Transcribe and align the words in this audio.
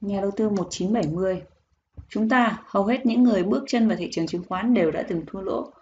Nhà 0.00 0.20
đầu 0.20 0.30
tư 0.30 0.48
1970 0.48 1.42
Chúng 2.08 2.28
ta, 2.28 2.58
hầu 2.66 2.84
hết 2.84 3.06
những 3.06 3.22
người 3.22 3.42
bước 3.42 3.64
chân 3.66 3.88
vào 3.88 3.96
thị 3.96 4.08
trường 4.10 4.26
chứng 4.26 4.42
khoán 4.48 4.74
đều 4.74 4.90
đã 4.90 5.02
từng 5.08 5.22
thua 5.26 5.40
lỗ. 5.40 5.72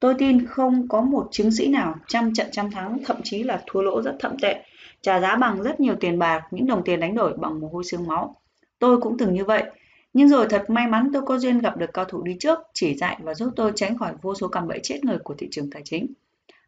Tôi 0.00 0.14
tin 0.18 0.46
không 0.46 0.88
có 0.88 1.00
một 1.00 1.28
chứng 1.30 1.52
sĩ 1.52 1.68
nào 1.68 1.94
trăm 2.08 2.34
trận 2.34 2.46
trăm 2.52 2.70
thắng, 2.70 2.98
thậm 3.04 3.16
chí 3.24 3.42
là 3.42 3.62
thua 3.66 3.82
lỗ 3.82 4.02
rất 4.02 4.16
thậm 4.20 4.38
tệ, 4.42 4.64
trả 5.00 5.20
giá 5.20 5.36
bằng 5.36 5.62
rất 5.62 5.80
nhiều 5.80 5.96
tiền 6.00 6.18
bạc, 6.18 6.42
những 6.50 6.66
đồng 6.66 6.84
tiền 6.84 7.00
đánh 7.00 7.14
đổi 7.14 7.36
bằng 7.36 7.60
mồ 7.60 7.68
hôi 7.68 7.84
xương 7.84 8.06
máu. 8.06 8.36
Tôi 8.78 9.00
cũng 9.00 9.18
từng 9.18 9.34
như 9.34 9.44
vậy, 9.44 9.64
nhưng 10.12 10.28
rồi 10.28 10.46
thật 10.50 10.70
may 10.70 10.86
mắn 10.86 11.10
tôi 11.12 11.22
có 11.22 11.38
duyên 11.38 11.58
gặp 11.58 11.76
được 11.76 11.90
cao 11.94 12.04
thủ 12.04 12.22
đi 12.22 12.36
trước, 12.40 12.58
chỉ 12.74 12.94
dạy 12.94 13.18
và 13.22 13.34
giúp 13.34 13.52
tôi 13.56 13.72
tránh 13.74 13.98
khỏi 13.98 14.12
vô 14.22 14.34
số 14.34 14.48
cạm 14.48 14.68
bẫy 14.68 14.80
chết 14.82 15.04
người 15.04 15.18
của 15.18 15.34
thị 15.34 15.48
trường 15.50 15.70
tài 15.70 15.82
chính. 15.84 16.06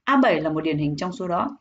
A7 0.05 0.43
là 0.43 0.51
một 0.51 0.61
điển 0.61 0.79
hình 0.79 0.97
trong 0.97 1.13
số 1.13 1.29
đó. 1.29 1.57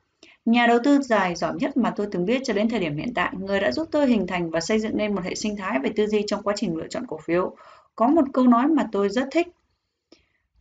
Nhà 0.49 0.67
đầu 0.67 0.79
tư 0.83 1.01
dài 1.01 1.35
giỏi 1.35 1.53
nhất 1.59 1.77
mà 1.77 1.89
tôi 1.95 2.07
từng 2.11 2.25
biết 2.25 2.41
cho 2.43 2.53
đến 2.53 2.69
thời 2.69 2.79
điểm 2.79 2.97
hiện 2.97 3.13
tại, 3.13 3.33
người 3.39 3.59
đã 3.59 3.71
giúp 3.71 3.87
tôi 3.91 4.07
hình 4.07 4.27
thành 4.27 4.49
và 4.49 4.59
xây 4.59 4.79
dựng 4.79 4.97
nên 4.97 5.15
một 5.15 5.21
hệ 5.23 5.35
sinh 5.35 5.57
thái 5.57 5.79
về 5.79 5.89
tư 5.95 6.07
duy 6.07 6.23
trong 6.27 6.43
quá 6.43 6.53
trình 6.57 6.75
lựa 6.75 6.87
chọn 6.87 7.05
cổ 7.07 7.17
phiếu. 7.17 7.55
Có 7.95 8.07
một 8.07 8.25
câu 8.33 8.47
nói 8.47 8.67
mà 8.67 8.83
tôi 8.91 9.09
rất 9.09 9.27
thích. 9.31 9.47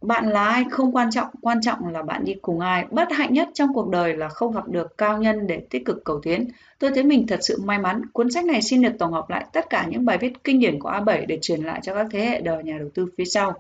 Bạn 0.00 0.30
là 0.30 0.44
ai 0.44 0.64
không 0.70 0.96
quan 0.96 1.10
trọng, 1.10 1.28
quan 1.42 1.60
trọng 1.60 1.88
là 1.88 2.02
bạn 2.02 2.24
đi 2.24 2.34
cùng 2.42 2.60
ai. 2.60 2.84
Bất 2.90 3.12
hạnh 3.12 3.32
nhất 3.32 3.48
trong 3.54 3.74
cuộc 3.74 3.88
đời 3.88 4.16
là 4.16 4.28
không 4.28 4.52
gặp 4.52 4.68
được 4.68 4.98
cao 4.98 5.18
nhân 5.18 5.46
để 5.46 5.60
tích 5.70 5.84
cực 5.84 6.04
cầu 6.04 6.20
tiến. 6.22 6.48
Tôi 6.78 6.90
thấy 6.94 7.04
mình 7.04 7.26
thật 7.26 7.38
sự 7.42 7.60
may 7.64 7.78
mắn. 7.78 8.02
Cuốn 8.12 8.30
sách 8.30 8.44
này 8.44 8.62
xin 8.62 8.82
được 8.82 8.92
tổng 8.98 9.12
hợp 9.12 9.30
lại 9.30 9.46
tất 9.52 9.70
cả 9.70 9.86
những 9.88 10.04
bài 10.04 10.18
viết 10.18 10.44
kinh 10.44 10.60
điển 10.60 10.78
của 10.78 10.90
A7 10.90 11.26
để 11.26 11.38
truyền 11.42 11.62
lại 11.62 11.80
cho 11.82 11.94
các 11.94 12.06
thế 12.10 12.20
hệ 12.20 12.40
đời 12.40 12.64
nhà 12.64 12.78
đầu 12.78 12.88
tư 12.94 13.06
phía 13.18 13.24
sau. 13.24 13.54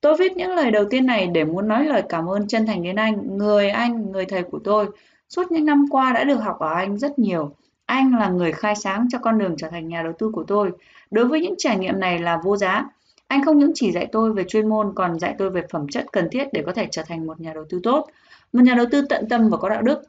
Tôi 0.00 0.16
viết 0.18 0.36
những 0.36 0.50
lời 0.50 0.70
đầu 0.70 0.84
tiên 0.90 1.06
này 1.06 1.26
để 1.26 1.44
muốn 1.44 1.68
nói 1.68 1.84
lời 1.84 2.02
cảm 2.08 2.28
ơn 2.28 2.48
chân 2.48 2.66
thành 2.66 2.82
đến 2.82 2.96
anh, 2.96 3.38
người 3.38 3.70
anh, 3.70 4.12
người 4.12 4.24
thầy 4.24 4.42
của 4.42 4.58
tôi. 4.64 4.86
Suốt 5.28 5.52
những 5.52 5.66
năm 5.66 5.86
qua 5.90 6.12
đã 6.12 6.24
được 6.24 6.36
học 6.36 6.58
ở 6.58 6.72
anh 6.74 6.98
rất 6.98 7.18
nhiều. 7.18 7.54
Anh 7.86 8.14
là 8.14 8.28
người 8.28 8.52
khai 8.52 8.76
sáng 8.76 9.06
cho 9.10 9.18
con 9.18 9.38
đường 9.38 9.54
trở 9.58 9.68
thành 9.68 9.88
nhà 9.88 10.02
đầu 10.02 10.12
tư 10.18 10.30
của 10.32 10.44
tôi. 10.44 10.70
Đối 11.10 11.24
với 11.24 11.40
những 11.40 11.54
trải 11.58 11.78
nghiệm 11.78 12.00
này 12.00 12.18
là 12.18 12.40
vô 12.44 12.56
giá. 12.56 12.84
Anh 13.28 13.44
không 13.44 13.58
những 13.58 13.72
chỉ 13.74 13.92
dạy 13.92 14.06
tôi 14.12 14.32
về 14.32 14.44
chuyên 14.48 14.68
môn 14.68 14.92
còn 14.94 15.18
dạy 15.18 15.34
tôi 15.38 15.50
về 15.50 15.62
phẩm 15.70 15.88
chất 15.88 16.06
cần 16.12 16.28
thiết 16.30 16.48
để 16.52 16.62
có 16.66 16.72
thể 16.72 16.88
trở 16.90 17.02
thành 17.02 17.26
một 17.26 17.40
nhà 17.40 17.52
đầu 17.54 17.64
tư 17.68 17.80
tốt, 17.82 18.06
một 18.52 18.60
nhà 18.62 18.74
đầu 18.74 18.86
tư 18.90 19.02
tận 19.08 19.28
tâm 19.28 19.48
và 19.48 19.56
có 19.56 19.68
đạo 19.68 19.82
đức. 19.82 20.02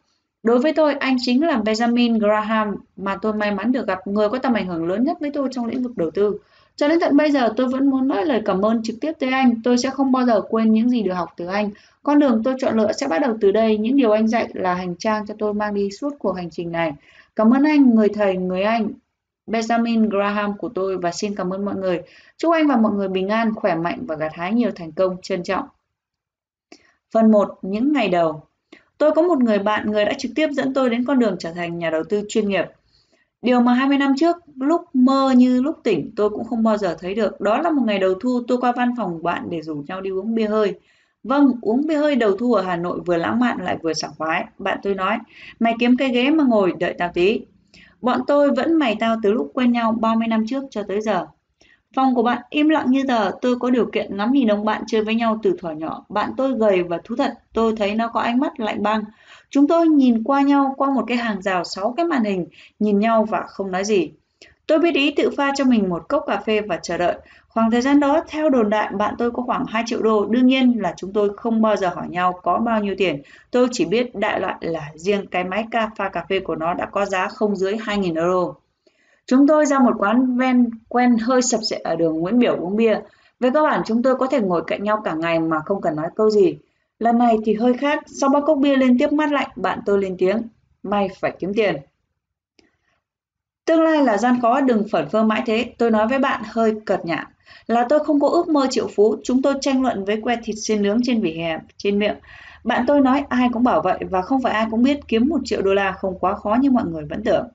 Đối 0.44 0.60
với 0.60 0.74
tôi, 0.74 0.94
anh 0.94 1.16
chính 1.20 1.48
là 1.48 1.58
Benjamin 1.58 2.20
Graham 2.20 2.76
mà 2.98 3.18
tôi 3.22 3.34
may 3.34 3.52
mắn 3.52 3.72
được 3.72 3.88
gặp 3.88 4.08
người 4.08 4.30
có 4.30 4.38
tầm 4.38 4.54
ảnh 4.54 4.68
hưởng 4.68 4.86
lớn 4.86 5.04
nhất 5.04 5.18
với 5.20 5.32
tôi 5.34 5.50
trong 5.52 5.66
lĩnh 5.66 5.84
vực 5.84 5.98
đầu 5.98 6.12
tư. 6.12 6.38
Cho 6.76 6.88
đến 6.88 7.00
tận 7.00 7.18
bây 7.18 7.32
giờ 7.32 7.54
tôi 7.58 7.68
vẫn 7.68 7.90
muốn 7.90 8.08
nói 8.08 8.26
lời 8.26 8.42
cảm 8.46 8.66
ơn 8.66 8.84
trực 8.84 8.96
tiếp 9.02 9.12
tới 9.20 9.30
anh. 9.30 9.62
Tôi 9.64 9.78
sẽ 9.78 9.90
không 9.90 10.12
bao 10.12 10.26
giờ 10.26 10.42
quên 10.50 10.74
những 10.74 10.90
gì 10.90 11.04
được 11.04 11.14
học 11.14 11.30
từ 11.38 11.46
anh. 11.46 11.70
Con 12.06 12.20
đường 12.20 12.42
tôi 12.44 12.56
chọn 12.60 12.78
lựa 12.78 12.92
sẽ 12.92 13.08
bắt 13.08 13.22
đầu 13.22 13.38
từ 13.42 13.52
đây. 13.52 13.78
Những 13.78 13.96
điều 13.96 14.12
anh 14.12 14.28
dạy 14.28 14.50
là 14.54 14.74
hành 14.74 14.96
trang 14.96 15.26
cho 15.28 15.36
tôi 15.38 15.54
mang 15.54 15.74
đi 15.74 15.92
suốt 15.92 16.10
cuộc 16.20 16.32
hành 16.32 16.50
trình 16.50 16.72
này. 16.72 16.94
Cảm 17.36 17.54
ơn 17.54 17.64
anh, 17.64 17.96
người 17.96 18.10
thầy, 18.10 18.38
người 18.38 18.62
anh, 18.64 18.90
Benjamin 19.48 20.10
Graham 20.10 20.58
của 20.58 20.70
tôi 20.70 20.98
và 20.98 21.12
xin 21.12 21.36
cảm 21.36 21.54
ơn 21.54 21.66
mọi 21.66 21.76
người. 21.76 22.02
Chúc 22.38 22.54
anh 22.54 22.68
và 22.68 22.78
mọi 22.78 22.92
người 22.92 23.08
bình 23.08 23.30
an, 23.30 23.54
khỏe 23.56 23.76
mạnh 23.76 24.00
và 24.08 24.16
gặt 24.16 24.32
hái 24.34 24.54
nhiều 24.54 24.72
thành 24.76 24.92
công. 24.92 25.18
Trân 25.22 25.44
trọng. 25.44 25.66
Phần 27.12 27.32
1. 27.32 27.60
Những 27.62 27.94
ngày 27.94 28.10
đầu 28.10 28.44
Tôi 28.98 29.12
có 29.12 29.22
một 29.22 29.40
người 29.40 29.60
bạn, 29.60 29.92
người 29.92 30.06
đã 30.06 30.14
trực 30.18 30.32
tiếp 30.36 30.48
dẫn 30.52 30.74
tôi 30.74 30.90
đến 30.90 31.06
con 31.06 31.20
đường 31.20 31.36
trở 31.40 31.52
thành 31.52 31.78
nhà 31.78 31.90
đầu 31.90 32.04
tư 32.10 32.22
chuyên 32.30 32.50
nghiệp. 32.50 32.66
Điều 33.42 33.62
mà 33.62 33.74
20 33.74 33.98
năm 33.98 34.14
trước, 34.18 34.38
lúc 34.56 34.82
mơ 34.94 35.34
như 35.38 35.62
lúc 35.62 35.76
tỉnh, 35.84 36.12
tôi 36.16 36.30
cũng 36.30 36.44
không 36.44 36.64
bao 36.64 36.78
giờ 36.78 36.98
thấy 37.00 37.16
được. 37.16 37.42
Đó 37.42 37.62
là 37.62 37.70
một 37.70 37.84
ngày 37.86 38.00
đầu 38.00 38.14
thu, 38.14 38.42
tôi 38.48 38.58
qua 38.58 38.74
văn 38.76 38.94
phòng 38.98 39.24
bạn 39.24 39.48
để 39.50 39.62
rủ 39.62 39.84
nhau 39.88 40.02
đi 40.02 40.10
uống 40.10 40.36
bia 40.36 40.48
hơi. 40.48 40.80
Vâng, 41.26 41.52
uống 41.62 41.88
bia 41.88 41.98
hơi 41.98 42.16
đầu 42.16 42.38
thu 42.38 42.54
ở 42.54 42.62
Hà 42.62 42.76
Nội 42.76 43.00
vừa 43.06 43.18
lãng 43.18 43.40
mạn 43.40 43.58
lại 43.62 43.78
vừa 43.82 43.94
sảng 43.94 44.12
khoái. 44.18 44.46
Bạn 44.58 44.80
tôi 44.84 44.96
nói, 44.96 45.18
mày 45.60 45.74
kiếm 45.80 45.98
cái 45.98 46.10
ghế 46.10 46.30
mà 46.30 46.44
ngồi 46.44 46.74
đợi 46.80 46.96
tao 46.98 47.12
tí. 47.14 47.42
Bọn 48.02 48.22
tôi 48.28 48.52
vẫn 48.52 48.74
mày 48.74 48.96
tao 49.00 49.16
từ 49.24 49.32
lúc 49.32 49.52
quen 49.54 49.72
nhau 49.72 49.92
30 49.92 50.28
năm 50.28 50.44
trước 50.48 50.64
cho 50.72 50.84
tới 50.88 51.02
giờ. 51.02 51.26
Phòng 51.96 52.16
của 52.16 52.24
bạn 52.24 52.42
im 52.50 52.70
lặng 52.70 52.92
như 52.92 53.04
tờ, 53.08 53.32
tôi 53.42 53.56
có 53.60 53.70
điều 53.70 53.86
kiện 53.86 54.18
ngắm 54.18 54.32
nhìn 54.32 54.52
ông 54.52 54.66
bạn 54.66 54.84
chơi 54.88 55.04
với 55.04 55.16
nhau 55.16 55.40
từ 55.44 55.56
thuở 55.60 55.72
nhỏ. 55.72 56.06
Bạn 56.10 56.32
tôi 56.38 56.54
gầy 56.58 56.84
và 56.84 56.98
thú 57.04 57.16
thật, 57.16 57.34
tôi 57.54 57.74
thấy 57.78 57.96
nó 57.96 58.08
có 58.08 58.20
ánh 58.20 58.40
mắt 58.40 58.60
lạnh 58.60 58.84
băng. 58.84 59.04
Chúng 59.50 59.68
tôi 59.68 59.88
nhìn 59.88 60.24
qua 60.24 60.42
nhau 60.42 60.74
qua 60.78 60.90
một 60.90 61.04
cái 61.08 61.18
hàng 61.18 61.42
rào 61.42 61.64
sáu 61.64 61.94
cái 61.98 62.06
màn 62.06 62.24
hình, 62.24 62.48
nhìn 62.80 63.00
nhau 63.00 63.26
và 63.30 63.42
không 63.48 63.72
nói 63.72 63.84
gì. 63.84 64.12
Tôi 64.68 64.80
biết 64.80 64.96
ý 64.96 65.12
tự 65.12 65.30
pha 65.38 65.52
cho 65.58 65.64
mình 65.66 65.90
một 65.90 66.10
cốc 66.10 66.24
cà 66.28 66.38
phê 66.38 66.62
và 66.62 66.78
chờ 66.78 66.98
đợi. 66.98 67.16
Khoảng 67.56 67.72
thời 67.72 67.82
gian 67.82 68.00
đó, 68.00 68.24
theo 68.28 68.50
đồn 68.50 68.70
đại, 68.70 68.92
bạn 68.94 69.16
tôi 69.18 69.32
có 69.32 69.44
khoảng 69.44 69.66
2 69.68 69.84
triệu 69.86 70.02
đô. 70.02 70.26
Đương 70.26 70.48
nhiên 70.48 70.82
là 70.82 70.94
chúng 70.98 71.14
tôi 71.14 71.30
không 71.38 71.62
bao 71.62 71.76
giờ 71.76 71.90
hỏi 71.90 72.08
nhau 72.10 72.40
có 72.44 72.58
bao 72.58 72.82
nhiêu 72.82 72.96
tiền. 72.98 73.22
Tôi 73.52 73.68
chỉ 73.72 73.86
biết 73.86 74.16
đại 74.16 74.40
loại 74.40 74.56
là 74.62 74.90
riêng 74.96 75.28
cái 75.28 75.44
máy 75.44 75.66
ca 75.72 75.90
pha 75.96 76.10
cà 76.10 76.26
phê 76.30 76.40
của 76.40 76.56
nó 76.56 76.74
đã 76.74 76.86
có 76.86 77.06
giá 77.06 77.28
không 77.28 77.56
dưới 77.56 77.74
2.000 77.74 78.16
euro. 78.16 78.54
Chúng 79.26 79.48
tôi 79.48 79.66
ra 79.66 79.80
một 79.80 79.94
quán 79.98 80.38
ven 80.38 80.70
quen 80.90 81.18
hơi 81.18 81.42
sập 81.42 81.60
sệ 81.64 81.78
ở 81.78 81.96
đường 81.96 82.20
Nguyễn 82.20 82.40
Biểu 82.40 82.56
uống 82.56 82.76
bia. 82.76 83.00
Về 83.40 83.50
cơ 83.54 83.64
bản 83.64 83.82
chúng 83.86 84.04
tôi 84.04 84.16
có 84.16 84.28
thể 84.28 84.42
ngồi 84.42 84.64
cạnh 84.68 84.84
nhau 84.84 85.02
cả 85.04 85.14
ngày 85.14 85.40
mà 85.40 85.60
không 85.66 85.82
cần 85.82 85.96
nói 85.96 86.08
câu 86.16 86.30
gì. 86.30 86.58
Lần 87.00 87.18
này 87.18 87.38
thì 87.46 87.54
hơi 87.54 87.74
khác, 87.74 88.04
sau 88.08 88.30
ba 88.30 88.40
cốc 88.40 88.58
bia 88.58 88.76
lên 88.76 88.98
tiếp 89.00 89.12
mát 89.12 89.32
lạnh, 89.32 89.50
bạn 89.56 89.80
tôi 89.86 90.02
lên 90.02 90.16
tiếng. 90.18 90.42
May 90.84 91.10
phải 91.20 91.32
kiếm 91.40 91.54
tiền. 91.54 91.76
Tương 93.66 93.82
lai 93.82 94.04
là 94.04 94.18
gian 94.18 94.42
khó 94.42 94.62
đừng 94.62 94.88
phẩn 94.92 95.10
phơ 95.10 95.24
mãi 95.24 95.44
thế, 95.46 95.74
tôi 95.78 95.92
nói 95.92 96.08
với 96.08 96.20
bạn 96.20 96.42
hơi 96.46 96.76
cợt 96.86 97.06
nhả. 97.06 97.28
Là 97.68 97.86
tôi 97.90 98.00
không 98.00 98.20
có 98.20 98.30
ước 98.30 98.50
mơ 98.50 98.68
triệu 98.70 98.88
phú, 98.96 99.16
chúng 99.24 99.42
tôi 99.42 99.54
tranh 99.62 99.82
luận 99.82 100.06
với 100.06 100.22
que 100.22 100.36
thịt 100.44 100.56
xiên 100.60 100.82
nướng 100.82 101.00
trên 101.04 101.22
vỉa 101.22 101.32
hè, 101.32 101.60
trên 101.78 102.00
miệng. 102.00 102.16
Bạn 102.64 102.84
tôi 102.88 103.02
nói 103.02 103.24
ai 103.30 103.50
cũng 103.54 103.64
bảo 103.64 103.82
vậy 103.82 104.00
và 104.10 104.22
không 104.22 104.42
phải 104.42 104.54
ai 104.54 104.66
cũng 104.72 104.84
biết 104.84 105.00
kiếm 105.08 105.28
một 105.30 105.40
triệu 105.46 105.62
đô 105.62 105.74
la 105.74 105.92
không 105.92 106.20
quá 106.20 106.36
khó 106.36 106.58
như 106.62 106.72
mọi 106.72 106.86
người 106.86 107.06
vẫn 107.10 107.24
tưởng. 107.24 107.48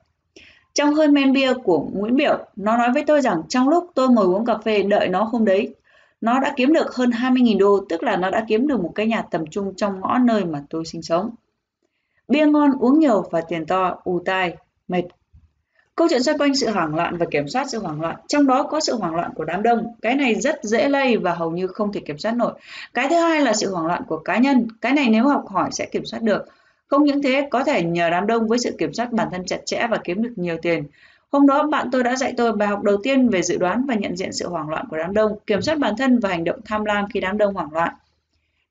Trong 0.73 0.93
hơi 0.93 1.07
men 1.07 1.33
bia 1.33 1.53
của 1.53 1.87
Nguyễn 1.93 2.15
Biểu, 2.15 2.37
nó 2.55 2.77
nói 2.77 2.91
với 2.93 3.03
tôi 3.07 3.21
rằng 3.21 3.41
trong 3.49 3.69
lúc 3.69 3.91
tôi 3.95 4.09
ngồi 4.09 4.25
uống 4.25 4.45
cà 4.45 4.57
phê 4.57 4.83
đợi 4.83 5.07
nó 5.07 5.23
hôm 5.23 5.45
đấy, 5.45 5.75
nó 6.21 6.39
đã 6.39 6.53
kiếm 6.55 6.73
được 6.73 6.95
hơn 6.95 7.09
20.000 7.09 7.57
đô, 7.57 7.85
tức 7.89 8.03
là 8.03 8.17
nó 8.17 8.29
đã 8.29 8.45
kiếm 8.47 8.67
được 8.67 8.79
một 8.79 8.91
cái 8.95 9.05
nhà 9.07 9.21
tầm 9.21 9.47
trung 9.47 9.73
trong 9.75 9.99
ngõ 9.99 10.17
nơi 10.17 10.45
mà 10.45 10.63
tôi 10.69 10.85
sinh 10.85 11.01
sống. 11.01 11.29
Bia 12.27 12.45
ngon, 12.45 12.71
uống 12.79 12.99
nhiều 12.99 13.23
và 13.31 13.41
tiền 13.41 13.65
to, 13.65 14.01
ù 14.03 14.21
tai, 14.25 14.55
mệt. 14.87 15.03
Câu 15.95 16.07
chuyện 16.09 16.23
xoay 16.23 16.37
quanh 16.37 16.55
sự 16.55 16.69
hoảng 16.69 16.95
loạn 16.95 17.17
và 17.17 17.25
kiểm 17.31 17.47
soát 17.47 17.69
sự 17.69 17.79
hoảng 17.79 18.01
loạn, 18.01 18.15
trong 18.27 18.47
đó 18.47 18.63
có 18.63 18.79
sự 18.79 18.95
hoảng 18.95 19.15
loạn 19.15 19.31
của 19.35 19.45
đám 19.45 19.63
đông. 19.63 19.95
Cái 20.01 20.15
này 20.15 20.35
rất 20.35 20.63
dễ 20.63 20.89
lây 20.89 21.17
và 21.17 21.33
hầu 21.33 21.51
như 21.51 21.67
không 21.67 21.93
thể 21.93 21.99
kiểm 21.99 22.17
soát 22.17 22.31
nổi. 22.31 22.53
Cái 22.93 23.07
thứ 23.09 23.15
hai 23.15 23.41
là 23.41 23.53
sự 23.53 23.73
hoảng 23.73 23.85
loạn 23.85 24.03
của 24.07 24.17
cá 24.17 24.37
nhân. 24.37 24.67
Cái 24.81 24.93
này 24.93 25.09
nếu 25.09 25.27
học 25.27 25.43
hỏi 25.47 25.69
sẽ 25.71 25.85
kiểm 25.85 26.05
soát 26.05 26.21
được. 26.21 26.45
Không 26.87 27.03
những 27.03 27.21
thế, 27.21 27.47
có 27.51 27.63
thể 27.63 27.83
nhờ 27.83 28.09
đám 28.09 28.27
đông 28.27 28.47
với 28.47 28.59
sự 28.59 28.75
kiểm 28.77 28.93
soát 28.93 29.11
bản 29.11 29.27
thân 29.31 29.45
chặt 29.45 29.65
chẽ 29.65 29.87
và 29.91 29.97
kiếm 30.03 30.23
được 30.23 30.33
nhiều 30.35 30.57
tiền. 30.61 30.83
Hôm 31.31 31.47
đó 31.47 31.63
bạn 31.63 31.89
tôi 31.91 32.03
đã 32.03 32.15
dạy 32.15 32.33
tôi 32.37 32.53
bài 32.53 32.67
học 32.67 32.83
đầu 32.83 32.97
tiên 33.03 33.29
về 33.29 33.41
dự 33.41 33.57
đoán 33.57 33.85
và 33.87 33.95
nhận 33.95 34.17
diện 34.17 34.33
sự 34.33 34.49
hoảng 34.49 34.69
loạn 34.69 34.85
của 34.89 34.97
đám 34.97 35.13
đông, 35.13 35.37
kiểm 35.47 35.61
soát 35.61 35.79
bản 35.79 35.93
thân 35.97 36.19
và 36.19 36.29
hành 36.29 36.43
động 36.43 36.59
tham 36.65 36.85
lam 36.85 37.05
khi 37.13 37.19
đám 37.19 37.37
đông 37.37 37.53
hoảng 37.53 37.73
loạn. 37.73 37.93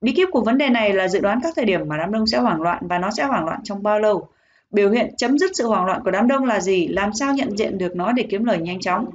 Bí 0.00 0.12
kíp 0.12 0.28
của 0.32 0.40
vấn 0.40 0.58
đề 0.58 0.68
này 0.68 0.92
là 0.92 1.08
dự 1.08 1.20
đoán 1.20 1.40
các 1.42 1.52
thời 1.56 1.64
điểm 1.64 1.88
mà 1.88 1.96
đám 1.96 2.12
đông 2.12 2.26
sẽ 2.26 2.38
hoảng 2.38 2.62
loạn 2.62 2.86
và 2.88 2.98
nó 2.98 3.10
sẽ 3.10 3.24
hoảng 3.24 3.44
loạn 3.44 3.60
trong 3.64 3.82
bao 3.82 4.00
lâu. 4.00 4.28
Biểu 4.70 4.90
hiện 4.90 5.14
chấm 5.16 5.38
dứt 5.38 5.50
sự 5.54 5.66
hoảng 5.66 5.84
loạn 5.84 6.00
của 6.04 6.10
đám 6.10 6.28
đông 6.28 6.44
là 6.44 6.60
gì? 6.60 6.88
Làm 6.88 7.12
sao 7.12 7.34
nhận 7.34 7.56
diện 7.56 7.78
được 7.78 7.96
nó 7.96 8.12
để 8.12 8.26
kiếm 8.30 8.44
lời 8.44 8.58
nhanh 8.58 8.80
chóng? 8.80 9.10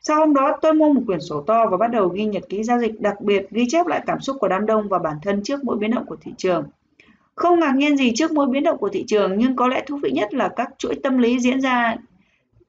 Sau 0.00 0.18
hôm 0.18 0.34
đó, 0.34 0.58
tôi 0.62 0.72
mua 0.72 0.92
một 0.92 1.02
quyển 1.06 1.20
sổ 1.20 1.42
to 1.42 1.66
và 1.70 1.76
bắt 1.76 1.90
đầu 1.90 2.08
ghi 2.08 2.24
nhật 2.24 2.42
ký 2.48 2.62
giao 2.62 2.78
dịch, 2.78 3.00
đặc 3.00 3.20
biệt 3.20 3.46
ghi 3.50 3.64
chép 3.68 3.86
lại 3.86 4.02
cảm 4.06 4.20
xúc 4.20 4.36
của 4.40 4.48
đám 4.48 4.66
đông 4.66 4.88
và 4.88 4.98
bản 4.98 5.16
thân 5.22 5.42
trước 5.42 5.64
mỗi 5.64 5.76
biến 5.76 5.90
động 5.90 6.06
của 6.06 6.16
thị 6.20 6.32
trường. 6.36 6.64
Không 7.34 7.60
ngạc 7.60 7.74
nhiên 7.76 7.96
gì 7.96 8.12
trước 8.14 8.32
mỗi 8.32 8.46
biến 8.46 8.62
động 8.62 8.78
của 8.78 8.88
thị 8.88 9.04
trường, 9.06 9.38
nhưng 9.38 9.56
có 9.56 9.68
lẽ 9.68 9.82
thú 9.86 9.98
vị 10.02 10.10
nhất 10.10 10.34
là 10.34 10.48
các 10.56 10.68
chuỗi 10.78 10.94
tâm 11.02 11.18
lý 11.18 11.40
diễn 11.40 11.60
ra 11.60 11.96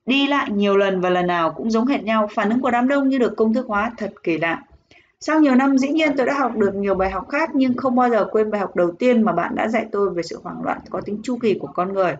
đi 0.05 0.27
lại 0.27 0.51
nhiều 0.51 0.77
lần 0.77 1.01
và 1.01 1.09
lần 1.09 1.27
nào 1.27 1.51
cũng 1.51 1.71
giống 1.71 1.85
hệt 1.85 2.03
nhau. 2.03 2.29
Phản 2.33 2.49
ứng 2.49 2.61
của 2.61 2.71
đám 2.71 2.87
đông 2.87 3.09
như 3.09 3.17
được 3.17 3.33
công 3.37 3.53
thức 3.53 3.65
hóa 3.67 3.91
thật 3.97 4.13
kỳ 4.23 4.37
lạ. 4.37 4.63
Sau 5.19 5.39
nhiều 5.39 5.55
năm 5.55 5.77
dĩ 5.77 5.87
nhiên 5.87 6.17
tôi 6.17 6.25
đã 6.25 6.39
học 6.39 6.57
được 6.57 6.75
nhiều 6.75 6.95
bài 6.95 7.11
học 7.11 7.29
khác 7.29 7.49
nhưng 7.53 7.77
không 7.77 7.95
bao 7.95 8.09
giờ 8.09 8.25
quên 8.31 8.51
bài 8.51 8.61
học 8.61 8.75
đầu 8.75 8.91
tiên 8.91 9.21
mà 9.21 9.31
bạn 9.31 9.55
đã 9.55 9.67
dạy 9.67 9.85
tôi 9.91 10.09
về 10.09 10.23
sự 10.23 10.39
hoảng 10.43 10.63
loạn 10.63 10.79
có 10.89 11.01
tính 11.01 11.19
chu 11.23 11.37
kỳ 11.41 11.53
của 11.59 11.67
con 11.67 11.93
người. 11.93 12.15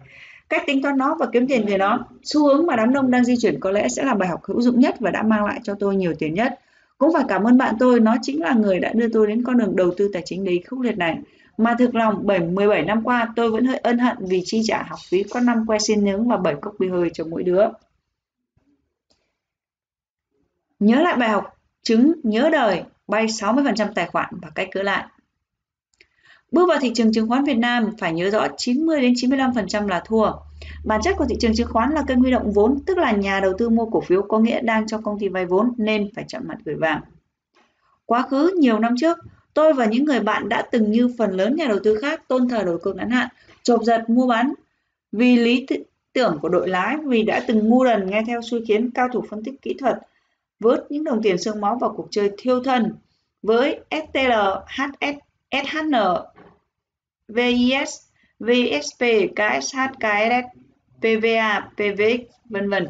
Cách 0.49 0.63
tính 0.67 0.81
toán 0.81 0.97
nó 0.97 1.15
và 1.19 1.25
kiếm 1.31 1.47
tiền 1.47 1.65
từ 1.67 1.77
nó. 1.77 2.05
Xu 2.23 2.47
hướng 2.47 2.65
mà 2.65 2.75
đám 2.75 2.93
đông 2.93 3.11
đang 3.11 3.25
di 3.25 3.35
chuyển 3.41 3.59
có 3.59 3.71
lẽ 3.71 3.87
sẽ 3.89 4.03
là 4.03 4.13
bài 4.13 4.29
học 4.29 4.43
hữu 4.43 4.61
dụng 4.61 4.79
nhất 4.79 4.95
và 4.99 5.11
đã 5.11 5.23
mang 5.23 5.45
lại 5.45 5.59
cho 5.63 5.75
tôi 5.79 5.95
nhiều 5.95 6.13
tiền 6.19 6.33
nhất. 6.33 6.59
Cũng 6.97 7.13
phải 7.13 7.23
cảm 7.27 7.43
ơn 7.43 7.57
bạn 7.57 7.75
tôi, 7.79 7.99
nó 7.99 8.15
chính 8.21 8.41
là 8.41 8.53
người 8.53 8.79
đã 8.79 8.91
đưa 8.93 9.07
tôi 9.13 9.27
đến 9.27 9.43
con 9.43 9.57
đường 9.57 9.75
đầu 9.75 9.91
tư 9.97 10.09
tài 10.13 10.21
chính 10.25 10.43
đầy 10.43 10.63
khốc 10.67 10.79
liệt 10.79 10.97
này. 10.97 11.17
Mà 11.57 11.75
thực 11.79 11.95
lòng 11.95 12.27
7, 12.27 12.39
17 12.39 12.81
năm 12.81 13.03
qua 13.03 13.33
tôi 13.35 13.51
vẫn 13.51 13.65
hơi 13.65 13.77
ân 13.77 13.97
hận 13.99 14.17
vì 14.19 14.41
chi 14.45 14.61
trả 14.65 14.83
học 14.83 14.99
phí 15.09 15.23
có 15.23 15.39
5 15.39 15.65
que 15.67 15.79
xin 15.79 16.05
nướng 16.05 16.27
và 16.27 16.37
7 16.37 16.55
cốc 16.61 16.75
bia 16.79 16.89
hơi 16.89 17.09
cho 17.13 17.23
mỗi 17.29 17.43
đứa. 17.43 17.65
Nhớ 20.79 21.01
lại 21.01 21.15
bài 21.17 21.29
học 21.29 21.57
chứng 21.83 22.13
nhớ 22.23 22.49
đời 22.51 22.83
bay 23.07 23.25
60% 23.25 23.93
tài 23.95 24.05
khoản 24.05 24.29
và 24.41 24.49
cách 24.55 24.67
cỡ 24.71 24.83
lại. 24.83 25.05
Bước 26.51 26.69
vào 26.69 26.79
thị 26.81 26.91
trường 26.95 27.13
chứng 27.13 27.29
khoán 27.29 27.43
Việt 27.43 27.57
Nam 27.57 27.91
phải 27.99 28.13
nhớ 28.13 28.29
rõ 28.29 28.47
90 28.57 29.01
đến 29.01 29.13
95% 29.13 29.87
là 29.87 30.03
thua. 30.05 30.31
Bản 30.83 31.01
chất 31.03 31.15
của 31.17 31.25
thị 31.29 31.35
trường 31.39 31.55
chứng 31.55 31.67
khoán 31.67 31.91
là 31.91 32.03
kênh 32.07 32.19
huy 32.19 32.31
động 32.31 32.51
vốn, 32.51 32.79
tức 32.85 32.97
là 32.97 33.11
nhà 33.11 33.39
đầu 33.39 33.53
tư 33.57 33.69
mua 33.69 33.85
cổ 33.85 34.01
phiếu 34.01 34.21
có 34.21 34.39
nghĩa 34.39 34.61
đang 34.61 34.87
cho 34.87 34.97
công 34.97 35.19
ty 35.19 35.27
vay 35.27 35.45
vốn 35.45 35.73
nên 35.77 36.09
phải 36.15 36.25
chọn 36.27 36.47
mặt 36.47 36.57
gửi 36.65 36.75
vàng. 36.75 37.01
Quá 38.05 38.21
khứ 38.21 38.51
nhiều 38.59 38.79
năm 38.79 38.95
trước, 38.97 39.17
Tôi 39.55 39.73
và 39.73 39.85
những 39.85 40.05
người 40.05 40.19
bạn 40.19 40.49
đã 40.49 40.61
từng 40.71 40.91
như 40.91 41.09
phần 41.17 41.31
lớn 41.31 41.55
nhà 41.55 41.65
đầu 41.67 41.79
tư 41.83 41.97
khác 42.01 42.27
tôn 42.27 42.49
thờ 42.49 42.63
đầu 42.65 42.77
cơ 42.77 42.93
ngắn 42.93 43.09
hạn, 43.09 43.27
chộp 43.63 43.83
giật 43.83 44.09
mua 44.09 44.27
bán 44.27 44.53
vì 45.11 45.37
lý 45.37 45.65
tưởng 46.13 46.37
của 46.41 46.49
đội 46.49 46.69
lái 46.69 46.97
vì 47.05 47.23
đã 47.23 47.43
từng 47.47 47.69
ngu 47.69 47.85
đần 47.85 48.09
nghe 48.09 48.23
theo 48.27 48.41
suy 48.41 48.57
kiến 48.67 48.91
cao 48.91 49.07
thủ 49.13 49.23
phân 49.29 49.43
tích 49.43 49.61
kỹ 49.61 49.73
thuật 49.79 49.97
vớt 50.65 50.85
những 50.89 51.03
đồng 51.03 51.21
tiền 51.23 51.37
xương 51.37 51.61
máu 51.61 51.77
vào 51.81 51.93
cuộc 51.97 52.07
chơi 52.11 52.31
thiêu 52.37 52.63
thân 52.63 52.95
với 53.41 53.79
STL, 53.91 54.31
HS, 54.67 55.17
SHN, 55.51 55.93
VIS, 57.27 57.89
VSP, 58.39 59.03
KSH, 59.35 59.77
KSS, 59.99 60.45
PVA, 60.99 61.69
PVX, 61.75 62.21
vân 62.49 62.69
vân. 62.69 62.87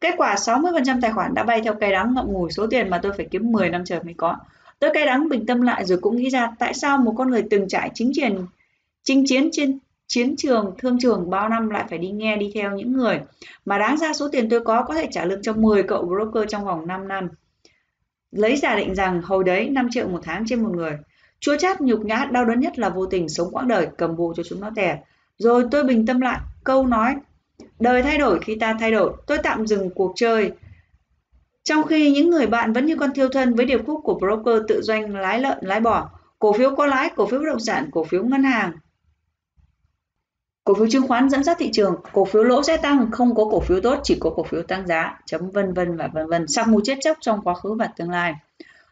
Kết 0.00 0.14
quả 0.16 0.34
60% 0.34 1.00
tài 1.00 1.12
khoản 1.12 1.34
đã 1.34 1.42
bay 1.42 1.60
theo 1.64 1.74
cây 1.80 1.92
đắng 1.92 2.14
ngậm 2.14 2.32
ngùi 2.32 2.50
số 2.50 2.66
tiền 2.66 2.90
mà 2.90 3.00
tôi 3.02 3.12
phải 3.16 3.28
kiếm 3.30 3.52
10 3.52 3.68
năm 3.68 3.84
trời 3.84 4.02
mới 4.02 4.14
có. 4.16 4.36
Tôi 4.78 4.90
cay 4.94 5.06
đắng 5.06 5.28
bình 5.28 5.46
tâm 5.46 5.62
lại 5.62 5.84
rồi 5.84 5.98
cũng 6.02 6.16
nghĩ 6.16 6.30
ra 6.30 6.52
tại 6.58 6.74
sao 6.74 6.98
một 6.98 7.14
con 7.16 7.30
người 7.30 7.42
từng 7.50 7.68
trải 7.68 7.90
chính 7.94 8.10
chiến 8.14 8.46
chinh 9.02 9.24
chiến 9.26 9.48
trên 9.52 9.78
chiến 10.10 10.34
trường 10.36 10.74
thương 10.78 10.98
trường 10.98 11.30
bao 11.30 11.48
năm 11.48 11.70
lại 11.70 11.84
phải 11.90 11.98
đi 11.98 12.10
nghe 12.10 12.36
đi 12.36 12.50
theo 12.54 12.76
những 12.76 12.92
người 12.92 13.20
mà 13.64 13.78
đáng 13.78 13.96
ra 13.96 14.12
số 14.12 14.28
tiền 14.32 14.48
tôi 14.48 14.60
có 14.60 14.82
có 14.82 14.94
thể 14.94 15.08
trả 15.10 15.24
lương 15.24 15.42
cho 15.42 15.52
10 15.52 15.82
cậu 15.82 16.04
broker 16.04 16.44
trong 16.48 16.64
vòng 16.64 16.86
5 16.86 17.08
năm. 17.08 17.28
Lấy 18.30 18.56
giả 18.56 18.76
định 18.76 18.94
rằng 18.94 19.22
hồi 19.22 19.44
đấy 19.44 19.68
5 19.70 19.88
triệu 19.90 20.08
một 20.08 20.20
tháng 20.22 20.44
trên 20.46 20.62
một 20.62 20.70
người. 20.76 20.92
Chua 21.40 21.56
chát 21.56 21.80
nhục 21.80 22.04
nhã 22.04 22.28
đau 22.30 22.44
đớn 22.44 22.60
nhất 22.60 22.78
là 22.78 22.88
vô 22.88 23.06
tình 23.06 23.28
sống 23.28 23.48
quãng 23.50 23.68
đời 23.68 23.88
cầm 23.98 24.16
bù 24.16 24.34
cho 24.36 24.42
chúng 24.42 24.60
nó 24.60 24.70
tè. 24.76 24.98
Rồi 25.38 25.64
tôi 25.70 25.84
bình 25.84 26.06
tâm 26.06 26.20
lại 26.20 26.40
câu 26.64 26.86
nói 26.86 27.14
đời 27.80 28.02
thay 28.02 28.18
đổi 28.18 28.38
khi 28.42 28.54
ta 28.54 28.76
thay 28.80 28.90
đổi 28.90 29.12
tôi 29.26 29.38
tạm 29.38 29.66
dừng 29.66 29.90
cuộc 29.94 30.12
chơi 30.16 30.52
trong 31.64 31.86
khi 31.86 32.10
những 32.10 32.30
người 32.30 32.46
bạn 32.46 32.72
vẫn 32.72 32.86
như 32.86 32.96
con 32.96 33.12
thiêu 33.12 33.28
thân 33.28 33.54
với 33.54 33.66
điệp 33.66 33.86
khúc 33.86 34.00
của 34.04 34.14
broker 34.14 34.62
tự 34.68 34.82
doanh 34.82 35.16
lái 35.16 35.40
lợn 35.40 35.58
lái 35.60 35.80
bò, 35.80 36.10
cổ 36.38 36.52
phiếu 36.52 36.76
có 36.76 36.86
lãi, 36.86 37.10
cổ 37.16 37.26
phiếu 37.26 37.40
bất 37.40 37.46
động 37.46 37.60
sản, 37.60 37.88
cổ 37.92 38.04
phiếu 38.04 38.24
ngân 38.24 38.42
hàng, 38.42 38.72
cổ 40.70 40.74
phiếu 40.74 40.88
chứng 40.88 41.08
khoán 41.08 41.30
dẫn 41.30 41.44
dắt 41.44 41.56
thị 41.60 41.70
trường, 41.72 41.96
cổ 42.12 42.24
phiếu 42.24 42.42
lỗ 42.42 42.62
sẽ 42.62 42.76
tăng, 42.76 43.10
không 43.10 43.34
có 43.34 43.44
cổ 43.44 43.60
phiếu 43.60 43.80
tốt, 43.80 43.98
chỉ 44.02 44.16
có 44.20 44.30
cổ 44.30 44.42
phiếu 44.42 44.62
tăng 44.62 44.86
giá, 44.86 45.18
chấm 45.26 45.50
vân 45.50 45.72
vân 45.72 45.96
và 45.96 46.06
vân 46.06 46.26
vân, 46.26 46.48
sắc 46.48 46.68
mù 46.68 46.80
chết 46.84 46.98
chóc 47.00 47.16
trong 47.20 47.40
quá 47.44 47.54
khứ 47.54 47.74
và 47.74 47.86
tương 47.96 48.10
lai. 48.10 48.34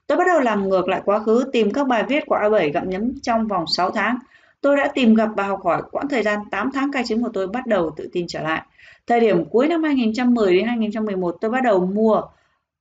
Tôi 0.07 0.19
bắt 0.19 0.25
đầu 0.27 0.41
làm 0.41 0.69
ngược 0.69 0.89
lại 0.89 1.03
quá 1.05 1.19
khứ, 1.19 1.45
tìm 1.53 1.73
các 1.73 1.87
bài 1.87 2.05
viết 2.09 2.27
của 2.27 2.37
A7 2.37 2.73
gặm 2.73 2.91
nhấm 2.91 3.21
trong 3.23 3.47
vòng 3.47 3.67
6 3.67 3.91
tháng. 3.91 4.19
Tôi 4.61 4.77
đã 4.77 4.89
tìm 4.95 5.15
gặp 5.15 5.29
và 5.37 5.47
học 5.47 5.61
hỏi 5.65 5.83
quãng 5.91 6.09
thời 6.09 6.23
gian 6.23 6.39
8 6.51 6.71
tháng 6.75 6.93
cai 6.93 7.05
chứng 7.05 7.23
của 7.23 7.31
tôi 7.33 7.47
bắt 7.47 7.67
đầu 7.67 7.91
tự 7.97 8.09
tin 8.13 8.27
trở 8.29 8.41
lại. 8.43 8.63
Thời 9.07 9.21
điểm 9.21 9.45
cuối 9.45 9.69
năm 9.69 9.83
2010 9.83 10.55
đến 10.55 10.67
2011 10.67 11.37
tôi 11.41 11.51
bắt 11.51 11.61
đầu 11.65 11.87
mua 11.87 12.23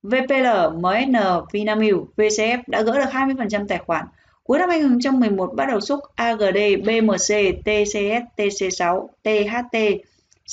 VPL, 0.02 0.46
MSN, 0.74 1.16
Vinamilk, 1.52 1.98
VCF 2.16 2.58
đã 2.66 2.82
gỡ 2.82 2.98
được 2.98 3.10
20% 3.12 3.66
tài 3.66 3.78
khoản. 3.78 4.06
Cuối 4.48 4.58
năm 4.58 4.68
2011 4.68 5.54
bắt 5.54 5.66
đầu 5.68 5.80
xúc 5.80 6.00
AGD, 6.14 6.58
BMC, 6.84 7.36
TCS, 7.64 8.22
TC6, 8.36 9.06
THT, 9.22 9.76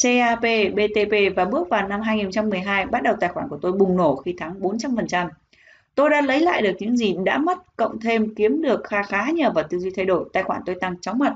CAP, 0.04 0.42
BTP 0.74 1.36
và 1.36 1.46
bước 1.46 1.70
vào 1.70 1.88
năm 1.88 2.02
2012 2.02 2.86
bắt 2.86 3.04
đầu 3.04 3.16
tài 3.20 3.30
khoản 3.30 3.50
của 3.50 3.58
tôi 3.62 3.72
bùng 3.72 3.98
nổ 3.98 4.16
khi 4.16 4.36
thắng 4.38 4.60
400%. 4.60 5.30
Tôi 5.96 6.10
đã 6.10 6.22
lấy 6.22 6.40
lại 6.40 6.62
được 6.62 6.72
những 6.80 6.98
gì 6.98 7.16
đã 7.24 7.38
mất 7.38 7.58
cộng 7.78 8.00
thêm 8.00 8.36
kiếm 8.36 8.62
được 8.62 8.84
kha 8.84 9.04
khá 9.04 9.32
nhờ 9.32 9.52
vào 9.52 9.64
tư 9.70 9.80
duy 9.80 9.90
thay 9.96 10.06
đổi, 10.06 10.30
tài 10.34 10.44
khoản 10.44 10.62
tôi 10.66 10.76
tăng 10.82 11.02
chóng 11.02 11.20
mặt. 11.20 11.34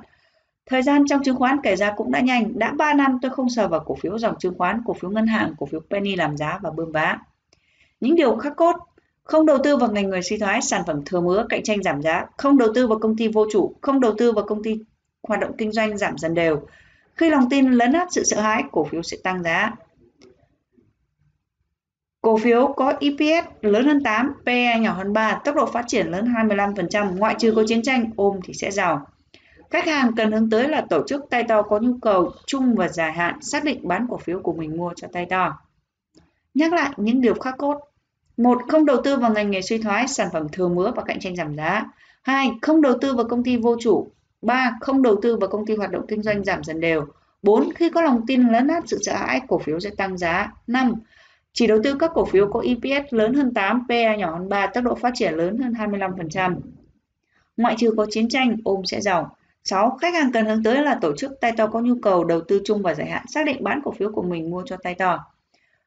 Thời 0.66 0.82
gian 0.82 1.04
trong 1.08 1.24
chứng 1.24 1.36
khoán 1.36 1.58
kể 1.64 1.76
ra 1.76 1.94
cũng 1.98 2.12
đã 2.12 2.20
nhanh, 2.20 2.60
đã 2.60 2.74
3 2.78 2.94
năm 2.94 3.20
tôi 3.22 3.32
không 3.32 3.50
sờ 3.50 3.68
vào 3.68 3.80
cổ 3.80 3.96
phiếu 3.96 4.20
dòng 4.20 4.36
chứng 4.40 4.58
khoán, 4.58 4.82
cổ 4.86 4.94
phiếu 4.94 5.12
ngân 5.12 5.28
hàng, 5.28 5.54
cổ 5.60 5.66
phiếu 5.66 5.82
penny 5.90 6.16
làm 6.16 6.38
giá 6.38 6.60
và 6.62 6.72
bơm 6.72 6.92
vá. 6.92 7.18
Những 8.00 8.16
điều 8.16 8.36
khắc 8.36 8.56
cốt 8.56 8.76
không 9.30 9.46
đầu 9.46 9.58
tư 9.64 9.78
vào 9.78 9.92
ngành 9.92 10.10
người 10.10 10.22
suy 10.22 10.38
thoái, 10.38 10.62
sản 10.62 10.84
phẩm 10.88 11.02
thừa 11.06 11.22
mứa, 11.22 11.46
cạnh 11.50 11.64
tranh 11.64 11.84
giảm 11.84 12.02
giá, 12.02 12.26
không 12.38 12.58
đầu 12.58 12.70
tư 12.76 12.88
vào 12.88 13.00
công 13.00 13.18
ty 13.18 13.28
vô 13.28 13.46
chủ, 13.52 13.76
không 13.81 14.00
đầu 14.00 14.14
tư 14.18 14.31
vào 14.31 14.46
công 14.46 14.64
ty 14.64 14.80
hoạt 15.28 15.40
động 15.40 15.52
kinh 15.58 15.72
doanh 15.72 15.98
giảm 15.98 16.18
dần 16.18 16.34
đều. 16.34 16.62
Khi 17.16 17.30
lòng 17.30 17.50
tin 17.50 17.72
lấn 17.72 17.94
át 17.94 18.08
sự 18.12 18.24
sợ 18.24 18.42
hãi, 18.42 18.64
cổ 18.72 18.84
phiếu 18.84 19.02
sẽ 19.04 19.18
tăng 19.24 19.44
giá. 19.44 19.76
Cổ 22.22 22.38
phiếu 22.38 22.74
có 22.76 22.94
EPS 23.00 23.48
lớn 23.62 23.86
hơn 23.86 24.04
8, 24.04 24.34
PE 24.46 24.80
nhỏ 24.80 24.94
hơn 24.94 25.14
3, 25.14 25.42
tốc 25.46 25.56
độ 25.56 25.66
phát 25.66 25.86
triển 25.88 26.08
lớn 26.08 26.34
25%, 26.34 27.18
ngoại 27.18 27.36
trừ 27.40 27.54
có 27.56 27.64
chiến 27.68 27.82
tranh, 27.82 28.10
ôm 28.16 28.40
thì 28.44 28.54
sẽ 28.54 28.72
giàu. 28.72 29.08
Khách 29.70 29.86
hàng 29.86 30.12
cần 30.16 30.32
hướng 30.32 30.50
tới 30.50 30.68
là 30.68 30.86
tổ 30.90 31.08
chức 31.08 31.22
tay 31.30 31.44
to 31.44 31.62
có 31.62 31.80
nhu 31.80 31.98
cầu 32.02 32.32
chung 32.46 32.75
và 32.75 32.88
dài 32.88 33.12
hạn, 33.12 33.42
xác 33.42 33.64
định 33.64 33.88
bán 33.88 34.08
cổ 34.10 34.18
phiếu 34.18 34.40
của 34.40 34.54
mình 34.54 34.78
mua 34.78 34.94
cho 34.96 35.08
tay 35.14 35.25
to. 35.25 35.60
Nhắc 36.54 36.74
lại 36.74 36.92
những 36.98 37.22
điều 37.22 37.34
khắc 37.34 37.58
cốt 37.58 37.88
một 38.39 38.62
không 38.68 38.86
đầu 38.86 38.97
tư 39.03 39.18
vào 39.18 39.33
ngành 39.33 39.51
nghề 39.51 39.62
suy 39.62 39.77
thoái 39.77 40.07
sản 40.07 40.27
phẩm 40.33 40.47
thừa 40.51 40.68
mứa 40.68 40.91
và 40.95 41.03
cạnh 41.03 41.19
tranh 41.19 41.36
giảm 41.36 41.56
giá 41.56 41.86
hai 42.21 42.51
không 42.62 42.81
đầu 42.81 42.94
tư 43.01 43.15
vào 43.15 43.27
công 43.27 43.44
ty 43.44 43.57
vô 43.57 43.75
chủ 43.80 44.12
ba 44.41 44.71
không 44.81 45.01
đầu 45.01 45.15
tư 45.21 45.38
vào 45.38 45.50
công 45.50 45.65
ty 45.65 45.75
hoạt 45.75 45.91
động 45.91 46.06
kinh 46.07 46.21
doanh 46.21 46.44
giảm 46.44 46.63
dần 46.63 46.80
đều 46.80 47.06
4. 47.44 47.74
Khi 47.75 47.89
có 47.89 48.01
lòng 48.01 48.21
tin 48.27 48.47
lấn 48.47 48.68
át 48.68 48.83
sự 48.88 48.97
sợ 49.01 49.15
hãi, 49.15 49.41
cổ 49.47 49.57
phiếu 49.59 49.80
sẽ 49.80 49.89
tăng 49.89 50.18
giá. 50.18 50.51
5. 50.68 50.94
Chỉ 51.53 51.68
đầu 51.68 51.80
tư 51.83 51.95
các 52.00 52.12
cổ 52.13 52.25
phiếu 52.25 52.47
có 52.51 52.63
EPS 52.65 53.13
lớn 53.13 53.33
hơn 53.33 53.53
8, 53.53 53.88
PE 53.89 54.18
nhỏ 54.18 54.31
hơn 54.31 54.50
3, 54.50 54.68
tốc 54.68 54.83
độ 54.83 54.95
phát 54.95 55.12
triển 55.15 55.33
lớn 55.33 55.57
hơn 55.57 55.74
25%. 55.74 56.56
Ngoại 57.57 57.75
trừ 57.77 57.94
có 57.97 58.06
chiến 58.09 58.30
tranh, 58.30 58.57
ôm 58.63 58.86
sẽ 58.86 59.01
giàu. 59.01 59.36
6. 59.63 59.97
Khách 60.01 60.13
hàng 60.13 60.31
cần 60.31 60.45
hướng 60.45 60.63
tới 60.63 60.83
là 60.83 60.97
tổ 61.01 61.15
chức 61.15 61.31
tay 61.41 61.51
to 61.57 61.68
có 61.68 61.80
nhu 61.80 61.95
cầu 62.01 62.24
đầu 62.24 62.41
tư 62.41 62.62
chung 62.65 62.81
và 62.81 62.94
dài 62.94 63.09
hạn, 63.09 63.25
xác 63.27 63.45
định 63.45 63.63
bán 63.63 63.81
cổ 63.83 63.91
phiếu 63.91 64.12
của 64.12 64.21
mình 64.21 64.50
mua 64.50 64.63
cho 64.65 64.77
tay 64.83 64.95
to. 64.95 65.25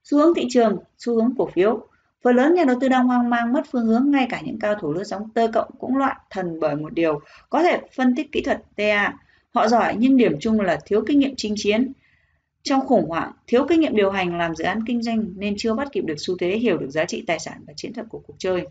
Xu 0.05 0.19
hướng 0.19 0.35
thị 0.35 0.47
trường, 0.51 0.77
xu 0.99 1.15
hướng 1.15 1.33
cổ 1.39 1.47
phiếu. 1.47 1.87
Phần 2.23 2.37
lớn 2.37 2.55
nhà 2.55 2.65
đầu 2.65 2.77
tư 2.81 2.89
đang 2.89 3.07
hoang 3.07 3.31
mang 3.31 3.53
mất 3.53 3.63
phương 3.71 3.87
hướng, 3.87 4.11
ngay 4.11 4.27
cả 4.31 4.41
những 4.45 4.59
cao 4.59 4.75
thủ 4.75 4.93
lướt 4.93 5.05
sóng 5.05 5.31
tơ 5.35 5.49
cộng 5.53 5.71
cũng 5.79 5.97
loạn 5.97 6.17
thần 6.31 6.61
bởi 6.61 6.77
một 6.77 6.93
điều, 6.93 7.21
có 7.51 7.63
thể 7.63 7.81
phân 7.97 8.15
tích 8.15 8.33
kỹ 8.33 8.43
thuật 8.43 8.63
TA. 8.77 9.13
Họ 9.55 9.69
giỏi 9.69 9.95
nhưng 9.99 10.17
điểm 10.17 10.41
chung 10.41 10.61
là 10.61 10.79
thiếu 10.87 11.05
kinh 11.07 11.19
nghiệm 11.19 11.35
chinh 11.37 11.55
chiến. 11.57 11.93
Trong 12.63 12.87
khủng 12.87 13.09
hoảng, 13.09 13.33
thiếu 13.47 13.67
kinh 13.69 13.81
nghiệm 13.81 13.97
điều 13.97 14.11
hành 14.11 14.39
làm 14.39 14.55
dự 14.55 14.65
án 14.65 14.81
kinh 14.87 15.03
doanh 15.03 15.27
nên 15.37 15.55
chưa 15.59 15.75
bắt 15.75 15.89
kịp 15.93 16.05
được 16.05 16.15
xu 16.19 16.37
thế 16.39 16.57
hiểu 16.57 16.77
được 16.77 16.91
giá 16.91 17.05
trị 17.05 17.25
tài 17.27 17.39
sản 17.39 17.65
và 17.67 17.73
chiến 17.77 17.93
thuật 17.93 18.07
của 18.09 18.19
cuộc 18.27 18.35
chơi. 18.39 18.67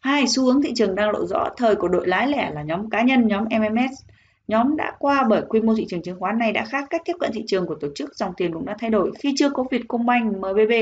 Hai, 0.00 0.26
xu 0.26 0.44
hướng 0.44 0.62
thị 0.62 0.72
trường 0.74 0.94
đang 0.94 1.10
lộ 1.10 1.26
rõ 1.26 1.48
thời 1.56 1.76
của 1.76 1.88
đội 1.88 2.08
lái 2.08 2.28
lẻ 2.28 2.50
là 2.54 2.62
nhóm 2.62 2.90
cá 2.90 3.02
nhân, 3.02 3.28
nhóm 3.28 3.44
MMS. 3.44 4.02
Nhóm 4.48 4.76
đã 4.76 4.92
qua 4.98 5.24
bởi 5.28 5.42
quy 5.48 5.60
mô 5.60 5.74
thị 5.74 5.86
trường 5.88 6.02
chứng 6.02 6.20
khoán 6.20 6.38
này 6.38 6.52
đã 6.52 6.64
khác 6.64 6.84
cách 6.90 7.02
tiếp 7.04 7.16
cận 7.20 7.30
thị 7.32 7.44
trường 7.46 7.66
của 7.66 7.74
tổ 7.74 7.88
chức, 7.94 8.16
dòng 8.16 8.32
tiền 8.36 8.52
cũng 8.52 8.66
đã 8.66 8.76
thay 8.78 8.90
đổi 8.90 9.12
khi 9.18 9.34
chưa 9.36 9.50
có 9.50 9.64
Vietcombank, 9.70 10.36
MBB 10.36 10.72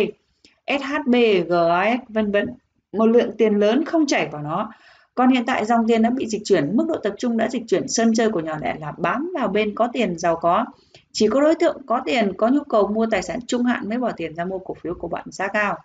SHB, 0.66 1.14
GAS 1.48 2.00
vân 2.08 2.30
vân. 2.32 2.48
Một 2.92 3.06
lượng 3.06 3.30
tiền 3.38 3.54
lớn 3.54 3.84
không 3.84 4.06
chảy 4.06 4.28
vào 4.28 4.42
nó. 4.42 4.72
Còn 5.14 5.30
hiện 5.30 5.46
tại 5.46 5.64
dòng 5.64 5.88
tiền 5.88 6.02
đã 6.02 6.10
bị 6.10 6.26
dịch 6.26 6.42
chuyển 6.44 6.76
mức 6.76 6.86
độ 6.88 6.96
tập 7.02 7.14
trung 7.18 7.36
đã 7.36 7.48
dịch 7.48 7.62
chuyển 7.68 7.88
sân 7.88 8.14
chơi 8.14 8.30
của 8.30 8.40
nhỏ 8.40 8.56
lẻ 8.62 8.76
là 8.80 8.92
bám 8.98 9.30
vào 9.34 9.48
bên 9.48 9.74
có 9.74 9.88
tiền 9.92 10.18
giàu 10.18 10.36
có. 10.36 10.64
Chỉ 11.12 11.28
có 11.28 11.40
đối 11.40 11.54
tượng 11.54 11.76
có 11.86 12.00
tiền 12.04 12.32
có 12.36 12.48
nhu 12.48 12.64
cầu 12.68 12.88
mua 12.88 13.06
tài 13.10 13.22
sản 13.22 13.38
trung 13.46 13.64
hạn 13.64 13.88
mới 13.88 13.98
bỏ 13.98 14.12
tiền 14.16 14.34
ra 14.34 14.44
mua 14.44 14.58
cổ 14.58 14.74
phiếu 14.74 14.94
của 14.94 15.08
bạn 15.08 15.24
giá 15.30 15.48
cao. 15.48 15.76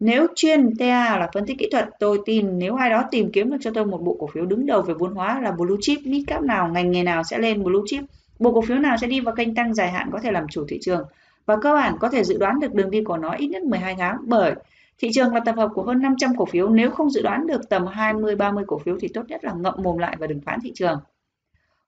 Nếu 0.00 0.26
chuyên 0.34 0.76
TA 0.76 1.18
là 1.18 1.30
phân 1.34 1.46
tích 1.46 1.58
kỹ 1.58 1.68
thuật, 1.72 1.88
tôi 1.98 2.18
tin 2.24 2.58
nếu 2.58 2.74
ai 2.74 2.90
đó 2.90 3.04
tìm 3.10 3.32
kiếm 3.32 3.50
được 3.50 3.56
cho 3.60 3.70
tôi 3.74 3.86
một 3.86 4.02
bộ 4.02 4.16
cổ 4.20 4.26
phiếu 4.26 4.46
đứng 4.46 4.66
đầu 4.66 4.82
về 4.82 4.94
vốn 4.94 5.14
hóa 5.14 5.40
là 5.40 5.52
blue 5.52 5.76
chip, 5.80 5.98
mid 6.04 6.22
cap 6.26 6.42
nào, 6.42 6.68
ngành 6.68 6.90
nghề 6.90 7.02
nào 7.02 7.24
sẽ 7.24 7.38
lên 7.38 7.62
blue 7.62 7.82
chip, 7.86 8.04
bộ 8.38 8.52
cổ 8.52 8.60
phiếu 8.60 8.78
nào 8.78 8.96
sẽ 8.96 9.06
đi 9.06 9.20
vào 9.20 9.34
kênh 9.34 9.54
tăng 9.54 9.74
dài 9.74 9.90
hạn 9.90 10.10
có 10.12 10.20
thể 10.20 10.30
làm 10.30 10.48
chủ 10.48 10.64
thị 10.68 10.78
trường 10.82 11.04
và 11.46 11.56
cơ 11.56 11.74
bản 11.74 11.96
có 12.00 12.08
thể 12.08 12.24
dự 12.24 12.38
đoán 12.38 12.60
được 12.60 12.74
đường 12.74 12.90
đi 12.90 13.02
của 13.04 13.16
nó 13.16 13.32
ít 13.32 13.46
nhất 13.46 13.62
12 13.62 13.94
tháng 13.98 14.16
bởi 14.22 14.54
thị 14.98 15.08
trường 15.12 15.34
là 15.34 15.40
tập 15.40 15.54
hợp 15.56 15.70
của 15.74 15.82
hơn 15.82 16.02
500 16.02 16.36
cổ 16.36 16.44
phiếu 16.44 16.68
nếu 16.68 16.90
không 16.90 17.10
dự 17.10 17.22
đoán 17.22 17.46
được 17.46 17.68
tầm 17.68 17.84
20-30 17.86 18.64
cổ 18.66 18.78
phiếu 18.78 18.96
thì 19.00 19.08
tốt 19.08 19.22
nhất 19.28 19.44
là 19.44 19.52
ngậm 19.52 19.74
mồm 19.82 19.98
lại 19.98 20.16
và 20.18 20.26
đừng 20.26 20.40
phán 20.40 20.60
thị 20.62 20.72
trường. 20.74 21.00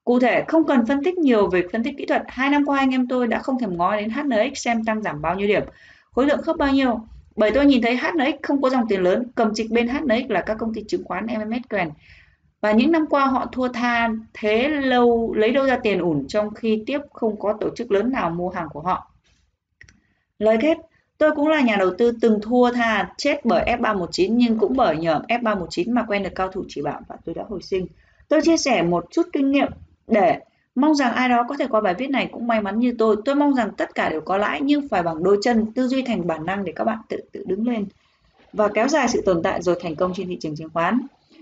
Cụ 0.03 0.19
thể, 0.19 0.43
không 0.47 0.65
cần 0.65 0.85
phân 0.85 1.03
tích 1.03 1.17
nhiều 1.17 1.47
về 1.47 1.63
phân 1.71 1.83
tích 1.83 1.97
kỹ 1.97 2.05
thuật, 2.05 2.23
hai 2.27 2.49
năm 2.49 2.65
qua 2.65 2.77
anh 2.77 2.91
em 2.91 3.07
tôi 3.07 3.27
đã 3.27 3.39
không 3.39 3.59
thèm 3.59 3.77
ngó 3.77 3.95
đến 3.95 4.09
HNX 4.09 4.51
xem 4.55 4.83
tăng 4.83 5.01
giảm 5.01 5.21
bao 5.21 5.35
nhiêu 5.35 5.47
điểm, 5.47 5.63
khối 6.11 6.27
lượng 6.27 6.41
khớp 6.41 6.57
bao 6.57 6.73
nhiêu. 6.73 6.99
Bởi 7.35 7.51
tôi 7.51 7.65
nhìn 7.65 7.81
thấy 7.81 7.97
HNX 7.97 8.35
không 8.43 8.61
có 8.61 8.69
dòng 8.69 8.87
tiền 8.89 9.01
lớn, 9.01 9.23
cầm 9.35 9.53
trịch 9.53 9.71
bên 9.71 9.87
HNX 9.87 10.29
là 10.29 10.41
các 10.41 10.57
công 10.59 10.73
ty 10.73 10.83
chứng 10.87 11.03
khoán 11.03 11.25
MMS 11.25 11.69
Grand. 11.69 11.91
Và 12.61 12.71
những 12.71 12.91
năm 12.91 13.05
qua 13.09 13.25
họ 13.25 13.45
thua 13.51 13.67
tha 13.67 14.09
thế 14.33 14.69
lâu 14.69 15.33
lấy 15.33 15.51
đâu 15.51 15.65
ra 15.65 15.77
tiền 15.83 15.99
ủn 15.99 16.27
trong 16.27 16.53
khi 16.53 16.83
tiếp 16.85 16.99
không 17.13 17.39
có 17.39 17.53
tổ 17.59 17.69
chức 17.75 17.91
lớn 17.91 18.11
nào 18.11 18.29
mua 18.29 18.49
hàng 18.49 18.67
của 18.69 18.81
họ. 18.81 19.11
Lời 20.39 20.57
kết, 20.61 20.77
tôi 21.17 21.31
cũng 21.35 21.47
là 21.47 21.61
nhà 21.61 21.75
đầu 21.75 21.91
tư 21.97 22.11
từng 22.21 22.39
thua 22.41 22.71
tha 22.71 23.09
chết 23.17 23.45
bởi 23.45 23.65
F319 23.65 24.33
nhưng 24.33 24.59
cũng 24.59 24.73
bởi 24.75 24.97
nhờ 24.97 25.21
F319 25.27 25.93
mà 25.93 26.05
quen 26.07 26.23
được 26.23 26.35
cao 26.35 26.47
thủ 26.47 26.63
chỉ 26.67 26.81
bảo 26.81 27.01
và 27.07 27.15
tôi 27.25 27.35
đã 27.35 27.43
hồi 27.49 27.61
sinh. 27.61 27.87
Tôi 28.27 28.41
chia 28.43 28.57
sẻ 28.57 28.81
một 28.81 29.05
chút 29.11 29.27
kinh 29.33 29.51
nghiệm 29.51 29.71
để 30.07 30.39
mong 30.75 30.95
rằng 30.95 31.13
ai 31.13 31.29
đó 31.29 31.45
có 31.49 31.55
thể 31.57 31.67
qua 31.67 31.81
bài 31.81 31.93
viết 31.97 32.09
này 32.09 32.29
cũng 32.31 32.47
may 32.47 32.61
mắn 32.61 32.79
như 32.79 32.95
tôi. 32.97 33.15
Tôi 33.25 33.35
mong 33.35 33.55
rằng 33.55 33.71
tất 33.77 33.95
cả 33.95 34.09
đều 34.09 34.21
có 34.21 34.37
lãi 34.37 34.61
nhưng 34.61 34.87
phải 34.87 35.03
bằng 35.03 35.23
đôi 35.23 35.37
chân, 35.41 35.71
tư 35.75 35.87
duy 35.87 36.01
thành 36.01 36.27
bản 36.27 36.45
năng 36.45 36.63
để 36.63 36.73
các 36.75 36.83
bạn 36.83 36.97
tự 37.09 37.17
tự 37.31 37.43
đứng 37.47 37.67
lên 37.67 37.85
và 38.53 38.67
kéo 38.67 38.87
dài 38.87 39.07
sự 39.07 39.21
tồn 39.25 39.43
tại 39.43 39.61
rồi 39.61 39.79
thành 39.81 39.95
công 39.95 40.13
trên 40.15 40.27
thị 40.27 40.37
trường 40.39 40.55
chứng 40.55 40.69
khoán. 40.69 40.99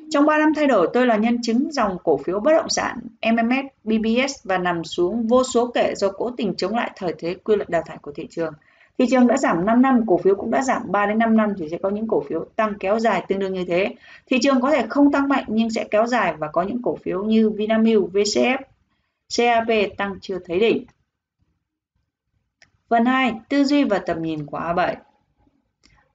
Trong 0.09 0.25
3 0.25 0.37
năm 0.37 0.53
thay 0.55 0.67
đổi, 0.67 0.89
tôi 0.93 1.07
là 1.07 1.15
nhân 1.15 1.37
chứng 1.41 1.71
dòng 1.71 1.97
cổ 2.03 2.17
phiếu 2.17 2.39
bất 2.39 2.51
động 2.51 2.69
sản 2.69 2.99
MMS, 3.31 3.65
BBS 3.83 4.43
và 4.43 4.57
nằm 4.57 4.83
xuống 4.83 5.27
vô 5.27 5.43
số 5.43 5.71
kể 5.73 5.93
do 5.95 6.11
cố 6.11 6.31
tình 6.37 6.55
chống 6.55 6.75
lại 6.75 6.91
thời 6.95 7.13
thế 7.19 7.35
quy 7.43 7.55
luật 7.55 7.69
đào 7.69 7.81
thải 7.85 7.97
của 7.97 8.11
thị 8.11 8.27
trường. 8.29 8.53
Thị 8.97 9.05
trường 9.11 9.27
đã 9.27 9.37
giảm 9.37 9.65
5 9.65 9.81
năm, 9.81 10.01
cổ 10.07 10.17
phiếu 10.17 10.35
cũng 10.35 10.51
đã 10.51 10.61
giảm 10.61 10.91
3 10.91 11.05
đến 11.05 11.17
5 11.17 11.37
năm 11.37 11.53
thì 11.57 11.69
sẽ 11.69 11.77
có 11.83 11.89
những 11.89 12.07
cổ 12.07 12.23
phiếu 12.29 12.45
tăng 12.55 12.73
kéo 12.79 12.99
dài 12.99 13.25
tương 13.27 13.39
đương 13.39 13.53
như 13.53 13.65
thế. 13.65 13.95
Thị 14.25 14.37
trường 14.41 14.61
có 14.61 14.71
thể 14.71 14.85
không 14.89 15.11
tăng 15.11 15.29
mạnh 15.29 15.45
nhưng 15.47 15.69
sẽ 15.69 15.83
kéo 15.91 16.07
dài 16.07 16.33
và 16.37 16.47
có 16.47 16.63
những 16.63 16.81
cổ 16.81 16.95
phiếu 16.95 17.23
như 17.23 17.49
Vinamilk, 17.49 18.13
VCF, 18.13 18.57
CAP 19.37 19.97
tăng 19.97 20.15
chưa 20.21 20.39
thấy 20.45 20.59
đỉnh. 20.59 20.85
Phần 22.89 23.05
2. 23.05 23.33
Tư 23.49 23.63
duy 23.63 23.83
và 23.83 23.99
tầm 23.99 24.21
nhìn 24.21 24.45
của 24.45 24.57
A7 24.57 24.95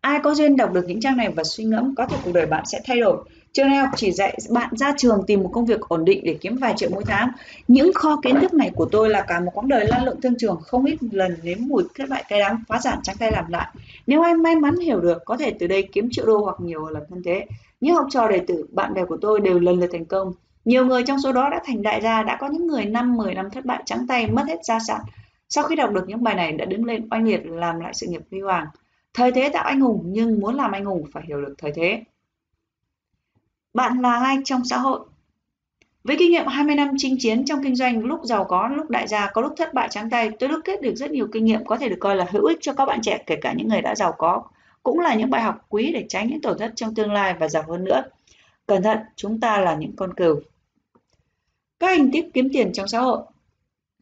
Ai 0.01 0.21
có 0.23 0.35
duyên 0.35 0.57
đọc 0.57 0.73
được 0.73 0.85
những 0.87 1.01
trang 1.01 1.17
này 1.17 1.33
và 1.37 1.45
suy 1.45 1.65
ngẫm 1.65 1.95
có 1.95 2.07
thể 2.07 2.17
cuộc 2.23 2.33
đời 2.33 2.47
bạn 2.47 2.65
sẽ 2.67 2.81
thay 2.85 3.01
đổi. 3.01 3.25
Trường 3.53 3.69
đại 3.69 3.77
học 3.77 3.91
chỉ 3.97 4.13
dạy 4.13 4.39
bạn 4.51 4.77
ra 4.77 4.95
trường 4.97 5.25
tìm 5.27 5.43
một 5.43 5.51
công 5.53 5.67
việc 5.67 5.81
ổn 5.81 6.05
định 6.05 6.21
để 6.25 6.37
kiếm 6.41 6.57
vài 6.57 6.75
triệu 6.77 6.91
mỗi 6.93 7.05
tháng. 7.07 7.29
Những 7.69 7.93
kho 7.93 8.21
kiến 8.23 8.41
thức 8.41 8.55
này 8.55 8.71
của 8.75 8.89
tôi 8.93 9.11
là 9.11 9.25
cả 9.29 9.41
một 9.41 9.51
quãng 9.55 9.69
đời 9.69 9.87
lan 9.87 10.05
lộn 10.05 10.21
thương 10.21 10.35
trường 10.39 10.61
không 10.61 10.85
ít 10.85 10.97
lần 11.11 11.37
nếm 11.43 11.59
mùi 11.61 11.83
thất 11.95 12.09
bại 12.09 12.25
cay 12.29 12.41
đắng 12.41 12.63
phá 12.69 12.81
sản 12.81 12.99
trắng 13.03 13.17
tay 13.19 13.31
làm 13.33 13.51
lại. 13.51 13.67
Nếu 14.07 14.23
ai 14.23 14.35
may 14.35 14.57
mắn 14.57 14.77
hiểu 14.77 15.01
được, 15.01 15.25
có 15.25 15.37
thể 15.37 15.51
từ 15.59 15.67
đây 15.67 15.89
kiếm 15.93 16.09
triệu 16.11 16.27
đô 16.27 16.39
hoặc 16.39 16.57
nhiều 16.61 16.89
lần 16.89 17.03
hơn 17.11 17.23
thế. 17.25 17.47
Những 17.81 17.95
học 17.95 18.07
trò 18.11 18.29
đệ 18.29 18.39
tử, 18.39 18.67
bạn 18.73 18.95
bè 18.95 19.05
của 19.05 19.17
tôi 19.21 19.41
đều 19.41 19.59
lần 19.59 19.81
lượt 19.81 19.89
thành 19.93 20.05
công. 20.05 20.33
Nhiều 20.65 20.87
người 20.87 21.03
trong 21.03 21.21
số 21.21 21.33
đó 21.33 21.49
đã 21.51 21.61
thành 21.67 21.83
đại 21.83 22.01
gia, 22.01 22.23
đã 22.23 22.37
có 22.41 22.49
những 22.49 22.67
người 22.67 22.85
năm 22.85 23.17
10 23.17 23.35
năm 23.35 23.51
thất 23.51 23.65
bại 23.65 23.83
trắng 23.87 24.07
tay, 24.09 24.31
mất 24.31 24.45
hết 24.49 24.65
gia 24.65 24.79
sản. 24.79 25.01
Sau 25.49 25.65
khi 25.65 25.77
đọc 25.77 25.93
được 25.93 26.09
những 26.09 26.23
bài 26.23 26.35
này 26.35 26.53
đã 26.53 26.65
đứng 26.65 26.85
lên 26.85 27.09
oanh 27.11 27.25
liệt 27.25 27.41
làm 27.45 27.81
lại 27.81 27.95
sự 27.95 28.07
nghiệp 28.07 28.23
huy 28.31 28.41
hoàng. 28.41 28.67
Thời 29.15 29.33
thế 29.33 29.51
tạo 29.53 29.65
anh 29.65 29.81
hùng 29.81 30.03
nhưng 30.07 30.41
muốn 30.41 30.55
làm 30.55 30.73
anh 30.73 30.85
hùng 30.85 31.05
phải 31.13 31.23
hiểu 31.27 31.41
được 31.41 31.55
thời 31.59 31.73
thế. 31.73 32.05
Bạn 33.75 34.01
là 34.01 34.17
ai 34.17 34.37
trong 34.45 34.65
xã 34.65 34.79
hội? 34.79 35.01
Với 36.05 36.17
kinh 36.19 36.31
nghiệm 36.31 36.47
20 36.47 36.75
năm 36.75 36.89
chinh 36.99 37.17
chiến 37.19 37.45
trong 37.45 37.63
kinh 37.63 37.77
doanh, 37.77 38.05
lúc 38.05 38.21
giàu 38.25 38.45
có, 38.45 38.69
lúc 38.69 38.91
đại 38.91 39.09
gia, 39.09 39.31
có 39.31 39.43
lúc 39.43 39.53
thất 39.57 39.75
bại 39.75 39.89
trắng 39.91 40.11
tay, 40.11 40.31
tôi 40.39 40.49
đúc 40.49 40.61
kết 40.65 40.83
được 40.83 40.95
rất 40.97 41.11
nhiều 41.11 41.29
kinh 41.33 41.45
nghiệm 41.45 41.65
có 41.65 41.77
thể 41.77 41.89
được 41.89 41.97
coi 42.01 42.17
là 42.17 42.27
hữu 42.31 42.45
ích 42.45 42.59
cho 42.61 42.73
các 42.73 42.85
bạn 42.85 43.01
trẻ, 43.03 43.23
kể 43.27 43.37
cả 43.37 43.53
những 43.53 43.69
người 43.69 43.81
đã 43.81 43.95
giàu 43.95 44.15
có. 44.19 44.43
Cũng 44.83 45.01
là 45.01 45.15
những 45.15 45.31
bài 45.31 45.43
học 45.43 45.67
quý 45.69 45.93
để 45.93 46.07
tránh 46.09 46.29
những 46.29 46.41
tổn 46.41 46.59
thất 46.59 46.73
trong 46.77 46.95
tương 46.95 47.13
lai 47.13 47.35
và 47.41 47.49
giàu 47.49 47.65
hơn 47.69 47.85
nữa. 47.85 48.03
Cẩn 48.67 48.83
thận, 48.83 48.99
chúng 49.17 49.41
ta 49.41 49.61
là 49.61 49.75
những 49.75 49.97
con 49.97 50.15
cừu. 50.15 50.41
Các 51.79 51.97
hình 51.97 52.11
thức 52.13 52.25
kiếm 52.35 52.49
tiền 52.53 52.73
trong 52.73 52.89
xã 52.89 53.01
hội. 53.01 53.23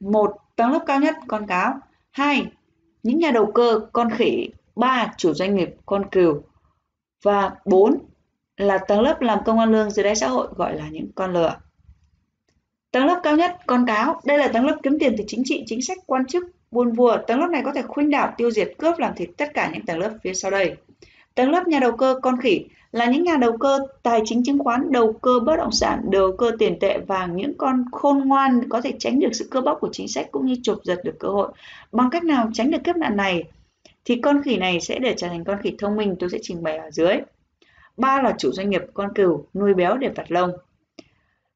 một 0.00 0.36
Tầng 0.56 0.72
lớp 0.72 0.84
cao 0.86 1.00
nhất, 1.00 1.16
con 1.28 1.46
cáo. 1.46 1.74
2. 2.10 2.46
Những 3.02 3.18
nhà 3.18 3.30
đầu 3.30 3.52
cơ, 3.54 3.80
con 3.92 4.10
khỉ. 4.10 4.48
3. 4.76 5.12
Chủ 5.16 5.34
doanh 5.34 5.56
nghiệp, 5.56 5.74
con 5.86 6.10
cừu. 6.10 6.42
Và 7.22 7.50
4 7.64 7.98
là 8.58 8.78
tầng 8.78 9.00
lớp 9.00 9.20
làm 9.20 9.38
công 9.44 9.58
ăn 9.58 9.72
lương 9.72 9.90
dưới 9.90 10.04
đáy 10.04 10.16
xã 10.16 10.28
hội 10.28 10.48
gọi 10.56 10.76
là 10.76 10.88
những 10.90 11.08
con 11.14 11.32
lừa. 11.32 11.56
Tầng 12.90 13.06
lớp 13.06 13.20
cao 13.22 13.36
nhất, 13.36 13.56
con 13.66 13.86
cáo, 13.86 14.20
đây 14.24 14.38
là 14.38 14.48
tầng 14.48 14.66
lớp 14.66 14.76
kiếm 14.82 14.98
tiền 14.98 15.14
từ 15.18 15.24
chính 15.26 15.42
trị, 15.44 15.64
chính 15.66 15.82
sách, 15.82 15.98
quan 16.06 16.26
chức, 16.26 16.44
buôn 16.70 16.92
vua. 16.92 17.16
Tầng 17.26 17.40
lớp 17.40 17.48
này 17.50 17.62
có 17.64 17.72
thể 17.72 17.82
khuynh 17.82 18.10
đảo, 18.10 18.34
tiêu 18.36 18.50
diệt, 18.50 18.72
cướp, 18.78 18.98
làm 18.98 19.14
thịt 19.14 19.30
tất 19.36 19.54
cả 19.54 19.70
những 19.72 19.86
tầng 19.86 19.98
lớp 19.98 20.10
phía 20.22 20.34
sau 20.34 20.50
đây. 20.50 20.76
Tầng 21.34 21.50
lớp 21.50 21.68
nhà 21.68 21.78
đầu 21.78 21.92
cơ, 21.92 22.18
con 22.22 22.40
khỉ 22.40 22.64
là 22.92 23.06
những 23.06 23.22
nhà 23.22 23.36
đầu 23.36 23.56
cơ 23.56 23.78
tài 24.02 24.20
chính 24.24 24.44
chứng 24.44 24.58
khoán, 24.58 24.92
đầu 24.92 25.12
cơ 25.12 25.40
bất 25.46 25.56
động 25.56 25.72
sản, 25.72 26.02
đầu 26.10 26.36
cơ 26.36 26.50
tiền 26.58 26.78
tệ 26.80 26.98
vàng, 26.98 27.36
những 27.36 27.58
con 27.58 27.84
khôn 27.92 28.28
ngoan 28.28 28.68
có 28.68 28.80
thể 28.80 28.92
tránh 28.98 29.20
được 29.20 29.30
sự 29.32 29.48
cơ 29.50 29.60
bóc 29.60 29.78
của 29.80 29.88
chính 29.92 30.08
sách 30.08 30.26
cũng 30.32 30.46
như 30.46 30.56
chụp 30.62 30.78
giật 30.84 31.00
được 31.04 31.16
cơ 31.18 31.28
hội. 31.28 31.48
Bằng 31.92 32.10
cách 32.10 32.24
nào 32.24 32.50
tránh 32.52 32.70
được 32.70 32.84
kiếp 32.84 32.96
nạn 32.96 33.16
này? 33.16 33.44
Thì 34.04 34.20
con 34.22 34.42
khỉ 34.42 34.56
này 34.56 34.80
sẽ 34.80 34.98
để 34.98 35.14
trở 35.16 35.28
thành 35.28 35.44
con 35.44 35.58
khỉ 35.62 35.72
thông 35.78 35.96
minh 35.96 36.16
tôi 36.18 36.30
sẽ 36.30 36.38
trình 36.42 36.62
bày 36.62 36.78
ở 36.78 36.90
dưới 36.90 37.16
ba 37.98 38.22
là 38.22 38.34
chủ 38.38 38.52
doanh 38.52 38.70
nghiệp 38.70 38.82
con 38.94 39.14
cừu 39.14 39.44
nuôi 39.54 39.74
béo 39.74 39.96
để 39.96 40.08
vặt 40.08 40.30
lông. 40.32 40.50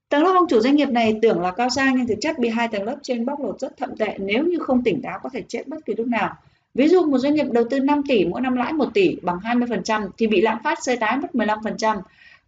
Tầng 0.09 0.23
lớp 0.23 0.33
ông 0.35 0.49
chủ 0.49 0.61
doanh 0.61 0.77
nghiệp 0.77 0.89
này 0.89 1.19
tưởng 1.23 1.41
là 1.41 1.51
cao 1.51 1.69
sang 1.71 1.97
nhưng 1.97 2.07
thực 2.07 2.19
chất 2.21 2.39
bị 2.39 2.49
hai 2.49 2.69
tầng 2.69 2.85
lớp 2.85 2.97
trên 3.03 3.27
bóc 3.27 3.41
lột 3.41 3.61
rất 3.61 3.77
thậm 3.77 3.97
tệ 3.97 4.17
nếu 4.19 4.45
như 4.45 4.59
không 4.59 4.83
tỉnh 4.83 5.03
táo 5.03 5.19
có 5.23 5.29
thể 5.33 5.43
chết 5.49 5.69
bất 5.69 5.85
kỳ 5.87 5.95
lúc 5.95 6.07
nào. 6.07 6.35
Ví 6.75 6.89
dụ 6.89 7.07
một 7.07 7.19
doanh 7.19 7.35
nghiệp 7.35 7.47
đầu 7.51 7.65
tư 7.71 7.81
5 7.81 8.03
tỷ 8.09 8.25
mỗi 8.25 8.41
năm 8.41 8.57
lãi 8.57 8.73
1 8.73 8.87
tỷ 8.95 9.17
bằng 9.23 9.39
20% 9.39 10.09
thì 10.19 10.27
bị 10.27 10.41
lạm 10.41 10.59
phát 10.65 10.79
sơi 10.83 10.97
tái 10.97 11.17
mất 11.17 11.29
15% 11.33 12.01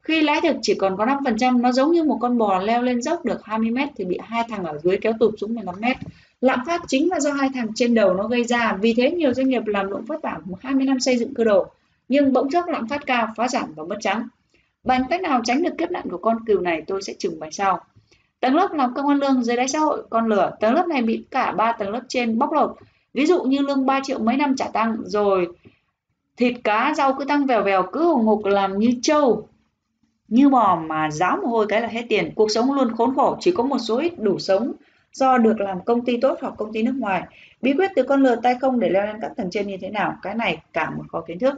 khi 0.05 0.23
lãi 0.23 0.41
thực 0.43 0.57
chỉ 0.63 0.75
còn 0.75 0.97
có 0.97 1.05
5%, 1.07 1.61
nó 1.61 1.73
giống 1.73 1.93
như 1.93 2.05
một 2.05 2.19
con 2.21 2.39
bò 2.39 2.59
leo 2.59 2.83
lên 2.83 3.03
dốc 3.03 3.25
được 3.25 3.45
20 3.45 3.71
mét 3.71 3.89
thì 3.97 4.05
bị 4.05 4.19
hai 4.23 4.43
thằng 4.49 4.65
ở 4.65 4.79
dưới 4.79 4.97
kéo 4.97 5.13
tụt 5.21 5.35
xuống 5.39 5.55
15 5.55 5.75
mét. 5.81 5.97
Lạm 6.41 6.59
phát 6.67 6.83
chính 6.87 7.11
là 7.11 7.21
do 7.21 7.33
hai 7.33 7.49
thằng 7.55 7.67
trên 7.75 7.95
đầu 7.95 8.15
nó 8.15 8.29
gây 8.29 8.45
ra, 8.45 8.79
vì 8.81 8.95
thế 8.95 9.11
nhiều 9.11 9.35
doanh 9.35 9.49
nghiệp 9.49 9.67
làm 9.67 9.91
lụng 9.91 10.05
vất 10.05 10.23
vả 10.23 10.39
20 10.61 10.87
năm 10.87 11.01
xây 11.01 11.19
dựng 11.19 11.35
cơ 11.35 11.45
đồ 11.45 11.67
nhưng 12.09 12.33
bỗng 12.33 12.51
chốc 12.51 12.69
lạm 12.69 12.89
phát 12.89 13.07
cao, 13.07 13.29
phá 13.37 13.49
sản 13.49 13.73
và 13.77 13.85
mất 13.85 13.97
trắng. 14.01 14.29
Bằng 14.85 15.05
cách 15.11 15.23
nào 15.23 15.41
tránh 15.45 15.63
được 15.63 15.79
kiếp 15.79 15.91
nạn 15.91 16.11
của 16.11 16.19
con 16.19 16.45
cừu 16.47 16.61
này 16.61 16.83
tôi 16.87 17.03
sẽ 17.03 17.15
trừng 17.19 17.41
bày 17.41 17.53
sau. 17.53 17.81
Tầng 18.41 18.55
lớp 18.55 18.73
làm 18.73 18.95
công 18.95 19.09
an 19.09 19.19
lương 19.19 19.45
dưới 19.45 19.57
đáy 19.57 19.69
xã 19.69 19.79
hội 19.79 20.03
con 20.11 20.27
lửa, 20.27 20.51
tầng 20.61 20.75
lớp 20.75 20.87
này 20.87 21.03
bị 21.03 21.25
cả 21.31 21.53
ba 21.53 21.73
tầng 21.73 21.91
lớp 21.91 22.03
trên 22.09 22.39
bóc 22.39 22.53
lột. 22.53 22.77
Ví 23.15 23.27
dụ 23.27 23.43
như 23.43 23.59
lương 23.59 23.87
3 23.87 24.01
triệu 24.05 24.19
mấy 24.19 24.37
năm 24.37 24.57
trả 24.57 24.69
tăng 24.69 24.97
rồi 25.05 25.49
thịt 26.37 26.55
cá 26.65 26.95
rau 26.97 27.15
cứ 27.19 27.25
tăng 27.25 27.47
vèo 27.47 27.63
vèo 27.63 27.83
cứ 27.93 28.05
hùng 28.05 28.27
hục 28.27 28.45
làm 28.45 28.79
như 28.79 28.89
trâu 29.03 29.49
như 30.29 30.49
bò 30.49 30.77
mà 30.87 31.11
ráo 31.11 31.37
mồ 31.43 31.49
hôi 31.49 31.67
cái 31.69 31.81
là 31.81 31.89
hết 31.89 32.03
tiền 32.09 32.33
cuộc 32.35 32.51
sống 32.51 32.73
luôn 32.73 32.93
khốn 32.97 33.15
khổ 33.15 33.37
chỉ 33.41 33.53
có 33.53 33.63
một 33.63 33.79
số 33.79 33.99
ít 33.99 34.13
đủ 34.19 34.39
sống 34.39 34.73
do 35.13 35.39
được 35.39 35.61
làm 35.61 35.85
công 35.85 36.05
ty 36.05 36.17
tốt 36.21 36.39
hoặc 36.41 36.55
công 36.59 36.73
ty 36.73 36.83
nước 36.83 36.95
ngoài 36.99 37.23
bí 37.63 37.73
quyết 37.73 37.91
từ 37.97 38.03
con 38.03 38.23
lừa 38.23 38.37
tay 38.37 38.55
không 38.61 38.81
để 38.81 38.89
leo 38.91 39.07
lên 39.07 39.17
các 39.21 39.33
tầng 39.37 39.51
trên 39.51 39.67
như 39.67 39.77
thế 39.81 39.91
nào 39.91 40.17
cái 40.23 40.35
này 40.35 40.63
cả 40.73 40.91
một 40.91 41.05
kho 41.09 41.21
kiến 41.21 41.39
thức 41.39 41.55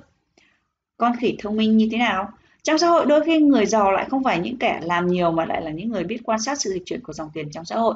con 0.96 1.16
khỉ 1.16 1.36
thông 1.38 1.56
minh 1.56 1.76
như 1.76 1.88
thế 1.92 1.98
nào? 1.98 2.28
Trong 2.62 2.78
xã 2.78 2.88
hội, 2.88 3.06
đôi 3.06 3.24
khi 3.24 3.40
người 3.40 3.66
giàu 3.66 3.92
lại 3.92 4.06
không 4.10 4.24
phải 4.24 4.38
những 4.38 4.56
kẻ 4.56 4.80
làm 4.82 5.06
nhiều 5.06 5.32
mà 5.32 5.44
lại 5.44 5.62
là 5.62 5.70
những 5.70 5.88
người 5.88 6.04
biết 6.04 6.20
quan 6.24 6.40
sát 6.40 6.60
sự 6.60 6.70
dịch 6.70 6.82
chuyển 6.86 7.00
của 7.00 7.12
dòng 7.12 7.30
tiền 7.34 7.50
trong 7.50 7.64
xã 7.64 7.76
hội. 7.76 7.94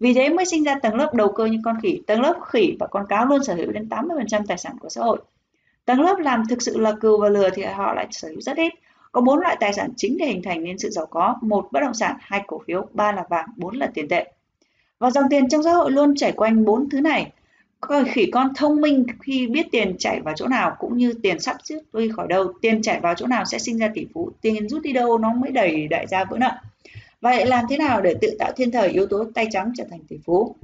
Vì 0.00 0.14
thế 0.14 0.28
mới 0.28 0.44
sinh 0.44 0.64
ra 0.64 0.78
tầng 0.82 0.94
lớp 0.94 1.14
đầu 1.14 1.32
cơ 1.32 1.46
như 1.46 1.58
con 1.64 1.76
khỉ, 1.82 2.00
tầng 2.06 2.20
lớp 2.20 2.34
khỉ 2.48 2.76
và 2.80 2.86
con 2.86 3.06
cáo 3.08 3.26
luôn 3.26 3.44
sở 3.44 3.54
hữu 3.54 3.72
đến 3.72 3.88
80% 3.90 4.46
tài 4.46 4.58
sản 4.58 4.76
của 4.80 4.88
xã 4.88 5.00
hội. 5.00 5.18
Tầng 5.84 6.00
lớp 6.00 6.18
làm 6.18 6.44
thực 6.48 6.62
sự 6.62 6.78
là 6.78 6.92
cừu 7.00 7.20
và 7.20 7.28
lừa 7.28 7.50
thì 7.50 7.62
họ 7.62 7.94
lại 7.94 8.06
sở 8.10 8.28
hữu 8.28 8.40
rất 8.40 8.56
ít. 8.56 8.72
Có 9.12 9.20
bốn 9.20 9.38
loại 9.38 9.56
tài 9.60 9.72
sản 9.72 9.90
chính 9.96 10.18
để 10.18 10.26
hình 10.26 10.42
thành 10.42 10.64
nên 10.64 10.78
sự 10.78 10.90
giàu 10.90 11.06
có. 11.06 11.36
Một, 11.42 11.68
bất 11.72 11.80
động 11.80 11.94
sản. 11.94 12.16
Hai, 12.20 12.42
cổ 12.46 12.60
phiếu. 12.66 12.86
Ba 12.92 13.12
là 13.12 13.24
vàng. 13.28 13.46
Bốn 13.56 13.76
là 13.76 13.90
tiền 13.94 14.08
tệ. 14.08 14.32
Và 14.98 15.10
dòng 15.10 15.24
tiền 15.30 15.48
trong 15.48 15.62
xã 15.62 15.72
hội 15.72 15.90
luôn 15.90 16.14
chảy 16.16 16.32
quanh 16.32 16.64
bốn 16.64 16.90
thứ 16.90 17.00
này 17.00 17.32
con 17.80 18.04
khỉ 18.04 18.26
con 18.32 18.54
thông 18.54 18.80
minh 18.80 19.06
khi 19.22 19.46
biết 19.46 19.66
tiền 19.72 19.96
chảy 19.98 20.20
vào 20.20 20.34
chỗ 20.36 20.46
nào 20.48 20.76
cũng 20.78 20.96
như 20.96 21.12
tiền 21.22 21.40
sắp 21.40 21.56
rút 21.64 21.82
đi 21.92 22.08
khỏi 22.16 22.26
đâu. 22.28 22.52
Tiền 22.62 22.82
chảy 22.82 23.00
vào 23.00 23.14
chỗ 23.14 23.26
nào 23.26 23.44
sẽ 23.44 23.58
sinh 23.58 23.78
ra 23.78 23.90
tỷ 23.94 24.06
phú, 24.14 24.30
tiền 24.40 24.68
rút 24.68 24.82
đi 24.82 24.92
đâu 24.92 25.18
nó 25.18 25.32
mới 25.32 25.50
đẩy 25.50 25.88
đại 25.88 26.06
gia 26.06 26.24
vỡ 26.24 26.36
nợ. 26.38 26.52
Vậy 27.20 27.46
làm 27.46 27.64
thế 27.70 27.78
nào 27.78 28.00
để 28.00 28.14
tự 28.20 28.36
tạo 28.38 28.52
thiên 28.56 28.70
thời, 28.70 28.88
yếu 28.88 29.06
tố 29.06 29.24
tay 29.34 29.46
trắng 29.50 29.72
trở 29.76 29.84
thành 29.90 30.00
tỷ 30.08 30.16
phú? 30.24 30.54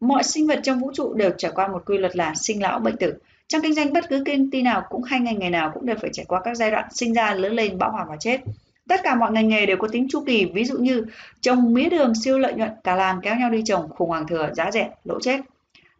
Mọi 0.00 0.22
sinh 0.22 0.46
vật 0.46 0.60
trong 0.62 0.80
vũ 0.80 0.90
trụ 0.94 1.14
đều 1.14 1.30
trải 1.38 1.50
qua 1.54 1.68
một 1.68 1.82
quy 1.86 1.98
luật 1.98 2.16
là 2.16 2.34
sinh 2.34 2.62
lão 2.62 2.78
bệnh 2.78 2.96
tử. 2.96 3.14
Trong 3.48 3.62
kinh 3.62 3.74
doanh, 3.74 3.92
bất 3.92 4.08
cứ 4.08 4.24
công 4.26 4.50
ty 4.50 4.62
nào 4.62 4.82
cũng 4.88 5.02
hay 5.02 5.20
ngành 5.20 5.38
nghề 5.38 5.50
nào 5.50 5.70
cũng 5.74 5.86
đều 5.86 5.96
phải 6.00 6.10
trải 6.12 6.24
qua 6.28 6.40
các 6.44 6.56
giai 6.56 6.70
đoạn 6.70 6.88
sinh 6.92 7.12
ra, 7.12 7.34
lớn 7.34 7.52
lên, 7.52 7.78
bão 7.78 7.92
hòa 7.92 8.06
và 8.08 8.16
chết. 8.20 8.40
Tất 8.88 9.00
cả 9.02 9.14
mọi 9.14 9.32
ngành 9.32 9.48
nghề 9.48 9.66
đều 9.66 9.76
có 9.76 9.88
tính 9.88 10.06
chu 10.10 10.22
kỳ. 10.26 10.44
Ví 10.44 10.64
dụ 10.64 10.78
như 10.78 11.04
trồng 11.40 11.74
mía 11.74 11.88
đường 11.88 12.14
siêu 12.14 12.38
lợi 12.38 12.54
nhuận 12.54 12.70
cả 12.84 12.96
làng 12.96 13.20
kéo 13.22 13.36
nhau 13.36 13.50
đi 13.50 13.62
trồng, 13.64 13.88
khủng 13.88 14.08
hoảng 14.08 14.26
thừa, 14.26 14.50
giá 14.52 14.70
rẻ, 14.70 14.90
lỗ 15.04 15.20
chết 15.20 15.40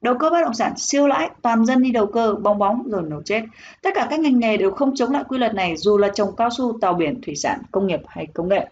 đầu 0.00 0.14
cơ 0.18 0.30
bất 0.30 0.40
động 0.42 0.54
sản 0.54 0.72
siêu 0.76 1.06
lãi 1.06 1.30
toàn 1.42 1.64
dân 1.66 1.82
đi 1.82 1.90
đầu 1.90 2.06
cơ 2.06 2.34
bong 2.42 2.58
bóng 2.58 2.82
rồi 2.86 3.02
nổ 3.02 3.22
chết 3.22 3.42
tất 3.82 3.90
cả 3.94 4.06
các 4.10 4.20
ngành 4.20 4.38
nghề 4.38 4.56
đều 4.56 4.70
không 4.70 4.94
chống 4.94 5.10
lại 5.10 5.24
quy 5.28 5.38
luật 5.38 5.54
này 5.54 5.76
dù 5.76 5.98
là 5.98 6.08
trồng 6.08 6.36
cao 6.36 6.48
su 6.50 6.78
tàu 6.80 6.94
biển 6.94 7.20
thủy 7.20 7.36
sản 7.36 7.62
công 7.72 7.86
nghiệp 7.86 8.00
hay 8.06 8.26
công 8.26 8.48
nghệ 8.48 8.68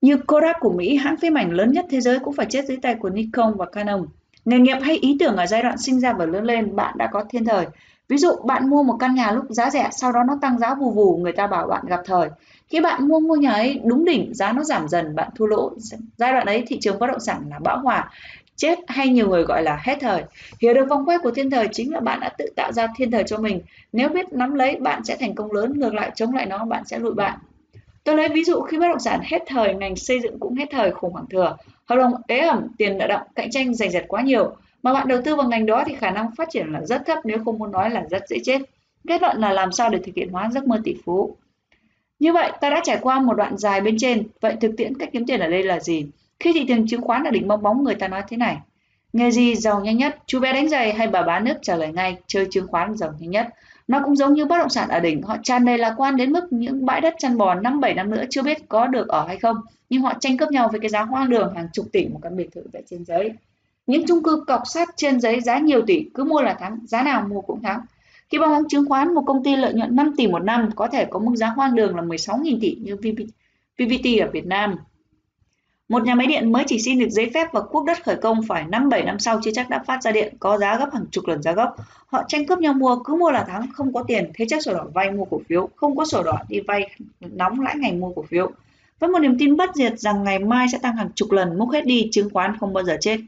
như 0.00 0.16
Kodak 0.16 0.56
của 0.60 0.72
Mỹ, 0.72 0.96
hãng 0.96 1.16
phim 1.16 1.34
ảnh 1.34 1.50
lớn 1.50 1.72
nhất 1.72 1.86
thế 1.90 2.00
giới 2.00 2.18
cũng 2.18 2.34
phải 2.34 2.46
chết 2.46 2.64
dưới 2.68 2.76
tay 2.82 2.94
của 2.94 3.10
Nikon 3.10 3.56
và 3.56 3.66
Canon. 3.66 4.06
Nghề 4.44 4.58
nghiệp 4.58 4.78
hay 4.82 4.96
ý 4.96 5.16
tưởng 5.20 5.36
ở 5.36 5.46
giai 5.46 5.62
đoạn 5.62 5.78
sinh 5.78 6.00
ra 6.00 6.12
và 6.12 6.26
lớn 6.26 6.44
lên, 6.44 6.76
bạn 6.76 6.94
đã 6.98 7.08
có 7.12 7.24
thiên 7.30 7.44
thời. 7.44 7.66
Ví 8.08 8.16
dụ 8.16 8.30
bạn 8.44 8.70
mua 8.70 8.82
một 8.82 8.96
căn 9.00 9.14
nhà 9.14 9.32
lúc 9.32 9.44
giá 9.48 9.70
rẻ, 9.70 9.88
sau 9.92 10.12
đó 10.12 10.24
nó 10.26 10.38
tăng 10.42 10.58
giá 10.58 10.74
vù 10.74 10.90
vù, 10.90 11.16
người 11.16 11.32
ta 11.32 11.46
bảo 11.46 11.66
bạn 11.66 11.86
gặp 11.86 12.00
thời. 12.04 12.28
Khi 12.68 12.80
bạn 12.80 13.08
mua 13.08 13.20
ngôi 13.20 13.38
nhà 13.38 13.52
ấy 13.52 13.80
đúng 13.84 14.04
đỉnh, 14.04 14.34
giá 14.34 14.52
nó 14.52 14.64
giảm 14.64 14.88
dần, 14.88 15.14
bạn 15.14 15.28
thua 15.36 15.46
lỗ. 15.46 15.72
Giai 16.16 16.32
đoạn 16.32 16.46
ấy 16.46 16.64
thị 16.66 16.78
trường 16.80 16.98
bất 16.98 17.06
động 17.06 17.20
sản 17.20 17.42
là 17.50 17.58
bão 17.58 17.80
hòa, 17.80 18.10
chết 18.56 18.78
hay 18.88 19.08
nhiều 19.08 19.28
người 19.28 19.42
gọi 19.42 19.62
là 19.62 19.80
hết 19.82 19.96
thời. 20.00 20.22
Hiểu 20.60 20.74
được 20.74 20.88
vòng 20.88 21.04
quay 21.06 21.18
của 21.18 21.30
thiên 21.30 21.50
thời 21.50 21.68
chính 21.72 21.92
là 21.92 22.00
bạn 22.00 22.20
đã 22.20 22.28
tự 22.28 22.46
tạo 22.56 22.72
ra 22.72 22.86
thiên 22.96 23.10
thời 23.10 23.24
cho 23.24 23.38
mình. 23.38 23.60
Nếu 23.92 24.08
biết 24.08 24.32
nắm 24.32 24.54
lấy, 24.54 24.76
bạn 24.76 25.04
sẽ 25.04 25.16
thành 25.20 25.34
công 25.34 25.52
lớn, 25.52 25.72
ngược 25.80 25.94
lại 25.94 26.10
chống 26.14 26.34
lại 26.34 26.46
nó, 26.46 26.64
bạn 26.64 26.84
sẽ 26.86 26.98
lụi 26.98 27.14
bạn. 27.14 27.38
Tôi 28.04 28.16
lấy 28.16 28.28
ví 28.28 28.44
dụ 28.44 28.60
khi 28.60 28.78
bất 28.78 28.88
động 28.88 29.00
sản 29.00 29.20
hết 29.24 29.42
thời, 29.46 29.74
ngành 29.74 29.96
xây 29.96 30.20
dựng 30.20 30.38
cũng 30.38 30.54
hết 30.54 30.66
thời 30.70 30.90
khủng 30.90 31.12
hoảng 31.12 31.26
thừa. 31.30 31.56
Hợp 31.86 31.96
đồng 31.96 32.12
ế 32.26 32.38
ẩm, 32.38 32.66
tiền 32.78 32.98
nợ 32.98 33.06
động, 33.06 33.22
cạnh 33.34 33.50
tranh 33.50 33.74
giành 33.74 33.90
giật 33.90 34.04
quá 34.08 34.22
nhiều. 34.22 34.56
Mà 34.82 34.92
bạn 34.92 35.08
đầu 35.08 35.20
tư 35.24 35.36
vào 35.36 35.48
ngành 35.48 35.66
đó 35.66 35.84
thì 35.86 35.94
khả 35.94 36.10
năng 36.10 36.34
phát 36.36 36.48
triển 36.50 36.72
là 36.72 36.80
rất 36.84 37.02
thấp 37.06 37.18
nếu 37.24 37.38
không 37.44 37.58
muốn 37.58 37.72
nói 37.72 37.90
là 37.90 38.04
rất 38.10 38.28
dễ 38.28 38.36
chết. 38.44 38.60
Kết 39.08 39.22
luận 39.22 39.40
là 39.40 39.52
làm 39.52 39.72
sao 39.72 39.90
để 39.90 39.98
thực 39.98 40.14
hiện 40.14 40.28
hóa 40.28 40.50
giấc 40.52 40.66
mơ 40.66 40.80
tỷ 40.84 40.96
phú. 41.04 41.36
Như 42.18 42.32
vậy, 42.32 42.52
ta 42.60 42.70
đã 42.70 42.80
trải 42.84 42.98
qua 43.02 43.20
một 43.20 43.34
đoạn 43.34 43.58
dài 43.58 43.80
bên 43.80 43.96
trên. 43.98 44.26
Vậy 44.40 44.56
thực 44.60 44.76
tiễn 44.76 44.98
cách 44.98 45.08
kiếm 45.12 45.26
tiền 45.26 45.40
ở 45.40 45.50
đây 45.50 45.62
là 45.62 45.80
gì? 45.80 46.06
Khi 46.40 46.52
thị 46.52 46.64
trường 46.68 46.86
chứng 46.86 47.02
khoán 47.02 47.24
ở 47.24 47.30
đỉnh 47.30 47.48
bong 47.48 47.62
bóng 47.62 47.84
người 47.84 47.94
ta 47.94 48.08
nói 48.08 48.22
thế 48.28 48.36
này. 48.36 48.58
Nghề 49.12 49.30
gì 49.30 49.54
giàu 49.54 49.80
nhanh 49.80 49.96
nhất? 49.96 50.18
Chú 50.26 50.40
bé 50.40 50.52
đánh 50.52 50.68
giày 50.68 50.92
hay 50.92 51.06
bà 51.06 51.22
bán 51.22 51.44
nước 51.44 51.54
trả 51.62 51.76
lời 51.76 51.92
ngay, 51.92 52.16
chơi 52.26 52.46
chứng 52.50 52.66
khoán 52.66 52.96
giàu 52.96 53.14
nhanh 53.18 53.30
nhất. 53.30 53.48
Nó 53.88 54.00
cũng 54.04 54.16
giống 54.16 54.34
như 54.34 54.46
bất 54.46 54.58
động 54.58 54.68
sản 54.68 54.88
ở 54.88 55.00
đỉnh, 55.00 55.22
họ 55.22 55.36
tràn 55.42 55.64
đầy 55.64 55.78
lạc 55.78 55.94
quan 55.96 56.16
đến 56.16 56.32
mức 56.32 56.52
những 56.52 56.86
bãi 56.86 57.00
đất 57.00 57.14
chăn 57.18 57.38
bò 57.38 57.54
năm 57.54 57.80
bảy 57.80 57.94
năm 57.94 58.10
nữa 58.10 58.24
chưa 58.30 58.42
biết 58.42 58.68
có 58.68 58.86
được 58.86 59.08
ở 59.08 59.26
hay 59.26 59.36
không, 59.36 59.56
nhưng 59.90 60.02
họ 60.02 60.14
tranh 60.20 60.36
cướp 60.36 60.50
nhau 60.50 60.68
với 60.70 60.80
cái 60.80 60.88
giá 60.88 61.02
hoang 61.02 61.30
đường 61.30 61.54
hàng 61.54 61.68
chục 61.72 61.86
tỷ 61.92 62.08
một 62.08 62.18
căn 62.22 62.36
biệt 62.36 62.48
thự 62.54 62.62
tại 62.72 62.82
trên 62.90 63.04
giấy. 63.04 63.32
Những 63.86 64.06
chung 64.06 64.22
cư 64.22 64.44
cọc 64.46 64.62
sát 64.64 64.88
trên 64.96 65.20
giấy 65.20 65.40
giá 65.40 65.58
nhiều 65.58 65.82
tỷ, 65.86 66.04
cứ 66.14 66.24
mua 66.24 66.40
là 66.40 66.54
thắng, 66.54 66.78
giá 66.86 67.02
nào 67.02 67.26
mua 67.28 67.40
cũng 67.40 67.62
thắng. 67.62 67.80
Khi 68.28 68.38
bong 68.38 68.50
bóng 68.50 68.68
chứng 68.68 68.88
khoán, 68.88 69.14
một 69.14 69.22
công 69.26 69.44
ty 69.44 69.56
lợi 69.56 69.74
nhuận 69.74 69.96
5 69.96 70.14
tỷ 70.16 70.26
một 70.26 70.38
năm 70.38 70.70
có 70.76 70.88
thể 70.88 71.04
có 71.04 71.18
mức 71.18 71.36
giá 71.36 71.46
hoang 71.46 71.74
đường 71.74 71.96
là 71.96 72.02
16.000 72.02 72.58
tỷ 72.60 72.74
như 72.74 72.96
VPT 73.78 74.20
ở 74.20 74.30
Việt 74.32 74.46
Nam. 74.46 74.76
Một 75.88 76.04
nhà 76.04 76.14
máy 76.14 76.26
điện 76.26 76.52
mới 76.52 76.64
chỉ 76.66 76.78
xin 76.78 76.98
được 76.98 77.08
giấy 77.10 77.30
phép 77.34 77.52
và 77.52 77.60
quốc 77.60 77.84
đất 77.84 78.04
khởi 78.04 78.16
công 78.16 78.42
phải 78.48 78.64
5-7 78.64 79.04
năm 79.04 79.18
sau 79.18 79.40
chưa 79.42 79.50
chắc 79.54 79.70
đã 79.70 79.82
phát 79.86 80.02
ra 80.02 80.12
điện, 80.12 80.34
có 80.40 80.58
giá 80.58 80.78
gấp 80.78 80.88
hàng 80.92 81.04
chục 81.10 81.26
lần 81.26 81.42
giá 81.42 81.52
gốc. 81.52 81.76
Họ 82.06 82.22
tranh 82.28 82.46
cướp 82.46 82.58
nhau 82.58 82.72
mua, 82.72 82.96
cứ 82.96 83.14
mua 83.14 83.30
là 83.30 83.44
thắng, 83.44 83.66
không 83.72 83.92
có 83.92 84.02
tiền, 84.02 84.30
thế 84.34 84.46
chấp 84.48 84.60
sổ 84.60 84.74
đỏ 84.74 84.86
vay 84.94 85.10
mua 85.10 85.24
cổ 85.24 85.40
phiếu, 85.48 85.68
không 85.76 85.96
có 85.96 86.04
sổ 86.04 86.22
đỏ 86.22 86.38
đi 86.48 86.60
vay 86.60 86.90
nóng 87.20 87.60
lãi 87.60 87.76
ngày 87.78 87.92
mua 87.92 88.12
cổ 88.12 88.22
phiếu. 88.22 88.50
Với 88.98 89.10
một 89.10 89.18
niềm 89.18 89.38
tin 89.38 89.56
bất 89.56 89.70
diệt 89.74 90.00
rằng 90.00 90.24
ngày 90.24 90.38
mai 90.38 90.66
sẽ 90.72 90.78
tăng 90.78 90.96
hàng 90.96 91.08
chục 91.14 91.32
lần, 91.32 91.58
múc 91.58 91.70
hết 91.70 91.86
đi, 91.86 92.08
chứng 92.12 92.30
khoán 92.30 92.56
không 92.60 92.72
bao 92.72 92.84
giờ 92.84 92.96
chết. 93.00 93.18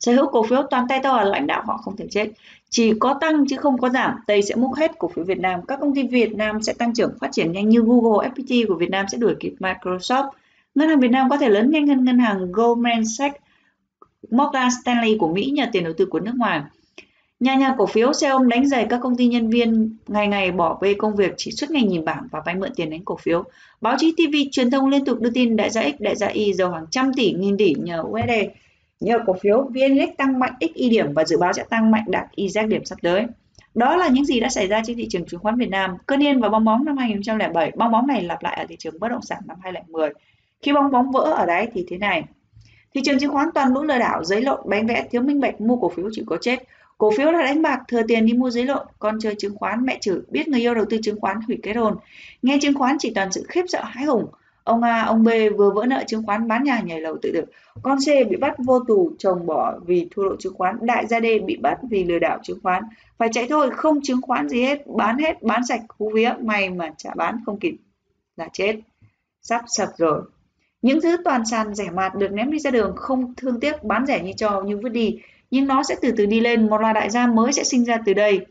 Sở 0.00 0.12
hữu 0.12 0.26
cổ 0.26 0.42
phiếu 0.42 0.62
toàn 0.70 0.86
tay 0.88 1.00
to 1.02 1.16
là 1.16 1.24
lãnh 1.24 1.46
đạo 1.46 1.62
họ 1.66 1.76
không 1.76 1.96
thể 1.96 2.06
chết. 2.10 2.28
Chỉ 2.70 2.92
có 2.98 3.14
tăng 3.20 3.44
chứ 3.48 3.56
không 3.56 3.78
có 3.78 3.88
giảm, 3.88 4.14
Tây 4.26 4.42
sẽ 4.42 4.54
múc 4.54 4.74
hết 4.74 4.98
cổ 4.98 5.08
phiếu 5.08 5.24
Việt 5.24 5.38
Nam. 5.38 5.60
Các 5.68 5.80
công 5.80 5.94
ty 5.94 6.02
Việt 6.02 6.32
Nam 6.34 6.62
sẽ 6.62 6.72
tăng 6.72 6.94
trưởng 6.94 7.12
phát 7.20 7.28
triển 7.32 7.52
nhanh 7.52 7.68
như 7.68 7.80
Google, 7.80 8.28
FPT 8.28 8.66
của 8.68 8.74
Việt 8.74 8.90
Nam 8.90 9.06
sẽ 9.08 9.18
đuổi 9.18 9.34
kịp 9.40 9.54
Microsoft. 9.60 10.28
Ngân 10.74 10.88
hàng 10.88 11.00
Việt 11.00 11.10
Nam 11.10 11.28
có 11.30 11.36
thể 11.36 11.48
lớn 11.48 11.70
nhanh 11.70 11.86
hơn 11.86 12.04
ngân 12.04 12.18
hàng 12.18 12.52
Goldman 12.52 13.02
Sachs, 13.18 13.36
Morgan 14.30 14.68
Stanley 14.82 15.16
của 15.18 15.32
Mỹ 15.32 15.50
nhờ 15.54 15.66
tiền 15.72 15.84
đầu 15.84 15.92
tư 15.96 16.06
của 16.06 16.20
nước 16.20 16.34
ngoài. 16.36 16.62
Nhà 17.40 17.54
nhà 17.54 17.74
cổ 17.78 17.86
phiếu 17.86 18.12
xe 18.12 18.28
ôm 18.28 18.48
đánh 18.48 18.68
giày 18.68 18.86
các 18.90 19.00
công 19.02 19.16
ty 19.16 19.26
nhân 19.26 19.50
viên 19.50 19.96
ngày 20.08 20.28
ngày 20.28 20.52
bỏ 20.52 20.78
bê 20.82 20.94
công 20.94 21.16
việc 21.16 21.34
chỉ 21.36 21.50
suốt 21.50 21.70
ngày 21.70 21.82
nhìn 21.82 22.04
bảng 22.04 22.28
và 22.30 22.42
vay 22.46 22.54
mượn 22.54 22.70
tiền 22.76 22.90
đánh 22.90 23.04
cổ 23.04 23.16
phiếu. 23.16 23.44
Báo 23.80 23.96
chí 23.98 24.12
TV 24.12 24.36
truyền 24.52 24.70
thông 24.70 24.88
liên 24.88 25.04
tục 25.04 25.20
đưa 25.20 25.30
tin 25.30 25.56
đại 25.56 25.70
gia 25.70 25.82
X, 25.82 25.94
đại 26.00 26.16
gia 26.16 26.26
Y 26.26 26.52
giàu 26.52 26.70
hàng 26.70 26.86
trăm 26.90 27.12
tỷ, 27.16 27.32
nghìn 27.32 27.56
tỷ 27.56 27.74
nhờ 27.78 28.02
USD. 28.02 28.30
Nhờ 29.00 29.18
cổ 29.26 29.32
phiếu 29.32 29.62
VNX 29.62 30.16
tăng 30.18 30.38
mạnh 30.38 30.52
XY 30.60 30.88
điểm 30.88 31.12
và 31.14 31.24
dự 31.24 31.38
báo 31.38 31.52
sẽ 31.52 31.64
tăng 31.70 31.90
mạnh 31.90 32.04
đạt 32.06 32.26
YZ 32.36 32.68
điểm 32.68 32.84
sắp 32.84 32.98
tới. 33.02 33.24
Đó 33.74 33.96
là 33.96 34.08
những 34.08 34.24
gì 34.24 34.40
đã 34.40 34.48
xảy 34.48 34.66
ra 34.66 34.82
trên 34.86 34.96
thị 34.96 35.06
trường 35.10 35.26
chứng 35.26 35.40
khoán 35.40 35.56
Việt 35.56 35.70
Nam. 35.70 35.96
Cơn 36.06 36.22
yên 36.22 36.40
và 36.40 36.48
bong 36.48 36.64
bóng 36.64 36.84
năm 36.84 36.96
2007, 36.96 37.72
bong 37.76 37.92
bóng 37.92 38.06
này 38.06 38.22
lặp 38.22 38.42
lại 38.42 38.56
ở 38.56 38.64
thị 38.68 38.76
trường 38.78 39.00
bất 39.00 39.08
động 39.08 39.22
sản 39.22 39.38
năm 39.46 39.56
2010. 39.62 40.10
Khi 40.64 40.72
bong 40.72 40.90
bóng 40.90 41.10
vỡ 41.10 41.20
ở 41.20 41.46
đáy 41.46 41.68
thì 41.74 41.84
thế 41.88 41.98
này. 41.98 42.24
Thị 42.94 43.00
trường 43.04 43.18
chứng 43.18 43.32
khoán 43.32 43.48
toàn 43.54 43.74
lũ 43.74 43.82
lừa 43.82 43.98
đảo, 43.98 44.24
giấy 44.24 44.42
lộn, 44.42 44.60
bánh 44.64 44.86
vẽ, 44.86 45.06
thiếu 45.10 45.22
minh 45.22 45.40
bạch, 45.40 45.60
mua 45.60 45.76
cổ 45.76 45.88
phiếu 45.88 46.08
chỉ 46.12 46.22
có 46.26 46.36
chết. 46.40 46.62
Cổ 46.98 47.10
phiếu 47.16 47.32
là 47.32 47.42
đánh 47.42 47.62
bạc, 47.62 47.80
thừa 47.88 48.02
tiền 48.08 48.26
đi 48.26 48.32
mua 48.32 48.50
giấy 48.50 48.64
lộn, 48.64 48.86
con 48.98 49.18
chơi 49.20 49.34
chứng 49.38 49.56
khoán 49.56 49.84
mẹ 49.84 49.98
chửi, 50.00 50.20
biết 50.30 50.48
người 50.48 50.60
yêu 50.60 50.74
đầu 50.74 50.84
tư 50.90 50.98
chứng 51.02 51.20
khoán 51.20 51.40
hủy 51.46 51.58
kết 51.62 51.72
hôn. 51.72 51.96
Nghe 52.42 52.58
chứng 52.62 52.74
khoán 52.74 52.96
chỉ 52.98 53.12
toàn 53.14 53.32
sự 53.32 53.44
khiếp 53.48 53.62
sợ 53.68 53.82
hãi 53.84 54.04
hùng. 54.04 54.26
Ông 54.64 54.82
A, 54.82 55.02
ông 55.02 55.24
B 55.24 55.28
vừa 55.56 55.70
vỡ 55.70 55.86
nợ 55.86 56.04
chứng 56.06 56.26
khoán 56.26 56.48
bán 56.48 56.64
nhà 56.64 56.80
nhảy 56.84 57.00
lầu 57.00 57.16
tự 57.22 57.30
tử. 57.32 57.44
Con 57.82 57.98
C 57.98 58.06
bị 58.30 58.36
bắt 58.36 58.54
vô 58.58 58.80
tù, 58.80 59.12
chồng 59.18 59.46
bỏ 59.46 59.78
vì 59.86 60.08
thua 60.10 60.22
lỗ 60.22 60.36
chứng 60.36 60.54
khoán. 60.54 60.76
Đại 60.80 61.06
gia 61.06 61.20
D 61.20 61.24
bị 61.46 61.56
bắt 61.56 61.78
vì 61.90 62.04
lừa 62.04 62.18
đảo 62.18 62.38
chứng 62.42 62.58
khoán. 62.62 62.82
Phải 63.18 63.28
chạy 63.32 63.46
thôi, 63.48 63.70
không 63.70 64.00
chứng 64.02 64.22
khoán 64.22 64.48
gì 64.48 64.62
hết, 64.62 64.86
bán 64.86 65.18
hết, 65.18 65.42
bán 65.42 65.66
sạch 65.66 65.80
cú 65.98 66.10
vía, 66.14 66.34
may 66.40 66.70
mà 66.70 66.90
trả 66.96 67.10
bán 67.16 67.38
không 67.46 67.58
kịp 67.58 67.76
là 68.36 68.48
chết. 68.52 68.76
Sắp 69.42 69.62
sập 69.66 69.88
rồi. 69.96 70.22
Những 70.84 71.00
thứ 71.00 71.16
toàn 71.24 71.46
sàn 71.46 71.74
rẻ 71.74 71.90
mạt 71.90 72.14
được 72.14 72.32
ném 72.32 72.50
đi 72.50 72.58
ra 72.58 72.70
đường 72.70 72.96
không 72.96 73.34
thương 73.36 73.60
tiếc 73.60 73.84
bán 73.84 74.06
rẻ 74.06 74.22
như 74.22 74.32
trò 74.36 74.60
như 74.60 74.78
vứt 74.78 74.88
đi, 74.88 75.18
nhưng 75.50 75.66
nó 75.66 75.82
sẽ 75.82 75.94
từ 76.02 76.12
từ 76.16 76.26
đi 76.26 76.40
lên, 76.40 76.68
một 76.68 76.80
loài 76.80 76.94
đại 76.94 77.10
gia 77.10 77.26
mới 77.26 77.52
sẽ 77.52 77.64
sinh 77.64 77.84
ra 77.84 77.98
từ 78.06 78.14
đây. 78.14 78.46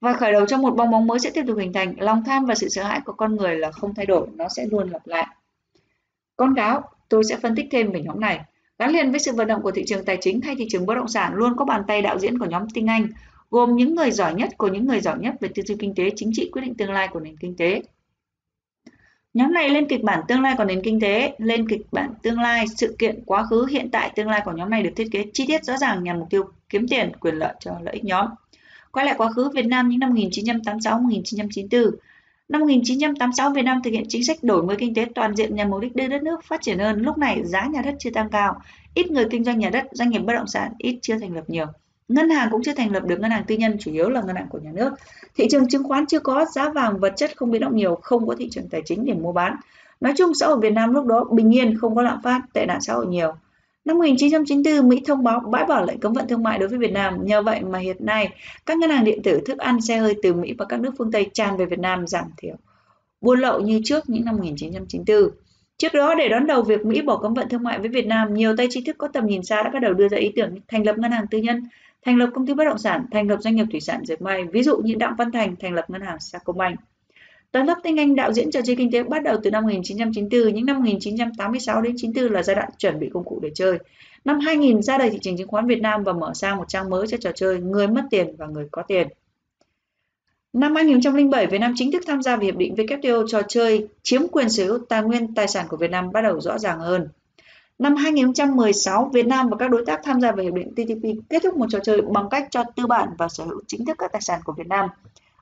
Và 0.00 0.12
khởi 0.12 0.32
đầu 0.32 0.46
cho 0.46 0.56
một 0.56 0.70
bong 0.76 0.90
bóng 0.90 1.06
mới 1.06 1.18
sẽ 1.18 1.30
tiếp 1.30 1.42
tục 1.46 1.58
hình 1.58 1.72
thành, 1.72 1.94
lòng 1.98 2.22
tham 2.26 2.44
và 2.44 2.54
sự 2.54 2.68
sợ 2.68 2.82
hãi 2.82 3.00
của 3.04 3.12
con 3.12 3.36
người 3.36 3.58
là 3.58 3.70
không 3.70 3.94
thay 3.94 4.06
đổi, 4.06 4.26
nó 4.36 4.48
sẽ 4.56 4.66
luôn 4.70 4.90
lặp 4.90 5.06
lại. 5.06 5.26
Con 6.36 6.54
cáo, 6.54 6.82
tôi 7.08 7.24
sẽ 7.24 7.36
phân 7.36 7.54
tích 7.54 7.66
thêm 7.70 7.92
về 7.92 8.02
nhóm 8.02 8.20
này. 8.20 8.40
Gắn 8.78 8.90
liền 8.90 9.10
với 9.10 9.20
sự 9.20 9.32
vận 9.32 9.48
động 9.48 9.62
của 9.62 9.70
thị 9.70 9.84
trường 9.86 10.04
tài 10.04 10.18
chính 10.20 10.40
hay 10.40 10.54
thị 10.58 10.66
trường 10.70 10.86
bất 10.86 10.94
động 10.94 11.08
sản 11.08 11.34
luôn 11.34 11.56
có 11.56 11.64
bàn 11.64 11.82
tay 11.88 12.02
đạo 12.02 12.18
diễn 12.18 12.38
của 12.38 12.46
nhóm 12.46 12.70
tinh 12.74 12.86
Anh, 12.86 13.08
gồm 13.50 13.76
những 13.76 13.94
người 13.94 14.10
giỏi 14.10 14.34
nhất 14.34 14.48
của 14.58 14.68
những 14.68 14.86
người 14.86 15.00
giỏi 15.00 15.18
nhất 15.18 15.34
về 15.40 15.48
tư 15.54 15.62
duy 15.66 15.76
kinh 15.78 15.94
tế, 15.94 16.10
chính 16.16 16.30
trị 16.32 16.50
quyết 16.52 16.62
định 16.62 16.74
tương 16.74 16.92
lai 16.92 17.08
của 17.08 17.20
nền 17.20 17.36
kinh 17.36 17.56
tế. 17.56 17.82
Nhóm 19.34 19.52
này 19.52 19.68
lên 19.68 19.88
kịch 19.88 20.02
bản 20.02 20.20
tương 20.28 20.42
lai 20.42 20.54
của 20.58 20.64
nền 20.64 20.82
kinh 20.82 21.00
tế, 21.00 21.34
lên 21.38 21.68
kịch 21.68 21.80
bản 21.92 22.10
tương 22.22 22.40
lai, 22.40 22.64
sự 22.76 22.96
kiện 22.98 23.22
quá 23.26 23.46
khứ, 23.50 23.66
hiện 23.66 23.90
tại, 23.90 24.12
tương 24.16 24.28
lai 24.28 24.42
của 24.44 24.52
nhóm 24.52 24.70
này 24.70 24.82
được 24.82 24.90
thiết 24.96 25.08
kế 25.12 25.24
chi 25.32 25.44
tiết 25.46 25.64
rõ 25.64 25.76
ràng 25.76 26.04
nhằm 26.04 26.18
mục 26.18 26.30
tiêu 26.30 26.44
kiếm 26.68 26.88
tiền, 26.88 27.12
quyền 27.20 27.34
lợi 27.34 27.54
cho 27.60 27.72
lợi 27.82 27.94
ích 27.94 28.04
nhóm. 28.04 28.26
Quay 28.92 29.06
lại 29.06 29.14
quá 29.18 29.32
khứ 29.32 29.50
Việt 29.54 29.66
Nam 29.66 29.88
những 29.88 30.00
năm 30.00 30.14
1986-1994. 30.14 31.90
Năm 32.48 32.60
1986, 32.60 33.50
Việt 33.50 33.62
Nam 33.62 33.80
thực 33.84 33.90
hiện 33.90 34.04
chính 34.08 34.24
sách 34.24 34.36
đổi 34.42 34.62
mới 34.62 34.76
kinh 34.76 34.94
tế 34.94 35.06
toàn 35.14 35.36
diện 35.36 35.54
nhằm 35.54 35.70
mục 35.70 35.80
đích 35.80 35.96
đưa 35.96 36.06
đất 36.06 36.22
nước 36.22 36.44
phát 36.44 36.62
triển 36.62 36.78
hơn. 36.78 37.02
Lúc 37.02 37.18
này 37.18 37.44
giá 37.44 37.66
nhà 37.66 37.82
đất 37.82 37.94
chưa 37.98 38.10
tăng 38.10 38.30
cao, 38.30 38.60
ít 38.94 39.10
người 39.10 39.24
kinh 39.30 39.44
doanh 39.44 39.58
nhà 39.58 39.70
đất, 39.70 39.86
doanh 39.92 40.10
nghiệp 40.10 40.18
bất 40.18 40.32
động 40.32 40.46
sản 40.46 40.72
ít 40.78 40.98
chưa 41.02 41.18
thành 41.18 41.34
lập 41.34 41.44
nhiều. 41.46 41.66
Ngân 42.08 42.30
hàng 42.30 42.48
cũng 42.50 42.62
chưa 42.62 42.74
thành 42.74 42.92
lập 42.92 43.02
được 43.06 43.20
ngân 43.20 43.30
hàng 43.30 43.44
tư 43.46 43.56
nhân, 43.56 43.76
chủ 43.80 43.92
yếu 43.92 44.08
là 44.08 44.22
ngân 44.22 44.36
hàng 44.36 44.48
của 44.48 44.58
nhà 44.58 44.70
nước. 44.72 44.92
Thị 45.38 45.46
trường 45.50 45.68
chứng 45.68 45.84
khoán 45.84 46.06
chưa 46.06 46.18
có, 46.18 46.44
giá 46.44 46.68
vàng 46.68 46.98
vật 46.98 47.12
chất 47.16 47.36
không 47.36 47.50
biến 47.50 47.60
động 47.60 47.76
nhiều, 47.76 47.98
không 48.02 48.28
có 48.28 48.34
thị 48.38 48.48
trường 48.50 48.68
tài 48.68 48.82
chính 48.84 49.04
để 49.04 49.14
mua 49.14 49.32
bán. 49.32 49.56
Nói 50.00 50.12
chung 50.16 50.34
xã 50.34 50.46
hội 50.46 50.58
Việt 50.60 50.72
Nam 50.72 50.94
lúc 50.94 51.06
đó 51.06 51.24
bình 51.30 51.54
yên, 51.54 51.78
không 51.78 51.94
có 51.94 52.02
lạm 52.02 52.22
phát, 52.22 52.40
tệ 52.52 52.66
nạn 52.66 52.80
xã 52.80 52.94
hội 52.94 53.06
nhiều. 53.06 53.32
Năm 53.84 53.98
1994, 53.98 54.88
Mỹ 54.88 55.02
thông 55.06 55.24
báo 55.24 55.40
bãi 55.40 55.64
bỏ 55.64 55.80
lệnh 55.80 56.00
cấm 56.00 56.12
vận 56.12 56.28
thương 56.28 56.42
mại 56.42 56.58
đối 56.58 56.68
với 56.68 56.78
Việt 56.78 56.92
Nam. 56.92 57.14
Nhờ 57.22 57.42
vậy 57.42 57.60
mà 57.62 57.78
hiện 57.78 57.96
nay, 58.00 58.28
các 58.66 58.78
ngân 58.78 58.90
hàng 58.90 59.04
điện 59.04 59.22
tử, 59.22 59.40
thức 59.46 59.58
ăn, 59.58 59.80
xe 59.80 59.96
hơi 59.96 60.14
từ 60.22 60.34
Mỹ 60.34 60.54
và 60.58 60.64
các 60.64 60.80
nước 60.80 60.90
phương 60.98 61.12
Tây 61.12 61.30
tràn 61.34 61.56
về 61.56 61.66
Việt 61.66 61.78
Nam 61.78 62.06
giảm 62.06 62.24
thiểu. 62.36 62.54
Buôn 63.20 63.40
lậu 63.40 63.60
như 63.60 63.80
trước 63.84 64.08
những 64.08 64.24
năm 64.24 64.36
1994. 64.36 65.30
Trước 65.78 65.94
đó, 65.94 66.14
để 66.14 66.28
đón 66.28 66.46
đầu 66.46 66.62
việc 66.62 66.86
Mỹ 66.86 67.02
bỏ 67.02 67.16
cấm 67.16 67.34
vận 67.34 67.48
thương 67.48 67.62
mại 67.62 67.78
với 67.78 67.88
Việt 67.88 68.06
Nam, 68.06 68.34
nhiều 68.34 68.56
tay 68.56 68.66
trí 68.70 68.84
thức 68.84 68.98
có 68.98 69.08
tầm 69.08 69.26
nhìn 69.26 69.42
xa 69.42 69.62
đã 69.62 69.70
bắt 69.70 69.78
đầu 69.82 69.92
đưa 69.92 70.08
ra 70.08 70.18
ý 70.18 70.32
tưởng 70.36 70.54
thành 70.68 70.86
lập 70.86 70.98
ngân 70.98 71.12
hàng 71.12 71.26
tư 71.30 71.38
nhân, 71.38 71.62
thành 72.08 72.16
lập 72.16 72.30
công 72.34 72.46
ty 72.46 72.54
bất 72.54 72.64
động 72.64 72.78
sản, 72.78 73.06
thành 73.12 73.28
lập 73.28 73.36
doanh 73.40 73.56
nghiệp 73.56 73.66
thủy 73.70 73.80
sản 73.80 74.04
dệt 74.04 74.22
may, 74.22 74.44
ví 74.44 74.62
dụ 74.62 74.76
như 74.76 74.94
Đặng 74.94 75.14
Văn 75.18 75.32
Thành 75.32 75.56
thành 75.60 75.74
lập 75.74 75.90
ngân 75.90 76.00
hàng 76.00 76.20
Sacombank. 76.20 76.78
Tầng 77.52 77.66
lớp 77.66 77.74
tinh 77.82 77.96
anh 77.96 78.16
đạo 78.16 78.32
diễn 78.32 78.50
trò 78.50 78.60
chơi 78.64 78.76
kinh 78.76 78.92
tế 78.92 79.02
bắt 79.02 79.22
đầu 79.22 79.36
từ 79.42 79.50
năm 79.50 79.62
1994, 79.62 80.54
những 80.54 80.66
năm 80.66 80.76
1986 80.76 81.82
đến 81.82 81.94
94 81.96 82.32
là 82.32 82.42
giai 82.42 82.56
đoạn 82.56 82.68
chuẩn 82.78 83.00
bị 83.00 83.10
công 83.12 83.24
cụ 83.24 83.40
để 83.42 83.50
chơi. 83.54 83.78
Năm 84.24 84.40
2000 84.40 84.82
ra 84.82 84.98
đời 84.98 85.10
thị 85.10 85.18
trường 85.22 85.36
chứng 85.36 85.48
khoán 85.48 85.66
Việt 85.66 85.80
Nam 85.80 86.04
và 86.04 86.12
mở 86.12 86.32
sang 86.34 86.56
một 86.56 86.68
trang 86.68 86.90
mới 86.90 87.06
cho 87.06 87.16
trò 87.16 87.32
chơi 87.32 87.60
người 87.60 87.86
mất 87.86 88.02
tiền 88.10 88.36
và 88.38 88.46
người 88.46 88.68
có 88.70 88.82
tiền. 88.82 89.08
Năm 90.52 90.74
2007, 90.74 91.46
Việt 91.46 91.58
Nam 91.58 91.72
chính 91.76 91.92
thức 91.92 92.02
tham 92.06 92.22
gia 92.22 92.36
vào 92.36 92.44
hiệp 92.44 92.56
định 92.56 92.74
WTO 92.74 93.26
trò 93.26 93.42
chơi 93.48 93.88
chiếm 94.02 94.28
quyền 94.28 94.48
sở 94.48 94.64
hữu 94.64 94.78
tài 94.88 95.02
nguyên 95.02 95.34
tài 95.34 95.48
sản 95.48 95.66
của 95.68 95.76
Việt 95.76 95.90
Nam 95.90 96.12
bắt 96.12 96.20
đầu 96.22 96.40
rõ 96.40 96.58
ràng 96.58 96.78
hơn. 96.78 97.08
Năm 97.78 97.96
2016, 97.96 99.10
Việt 99.12 99.26
Nam 99.26 99.48
và 99.48 99.56
các 99.56 99.70
đối 99.70 99.84
tác 99.86 100.00
tham 100.04 100.20
gia 100.20 100.32
vào 100.32 100.44
hiệp 100.44 100.54
định 100.54 100.70
TTP 100.70 101.30
kết 101.30 101.42
thúc 101.42 101.56
một 101.56 101.66
trò 101.70 101.78
chơi 101.78 102.02
bằng 102.02 102.28
cách 102.28 102.48
cho 102.50 102.64
tư 102.76 102.86
bản 102.86 103.08
và 103.18 103.28
sở 103.28 103.44
hữu 103.44 103.60
chính 103.66 103.84
thức 103.84 103.98
các 103.98 104.12
tài 104.12 104.20
sản 104.20 104.40
của 104.44 104.52
Việt 104.52 104.66
Nam. 104.66 104.88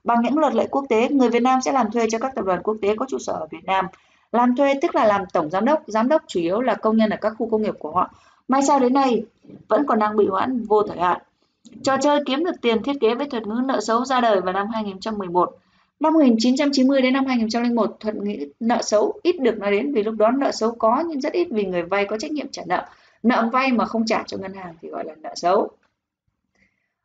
Bằng 0.05 0.22
những 0.22 0.38
luật 0.38 0.55
lệ 0.55 0.66
quốc 0.70 0.85
tế, 0.88 1.09
người 1.09 1.29
Việt 1.29 1.42
Nam 1.42 1.61
sẽ 1.64 1.72
làm 1.72 1.90
thuê 1.90 2.07
cho 2.11 2.18
các 2.18 2.35
tập 2.35 2.44
đoàn 2.44 2.62
quốc 2.62 2.77
tế 2.83 2.96
có 2.96 3.07
trụ 3.09 3.18
sở 3.18 3.33
ở 3.33 3.46
Việt 3.51 3.64
Nam. 3.64 3.87
Làm 4.33 4.57
thuê 4.57 4.75
tức 4.83 4.94
là 4.94 5.05
làm 5.05 5.22
tổng 5.33 5.51
giám 5.51 5.64
đốc, 5.64 5.83
giám 5.87 6.09
đốc 6.09 6.22
chủ 6.27 6.40
yếu 6.40 6.61
là 6.61 6.75
công 6.75 6.96
nhân 6.96 7.11
ở 7.11 7.16
các 7.20 7.35
khu 7.38 7.51
công 7.51 7.62
nghiệp 7.62 7.75
của 7.79 7.92
họ. 7.92 8.11
May 8.49 8.62
sao 8.62 8.81
đến 8.81 8.92
nay 8.92 9.25
vẫn 9.68 9.87
còn 9.87 9.99
đang 9.99 10.16
bị 10.16 10.27
hoãn 10.27 10.62
vô 10.62 10.83
thời 10.83 10.99
hạn. 10.99 11.20
Trò 11.83 11.96
chơi 12.03 12.20
kiếm 12.27 12.44
được 12.44 12.61
tiền 12.62 12.83
thiết 12.83 13.01
kế 13.01 13.14
với 13.14 13.27
thuật 13.27 13.46
ngữ 13.46 13.61
nợ 13.64 13.81
xấu 13.81 14.05
ra 14.05 14.20
đời 14.20 14.40
vào 14.40 14.53
năm 14.53 14.66
2011. 14.72 15.57
Năm 16.01 16.13
1990 16.13 17.03
đến 17.03 17.13
năm 17.13 17.27
2001, 17.27 17.97
thuật 18.01 18.15
ngữ 18.17 18.47
nợ 18.61 18.83
xấu 18.83 19.21
ít 19.23 19.41
được 19.41 19.59
nói 19.59 19.71
đến 19.71 19.93
vì 19.93 20.03
lúc 20.03 20.15
đó 20.15 20.31
nợ 20.31 20.53
xấu 20.53 20.73
có 20.73 21.05
nhưng 21.09 21.21
rất 21.21 21.33
ít 21.33 21.49
vì 21.51 21.65
người 21.65 21.83
vay 21.83 22.05
có 22.05 22.19
trách 22.19 22.33
nhiệm 22.33 22.49
trả 22.49 22.63
nợ. 22.67 22.87
Nợ 23.23 23.49
vay 23.53 23.73
mà 23.73 23.85
không 23.85 24.07
trả 24.07 24.23
cho 24.27 24.37
ngân 24.37 24.55
hàng 24.55 24.75
thì 24.83 24.89
gọi 24.89 25.05
là 25.05 25.15
nợ 25.23 25.33
xấu. 25.37 25.69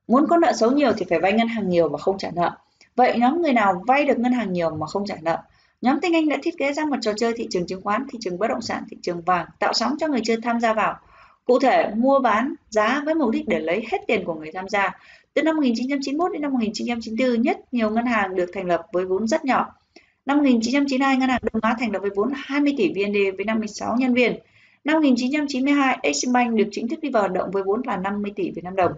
Muốn 0.07 0.27
có 0.27 0.37
nợ 0.37 0.51
xấu 0.53 0.71
nhiều 0.71 0.91
thì 0.97 1.05
phải 1.09 1.19
vay 1.19 1.33
ngân 1.33 1.47
hàng 1.47 1.69
nhiều 1.69 1.89
và 1.89 1.97
không 1.97 2.17
trả 2.17 2.31
nợ. 2.35 2.51
Vậy 2.95 3.19
nhóm 3.19 3.41
người 3.41 3.53
nào 3.53 3.83
vay 3.87 4.05
được 4.05 4.19
ngân 4.19 4.31
hàng 4.31 4.53
nhiều 4.53 4.69
mà 4.69 4.85
không 4.85 5.05
trả 5.05 5.15
nợ? 5.21 5.37
Nhóm 5.81 5.99
tinh 5.99 6.15
Anh 6.15 6.29
đã 6.29 6.37
thiết 6.43 6.57
kế 6.57 6.73
ra 6.73 6.85
một 6.85 6.95
trò 7.01 7.13
chơi 7.13 7.33
thị 7.35 7.47
trường 7.49 7.65
chứng 7.65 7.81
khoán, 7.81 8.05
thị 8.11 8.19
trường 8.21 8.39
bất 8.39 8.47
động 8.47 8.61
sản, 8.61 8.83
thị 8.89 8.97
trường 9.01 9.21
vàng, 9.21 9.47
tạo 9.59 9.73
sóng 9.73 9.95
cho 9.99 10.07
người 10.07 10.21
chơi 10.23 10.37
tham 10.43 10.59
gia 10.59 10.73
vào. 10.73 10.99
Cụ 11.45 11.59
thể, 11.59 11.91
mua 11.95 12.19
bán 12.19 12.53
giá 12.69 13.01
với 13.05 13.15
mục 13.15 13.29
đích 13.31 13.47
để 13.47 13.59
lấy 13.59 13.83
hết 13.91 13.97
tiền 14.07 14.25
của 14.25 14.33
người 14.33 14.51
tham 14.51 14.69
gia. 14.69 14.91
Từ 15.33 15.41
năm 15.43 15.55
1991 15.55 16.31
đến 16.31 16.41
năm 16.41 16.53
1994, 16.53 17.41
nhất 17.41 17.59
nhiều 17.71 17.89
ngân 17.89 18.05
hàng 18.05 18.35
được 18.35 18.49
thành 18.53 18.65
lập 18.65 18.85
với 18.93 19.05
vốn 19.05 19.27
rất 19.27 19.45
nhỏ. 19.45 19.75
Năm 20.25 20.37
1992, 20.37 21.17
ngân 21.17 21.29
hàng 21.29 21.41
Đông 21.53 21.61
Á 21.63 21.75
thành 21.79 21.91
lập 21.91 21.99
với 21.99 22.09
vốn 22.15 22.31
20 22.35 22.73
tỷ 22.77 22.89
VND 22.89 23.17
với 23.37 23.45
56 23.45 23.95
nhân 23.99 24.13
viên. 24.13 24.35
Năm 24.83 24.95
1992, 24.95 25.97
Eximbank 26.01 26.55
được 26.55 26.67
chính 26.71 26.87
thức 26.87 26.99
đi 26.99 27.09
vào 27.09 27.23
hoạt 27.23 27.33
động 27.33 27.51
với 27.51 27.63
vốn 27.63 27.81
là 27.85 27.97
50 27.97 28.31
tỷ 28.35 28.51
Việt 28.51 28.63
Nam 28.63 28.75
đồng. 28.75 28.91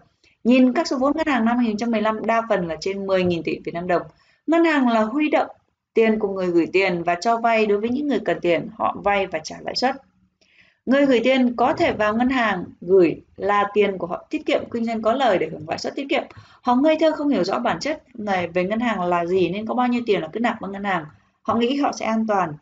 Nhìn 0.44 0.74
các 0.74 0.88
số 0.88 0.98
vốn 0.98 1.12
ngân 1.16 1.28
hàng 1.28 1.46
năm 1.46 1.58
2015 1.58 2.26
đa 2.26 2.42
phần 2.50 2.68
là 2.68 2.76
trên 2.80 3.06
10.000 3.06 3.42
tỷ 3.44 3.60
Việt 3.66 3.74
Nam 3.74 3.88
đồng. 3.88 4.02
Ngân 4.48 4.66
hàng 4.66 4.90
là 4.90 5.02
huy 5.02 5.30
động 5.30 5.48
tiền 5.94 6.20
của 6.20 6.34
người 6.34 6.48
gửi 6.48 6.68
tiền 6.74 7.04
và 7.04 7.16
cho 7.16 7.38
vay 7.38 7.66
đối 7.66 7.80
với 7.80 7.90
những 7.90 8.08
người 8.08 8.20
cần 8.20 8.40
tiền, 8.42 8.68
họ 8.78 8.96
vay 9.04 9.28
và 9.28 9.40
trả 9.40 9.56
lãi 9.62 9.76
suất. 9.76 9.96
Người 10.86 11.06
gửi 11.06 11.22
tiền 11.24 11.56
có 11.56 11.74
thể 11.74 11.94
vào 11.94 12.16
ngân 12.16 12.30
hàng 12.30 12.66
gửi 12.82 13.22
là 13.38 13.70
tiền 13.74 13.98
của 13.98 14.08
họ 14.08 14.26
tiết 14.30 14.46
kiệm 14.46 14.64
kinh 14.72 14.86
doanh 14.86 15.02
có 15.02 15.14
lời 15.14 15.38
để 15.38 15.50
hưởng 15.52 15.70
lãi 15.70 15.78
suất 15.78 15.96
tiết 15.96 16.06
kiệm. 16.10 16.24
Họ 16.62 16.76
ngây 16.76 16.98
thơ 17.00 17.12
không 17.12 17.30
hiểu 17.30 17.44
rõ 17.44 17.60
bản 17.60 17.80
chất 17.80 18.04
này 18.14 18.48
về 18.48 18.64
ngân 18.64 18.80
hàng 18.80 19.02
là 19.02 19.26
gì 19.26 19.50
nên 19.50 19.66
có 19.66 19.74
bao 19.74 19.88
nhiêu 19.88 20.02
tiền 20.06 20.22
là 20.22 20.30
cứ 20.34 20.40
nạp 20.40 20.62
vào 20.62 20.72
ngân 20.72 20.84
hàng. 20.84 21.06
Họ 21.42 21.56
nghĩ 21.56 21.76
họ 21.76 21.92
sẽ 21.92 22.06
an 22.06 22.28
toàn. 22.28 22.54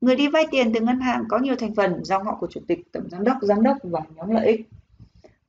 Người 0.00 0.16
đi 0.16 0.28
vay 0.28 0.46
tiền 0.50 0.72
từ 0.74 0.80
ngân 0.80 1.00
hàng 1.00 1.24
có 1.28 1.38
nhiều 1.38 1.56
thành 1.56 1.74
phần, 1.74 2.04
dòng 2.04 2.24
họ 2.24 2.36
của 2.40 2.46
chủ 2.50 2.60
tịch, 2.66 2.92
tổng 2.92 3.10
giám 3.10 3.24
đốc, 3.24 3.36
giám 3.42 3.62
đốc 3.62 3.76
và 3.82 4.00
nhóm 4.16 4.30
lợi 4.30 4.46
ích. 4.46 4.60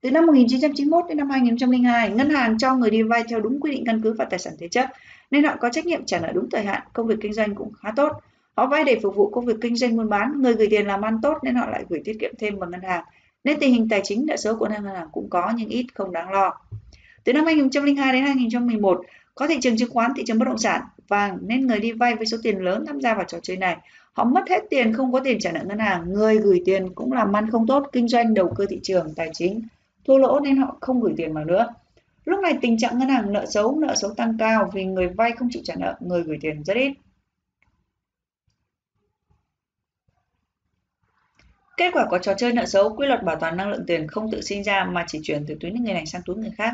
Từ 0.02 0.12
năm 0.12 0.26
1991 0.26 1.06
đến 1.08 1.18
năm 1.18 1.30
2002, 1.30 2.10
ngân 2.10 2.30
hàng 2.30 2.58
cho 2.58 2.76
người 2.76 2.90
đi 2.90 3.04
vay 3.04 3.24
theo 3.30 3.40
đúng 3.40 3.60
quy 3.60 3.72
định 3.72 3.84
căn 3.86 4.02
cứ 4.02 4.14
và 4.14 4.26
tài 4.26 4.40
sản 4.40 4.54
thế 4.60 4.68
chấp, 4.68 4.86
nên 5.32 5.44
họ 5.44 5.56
có 5.60 5.70
trách 5.70 5.86
nhiệm 5.86 6.06
trả 6.06 6.20
nợ 6.20 6.32
đúng 6.34 6.50
thời 6.50 6.64
hạn, 6.64 6.82
công 6.94 7.08
việc 7.08 7.16
kinh 7.22 7.34
doanh 7.34 7.56
cũng 7.56 7.72
khá 7.74 7.92
tốt. 7.96 8.12
Họ 8.60 8.68
vay 8.68 8.84
để 8.84 9.00
phục 9.04 9.16
vụ 9.16 9.30
công 9.30 9.46
việc 9.46 9.56
kinh 9.62 9.76
doanh 9.76 9.98
buôn 9.98 10.10
bán, 10.10 10.42
người 10.42 10.54
gửi 10.54 10.68
tiền 10.72 10.88
làm 10.88 11.02
ăn 11.02 11.20
tốt 11.22 11.38
nên 11.44 11.56
họ 11.56 11.70
lại 11.70 11.86
gửi 11.90 12.02
tiết 12.06 12.18
kiệm 12.20 12.32
thêm 12.40 12.60
vào 12.60 12.70
ngân 12.70 12.82
hàng. 12.82 13.04
Nên 13.44 13.60
tình 13.60 13.74
hình 13.74 13.90
tài 13.90 14.02
chính 14.04 14.26
nợ 14.26 14.38
xấu 14.38 14.56
của 14.56 14.68
ngân 14.70 14.84
hàng 14.84 15.08
cũng 15.12 15.30
có 15.30 15.54
nhưng 15.56 15.70
ít 15.70 15.86
không 15.94 16.12
đáng 16.12 16.32
lo. 16.32 16.54
Từ 17.24 17.34
năm 17.34 17.46
2002 17.46 18.14
đến 18.14 18.24
2011, 18.24 19.02
có 19.36 19.48
thị 19.48 19.58
trường 19.62 19.78
chứng 19.78 19.90
khoán, 19.90 20.12
thị 20.18 20.24
trường 20.28 20.40
bất 20.40 20.46
động 20.46 20.58
sản, 20.58 20.82
vàng 21.08 21.38
nên 21.42 21.68
người 21.68 21.80
đi 21.80 21.92
vay 21.92 22.16
với 22.16 22.26
số 22.26 22.38
tiền 22.44 22.58
lớn 22.60 22.86
tham 22.88 23.02
gia 23.02 23.14
vào 23.14 23.24
trò 23.28 23.40
chơi 23.40 23.58
này. 23.58 23.78
Họ 24.14 24.24
mất 24.24 24.50
hết 24.50 24.64
tiền 24.70 24.94
không 24.94 25.12
có 25.12 25.20
tiền 25.20 25.40
trả 25.40 25.52
nợ 25.52 25.60
ngân 25.66 25.80
hàng, 25.80 26.14
người 26.14 26.38
gửi 26.38 26.62
tiền 26.66 26.90
cũng 26.96 27.12
làm 27.12 27.36
ăn 27.36 27.50
không 27.52 27.68
tốt, 27.68 27.84
kinh 27.92 28.08
doanh 28.08 28.34
đầu 28.34 28.54
cơ 28.56 28.66
thị 28.70 28.80
trường, 28.84 29.14
tài 29.16 29.30
chính, 29.34 29.62
thua 30.06 30.18
lỗ 30.18 30.40
nên 30.40 30.58
họ 30.58 30.78
không 30.82 31.02
gửi 31.02 31.14
tiền 31.18 31.34
vào 31.34 31.46
nữa. 31.46 31.68
Lúc 32.26 32.40
này 32.40 32.58
tình 32.62 32.78
trạng 32.78 33.00
ngân 33.00 33.10
hàng 33.10 33.34
nợ 33.34 33.46
xấu, 33.46 33.80
nợ 33.80 33.96
xấu 33.96 34.14
tăng 34.14 34.38
cao 34.40 34.70
vì 34.74 34.86
người 34.86 35.08
vay 35.08 35.32
không 35.32 35.50
chịu 35.52 35.62
trả 35.66 35.76
nợ, 35.78 35.96
người 36.00 36.24
gửi 36.24 36.38
tiền 36.42 36.64
rất 36.64 36.78
ít. 36.78 36.94
Kết 41.80 41.94
quả 41.94 42.06
của 42.10 42.18
trò 42.18 42.34
chơi 42.34 42.54
nợ 42.54 42.66
xấu, 42.66 42.96
quy 42.96 43.08
luật 43.08 43.24
bảo 43.24 43.36
toàn 43.36 43.58
năng 43.58 43.70
lượng 43.70 43.86
tiền 43.88 44.08
không 44.08 44.32
tự 44.32 44.42
sinh 44.42 44.64
ra 44.64 44.86
mà 44.86 45.06
chỉ 45.08 45.20
chuyển 45.24 45.46
từ 45.48 45.56
túi 45.60 45.72
người 45.72 45.94
này 45.94 46.06
sang 46.06 46.22
túi 46.26 46.36
người 46.36 46.52
khác. 46.58 46.74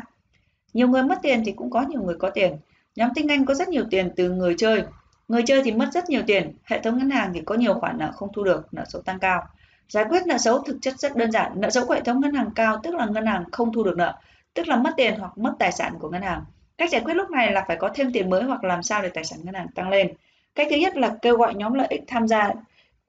Nhiều 0.74 0.88
người 0.88 1.02
mất 1.02 1.18
tiền 1.22 1.42
thì 1.46 1.52
cũng 1.52 1.70
có 1.70 1.82
nhiều 1.82 2.02
người 2.02 2.16
có 2.18 2.30
tiền. 2.30 2.56
Nhóm 2.96 3.10
tinh 3.14 3.28
Anh 3.28 3.44
có 3.44 3.54
rất 3.54 3.68
nhiều 3.68 3.84
tiền 3.90 4.10
từ 4.16 4.30
người 4.30 4.54
chơi. 4.58 4.82
Người 5.28 5.42
chơi 5.46 5.62
thì 5.64 5.72
mất 5.72 5.88
rất 5.92 6.10
nhiều 6.10 6.22
tiền. 6.26 6.52
Hệ 6.64 6.80
thống 6.80 6.98
ngân 6.98 7.10
hàng 7.10 7.30
thì 7.34 7.40
có 7.40 7.54
nhiều 7.54 7.74
khoản 7.74 7.98
nợ 7.98 8.12
không 8.14 8.28
thu 8.32 8.44
được, 8.44 8.66
nợ 8.72 8.84
xấu 8.88 9.02
tăng 9.02 9.18
cao. 9.18 9.42
Giải 9.88 10.04
quyết 10.08 10.26
nợ 10.26 10.38
xấu 10.38 10.62
thực 10.62 10.76
chất 10.80 10.94
rất 10.98 11.16
đơn 11.16 11.32
giản. 11.32 11.52
Nợ 11.60 11.70
xấu 11.70 11.86
của 11.86 11.94
hệ 11.94 12.00
thống 12.00 12.20
ngân 12.20 12.34
hàng 12.34 12.50
cao 12.54 12.80
tức 12.82 12.94
là 12.94 13.06
ngân 13.06 13.26
hàng 13.26 13.44
không 13.52 13.72
thu 13.72 13.82
được 13.82 13.96
nợ, 13.96 14.14
tức 14.54 14.68
là 14.68 14.76
mất 14.76 14.90
tiền 14.96 15.14
hoặc 15.18 15.38
mất 15.38 15.52
tài 15.58 15.72
sản 15.72 15.94
của 15.98 16.08
ngân 16.08 16.22
hàng. 16.22 16.44
Cách 16.78 16.90
giải 16.90 17.00
quyết 17.04 17.14
lúc 17.14 17.30
này 17.30 17.52
là 17.52 17.64
phải 17.68 17.76
có 17.76 17.90
thêm 17.94 18.12
tiền 18.12 18.30
mới 18.30 18.42
hoặc 18.42 18.64
làm 18.64 18.82
sao 18.82 19.02
để 19.02 19.08
tài 19.08 19.24
sản 19.24 19.38
ngân 19.42 19.54
hàng 19.54 19.68
tăng 19.74 19.88
lên. 19.88 20.12
Cách 20.54 20.66
thứ 20.70 20.76
nhất 20.76 20.96
là 20.96 21.16
kêu 21.22 21.36
gọi 21.36 21.54
nhóm 21.54 21.74
lợi 21.74 21.86
ích 21.90 22.04
tham 22.06 22.28
gia 22.28 22.50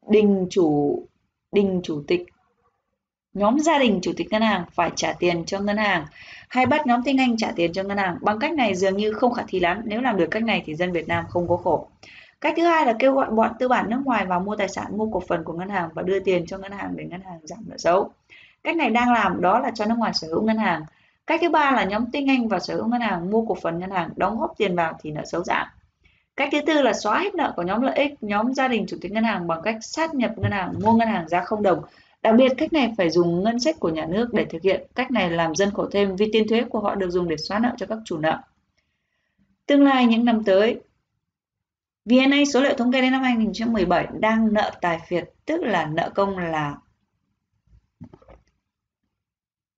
đình 0.10 0.48
chủ 0.50 1.02
đình 1.52 1.82
chủ 1.84 2.04
tịch. 2.08 2.26
Nhóm 3.34 3.60
gia 3.60 3.80
đình 3.80 4.00
chủ 4.02 4.12
tịch 4.18 4.28
ngân 4.32 4.42
hàng 4.42 4.66
phải 4.72 4.92
trả 4.96 5.14
tiền 5.14 5.46
cho 5.46 5.60
ngân 5.60 5.78
hàng. 5.78 6.06
Hay 6.50 6.66
bắt 6.66 6.88
nhóm 6.88 7.04
tinh 7.04 7.18
anh 7.18 7.38
trả 7.38 7.52
tiền 7.56 7.74
cho 7.74 7.84
ngân 7.84 7.98
hàng. 7.98 8.18
Bằng 8.22 8.40
cách 8.40 8.54
này 8.54 8.76
dường 8.76 8.98
như 8.98 9.14
không 9.14 9.34
khả 9.34 9.44
thi 9.48 9.60
lắm. 9.60 9.82
Nếu 9.86 10.02
làm 10.02 10.18
được 10.18 10.28
cách 10.32 10.44
này 10.44 10.64
thì 10.66 10.76
dân 10.76 10.92
Việt 10.92 11.08
Nam 11.08 11.26
không 11.30 11.48
có 11.48 11.58
khổ. 11.58 11.88
Cách 12.42 12.54
thứ 12.58 12.64
hai 12.64 12.86
là 12.86 12.94
kêu 13.00 13.14
gọi 13.14 13.30
bọn 13.30 13.52
tư 13.60 13.68
bản 13.68 13.90
nước 13.90 14.02
ngoài 14.06 14.26
vào 14.26 14.40
mua 14.40 14.56
tài 14.56 14.70
sản, 14.70 14.98
mua 14.98 15.10
cổ 15.12 15.20
phần 15.20 15.44
của 15.44 15.54
ngân 15.54 15.70
hàng 15.70 15.90
và 15.94 16.02
đưa 16.02 16.20
tiền 16.20 16.46
cho 16.46 16.58
ngân 16.58 16.72
hàng 16.72 16.94
để 16.96 17.06
ngân 17.06 17.22
hàng 17.22 17.40
giảm 17.44 17.60
nợ 17.68 17.78
xấu. 17.78 18.12
Cách 18.64 18.76
này 18.76 18.90
đang 18.90 19.14
làm 19.14 19.42
đó 19.42 19.60
là 19.60 19.72
cho 19.72 19.86
nước 19.86 19.96
ngoài 19.98 20.14
sở 20.14 20.28
hữu 20.28 20.44
ngân 20.44 20.58
hàng. 20.58 20.82
Cách 21.28 21.40
thứ 21.42 21.50
ba 21.50 21.72
là 21.72 21.84
nhóm 21.84 22.12
tinh 22.12 22.30
anh 22.30 22.48
và 22.48 22.60
sở 22.60 22.76
hữu 22.76 22.88
ngân 22.88 23.02
hàng, 23.02 23.32
mua 23.32 23.46
cổ 23.46 23.56
phần 23.62 23.80
ngân 23.80 23.92
hàng, 23.92 24.10
đóng 24.16 24.40
góp 24.40 24.54
tiền 24.58 24.76
vào 24.76 24.94
thì 25.02 25.12
nợ 25.12 25.26
xấu 25.26 25.44
giảm. 25.44 25.68
Cách 26.38 26.50
thứ 26.52 26.62
tư 26.62 26.82
là 26.82 26.94
xóa 26.94 27.20
hết 27.20 27.36
nợ 27.36 27.54
của 27.56 27.62
nhóm 27.62 27.82
lợi 27.82 27.96
ích, 27.96 28.24
nhóm 28.24 28.54
gia 28.54 28.68
đình 28.68 28.86
chủ 28.88 28.98
tịch 29.02 29.12
ngân 29.12 29.24
hàng 29.24 29.48
bằng 29.48 29.62
cách 29.64 29.78
sát 29.82 30.14
nhập 30.14 30.32
ngân 30.38 30.52
hàng, 30.52 30.74
mua 30.84 30.94
ngân 30.94 31.08
hàng 31.08 31.30
giá 31.30 31.44
không 31.44 31.64
đồng. 31.64 31.82
Đặc 32.22 32.36
biệt 32.38 32.52
cách 32.58 32.74
này 32.74 32.94
phải 32.98 33.10
dùng 33.10 33.44
ngân 33.44 33.60
sách 33.60 33.76
của 33.80 33.90
nhà 33.90 34.06
nước 34.06 34.30
để 34.34 34.46
thực 34.46 34.62
hiện. 34.62 34.88
Cách 34.96 35.12
này 35.12 35.30
làm 35.32 35.56
dân 35.56 35.72
khổ 35.72 35.88
thêm 35.92 36.16
vì 36.16 36.30
tiền 36.32 36.48
thuế 36.48 36.64
của 36.64 36.80
họ 36.80 36.96
được 36.96 37.10
dùng 37.10 37.30
để 37.30 37.38
xóa 37.38 37.60
nợ 37.60 37.72
cho 37.78 37.86
các 37.86 37.98
chủ 38.06 38.18
nợ. 38.18 38.42
Tương 39.66 39.84
lai 39.84 40.06
những 40.06 40.26
năm 40.26 40.44
tới, 40.44 40.82
VNA 42.06 42.38
số 42.54 42.62
liệu 42.62 42.74
thống 42.74 42.92
kê 42.92 43.02
đến 43.02 43.12
năm 43.12 43.24
2017 43.24 44.08
đang 44.20 44.54
nợ 44.54 44.72
tài 44.82 45.00
phiệt, 45.08 45.30
tức 45.46 45.62
là 45.64 45.86
nợ 45.86 46.12
công 46.16 46.38
là 46.38 46.78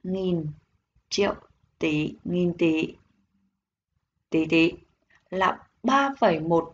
nghìn 0.03 0.45
triệu 1.09 1.35
tỷ, 1.79 2.13
nghìn 2.23 2.53
tỷ, 2.57 2.95
tỷ 4.29 4.45
tỷ 4.45 4.73
là 5.29 5.57
3,1 5.89 6.71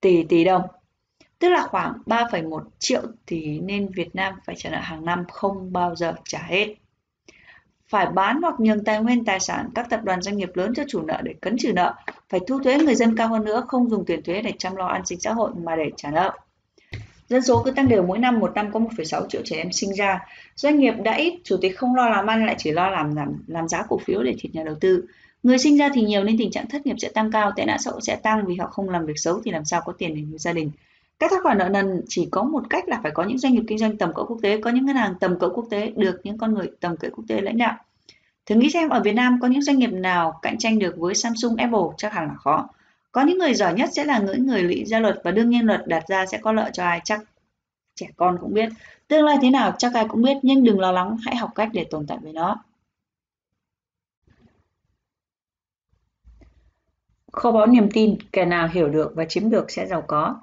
tỷ 0.00 0.22
tỷ 0.22 0.44
đồng 0.44 0.62
tức 1.38 1.48
là 1.48 1.66
khoảng 1.66 1.92
3,1 2.06 2.60
triệu 2.78 3.02
tỷ 3.26 3.60
nên 3.60 3.88
Việt 3.88 4.14
Nam 4.14 4.34
phải 4.44 4.56
trả 4.58 4.70
nợ 4.70 4.78
hàng 4.78 5.04
năm 5.04 5.24
không 5.32 5.72
bao 5.72 5.96
giờ 5.96 6.14
trả 6.24 6.38
hết. 6.38 6.74
Phải 7.88 8.06
bán 8.06 8.42
hoặc 8.42 8.60
nhường 8.60 8.84
tài 8.84 9.02
nguyên 9.02 9.24
tài 9.24 9.40
sản 9.40 9.68
các 9.74 9.90
tập 9.90 10.00
đoàn 10.04 10.22
doanh 10.22 10.36
nghiệp 10.36 10.50
lớn 10.54 10.72
cho 10.76 10.82
chủ 10.88 11.02
nợ 11.02 11.20
để 11.22 11.34
cấn 11.40 11.56
trừ 11.58 11.72
nợ, 11.72 11.94
phải 12.28 12.40
thu 12.46 12.58
thuế 12.62 12.78
người 12.78 12.94
dân 12.94 13.16
cao 13.16 13.28
hơn 13.28 13.44
nữa, 13.44 13.64
không 13.68 13.90
dùng 13.90 14.04
tiền 14.04 14.22
thuế 14.22 14.42
để 14.42 14.52
chăm 14.58 14.76
lo 14.76 14.86
an 14.86 15.06
sinh 15.06 15.20
xã 15.20 15.32
hội 15.32 15.50
mà 15.64 15.76
để 15.76 15.90
trả 15.96 16.10
nợ. 16.10 16.32
Dân 17.28 17.42
số 17.42 17.62
cứ 17.64 17.70
tăng 17.70 17.88
đều 17.88 18.02
mỗi 18.02 18.18
năm, 18.18 18.40
một 18.40 18.54
năm 18.54 18.72
có 18.72 18.80
1,6 18.80 19.28
triệu 19.28 19.42
trẻ 19.44 19.56
em 19.56 19.72
sinh 19.72 19.94
ra. 19.94 20.20
Doanh 20.54 20.78
nghiệp 20.78 20.94
đã 21.04 21.14
ít, 21.14 21.40
chủ 21.44 21.56
tịch 21.60 21.78
không 21.78 21.94
lo 21.94 22.08
làm 22.08 22.26
ăn 22.26 22.46
lại 22.46 22.54
chỉ 22.58 22.70
lo 22.70 22.90
làm 22.90 23.16
làm, 23.16 23.44
làm 23.46 23.68
giá 23.68 23.82
cổ 23.88 23.98
phiếu 23.98 24.22
để 24.22 24.34
thịt 24.38 24.54
nhà 24.54 24.62
đầu 24.62 24.74
tư. 24.80 25.06
Người 25.46 25.58
sinh 25.58 25.76
ra 25.76 25.88
thì 25.94 26.02
nhiều 26.02 26.24
nên 26.24 26.38
tình 26.38 26.50
trạng 26.50 26.68
thất 26.68 26.86
nghiệp 26.86 26.96
sẽ 26.98 27.08
tăng 27.08 27.30
cao, 27.30 27.52
tệ 27.56 27.64
nạn 27.64 27.78
xã 27.78 27.90
hội 27.90 28.00
sẽ 28.02 28.16
tăng 28.16 28.46
vì 28.46 28.56
họ 28.56 28.66
không 28.66 28.88
làm 28.88 29.06
việc 29.06 29.18
xấu 29.18 29.40
thì 29.44 29.50
làm 29.50 29.64
sao 29.64 29.82
có 29.84 29.92
tiền 29.92 30.14
để 30.14 30.20
nuôi 30.20 30.38
gia 30.38 30.52
đình. 30.52 30.70
Cách 31.18 31.30
thoát 31.30 31.42
khỏi 31.42 31.54
nợ 31.54 31.68
nần 31.68 32.02
chỉ 32.08 32.28
có 32.30 32.42
một 32.42 32.62
cách 32.70 32.88
là 32.88 33.00
phải 33.02 33.12
có 33.14 33.24
những 33.24 33.38
doanh 33.38 33.52
nghiệp 33.52 33.62
kinh 33.68 33.78
doanh 33.78 33.96
tầm 33.96 34.14
cỡ 34.14 34.22
quốc 34.22 34.38
tế, 34.42 34.60
có 34.60 34.70
những 34.70 34.86
ngân 34.86 34.96
hàng 34.96 35.14
tầm 35.20 35.38
cỡ 35.38 35.48
quốc 35.48 35.66
tế 35.70 35.92
được 35.96 36.20
những 36.24 36.38
con 36.38 36.54
người 36.54 36.66
tầm 36.80 36.96
cỡ 36.96 37.08
quốc 37.16 37.24
tế 37.28 37.40
lãnh 37.40 37.58
đạo. 37.58 37.76
Thử 38.46 38.54
nghĩ 38.54 38.70
xem 38.70 38.88
ở 38.88 39.00
Việt 39.00 39.12
Nam 39.12 39.38
có 39.42 39.48
những 39.48 39.62
doanh 39.62 39.78
nghiệp 39.78 39.90
nào 39.92 40.38
cạnh 40.42 40.58
tranh 40.58 40.78
được 40.78 40.94
với 40.98 41.14
Samsung, 41.14 41.56
Apple 41.56 41.94
chắc 41.96 42.12
hẳn 42.12 42.28
là 42.28 42.34
khó. 42.34 42.68
Có 43.12 43.22
những 43.22 43.38
người 43.38 43.54
giỏi 43.54 43.74
nhất 43.74 43.90
sẽ 43.92 44.04
là 44.04 44.18
những 44.18 44.46
người 44.46 44.62
lý 44.62 44.84
ra 44.84 44.98
luật 44.98 45.20
và 45.24 45.30
đương 45.30 45.50
nhiên 45.50 45.66
luật 45.66 45.86
đặt 45.86 46.04
ra 46.08 46.26
sẽ 46.26 46.38
có 46.38 46.52
lợi 46.52 46.70
cho 46.72 46.84
ai 46.84 47.00
chắc 47.04 47.20
trẻ 47.94 48.06
con 48.16 48.38
cũng 48.40 48.54
biết. 48.54 48.68
Tương 49.08 49.24
lai 49.24 49.36
thế 49.42 49.50
nào 49.50 49.74
chắc 49.78 49.94
ai 49.94 50.04
cũng 50.08 50.22
biết 50.22 50.36
nhưng 50.42 50.64
đừng 50.64 50.80
lo 50.80 50.92
lắng, 50.92 51.16
hãy 51.24 51.36
học 51.36 51.50
cách 51.54 51.68
để 51.72 51.84
tồn 51.90 52.06
tại 52.06 52.18
với 52.22 52.32
nó. 52.32 52.62
Kho 57.36 57.52
báu 57.52 57.66
niềm 57.66 57.90
tin, 57.90 58.16
kẻ 58.32 58.44
nào 58.44 58.68
hiểu 58.72 58.88
được 58.88 59.12
và 59.14 59.24
chiếm 59.24 59.50
được 59.50 59.70
sẽ 59.70 59.86
giàu 59.86 60.02
có. 60.06 60.36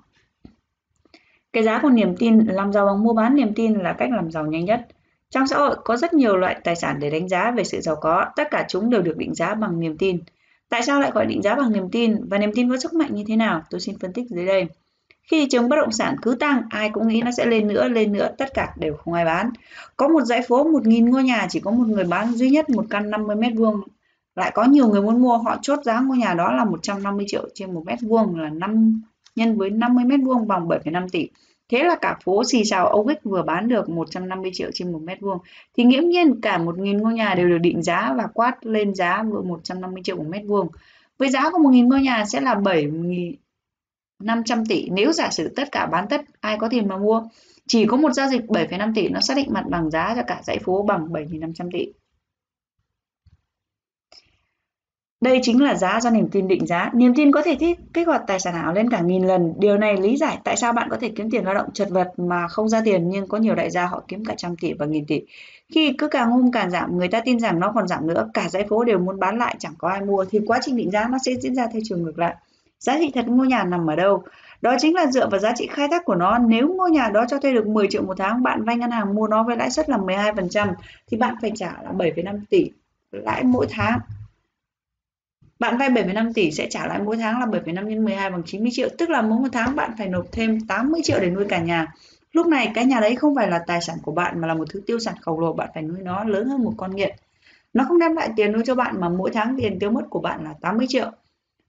Cái 1.53 1.63
giá 1.63 1.79
của 1.81 1.89
niềm 1.89 2.15
tin, 2.17 2.39
làm 2.39 2.73
giàu 2.73 2.85
bằng 2.85 3.03
mua 3.03 3.13
bán 3.13 3.35
niềm 3.35 3.53
tin 3.55 3.73
là 3.73 3.93
cách 3.93 4.09
làm 4.11 4.31
giàu 4.31 4.45
nhanh 4.45 4.65
nhất. 4.65 4.87
Trong 5.29 5.47
xã 5.47 5.57
hội 5.57 5.75
có 5.83 5.97
rất 5.97 6.13
nhiều 6.13 6.37
loại 6.37 6.57
tài 6.63 6.75
sản 6.75 6.99
để 6.99 7.09
đánh 7.09 7.29
giá 7.29 7.51
về 7.51 7.63
sự 7.63 7.81
giàu 7.81 7.95
có, 8.01 8.25
tất 8.35 8.47
cả 8.51 8.65
chúng 8.67 8.89
đều 8.89 9.01
được 9.01 9.17
định 9.17 9.35
giá 9.35 9.55
bằng 9.55 9.79
niềm 9.79 9.97
tin. 9.97 10.19
Tại 10.69 10.81
sao 10.83 11.01
lại 11.01 11.11
gọi 11.11 11.25
định 11.25 11.41
giá 11.41 11.55
bằng 11.55 11.73
niềm 11.73 11.89
tin 11.91 12.29
và 12.29 12.37
niềm 12.37 12.51
tin 12.55 12.69
có 12.69 12.77
sức 12.77 12.93
mạnh 12.93 13.15
như 13.15 13.23
thế 13.27 13.35
nào? 13.35 13.61
Tôi 13.69 13.81
xin 13.81 13.99
phân 13.99 14.13
tích 14.13 14.25
dưới 14.29 14.45
đây. 14.45 14.67
Khi 15.23 15.39
thị 15.39 15.47
trường 15.49 15.69
bất 15.69 15.75
động 15.75 15.91
sản 15.91 16.15
cứ 16.21 16.35
tăng, 16.35 16.61
ai 16.69 16.89
cũng 16.89 17.07
nghĩ 17.07 17.21
nó 17.21 17.31
sẽ 17.31 17.45
lên 17.45 17.67
nữa, 17.67 17.87
lên 17.87 18.13
nữa, 18.13 18.29
tất 18.37 18.53
cả 18.53 18.73
đều 18.79 18.95
không 18.95 19.13
ai 19.13 19.25
bán. 19.25 19.49
Có 19.97 20.07
một 20.07 20.21
dãy 20.21 20.41
phố 20.47 20.71
1.000 20.71 21.09
ngôi 21.09 21.23
nhà 21.23 21.47
chỉ 21.49 21.59
có 21.59 21.71
một 21.71 21.87
người 21.87 22.03
bán 22.03 22.33
duy 22.33 22.49
nhất 22.49 22.69
một 22.69 22.85
căn 22.89 23.09
50 23.09 23.35
mét 23.35 23.53
vuông 23.55 23.81
lại 24.35 24.51
có 24.55 24.63
nhiều 24.63 24.87
người 24.87 25.01
muốn 25.01 25.21
mua 25.21 25.37
họ 25.37 25.57
chốt 25.61 25.79
giá 25.83 25.99
ngôi 25.99 26.17
nhà 26.17 26.33
đó 26.33 26.51
là 26.51 26.65
150 26.65 27.25
triệu 27.29 27.49
trên 27.53 27.73
một 27.73 27.83
mét 27.85 27.99
vuông 28.01 28.39
là 28.39 28.49
5 28.49 29.01
nhân 29.35 29.57
với 29.57 29.69
50 29.69 30.05
mét 30.05 30.19
vuông 30.23 30.47
bằng 30.47 30.67
7,5 30.67 31.07
tỷ. 31.11 31.27
Thế 31.69 31.83
là 31.83 31.95
cả 31.95 32.17
phố 32.23 32.43
xì 32.43 32.63
xào 32.63 32.87
Âu 32.87 33.05
Ích 33.07 33.19
vừa 33.23 33.43
bán 33.43 33.67
được 33.67 33.89
150 33.89 34.51
triệu 34.53 34.69
trên 34.73 34.91
một 34.91 35.01
mét 35.03 35.21
vuông. 35.21 35.37
Thì 35.77 35.83
nghiễm 35.83 36.03
nhiên 36.03 36.41
cả 36.41 36.57
1.000 36.57 37.01
ngôi 37.01 37.13
nhà 37.13 37.35
đều 37.35 37.49
được 37.49 37.57
định 37.57 37.83
giá 37.83 38.13
và 38.17 38.27
quát 38.33 38.65
lên 38.65 38.95
giá 38.95 39.23
150 39.23 40.01
triệu 40.03 40.17
một 40.17 40.25
mét 40.29 40.41
vuông. 40.47 40.67
Với 41.17 41.29
giá 41.29 41.49
của 41.51 41.57
1.000 41.57 41.87
ngôi 41.87 42.01
nhà 42.01 42.25
sẽ 42.25 42.41
là 42.41 42.55
7.500 42.55 44.63
tỷ. 44.69 44.89
Nếu 44.89 45.11
giả 45.11 45.29
sử 45.29 45.53
tất 45.55 45.71
cả 45.71 45.85
bán 45.85 46.07
tất 46.09 46.21
ai 46.39 46.57
có 46.57 46.69
tiền 46.69 46.87
mà 46.87 46.97
mua 46.97 47.23
chỉ 47.67 47.85
có 47.85 47.97
một 47.97 48.11
giao 48.11 48.27
dịch 48.27 48.41
7,5 48.41 48.91
tỷ 48.95 49.09
nó 49.09 49.19
xác 49.19 49.37
định 49.37 49.47
mặt 49.51 49.63
bằng 49.69 49.91
giá 49.91 50.13
cho 50.15 50.21
cả 50.27 50.41
dãy 50.43 50.59
phố 50.59 50.83
bằng 50.83 51.07
7.500 51.07 51.69
tỷ. 51.71 51.87
Đây 55.23 55.39
chính 55.43 55.63
là 55.63 55.75
giá 55.75 55.99
do 56.01 56.09
niềm 56.09 56.27
tin 56.31 56.47
định 56.47 56.67
giá. 56.67 56.89
Niềm 56.93 57.13
tin 57.15 57.31
có 57.31 57.41
thể 57.41 57.55
thích 57.59 57.79
kích 57.93 58.07
hoạt 58.07 58.21
tài 58.27 58.39
sản 58.39 58.53
ảo 58.53 58.73
lên 58.73 58.89
cả 58.89 59.01
nghìn 59.01 59.23
lần. 59.23 59.53
Điều 59.57 59.77
này 59.77 59.97
lý 59.97 60.17
giải 60.17 60.37
tại 60.43 60.57
sao 60.57 60.73
bạn 60.73 60.87
có 60.89 60.97
thể 61.01 61.09
kiếm 61.15 61.29
tiền 61.31 61.45
lao 61.45 61.53
động 61.53 61.67
chật 61.73 61.89
vật 61.89 62.11
mà 62.17 62.47
không 62.47 62.69
ra 62.69 62.81
tiền 62.85 63.09
nhưng 63.09 63.27
có 63.27 63.37
nhiều 63.37 63.55
đại 63.55 63.69
gia 63.69 63.85
họ 63.85 64.03
kiếm 64.07 64.25
cả 64.25 64.33
trăm 64.37 64.55
tỷ 64.55 64.73
và 64.73 64.85
nghìn 64.85 65.05
tỷ. 65.05 65.21
Khi 65.73 65.93
cứ 65.97 66.07
càng 66.07 66.31
hôm 66.31 66.51
càng 66.51 66.71
giảm, 66.71 66.97
người 66.97 67.07
ta 67.07 67.21
tin 67.25 67.39
rằng 67.39 67.59
nó 67.59 67.71
còn 67.75 67.87
giảm 67.87 68.07
nữa, 68.07 68.29
cả 68.33 68.49
dãy 68.49 68.65
phố 68.69 68.83
đều 68.83 68.99
muốn 68.99 69.19
bán 69.19 69.37
lại 69.37 69.55
chẳng 69.59 69.73
có 69.77 69.89
ai 69.89 70.01
mua 70.01 70.25
thì 70.29 70.39
quá 70.47 70.59
trình 70.61 70.75
định 70.75 70.91
giá 70.91 71.07
nó 71.07 71.17
sẽ 71.25 71.31
diễn 71.35 71.55
ra 71.55 71.67
theo 71.73 71.81
chiều 71.85 71.97
ngược 71.97 72.19
lại. 72.19 72.35
Giá 72.79 72.97
trị 72.99 73.11
thật 73.15 73.27
ngôi 73.27 73.47
nhà 73.47 73.63
nằm 73.63 73.89
ở 73.89 73.95
đâu? 73.95 74.23
Đó 74.61 74.75
chính 74.79 74.95
là 74.95 75.05
dựa 75.05 75.29
vào 75.29 75.39
giá 75.39 75.51
trị 75.55 75.67
khai 75.71 75.87
thác 75.91 76.05
của 76.05 76.15
nó. 76.15 76.37
Nếu 76.37 76.67
ngôi 76.67 76.91
nhà 76.91 77.09
đó 77.09 77.25
cho 77.29 77.39
thuê 77.39 77.53
được 77.53 77.67
10 77.67 77.87
triệu 77.89 78.03
một 78.03 78.17
tháng, 78.17 78.43
bạn 78.43 78.63
vay 78.63 78.77
ngân 78.77 78.91
hàng 78.91 79.15
mua 79.15 79.27
nó 79.27 79.43
với 79.43 79.57
lãi 79.57 79.71
suất 79.71 79.89
là 79.89 79.97
12% 79.97 80.73
thì 81.07 81.17
bạn 81.17 81.35
phải 81.41 81.51
trả 81.55 81.73
là 81.83 81.91
7,5 81.97 82.39
tỷ 82.49 82.71
lãi 83.11 83.43
mỗi 83.43 83.67
tháng 83.69 83.99
bạn 85.59 85.77
vay 85.77 85.89
7,5 85.89 86.33
tỷ 86.33 86.51
sẽ 86.51 86.67
trả 86.69 86.87
lại 86.87 86.99
mỗi 86.99 87.17
tháng 87.17 87.39
là 87.39 87.45
7,5 87.45 87.87
nhân 87.87 88.05
12 88.05 88.29
bằng 88.29 88.43
90 88.45 88.71
triệu, 88.73 88.89
tức 88.97 89.09
là 89.09 89.21
mỗi 89.21 89.39
một 89.39 89.47
tháng 89.51 89.75
bạn 89.75 89.91
phải 89.97 90.07
nộp 90.07 90.25
thêm 90.31 90.59
80 90.67 91.01
triệu 91.03 91.19
để 91.19 91.29
nuôi 91.29 91.45
cả 91.49 91.59
nhà. 91.59 91.93
Lúc 92.31 92.47
này 92.47 92.71
cái 92.75 92.85
nhà 92.85 92.99
đấy 92.99 93.15
không 93.15 93.35
phải 93.35 93.47
là 93.47 93.59
tài 93.67 93.81
sản 93.81 93.97
của 94.03 94.11
bạn 94.11 94.41
mà 94.41 94.47
là 94.47 94.53
một 94.53 94.65
thứ 94.69 94.81
tiêu 94.87 94.99
sản 94.99 95.15
khổng 95.21 95.39
lồ, 95.39 95.53
bạn 95.53 95.69
phải 95.73 95.83
nuôi 95.83 95.97
nó 96.01 96.23
lớn 96.23 96.47
hơn 96.47 96.63
một 96.63 96.73
con 96.77 96.95
nghiện. 96.95 97.15
Nó 97.73 97.83
không 97.87 97.99
đem 97.99 98.15
lại 98.15 98.29
tiền 98.35 98.51
nuôi 98.51 98.63
cho 98.65 98.75
bạn 98.75 99.01
mà 99.01 99.09
mỗi 99.09 99.31
tháng 99.33 99.55
tiền 99.57 99.79
tiêu 99.79 99.91
mất 99.91 100.03
của 100.09 100.19
bạn 100.19 100.43
là 100.43 100.53
80 100.61 100.87
triệu. 100.89 101.11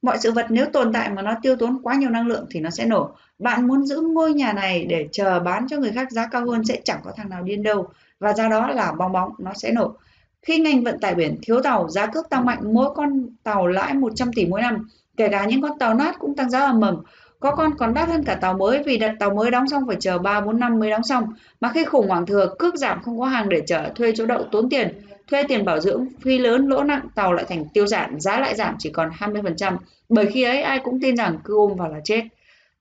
Mọi 0.02 0.18
sự 0.18 0.32
vật 0.32 0.46
nếu 0.48 0.66
tồn 0.66 0.92
tại 0.92 1.10
mà 1.10 1.22
nó 1.22 1.34
tiêu 1.42 1.56
tốn 1.56 1.82
quá 1.82 1.94
nhiều 1.94 2.10
năng 2.10 2.26
lượng 2.26 2.46
thì 2.50 2.60
nó 2.60 2.70
sẽ 2.70 2.86
nổ. 2.86 3.10
Bạn 3.38 3.66
muốn 3.66 3.86
giữ 3.86 4.00
ngôi 4.00 4.32
nhà 4.32 4.52
này 4.52 4.84
để 4.84 5.08
chờ 5.12 5.40
bán 5.40 5.66
cho 5.68 5.76
người 5.76 5.92
khác 5.92 6.10
giá 6.10 6.26
cao 6.26 6.46
hơn 6.46 6.64
sẽ 6.64 6.80
chẳng 6.84 7.00
có 7.04 7.12
thằng 7.16 7.28
nào 7.28 7.42
điên 7.42 7.62
đâu. 7.62 7.88
Và 8.20 8.32
do 8.32 8.48
đó 8.48 8.68
là 8.68 8.92
bong 8.92 9.12
bóng 9.12 9.32
nó 9.38 9.52
sẽ 9.54 9.72
nổ. 9.72 9.96
Khi 10.44 10.58
ngành 10.58 10.84
vận 10.84 10.98
tải 10.98 11.14
biển 11.14 11.38
thiếu 11.42 11.60
tàu, 11.60 11.88
giá 11.88 12.06
cước 12.06 12.30
tăng 12.30 12.44
mạnh, 12.44 12.74
mỗi 12.74 12.90
con 12.94 13.26
tàu 13.42 13.66
lãi 13.66 13.94
100 13.94 14.32
tỷ 14.32 14.46
mỗi 14.46 14.62
năm. 14.62 14.88
Kể 15.16 15.28
cả 15.28 15.44
những 15.44 15.62
con 15.62 15.78
tàu 15.78 15.94
nát 15.94 16.18
cũng 16.18 16.36
tăng 16.36 16.50
giá 16.50 16.60
ầm 16.60 16.80
ầm. 16.80 17.02
Có 17.40 17.54
con 17.54 17.70
còn 17.78 17.94
đắt 17.94 18.08
hơn 18.08 18.24
cả 18.24 18.34
tàu 18.34 18.54
mới 18.54 18.82
vì 18.82 18.98
đặt 18.98 19.14
tàu 19.18 19.30
mới 19.30 19.50
đóng 19.50 19.68
xong 19.68 19.86
phải 19.86 19.96
chờ 20.00 20.18
3 20.18 20.40
4 20.40 20.60
năm 20.60 20.78
mới 20.78 20.90
đóng 20.90 21.02
xong. 21.02 21.24
Mà 21.60 21.70
khi 21.74 21.84
khủng 21.84 22.08
hoảng 22.08 22.26
thừa, 22.26 22.54
cước 22.58 22.74
giảm 22.74 23.02
không 23.02 23.18
có 23.18 23.26
hàng 23.26 23.48
để 23.48 23.62
chở, 23.66 23.90
thuê 23.94 24.12
chỗ 24.16 24.26
đậu 24.26 24.42
tốn 24.52 24.68
tiền, 24.70 25.00
thuê 25.30 25.42
tiền 25.42 25.64
bảo 25.64 25.80
dưỡng, 25.80 26.06
phi 26.22 26.38
lớn 26.38 26.68
lỗ 26.68 26.82
nặng, 26.82 27.06
tàu 27.14 27.32
lại 27.32 27.44
thành 27.48 27.64
tiêu 27.74 27.86
sản, 27.86 28.20
giá 28.20 28.40
lại 28.40 28.54
giảm 28.54 28.74
chỉ 28.78 28.90
còn 28.90 29.10
20%. 29.10 29.76
Bởi 30.08 30.26
khi 30.26 30.42
ấy 30.42 30.62
ai 30.62 30.80
cũng 30.84 31.00
tin 31.00 31.16
rằng 31.16 31.38
cứ 31.44 31.56
ôm 31.56 31.76
vào 31.76 31.88
là 31.88 32.00
chết. 32.04 32.22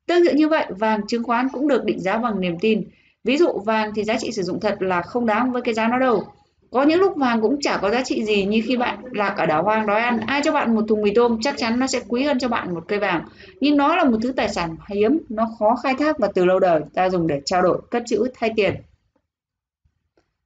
Tương 0.07 0.25
tự 0.25 0.31
như 0.33 0.47
vậy, 0.47 0.65
vàng 0.69 1.07
chứng 1.07 1.23
khoán 1.23 1.49
cũng 1.49 1.67
được 1.67 1.85
định 1.85 1.99
giá 1.99 2.17
bằng 2.17 2.41
niềm 2.41 2.59
tin. 2.59 2.83
Ví 3.23 3.37
dụ 3.37 3.59
vàng 3.65 3.91
thì 3.95 4.03
giá 4.03 4.17
trị 4.19 4.31
sử 4.31 4.43
dụng 4.43 4.59
thật 4.59 4.77
là 4.79 5.01
không 5.01 5.25
đáng 5.25 5.51
với 5.51 5.61
cái 5.61 5.73
giá 5.73 5.87
nó 5.87 5.99
đâu. 5.99 6.23
Có 6.73 6.83
những 6.83 6.99
lúc 6.99 7.15
vàng 7.15 7.41
cũng 7.41 7.61
chả 7.61 7.77
có 7.77 7.89
giá 7.89 8.03
trị 8.03 8.25
gì 8.25 8.45
như 8.45 8.61
khi 8.65 8.77
bạn 8.77 8.99
lạc 9.11 9.35
ở 9.37 9.45
đảo 9.45 9.63
hoang 9.63 9.87
đói 9.87 10.01
ăn, 10.01 10.19
ai 10.19 10.41
cho 10.43 10.51
bạn 10.51 10.75
một 10.75 10.81
thùng 10.87 11.01
mì 11.01 11.11
tôm 11.15 11.37
chắc 11.41 11.55
chắn 11.57 11.79
nó 11.79 11.87
sẽ 11.87 11.99
quý 12.07 12.23
hơn 12.23 12.39
cho 12.39 12.47
bạn 12.47 12.73
một 12.73 12.83
cây 12.87 12.99
vàng. 12.99 13.25
Nhưng 13.59 13.77
nó 13.77 13.95
là 13.95 14.03
một 14.03 14.17
thứ 14.23 14.31
tài 14.31 14.49
sản 14.49 14.75
hiếm, 14.89 15.19
nó 15.29 15.47
khó 15.59 15.75
khai 15.83 15.93
thác 15.99 16.19
và 16.19 16.27
từ 16.35 16.45
lâu 16.45 16.59
đời 16.59 16.81
ta 16.93 17.09
dùng 17.09 17.27
để 17.27 17.41
trao 17.45 17.61
đổi, 17.61 17.81
cất 17.91 18.03
trữ 18.05 18.27
thay 18.39 18.51
tiền. 18.55 18.75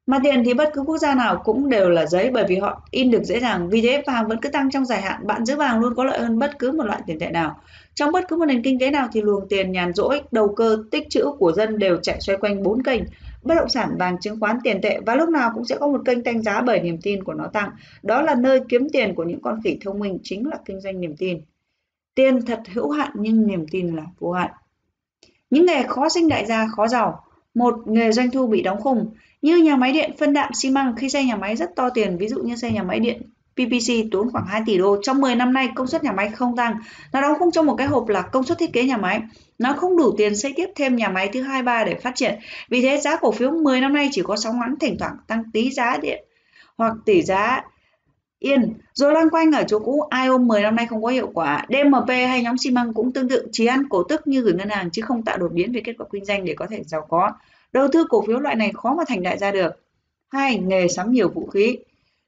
Mà 0.05 0.19
tiền 0.23 0.43
thì 0.43 0.53
bất 0.53 0.69
cứ 0.73 0.81
quốc 0.81 0.97
gia 0.97 1.15
nào 1.15 1.41
cũng 1.45 1.69
đều 1.69 1.89
là 1.89 2.05
giấy 2.05 2.29
bởi 2.33 2.45
vì 2.47 2.55
họ 2.55 2.81
in 2.91 3.11
được 3.11 3.23
dễ 3.23 3.39
dàng. 3.39 3.69
Vì 3.69 3.81
thế 3.81 4.03
vàng 4.07 4.27
vẫn 4.27 4.41
cứ 4.41 4.49
tăng 4.49 4.71
trong 4.71 4.85
dài 4.85 5.01
hạn. 5.01 5.27
Bạn 5.27 5.45
giữ 5.45 5.55
vàng 5.55 5.79
luôn 5.79 5.95
có 5.95 6.03
lợi 6.03 6.19
hơn 6.19 6.39
bất 6.39 6.59
cứ 6.59 6.71
một 6.71 6.83
loại 6.83 7.01
tiền 7.07 7.19
tệ 7.19 7.29
nào. 7.29 7.59
Trong 7.95 8.11
bất 8.11 8.27
cứ 8.27 8.35
một 8.35 8.45
nền 8.45 8.63
kinh 8.63 8.79
tế 8.79 8.91
nào 8.91 9.07
thì 9.13 9.21
luồng 9.21 9.47
tiền 9.49 9.71
nhàn 9.71 9.93
rỗi, 9.93 10.21
đầu 10.31 10.53
cơ, 10.55 10.77
tích 10.91 11.09
trữ 11.09 11.25
của 11.39 11.51
dân 11.51 11.79
đều 11.79 11.97
chạy 11.97 12.21
xoay 12.21 12.37
quanh 12.37 12.63
bốn 12.63 12.83
kênh. 12.83 13.01
Bất 13.47 13.55
động 13.55 13.69
sản, 13.69 13.97
vàng, 13.99 14.17
chứng 14.21 14.39
khoán, 14.39 14.57
tiền 14.63 14.81
tệ 14.81 14.99
và 15.05 15.15
lúc 15.15 15.29
nào 15.29 15.51
cũng 15.53 15.65
sẽ 15.65 15.77
có 15.79 15.87
một 15.87 16.01
kênh 16.05 16.23
tăng 16.23 16.41
giá 16.41 16.61
bởi 16.61 16.79
niềm 16.79 16.97
tin 17.01 17.23
của 17.23 17.33
nó 17.33 17.47
tăng. 17.47 17.69
Đó 18.03 18.21
là 18.21 18.35
nơi 18.35 18.59
kiếm 18.69 18.87
tiền 18.93 19.15
của 19.15 19.23
những 19.23 19.41
con 19.41 19.59
khỉ 19.63 19.77
thông 19.81 19.99
minh 19.99 20.19
chính 20.23 20.47
là 20.47 20.57
kinh 20.65 20.81
doanh 20.81 20.99
niềm 20.99 21.15
tin. 21.17 21.41
Tiền 22.15 22.45
thật 22.45 22.59
hữu 22.73 22.89
hạn 22.89 23.11
nhưng 23.13 23.47
niềm 23.47 23.65
tin 23.71 23.95
là 23.95 24.03
vô 24.19 24.31
hạn. 24.31 24.51
Những 25.49 25.65
nghề 25.65 25.83
khó 25.83 26.09
sinh 26.09 26.27
đại 26.27 26.45
gia, 26.45 26.67
khó 26.67 26.87
giàu. 26.87 27.23
Một, 27.53 27.87
nghề 27.87 28.11
doanh 28.11 28.31
thu 28.31 28.47
bị 28.47 28.61
đóng 28.61 28.81
khung. 28.81 29.13
Như 29.41 29.57
nhà 29.57 29.75
máy 29.75 29.93
điện 29.93 30.11
phân 30.19 30.33
đạm 30.33 30.53
xi 30.53 30.71
măng 30.71 30.95
khi 30.95 31.09
xây 31.09 31.25
nhà 31.25 31.35
máy 31.35 31.55
rất 31.55 31.75
to 31.75 31.89
tiền, 31.89 32.17
ví 32.17 32.27
dụ 32.27 32.41
như 32.43 32.55
xây 32.55 32.71
nhà 32.71 32.83
máy 32.83 32.99
điện 32.99 33.21
PPC 33.53 34.11
tốn 34.11 34.31
khoảng 34.31 34.45
2 34.47 34.61
tỷ 34.65 34.77
đô. 34.77 34.97
Trong 35.01 35.21
10 35.21 35.35
năm 35.35 35.53
nay 35.53 35.69
công 35.75 35.87
suất 35.87 36.03
nhà 36.03 36.11
máy 36.11 36.29
không 36.29 36.55
tăng. 36.55 36.75
Nó 37.13 37.21
đóng 37.21 37.33
khung 37.39 37.51
trong 37.51 37.65
một 37.65 37.75
cái 37.75 37.87
hộp 37.87 38.07
là 38.07 38.21
công 38.21 38.43
suất 38.43 38.57
thiết 38.57 38.73
kế 38.73 38.83
nhà 38.83 38.97
máy. 38.97 39.21
Nó 39.59 39.73
không 39.73 39.97
đủ 39.97 40.11
tiền 40.17 40.35
xây 40.35 40.53
tiếp 40.55 40.69
thêm 40.75 40.95
nhà 40.95 41.09
máy 41.09 41.29
thứ 41.33 41.41
hai, 41.41 41.63
ba 41.63 41.83
để 41.83 41.95
phát 41.95 42.11
triển. 42.15 42.39
Vì 42.69 42.81
thế 42.81 42.97
giá 42.97 43.15
cổ 43.15 43.31
phiếu 43.31 43.51
10 43.51 43.81
năm 43.81 43.93
nay 43.93 44.09
chỉ 44.11 44.21
có 44.21 44.35
sóng 44.37 44.59
ngắn, 44.59 44.75
thỉnh 44.79 44.95
thoảng 44.99 45.15
tăng 45.27 45.43
tí 45.53 45.71
giá 45.71 45.97
điện 46.01 46.23
hoặc 46.77 46.93
tỷ 47.05 47.21
giá 47.21 47.63
yên. 48.39 48.73
Rồi 48.93 49.13
loanh 49.13 49.29
quanh 49.29 49.51
ở 49.51 49.63
chỗ 49.67 49.79
cũ 49.79 50.01
io 50.23 50.37
10 50.37 50.61
năm 50.61 50.75
nay 50.75 50.85
không 50.85 51.03
có 51.03 51.09
hiệu 51.09 51.31
quả. 51.33 51.65
DMP 51.69 52.09
hay 52.09 52.43
nhóm 52.43 52.57
xi 52.57 52.71
măng 52.71 52.93
cũng 52.93 53.13
tương 53.13 53.29
tự, 53.29 53.47
chỉ 53.51 53.65
ăn 53.65 53.89
cổ 53.89 54.03
tức 54.03 54.27
như 54.27 54.41
gửi 54.41 54.53
ngân 54.53 54.69
hàng 54.69 54.89
chứ 54.91 55.01
không 55.01 55.23
tạo 55.23 55.37
đột 55.37 55.51
biến 55.53 55.71
về 55.71 55.81
kết 55.85 55.93
quả 55.97 56.07
kinh 56.11 56.25
doanh 56.25 56.45
để 56.45 56.53
có 56.53 56.67
thể 56.69 56.83
giàu 56.83 57.05
có. 57.09 57.31
Đầu 57.73 57.87
tư 57.91 58.05
cổ 58.09 58.23
phiếu 58.27 58.39
loại 58.39 58.55
này 58.55 58.71
khó 58.73 58.95
mà 58.95 59.03
thành 59.07 59.23
đại 59.23 59.37
gia 59.37 59.51
được. 59.51 59.71
Hai, 60.29 60.59
nghề 60.59 60.87
sắm 60.87 61.11
nhiều 61.11 61.29
vũ 61.29 61.47
khí. 61.47 61.77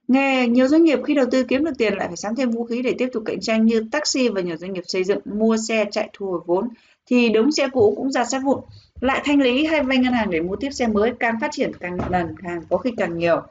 Nghề, 0.08 0.48
nhiều 0.48 0.68
doanh 0.68 0.84
nghiệp 0.84 1.00
khi 1.06 1.13
đầu 1.13 1.26
tư 1.32 1.44
kiếm 1.44 1.65
được 1.65 1.72
tiền 1.78 1.94
lại 1.94 2.08
phải 2.08 2.18
sắm 2.18 2.36
thêm 2.36 2.52
vũ 2.52 2.63
khí 2.63 2.82
để 2.82 2.96
tiếp 2.98 3.10
tục 3.13 3.24
cạnh 3.26 3.39
tranh 3.39 3.65
như 3.65 3.88
taxi 3.92 4.30
và 4.30 4.42
nhiều 4.42 4.58
doanh 4.58 4.74
nghiệp 4.74 4.84
xây 4.88 5.04
dựng, 5.04 5.20
mua 5.26 5.58
xe 5.68 5.86
chạy 5.92 6.10
thu 6.13 6.26
hồi 6.26 6.39
vốn 6.46 6.70
thì 7.10 7.30
đống 7.30 7.52
xe 7.52 7.67
cũ 7.67 7.93
cũng 7.98 8.12
ra 8.12 8.26
sát 8.26 8.39
vụn. 8.43 8.60
Lại 9.02 9.22
thanh 9.26 9.41
lý 9.41 9.65
hay 9.65 9.84
vay 9.84 9.98
ngân 9.98 10.13
hàng 10.13 10.30
để 10.30 10.41
mua 10.41 10.56
tiếp 10.56 10.69
xe 10.72 10.88
mới, 10.88 11.13
càng 11.19 11.36
phát 11.41 11.52
triển 11.52 11.72
càng 11.80 11.98
lần 12.10 12.36
càng 12.43 12.62
có 12.69 12.78
khi 12.78 12.91
càng 12.98 13.17
nhiều. 13.17 13.41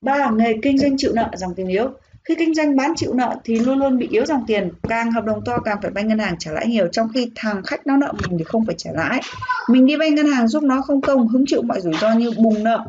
Ba 0.00 0.30
nghề 0.30 0.54
kinh 0.62 0.78
doanh 0.78 0.96
chịu 0.98 1.12
nợ, 1.14 1.30
dòng 1.36 1.54
tiền 1.54 1.68
yếu. 1.68 1.88
Khi 2.24 2.34
kinh 2.34 2.54
doanh 2.54 2.76
bán 2.76 2.92
chịu 2.96 3.14
nợ 3.14 3.36
thì 3.44 3.58
luôn 3.58 3.78
luôn 3.78 3.98
bị 3.98 4.08
yếu 4.10 4.26
dòng 4.26 4.44
tiền, 4.46 4.70
càng 4.88 5.12
hợp 5.12 5.24
đồng 5.24 5.44
to 5.44 5.58
càng 5.58 5.78
phải 5.82 5.90
vay 5.90 6.04
ngân 6.04 6.18
hàng 6.18 6.36
trả 6.38 6.52
lãi 6.52 6.66
nhiều, 6.66 6.88
trong 6.92 7.08
khi 7.14 7.30
thằng 7.34 7.62
khách 7.62 7.86
nó 7.86 7.96
nợ 7.96 8.12
mình 8.12 8.38
thì 8.38 8.44
không 8.44 8.66
phải 8.66 8.74
trả 8.78 8.90
lãi. 8.92 9.20
Mình 9.68 9.86
đi 9.86 9.96
vay 9.96 10.10
ngân 10.10 10.26
hàng 10.26 10.48
giúp 10.48 10.62
nó 10.62 10.82
không 10.82 11.00
công, 11.00 11.28
hứng 11.28 11.44
chịu 11.46 11.62
mọi 11.62 11.80
rủi 11.80 11.94
ro 12.00 12.12
như 12.12 12.30
bùng 12.38 12.64
nợ. 12.64 12.86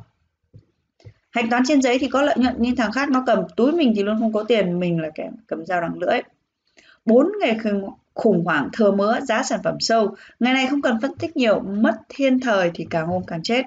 Hạch 1.29 1.45
toán 1.49 1.63
trên 1.67 1.81
giấy 1.81 1.99
thì 1.99 2.07
có 2.07 2.21
lợi 2.21 2.35
nhuận, 2.39 2.55
nhưng 2.57 2.75
thằng 2.75 2.91
khác 2.91 3.09
nó 3.09 3.23
cầm, 3.25 3.39
túi 3.55 3.71
mình 3.71 3.93
thì 3.95 4.03
luôn 4.03 4.19
không 4.19 4.33
có 4.33 4.43
tiền, 4.43 4.79
mình 4.79 5.01
là 5.01 5.09
kẻ 5.15 5.29
cầm 5.47 5.65
dao 5.65 5.81
đằng 5.81 5.99
lưỡi 5.99 6.21
bốn 7.07 7.31
nghề 7.41 7.57
khủng 8.13 8.45
hoảng 8.45 8.69
thừa 8.73 8.91
mỡ 8.91 9.19
giá 9.21 9.43
sản 9.43 9.59
phẩm 9.63 9.75
sâu 9.79 10.15
ngày 10.39 10.53
này 10.53 10.67
không 10.67 10.81
cần 10.81 10.97
phân 11.01 11.15
tích 11.15 11.37
nhiều 11.37 11.59
mất 11.59 11.95
thiên 12.09 12.39
thời 12.39 12.71
thì 12.73 12.87
càng 12.89 13.07
hôm 13.07 13.23
càng 13.27 13.43
chết 13.43 13.65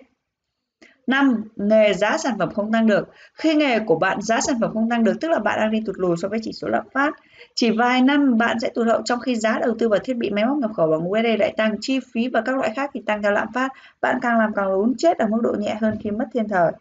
5. 1.10 1.44
Nghề 1.56 1.94
giá 1.94 2.18
sản 2.18 2.38
phẩm 2.38 2.50
không 2.54 2.72
tăng 2.72 2.86
được. 2.86 3.08
Khi 3.34 3.54
nghề 3.54 3.78
của 3.78 3.98
bạn 3.98 4.22
giá 4.22 4.40
sản 4.40 4.56
phẩm 4.60 4.70
không 4.74 4.90
tăng 4.90 5.04
được, 5.04 5.20
tức 5.20 5.28
là 5.28 5.38
bạn 5.38 5.58
đang 5.60 5.70
đi 5.70 5.82
tụt 5.86 5.98
lùi 5.98 6.16
so 6.16 6.28
với 6.28 6.38
chỉ 6.42 6.52
số 6.52 6.68
lạm 6.68 6.84
phát. 6.92 7.14
Chỉ 7.54 7.70
vài 7.70 8.02
năm 8.02 8.38
bạn 8.38 8.60
sẽ 8.60 8.70
tụt 8.74 8.86
hậu 8.86 9.02
trong 9.02 9.20
khi 9.20 9.36
giá 9.36 9.58
đầu 9.58 9.74
tư 9.78 9.88
vào 9.88 9.98
thiết 9.98 10.16
bị 10.16 10.30
máy 10.30 10.44
móc 10.46 10.56
nhập 10.56 10.70
khẩu 10.76 10.90
bằng 10.90 11.10
USD 11.10 11.26
lại 11.38 11.54
tăng, 11.56 11.74
chi 11.80 12.00
phí 12.12 12.28
và 12.28 12.40
các 12.40 12.56
loại 12.56 12.72
khác 12.76 12.90
thì 12.94 13.02
tăng 13.06 13.22
theo 13.22 13.32
lạm 13.32 13.48
phát. 13.54 13.72
Bạn 14.00 14.18
càng 14.22 14.38
làm 14.38 14.54
càng 14.54 14.72
lún 14.72 14.94
chết 14.98 15.18
ở 15.18 15.26
mức 15.26 15.38
độ 15.42 15.54
nhẹ 15.58 15.76
hơn 15.80 15.94
khi 16.00 16.10
mất 16.10 16.26
thiên 16.32 16.48
thời. 16.48 16.72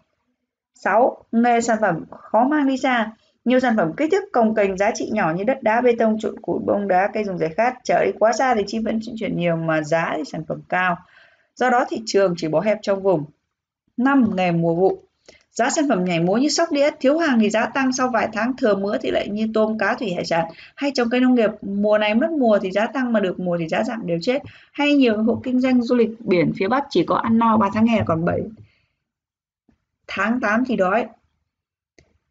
6. 0.75 1.23
Nghề 1.31 1.61
sản 1.61 1.77
phẩm 1.81 2.05
khó 2.09 2.47
mang 2.47 2.67
đi 2.67 2.77
xa. 2.77 3.11
Nhiều 3.49 3.59
sản 3.59 3.77
phẩm 3.77 3.91
kích 3.97 4.11
thước 4.11 4.23
cồng 4.31 4.55
kềnh 4.55 4.77
giá 4.77 4.91
trị 4.95 5.09
nhỏ 5.11 5.33
như 5.35 5.43
đất 5.43 5.63
đá, 5.63 5.81
bê 5.81 5.91
tông, 5.99 6.19
trộn 6.19 6.39
củi, 6.39 6.59
bông 6.65 6.87
đá, 6.87 7.09
cây 7.13 7.23
dùng 7.23 7.37
giải 7.37 7.49
khát 7.57 7.73
chở 7.83 8.05
đi 8.05 8.11
quá 8.19 8.33
xa 8.33 8.55
thì 8.55 8.63
chi 8.67 8.79
vẫn 8.79 8.99
chuyển 9.19 9.37
nhiều 9.37 9.55
mà 9.55 9.81
giá 9.81 10.13
thì 10.17 10.23
sản 10.31 10.43
phẩm 10.47 10.61
cao. 10.69 10.97
Do 11.55 11.69
đó 11.69 11.85
thị 11.89 12.01
trường 12.05 12.33
chỉ 12.37 12.47
bó 12.47 12.59
hẹp 12.59 12.77
trong 12.81 13.03
vùng. 13.03 13.25
5. 13.97 14.31
Nghề 14.35 14.51
mùa 14.51 14.75
vụ 14.75 15.01
Giá 15.51 15.69
sản 15.69 15.85
phẩm 15.89 16.05
nhảy 16.05 16.19
múa 16.19 16.37
như 16.37 16.49
sóc 16.49 16.71
đĩa, 16.71 16.89
thiếu 16.99 17.17
hàng 17.17 17.39
thì 17.39 17.49
giá 17.49 17.65
tăng 17.65 17.91
sau 17.91 18.09
vài 18.09 18.29
tháng 18.33 18.57
thừa 18.57 18.75
mứa 18.75 18.97
thì 19.01 19.11
lại 19.11 19.27
như 19.29 19.47
tôm, 19.53 19.77
cá, 19.77 19.95
thủy 19.95 20.13
hải 20.13 20.25
sản. 20.25 20.45
Hay 20.75 20.91
trồng 20.93 21.09
cây 21.09 21.19
nông 21.19 21.35
nghiệp, 21.35 21.49
mùa 21.61 21.97
này 21.97 22.15
mất 22.15 22.31
mùa 22.31 22.59
thì 22.61 22.71
giá 22.71 22.87
tăng 22.87 23.13
mà 23.13 23.19
được 23.19 23.39
mùa 23.39 23.57
thì 23.57 23.67
giá 23.67 23.83
giảm 23.83 24.07
đều 24.07 24.17
chết. 24.21 24.41
Hay 24.71 24.95
nhiều 24.95 25.23
hộ 25.23 25.41
kinh 25.43 25.59
doanh 25.59 25.81
du 25.81 25.95
lịch 25.95 26.09
biển 26.19 26.51
phía 26.57 26.67
Bắc 26.67 26.83
chỉ 26.89 27.03
có 27.03 27.15
ăn 27.15 27.37
no 27.37 27.57
3 27.57 27.69
tháng 27.73 27.87
hè 27.87 28.03
còn 28.05 28.25
7 28.25 28.41
tháng 30.07 30.39
8 30.39 30.63
thì 30.65 30.75
đói. 30.75 31.07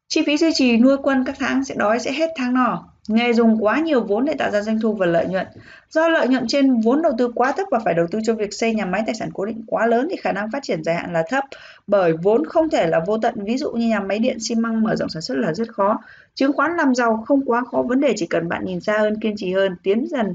Chi 0.09 0.23
phí 0.27 0.37
duy 0.37 0.51
trì 0.55 0.77
nuôi 0.77 0.97
quân 1.03 1.25
các 1.25 1.37
tháng 1.39 1.65
sẽ 1.65 1.75
đói 1.75 1.99
sẽ 1.99 2.13
hết 2.13 2.31
tháng 2.37 2.55
nọ. 2.55 2.85
Nghề 3.09 3.33
dùng 3.33 3.65
quá 3.65 3.81
nhiều 3.81 4.01
vốn 4.01 4.25
để 4.25 4.35
tạo 4.39 4.51
ra 4.51 4.63
doanh 4.63 4.81
thu 4.81 4.93
và 4.93 5.07
lợi 5.07 5.27
nhuận. 5.27 5.47
Do 5.91 6.09
lợi 6.09 6.29
nhuận 6.29 6.47
trên 6.49 6.81
vốn 6.81 7.03
đầu 7.03 7.13
tư 7.19 7.29
quá 7.35 7.53
thấp 7.53 7.67
và 7.71 7.79
phải 7.79 7.95
đầu 7.95 8.07
tư 8.11 8.19
cho 8.25 8.35
việc 8.35 8.55
xây 8.55 8.75
nhà 8.75 8.85
máy 8.85 9.03
tài 9.07 9.15
sản 9.15 9.31
cố 9.35 9.45
định 9.45 9.63
quá 9.67 9.87
lớn 9.87 10.09
thì 10.11 10.17
khả 10.17 10.33
năng 10.33 10.51
phát 10.51 10.63
triển 10.63 10.85
dài 10.85 10.95
hạn 10.95 11.13
là 11.13 11.25
thấp 11.29 11.45
bởi 11.87 12.13
vốn 12.23 12.47
không 12.47 12.71
thể 12.71 12.87
là 12.87 13.01
vô 13.07 13.19
tận. 13.19 13.35
Ví 13.45 13.57
dụ 13.57 13.73
như 13.73 13.89
nhà 13.89 14.01
máy 14.01 14.19
điện 14.19 14.41
xi 14.41 14.55
măng 14.55 14.83
mở 14.83 14.97
rộng 14.97 15.09
sản 15.09 15.23
xuất 15.23 15.39
là 15.39 15.55
rất 15.55 15.75
khó. 15.75 15.99
Chứng 16.35 16.53
khoán 16.53 16.77
làm 16.77 16.95
giàu 16.95 17.25
không 17.27 17.45
quá 17.45 17.65
khó, 17.71 17.83
vấn 17.83 18.01
đề 18.01 18.13
chỉ 18.17 18.27
cần 18.27 18.49
bạn 18.49 18.65
nhìn 18.65 18.81
xa 18.81 18.99
hơn, 18.99 19.21
kiên 19.21 19.37
trì 19.37 19.53
hơn, 19.53 19.77
tiến 19.83 20.07
dần. 20.11 20.35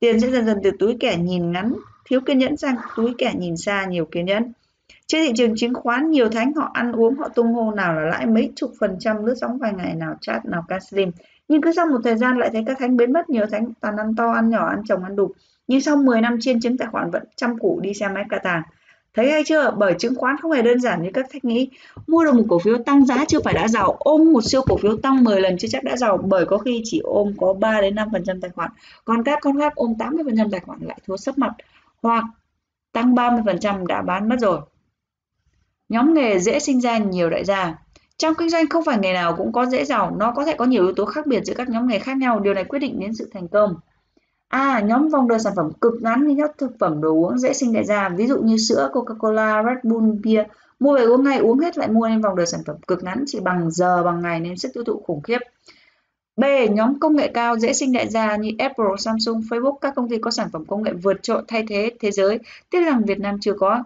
Tiền 0.00 0.20
sẽ 0.20 0.30
dần 0.30 0.46
dần 0.46 0.58
từ 0.62 0.70
túi 0.78 0.96
kẻ 1.00 1.16
nhìn 1.16 1.52
ngắn, 1.52 1.72
thiếu 2.04 2.20
kiên 2.20 2.38
nhẫn 2.38 2.56
sang 2.56 2.76
túi 2.96 3.14
kẻ 3.18 3.32
nhìn 3.38 3.56
xa, 3.56 3.84
nhiều 3.84 4.04
kiên 4.04 4.24
nhẫn. 4.24 4.52
Trên 5.08 5.26
thị 5.26 5.32
trường 5.36 5.56
chứng 5.56 5.74
khoán, 5.74 6.10
nhiều 6.10 6.28
thánh 6.28 6.54
họ 6.54 6.70
ăn 6.74 6.92
uống, 6.92 7.14
họ 7.14 7.28
tung 7.28 7.54
hô 7.54 7.70
nào 7.70 7.94
là 7.94 8.00
lãi 8.00 8.26
mấy 8.26 8.52
chục 8.56 8.72
phần 8.80 8.96
trăm 9.00 9.24
lướt 9.24 9.34
sóng 9.40 9.58
vài 9.58 9.72
ngày 9.72 9.94
nào 9.94 10.14
chat 10.20 10.44
nào 10.44 10.64
ca. 10.68 10.78
Nhưng 11.48 11.60
cứ 11.62 11.72
sau 11.72 11.86
một 11.86 11.98
thời 12.04 12.16
gian 12.16 12.38
lại 12.38 12.50
thấy 12.52 12.62
các 12.66 12.78
thánh 12.78 12.96
biến 12.96 13.12
mất, 13.12 13.30
nhiều 13.30 13.46
thánh 13.46 13.72
toàn 13.80 13.96
ăn 13.96 14.14
to, 14.16 14.32
ăn 14.32 14.50
nhỏ, 14.50 14.68
ăn 14.68 14.82
chồng, 14.88 15.04
ăn 15.04 15.16
đục. 15.16 15.32
Nhưng 15.66 15.80
sau 15.80 15.96
10 15.96 16.20
năm 16.20 16.36
chiên 16.40 16.60
chứng 16.60 16.78
tài 16.78 16.88
khoản 16.88 17.10
vẫn 17.10 17.22
trăm 17.36 17.58
củ 17.58 17.80
đi 17.80 17.94
xe 17.94 18.08
máy 18.08 18.24
cả 18.28 18.38
tàng. 18.38 18.62
Thấy 19.14 19.30
hay 19.30 19.42
chưa? 19.46 19.70
Bởi 19.70 19.94
chứng 19.98 20.14
khoán 20.14 20.36
không 20.42 20.50
hề 20.50 20.62
đơn 20.62 20.80
giản 20.80 21.02
như 21.02 21.10
các 21.14 21.26
thách 21.32 21.44
nghĩ. 21.44 21.70
Mua 22.06 22.24
được 22.24 22.34
một 22.34 22.44
cổ 22.48 22.58
phiếu 22.58 22.78
tăng 22.78 23.06
giá 23.06 23.24
chưa 23.28 23.40
phải 23.44 23.54
đã 23.54 23.68
giàu, 23.68 23.96
ôm 23.98 24.32
một 24.32 24.44
siêu 24.44 24.62
cổ 24.66 24.76
phiếu 24.76 24.96
tăng 24.96 25.24
10 25.24 25.40
lần 25.40 25.58
chưa 25.58 25.68
chắc 25.70 25.84
đã 25.84 25.96
giàu 25.96 26.16
bởi 26.16 26.46
có 26.46 26.58
khi 26.58 26.82
chỉ 26.84 27.00
ôm 27.04 27.32
có 27.38 27.52
3 27.52 27.80
đến 27.80 27.94
5% 27.94 28.40
tài 28.40 28.50
khoản. 28.50 28.70
Còn 29.04 29.22
các 29.24 29.38
con 29.42 29.58
khác 29.58 29.72
ôm 29.74 29.94
80% 29.98 30.50
tài 30.50 30.60
khoản 30.60 30.78
lại 30.80 30.98
thua 31.06 31.16
sấp 31.16 31.38
mặt 31.38 31.52
hoặc 32.02 32.24
tăng 32.92 33.14
30% 33.14 33.86
đã 33.86 34.02
bán 34.02 34.28
mất 34.28 34.36
rồi. 34.40 34.60
Nhóm 35.88 36.14
nghề 36.14 36.38
dễ 36.38 36.58
sinh 36.58 36.80
ra 36.80 36.98
nhiều 36.98 37.30
đại 37.30 37.44
gia. 37.44 37.74
Trong 38.16 38.34
kinh 38.34 38.50
doanh 38.50 38.68
không 38.68 38.84
phải 38.84 38.98
nghề 38.98 39.12
nào 39.12 39.36
cũng 39.36 39.52
có 39.52 39.66
dễ 39.66 39.84
giàu, 39.84 40.16
nó 40.18 40.32
có 40.32 40.44
thể 40.44 40.54
có 40.58 40.64
nhiều 40.64 40.82
yếu 40.82 40.94
tố 40.94 41.04
khác 41.04 41.26
biệt 41.26 41.44
giữa 41.44 41.54
các 41.54 41.68
nhóm 41.68 41.86
nghề 41.86 41.98
khác 41.98 42.16
nhau, 42.16 42.40
điều 42.40 42.54
này 42.54 42.64
quyết 42.64 42.78
định 42.78 43.00
đến 43.00 43.14
sự 43.14 43.30
thành 43.32 43.48
công. 43.48 43.74
A. 44.48 44.58
À, 44.58 44.80
nhóm 44.80 45.08
vòng 45.08 45.28
đời 45.28 45.38
sản 45.38 45.52
phẩm 45.56 45.70
cực 45.80 45.94
ngắn 46.00 46.26
như 46.26 46.34
các 46.38 46.58
thực 46.58 46.78
phẩm 46.78 47.00
đồ 47.00 47.12
uống 47.12 47.38
dễ 47.38 47.52
sinh 47.52 47.72
đại 47.72 47.84
gia, 47.84 48.08
ví 48.08 48.26
dụ 48.26 48.38
như 48.38 48.56
sữa, 48.56 48.90
Coca-Cola, 48.92 49.64
Red 49.64 49.92
Bull, 49.92 50.12
bia. 50.22 50.44
Mua 50.80 50.96
về 50.96 51.04
uống 51.04 51.24
ngay, 51.24 51.38
uống 51.38 51.58
hết 51.58 51.78
lại 51.78 51.88
mua 51.88 52.08
nên 52.08 52.20
vòng 52.20 52.36
đời 52.36 52.46
sản 52.46 52.60
phẩm 52.66 52.76
cực 52.88 53.04
ngắn 53.04 53.24
chỉ 53.26 53.40
bằng 53.40 53.70
giờ 53.70 54.02
bằng 54.04 54.22
ngày 54.22 54.40
nên 54.40 54.56
sức 54.56 54.70
tiêu 54.74 54.84
thụ 54.84 55.02
khủng 55.06 55.22
khiếp. 55.22 55.38
B. 56.36 56.44
Nhóm 56.70 57.00
công 57.00 57.16
nghệ 57.16 57.28
cao 57.28 57.58
dễ 57.58 57.72
sinh 57.72 57.92
đại 57.92 58.08
gia 58.08 58.36
như 58.36 58.50
Apple, 58.58 58.86
Samsung, 58.98 59.40
Facebook, 59.50 59.76
các 59.80 59.94
công 59.96 60.08
ty 60.08 60.18
có 60.18 60.30
sản 60.30 60.48
phẩm 60.52 60.64
công 60.64 60.82
nghệ 60.82 60.92
vượt 60.92 61.22
trội 61.22 61.42
thay 61.48 61.64
thế 61.68 61.90
thế 62.00 62.10
giới, 62.10 62.38
tiếc 62.70 62.80
rằng 62.80 63.04
Việt 63.04 63.20
Nam 63.20 63.36
chưa 63.40 63.52
có 63.52 63.82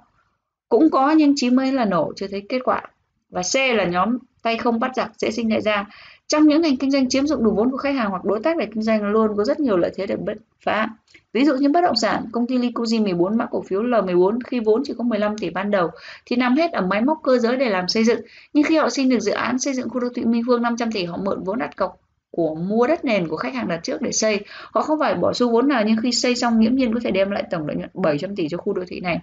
cũng 0.73 0.91
có 0.91 1.11
nhưng 1.11 1.33
chí 1.37 1.51
mới 1.51 1.73
là 1.73 1.85
nổ, 1.85 2.13
chưa 2.17 2.27
thấy 2.27 2.43
kết 2.49 2.59
quả 2.65 2.83
và 3.31 3.43
C 3.43 3.57
là 3.77 3.85
nhóm 3.85 4.19
tay 4.43 4.57
không 4.57 4.81
bắt 4.81 4.91
giặc, 4.97 5.13
dễ 5.19 5.31
sinh 5.31 5.49
đại 5.49 5.61
gia 5.61 5.85
trong 6.29 6.47
những 6.47 6.63
ngành 6.63 6.77
kinh 6.77 6.91
doanh 6.91 7.09
chiếm 7.09 7.27
dụng 7.27 7.45
đủ 7.45 7.55
vốn 7.57 7.71
của 7.71 7.77
khách 7.77 7.95
hàng 7.95 8.11
hoặc 8.11 8.25
đối 8.25 8.41
tác 8.41 8.57
để 8.57 8.67
kinh 8.75 8.83
doanh 8.83 9.03
luôn 9.03 9.37
có 9.37 9.45
rất 9.45 9.61
nhiều 9.61 9.77
lợi 9.77 9.91
thế 9.97 10.07
để 10.07 10.17
bứt 10.17 10.35
phá 10.65 10.89
ví 11.33 11.45
dụ 11.45 11.55
như 11.55 11.69
bất 11.69 11.81
động 11.81 11.97
sản, 11.97 12.25
công 12.33 12.47
ty 12.47 12.59
Licoji 12.59 13.03
14 13.03 13.37
mã 13.37 13.47
cổ 13.47 13.63
phiếu 13.63 13.83
L14 13.83 14.39
khi 14.47 14.61
vốn 14.61 14.83
chỉ 14.85 14.95
có 14.99 15.05
15 15.05 15.39
tỷ 15.39 15.51
ban 15.51 15.71
đầu, 15.71 15.91
thì 16.27 16.37
nằm 16.37 16.57
hết 16.57 16.73
ở 16.73 16.87
máy 16.87 17.01
móc 17.01 17.19
cơ 17.23 17.39
giới 17.39 17.57
để 17.57 17.69
làm 17.69 17.89
xây 17.89 18.05
dựng 18.05 18.21
nhưng 18.53 18.65
khi 18.65 18.77
họ 18.77 18.91
xin 18.91 19.09
được 19.09 19.21
dự 19.21 19.33
án 19.33 19.59
xây 19.59 19.75
dựng 19.75 19.89
khu 19.89 20.01
đô 20.01 20.09
thị 20.15 20.25
Minh 20.25 20.43
Phương 20.47 20.63
500 20.63 20.93
tỷ, 20.93 21.05
họ 21.05 21.17
mượn 21.17 21.43
vốn 21.45 21.59
đặt 21.59 21.77
cọc 21.77 22.01
của 22.31 22.55
mua 22.55 22.87
đất 22.87 23.05
nền 23.05 23.29
của 23.29 23.37
khách 23.37 23.55
hàng 23.55 23.69
đặt 23.69 23.81
trước 23.83 24.03
để 24.03 24.13
xây. 24.13 24.41
Họ 24.73 24.83
không 24.83 24.99
phải 24.99 25.15
bỏ 25.15 25.33
xu 25.33 25.51
vốn 25.51 25.69
nào, 25.69 25.83
nhưng 25.87 25.97
khi 26.03 26.13
xây 26.13 26.37
xong 26.37 26.61
nghiễm 26.61 26.75
nhiên 26.75 26.95
có 26.95 27.01
thể 27.05 27.11
đem 27.11 27.31
lại 27.31 27.45
tổng 27.51 27.67
lợi 27.67 27.77
nhuận 27.77 27.91
700 27.95 28.37
tỷ 28.37 28.49
cho 28.49 28.59
khu 28.59 28.73
đô 28.73 28.83
thị 28.89 29.01
này. 29.01 29.21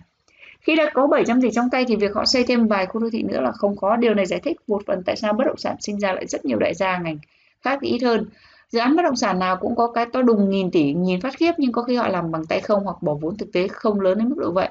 Khi 0.62 0.76
đã 0.76 0.90
có 0.94 1.08
700 1.08 1.42
tỷ 1.42 1.52
trong 1.52 1.70
tay 1.70 1.86
thì 1.88 1.96
việc 1.96 2.16
họ 2.16 2.26
xây 2.26 2.44
thêm 2.44 2.68
vài 2.68 2.86
khu 2.86 3.02
đô 3.02 3.10
thị 3.10 3.24
nữa 3.24 3.42
là 3.42 3.52
không 3.52 3.76
có. 3.76 3.96
Điều 3.96 4.14
này 4.14 4.26
giải 4.26 4.40
thích 4.40 4.58
một 4.68 4.82
phần 4.88 5.04
tại 5.06 5.16
sao 5.16 5.34
bất 5.34 5.44
động 5.48 5.58
sản 5.58 5.76
sinh 5.80 6.00
ra 6.00 6.14
lại 6.14 6.28
rất 6.28 6.46
nhiều 6.46 6.60
đại 6.60 6.74
gia 6.74 6.98
ngành 6.98 7.18
khác 7.62 7.80
thì 7.82 7.88
ít 7.88 8.00
hơn. 8.00 8.26
Dự 8.70 8.80
án 8.80 8.96
bất 8.96 9.02
động 9.02 9.16
sản 9.16 9.40
nào 9.40 9.58
cũng 9.58 9.76
có 9.76 9.92
cái 9.92 10.06
to 10.14 10.22
đùng 10.22 10.50
nghìn 10.50 10.72
tỷ, 10.72 10.94
nhìn 10.94 11.22
phát 11.22 11.34
khiếp 11.38 11.52
nhưng 11.58 11.72
có 11.72 11.82
khi 11.82 11.96
họ 11.96 12.08
làm 12.08 12.32
bằng 12.32 12.46
tay 12.46 12.62
không 12.62 12.84
hoặc 12.84 13.02
bỏ 13.02 13.14
vốn 13.14 13.38
thực 13.38 13.52
tế 13.54 13.68
không 13.68 14.02
lớn 14.02 14.18
đến 14.18 14.30
mức 14.30 14.38
độ 14.38 14.52
vậy. 14.52 14.70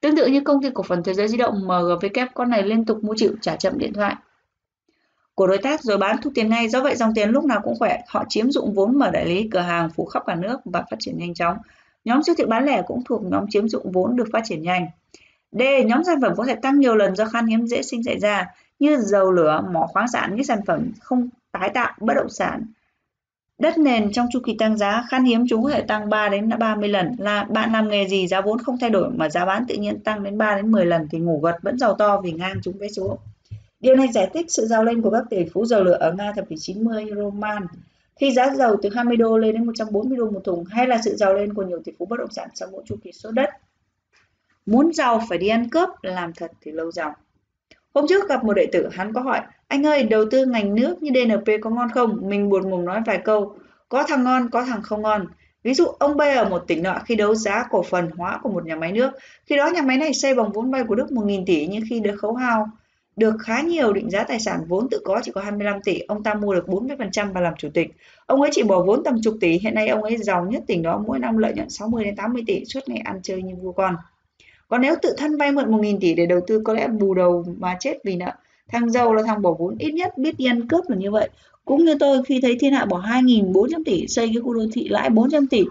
Tương 0.00 0.16
tự 0.16 0.26
như 0.26 0.40
công 0.40 0.62
ty 0.62 0.68
cổ 0.74 0.82
phần 0.82 1.02
thế 1.02 1.14
giới 1.14 1.28
di 1.28 1.36
động 1.36 1.54
MGW 1.66 2.26
con 2.34 2.50
này 2.50 2.62
liên 2.62 2.84
tục 2.84 3.04
mua 3.04 3.14
chịu 3.16 3.34
trả 3.40 3.56
chậm 3.56 3.78
điện 3.78 3.92
thoại 3.92 4.16
của 5.34 5.46
đối 5.46 5.58
tác 5.58 5.82
rồi 5.82 5.98
bán 5.98 6.16
thu 6.22 6.30
tiền 6.34 6.50
ngay. 6.50 6.68
Do 6.68 6.82
vậy 6.82 6.96
dòng 6.96 7.14
tiền 7.14 7.30
lúc 7.30 7.44
nào 7.44 7.60
cũng 7.64 7.78
khỏe, 7.78 8.00
họ 8.08 8.24
chiếm 8.28 8.50
dụng 8.50 8.74
vốn 8.74 8.98
mở 8.98 9.10
đại 9.10 9.26
lý 9.26 9.48
cửa 9.52 9.60
hàng 9.60 9.90
phủ 9.90 10.04
khắp 10.04 10.22
cả 10.26 10.34
nước 10.34 10.60
và 10.64 10.84
phát 10.90 10.96
triển 11.00 11.18
nhanh 11.18 11.34
chóng. 11.34 11.56
Nhóm 12.04 12.22
siêu 12.22 12.34
thị 12.38 12.44
bán 12.48 12.64
lẻ 12.64 12.82
cũng 12.86 13.04
thuộc 13.04 13.22
nhóm 13.22 13.44
chiếm 13.50 13.68
dụng 13.68 13.92
vốn 13.92 14.16
được 14.16 14.24
phát 14.32 14.40
triển 14.44 14.62
nhanh. 14.62 14.86
D. 15.54 15.62
Nhóm 15.86 16.04
sản 16.04 16.20
phẩm 16.20 16.32
có 16.36 16.44
thể 16.44 16.54
tăng 16.54 16.78
nhiều 16.78 16.94
lần 16.94 17.16
do 17.16 17.24
khan 17.24 17.46
hiếm 17.46 17.66
dễ 17.66 17.82
sinh 17.82 18.02
xảy 18.02 18.18
ra 18.18 18.46
như 18.78 18.96
dầu 19.00 19.32
lửa, 19.32 19.64
mỏ 19.72 19.86
khoáng 19.86 20.08
sản, 20.08 20.34
những 20.34 20.44
sản 20.44 20.60
phẩm 20.66 20.92
không 21.00 21.28
tái 21.52 21.70
tạo, 21.74 21.92
bất 22.00 22.14
động 22.14 22.28
sản. 22.28 22.62
Đất 23.58 23.78
nền 23.78 24.12
trong 24.12 24.26
chu 24.32 24.40
kỳ 24.44 24.56
tăng 24.58 24.76
giá 24.78 25.04
khan 25.08 25.24
hiếm 25.24 25.44
chúng 25.48 25.62
có 25.62 25.70
thể 25.70 25.80
tăng 25.80 26.08
3 26.08 26.28
đến 26.28 26.50
30 26.58 26.88
lần. 26.88 27.16
Là 27.18 27.44
bạn 27.44 27.72
làm 27.72 27.88
nghề 27.88 28.08
gì 28.08 28.26
giá 28.26 28.40
vốn 28.40 28.58
không 28.58 28.78
thay 28.78 28.90
đổi 28.90 29.10
mà 29.10 29.28
giá 29.28 29.44
bán 29.44 29.64
tự 29.68 29.74
nhiên 29.74 30.00
tăng 30.00 30.22
đến 30.22 30.38
3 30.38 30.56
đến 30.56 30.72
10 30.72 30.86
lần 30.86 31.08
thì 31.10 31.18
ngủ 31.18 31.40
gật 31.40 31.56
vẫn 31.62 31.78
giàu 31.78 31.94
to 31.94 32.20
vì 32.20 32.32
ngang 32.32 32.60
chúng 32.62 32.78
vé 32.78 32.88
số. 32.88 33.18
Điều 33.80 33.96
này 33.96 34.08
giải 34.12 34.30
thích 34.34 34.46
sự 34.48 34.66
giàu 34.66 34.84
lên 34.84 35.02
của 35.02 35.10
các 35.10 35.24
tỷ 35.30 35.44
phú 35.52 35.64
dầu 35.64 35.84
lửa 35.84 35.96
ở 36.00 36.12
Nga 36.12 36.32
thập 36.32 36.48
kỷ 36.48 36.56
90 36.58 37.04
Roman 37.16 37.66
khi 38.16 38.32
giá 38.32 38.54
dầu 38.54 38.76
từ 38.82 38.88
20 38.94 39.16
đô 39.16 39.38
lên 39.38 39.52
đến 39.52 39.66
140 39.66 40.18
đô 40.18 40.30
một 40.30 40.40
thùng 40.44 40.64
hay 40.64 40.86
là 40.86 40.98
sự 41.04 41.16
giàu 41.16 41.34
lên 41.34 41.54
của 41.54 41.62
nhiều 41.62 41.80
tỷ 41.84 41.92
phú 41.98 42.06
bất 42.06 42.18
động 42.18 42.30
sản 42.30 42.48
sau 42.54 42.68
mỗi 42.72 42.82
chu 42.86 42.96
kỳ 43.04 43.12
sốt 43.12 43.34
đất. 43.34 43.50
Muốn 44.66 44.92
giàu 44.92 45.22
phải 45.28 45.38
đi 45.38 45.48
ăn 45.48 45.68
cướp, 45.70 45.88
làm 46.02 46.32
thật 46.32 46.52
thì 46.60 46.72
lâu 46.72 46.90
giàu. 46.90 47.14
Hôm 47.94 48.06
trước 48.08 48.28
gặp 48.28 48.44
một 48.44 48.54
đệ 48.54 48.66
tử, 48.72 48.88
hắn 48.92 49.12
có 49.12 49.20
hỏi, 49.20 49.40
anh 49.68 49.86
ơi, 49.86 50.02
đầu 50.02 50.24
tư 50.30 50.46
ngành 50.46 50.74
nước 50.74 51.02
như 51.02 51.10
DNP 51.14 51.60
có 51.62 51.70
ngon 51.70 51.88
không? 51.90 52.18
Mình 52.22 52.48
buồn 52.48 52.70
mồm 52.70 52.84
nói 52.84 53.00
vài 53.06 53.18
câu, 53.24 53.56
có 53.88 54.04
thằng 54.08 54.24
ngon, 54.24 54.50
có 54.50 54.64
thằng 54.64 54.82
không 54.82 55.02
ngon. 55.02 55.26
Ví 55.62 55.74
dụ 55.74 55.84
ông 55.84 56.16
B 56.16 56.20
ở 56.20 56.48
một 56.48 56.64
tỉnh 56.66 56.82
nọ 56.82 56.98
khi 57.04 57.14
đấu 57.14 57.34
giá 57.34 57.64
cổ 57.70 57.82
phần 57.82 58.10
hóa 58.16 58.40
của 58.42 58.48
một 58.48 58.66
nhà 58.66 58.76
máy 58.76 58.92
nước. 58.92 59.10
Khi 59.46 59.56
đó 59.56 59.70
nhà 59.74 59.82
máy 59.82 59.96
này 59.96 60.14
xây 60.14 60.34
bằng 60.34 60.52
vốn 60.52 60.70
vay 60.70 60.84
của 60.84 60.94
Đức 60.94 61.06
1.000 61.10 61.44
tỷ 61.46 61.66
nhưng 61.66 61.82
khi 61.88 62.00
được 62.00 62.16
khấu 62.20 62.34
hao 62.34 62.68
được 63.16 63.34
khá 63.40 63.60
nhiều 63.60 63.92
định 63.92 64.10
giá 64.10 64.24
tài 64.24 64.40
sản 64.40 64.60
vốn 64.68 64.88
tự 64.90 65.00
có 65.04 65.20
chỉ 65.22 65.32
có 65.32 65.40
25 65.40 65.82
tỷ, 65.82 66.00
ông 66.00 66.22
ta 66.22 66.34
mua 66.34 66.54
được 66.54 66.66
40% 66.66 67.32
và 67.32 67.40
làm 67.40 67.54
chủ 67.58 67.68
tịch. 67.74 67.88
Ông 68.26 68.40
ấy 68.40 68.50
chỉ 68.54 68.62
bỏ 68.62 68.82
vốn 68.82 69.04
tầm 69.04 69.20
chục 69.22 69.34
tỷ, 69.40 69.58
hiện 69.58 69.74
nay 69.74 69.88
ông 69.88 70.02
ấy 70.02 70.16
giàu 70.16 70.46
nhất 70.50 70.62
tỉnh 70.66 70.82
đó 70.82 71.02
mỗi 71.06 71.18
năm 71.18 71.38
lợi 71.38 71.52
nhuận 71.54 71.70
60 71.70 72.04
đến 72.04 72.16
80 72.16 72.42
tỷ, 72.46 72.64
suốt 72.64 72.80
ngày 72.86 72.98
ăn 73.04 73.20
chơi 73.22 73.42
như 73.42 73.54
vua 73.62 73.72
con. 73.72 73.96
Còn 74.74 74.80
nếu 74.80 74.94
tự 75.02 75.14
thân 75.16 75.36
vay 75.36 75.52
mượn 75.52 75.70
1.000 75.70 75.98
tỷ 76.00 76.14
để 76.14 76.26
đầu 76.26 76.40
tư 76.46 76.60
có 76.64 76.72
lẽ 76.72 76.88
bù 76.88 77.14
đầu 77.14 77.44
mà 77.58 77.76
chết 77.80 77.98
vì 78.04 78.16
nợ. 78.16 78.32
Thằng 78.68 78.90
giàu 78.90 79.14
là 79.14 79.22
thằng 79.22 79.42
bỏ 79.42 79.54
vốn 79.58 79.76
ít 79.78 79.92
nhất 79.92 80.18
biết 80.18 80.38
đi 80.38 80.46
ăn 80.46 80.68
cướp 80.68 80.84
là 80.88 80.96
như 80.96 81.10
vậy. 81.10 81.28
Cũng 81.64 81.84
như 81.84 81.94
tôi 82.00 82.22
khi 82.22 82.40
thấy 82.40 82.56
thiên 82.60 82.72
hạ 82.72 82.84
bỏ 82.84 83.00
2.400 83.00 83.82
tỷ 83.84 84.06
xây 84.08 84.30
cái 84.34 84.42
khu 84.42 84.54
đô 84.54 84.60
thị 84.72 84.88
lãi 84.88 85.10
400 85.10 85.46
tỷ. 85.46 85.64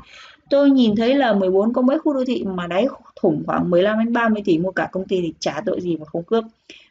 Tôi 0.50 0.72
nhìn 0.72 0.96
thấy 0.96 1.16
là 1.16 1.34
14 1.34 1.74
có 1.74 1.82
mấy 1.82 2.00
khu 2.00 2.14
đô 2.14 2.26
thị 2.26 2.44
mà 2.48 2.68
đáy 2.68 2.88
thủng 3.22 3.44
khoảng 3.48 3.70
15 3.70 4.00
đến 4.00 4.14
30 4.14 4.42
tỷ 4.46 4.58
mua 4.58 4.72
cả 4.72 4.90
công 4.92 5.08
ty 5.08 5.22
thì 5.22 5.34
trả 5.40 5.62
tội 5.66 5.82
gì 5.82 5.98
mà 5.98 6.06
không 6.06 6.24
cướp. 6.24 6.44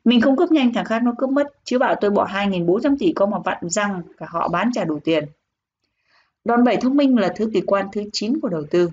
Mình 0.05 0.21
không 0.21 0.37
cướp 0.37 0.53
nhanh 0.53 0.75
thằng 0.75 0.85
khác 0.85 1.03
nó 1.03 1.15
cướp 1.19 1.31
mất, 1.31 1.47
chứ 1.65 1.79
bảo 1.79 1.95
tôi 1.95 2.11
bỏ 2.11 2.27
2.400 2.27 2.97
tỷ 2.99 3.13
có 3.13 3.27
mà 3.27 3.39
vặn 3.45 3.59
răng 3.71 4.03
cả 4.17 4.27
họ 4.29 4.49
bán 4.49 4.71
trả 4.75 4.85
đủ 4.85 4.99
tiền. 5.05 5.25
Đòn 6.45 6.65
bẩy 6.65 6.77
thông 6.77 6.97
minh 6.97 7.19
là 7.19 7.33
thứ 7.37 7.51
kỳ 7.55 7.61
quan 7.61 7.87
thứ 7.93 8.03
9 8.13 8.41
của 8.41 8.49
đầu 8.49 8.63
tư. 8.71 8.91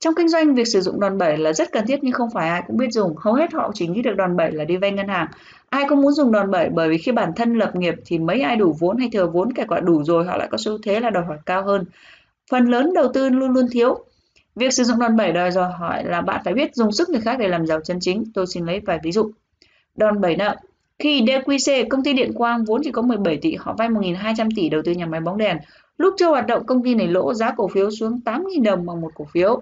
Trong 0.00 0.14
kinh 0.14 0.28
doanh, 0.28 0.54
việc 0.54 0.68
sử 0.68 0.80
dụng 0.80 1.00
đòn 1.00 1.18
bẩy 1.18 1.36
là 1.36 1.52
rất 1.52 1.72
cần 1.72 1.86
thiết 1.86 1.98
nhưng 2.02 2.12
không 2.12 2.30
phải 2.30 2.48
ai 2.48 2.62
cũng 2.66 2.76
biết 2.76 2.92
dùng. 2.92 3.14
Hầu 3.16 3.34
hết 3.34 3.52
họ 3.52 3.70
chỉ 3.74 3.86
nghĩ 3.86 4.02
được 4.02 4.16
đòn 4.16 4.36
bẩy 4.36 4.52
là 4.52 4.64
đi 4.64 4.76
vay 4.76 4.92
ngân 4.92 5.08
hàng. 5.08 5.26
Ai 5.68 5.84
cũng 5.88 6.02
muốn 6.02 6.12
dùng 6.12 6.32
đòn 6.32 6.50
bẩy 6.50 6.68
bởi 6.68 6.88
vì 6.88 6.98
khi 6.98 7.12
bản 7.12 7.32
thân 7.36 7.54
lập 7.54 7.76
nghiệp 7.76 7.94
thì 8.06 8.18
mấy 8.18 8.40
ai 8.40 8.56
đủ 8.56 8.76
vốn 8.78 8.98
hay 8.98 9.08
thừa 9.12 9.26
vốn 9.26 9.52
kể 9.52 9.64
cả 9.68 9.80
đủ 9.80 10.04
rồi 10.04 10.24
họ 10.24 10.36
lại 10.36 10.48
có 10.50 10.58
xu 10.58 10.78
thế 10.82 11.00
là 11.00 11.10
đòi 11.10 11.24
hỏi 11.24 11.38
cao 11.46 11.64
hơn. 11.64 11.84
Phần 12.50 12.66
lớn 12.66 12.92
đầu 12.94 13.12
tư 13.14 13.28
luôn 13.28 13.50
luôn 13.50 13.66
thiếu. 13.72 14.04
Việc 14.54 14.72
sử 14.72 14.84
dụng 14.84 14.98
đòn 14.98 15.16
bẩy 15.16 15.32
đòi 15.32 15.50
hỏi 15.78 16.04
là 16.04 16.20
bạn 16.20 16.40
phải 16.44 16.54
biết 16.54 16.74
dùng 16.74 16.92
sức 16.92 17.08
người 17.08 17.20
khác 17.20 17.36
để 17.38 17.48
làm 17.48 17.66
giàu 17.66 17.80
chân 17.80 17.98
chính. 18.00 18.24
Tôi 18.34 18.46
xin 18.46 18.66
lấy 18.66 18.80
vài 18.80 18.98
ví 19.02 19.12
dụ. 19.12 19.30
Đòn 19.96 20.20
bẩy 20.20 20.36
nợ. 20.36 20.56
Khi 20.98 21.22
DQC, 21.22 21.88
công 21.88 22.04
ty 22.04 22.12
điện 22.12 22.32
quang 22.34 22.64
vốn 22.64 22.80
chỉ 22.84 22.90
có 22.90 23.02
17 23.02 23.36
tỷ, 23.36 23.54
họ 23.54 23.74
vay 23.78 23.88
1.200 23.88 24.48
tỷ 24.56 24.68
đầu 24.68 24.82
tư 24.84 24.92
nhà 24.92 25.06
máy 25.06 25.20
bóng 25.20 25.38
đèn. 25.38 25.58
Lúc 25.98 26.14
chưa 26.18 26.28
hoạt 26.28 26.46
động, 26.46 26.66
công 26.66 26.82
ty 26.84 26.94
này 26.94 27.06
lỗ 27.06 27.34
giá 27.34 27.54
cổ 27.56 27.68
phiếu 27.68 27.90
xuống 27.90 28.20
8.000 28.24 28.62
đồng 28.62 28.86
bằng 28.86 29.00
một 29.00 29.10
cổ 29.14 29.26
phiếu. 29.32 29.60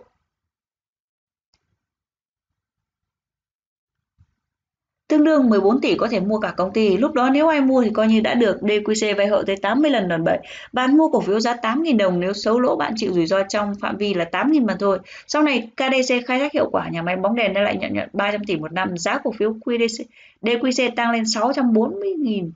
Tương 5.14 5.24
đương 5.24 5.48
14 5.48 5.80
tỷ 5.80 5.94
có 5.94 6.08
thể 6.08 6.20
mua 6.20 6.38
cả 6.38 6.52
công 6.56 6.72
ty. 6.72 6.96
Lúc 6.96 7.12
đó 7.12 7.30
nếu 7.30 7.48
ai 7.48 7.60
mua 7.60 7.82
thì 7.82 7.90
coi 7.90 8.06
như 8.06 8.20
đã 8.20 8.34
được 8.34 8.56
DQC 8.60 9.16
vay 9.16 9.26
hậu 9.26 9.42
tới 9.42 9.56
80 9.56 9.90
lần 9.90 10.08
đòn 10.08 10.24
bẩy. 10.24 10.38
Bạn 10.72 10.96
mua 10.96 11.08
cổ 11.08 11.20
phiếu 11.20 11.40
giá 11.40 11.54
8.000 11.54 11.96
đồng 11.96 12.20
nếu 12.20 12.32
xấu 12.32 12.60
lỗ 12.60 12.76
bạn 12.76 12.92
chịu 12.96 13.12
rủi 13.12 13.26
ro 13.26 13.42
trong 13.48 13.74
phạm 13.80 13.96
vi 13.96 14.14
là 14.14 14.24
8.000 14.32 14.66
mà 14.66 14.76
thôi. 14.80 14.98
Sau 15.26 15.42
này 15.42 15.70
KDC 15.76 16.14
khai 16.26 16.38
thác 16.38 16.52
hiệu 16.52 16.68
quả 16.72 16.88
nhà 16.88 17.02
máy 17.02 17.16
bóng 17.16 17.34
đèn 17.34 17.52
đã 17.52 17.62
lại 17.62 17.76
nhận 17.76 17.92
nhận 17.92 18.08
300 18.12 18.44
tỷ 18.44 18.56
một 18.56 18.72
năm. 18.72 18.96
Giá 18.96 19.18
cổ 19.18 19.32
phiếu 19.38 19.52
QDC, 19.64 20.04
DQC 20.42 20.90
tăng 20.96 21.10
lên 21.10 21.22
640.000 21.22 22.50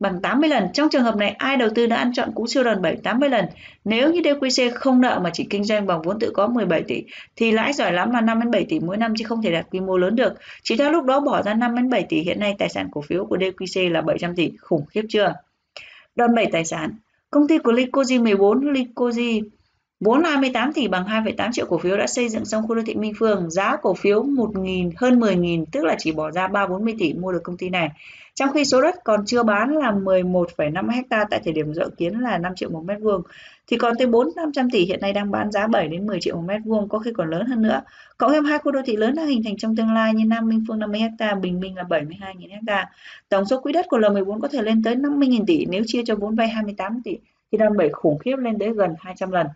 bằng 0.00 0.20
80 0.20 0.48
lần. 0.48 0.68
Trong 0.72 0.88
trường 0.88 1.02
hợp 1.02 1.16
này, 1.16 1.30
ai 1.30 1.56
đầu 1.56 1.68
tư 1.74 1.86
đã 1.86 1.96
ăn 1.96 2.12
chọn 2.12 2.32
cú 2.34 2.46
siêu 2.46 2.64
đòn 2.64 2.82
7 2.82 2.96
80 2.96 3.28
lần. 3.28 3.44
Nếu 3.84 4.12
như 4.12 4.20
DQC 4.20 4.70
không 4.74 5.00
nợ 5.00 5.20
mà 5.24 5.30
chỉ 5.32 5.46
kinh 5.50 5.64
doanh 5.64 5.86
bằng 5.86 6.02
vốn 6.02 6.18
tự 6.18 6.30
có 6.34 6.46
17 6.46 6.82
tỷ, 6.82 7.02
thì 7.36 7.52
lãi 7.52 7.72
giỏi 7.72 7.92
lắm 7.92 8.10
là 8.10 8.20
5 8.20 8.40
đến 8.40 8.50
7 8.50 8.66
tỷ 8.68 8.80
mỗi 8.80 8.96
năm 8.96 9.14
chứ 9.18 9.24
không 9.24 9.42
thể 9.42 9.52
đạt 9.52 9.66
quy 9.70 9.80
mô 9.80 9.96
lớn 9.96 10.16
được. 10.16 10.32
Chỉ 10.62 10.76
theo 10.76 10.92
lúc 10.92 11.04
đó 11.04 11.20
bỏ 11.20 11.42
ra 11.42 11.54
5 11.54 11.76
đến 11.76 11.90
7 11.90 12.06
tỷ, 12.08 12.20
hiện 12.20 12.40
nay 12.40 12.54
tài 12.58 12.68
sản 12.68 12.88
cổ 12.90 13.00
phiếu 13.00 13.26
của 13.26 13.36
DQC 13.36 13.92
là 13.92 14.00
700 14.00 14.34
tỷ, 14.34 14.52
khủng 14.60 14.86
khiếp 14.86 15.02
chưa? 15.08 15.34
Đòn 16.16 16.34
7 16.34 16.46
tài 16.52 16.64
sản. 16.64 16.90
Công 17.30 17.48
ty 17.48 17.58
của 17.58 17.72
Licoji 17.72 18.22
14, 18.22 18.60
Licoji 18.60 19.42
Vốn 20.00 20.24
28 20.24 20.72
tỷ 20.72 20.88
bằng 20.88 21.04
2,8 21.04 21.52
triệu 21.52 21.66
cổ 21.66 21.78
phiếu 21.78 21.96
đã 21.96 22.06
xây 22.06 22.28
dựng 22.28 22.44
xong 22.44 22.68
khu 22.68 22.74
đô 22.74 22.82
thị 22.86 22.94
Minh 22.94 23.12
Phương, 23.18 23.50
giá 23.50 23.76
cổ 23.82 23.94
phiếu 23.94 24.22
1.000 24.22 24.90
hơn 24.96 25.20
10.000 25.20 25.64
tức 25.72 25.84
là 25.84 25.96
chỉ 25.98 26.12
bỏ 26.12 26.30
ra 26.30 26.48
3-40 26.48 26.94
tỷ 26.98 27.12
mua 27.12 27.32
được 27.32 27.40
công 27.42 27.56
ty 27.56 27.68
này. 27.68 27.88
Trong 28.38 28.52
khi 28.52 28.64
số 28.64 28.82
đất 28.82 28.94
còn 29.04 29.26
chưa 29.26 29.42
bán 29.42 29.76
là 29.76 29.92
11,5 29.92 30.88
ha 30.90 31.24
tại 31.30 31.40
thời 31.44 31.52
điểm 31.52 31.74
dự 31.74 31.90
kiến 31.96 32.20
là 32.20 32.38
5 32.38 32.52
triệu 32.56 32.70
một 32.70 32.84
mét 32.84 32.98
vuông 33.00 33.22
thì 33.66 33.76
còn 33.76 33.94
tới 33.98 34.06
4 34.06 34.28
500 34.36 34.70
tỷ 34.70 34.84
hiện 34.84 35.00
nay 35.00 35.12
đang 35.12 35.30
bán 35.30 35.50
giá 35.50 35.66
7 35.66 35.88
đến 35.88 36.06
10 36.06 36.20
triệu 36.20 36.36
một 36.36 36.42
mét 36.46 36.60
vuông 36.64 36.88
có 36.88 36.98
khi 36.98 37.10
còn 37.16 37.30
lớn 37.30 37.46
hơn 37.46 37.62
nữa. 37.62 37.80
Cộng 38.18 38.32
thêm 38.32 38.44
hai 38.44 38.58
khu 38.58 38.72
đô 38.72 38.80
thị 38.84 38.96
lớn 38.96 39.14
đang 39.14 39.26
hình 39.26 39.42
thành 39.44 39.56
trong 39.56 39.76
tương 39.76 39.94
lai 39.94 40.14
như 40.14 40.24
Nam 40.24 40.48
Minh 40.48 40.64
Phương 40.68 40.78
50 40.78 41.00
ha, 41.18 41.34
Bình 41.34 41.60
Minh 41.60 41.76
là 41.76 41.82
72.000 41.82 42.48
ha. 42.66 42.90
Tổng 43.28 43.44
số 43.44 43.60
quỹ 43.60 43.72
đất 43.72 43.86
của 43.88 43.98
L14 43.98 44.40
có 44.40 44.48
thể 44.48 44.62
lên 44.62 44.82
tới 44.82 44.96
50.000 44.96 45.44
tỷ 45.46 45.66
nếu 45.66 45.82
chia 45.86 46.02
cho 46.06 46.14
vốn 46.14 46.34
vay 46.34 46.48
28 46.48 47.02
tỷ 47.04 47.18
thì 47.52 47.58
đòn 47.58 47.76
bẩy 47.76 47.88
khủng 47.92 48.18
khiếp 48.18 48.36
lên 48.36 48.58
tới 48.58 48.72
gần 48.74 48.94
200 48.98 49.30
lần. 49.30 49.46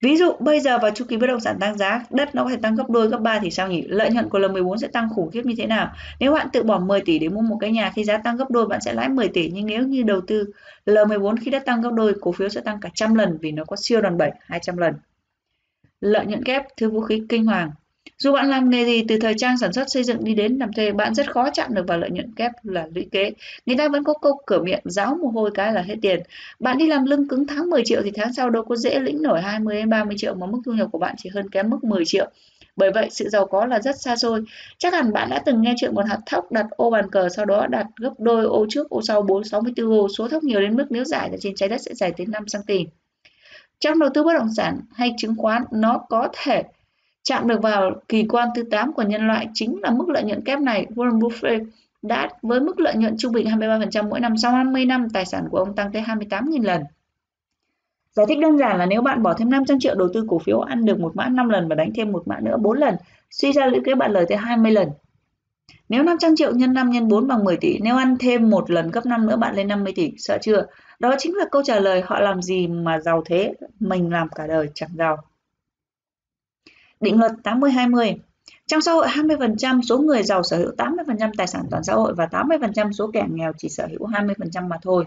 Ví 0.00 0.16
dụ 0.16 0.32
bây 0.40 0.60
giờ 0.60 0.78
vào 0.78 0.90
chu 0.90 1.04
kỳ 1.08 1.16
bất 1.16 1.26
động 1.26 1.40
sản 1.40 1.56
tăng 1.60 1.78
giá, 1.78 2.04
đất 2.10 2.34
nó 2.34 2.44
có 2.44 2.50
thể 2.50 2.56
tăng 2.56 2.74
gấp 2.74 2.90
đôi, 2.90 3.08
gấp 3.08 3.18
ba 3.18 3.38
thì 3.38 3.50
sao 3.50 3.68
nhỉ? 3.68 3.82
Lợi 3.82 4.10
nhuận 4.10 4.28
của 4.28 4.38
L14 4.38 4.76
sẽ 4.76 4.88
tăng 4.88 5.08
khủng 5.14 5.30
khiếp 5.30 5.46
như 5.46 5.54
thế 5.58 5.66
nào? 5.66 5.92
Nếu 6.20 6.32
bạn 6.32 6.48
tự 6.52 6.62
bỏ 6.62 6.78
10 6.78 7.00
tỷ 7.00 7.18
để 7.18 7.28
mua 7.28 7.40
một 7.40 7.56
cái 7.60 7.70
nhà 7.72 7.92
khi 7.94 8.04
giá 8.04 8.18
tăng 8.18 8.36
gấp 8.36 8.50
đôi 8.50 8.66
bạn 8.66 8.80
sẽ 8.80 8.92
lãi 8.92 9.08
10 9.08 9.28
tỷ, 9.28 9.50
nhưng 9.54 9.66
nếu 9.66 9.82
như 9.82 10.02
đầu 10.02 10.20
tư 10.20 10.52
L14 10.86 11.36
khi 11.40 11.50
đất 11.50 11.64
tăng 11.66 11.82
gấp 11.82 11.90
đôi, 11.92 12.14
cổ 12.20 12.32
phiếu 12.32 12.48
sẽ 12.48 12.60
tăng 12.60 12.80
cả 12.80 12.88
trăm 12.94 13.14
lần 13.14 13.38
vì 13.40 13.52
nó 13.52 13.64
có 13.64 13.76
siêu 13.76 14.00
đòn 14.00 14.18
bẩy 14.18 14.30
200 14.40 14.76
lần. 14.76 14.94
Lợi 16.00 16.26
nhuận 16.26 16.44
kép 16.44 16.62
thứ 16.76 16.90
vũ 16.90 17.00
khí 17.00 17.22
kinh 17.28 17.46
hoàng. 17.46 17.70
Dù 18.18 18.32
bạn 18.32 18.50
làm 18.50 18.70
nghề 18.70 18.84
gì 18.84 19.04
từ 19.08 19.18
thời 19.18 19.34
trang 19.38 19.58
sản 19.58 19.72
xuất 19.72 19.90
xây 19.90 20.04
dựng 20.04 20.24
đi 20.24 20.34
đến 20.34 20.56
làm 20.58 20.72
thuê, 20.72 20.92
bạn 20.92 21.14
rất 21.14 21.30
khó 21.30 21.50
chạm 21.50 21.74
được 21.74 21.84
vào 21.86 21.98
lợi 21.98 22.10
nhuận 22.10 22.34
kép 22.34 22.52
là 22.62 22.86
lũy 22.94 23.08
kế. 23.12 23.32
Người 23.66 23.76
ta 23.76 23.88
vẫn 23.88 24.04
có 24.04 24.14
câu 24.14 24.40
cửa 24.46 24.62
miệng 24.62 24.80
giáo 24.84 25.14
mồ 25.22 25.28
hôi 25.28 25.50
cái 25.54 25.72
là 25.72 25.82
hết 25.82 25.94
tiền. 26.02 26.20
Bạn 26.60 26.78
đi 26.78 26.86
làm 26.86 27.04
lưng 27.04 27.28
cứng 27.28 27.46
tháng 27.46 27.70
10 27.70 27.82
triệu 27.84 28.02
thì 28.04 28.10
tháng 28.14 28.32
sau 28.32 28.50
đâu 28.50 28.62
có 28.64 28.76
dễ 28.76 28.98
lĩnh 28.98 29.22
nổi 29.22 29.40
20 29.40 29.74
đến 29.74 29.90
30 29.90 30.16
triệu 30.18 30.34
mà 30.34 30.46
mức 30.46 30.58
thu 30.64 30.72
nhập 30.72 30.88
của 30.92 30.98
bạn 30.98 31.14
chỉ 31.18 31.30
hơn 31.34 31.50
kém 31.50 31.70
mức 31.70 31.84
10 31.84 32.04
triệu. 32.04 32.30
Bởi 32.76 32.90
vậy 32.90 33.08
sự 33.10 33.28
giàu 33.28 33.46
có 33.46 33.66
là 33.66 33.80
rất 33.80 34.00
xa 34.00 34.16
xôi. 34.16 34.44
Chắc 34.78 34.92
hẳn 34.92 35.12
bạn 35.12 35.30
đã 35.30 35.42
từng 35.46 35.62
nghe 35.62 35.74
chuyện 35.80 35.94
một 35.94 36.06
hạt 36.08 36.18
thóc 36.26 36.52
đặt 36.52 36.66
ô 36.70 36.90
bàn 36.90 37.10
cờ 37.10 37.28
sau 37.28 37.44
đó 37.44 37.66
đặt 37.66 37.86
gấp 38.00 38.12
đôi 38.18 38.44
ô 38.44 38.66
trước 38.68 38.90
ô 38.90 39.02
sau 39.02 39.22
4 39.22 39.44
64 39.44 39.90
ô, 39.90 40.08
số 40.18 40.28
thóc 40.28 40.42
nhiều 40.42 40.60
đến 40.60 40.76
mức 40.76 40.86
nếu 40.90 41.04
giải 41.04 41.28
ra 41.30 41.36
trên 41.40 41.54
trái 41.54 41.68
đất 41.68 41.80
sẽ 41.80 41.94
dài 41.94 42.12
tới 42.16 42.26
5 42.26 42.44
cm. 42.52 42.72
Trong 43.80 43.98
đầu 43.98 44.10
tư 44.14 44.24
bất 44.24 44.32
động 44.38 44.48
sản 44.56 44.80
hay 44.94 45.14
chứng 45.18 45.36
khoán 45.36 45.62
nó 45.72 45.98
có 46.08 46.28
thể 46.36 46.62
Chạm 47.28 47.48
được 47.48 47.62
vào 47.62 47.92
kỳ 48.08 48.24
quan 48.24 48.48
thứ 48.54 48.62
8 48.70 48.92
của 48.92 49.02
nhân 49.02 49.26
loại 49.26 49.48
chính 49.54 49.80
là 49.82 49.90
mức 49.90 50.08
lợi 50.08 50.22
nhuận 50.22 50.44
kép 50.44 50.60
này. 50.60 50.86
Warren 50.94 51.18
Buffett 51.18 51.64
đã 52.02 52.28
với 52.42 52.60
mức 52.60 52.80
lợi 52.80 52.94
nhuận 52.96 53.16
trung 53.18 53.32
bình 53.32 53.46
23% 53.46 54.08
mỗi 54.08 54.20
năm 54.20 54.36
sau 54.36 54.52
50 54.52 54.84
năm 54.84 55.08
tài 55.10 55.24
sản 55.24 55.48
của 55.50 55.58
ông 55.58 55.74
tăng 55.74 55.92
tới 55.92 56.02
28.000 56.02 56.64
lần. 56.64 56.82
Giải 58.12 58.26
thích 58.28 58.38
đơn 58.38 58.58
giản 58.58 58.78
là 58.78 58.86
nếu 58.86 59.02
bạn 59.02 59.22
bỏ 59.22 59.34
thêm 59.34 59.50
500 59.50 59.78
triệu 59.80 59.94
đầu 59.94 60.08
tư 60.14 60.24
cổ 60.28 60.38
phiếu 60.38 60.60
ăn 60.60 60.84
được 60.84 61.00
một 61.00 61.16
mã 61.16 61.28
5 61.28 61.48
lần 61.48 61.68
và 61.68 61.74
đánh 61.74 61.90
thêm 61.94 62.12
một 62.12 62.28
mã 62.28 62.40
nữa 62.40 62.56
4 62.56 62.78
lần, 62.78 62.96
suy 63.30 63.52
ra 63.52 63.66
lũy 63.66 63.80
kế 63.84 63.94
bạn 63.94 64.12
lời 64.12 64.26
tới 64.28 64.38
20 64.38 64.72
lần. 64.72 64.88
Nếu 65.88 66.02
500 66.02 66.36
triệu 66.36 66.54
nhân 66.54 66.72
5 66.72 66.90
nhân 66.90 67.08
4 67.08 67.26
bằng 67.26 67.44
10 67.44 67.56
tỷ, 67.56 67.78
nếu 67.82 67.96
ăn 67.96 68.16
thêm 68.20 68.50
một 68.50 68.70
lần 68.70 68.90
gấp 68.90 69.06
5 69.06 69.26
nữa 69.26 69.36
bạn 69.36 69.54
lên 69.54 69.68
50 69.68 69.92
tỷ, 69.96 70.12
sợ 70.18 70.38
chưa? 70.42 70.66
Đó 70.98 71.14
chính 71.18 71.36
là 71.36 71.44
câu 71.50 71.62
trả 71.62 71.80
lời 71.80 72.02
họ 72.04 72.20
làm 72.20 72.42
gì 72.42 72.66
mà 72.66 73.00
giàu 73.00 73.22
thế, 73.26 73.54
mình 73.80 74.12
làm 74.12 74.28
cả 74.28 74.46
đời 74.46 74.68
chẳng 74.74 74.90
giàu. 74.94 75.16
Định 77.00 77.18
luật 77.18 77.32
80-20 77.42 78.14
Trong 78.66 78.80
xã 78.80 78.92
hội 78.92 79.06
20% 79.06 79.82
số 79.82 79.98
người 79.98 80.22
giàu 80.22 80.42
sở 80.42 80.58
hữu 80.58 80.70
80% 80.76 81.30
tài 81.36 81.46
sản 81.46 81.64
toàn 81.70 81.84
xã 81.84 81.94
hội 81.94 82.14
và 82.14 82.26
80% 82.30 82.92
số 82.92 83.10
kẻ 83.12 83.24
nghèo 83.30 83.52
chỉ 83.58 83.68
sở 83.68 83.86
hữu 83.86 84.08
20% 84.08 84.68
mà 84.68 84.76
thôi. 84.82 85.04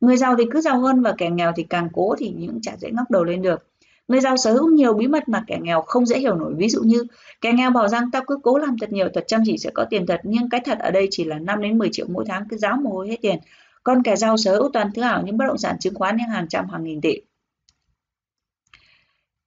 Người 0.00 0.16
giàu 0.16 0.34
thì 0.38 0.44
cứ 0.52 0.60
giàu 0.60 0.80
hơn 0.80 1.02
và 1.02 1.14
kẻ 1.18 1.30
nghèo 1.30 1.52
thì 1.56 1.62
càng 1.62 1.88
cố 1.92 2.14
thì 2.18 2.34
những 2.36 2.58
chả 2.62 2.76
dễ 2.76 2.90
ngóc 2.90 3.10
đầu 3.10 3.24
lên 3.24 3.42
được. 3.42 3.66
Người 4.08 4.20
giàu 4.20 4.36
sở 4.36 4.52
hữu 4.52 4.68
nhiều 4.68 4.94
bí 4.94 5.06
mật 5.06 5.28
mà 5.28 5.44
kẻ 5.46 5.58
nghèo 5.62 5.82
không 5.82 6.06
dễ 6.06 6.18
hiểu 6.18 6.34
nổi. 6.34 6.54
Ví 6.56 6.68
dụ 6.68 6.82
như 6.82 7.04
kẻ 7.40 7.52
nghèo 7.52 7.70
bảo 7.70 7.88
rằng 7.88 8.10
tao 8.12 8.22
cứ 8.26 8.38
cố 8.42 8.58
làm 8.58 8.78
thật 8.78 8.92
nhiều, 8.92 9.08
thật 9.14 9.24
chăm 9.26 9.40
chỉ 9.44 9.58
sẽ 9.58 9.70
có 9.74 9.84
tiền 9.90 10.06
thật, 10.06 10.20
nhưng 10.24 10.48
cái 10.48 10.60
thật 10.64 10.78
ở 10.78 10.90
đây 10.90 11.08
chỉ 11.10 11.24
là 11.24 11.38
5 11.38 11.62
đến 11.62 11.78
10 11.78 11.88
triệu 11.92 12.06
mỗi 12.08 12.24
tháng 12.28 12.48
cứ 12.48 12.56
giáo 12.56 12.76
mồ 12.76 12.90
hôi 12.90 13.08
hết 13.08 13.16
tiền. 13.22 13.38
Còn 13.82 14.02
kẻ 14.02 14.16
giàu 14.16 14.36
sở 14.36 14.52
hữu 14.52 14.70
toàn 14.72 14.90
thứ 14.94 15.02
ảo 15.02 15.22
những 15.22 15.36
bất 15.36 15.44
động 15.48 15.58
sản 15.58 15.76
chứng 15.80 15.94
khoán 15.94 16.16
những 16.16 16.28
hàng 16.28 16.48
trăm 16.48 16.68
hàng 16.68 16.84
nghìn 16.84 17.00
tỷ. 17.00 17.20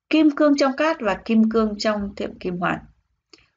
Kim 0.10 0.32
cương 0.32 0.58
trong 0.58 0.76
cát 0.76 1.02
và 1.02 1.14
kim 1.14 1.50
cương 1.50 1.78
trong 1.78 2.16
tiệm 2.16 2.40
kim 2.40 2.58
hoàn. 2.58 2.80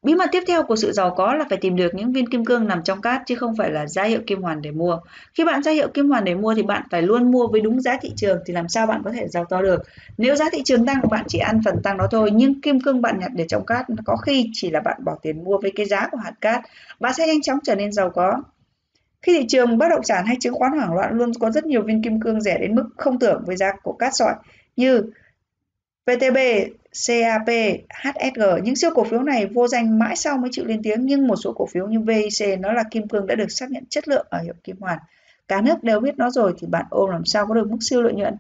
Bí 0.03 0.15
mật 0.15 0.29
tiếp 0.33 0.43
theo 0.47 0.63
của 0.63 0.77
sự 0.77 0.93
giàu 0.93 1.15
có 1.17 1.35
là 1.35 1.45
phải 1.49 1.59
tìm 1.59 1.77
được 1.77 1.95
những 1.95 2.13
viên 2.13 2.27
kim 2.27 2.45
cương 2.45 2.67
nằm 2.69 2.83
trong 2.83 3.01
cát, 3.01 3.23
chứ 3.27 3.35
không 3.35 3.57
phải 3.57 3.71
là 3.71 3.87
giá 3.87 4.05
hiệu 4.05 4.21
kim 4.27 4.43
hoàn 4.43 4.63
để 4.63 4.71
mua. 4.71 4.99
Khi 5.35 5.45
bạn 5.45 5.63
giá 5.63 5.71
hiệu 5.71 5.89
kim 5.89 6.09
hoàn 6.09 6.25
để 6.25 6.35
mua 6.35 6.55
thì 6.55 6.63
bạn 6.63 6.83
phải 6.91 7.03
luôn 7.03 7.31
mua 7.31 7.47
với 7.47 7.61
đúng 7.61 7.81
giá 7.81 7.99
thị 8.03 8.13
trường, 8.17 8.39
thì 8.47 8.55
làm 8.55 8.69
sao 8.69 8.87
bạn 8.87 9.03
có 9.05 9.13
thể 9.13 9.29
giàu 9.29 9.45
to 9.45 9.63
được. 9.63 9.83
Nếu 10.19 10.37
giá 10.37 10.45
thị 10.53 10.63
trường 10.65 10.87
tăng, 10.87 11.01
bạn 11.11 11.25
chỉ 11.29 11.39
ăn 11.39 11.61
phần 11.65 11.83
tăng 11.83 11.99
đó 11.99 12.07
thôi, 12.11 12.31
nhưng 12.35 12.61
kim 12.61 12.81
cương 12.81 13.03
bạn 13.03 13.19
nhặt 13.19 13.31
để 13.35 13.45
trong 13.49 13.67
cát 13.67 13.87
có 14.05 14.17
khi 14.17 14.51
chỉ 14.53 14.71
là 14.71 14.81
bạn 14.81 15.05
bỏ 15.05 15.19
tiền 15.23 15.45
mua 15.45 15.59
với 15.59 15.73
cái 15.77 15.87
giá 15.87 16.09
của 16.11 16.19
hạt 16.19 16.33
cát. 16.41 16.61
Bạn 17.01 17.15
sẽ 17.15 17.27
nhanh 17.27 17.43
chóng 17.43 17.59
trở 17.65 17.75
nên 17.75 17.93
giàu 17.93 18.11
có. 18.11 18.43
Khi 19.23 19.39
thị 19.39 19.47
trường, 19.49 19.79
bất 19.79 19.89
động 19.91 20.05
sản 20.05 20.27
hay 20.27 20.37
chứng 20.41 20.55
khoán 20.55 20.73
hoảng 20.73 20.95
loạn, 20.95 21.19
luôn 21.19 21.33
có 21.41 21.51
rất 21.51 21.67
nhiều 21.67 21.83
viên 21.83 22.03
kim 22.03 22.21
cương 22.21 22.41
rẻ 22.41 22.59
đến 22.59 22.75
mức 22.75 22.85
không 22.97 23.19
tưởng 23.19 23.43
với 23.47 23.57
giá 23.57 23.73
của 23.83 23.93
cát 23.93 24.13
sỏi, 24.15 24.35
như 24.77 25.03
VTB, 26.07 26.37
CAP, 27.07 27.49
HSG, 27.89 28.43
những 28.63 28.77
siêu 28.77 28.91
cổ 28.95 29.05
phiếu 29.05 29.23
này 29.23 29.47
vô 29.47 29.69
danh 29.69 29.99
mãi 29.99 30.17
sau 30.17 30.39
mới 30.39 30.51
chịu 30.53 30.65
lên 30.65 30.83
tiếng 30.83 31.07
nhưng 31.07 31.27
một 31.27 31.37
số 31.37 31.53
cổ 31.53 31.67
phiếu 31.67 31.87
như 31.87 32.01
VIC 32.01 32.61
nó 32.61 32.73
là 32.73 32.85
kim 32.91 33.09
cương 33.09 33.27
đã 33.27 33.35
được 33.35 33.51
xác 33.51 33.71
nhận 33.71 33.85
chất 33.91 34.09
lượng 34.09 34.27
ở 34.31 34.39
hiệu 34.39 34.55
kim 34.65 34.77
hoàn. 34.81 34.99
Cả 35.49 35.61
nước 35.61 35.83
đều 35.83 36.01
biết 36.01 36.19
nó 36.19 36.31
rồi 36.31 36.55
thì 36.59 36.67
bạn 36.67 36.87
ôm 36.91 37.11
làm 37.11 37.25
sao 37.25 37.47
có 37.47 37.55
được 37.55 37.71
mức 37.71 37.79
siêu 37.81 38.03
lợi 38.03 38.13
nhuận. 38.13 38.37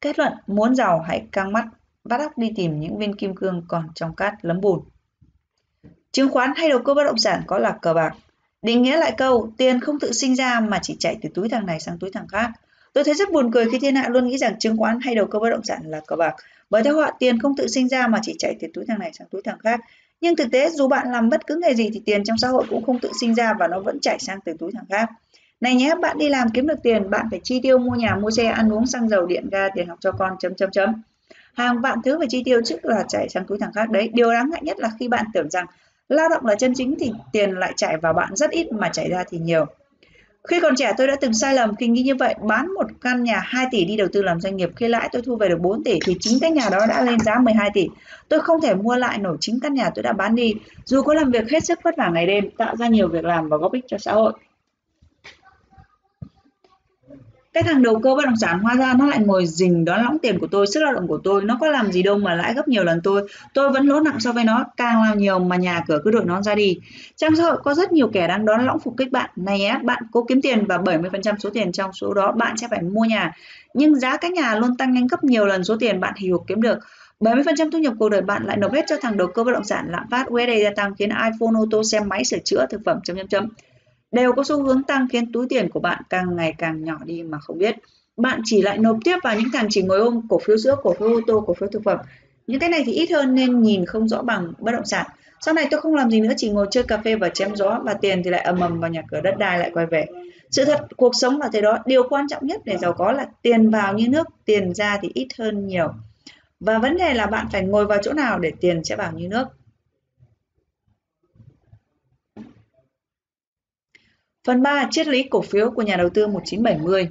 Kết 0.00 0.18
luận, 0.18 0.32
muốn 0.46 0.74
giàu 0.74 1.00
hãy 1.00 1.26
căng 1.32 1.52
mắt, 1.52 1.64
bắt 2.04 2.20
óc 2.20 2.38
đi 2.38 2.52
tìm 2.56 2.80
những 2.80 2.98
viên 2.98 3.16
kim 3.16 3.34
cương 3.34 3.64
còn 3.68 3.88
trong 3.94 4.14
cát 4.14 4.34
lấm 4.42 4.60
bùn. 4.60 4.80
Chứng 6.12 6.28
khoán 6.28 6.52
hay 6.56 6.68
đầu 6.68 6.82
cơ 6.84 6.94
bất 6.94 7.04
động 7.04 7.18
sản 7.18 7.42
có 7.46 7.58
là 7.58 7.78
cờ 7.82 7.94
bạc. 7.94 8.16
Định 8.62 8.82
nghĩa 8.82 8.96
lại 8.96 9.14
câu, 9.18 9.52
tiền 9.56 9.80
không 9.80 10.00
tự 10.00 10.12
sinh 10.12 10.36
ra 10.36 10.60
mà 10.60 10.78
chỉ 10.82 10.96
chạy 10.98 11.18
từ 11.22 11.28
túi 11.34 11.48
thằng 11.48 11.66
này 11.66 11.80
sang 11.80 11.98
túi 11.98 12.10
thằng 12.12 12.28
khác. 12.28 12.50
Tôi 12.92 13.04
thấy 13.04 13.14
rất 13.14 13.32
buồn 13.32 13.50
cười 13.52 13.66
khi 13.70 13.78
thiên 13.78 13.96
hạ 13.96 14.08
luôn 14.08 14.28
nghĩ 14.28 14.38
rằng 14.38 14.58
chứng 14.58 14.76
khoán 14.76 14.98
hay 15.00 15.14
đầu 15.14 15.26
cơ 15.26 15.38
bất 15.38 15.50
động 15.50 15.64
sản 15.64 15.82
là 15.84 16.00
cờ 16.06 16.16
bạc. 16.16 16.34
Bởi 16.70 16.82
theo 16.82 16.96
họ 16.96 17.10
tiền 17.18 17.38
không 17.38 17.56
tự 17.56 17.66
sinh 17.66 17.88
ra 17.88 18.06
mà 18.06 18.18
chỉ 18.22 18.34
chạy 18.38 18.56
từ 18.60 18.68
túi 18.74 18.84
thằng 18.88 18.98
này 18.98 19.10
sang 19.12 19.28
túi 19.28 19.42
thằng 19.44 19.58
khác. 19.58 19.80
Nhưng 20.20 20.36
thực 20.36 20.46
tế 20.52 20.70
dù 20.70 20.88
bạn 20.88 21.12
làm 21.12 21.28
bất 21.28 21.46
cứ 21.46 21.60
nghề 21.62 21.74
gì 21.74 21.90
thì 21.94 22.02
tiền 22.04 22.24
trong 22.24 22.38
xã 22.38 22.48
hội 22.48 22.64
cũng 22.70 22.84
không 22.84 22.98
tự 22.98 23.10
sinh 23.20 23.34
ra 23.34 23.54
và 23.58 23.68
nó 23.68 23.80
vẫn 23.80 24.00
chạy 24.00 24.18
sang 24.18 24.38
từ 24.44 24.52
túi 24.58 24.72
thằng 24.72 24.84
khác. 24.90 25.08
Này 25.60 25.74
nhé, 25.74 25.94
bạn 26.02 26.18
đi 26.18 26.28
làm 26.28 26.48
kiếm 26.50 26.66
được 26.66 26.82
tiền, 26.82 27.10
bạn 27.10 27.26
phải 27.30 27.40
chi 27.44 27.60
tiêu 27.62 27.78
mua 27.78 27.94
nhà, 27.94 28.16
mua 28.16 28.30
xe, 28.30 28.46
ăn 28.46 28.72
uống, 28.72 28.86
xăng 28.86 29.08
dầu, 29.08 29.26
điện 29.26 29.48
ga, 29.50 29.68
tiền 29.74 29.88
học 29.88 29.98
cho 30.00 30.12
con, 30.12 30.32
chấm 30.38 30.54
chấm 30.54 30.70
chấm. 30.70 31.02
Hàng 31.54 31.80
vạn 31.80 31.98
thứ 32.04 32.18
phải 32.18 32.26
chi 32.30 32.42
tiêu 32.44 32.60
trước 32.64 32.84
là 32.84 33.04
chạy 33.08 33.28
sang 33.28 33.46
túi 33.46 33.58
thằng 33.58 33.72
khác 33.72 33.90
đấy. 33.90 34.10
Điều 34.14 34.32
đáng 34.32 34.50
ngại 34.50 34.60
nhất 34.64 34.78
là 34.78 34.90
khi 34.98 35.08
bạn 35.08 35.26
tưởng 35.34 35.50
rằng 35.50 35.66
lao 36.08 36.28
động 36.28 36.46
là 36.46 36.54
chân 36.54 36.72
chính 36.76 36.94
thì 37.00 37.12
tiền 37.32 37.50
lại 37.50 37.72
chạy 37.76 37.96
vào 37.96 38.12
bạn 38.12 38.36
rất 38.36 38.50
ít 38.50 38.72
mà 38.72 38.88
chạy 38.88 39.08
ra 39.10 39.24
thì 39.30 39.38
nhiều. 39.38 39.66
Khi 40.48 40.60
còn 40.60 40.76
trẻ 40.76 40.92
tôi 40.96 41.06
đã 41.06 41.16
từng 41.20 41.32
sai 41.32 41.54
lầm 41.54 41.76
khi 41.76 41.86
nghĩ 41.86 42.02
như 42.02 42.14
vậy, 42.14 42.34
bán 42.48 42.74
một 42.74 42.86
căn 43.00 43.22
nhà 43.22 43.40
2 43.44 43.66
tỷ 43.70 43.84
đi 43.84 43.96
đầu 43.96 44.08
tư 44.12 44.22
làm 44.22 44.40
doanh 44.40 44.56
nghiệp, 44.56 44.70
khi 44.76 44.88
lãi 44.88 45.08
tôi 45.12 45.22
thu 45.22 45.36
về 45.36 45.48
được 45.48 45.60
4 45.60 45.84
tỷ 45.84 45.98
thì 46.06 46.16
chính 46.20 46.38
cái 46.40 46.50
nhà 46.50 46.68
đó 46.72 46.86
đã 46.88 47.02
lên 47.02 47.20
giá 47.20 47.38
12 47.38 47.70
tỷ. 47.74 47.86
Tôi 48.28 48.40
không 48.40 48.60
thể 48.60 48.74
mua 48.74 48.96
lại 48.96 49.18
nổi 49.18 49.36
chính 49.40 49.60
căn 49.62 49.74
nhà 49.74 49.90
tôi 49.94 50.02
đã 50.02 50.12
bán 50.12 50.34
đi, 50.34 50.54
dù 50.84 51.02
có 51.02 51.14
làm 51.14 51.30
việc 51.30 51.50
hết 51.50 51.64
sức 51.64 51.78
vất 51.84 51.96
vả 51.96 52.10
ngày 52.14 52.26
đêm, 52.26 52.50
tạo 52.58 52.76
ra 52.76 52.88
nhiều 52.88 53.08
việc 53.08 53.24
làm 53.24 53.48
và 53.48 53.56
góp 53.56 53.72
ích 53.72 53.84
cho 53.88 53.98
xã 53.98 54.12
hội 54.12 54.32
cái 57.52 57.62
thằng 57.62 57.82
đầu 57.82 58.00
cơ 58.02 58.14
bất 58.14 58.24
động 58.24 58.36
sản 58.36 58.58
hóa 58.58 58.74
ra 58.74 58.94
nó 58.98 59.06
lại 59.06 59.18
ngồi 59.18 59.46
rình 59.46 59.84
đón 59.84 60.02
lõng 60.02 60.18
tiền 60.18 60.38
của 60.38 60.46
tôi, 60.46 60.66
sức 60.66 60.80
lao 60.82 60.92
động 60.92 61.08
của 61.08 61.20
tôi. 61.24 61.44
Nó 61.44 61.58
có 61.60 61.68
làm 61.68 61.92
gì 61.92 62.02
đâu 62.02 62.18
mà 62.18 62.34
lãi 62.34 62.54
gấp 62.54 62.68
nhiều 62.68 62.84
lần 62.84 63.00
tôi. 63.04 63.28
Tôi 63.54 63.70
vẫn 63.70 63.86
lỗ 63.86 64.00
nặng 64.00 64.20
so 64.20 64.32
với 64.32 64.44
nó, 64.44 64.64
càng 64.76 65.02
làm 65.02 65.18
nhiều 65.18 65.38
mà 65.38 65.56
nhà 65.56 65.84
cửa 65.88 66.00
cứ 66.04 66.10
đội 66.10 66.24
nó 66.24 66.42
ra 66.42 66.54
đi. 66.54 66.78
Trang 67.16 67.36
xã 67.36 67.42
hội 67.42 67.56
có 67.64 67.74
rất 67.74 67.92
nhiều 67.92 68.10
kẻ 68.12 68.28
đang 68.28 68.44
đón 68.44 68.66
lõng 68.66 68.80
phục 68.80 68.96
kích 68.96 69.12
bạn. 69.12 69.30
Này 69.36 69.66
á 69.66 69.80
bạn 69.84 70.02
cố 70.12 70.24
kiếm 70.24 70.42
tiền 70.42 70.66
và 70.66 70.78
70% 70.78 71.38
số 71.38 71.50
tiền 71.50 71.72
trong 71.72 71.92
số 71.92 72.14
đó, 72.14 72.32
bạn 72.32 72.56
sẽ 72.56 72.68
phải 72.70 72.82
mua 72.82 73.04
nhà. 73.04 73.32
Nhưng 73.74 74.00
giá 74.00 74.16
cái 74.16 74.30
nhà 74.30 74.54
luôn 74.54 74.76
tăng 74.76 74.92
nhanh 74.92 75.06
gấp 75.06 75.24
nhiều 75.24 75.46
lần 75.46 75.64
số 75.64 75.76
tiền 75.80 76.00
bạn 76.00 76.14
hì 76.16 76.30
hục 76.30 76.44
kiếm 76.46 76.62
được. 76.62 76.78
70% 77.20 77.70
thu 77.70 77.78
nhập 77.78 77.94
cuộc 77.98 78.08
đời 78.08 78.20
bạn 78.20 78.44
lại 78.44 78.56
nộp 78.56 78.72
hết 78.72 78.84
cho 78.88 78.96
thằng 79.00 79.16
đầu 79.16 79.28
cơ 79.28 79.44
bất 79.44 79.52
động 79.52 79.64
sản 79.64 79.86
lạm 79.90 80.04
phát. 80.10 80.26
USD 80.32 80.62
gia 80.62 80.70
tăng 80.76 80.94
khiến 80.94 81.10
iPhone 81.10 81.60
ô 81.60 81.66
tô, 81.70 81.84
xe 81.84 82.00
máy 82.00 82.24
sửa 82.24 82.38
chữa, 82.38 82.66
thực 82.70 82.80
phẩm 82.84 82.98
chấm 83.04 83.16
chấm 83.16 83.28
chấm 83.28 83.48
đều 84.12 84.32
có 84.32 84.44
xu 84.44 84.62
hướng 84.62 84.82
tăng 84.82 85.08
khiến 85.08 85.32
túi 85.32 85.46
tiền 85.48 85.68
của 85.68 85.80
bạn 85.80 86.02
càng 86.10 86.36
ngày 86.36 86.54
càng 86.58 86.84
nhỏ 86.84 86.98
đi 87.04 87.22
mà 87.22 87.38
không 87.38 87.58
biết. 87.58 87.76
Bạn 88.16 88.40
chỉ 88.44 88.62
lại 88.62 88.78
nộp 88.78 88.96
tiếp 89.04 89.16
vào 89.24 89.36
những 89.36 89.48
thằng 89.52 89.66
chỉ 89.70 89.82
ngồi 89.82 89.98
ôm 89.98 90.20
cổ 90.28 90.38
phiếu 90.38 90.56
sữa, 90.56 90.76
cổ 90.82 90.94
phiếu 90.94 91.08
ô 91.08 91.20
tô, 91.26 91.44
cổ 91.46 91.54
phiếu 91.54 91.68
thực 91.68 91.84
phẩm. 91.84 91.98
Những 92.46 92.60
cái 92.60 92.68
này 92.68 92.82
thì 92.86 92.92
ít 92.92 93.10
hơn 93.10 93.34
nên 93.34 93.62
nhìn 93.62 93.86
không 93.86 94.08
rõ 94.08 94.22
bằng 94.22 94.52
bất 94.58 94.72
động 94.72 94.86
sản. 94.86 95.06
Sau 95.40 95.54
này 95.54 95.66
tôi 95.70 95.80
không 95.80 95.94
làm 95.94 96.10
gì 96.10 96.20
nữa 96.20 96.32
chỉ 96.36 96.50
ngồi 96.50 96.66
chơi 96.70 96.84
cà 96.84 96.98
phê 97.04 97.16
và 97.16 97.28
chém 97.28 97.56
gió 97.56 97.80
và 97.84 97.94
tiền 97.94 98.22
thì 98.24 98.30
lại 98.30 98.40
ầm 98.40 98.60
ầm 98.60 98.80
vào 98.80 98.90
nhà 98.90 99.02
cửa 99.10 99.20
đất 99.20 99.38
đai 99.38 99.58
lại 99.58 99.70
quay 99.74 99.86
về. 99.86 100.06
Sự 100.50 100.64
thật 100.64 100.86
cuộc 100.96 101.12
sống 101.14 101.40
là 101.40 101.48
thế 101.52 101.60
đó, 101.60 101.78
điều 101.86 102.08
quan 102.08 102.28
trọng 102.28 102.46
nhất 102.46 102.60
để 102.64 102.76
giàu 102.76 102.92
có 102.92 103.12
là 103.12 103.26
tiền 103.42 103.70
vào 103.70 103.94
như 103.94 104.08
nước, 104.08 104.26
tiền 104.44 104.74
ra 104.74 104.98
thì 105.02 105.10
ít 105.14 105.28
hơn 105.38 105.66
nhiều. 105.66 105.92
Và 106.60 106.78
vấn 106.78 106.96
đề 106.96 107.14
là 107.14 107.26
bạn 107.26 107.46
phải 107.52 107.62
ngồi 107.62 107.86
vào 107.86 107.98
chỗ 108.02 108.12
nào 108.12 108.38
để 108.38 108.52
tiền 108.60 108.84
sẽ 108.84 108.96
vào 108.96 109.12
như 109.12 109.28
nước. 109.28 109.44
Phần 114.46 114.62
3. 114.62 114.88
Triết 114.90 115.06
lý 115.06 115.22
cổ 115.22 115.42
phiếu 115.42 115.70
của 115.70 115.82
nhà 115.82 115.96
đầu 115.96 116.08
tư 116.08 116.26
1970 116.26 117.08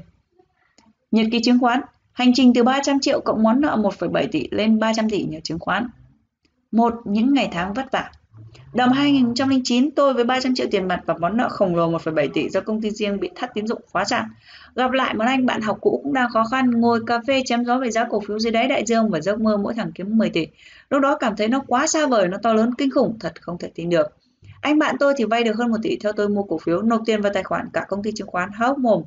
Nhật 1.11 1.25
ký 1.31 1.39
chứng 1.43 1.59
khoán 1.59 1.81
Hành 2.11 2.33
trình 2.33 2.53
từ 2.53 2.63
300 2.63 2.99
triệu 2.99 3.21
cộng 3.21 3.43
món 3.43 3.61
nợ 3.61 3.77
1,7 3.99 4.27
tỷ 4.31 4.47
lên 4.51 4.79
300 4.79 5.09
tỷ 5.09 5.23
nhờ 5.23 5.39
chứng 5.43 5.59
khoán 5.59 5.87
một 6.71 6.93
Những 7.05 7.33
ngày 7.33 7.49
tháng 7.51 7.73
vất 7.73 7.91
vả 7.91 8.11
Năm 8.73 8.91
2009, 8.91 9.91
tôi 9.91 10.13
với 10.13 10.23
300 10.23 10.55
triệu 10.55 10.67
tiền 10.71 10.87
mặt 10.87 11.01
và 11.05 11.13
món 11.19 11.37
nợ 11.37 11.49
khổng 11.49 11.75
lồ 11.75 11.91
1,7 11.91 12.27
tỷ 12.33 12.49
do 12.49 12.61
công 12.61 12.81
ty 12.81 12.91
riêng 12.91 13.19
bị 13.19 13.29
thắt 13.35 13.53
tín 13.53 13.67
dụng 13.67 13.81
phá 13.91 14.05
sản. 14.05 14.29
Gặp 14.75 14.91
lại 14.91 15.13
một 15.13 15.23
anh 15.27 15.45
bạn 15.45 15.61
học 15.61 15.77
cũ 15.81 16.01
cũng 16.03 16.13
đang 16.13 16.29
khó 16.29 16.43
khăn, 16.51 16.71
ngồi 16.71 16.99
cà 17.07 17.19
phê 17.27 17.41
chém 17.45 17.65
gió 17.65 17.77
về 17.77 17.91
giá 17.91 18.05
cổ 18.09 18.19
phiếu 18.19 18.39
dưới 18.39 18.51
đáy 18.51 18.67
đại 18.67 18.83
dương 18.85 19.09
và 19.09 19.21
giấc 19.21 19.41
mơ 19.41 19.57
mỗi 19.57 19.73
thằng 19.73 19.91
kiếm 19.95 20.17
10 20.17 20.29
tỷ. 20.29 20.47
Lúc 20.89 21.01
đó 21.01 21.17
cảm 21.17 21.35
thấy 21.35 21.47
nó 21.47 21.63
quá 21.67 21.87
xa 21.87 22.07
vời, 22.07 22.27
nó 22.27 22.37
to 22.43 22.53
lớn 22.53 22.71
kinh 22.77 22.91
khủng, 22.91 23.17
thật 23.19 23.41
không 23.41 23.57
thể 23.57 23.71
tin 23.75 23.89
được. 23.89 24.18
Anh 24.61 24.79
bạn 24.79 24.95
tôi 24.99 25.13
thì 25.17 25.23
vay 25.23 25.43
được 25.43 25.55
hơn 25.55 25.71
1 25.71 25.77
tỷ 25.83 25.97
theo 25.97 26.13
tôi 26.13 26.29
mua 26.29 26.43
cổ 26.43 26.57
phiếu, 26.57 26.81
nộp 26.81 27.01
tiền 27.05 27.21
vào 27.21 27.33
tài 27.33 27.43
khoản 27.43 27.69
cả 27.73 27.85
công 27.87 28.03
ty 28.03 28.11
chứng 28.15 28.27
khoán 28.27 28.49
há 28.53 28.67
hốc 28.67 28.77
mồm. 28.77 29.03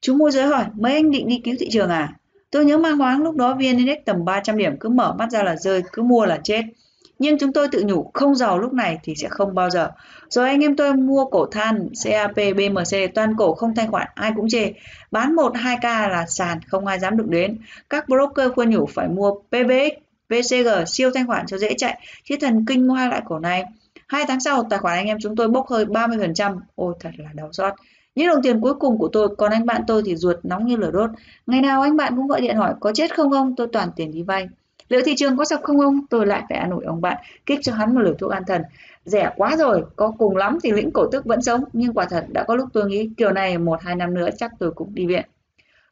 Chú 0.00 0.14
môi 0.14 0.30
giới 0.30 0.46
hỏi, 0.46 0.64
mấy 0.74 0.94
anh 0.94 1.10
định 1.10 1.28
đi 1.28 1.40
cứu 1.44 1.54
thị 1.58 1.68
trường 1.70 1.90
à? 1.90 2.14
Tôi 2.50 2.64
nhớ 2.64 2.78
mang 2.78 2.98
hoáng 2.98 3.22
lúc 3.22 3.36
đó 3.36 3.54
VN 3.54 3.60
Index 3.60 3.98
tầm 4.04 4.24
300 4.24 4.56
điểm 4.56 4.76
cứ 4.80 4.88
mở 4.88 5.14
mắt 5.18 5.30
ra 5.30 5.42
là 5.42 5.56
rơi, 5.56 5.82
cứ 5.92 6.02
mua 6.02 6.26
là 6.26 6.38
chết. 6.44 6.62
Nhưng 7.18 7.38
chúng 7.38 7.52
tôi 7.52 7.68
tự 7.68 7.82
nhủ 7.86 8.10
không 8.14 8.34
giàu 8.34 8.58
lúc 8.58 8.72
này 8.72 8.98
thì 9.02 9.14
sẽ 9.16 9.28
không 9.28 9.54
bao 9.54 9.70
giờ. 9.70 9.90
Rồi 10.28 10.48
anh 10.48 10.60
em 10.60 10.76
tôi 10.76 10.94
mua 10.94 11.24
cổ 11.24 11.46
than, 11.46 11.88
CAP, 12.04 12.34
BMC, 12.34 13.14
toàn 13.14 13.36
cổ 13.38 13.54
không 13.54 13.74
thanh 13.74 13.90
khoản, 13.90 14.08
ai 14.14 14.32
cũng 14.36 14.48
chê. 14.48 14.72
Bán 15.10 15.34
1-2k 15.34 16.08
là 16.08 16.26
sàn, 16.28 16.58
không 16.66 16.86
ai 16.86 16.98
dám 16.98 17.16
đụng 17.16 17.30
đến. 17.30 17.58
Các 17.90 18.08
broker 18.08 18.52
khuyên 18.54 18.70
nhủ 18.70 18.86
phải 18.86 19.08
mua 19.08 19.34
PBX, 19.34 19.92
VCG 20.28 20.68
siêu 20.86 21.10
thanh 21.14 21.26
khoản 21.26 21.46
cho 21.46 21.58
dễ 21.58 21.74
chạy, 21.74 22.00
chứ 22.24 22.36
thần 22.40 22.64
kinh 22.68 22.86
mua 22.86 22.94
hai 22.94 23.08
loại 23.08 23.22
cổ 23.24 23.38
này. 23.38 23.64
Hai 24.08 24.24
tháng 24.28 24.40
sau, 24.40 24.64
tài 24.70 24.78
khoản 24.78 24.96
anh 24.96 25.06
em 25.06 25.18
chúng 25.20 25.36
tôi 25.36 25.48
bốc 25.48 25.66
hơi 25.68 25.84
30%. 25.84 26.60
Ôi 26.74 26.94
thật 27.00 27.10
là 27.16 27.30
đau 27.34 27.52
xót. 27.52 27.72
Những 28.14 28.28
đồng 28.28 28.42
tiền 28.42 28.60
cuối 28.60 28.74
cùng 28.74 28.98
của 28.98 29.08
tôi, 29.12 29.36
còn 29.36 29.52
anh 29.52 29.66
bạn 29.66 29.82
tôi 29.86 30.02
thì 30.06 30.16
ruột 30.16 30.36
nóng 30.42 30.66
như 30.66 30.76
lửa 30.76 30.90
đốt. 30.90 31.10
Ngày 31.46 31.60
nào 31.60 31.82
anh 31.82 31.96
bạn 31.96 32.16
cũng 32.16 32.26
gọi 32.26 32.40
điện 32.40 32.56
hỏi 32.56 32.74
có 32.80 32.92
chết 32.94 33.16
không 33.16 33.32
ông, 33.32 33.56
tôi 33.56 33.66
toàn 33.72 33.88
tiền 33.96 34.12
đi 34.12 34.22
vay. 34.22 34.48
Liệu 34.88 35.00
thị 35.04 35.14
trường 35.16 35.36
có 35.36 35.44
sập 35.44 35.60
không 35.62 35.80
ông? 35.80 36.06
Tôi 36.10 36.26
lại 36.26 36.42
phải 36.48 36.58
an 36.58 36.70
ủi 36.70 36.84
ông 36.84 37.00
bạn, 37.00 37.16
kích 37.46 37.58
cho 37.62 37.72
hắn 37.72 37.94
một 37.94 38.00
liều 38.00 38.14
thuốc 38.14 38.30
an 38.30 38.42
thần. 38.46 38.62
Rẻ 39.04 39.30
quá 39.36 39.56
rồi, 39.56 39.82
có 39.96 40.12
cùng 40.18 40.36
lắm 40.36 40.58
thì 40.62 40.72
lĩnh 40.72 40.90
cổ 40.90 41.06
tức 41.12 41.24
vẫn 41.24 41.42
sống, 41.42 41.64
nhưng 41.72 41.94
quả 41.94 42.06
thật 42.10 42.24
đã 42.28 42.44
có 42.44 42.56
lúc 42.56 42.68
tôi 42.72 42.88
nghĩ 42.88 43.10
kiểu 43.16 43.32
này 43.32 43.58
một 43.58 43.82
hai 43.82 43.96
năm 43.96 44.14
nữa 44.14 44.28
chắc 44.38 44.52
tôi 44.58 44.70
cũng 44.70 44.94
đi 44.94 45.06
viện. 45.06 45.24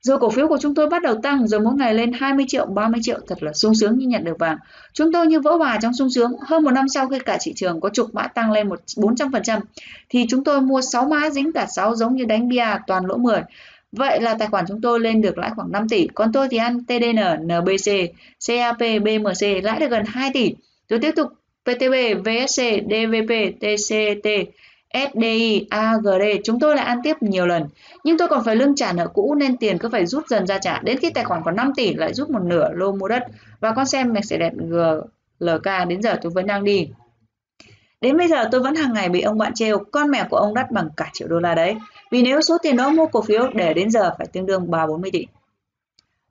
Rồi 0.07 0.19
cổ 0.19 0.31
phiếu 0.31 0.49
của 0.49 0.59
chúng 0.61 0.75
tôi 0.75 0.89
bắt 0.89 1.03
đầu 1.03 1.15
tăng, 1.23 1.49
rồi 1.49 1.61
mỗi 1.61 1.75
ngày 1.75 1.95
lên 1.95 2.13
20 2.13 2.45
triệu, 2.49 2.67
30 2.67 3.01
triệu, 3.03 3.19
thật 3.29 3.43
là 3.43 3.53
sung 3.53 3.75
sướng 3.75 3.99
như 3.99 4.07
nhận 4.07 4.25
được 4.25 4.39
vàng. 4.39 4.57
Chúng 4.93 5.13
tôi 5.13 5.27
như 5.27 5.41
vỡ 5.41 5.57
hòa 5.57 5.79
trong 5.83 5.95
sung 5.95 6.11
sướng. 6.11 6.33
Hơn 6.41 6.65
một 6.65 6.71
năm 6.71 6.89
sau 6.89 7.09
khi 7.09 7.19
cả 7.19 7.39
thị 7.41 7.53
trường 7.57 7.81
có 7.81 7.89
chục 7.89 8.15
mã 8.15 8.27
tăng 8.27 8.53
lên 8.53 8.69
một 8.69 8.81
400%, 8.97 9.61
thì 10.09 10.27
chúng 10.29 10.45
tôi 10.45 10.61
mua 10.61 10.81
6 10.81 11.05
mã 11.05 11.31
dính 11.31 11.53
cả 11.53 11.67
6 11.77 11.97
giống 11.97 12.17
như 12.17 12.25
đánh 12.25 12.49
bia 12.49 12.67
toàn 12.87 13.07
lỗ 13.07 13.17
10. 13.17 13.41
Vậy 13.93 14.21
là 14.21 14.35
tài 14.35 14.49
khoản 14.49 14.65
chúng 14.69 14.81
tôi 14.81 15.01
lên 15.01 15.21
được 15.21 15.39
lãi 15.39 15.51
khoảng 15.57 15.73
5 15.73 15.89
tỷ, 15.89 16.07
còn 16.15 16.33
tôi 16.33 16.49
thì 16.51 16.57
ăn 16.57 16.85
TDN, 16.85 17.47
NBC, 17.47 17.93
CAP, 18.49 18.79
BMC 18.79 19.65
lãi 19.65 19.81
được 19.81 19.91
gần 19.91 20.05
2 20.07 20.31
tỷ. 20.35 20.55
Tôi 20.89 20.99
tiếp 20.99 21.13
tục 21.17 21.29
PTB, 21.65 21.95
VSC, 22.25 22.63
DVP, 22.91 23.61
TCT, 23.61 24.29
SDI, 25.13 25.67
AGD, 25.71 26.23
chúng 26.45 26.61
tôi 26.61 26.77
lại 26.77 26.85
ăn 26.85 27.01
tiếp 27.03 27.17
nhiều 27.21 27.47
lần. 27.47 27.65
Nhưng 28.05 28.19
tôi 28.19 28.29
còn 28.29 28.45
phải 28.45 28.57
lương 28.57 28.75
trả 28.75 28.93
nợ 28.93 29.09
cũ 29.09 29.35
nên 29.35 29.57
tiền 29.57 29.79
cứ 29.79 29.89
phải 29.89 30.07
rút 30.07 30.29
dần 30.29 30.47
ra 30.47 30.59
trả. 30.59 30.79
Đến 30.79 30.99
khi 30.99 31.11
tài 31.11 31.25
khoản 31.25 31.43
còn 31.45 31.57
5 31.57 31.73
tỷ 31.77 31.95
lại 31.95 32.15
rút 32.15 32.31
một 32.31 32.43
nửa 32.43 32.73
lô 32.73 32.93
mua 32.93 33.09
đất. 33.09 33.23
Và 33.61 33.73
con 33.73 33.87
xem 33.87 34.13
Mercedes 34.13 34.53
GLK 34.53 35.89
đến 35.89 36.03
giờ 36.03 36.19
tôi 36.23 36.33
vẫn 36.35 36.47
đang 36.47 36.65
đi. 36.65 36.89
Đến 38.01 38.17
bây 38.17 38.29
giờ 38.29 38.49
tôi 38.53 38.61
vẫn 38.61 38.75
hàng 38.75 38.93
ngày 38.93 39.09
bị 39.09 39.21
ông 39.21 39.39
bạn 39.39 39.55
trêu, 39.55 39.79
con 39.79 40.11
mẹ 40.11 40.27
của 40.31 40.37
ông 40.37 40.55
đắt 40.55 40.71
bằng 40.71 40.89
cả 40.97 41.11
triệu 41.13 41.29
đô 41.29 41.39
la 41.39 41.55
đấy. 41.55 41.77
Vì 42.11 42.23
nếu 42.23 42.41
số 42.41 42.59
tiền 42.63 42.77
đó 42.77 42.91
mua 42.91 43.07
cổ 43.07 43.23
phiếu 43.23 43.51
để 43.55 43.75
đến 43.75 43.91
giờ 43.91 44.15
phải 44.19 44.27
tương 44.27 44.47
đương 44.47 44.67
3-40 44.71 45.11
tỷ. 45.13 45.27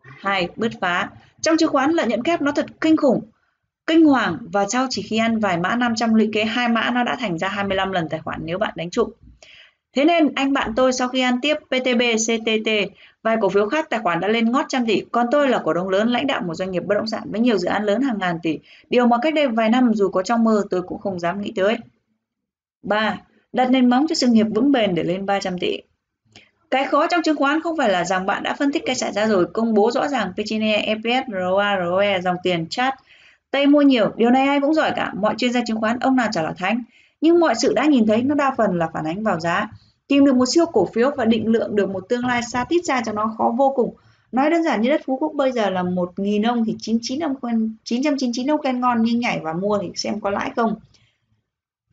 2. 0.02 0.48
Bứt 0.56 0.72
phá. 0.82 1.10
Trong 1.42 1.58
chứng 1.58 1.70
khoán 1.70 1.92
lợi 1.92 2.08
nhuận 2.08 2.24
kép 2.24 2.42
nó 2.42 2.52
thật 2.52 2.66
kinh 2.82 2.98
khủng 2.98 3.22
kinh 3.88 4.06
hoàng 4.06 4.38
và 4.54 4.66
sau 4.70 4.88
chỉ 4.90 5.02
khi 5.02 5.18
ăn 5.18 5.40
vài 5.40 5.58
mã 5.58 5.76
500 5.76 6.14
lũy 6.14 6.30
kế 6.34 6.44
hai 6.44 6.70
mã 6.70 6.92
nó 6.94 7.04
đã 7.04 7.16
thành 7.20 7.38
ra 7.38 7.48
25 7.48 7.92
lần 7.92 8.10
tài 8.10 8.20
khoản 8.20 8.40
nếu 8.44 8.58
bạn 8.58 8.74
đánh 8.76 8.90
trụng. 8.90 9.12
Thế 9.96 10.06
nên 10.06 10.36
anh 10.36 10.54
bạn 10.54 10.74
tôi 10.76 10.94
sau 10.94 11.08
khi 11.08 11.22
ăn 11.22 11.42
tiếp 11.42 11.56
PTB, 11.68 12.02
CTT, 12.28 12.70
vài 13.24 13.38
cổ 13.42 13.50
phiếu 13.50 13.70
khác 13.70 13.90
tài 13.90 14.00
khoản 14.00 14.20
đã 14.20 14.28
lên 14.28 14.52
ngót 14.52 14.66
trăm 14.70 14.86
tỷ. 14.86 15.02
Còn 15.12 15.28
tôi 15.32 15.50
là 15.50 15.62
cổ 15.64 15.74
đông 15.74 15.90
lớn 15.90 16.10
lãnh 16.10 16.28
đạo 16.28 16.42
một 16.42 16.54
doanh 16.54 16.72
nghiệp 16.72 16.84
bất 16.86 16.96
động 16.96 17.08
sản 17.08 17.24
với 17.26 17.40
nhiều 17.42 17.58
dự 17.58 17.68
án 17.68 17.84
lớn 17.84 18.02
hàng 18.02 18.18
ngàn 18.20 18.40
tỷ. 18.44 18.60
Điều 18.90 19.08
mà 19.08 19.18
cách 19.22 19.34
đây 19.34 19.48
vài 19.48 19.70
năm 19.70 19.92
dù 19.94 20.10
có 20.10 20.24
trong 20.24 20.44
mơ 20.44 20.64
tôi 20.70 20.82
cũng 20.82 21.00
không 21.00 21.20
dám 21.20 21.42
nghĩ 21.42 21.52
tới. 21.56 21.78
3. 22.84 23.18
Đặt 23.54 23.70
nền 23.70 23.90
móng 23.90 24.06
cho 24.10 24.16
sự 24.16 24.28
nghiệp 24.28 24.48
vững 24.56 24.72
bền 24.72 24.96
để 24.96 25.04
lên 25.04 25.26
300 25.26 25.60
tỷ. 25.60 25.82
Cái 26.72 26.86
khó 26.86 27.08
trong 27.08 27.22
chứng 27.22 27.36
khoán 27.36 27.62
không 27.62 27.78
phải 27.78 27.90
là 27.90 28.04
rằng 28.04 28.26
bạn 28.26 28.44
đã 28.44 28.54
phân 28.54 28.72
tích 28.72 28.84
cái 28.86 28.96
xảy 28.96 29.12
ra 29.12 29.28
rồi, 29.28 29.46
công 29.54 29.74
bố 29.74 29.92
rõ 29.92 30.08
ràng 30.08 30.32
P/E, 30.38 30.78
EPS, 30.78 31.30
ROA, 31.32 31.78
ROE, 31.86 32.22
dòng 32.22 32.36
tiền, 32.44 32.68
chart, 32.70 32.96
Tây 33.56 33.68
mua 33.68 33.82
nhiều, 33.82 34.12
điều 34.16 34.30
này 34.30 34.48
ai 34.48 34.60
cũng 34.62 34.74
giỏi 34.74 34.92
cả, 34.96 35.12
mọi 35.20 35.36
chuyên 35.38 35.54
gia 35.54 35.62
chứng 35.68 35.80
khoán 35.80 36.00
ông 36.00 36.16
nào 36.16 36.28
chả 36.32 36.42
là 36.42 36.54
thánh. 36.58 36.84
Nhưng 37.22 37.40
mọi 37.40 37.56
sự 37.56 37.74
đã 37.74 37.86
nhìn 37.86 38.08
thấy 38.08 38.24
nó 38.24 38.36
đa 38.36 38.54
phần 38.58 38.78
là 38.78 38.90
phản 38.94 39.06
ánh 39.06 39.24
vào 39.24 39.40
giá. 39.40 39.68
Tìm 40.08 40.26
được 40.26 40.36
một 40.36 40.46
siêu 40.46 40.66
cổ 40.66 40.86
phiếu 40.94 41.12
và 41.18 41.26
định 41.26 41.48
lượng 41.48 41.76
được 41.76 41.90
một 41.90 42.10
tương 42.10 42.26
lai 42.26 42.42
xa 42.52 42.66
tít 42.70 42.86
ra 42.86 43.02
cho 43.06 43.12
nó 43.12 43.36
khó 43.38 43.54
vô 43.58 43.74
cùng. 43.76 43.96
Nói 44.32 44.50
đơn 44.50 44.64
giản 44.64 44.82
như 44.82 44.90
đất 44.90 45.02
Phú 45.06 45.18
Quốc 45.18 45.32
bây 45.36 45.52
giờ 45.52 45.70
là 45.70 45.84
1.000 45.84 46.50
ông 46.50 46.66
thì 46.66 46.76
99 46.80 47.20
ông 47.20 47.36
quen, 47.36 47.76
999 47.84 48.52
ông 48.52 48.62
quen 48.62 48.80
ngon 48.80 49.02
nhưng 49.02 49.20
nhảy 49.20 49.40
và 49.44 49.54
mua 49.54 49.80
thì 49.82 49.92
xem 49.96 50.20
có 50.20 50.30
lãi 50.30 50.52
không. 50.56 50.76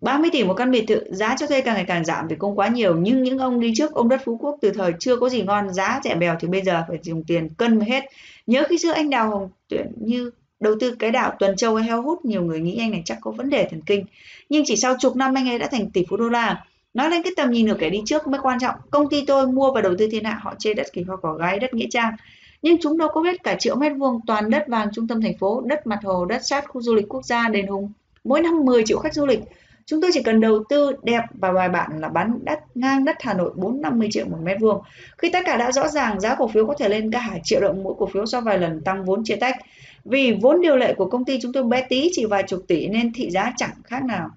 30 0.01 0.31
tỷ 0.33 0.45
một 0.45 0.55
căn 0.55 0.71
biệt 0.71 0.85
thự, 0.89 1.01
giá 1.11 1.37
cho 1.39 1.47
thuê 1.47 1.61
càng 1.61 1.75
ngày 1.75 1.85
càng 1.89 2.05
giảm 2.05 2.29
vì 2.29 2.37
công 2.37 2.59
quá 2.59 2.69
nhiều, 2.69 2.97
nhưng 2.97 3.23
những 3.23 3.39
ông 3.39 3.61
đi 3.61 3.73
trước 3.77 3.93
ông 3.93 4.09
đất 4.09 4.21
Phú 4.25 4.37
Quốc 4.37 4.57
từ 4.61 4.71
thời 4.71 4.93
chưa 4.99 5.17
có 5.17 5.29
gì 5.29 5.43
ngon, 5.43 5.73
giá 5.73 6.01
rẻ 6.05 6.15
bèo 6.15 6.37
thì 6.41 6.49
bây 6.49 6.63
giờ 6.63 6.85
phải 6.89 6.99
dùng 7.03 7.25
tiền 7.25 7.49
cân 7.55 7.79
mới 7.79 7.89
hết. 7.89 8.05
Nhớ 8.47 8.63
khi 8.69 8.79
xưa 8.79 8.93
anh 8.93 9.11
Đào 9.11 9.31
Hồng 9.31 9.49
Tuyển 9.69 9.93
như 10.01 10.31
Đầu 10.63 10.75
tư 10.81 10.97
cái 10.99 11.11
đảo 11.11 11.33
Tuần 11.39 11.57
Châu 11.57 11.77
hay 11.77 11.87
heo 11.87 12.03
hút 12.03 12.25
nhiều 12.25 12.43
người 12.43 12.61
nghĩ 12.61 12.79
anh 12.79 12.91
này 12.91 13.03
chắc 13.05 13.19
có 13.21 13.31
vấn 13.31 13.51
đề 13.51 13.69
thần 13.71 13.81
kinh. 13.87 14.05
Nhưng 14.49 14.63
chỉ 14.67 14.77
sau 14.77 14.95
chục 14.99 15.17
năm 15.17 15.35
anh 15.35 15.49
ấy 15.49 15.59
đã 15.59 15.67
thành 15.67 15.91
tỷ 15.91 16.05
phú 16.09 16.17
đô 16.17 16.29
la. 16.29 16.65
Nói 16.95 17.11
lên 17.11 17.23
cái 17.23 17.33
tầm 17.37 17.51
nhìn 17.51 17.69
của 17.69 17.77
kẻ 17.79 17.91
đi 17.91 18.03
trước 18.07 18.27
mới 18.27 18.41
quan 18.43 18.59
trọng. 18.61 18.75
Công 18.91 19.09
ty 19.09 19.25
tôi 19.27 19.47
mua 19.47 19.73
và 19.73 19.81
đầu 19.81 19.95
tư 19.99 20.09
thiên 20.13 20.25
hạ 20.25 20.41
họ 20.43 20.55
chê 20.59 20.75
đất 20.75 20.87
kỳ 20.93 21.03
hoa 21.03 21.17
cỏ 21.23 21.33
gái, 21.33 21.59
đất 21.59 21.75
nghĩa 21.75 21.87
trang. 21.91 22.17
Nhưng 22.63 22.77
chúng 22.81 22.99
đâu 22.99 23.09
có 23.13 23.23
biết 23.23 23.43
cả 23.43 23.55
triệu 23.59 23.77
mét 23.77 23.93
vuông 23.99 24.21
toàn 24.27 24.51
đất 24.51 24.69
vàng 24.69 24.89
trung 24.95 25.09
tâm 25.09 25.23
thành 25.23 25.39
phố, 25.39 25.63
đất 25.67 25.87
mặt 25.87 25.99
hồ, 26.05 26.25
đất 26.25 26.41
sát 26.45 26.69
khu 26.69 26.83
du 26.83 26.95
lịch 26.95 27.09
quốc 27.09 27.25
gia 27.25 27.49
đền 27.49 27.67
hùng. 27.67 27.93
Mỗi 28.25 28.41
năm 28.41 28.65
10 28.65 28.83
triệu 28.87 28.99
khách 28.99 29.15
du 29.15 29.27
lịch. 29.27 29.41
Chúng 29.87 30.01
tôi 30.01 30.11
chỉ 30.15 30.23
cần 30.23 30.41
đầu 30.41 30.65
tư 30.69 30.93
đẹp 31.03 31.23
và 31.31 31.53
bài 31.53 31.69
bản 31.69 32.01
là 32.01 32.09
bán 32.09 32.39
đất 32.45 32.61
ngang 32.75 33.05
đất 33.05 33.17
Hà 33.21 33.35
Nội 33.35 33.53
4-50 33.57 34.09
triệu 34.11 34.27
một 34.27 34.39
mét 34.43 34.61
vuông. 34.61 34.83
Khi 35.19 35.31
tất 35.33 35.41
cả 35.45 35.57
đã 35.57 35.73
rõ 35.73 35.89
ràng, 35.89 36.21
giá 36.21 36.35
cổ 36.35 36.49
phiếu 36.49 36.67
có 36.67 36.75
thể 36.79 36.89
lên 36.89 37.11
cả 37.11 37.19
hàng 37.19 37.41
triệu 37.45 37.61
đồng 37.61 37.83
mỗi 37.83 37.95
cổ 37.99 38.07
phiếu 38.07 38.27
sau 38.27 38.41
vài 38.41 38.59
lần 38.59 38.81
tăng 38.81 39.05
vốn 39.05 39.25
chia 39.25 39.37
tách. 39.37 39.57
Vì 40.05 40.32
vốn 40.40 40.61
điều 40.61 40.76
lệ 40.76 40.94
của 40.94 41.07
công 41.07 41.24
ty 41.24 41.38
chúng 41.42 41.53
tôi 41.53 41.64
bé 41.64 41.86
tí 41.88 42.09
chỉ 42.12 42.24
vài 42.24 42.42
chục 42.48 42.61
tỷ 42.68 42.88
nên 42.88 43.12
thị 43.12 43.30
giá 43.30 43.53
chẳng 43.57 43.74
khác 43.84 44.05
nào. 44.05 44.30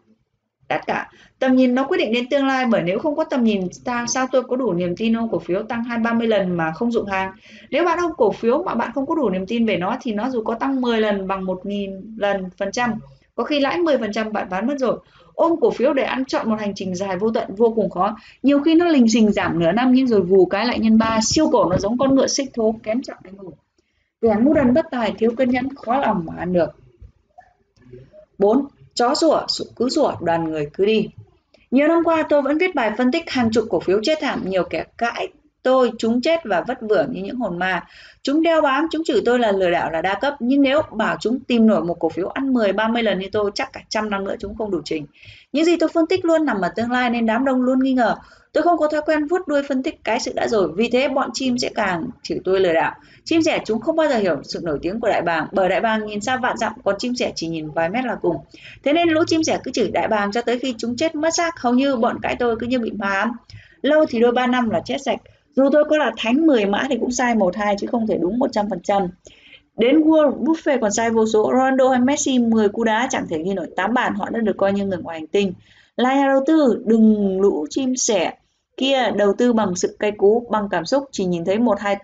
Tất 0.68 0.80
cả, 0.88 1.10
tầm 1.40 1.56
nhìn 1.56 1.76
nó 1.76 1.84
quyết 1.84 1.98
định 1.98 2.14
đến 2.14 2.30
tương 2.30 2.48
lai 2.48 2.66
bởi 2.66 2.82
nếu 2.84 3.00
không 3.00 3.16
có 3.16 3.24
tầm 3.24 3.44
nhìn 3.44 3.62
ta 3.86 4.06
sao 4.08 4.28
tôi 4.32 4.44
có 4.44 4.56
đủ 4.56 4.74
niềm 4.74 4.96
tin 4.98 5.14
ôm 5.14 5.30
cổ 5.32 5.40
phiếu 5.40 5.64
tăng 5.64 5.84
2-30 5.84 6.28
lần 6.28 6.58
mà 6.58 6.72
không 6.72 6.92
dụng 6.92 7.08
hàng. 7.08 7.32
Nếu 7.70 7.86
bạn 7.86 8.00
ông 8.00 8.12
cổ 8.18 8.32
phiếu 8.32 8.64
mà 8.64 8.76
bạn 8.76 8.92
không 8.96 9.06
có 9.06 9.16
đủ 9.16 9.30
niềm 9.30 9.46
tin 9.46 9.66
về 9.66 9.78
nó 9.78 9.98
thì 10.02 10.14
nó 10.14 10.30
dù 10.30 10.44
có 10.44 10.56
tăng 10.56 10.82
10 10.82 11.02
lần 11.02 11.28
bằng 11.28 11.46
1.000 11.46 12.02
lần 12.18 12.50
phần 12.58 12.72
trăm, 12.72 12.94
có 13.36 13.44
khi 13.44 13.60
lãi 13.60 13.80
10% 13.80 14.32
bạn 14.32 14.48
bán 14.50 14.68
mất 14.68 14.76
rồi. 14.80 15.00
Ôm 15.34 15.60
cổ 15.62 15.72
phiếu 15.72 15.94
để 15.94 16.04
ăn 16.04 16.26
chọn 16.26 16.50
một 16.50 16.60
hành 16.60 16.74
trình 16.76 16.96
dài 16.96 17.18
vô 17.18 17.32
tận 17.32 17.56
vô 17.56 17.74
cùng 17.76 17.90
khó. 17.90 18.16
Nhiều 18.44 18.60
khi 18.60 18.76
nó 18.76 18.86
lình 18.86 19.10
xình 19.10 19.32
giảm 19.32 19.60
nửa 19.60 19.72
năm 19.72 19.92
nhưng 19.92 20.08
rồi 20.08 20.22
vù 20.22 20.46
cái 20.46 20.66
lại 20.66 20.80
nhân 20.80 20.98
ba 20.98 21.20
siêu 21.24 21.50
cổ 21.52 21.70
nó 21.70 21.78
giống 21.78 21.98
con 21.98 22.16
ngựa 22.16 22.28
xích 22.28 22.50
thố 22.54 22.76
kém 22.84 23.02
trọng 23.02 23.18
anh 23.24 23.36
ngủ 23.36 23.52
kẻ 24.22 24.36
ngu 24.42 24.54
đần 24.54 24.74
bất 24.74 24.86
tài 24.92 25.14
thiếu 25.18 25.32
kiên 25.38 25.50
nhẫn 25.50 25.76
khó 25.76 26.00
lòng 26.00 26.26
mà 26.26 26.34
ăn 26.38 26.54
được 26.54 26.70
4. 28.38 28.66
Chó 28.94 29.16
sủa, 29.16 29.46
cứ 29.76 29.90
sủa, 29.90 30.16
đoàn 30.22 30.44
người 30.44 30.70
cứ 30.74 30.86
đi. 30.86 31.10
Nhiều 31.72 31.88
năm 31.88 32.04
qua 32.04 32.24
tôi 32.30 32.42
vẫn 32.42 32.58
viết 32.58 32.76
bài 32.76 32.92
phân 32.98 33.12
tích 33.12 33.30
hàng 33.30 33.50
chục 33.52 33.66
cổ 33.70 33.80
phiếu 33.80 34.00
chết 34.04 34.18
thảm, 34.22 34.50
nhiều 34.50 34.64
kẻ 34.64 34.86
cãi 34.98 35.28
tôi, 35.66 35.92
chúng 35.98 36.22
chết 36.22 36.40
và 36.44 36.64
vất 36.68 36.78
vưởng 36.82 37.12
như 37.12 37.24
những 37.24 37.36
hồn 37.36 37.60
ma. 37.60 37.84
Chúng 38.22 38.44
đeo 38.44 38.62
bám, 38.62 38.88
chúng 38.92 39.04
chửi 39.04 39.22
tôi 39.26 39.40
là 39.40 39.52
lừa 39.52 39.70
đảo 39.70 39.92
là 39.92 40.02
đa 40.02 40.20
cấp, 40.22 40.34
nhưng 40.40 40.62
nếu 40.62 40.82
bảo 40.92 41.18
chúng 41.20 41.40
tìm 41.40 41.68
nổi 41.68 41.84
một 41.84 42.00
cổ 42.00 42.10
phiếu 42.10 42.28
ăn 42.28 42.54
10 42.54 42.74
30 42.74 43.04
lần 43.04 43.20
như 43.20 43.28
tôi, 43.32 43.52
chắc 43.56 43.74
cả 43.74 43.82
trăm 43.90 44.10
năm 44.10 44.24
nữa 44.24 44.36
chúng 44.40 44.56
không 44.56 44.72
đủ 44.72 44.82
trình. 44.86 45.06
Những 45.52 45.66
gì 45.66 45.78
tôi 45.78 45.90
phân 45.94 46.08
tích 46.08 46.26
luôn 46.26 46.46
nằm 46.46 46.62
ở 46.62 46.70
tương 46.76 46.92
lai 46.92 47.10
nên 47.10 47.26
đám 47.26 47.46
đông 47.46 47.62
luôn 47.62 47.84
nghi 47.84 47.94
ngờ. 47.94 48.16
Tôi 48.54 48.64
không 48.64 48.78
có 48.78 48.88
thói 48.88 49.02
quen 49.06 49.28
vuốt 49.28 49.48
đuôi 49.48 49.64
phân 49.64 49.84
tích 49.84 50.04
cái 50.04 50.20
sự 50.20 50.34
đã 50.36 50.48
rồi, 50.48 50.70
vì 50.76 50.90
thế 50.90 51.08
bọn 51.08 51.30
chim 51.34 51.58
sẽ 51.58 51.70
càng 51.76 52.10
chửi 52.24 52.40
tôi 52.44 52.60
lừa 52.60 52.74
đảo. 52.74 52.96
Chim 53.26 53.42
sẻ 53.42 53.60
chúng 53.66 53.80
không 53.80 53.96
bao 53.96 54.08
giờ 54.08 54.18
hiểu 54.18 54.44
sự 54.44 54.60
nổi 54.64 54.80
tiếng 54.82 55.00
của 55.00 55.08
đại 55.08 55.22
bàng, 55.22 55.48
bởi 55.52 55.70
đại 55.70 55.82
bàng 55.82 56.06
nhìn 56.06 56.22
xa 56.22 56.38
vạn 56.38 56.58
dặm, 56.58 56.74
còn 56.84 56.96
chim 57.00 57.16
sẻ 57.16 57.32
chỉ 57.36 57.48
nhìn 57.48 57.70
vài 57.70 57.90
mét 57.90 58.06
là 58.06 58.16
cùng. 58.22 58.38
Thế 58.84 58.94
nên 58.94 59.10
lũ 59.10 59.24
chim 59.28 59.44
sẻ 59.44 59.60
cứ 59.64 59.72
chửi 59.72 59.88
đại 59.88 60.08
bàng 60.08 60.32
cho 60.32 60.42
tới 60.42 60.60
khi 60.60 60.76
chúng 60.78 60.96
chết 60.96 61.16
mất 61.16 61.30
xác, 61.34 61.60
hầu 61.60 61.74
như 61.74 61.96
bọn 61.96 62.18
cái 62.22 62.36
tôi 62.40 62.56
cứ 62.60 62.68
như 62.68 62.80
bị 62.80 62.92
ma 62.92 63.10
ám. 63.10 63.32
Lâu 63.82 64.06
thì 64.10 64.20
đôi 64.20 64.32
ba 64.32 64.48
năm 64.48 64.70
là 64.70 64.82
chết 64.86 64.98
sạch. 65.06 65.20
Dù 65.56 65.70
tôi 65.72 65.84
có 65.90 65.98
là 65.98 66.12
thánh 66.18 66.48
10 66.48 66.66
mã 66.66 66.84
thì 66.90 66.98
cũng 67.00 67.12
sai 67.12 67.36
một 67.36 67.56
hai 67.56 67.76
chứ 67.80 67.88
không 67.88 68.08
thể 68.08 68.18
đúng 68.18 68.40
100%. 68.40 69.08
Đến 69.78 70.02
World 70.02 70.44
Buffet 70.44 70.78
còn 70.82 70.92
sai 70.92 71.10
vô 71.10 71.26
số, 71.26 71.52
Ronaldo 71.54 71.90
hay 71.90 72.00
Messi 72.00 72.40
10 72.40 72.70
cú 72.70 72.84
đá 72.84 73.08
chẳng 73.12 73.26
thể 73.30 73.44
ghi 73.44 73.54
nổi 73.54 73.68
8 73.76 73.94
bàn, 73.94 74.14
họ 74.16 74.30
đã 74.30 74.40
được 74.40 74.58
coi 74.58 74.74
như 74.74 74.86
người 74.86 74.98
ngoài 74.98 75.20
hành 75.20 75.28
tinh. 75.28 75.54
Là 75.98 76.16
nhà 76.16 76.28
đầu 76.28 76.44
tư, 76.48 76.84
đừng 76.86 77.42
lũ 77.42 77.66
chim 77.70 77.96
sẻ 77.96 78.34
kia 78.78 79.12
đầu 79.18 79.34
tư 79.38 79.54
bằng 79.54 79.76
sự 79.76 79.96
cay 80.00 80.12
cú, 80.12 80.48
bằng 80.52 80.68
cảm 80.72 80.86
xúc, 80.86 81.04
chỉ 81.12 81.26
nhìn 81.26 81.46
thấy 81.46 81.60
một 81.60 81.80
hai 81.80 81.98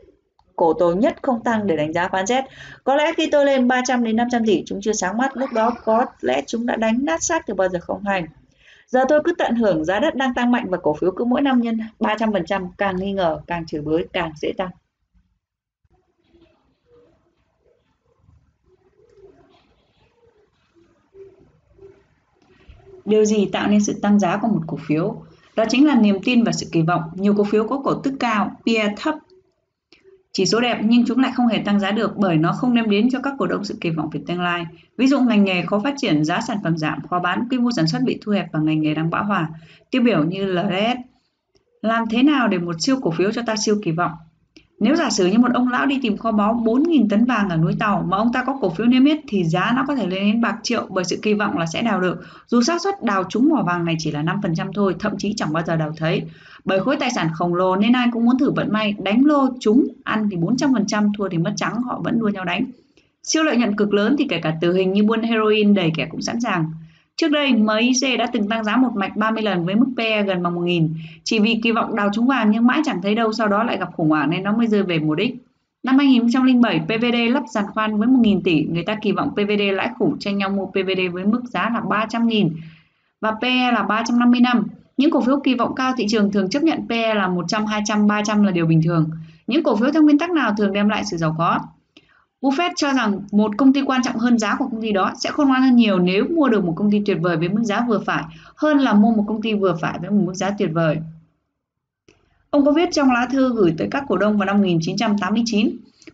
cổ 0.62 0.74
tối 0.74 0.96
nhất 0.96 1.16
không 1.22 1.44
tăng 1.44 1.68
để 1.68 1.76
đánh 1.76 1.94
giá 1.94 2.08
phán 2.08 2.28
xét. 2.28 2.44
Có 2.84 2.96
lẽ 2.96 3.12
khi 3.18 3.30
tôi 3.32 3.46
lên 3.46 3.68
300 3.68 4.04
đến 4.04 4.16
500 4.16 4.46
tỷ 4.46 4.64
chúng 4.66 4.82
chưa 4.82 4.94
sáng 4.94 5.18
mắt, 5.18 5.38
lúc 5.38 5.50
đó 5.54 5.72
có 5.84 6.06
lẽ 6.22 6.42
chúng 6.48 6.66
đã 6.66 6.76
đánh 6.76 7.06
nát 7.06 7.24
xác 7.24 7.48
từ 7.48 7.54
bao 7.54 7.70
giờ 7.70 7.80
không 7.82 8.04
hành. 8.04 8.26
Giờ 8.88 9.06
tôi 9.10 9.22
cứ 9.24 9.34
tận 9.38 9.56
hưởng 9.56 9.86
giá 9.86 10.00
đất 10.00 10.16
đang 10.16 10.34
tăng 10.34 10.52
mạnh 10.52 10.66
và 10.70 10.78
cổ 10.78 10.94
phiếu 10.94 11.12
cứ 11.12 11.26
mỗi 11.26 11.42
năm 11.42 11.62
nhân 11.62 11.80
300%, 12.00 12.68
càng 12.78 12.96
nghi 12.96 13.12
ngờ, 13.12 13.42
càng 13.48 13.66
chửi 13.66 13.82
bới, 13.82 14.08
càng 14.14 14.32
dễ 14.42 14.52
tăng. 14.58 14.70
Điều 23.06 23.26
gì 23.26 23.50
tạo 23.54 23.68
nên 23.68 23.84
sự 23.84 24.00
tăng 24.02 24.20
giá 24.20 24.38
của 24.38 24.48
một 24.48 24.62
cổ 24.68 24.78
phiếu? 24.88 25.16
Đó 25.56 25.66
chính 25.70 25.88
là 25.88 25.96
niềm 25.96 26.18
tin 26.24 26.44
và 26.44 26.52
sự 26.52 26.66
kỳ 26.72 26.82
vọng. 26.82 27.02
Nhiều 27.16 27.34
cổ 27.38 27.44
phiếu 27.44 27.68
có 27.68 27.82
cổ 27.84 27.94
tức 27.94 28.14
cao, 28.20 28.52
PE 28.66 28.94
thấp, 28.98 29.16
chỉ 30.34 30.46
số 30.46 30.60
đẹp 30.60 30.80
nhưng 30.84 31.06
chúng 31.06 31.20
lại 31.20 31.32
không 31.36 31.48
hề 31.48 31.58
tăng 31.58 31.80
giá 31.80 31.92
được 31.92 32.18
bởi 32.18 32.38
nó 32.38 32.52
không 32.52 32.76
đem 32.76 32.90
đến 32.90 33.10
cho 33.10 33.20
các 33.20 33.34
cổ 33.38 33.48
đông 33.48 33.64
sự 33.64 33.78
kỳ 33.82 33.90
vọng 33.90 34.10
về 34.12 34.22
tương 34.28 34.42
lai. 34.42 34.66
Ví 34.98 35.08
dụ 35.08 35.20
ngành 35.20 35.44
nghề 35.44 35.66
khó 35.66 35.80
phát 35.80 35.94
triển, 35.98 36.26
giá 36.26 36.42
sản 36.42 36.58
phẩm 36.64 36.78
giảm, 36.78 37.08
khó 37.10 37.20
bán, 37.20 37.48
quy 37.50 37.58
mô 37.58 37.70
sản 37.76 37.88
xuất 37.88 38.02
bị 38.06 38.20
thu 38.22 38.32
hẹp 38.32 38.48
và 38.52 38.60
ngành 38.60 38.82
nghề 38.82 38.94
đang 38.94 39.10
bão 39.10 39.26
hòa. 39.26 39.50
Tiêu 39.92 40.02
biểu 40.02 40.24
như 40.24 40.46
LS. 40.46 40.98
Làm 41.82 42.04
thế 42.10 42.24
nào 42.24 42.48
để 42.48 42.58
một 42.58 42.76
siêu 42.80 43.00
cổ 43.02 43.12
phiếu 43.12 43.32
cho 43.32 43.42
ta 43.46 43.56
siêu 43.56 43.76
kỳ 43.84 43.92
vọng? 43.92 44.12
Nếu 44.82 44.96
giả 44.96 45.10
sử 45.10 45.26
như 45.26 45.40
một 45.40 45.54
ông 45.54 45.68
lão 45.68 45.86
đi 45.86 46.00
tìm 46.02 46.18
kho 46.18 46.32
báu 46.32 46.62
4.000 46.66 47.08
tấn 47.10 47.26
vàng 47.26 47.50
ở 47.50 47.58
núi 47.58 47.76
Tàu 47.80 48.06
mà 48.08 48.18
ông 48.18 48.34
ta 48.34 48.44
có 48.44 48.58
cổ 48.62 48.70
phiếu 48.70 48.88
niêm 48.88 49.06
yết 49.06 49.20
thì 49.28 49.44
giá 49.44 49.74
nó 49.76 49.86
có 49.88 49.96
thể 49.96 50.08
lên 50.08 50.32
đến 50.32 50.42
bạc 50.42 50.58
triệu 50.64 50.88
bởi 50.90 51.04
sự 51.04 51.20
kỳ 51.22 51.34
vọng 51.34 51.58
là 51.58 51.66
sẽ 51.66 51.82
đào 51.82 52.02
được. 52.02 52.22
Dù 52.48 52.62
xác 52.62 52.82
suất 52.82 53.04
đào 53.04 53.24
trúng 53.30 53.50
mỏ 53.50 53.64
vàng 53.64 53.86
này 53.86 53.96
chỉ 54.00 54.12
là 54.12 54.24
5% 54.24 54.72
thôi, 54.74 54.96
thậm 55.00 55.18
chí 55.18 55.34
chẳng 55.38 55.54
bao 55.54 55.64
giờ 55.68 55.76
đào 55.76 55.94
thấy. 55.98 56.24
Bởi 56.66 56.80
khối 56.80 56.98
tài 56.98 57.12
sản 57.12 57.30
khổng 57.34 57.54
lồ 57.54 57.76
nên 57.76 57.94
ai 57.94 58.08
cũng 58.12 58.26
muốn 58.26 58.38
thử 58.38 58.52
vận 58.52 58.72
may, 58.72 58.96
đánh 59.04 59.26
lô 59.26 59.48
trúng, 59.60 59.88
ăn 60.04 60.30
thì 60.32 60.38
400%, 60.38 61.12
thua 61.18 61.30
thì 61.30 61.38
mất 61.38 61.54
trắng, 61.56 61.82
họ 61.82 62.02
vẫn 62.04 62.20
đua 62.20 62.30
nhau 62.30 62.46
đánh. 62.46 62.66
Siêu 63.24 63.44
lợi 63.44 63.58
nhuận 63.58 63.76
cực 63.76 63.94
lớn 63.94 64.16
thì 64.20 64.28
kể 64.30 64.40
cả 64.40 64.54
tử 64.62 64.74
hình 64.74 64.94
như 64.94 65.04
buôn 65.04 65.22
heroin 65.22 65.74
đầy 65.74 65.92
kẻ 65.96 66.08
cũng 66.12 66.22
sẵn 66.22 66.42
sàng. 66.42 66.66
Trước 67.16 67.28
đây, 67.28 67.54
MIC 67.54 68.20
đã 68.20 68.28
từng 68.34 68.50
tăng 68.50 68.64
giá 68.64 68.76
một 68.76 68.92
mạch 68.96 69.18
30 69.18 69.44
lần 69.44 69.66
với 69.66 69.76
mức 69.76 69.86
PE 69.98 70.24
gần 70.24 70.44
bằng 70.44 70.56
1.000. 70.56 70.90
Chỉ 71.24 71.40
vì 71.40 71.60
kỳ 71.64 71.72
vọng 71.72 71.96
đào 71.96 72.10
trúng 72.14 72.28
vàng 72.28 72.52
nhưng 72.52 72.68
mãi 72.68 72.82
chẳng 72.86 73.02
thấy 73.02 73.16
đâu 73.16 73.34
sau 73.34 73.48
đó 73.48 73.64
lại 73.64 73.78
gặp 73.78 73.90
khủng 73.96 74.10
hoảng 74.10 74.30
nên 74.30 74.44
nó 74.44 74.58
mới 74.58 74.68
rơi 74.68 74.84
về 74.84 75.00
một 75.00 75.16
đích. 75.16 75.36
Năm 75.84 75.98
2007, 75.98 76.80
PVD 76.80 77.34
lắp 77.34 77.44
giàn 77.50 77.66
khoan 77.74 77.98
với 77.98 78.08
1.000 78.08 78.42
tỷ, 78.44 78.64
người 78.64 78.84
ta 78.84 78.96
kỳ 79.02 79.12
vọng 79.12 79.32
PVD 79.32 79.62
lãi 79.74 79.90
khủng 80.00 80.20
tranh 80.20 80.38
nhau 80.38 80.50
mua 80.50 80.66
PVD 80.66 81.14
với 81.14 81.26
mức 81.26 81.42
giá 81.46 81.70
là 81.74 81.82
300.000 81.82 82.50
và 83.22 83.32
PE 83.42 83.72
là 83.72 83.84
350 83.84 84.40
năm. 84.40 84.68
Những 85.02 85.12
cổ 85.12 85.22
phiếu 85.22 85.40
kỳ 85.44 85.56
vọng 85.56 85.76
cao 85.76 85.94
thị 85.98 86.06
trường 86.10 86.32
thường 86.32 86.50
chấp 86.50 86.64
nhận 86.64 86.88
PE 86.90 87.14
là 87.14 87.28
100, 87.28 87.66
200, 87.66 88.08
300 88.08 88.44
là 88.44 88.52
điều 88.52 88.66
bình 88.66 88.82
thường. 88.84 89.10
Những 89.48 89.64
cổ 89.64 89.76
phiếu 89.76 89.92
theo 89.92 90.02
nguyên 90.02 90.20
tắc 90.20 90.32
nào 90.32 90.54
thường 90.58 90.74
đem 90.74 90.90
lại 90.90 91.04
sự 91.06 91.18
giàu 91.18 91.36
có? 91.38 91.60
Buffett 92.42 92.72
cho 92.76 92.94
rằng 92.94 93.22
một 93.32 93.52
công 93.58 93.74
ty 93.74 93.82
quan 93.82 94.04
trọng 94.04 94.16
hơn 94.18 94.40
giá 94.40 94.56
của 94.60 94.68
công 94.72 94.82
ty 94.82 94.92
đó 94.92 95.14
sẽ 95.20 95.30
khôn 95.30 95.48
ngoan 95.48 95.62
hơn 95.62 95.76
nhiều 95.76 96.00
nếu 96.00 96.26
mua 96.36 96.50
được 96.50 96.66
một 96.66 96.74
công 96.76 96.92
ty 96.92 97.02
tuyệt 97.06 97.18
vời 97.22 97.38
với 97.38 97.50
mức 97.50 97.64
giá 97.64 97.86
vừa 97.88 98.00
phải 98.00 98.24
hơn 98.56 98.78
là 98.78 98.94
mua 98.94 99.12
một 99.12 99.24
công 99.28 99.42
ty 99.42 99.54
vừa 99.54 99.78
phải 99.82 100.00
với 100.02 100.10
một 100.10 100.24
mức 100.26 100.34
giá 100.34 100.52
tuyệt 100.58 100.70
vời. 100.74 100.98
Ông 102.50 102.66
có 102.66 102.72
viết 102.72 102.90
trong 102.92 103.12
lá 103.12 103.28
thư 103.32 103.54
gửi 103.56 103.74
tới 103.78 103.88
các 103.92 104.04
cổ 104.08 104.18
đông 104.18 104.38
vào 104.38 104.46
năm 104.46 104.58
1989. 104.58 105.70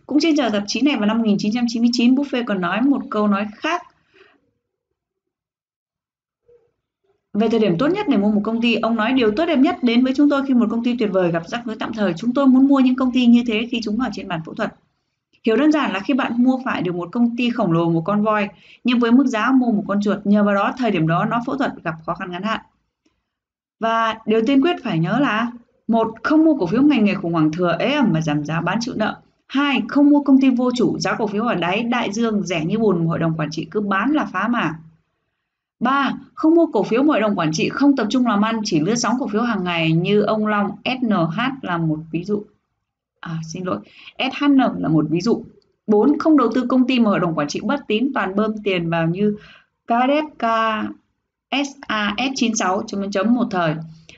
Cũng 0.06 0.18
trên 0.20 0.36
tờ 0.36 0.48
tạp 0.48 0.62
chí 0.66 0.80
này 0.80 0.96
vào 0.96 1.06
năm 1.06 1.18
1999, 1.18 2.14
Buffett 2.14 2.44
còn 2.46 2.60
nói 2.60 2.82
một 2.82 3.02
câu 3.10 3.28
nói 3.28 3.46
khác 3.56 3.82
Về 7.34 7.48
thời 7.48 7.60
điểm 7.60 7.78
tốt 7.78 7.86
nhất 7.88 8.06
để 8.08 8.16
mua 8.16 8.30
một 8.32 8.40
công 8.44 8.60
ty, 8.60 8.74
ông 8.74 8.96
nói 8.96 9.12
điều 9.12 9.30
tốt 9.30 9.46
đẹp 9.46 9.58
nhất 9.58 9.76
đến 9.82 10.04
với 10.04 10.12
chúng 10.16 10.30
tôi 10.30 10.46
khi 10.46 10.54
một 10.54 10.66
công 10.70 10.84
ty 10.84 10.96
tuyệt 10.98 11.10
vời 11.12 11.32
gặp 11.32 11.42
rắc 11.48 11.60
rối 11.64 11.76
tạm 11.78 11.92
thời. 11.92 12.12
Chúng 12.16 12.34
tôi 12.34 12.46
muốn 12.46 12.68
mua 12.68 12.80
những 12.80 12.96
công 12.96 13.12
ty 13.12 13.26
như 13.26 13.42
thế 13.46 13.68
khi 13.70 13.80
chúng 13.84 14.00
ở 14.00 14.08
trên 14.12 14.28
bàn 14.28 14.40
phẫu 14.46 14.54
thuật. 14.54 14.74
Hiểu 15.44 15.56
đơn 15.56 15.72
giản 15.72 15.92
là 15.92 16.00
khi 16.00 16.14
bạn 16.14 16.32
mua 16.36 16.58
phải 16.64 16.82
được 16.82 16.94
một 16.94 17.08
công 17.12 17.36
ty 17.36 17.50
khổng 17.50 17.72
lồ 17.72 17.90
một 17.90 18.02
con 18.04 18.22
voi, 18.22 18.48
nhưng 18.84 18.98
với 18.98 19.12
mức 19.12 19.26
giá 19.26 19.50
mua 19.50 19.72
một 19.72 19.84
con 19.88 20.00
chuột, 20.02 20.18
nhờ 20.24 20.44
vào 20.44 20.54
đó 20.54 20.72
thời 20.78 20.90
điểm 20.90 21.06
đó 21.06 21.24
nó 21.24 21.40
phẫu 21.46 21.56
thuật 21.56 21.72
gặp 21.84 21.94
khó 22.06 22.14
khăn 22.14 22.30
ngắn 22.30 22.42
hạn. 22.42 22.60
Và 23.80 24.18
điều 24.26 24.40
tiên 24.46 24.60
quyết 24.62 24.76
phải 24.84 24.98
nhớ 24.98 25.18
là 25.20 25.52
một 25.88 26.14
không 26.22 26.44
mua 26.44 26.54
cổ 26.54 26.66
phiếu 26.66 26.82
ngành 26.82 27.04
nghề 27.04 27.14
khủng 27.14 27.32
hoảng 27.32 27.52
thừa 27.52 27.76
ế 27.78 27.92
ẩm 27.92 28.10
mà 28.12 28.20
giảm 28.20 28.44
giá 28.44 28.60
bán 28.60 28.78
chịu 28.80 28.94
nợ 28.96 29.16
hai 29.46 29.82
không 29.88 30.10
mua 30.10 30.22
công 30.22 30.40
ty 30.40 30.50
vô 30.50 30.70
chủ 30.76 30.98
giá 30.98 31.14
cổ 31.14 31.26
phiếu 31.26 31.44
ở 31.44 31.54
đáy 31.54 31.82
đại 31.82 32.12
dương 32.12 32.42
rẻ 32.42 32.64
như 32.64 32.78
bùn 32.78 33.06
hội 33.06 33.18
đồng 33.18 33.34
quản 33.36 33.50
trị 33.50 33.68
cứ 33.70 33.80
bán 33.80 34.10
là 34.10 34.24
phá 34.24 34.48
mà 34.48 34.74
3. 35.80 36.12
Không 36.34 36.54
mua 36.54 36.66
cổ 36.66 36.82
phiếu 36.82 37.02
hội 37.02 37.20
đồng 37.20 37.38
quản 37.38 37.52
trị 37.52 37.68
không 37.68 37.96
tập 37.96 38.06
trung 38.10 38.26
làm 38.26 38.44
ăn 38.44 38.60
chỉ 38.64 38.80
lướt 38.80 38.94
sóng 38.94 39.16
cổ 39.20 39.28
phiếu 39.28 39.42
hàng 39.42 39.64
ngày 39.64 39.92
như 39.92 40.22
ông 40.22 40.46
Long 40.46 40.70
SNH 40.84 41.38
là 41.62 41.78
một 41.78 41.98
ví 42.10 42.24
dụ. 42.24 42.42
À 43.20 43.40
xin 43.52 43.64
lỗi, 43.64 43.78
SHN 44.18 44.56
là 44.56 44.88
một 44.88 45.06
ví 45.10 45.20
dụ. 45.20 45.44
4. 45.86 46.18
Không 46.18 46.36
đầu 46.36 46.48
tư 46.54 46.66
công 46.68 46.86
ty 46.86 47.00
mà 47.00 47.10
hội 47.10 47.20
đồng 47.20 47.34
quản 47.34 47.48
trị 47.48 47.60
bất 47.64 47.80
tín 47.88 48.10
toàn 48.14 48.36
bơm 48.36 48.52
tiền 48.64 48.90
vào 48.90 49.06
như 49.06 49.36
KDFK, 49.86 50.84
SAS96 51.50 52.82
chấm 52.86 53.10
chấm 53.10 53.34
một 53.34 53.46
thời. 53.50 53.74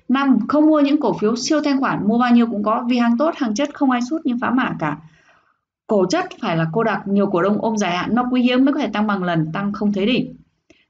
5. 0.09 0.39
Không 0.49 0.67
mua 0.67 0.81
những 0.81 1.01
cổ 1.01 1.19
phiếu 1.19 1.37
siêu 1.37 1.61
thanh 1.65 1.81
khoản, 1.81 2.09
mua 2.09 2.19
bao 2.19 2.35
nhiêu 2.35 2.47
cũng 2.47 2.63
có 2.63 2.85
vì 2.89 2.99
hàng 2.99 3.19
tốt, 3.19 3.35
hàng 3.37 3.55
chất 3.55 3.75
không 3.75 3.91
ai 3.91 4.01
sút 4.11 4.21
nhưng 4.25 4.39
phá 4.39 4.51
mã 4.51 4.75
cả. 4.79 4.97
Cổ 5.87 6.07
chất 6.11 6.27
phải 6.41 6.57
là 6.57 6.67
cô 6.73 6.85
đặc, 6.85 7.09
nhiều 7.09 7.27
cổ 7.27 7.43
đông 7.43 7.59
ôm 7.61 7.77
dài 7.77 7.97
hạn, 7.97 8.15
nó 8.15 8.25
quý 8.33 8.43
hiếm 8.43 8.65
mới 8.65 8.75
có 8.75 8.81
thể 8.81 8.89
tăng 8.93 9.07
bằng 9.07 9.23
lần, 9.23 9.53
tăng 9.53 9.73
không 9.73 9.93
thấy 9.93 10.07
đỉnh. 10.07 10.37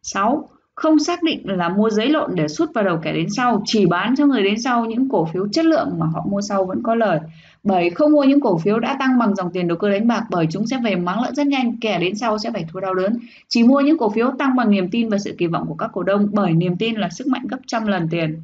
6 0.02 0.48
không 0.80 0.98
xác 0.98 1.22
định 1.22 1.40
là 1.44 1.68
mua 1.68 1.90
giấy 1.90 2.08
lộn 2.08 2.34
để 2.34 2.48
sút 2.48 2.74
vào 2.74 2.84
đầu 2.84 2.98
kẻ 3.02 3.12
đến 3.12 3.26
sau, 3.30 3.62
chỉ 3.64 3.86
bán 3.86 4.14
cho 4.16 4.26
người 4.26 4.42
đến 4.42 4.60
sau 4.60 4.84
những 4.84 5.08
cổ 5.08 5.24
phiếu 5.24 5.48
chất 5.48 5.64
lượng 5.64 5.88
mà 5.98 6.06
họ 6.06 6.26
mua 6.30 6.40
sau 6.40 6.64
vẫn 6.64 6.82
có 6.82 6.94
lời. 6.94 7.20
Bởi 7.62 7.90
không 7.90 8.12
mua 8.12 8.24
những 8.24 8.40
cổ 8.40 8.58
phiếu 8.58 8.78
đã 8.78 8.96
tăng 8.98 9.18
bằng 9.18 9.34
dòng 9.34 9.52
tiền 9.52 9.68
đầu 9.68 9.78
cơ 9.78 9.90
đánh 9.90 10.08
bạc 10.08 10.24
bởi 10.30 10.46
chúng 10.50 10.66
sẽ 10.66 10.76
về 10.84 10.94
mắng 10.94 11.22
lợi 11.22 11.32
rất 11.34 11.46
nhanh, 11.46 11.76
kẻ 11.80 11.98
đến 11.98 12.14
sau 12.16 12.38
sẽ 12.38 12.50
phải 12.50 12.66
thua 12.72 12.80
đau 12.80 12.94
đớn. 12.94 13.18
Chỉ 13.48 13.62
mua 13.62 13.80
những 13.80 13.98
cổ 13.98 14.10
phiếu 14.10 14.30
tăng 14.38 14.56
bằng 14.56 14.70
niềm 14.70 14.90
tin 14.90 15.08
và 15.08 15.18
sự 15.18 15.34
kỳ 15.38 15.46
vọng 15.46 15.66
của 15.68 15.74
các 15.74 15.90
cổ 15.92 16.02
đông 16.02 16.28
bởi 16.32 16.52
niềm 16.52 16.76
tin 16.76 16.94
là 16.94 17.08
sức 17.10 17.26
mạnh 17.26 17.46
gấp 17.50 17.58
trăm 17.66 17.86
lần 17.86 18.08
tiền. 18.10 18.42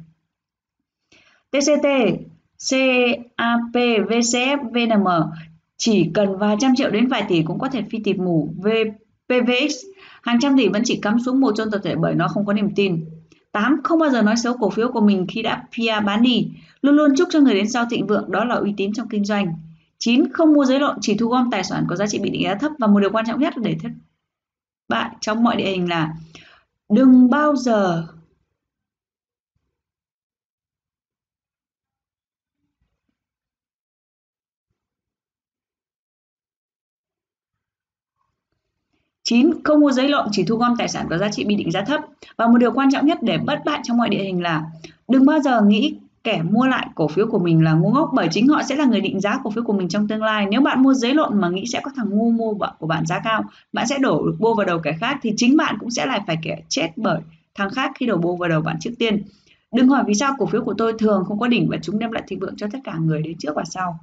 TCT, 1.51 1.87
CAP, 2.69 3.73
VCF, 4.09 4.57
VNM 4.69 5.07
chỉ 5.77 6.09
cần 6.13 6.37
vài 6.37 6.55
trăm 6.59 6.75
triệu 6.75 6.89
đến 6.89 7.07
vài 7.07 7.23
tỷ 7.29 7.43
cũng 7.43 7.59
có 7.59 7.69
thể 7.69 7.81
phi 7.81 7.99
tịp 7.99 8.17
mù. 8.17 8.49
VPVX 8.57 9.73
Hàng 10.27 10.39
trăm 10.39 10.57
tỷ 10.57 10.67
vẫn 10.67 10.81
chỉ 10.85 10.99
cắm 11.01 11.19
xuống 11.19 11.39
một 11.39 11.53
trong 11.57 11.71
tập 11.71 11.81
thể 11.83 11.95
bởi 11.95 12.15
nó 12.15 12.27
không 12.27 12.45
có 12.45 12.53
niềm 12.53 12.69
tin. 12.75 13.05
8. 13.51 13.81
Không 13.83 13.99
bao 13.99 14.09
giờ 14.09 14.21
nói 14.21 14.35
xấu 14.37 14.57
cổ 14.57 14.69
phiếu 14.69 14.91
của 14.91 15.01
mình 15.01 15.25
khi 15.29 15.41
đã 15.41 15.63
PR 15.71 16.05
bán 16.05 16.21
đi. 16.21 16.47
Luôn 16.81 16.95
luôn 16.95 17.13
chúc 17.17 17.27
cho 17.31 17.39
người 17.39 17.53
đến 17.53 17.69
sau 17.69 17.85
thịnh 17.89 18.07
vượng, 18.07 18.31
đó 18.31 18.45
là 18.45 18.55
uy 18.55 18.73
tín 18.77 18.93
trong 18.93 19.07
kinh 19.07 19.25
doanh. 19.25 19.53
9. 19.97 20.31
Không 20.33 20.53
mua 20.53 20.65
giấy 20.65 20.79
lộn, 20.79 20.97
chỉ 21.01 21.15
thu 21.17 21.27
gom 21.27 21.51
tài 21.51 21.63
sản 21.63 21.85
có 21.89 21.95
giá 21.95 22.07
trị 22.07 22.19
bị 22.19 22.29
định 22.29 22.43
giá 22.43 22.55
thấp 22.55 22.71
và 22.79 22.87
một 22.87 22.99
điều 22.99 23.09
quan 23.09 23.25
trọng 23.27 23.39
nhất 23.39 23.53
để 23.57 23.77
thất 23.83 23.89
bại 24.89 25.09
trong 25.21 25.43
mọi 25.43 25.55
địa 25.55 25.65
hình 25.65 25.89
là 25.89 26.13
đừng 26.89 27.29
bao 27.29 27.55
giờ 27.55 28.07
9. 39.29 39.51
Không 39.63 39.79
mua 39.79 39.91
giấy 39.91 40.09
lộn 40.09 40.27
chỉ 40.31 40.43
thu 40.43 40.55
gom 40.55 40.75
tài 40.77 40.87
sản 40.87 41.07
có 41.09 41.17
giá 41.17 41.29
trị 41.31 41.45
bị 41.45 41.55
định 41.55 41.71
giá 41.71 41.81
thấp. 41.81 42.01
Và 42.37 42.47
một 42.47 42.57
điều 42.57 42.71
quan 42.71 42.91
trọng 42.91 43.05
nhất 43.05 43.17
để 43.21 43.37
bất 43.37 43.59
bại 43.65 43.79
trong 43.83 43.97
mọi 43.97 44.09
địa 44.09 44.23
hình 44.23 44.41
là 44.41 44.63
đừng 45.07 45.25
bao 45.25 45.39
giờ 45.39 45.61
nghĩ 45.61 45.95
kẻ 46.23 46.41
mua 46.51 46.65
lại 46.65 46.87
cổ 46.95 47.07
phiếu 47.07 47.27
của 47.27 47.39
mình 47.39 47.63
là 47.63 47.73
ngu 47.73 47.91
ngốc 47.91 48.09
bởi 48.13 48.27
chính 48.31 48.47
họ 48.47 48.63
sẽ 48.63 48.75
là 48.75 48.85
người 48.85 49.01
định 49.01 49.19
giá 49.19 49.39
cổ 49.43 49.49
phiếu 49.49 49.63
của 49.63 49.73
mình 49.73 49.89
trong 49.89 50.07
tương 50.07 50.23
lai. 50.23 50.45
Nếu 50.51 50.61
bạn 50.61 50.83
mua 50.83 50.93
giấy 50.93 51.13
lộn 51.13 51.41
mà 51.41 51.49
nghĩ 51.49 51.65
sẽ 51.67 51.79
có 51.83 51.91
thằng 51.95 52.09
ngu 52.09 52.31
mua 52.31 52.53
của 52.79 52.87
bạn 52.87 53.05
giá 53.05 53.19
cao, 53.23 53.43
bạn 53.73 53.87
sẽ 53.87 53.97
đổ 53.97 54.25
được 54.25 54.35
bô 54.39 54.53
vào 54.53 54.65
đầu 54.65 54.79
kẻ 54.79 54.97
khác 54.99 55.19
thì 55.21 55.33
chính 55.37 55.57
bạn 55.57 55.75
cũng 55.79 55.89
sẽ 55.89 56.05
lại 56.05 56.21
phải 56.27 56.37
kẻ 56.41 56.61
chết 56.69 56.89
bởi 56.95 57.21
thằng 57.55 57.69
khác 57.69 57.91
khi 57.95 58.05
đổ 58.05 58.17
bô 58.17 58.35
vào 58.35 58.49
đầu 58.49 58.61
bạn 58.61 58.77
trước 58.79 58.91
tiên. 58.99 59.23
Đừng 59.73 59.87
hỏi 59.87 60.03
vì 60.07 60.13
sao 60.13 60.35
cổ 60.37 60.45
phiếu 60.45 60.63
của 60.63 60.73
tôi 60.77 60.93
thường 60.99 61.23
không 61.27 61.39
có 61.39 61.47
đỉnh 61.47 61.67
và 61.71 61.77
chúng 61.81 61.99
đem 61.99 62.11
lại 62.11 62.23
thịnh 62.27 62.39
vượng 62.39 62.55
cho 62.57 62.67
tất 62.71 62.79
cả 62.83 62.95
người 62.99 63.21
đến 63.21 63.37
trước 63.37 63.55
và 63.55 63.63
sau. 63.65 63.99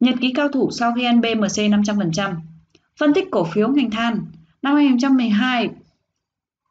Nhật 0.00 0.14
ký 0.20 0.32
cao 0.32 0.48
thủ 0.48 0.70
sau 0.70 0.92
khi 0.96 1.04
ăn 1.04 1.20
BMC 1.20 1.58
500%. 1.58 2.34
Phân 2.98 3.14
tích 3.14 3.28
cổ 3.30 3.44
phiếu 3.44 3.68
ngành 3.68 3.90
than 3.90 4.26
năm 4.62 4.74
2012 4.74 5.70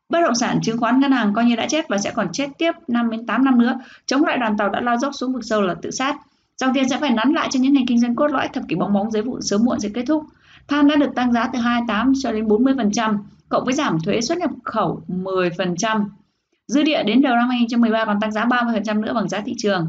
Bất 0.09 0.21
động 0.21 0.35
sản, 0.35 0.59
chứng 0.63 0.77
khoán, 0.77 0.99
ngân 0.99 1.11
hàng 1.11 1.33
coi 1.33 1.45
như 1.45 1.55
đã 1.55 1.67
chết 1.69 1.87
và 1.89 1.97
sẽ 1.97 2.11
còn 2.11 2.31
chết 2.31 2.49
tiếp 2.57 2.71
5 2.87 3.09
đến 3.09 3.25
8 3.25 3.45
năm 3.45 3.59
nữa. 3.59 3.79
Chống 4.05 4.23
lại 4.23 4.37
đoàn 4.37 4.57
tàu 4.57 4.69
đã 4.69 4.81
lao 4.81 4.97
dốc 4.97 5.13
xuống 5.15 5.33
vực 5.33 5.43
sâu 5.45 5.61
là 5.61 5.75
tự 5.81 5.91
sát. 5.91 6.15
Dòng 6.57 6.73
tiền 6.73 6.89
sẽ 6.89 6.97
phải 6.99 7.09
nắn 7.09 7.33
lại 7.33 7.47
cho 7.51 7.59
những 7.59 7.73
ngành 7.73 7.85
kinh 7.85 7.99
doanh 7.99 8.15
cốt 8.15 8.27
lõi 8.27 8.47
thập 8.47 8.63
kỷ 8.67 8.75
bóng 8.75 8.93
bóng 8.93 9.11
dưới 9.11 9.23
vụ 9.23 9.41
sớm 9.41 9.65
muộn 9.65 9.79
sẽ 9.79 9.89
kết 9.93 10.03
thúc. 10.07 10.23
Than 10.67 10.87
đã 10.87 10.95
được 10.95 11.15
tăng 11.15 11.33
giá 11.33 11.49
từ 11.53 11.59
28 11.59 12.13
cho 12.23 12.31
đến 12.31 12.47
40%, 12.47 13.17
cộng 13.49 13.65
với 13.65 13.73
giảm 13.73 13.99
thuế 13.99 14.21
xuất 14.21 14.37
nhập 14.37 14.49
khẩu 14.63 15.01
10%. 15.07 16.05
Dư 16.67 16.83
địa 16.83 17.03
đến 17.03 17.21
đầu 17.21 17.35
năm 17.35 17.49
2013 17.49 18.05
còn 18.05 18.19
tăng 18.19 18.31
giá 18.31 18.45
30% 18.45 19.01
nữa 19.01 19.13
bằng 19.13 19.29
giá 19.29 19.41
thị 19.41 19.53
trường. 19.57 19.87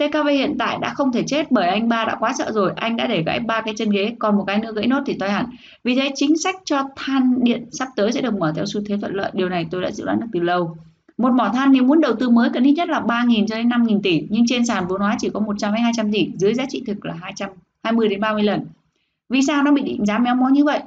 TKV 0.00 0.28
hiện 0.28 0.58
tại 0.58 0.78
đã 0.80 0.94
không 0.94 1.12
thể 1.12 1.22
chết 1.26 1.52
bởi 1.52 1.68
anh 1.68 1.88
ba 1.88 2.04
đã 2.04 2.16
quá 2.20 2.32
sợ 2.38 2.52
rồi, 2.52 2.72
anh 2.76 2.96
đã 2.96 3.06
để 3.06 3.22
gãy 3.22 3.40
ba 3.40 3.60
cái 3.60 3.74
chân 3.76 3.90
ghế, 3.90 4.14
còn 4.18 4.36
một 4.36 4.44
cái 4.46 4.58
nữa 4.58 4.72
gãy 4.76 4.86
nốt 4.86 5.02
thì 5.06 5.16
toi 5.18 5.30
hẳn. 5.30 5.46
Vì 5.84 5.94
thế 5.94 6.10
chính 6.14 6.38
sách 6.38 6.56
cho 6.64 6.82
than 6.96 7.44
điện 7.44 7.64
sắp 7.72 7.88
tới 7.96 8.12
sẽ 8.12 8.20
được 8.20 8.34
mở 8.34 8.52
theo 8.56 8.66
xu 8.66 8.80
thế 8.86 8.96
thuận 9.00 9.14
lợi, 9.14 9.30
điều 9.34 9.48
này 9.48 9.66
tôi 9.70 9.82
đã 9.82 9.90
dự 9.90 10.04
đoán 10.04 10.20
được 10.20 10.26
từ 10.32 10.40
lâu. 10.40 10.76
Một 11.18 11.32
mỏ 11.32 11.50
than 11.54 11.72
nếu 11.72 11.84
muốn 11.84 12.00
đầu 12.00 12.12
tư 12.14 12.28
mới 12.28 12.50
cần 12.50 12.64
ít 12.64 12.72
nhất 12.72 12.88
là 12.88 13.00
3.000 13.00 13.46
cho 13.46 13.56
đến 13.56 13.68
5.000 13.68 14.00
tỷ, 14.02 14.22
nhưng 14.30 14.44
trên 14.46 14.66
sàn 14.66 14.84
vốn 14.88 15.00
hóa 15.00 15.16
chỉ 15.18 15.30
có 15.34 15.40
100 15.40 15.74
đến 15.74 15.82
200 15.82 16.12
tỷ, 16.12 16.28
dưới 16.36 16.54
giá 16.54 16.64
trị 16.68 16.82
thực 16.86 17.04
là 17.04 17.14
220 17.20 18.08
đến 18.08 18.20
30 18.20 18.42
lần. 18.42 18.66
Vì 19.28 19.42
sao 19.42 19.62
nó 19.62 19.72
bị 19.72 19.82
định 19.82 20.06
giá 20.06 20.18
méo 20.18 20.34
mó 20.34 20.48
như 20.48 20.64
vậy? 20.64 20.80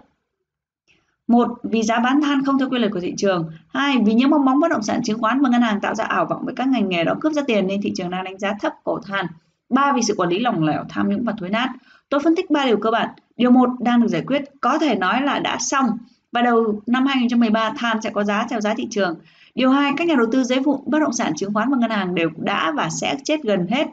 Một, 1.28 1.48
vì 1.64 1.84
giá 1.84 2.00
bán 2.00 2.22
than 2.22 2.46
không 2.46 2.60
theo 2.60 2.70
quy 2.70 2.80
luật 2.80 2.92
của 2.92 3.00
thị 3.00 3.14
trường. 3.18 3.52
Hai, 3.68 3.98
vì 4.06 4.14
những 4.14 4.30
bong 4.30 4.46
bóng 4.46 4.60
bất 4.60 4.72
động 4.72 4.84
sản, 4.84 5.04
chứng 5.04 5.20
khoán 5.20 5.42
và 5.42 5.50
ngân 5.50 5.62
hàng 5.62 5.82
tạo 5.82 5.96
ra 5.96 6.04
ảo 6.04 6.26
vọng 6.26 6.46
với 6.46 6.56
các 6.56 6.68
ngành 6.68 6.90
nghề 6.90 7.04
đó 7.04 7.16
cướp 7.22 7.34
ra 7.34 7.42
tiền 7.48 7.68
nên 7.68 7.82
thị 7.82 7.92
trường 7.96 8.10
đang 8.10 8.24
đánh 8.24 8.40
giá 8.40 8.54
thấp 8.62 8.74
cổ 8.84 9.00
than. 9.00 9.26
Ba, 9.70 9.94
vì 9.96 10.02
sự 10.02 10.14
quản 10.18 10.30
lý 10.30 10.40
lỏng 10.40 10.64
lẻo, 10.64 10.84
tham 10.90 11.10
nhũng 11.10 11.24
và 11.24 11.34
thối 11.40 11.50
nát. 11.50 11.70
Tôi 12.10 12.20
phân 12.20 12.36
tích 12.36 12.52
ba 12.52 12.66
điều 12.66 12.78
cơ 12.78 12.92
bản. 12.92 13.10
Điều 13.38 13.52
một 13.52 13.70
đang 13.80 14.02
được 14.02 14.08
giải 14.08 14.24
quyết, 14.28 14.44
có 14.62 14.78
thể 14.78 14.96
nói 14.96 15.22
là 15.22 15.40
đã 15.40 15.58
xong. 15.60 15.86
Và 16.32 16.42
đầu 16.42 16.82
năm 16.88 17.06
2013 17.06 17.74
than 17.78 18.02
sẽ 18.02 18.10
có 18.10 18.24
giá 18.24 18.48
theo 18.50 18.62
giá 18.62 18.74
thị 18.74 18.88
trường. 18.90 19.16
Điều 19.56 19.70
hai, 19.70 19.92
các 19.98 20.08
nhà 20.08 20.16
đầu 20.16 20.28
tư 20.32 20.44
giấy 20.44 20.60
vụn, 20.60 20.80
bất 20.86 21.00
động 21.00 21.14
sản, 21.14 21.34
chứng 21.36 21.54
khoán 21.54 21.70
và 21.70 21.78
ngân 21.78 21.90
hàng 21.90 22.16
đều 22.16 22.30
đã 22.38 22.72
và 22.76 22.90
sẽ 22.90 23.16
chết 23.24 23.44
gần 23.44 23.68
hết. 23.70 23.88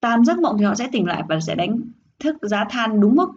Tàn 0.00 0.24
giấc 0.24 0.38
mộng 0.38 0.56
thì 0.58 0.64
họ 0.64 0.74
sẽ 0.74 0.88
tỉnh 0.92 1.06
lại 1.06 1.22
và 1.28 1.40
sẽ 1.40 1.54
đánh 1.54 1.80
thức 2.20 2.36
giá 2.42 2.64
than 2.70 3.00
đúng 3.00 3.16
mức. 3.16 3.28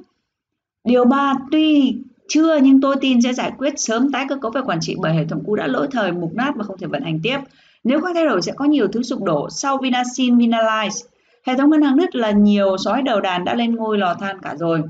Điều 0.84 1.06
ba, 1.06 1.34
tuy 1.52 1.96
chưa 2.34 2.58
nhưng 2.64 2.82
tôi 2.82 2.96
tin 3.02 3.22
sẽ 3.22 3.34
giải 3.34 3.52
quyết 3.58 3.74
sớm 3.78 4.12
tái 4.12 4.26
cơ 4.30 4.36
cấu 4.36 4.52
về 4.52 4.62
quản 4.66 4.80
trị 4.82 4.96
bởi 5.00 5.14
hệ 5.14 5.26
thống 5.26 5.44
cũ 5.46 5.56
đã 5.56 5.68
lỗi 5.68 5.88
thời 5.92 6.12
mục 6.12 6.34
nát 6.36 6.52
và 6.56 6.64
không 6.64 6.78
thể 6.78 6.88
vận 6.88 7.04
hành 7.04 7.20
tiếp. 7.24 7.38
Nếu 7.84 8.02
không 8.02 8.14
thay 8.14 8.26
đổi 8.26 8.42
sẽ 8.42 8.52
có 8.56 8.66
nhiều 8.66 8.88
thứ 8.88 9.04
sụp 9.04 9.24
đổ 9.24 9.50
sau 9.50 9.78
Vinasin, 9.78 10.38
Vinalize. 10.38 11.08
Hệ 11.48 11.58
thống 11.58 11.70
ngân 11.70 11.82
hàng 11.82 11.98
đứt 11.98 12.16
là 12.16 12.32
nhiều 12.32 12.78
sói 12.78 13.02
đầu 13.02 13.22
đàn 13.22 13.46
đã 13.46 13.56
lên 13.56 13.76
ngôi 13.76 13.98
lò 13.98 14.14
than 14.20 14.42
cả 14.42 14.56
rồi. 14.60 14.82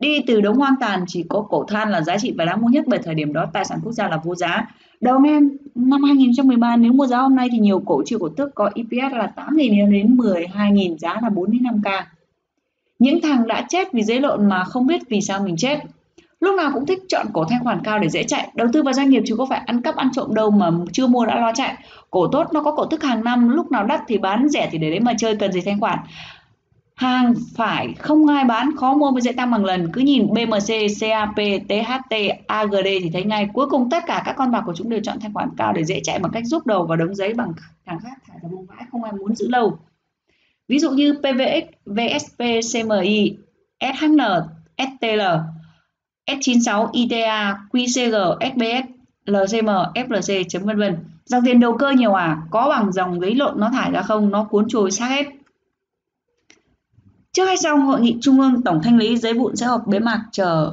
Đi 0.00 0.20
từ 0.26 0.40
đống 0.40 0.56
hoang 0.56 0.74
tàn 0.80 1.04
chỉ 1.06 1.24
có 1.28 1.46
cổ 1.48 1.64
than 1.64 1.90
là 1.90 2.00
giá 2.00 2.18
trị 2.18 2.34
và 2.38 2.44
đáng 2.44 2.60
mua 2.60 2.68
nhất 2.68 2.84
bởi 2.86 2.98
thời 2.98 3.14
điểm 3.14 3.32
đó 3.32 3.46
tài 3.52 3.64
sản 3.64 3.78
quốc 3.84 3.92
gia 3.92 4.08
là 4.08 4.16
vô 4.24 4.34
giá. 4.34 4.66
Đầu 5.00 5.18
năm 5.18 5.56
năm 5.74 6.02
2013 6.02 6.76
nếu 6.76 6.92
mua 6.92 7.06
giá 7.06 7.18
hôm 7.18 7.36
nay 7.36 7.48
thì 7.52 7.58
nhiều 7.58 7.82
cổ 7.86 8.02
chưa 8.06 8.18
cổ 8.18 8.28
tức 8.28 8.50
có 8.54 8.70
EPS 8.74 9.14
là 9.14 9.32
8.000 9.36 9.90
đến 9.90 10.16
12.000 10.16 10.98
giá 10.98 11.14
là 11.22 11.30
4 11.30 11.50
đến 11.50 11.62
5k. 11.62 12.02
Những 12.98 13.20
thằng 13.22 13.46
đã 13.46 13.66
chết 13.68 13.92
vì 13.92 14.02
dế 14.02 14.18
lộn 14.18 14.48
mà 14.48 14.64
không 14.64 14.86
biết 14.86 15.02
vì 15.08 15.20
sao 15.20 15.42
mình 15.42 15.56
chết 15.56 15.78
lúc 16.40 16.54
nào 16.56 16.70
cũng 16.74 16.86
thích 16.86 17.02
chọn 17.08 17.26
cổ 17.32 17.44
thanh 17.44 17.64
khoản 17.64 17.80
cao 17.84 17.98
để 17.98 18.08
dễ 18.08 18.22
chạy. 18.22 18.48
Đầu 18.54 18.68
tư 18.72 18.82
vào 18.82 18.94
doanh 18.94 19.10
nghiệp 19.10 19.22
chứ 19.26 19.36
có 19.36 19.46
phải 19.50 19.60
ăn 19.66 19.82
cắp 19.82 19.96
ăn 19.96 20.08
trộm 20.12 20.34
đâu 20.34 20.50
mà 20.50 20.70
chưa 20.92 21.06
mua 21.06 21.26
đã 21.26 21.40
lo 21.40 21.52
chạy. 21.54 21.74
Cổ 22.10 22.28
tốt 22.32 22.46
nó 22.52 22.62
có 22.62 22.72
cổ 22.72 22.86
tức 22.86 23.02
hàng 23.02 23.24
năm 23.24 23.48
lúc 23.48 23.70
nào 23.70 23.84
đắt 23.84 24.00
thì 24.08 24.18
bán 24.18 24.48
rẻ 24.48 24.68
thì 24.72 24.78
để 24.78 24.90
đấy 24.90 25.00
mà 25.00 25.12
chơi 25.18 25.36
cần 25.36 25.52
gì 25.52 25.60
thanh 25.60 25.80
khoản. 25.80 25.98
Hàng 26.94 27.34
phải 27.56 27.94
không 27.98 28.26
ai 28.26 28.44
bán 28.44 28.76
khó 28.76 28.94
mua 28.94 29.10
mới 29.10 29.20
dễ 29.20 29.32
tăng 29.32 29.50
bằng 29.50 29.64
lần. 29.64 29.92
Cứ 29.92 30.00
nhìn 30.00 30.26
BMC, 30.34 30.74
CAP, 31.00 31.36
THT, 31.68 32.14
AGD 32.46 32.86
thì 33.02 33.10
thấy 33.12 33.24
ngay. 33.24 33.48
Cuối 33.52 33.66
cùng 33.70 33.90
tất 33.90 34.02
cả 34.06 34.22
các 34.26 34.36
con 34.36 34.50
bạc 34.50 34.62
của 34.66 34.74
chúng 34.76 34.90
đều 34.90 35.00
chọn 35.02 35.20
thanh 35.20 35.34
khoản 35.34 35.48
cao 35.56 35.72
để 35.72 35.84
dễ 35.84 36.00
chạy 36.02 36.18
bằng 36.18 36.32
cách 36.32 36.46
rút 36.46 36.66
đầu 36.66 36.86
vào 36.86 36.96
đống 36.96 37.14
giấy 37.14 37.34
bằng 37.34 37.52
hàng 37.86 37.98
khác. 38.00 38.18
Thải 38.28 38.38
ra 38.42 38.48
bông 38.52 38.66
vãi 38.66 38.84
không 38.92 39.04
ai 39.04 39.12
muốn 39.12 39.34
giữ 39.34 39.48
lâu. 39.48 39.78
Ví 40.68 40.78
dụ 40.78 40.90
như 40.90 41.12
PVX, 41.12 41.74
VSP, 41.86 42.38
CMI, 42.72 43.36
SHN, 43.80 44.18
STL 44.78 45.20
S96, 46.28 46.88
ITA, 46.92 47.56
QCG, 47.72 48.36
SBS, 48.40 48.84
LCM, 49.26 49.68
FLC, 49.94 50.44
chấm 50.48 50.62
vân 50.62 50.78
vân. 50.78 50.96
Dòng 51.24 51.44
tiền 51.44 51.60
đầu 51.60 51.76
cơ 51.76 51.90
nhiều 51.90 52.12
à? 52.12 52.42
Có 52.50 52.68
bằng 52.68 52.92
dòng 52.92 53.20
giấy 53.20 53.34
lộn 53.34 53.60
nó 53.60 53.70
thải 53.70 53.90
ra 53.90 54.02
không? 54.02 54.30
Nó 54.30 54.44
cuốn 54.44 54.64
trôi 54.68 54.90
xác 54.90 55.06
hết. 55.06 55.26
Trước 57.32 57.44
hay 57.44 57.56
sau 57.56 57.78
hội 57.78 58.00
nghị 58.00 58.16
trung 58.20 58.40
ương 58.40 58.62
tổng 58.62 58.80
thanh 58.82 58.96
lý 58.96 59.16
giấy 59.16 59.34
vụn 59.34 59.56
sẽ 59.56 59.66
họp 59.66 59.86
bế 59.86 59.98
mạc 59.98 60.24
chờ 60.32 60.72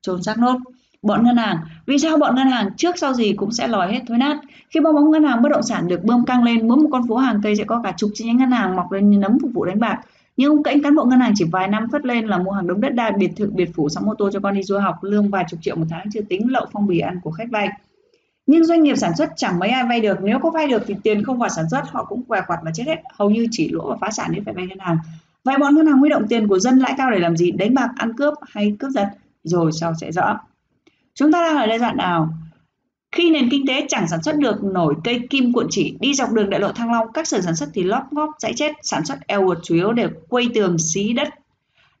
trồn 0.00 0.22
xác 0.22 0.38
nốt. 0.38 0.56
Bọn 1.02 1.24
ngân 1.24 1.36
hàng, 1.36 1.58
vì 1.86 1.98
sao 1.98 2.16
bọn 2.16 2.36
ngân 2.36 2.48
hàng 2.48 2.68
trước 2.76 2.98
sau 2.98 3.14
gì 3.14 3.32
cũng 3.32 3.52
sẽ 3.52 3.68
lòi 3.68 3.92
hết 3.92 4.00
thối 4.08 4.18
nát. 4.18 4.40
Khi 4.70 4.80
bong 4.80 4.94
bóng 4.94 5.10
ngân 5.10 5.24
hàng 5.24 5.42
bất 5.42 5.48
động 5.48 5.62
sản 5.62 5.88
được 5.88 6.04
bơm 6.04 6.24
căng 6.24 6.44
lên, 6.44 6.68
mỗi 6.68 6.76
một 6.76 6.88
con 6.92 7.08
phố 7.08 7.16
hàng 7.16 7.40
cây 7.42 7.56
sẽ 7.56 7.64
có 7.64 7.80
cả 7.84 7.92
chục 7.96 8.10
chi 8.14 8.24
nhánh 8.24 8.36
ngân 8.36 8.50
hàng 8.50 8.76
mọc 8.76 8.92
lên 8.92 9.10
như 9.10 9.18
nấm 9.18 9.38
phục 9.42 9.50
vụ 9.54 9.64
đánh 9.64 9.80
bạc. 9.80 10.00
Nhưng 10.36 10.50
ông 10.50 10.62
cạnh 10.62 10.82
cán 10.82 10.94
bộ 10.94 11.04
ngân 11.04 11.20
hàng 11.20 11.32
chỉ 11.34 11.44
vài 11.52 11.68
năm 11.68 11.88
phất 11.92 12.06
lên 12.06 12.26
là 12.26 12.38
mua 12.38 12.50
hàng 12.50 12.66
đống 12.66 12.80
đất 12.80 12.94
đai, 12.94 13.12
biệt 13.18 13.30
thự, 13.36 13.50
biệt 13.54 13.70
phủ, 13.74 13.88
sắm 13.88 14.06
mô 14.06 14.14
tô 14.14 14.30
cho 14.32 14.40
con 14.40 14.54
đi 14.54 14.62
du 14.62 14.78
học, 14.78 14.94
lương 15.02 15.30
vài 15.30 15.44
chục 15.48 15.60
triệu 15.62 15.76
một 15.76 15.86
tháng 15.90 16.06
chưa 16.12 16.20
tính 16.20 16.52
lậu 16.52 16.66
phong 16.72 16.86
bì 16.86 16.98
ăn 16.98 17.20
của 17.22 17.30
khách 17.30 17.50
vay. 17.50 17.68
Nhưng 18.46 18.64
doanh 18.64 18.82
nghiệp 18.82 18.96
sản 18.96 19.16
xuất 19.16 19.30
chẳng 19.36 19.58
mấy 19.58 19.68
ai 19.68 19.84
vay 19.88 20.00
được, 20.00 20.18
nếu 20.22 20.38
có 20.38 20.50
vay 20.50 20.68
được 20.68 20.82
thì 20.86 20.94
tiền 21.02 21.24
không 21.24 21.38
vào 21.38 21.48
sản 21.48 21.64
xuất 21.70 21.82
họ 21.90 22.04
cũng 22.04 22.22
què 22.22 22.40
quặt 22.46 22.58
và 22.64 22.70
chết 22.74 22.84
hết, 22.86 23.02
hầu 23.14 23.30
như 23.30 23.46
chỉ 23.50 23.68
lỗ 23.68 23.90
và 23.90 23.96
phá 24.00 24.10
sản 24.10 24.30
nên 24.32 24.44
phải 24.44 24.54
vay 24.54 24.66
ngân 24.66 24.78
hàng. 24.78 24.98
vài 25.44 25.58
bọn 25.58 25.74
ngân 25.74 25.86
hàng 25.86 25.98
huy 25.98 26.10
động 26.10 26.28
tiền 26.28 26.48
của 26.48 26.58
dân 26.58 26.78
lãi 26.78 26.94
cao 26.98 27.10
để 27.10 27.18
làm 27.18 27.36
gì? 27.36 27.50
Đánh 27.50 27.74
bạc, 27.74 27.90
ăn 27.96 28.12
cướp 28.12 28.34
hay 28.48 28.76
cướp 28.78 28.90
giật? 28.90 29.08
Rồi 29.44 29.72
sau 29.72 29.94
sẽ 30.00 30.12
rõ. 30.12 30.38
Chúng 31.14 31.32
ta 31.32 31.42
đang 31.42 31.56
ở 31.56 31.66
giai 31.68 31.78
đoạn 31.78 31.96
nào? 31.96 32.28
Khi 33.16 33.30
nền 33.30 33.50
kinh 33.50 33.66
tế 33.66 33.86
chẳng 33.88 34.08
sản 34.08 34.22
xuất 34.22 34.36
được 34.38 34.64
nổi 34.64 34.94
cây 35.04 35.20
kim 35.30 35.52
cuộn 35.52 35.66
chỉ, 35.70 35.96
đi 36.00 36.14
dọc 36.14 36.32
đường 36.32 36.50
đại 36.50 36.60
lộ 36.60 36.72
Thăng 36.72 36.92
Long, 36.92 37.12
các 37.12 37.28
sở 37.28 37.40
sản 37.40 37.56
xuất 37.56 37.68
thì 37.74 37.82
lóp 37.82 38.02
ngóp 38.12 38.30
dãy 38.38 38.52
chết, 38.56 38.72
sản 38.82 39.04
xuất 39.04 39.18
eo 39.26 39.46
uột 39.48 39.58
chủ 39.62 39.74
yếu 39.74 39.92
để 39.92 40.08
quây 40.28 40.48
tường 40.54 40.78
xí 40.78 41.12
đất, 41.12 41.28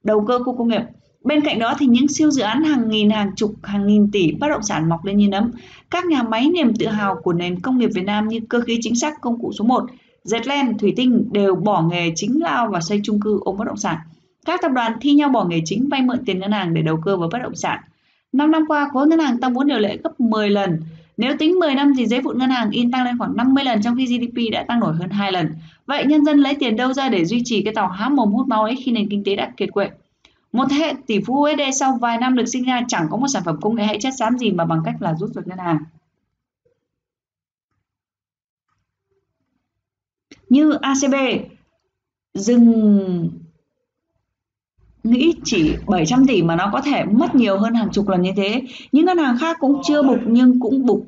đầu 0.02 0.24
cơ 0.28 0.38
khu 0.38 0.56
công 0.56 0.68
nghiệp. 0.68 0.82
Bên 1.24 1.40
cạnh 1.40 1.58
đó 1.58 1.74
thì 1.78 1.86
những 1.86 2.08
siêu 2.08 2.30
dự 2.30 2.42
án 2.42 2.64
hàng 2.64 2.88
nghìn, 2.88 3.10
hàng 3.10 3.30
chục, 3.36 3.54
hàng 3.62 3.86
nghìn 3.86 4.10
tỷ 4.10 4.32
bất 4.32 4.48
động 4.48 4.62
sản 4.62 4.88
mọc 4.88 5.04
lên 5.04 5.16
như 5.16 5.28
nấm. 5.28 5.50
Các 5.90 6.04
nhà 6.04 6.22
máy 6.22 6.48
niềm 6.48 6.74
tự 6.78 6.86
hào 6.86 7.16
của 7.22 7.32
nền 7.32 7.60
công 7.60 7.78
nghiệp 7.78 7.90
Việt 7.94 8.04
Nam 8.04 8.28
như 8.28 8.40
cơ 8.48 8.60
khí 8.60 8.78
chính 8.80 8.94
xác 8.94 9.20
công 9.20 9.40
cụ 9.40 9.52
số 9.58 9.64
1, 9.64 9.84
dệt 10.22 10.46
len, 10.46 10.78
thủy 10.78 10.92
tinh 10.96 11.28
đều 11.32 11.54
bỏ 11.54 11.82
nghề 11.82 12.12
chính 12.16 12.42
lao 12.42 12.68
và 12.72 12.80
xây 12.80 13.00
chung 13.04 13.20
cư 13.20 13.40
ôm 13.44 13.56
bất 13.58 13.64
động 13.64 13.76
sản. 13.76 13.96
Các 14.46 14.60
tập 14.62 14.70
đoàn 14.74 14.92
thi 15.00 15.14
nhau 15.14 15.28
bỏ 15.28 15.44
nghề 15.44 15.60
chính 15.64 15.88
vay 15.88 16.02
mượn 16.02 16.24
tiền 16.26 16.38
ngân 16.38 16.52
hàng 16.52 16.74
để 16.74 16.82
đầu 16.82 16.98
cơ 17.04 17.16
vào 17.16 17.28
bất 17.32 17.38
động 17.42 17.54
sản. 17.54 17.78
5 18.32 18.50
năm 18.50 18.64
qua, 18.68 18.88
khối 18.92 19.06
ngân 19.06 19.18
hàng 19.18 19.40
tăng 19.40 19.54
vốn 19.54 19.66
điều 19.66 19.78
lệ 19.78 19.98
gấp 20.04 20.20
10 20.20 20.50
lần. 20.50 20.80
Nếu 21.16 21.36
tính 21.38 21.58
10 21.58 21.74
năm 21.74 21.92
thì 21.96 22.06
giấy 22.06 22.20
vụn 22.20 22.38
ngân 22.38 22.50
hàng 22.50 22.70
in 22.70 22.90
tăng 22.90 23.04
lên 23.04 23.18
khoảng 23.18 23.36
50 23.36 23.64
lần 23.64 23.82
trong 23.82 23.96
khi 23.96 24.06
GDP 24.06 24.52
đã 24.52 24.64
tăng 24.68 24.80
nổi 24.80 24.94
hơn 24.94 25.10
2 25.10 25.32
lần. 25.32 25.48
Vậy 25.86 26.04
nhân 26.06 26.24
dân 26.24 26.38
lấy 26.38 26.54
tiền 26.54 26.76
đâu 26.76 26.92
ra 26.92 27.08
để 27.08 27.24
duy 27.24 27.42
trì 27.44 27.62
cái 27.62 27.74
tàu 27.74 27.88
há 27.88 28.08
mồm 28.08 28.32
hút 28.32 28.46
máu 28.48 28.62
ấy 28.62 28.76
khi 28.84 28.92
nền 28.92 29.08
kinh 29.08 29.24
tế 29.24 29.36
đã 29.36 29.52
kiệt 29.56 29.68
quệ? 29.72 29.90
Một 30.52 30.64
thế 30.70 30.76
hệ 30.76 30.94
tỷ 31.06 31.20
phú 31.20 31.34
USD 31.34 31.78
sau 31.78 31.98
vài 32.00 32.18
năm 32.18 32.34
được 32.36 32.46
sinh 32.46 32.64
ra 32.64 32.82
chẳng 32.88 33.06
có 33.10 33.16
một 33.16 33.28
sản 33.28 33.42
phẩm 33.44 33.60
công 33.60 33.74
nghệ 33.76 33.84
hay 33.84 33.98
chất 34.00 34.14
xám 34.18 34.38
gì 34.38 34.50
mà 34.50 34.64
bằng 34.64 34.82
cách 34.84 34.94
là 35.00 35.14
rút 35.14 35.30
ruột 35.34 35.46
ngân 35.46 35.58
hàng. 35.58 35.78
Như 40.48 40.72
ACB 40.72 41.14
dừng 42.34 43.30
nghĩ 45.10 45.34
chỉ 45.44 45.74
700 45.86 46.26
tỷ 46.26 46.42
mà 46.42 46.56
nó 46.56 46.70
có 46.72 46.80
thể 46.80 47.04
mất 47.04 47.34
nhiều 47.34 47.58
hơn 47.58 47.74
hàng 47.74 47.88
chục 47.92 48.08
lần 48.08 48.22
như 48.22 48.30
thế. 48.36 48.62
Những 48.92 49.04
ngân 49.06 49.18
hàng 49.18 49.38
khác 49.38 49.56
cũng 49.60 49.80
chưa 49.84 50.02
bục 50.02 50.18
nhưng 50.26 50.60
cũng 50.60 50.86
bục 50.86 51.06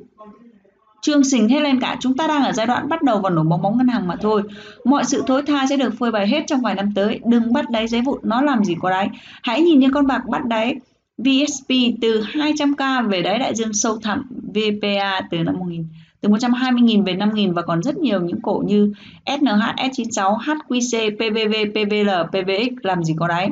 trương 1.02 1.24
sình 1.24 1.48
hết 1.48 1.60
lên 1.60 1.80
cả. 1.80 1.96
Chúng 2.00 2.16
ta 2.16 2.26
đang 2.26 2.44
ở 2.44 2.52
giai 2.52 2.66
đoạn 2.66 2.88
bắt 2.88 3.02
đầu 3.02 3.20
vào 3.20 3.32
nổ 3.32 3.42
bóng 3.42 3.62
bóng 3.62 3.78
ngân 3.78 3.88
hàng 3.88 4.06
mà 4.06 4.16
thôi. 4.20 4.42
Mọi 4.84 5.04
sự 5.04 5.22
thối 5.26 5.42
tha 5.42 5.66
sẽ 5.66 5.76
được 5.76 5.94
phơi 5.98 6.10
bày 6.10 6.28
hết 6.28 6.44
trong 6.46 6.60
vài 6.60 6.74
năm 6.74 6.92
tới. 6.94 7.20
Đừng 7.24 7.52
bắt 7.52 7.70
đáy 7.70 7.88
giấy 7.88 8.00
vụn, 8.00 8.18
nó 8.22 8.42
làm 8.42 8.64
gì 8.64 8.74
có 8.80 8.90
đáy. 8.90 9.08
Hãy 9.42 9.62
nhìn 9.62 9.80
như 9.80 9.88
con 9.94 10.06
bạc 10.06 10.22
bắt 10.28 10.44
đáy 10.44 10.76
VSP 11.18 11.68
từ 12.00 12.22
200k 12.32 13.08
về 13.08 13.22
đáy 13.22 13.38
đại 13.38 13.54
dương 13.54 13.72
sâu 13.72 13.98
thẳm 14.02 14.22
VPA 14.54 15.20
từ 15.30 15.38
năm 15.38 15.58
1000 15.58 15.86
từ 16.20 16.28
120.000 16.28 17.04
về 17.04 17.14
5.000 17.14 17.54
và 17.54 17.62
còn 17.62 17.82
rất 17.82 17.96
nhiều 17.96 18.20
những 18.20 18.40
cổ 18.42 18.62
như 18.66 18.92
SNH, 19.26 19.62
S96, 19.76 20.38
HQC, 20.38 21.16
PVV, 21.16 21.70
PVL, 21.70 22.10
PVX 22.28 22.72
làm 22.82 23.04
gì 23.04 23.14
có 23.18 23.28
đáy. 23.28 23.50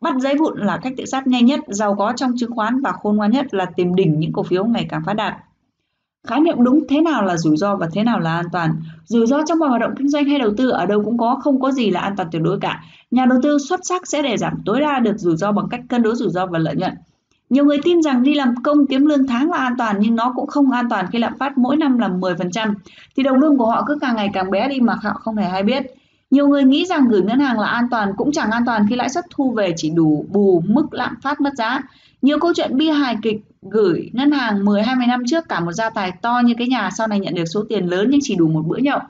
Bắt 0.00 0.14
giấy 0.20 0.34
vụn 0.34 0.58
là 0.58 0.76
cách 0.76 0.92
tự 0.96 1.04
sát 1.04 1.26
nhanh 1.26 1.46
nhất, 1.46 1.60
giàu 1.66 1.94
có 1.94 2.12
trong 2.16 2.32
chứng 2.36 2.50
khoán 2.50 2.80
và 2.80 2.92
khôn 2.92 3.16
ngoan 3.16 3.30
nhất 3.30 3.54
là 3.54 3.64
tìm 3.76 3.94
đỉnh 3.94 4.20
những 4.20 4.32
cổ 4.32 4.42
phiếu 4.42 4.64
ngày 4.64 4.86
càng 4.88 5.02
phát 5.06 5.14
đạt. 5.14 5.34
Khái 6.26 6.40
niệm 6.40 6.64
đúng 6.64 6.84
thế 6.88 7.00
nào 7.00 7.24
là 7.24 7.36
rủi 7.36 7.56
ro 7.56 7.76
và 7.76 7.88
thế 7.92 8.04
nào 8.04 8.20
là 8.20 8.36
an 8.36 8.46
toàn. 8.52 8.76
Rủi 9.04 9.26
ro 9.26 9.42
trong 9.46 9.58
mọi 9.58 9.68
hoạt 9.68 9.80
động 9.80 9.94
kinh 9.98 10.08
doanh 10.08 10.24
hay 10.24 10.38
đầu 10.38 10.50
tư 10.56 10.70
ở 10.70 10.86
đâu 10.86 11.02
cũng 11.04 11.18
có, 11.18 11.36
không 11.42 11.60
có 11.60 11.72
gì 11.72 11.90
là 11.90 12.00
an 12.00 12.16
toàn 12.16 12.28
tuyệt 12.32 12.42
đối 12.42 12.60
cả. 12.60 12.84
Nhà 13.10 13.26
đầu 13.26 13.38
tư 13.42 13.58
xuất 13.68 13.80
sắc 13.82 14.06
sẽ 14.06 14.22
để 14.22 14.36
giảm 14.36 14.62
tối 14.64 14.80
đa 14.80 14.98
được 14.98 15.14
rủi 15.16 15.36
ro 15.36 15.52
bằng 15.52 15.66
cách 15.70 15.80
cân 15.88 16.02
đối 16.02 16.16
rủi 16.16 16.30
ro 16.30 16.46
và 16.46 16.58
lợi 16.58 16.76
nhuận. 16.76 16.92
Nhiều 17.50 17.64
người 17.64 17.78
tin 17.82 18.02
rằng 18.02 18.22
đi 18.22 18.34
làm 18.34 18.54
công 18.62 18.86
kiếm 18.86 19.06
lương 19.06 19.26
tháng 19.26 19.50
là 19.50 19.56
an 19.56 19.74
toàn 19.78 19.96
nhưng 19.98 20.16
nó 20.16 20.32
cũng 20.36 20.46
không 20.46 20.70
an 20.70 20.88
toàn 20.90 21.06
khi 21.12 21.18
lạm 21.18 21.38
phát 21.38 21.58
mỗi 21.58 21.76
năm 21.76 21.98
là 21.98 22.08
10%. 22.08 22.74
Thì 23.16 23.22
đồng 23.22 23.40
lương 23.40 23.58
của 23.58 23.66
họ 23.66 23.84
cứ 23.86 23.98
càng 24.00 24.16
ngày 24.16 24.30
càng 24.32 24.50
bé 24.50 24.68
đi 24.68 24.80
mà 24.80 24.94
họ 25.02 25.12
không 25.12 25.36
hề 25.36 25.48
hay 25.48 25.62
biết. 25.62 25.82
Nhiều 26.30 26.48
người 26.48 26.64
nghĩ 26.64 26.86
rằng 26.86 27.08
gửi 27.08 27.22
ngân 27.22 27.40
hàng 27.40 27.60
là 27.60 27.66
an 27.66 27.84
toàn 27.90 28.12
cũng 28.16 28.32
chẳng 28.32 28.50
an 28.50 28.62
toàn 28.66 28.86
khi 28.88 28.96
lãi 28.96 29.08
suất 29.08 29.24
thu 29.30 29.50
về 29.50 29.72
chỉ 29.76 29.90
đủ 29.90 30.24
bù 30.28 30.62
mức 30.66 30.94
lạm 30.94 31.14
phát 31.22 31.40
mất 31.40 31.54
giá. 31.54 31.80
Nhiều 32.22 32.38
câu 32.38 32.52
chuyện 32.56 32.76
bi 32.76 32.88
hài 32.88 33.16
kịch 33.22 33.40
gửi 33.62 34.10
ngân 34.12 34.30
hàng 34.30 34.64
10-20 34.64 35.08
năm 35.08 35.22
trước 35.26 35.48
cả 35.48 35.60
một 35.60 35.72
gia 35.72 35.90
tài 35.90 36.12
to 36.22 36.40
như 36.44 36.54
cái 36.58 36.68
nhà 36.68 36.90
sau 36.96 37.06
này 37.06 37.20
nhận 37.20 37.34
được 37.34 37.44
số 37.44 37.64
tiền 37.68 37.86
lớn 37.86 38.06
nhưng 38.10 38.20
chỉ 38.22 38.34
đủ 38.34 38.48
một 38.48 38.62
bữa 38.66 38.76
nhậu. 38.76 39.00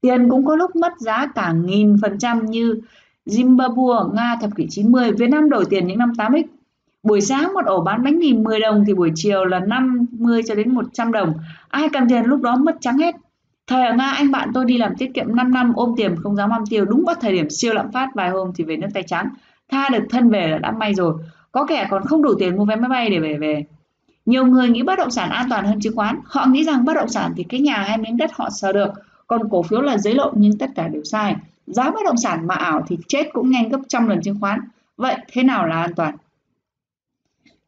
Tiền 0.00 0.28
cũng 0.30 0.46
có 0.46 0.56
lúc 0.56 0.76
mất 0.76 0.92
giá 0.98 1.26
cả 1.34 1.52
nghìn 1.52 1.96
phần 2.02 2.18
trăm 2.18 2.46
như 2.46 2.80
Zimbabwe, 3.26 4.14
Nga 4.14 4.36
thập 4.40 4.50
kỷ 4.56 4.66
90, 4.70 5.12
Việt 5.12 5.30
Nam 5.30 5.50
đổi 5.50 5.64
tiền 5.70 5.86
những 5.86 5.98
năm 5.98 6.12
8X. 6.16 6.42
Buổi 7.06 7.20
sáng 7.20 7.54
một 7.54 7.66
ổ 7.66 7.80
bán 7.80 8.04
bánh 8.04 8.18
mì 8.18 8.32
10 8.32 8.60
đồng 8.60 8.84
thì 8.86 8.94
buổi 8.94 9.12
chiều 9.14 9.44
là 9.44 9.60
50 9.60 10.42
cho 10.48 10.54
đến 10.54 10.74
100 10.74 11.12
đồng. 11.12 11.32
Ai 11.68 11.88
cầm 11.92 12.08
tiền 12.08 12.24
lúc 12.24 12.42
đó 12.42 12.56
mất 12.56 12.76
trắng 12.80 12.98
hết. 12.98 13.14
Thời 13.66 13.86
ở 13.86 13.94
Nga, 13.94 14.10
anh 14.10 14.30
bạn 14.30 14.50
tôi 14.54 14.64
đi 14.64 14.78
làm 14.78 14.96
tiết 14.98 15.14
kiệm 15.14 15.36
5 15.36 15.52
năm, 15.52 15.72
ôm 15.76 15.94
tiền, 15.96 16.16
không 16.22 16.36
dám 16.36 16.50
ăn 16.50 16.64
tiêu 16.70 16.84
đúng 16.84 17.04
vào 17.06 17.14
thời 17.20 17.32
điểm 17.32 17.50
siêu 17.50 17.74
lạm 17.74 17.92
phát 17.92 18.08
vài 18.14 18.30
hôm 18.30 18.52
thì 18.54 18.64
về 18.64 18.76
nước 18.76 18.88
tay 18.94 19.02
trắng. 19.02 19.28
Tha 19.70 19.88
được 19.88 20.04
thân 20.10 20.30
về 20.30 20.48
là 20.48 20.58
đã 20.58 20.70
may 20.70 20.94
rồi. 20.94 21.14
Có 21.52 21.66
kẻ 21.66 21.86
còn 21.90 22.02
không 22.02 22.22
đủ 22.22 22.34
tiền 22.38 22.56
mua 22.56 22.64
vé 22.64 22.76
máy 22.76 22.88
bay 22.88 23.10
để 23.10 23.18
về 23.18 23.36
về. 23.40 23.64
Nhiều 24.26 24.46
người 24.46 24.68
nghĩ 24.68 24.82
bất 24.82 24.98
động 24.98 25.10
sản 25.10 25.30
an 25.30 25.46
toàn 25.50 25.64
hơn 25.64 25.80
chứng 25.80 25.96
khoán. 25.96 26.20
Họ 26.24 26.46
nghĩ 26.46 26.64
rằng 26.64 26.84
bất 26.84 26.94
động 26.94 27.08
sản 27.08 27.32
thì 27.36 27.44
cái 27.44 27.60
nhà 27.60 27.76
hay 27.76 27.98
miếng 27.98 28.16
đất 28.16 28.30
họ 28.34 28.50
sờ 28.50 28.72
được. 28.72 28.90
Còn 29.26 29.48
cổ 29.50 29.62
phiếu 29.62 29.80
là 29.80 29.98
giấy 29.98 30.14
lộn, 30.14 30.34
nhưng 30.36 30.58
tất 30.58 30.70
cả 30.74 30.88
đều 30.88 31.04
sai. 31.04 31.36
Giá 31.66 31.90
bất 31.90 32.00
động 32.04 32.16
sản 32.16 32.46
mà 32.46 32.54
ảo 32.54 32.84
thì 32.86 32.98
chết 33.08 33.28
cũng 33.32 33.50
nhanh 33.50 33.68
gấp 33.68 33.80
trăm 33.88 34.08
lần 34.08 34.22
chứng 34.22 34.40
khoán. 34.40 34.60
Vậy 34.96 35.16
thế 35.32 35.42
nào 35.42 35.66
là 35.66 35.80
an 35.80 35.94
toàn? 35.94 36.14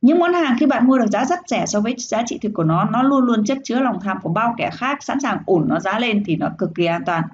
Những 0.01 0.19
món 0.19 0.35
hàng 0.35 0.57
khi 0.61 0.67
bạn 0.67 0.87
mua 0.87 0.99
được 0.99 1.07
giá 1.07 1.25
rất 1.25 1.39
rẻ 1.47 1.67
so 1.67 1.81
với 1.81 1.95
giá 1.99 2.23
trị 2.27 2.39
thực 2.43 2.53
của 2.55 2.65
nó, 2.65 2.85
nó 2.85 3.03
luôn 3.03 3.25
luôn 3.25 3.45
chất 3.45 3.59
chứa 3.65 3.81
lòng 3.81 3.99
tham 4.03 4.19
của 4.23 4.29
bao 4.29 4.55
kẻ 4.59 4.71
khác 4.73 5.03
sẵn 5.03 5.21
sàng 5.21 5.39
ổn 5.47 5.65
nó 5.69 5.81
giá 5.81 5.99
lên 5.99 6.23
thì 6.27 6.37
nó 6.37 6.49
cực 6.59 6.75
kỳ 6.75 6.85
an 6.85 7.03
toàn. 7.07 7.25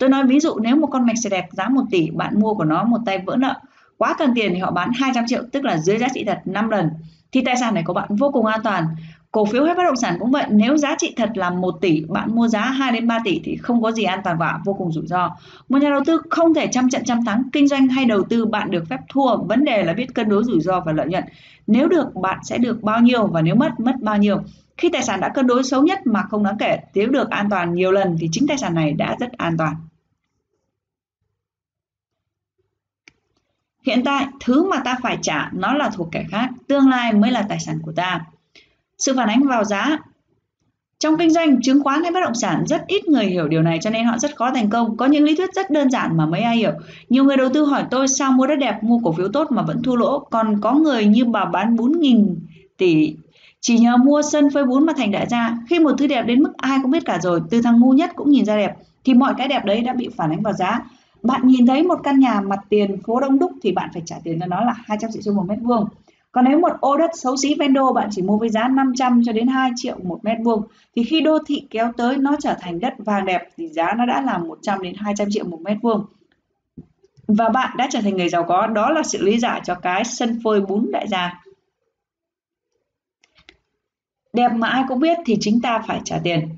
Tôi 0.00 0.08
nói 0.08 0.24
ví 0.26 0.40
dụ 0.40 0.58
nếu 0.58 0.76
một 0.76 0.86
con 0.86 1.06
mạch 1.06 1.18
xe 1.24 1.30
đẹp 1.30 1.48
giá 1.52 1.68
1 1.68 1.82
tỷ, 1.90 2.10
bạn 2.10 2.40
mua 2.40 2.54
của 2.54 2.64
nó 2.64 2.84
một 2.84 2.98
tay 3.06 3.18
vỡ 3.26 3.36
nợ, 3.36 3.54
quá 3.98 4.14
cần 4.18 4.32
tiền 4.34 4.52
thì 4.54 4.60
họ 4.60 4.70
bán 4.70 4.90
200 4.94 5.24
triệu 5.26 5.42
tức 5.52 5.64
là 5.64 5.78
dưới 5.78 5.98
giá 5.98 6.08
trị 6.14 6.24
thật 6.24 6.40
5 6.44 6.70
lần 6.70 6.90
thì 7.32 7.40
tài 7.44 7.56
sản 7.56 7.74
này 7.74 7.82
của 7.86 7.92
bạn 7.92 8.16
vô 8.16 8.30
cùng 8.30 8.46
an 8.46 8.60
toàn. 8.64 8.86
Cổ 9.32 9.44
phiếu 9.44 9.64
hay 9.64 9.74
bất 9.74 9.82
động 9.84 9.96
sản 9.96 10.16
cũng 10.20 10.30
vậy, 10.30 10.44
nếu 10.50 10.76
giá 10.76 10.94
trị 10.98 11.14
thật 11.16 11.30
là 11.34 11.50
1 11.50 11.74
tỷ, 11.80 12.04
bạn 12.08 12.34
mua 12.34 12.48
giá 12.48 12.60
2 12.60 12.92
đến 12.92 13.06
3 13.06 13.18
tỷ 13.24 13.40
thì 13.44 13.56
không 13.56 13.82
có 13.82 13.92
gì 13.92 14.02
an 14.02 14.20
toàn 14.24 14.38
và 14.38 14.58
vô 14.64 14.74
cùng 14.74 14.92
rủi 14.92 15.06
ro. 15.06 15.30
Một 15.68 15.78
nhà 15.78 15.90
đầu 15.90 16.00
tư 16.06 16.20
không 16.30 16.54
thể 16.54 16.66
trăm 16.66 16.90
trận 16.90 17.02
trăm 17.04 17.24
thắng, 17.24 17.42
kinh 17.52 17.68
doanh 17.68 17.88
hay 17.88 18.04
đầu 18.04 18.22
tư 18.22 18.46
bạn 18.46 18.70
được 18.70 18.84
phép 18.90 18.98
thua, 19.08 19.36
vấn 19.36 19.64
đề 19.64 19.82
là 19.82 19.92
biết 19.92 20.14
cân 20.14 20.28
đối 20.28 20.44
rủi 20.44 20.60
ro 20.60 20.80
và 20.80 20.92
lợi 20.92 21.06
nhuận. 21.06 21.24
Nếu 21.66 21.88
được 21.88 22.14
bạn 22.14 22.38
sẽ 22.44 22.58
được 22.58 22.82
bao 22.82 23.00
nhiêu 23.00 23.26
và 23.26 23.42
nếu 23.42 23.54
mất 23.54 23.80
mất 23.80 23.94
bao 24.00 24.18
nhiêu. 24.18 24.42
Khi 24.76 24.88
tài 24.88 25.02
sản 25.02 25.20
đã 25.20 25.28
cân 25.28 25.46
đối 25.46 25.64
xấu 25.64 25.82
nhất 25.82 26.06
mà 26.06 26.22
không 26.22 26.44
đáng 26.44 26.58
kể, 26.58 26.78
nếu 26.94 27.08
được 27.08 27.30
an 27.30 27.50
toàn 27.50 27.74
nhiều 27.74 27.92
lần 27.92 28.16
thì 28.20 28.28
chính 28.32 28.46
tài 28.48 28.58
sản 28.58 28.74
này 28.74 28.92
đã 28.92 29.16
rất 29.20 29.32
an 29.32 29.56
toàn. 29.58 29.74
Hiện 33.86 34.02
tại, 34.04 34.26
thứ 34.40 34.70
mà 34.70 34.76
ta 34.84 34.98
phải 35.02 35.18
trả 35.22 35.50
nó 35.52 35.74
là 35.74 35.90
thuộc 35.94 36.08
kẻ 36.12 36.24
khác, 36.30 36.50
tương 36.68 36.88
lai 36.88 37.12
mới 37.12 37.30
là 37.30 37.46
tài 37.48 37.60
sản 37.60 37.78
của 37.82 37.92
ta. 37.92 38.20
Sự 38.98 39.14
phản 39.16 39.28
ánh 39.28 39.42
vào 39.42 39.64
giá 39.64 39.98
trong 41.02 41.18
kinh 41.18 41.30
doanh, 41.30 41.62
chứng 41.62 41.82
khoán 41.82 42.02
hay 42.02 42.12
bất 42.12 42.20
động 42.20 42.34
sản 42.34 42.64
rất 42.66 42.86
ít 42.86 43.08
người 43.08 43.24
hiểu 43.24 43.48
điều 43.48 43.62
này 43.62 43.78
cho 43.82 43.90
nên 43.90 44.04
họ 44.04 44.18
rất 44.18 44.36
khó 44.36 44.50
thành 44.54 44.70
công. 44.70 44.96
Có 44.96 45.06
những 45.06 45.24
lý 45.24 45.36
thuyết 45.36 45.54
rất 45.54 45.70
đơn 45.70 45.90
giản 45.90 46.16
mà 46.16 46.26
mấy 46.26 46.40
ai 46.40 46.56
hiểu. 46.56 46.72
Nhiều 47.08 47.24
người 47.24 47.36
đầu 47.36 47.48
tư 47.54 47.64
hỏi 47.64 47.84
tôi 47.90 48.08
sao 48.08 48.32
mua 48.32 48.46
đất 48.46 48.56
đẹp, 48.56 48.78
mua 48.82 48.98
cổ 49.04 49.12
phiếu 49.12 49.28
tốt 49.28 49.50
mà 49.50 49.62
vẫn 49.62 49.82
thua 49.82 49.96
lỗ. 49.96 50.18
Còn 50.18 50.60
có 50.60 50.72
người 50.72 51.06
như 51.06 51.24
bà 51.24 51.44
bán 51.44 51.76
4.000 51.76 52.34
tỷ 52.76 53.16
chỉ 53.60 53.78
nhờ 53.78 53.96
mua 53.96 54.22
sân 54.22 54.50
phơi 54.50 54.64
bún 54.64 54.86
mà 54.86 54.92
thành 54.96 55.10
đại 55.10 55.26
gia. 55.30 55.58
Khi 55.70 55.78
một 55.78 55.92
thứ 55.98 56.06
đẹp 56.06 56.22
đến 56.22 56.42
mức 56.42 56.52
ai 56.56 56.78
cũng 56.82 56.90
biết 56.90 57.04
cả 57.04 57.18
rồi, 57.22 57.40
từ 57.50 57.62
thằng 57.62 57.80
ngu 57.80 57.92
nhất 57.92 58.10
cũng 58.16 58.30
nhìn 58.30 58.44
ra 58.44 58.56
đẹp, 58.56 58.76
thì 59.04 59.14
mọi 59.14 59.34
cái 59.38 59.48
đẹp 59.48 59.64
đấy 59.64 59.80
đã 59.80 59.92
bị 59.92 60.08
phản 60.16 60.30
ánh 60.30 60.42
vào 60.42 60.52
giá. 60.52 60.80
Bạn 61.22 61.40
nhìn 61.44 61.66
thấy 61.66 61.82
một 61.82 61.98
căn 62.04 62.18
nhà 62.18 62.40
mặt 62.40 62.58
tiền 62.68 63.02
phố 63.02 63.20
Đông 63.20 63.38
Đúc 63.38 63.52
thì 63.62 63.72
bạn 63.72 63.90
phải 63.92 64.02
trả 64.06 64.16
tiền 64.24 64.40
cho 64.40 64.46
nó 64.46 64.64
là 64.64 64.74
200 64.84 65.10
triệu 65.12 65.22
xu 65.22 65.32
một 65.32 65.44
mét 65.48 65.58
vuông. 65.62 65.84
Còn 66.32 66.44
nếu 66.44 66.58
một 66.58 66.72
ô 66.80 66.96
đất 66.96 67.10
xấu 67.14 67.36
xí 67.36 67.54
ven 67.54 67.72
đô 67.72 67.92
bạn 67.92 68.08
chỉ 68.12 68.22
mua 68.22 68.38
với 68.38 68.48
giá 68.48 68.68
500 68.68 69.22
cho 69.26 69.32
đến 69.32 69.48
2 69.48 69.70
triệu 69.76 69.96
một 70.02 70.18
mét 70.22 70.38
vuông 70.44 70.62
thì 70.96 71.04
khi 71.04 71.20
đô 71.20 71.38
thị 71.46 71.66
kéo 71.70 71.92
tới 71.96 72.16
nó 72.16 72.36
trở 72.40 72.54
thành 72.60 72.80
đất 72.80 72.94
vàng 72.98 73.26
đẹp 73.26 73.48
thì 73.56 73.68
giá 73.68 73.94
nó 73.98 74.06
đã 74.06 74.22
là 74.22 74.38
100 74.38 74.82
đến 74.82 74.94
200 74.96 75.28
triệu 75.30 75.44
một 75.44 75.60
mét 75.60 75.76
vuông. 75.82 76.04
Và 77.28 77.48
bạn 77.48 77.76
đã 77.76 77.88
trở 77.90 78.00
thành 78.00 78.16
người 78.16 78.28
giàu 78.28 78.44
có, 78.44 78.66
đó 78.66 78.90
là 78.90 79.02
sự 79.02 79.22
lý 79.22 79.38
giải 79.38 79.60
cho 79.64 79.74
cái 79.74 80.04
sân 80.04 80.40
phơi 80.44 80.60
bún 80.60 80.90
đại 80.92 81.08
gia. 81.08 81.42
đẹp 84.32 84.48
mà 84.48 84.68
ai 84.68 84.84
cũng 84.88 85.00
biết 85.00 85.18
thì 85.26 85.36
chính 85.40 85.60
ta 85.60 85.82
phải 85.86 86.00
trả 86.04 86.18
tiền 86.24 86.48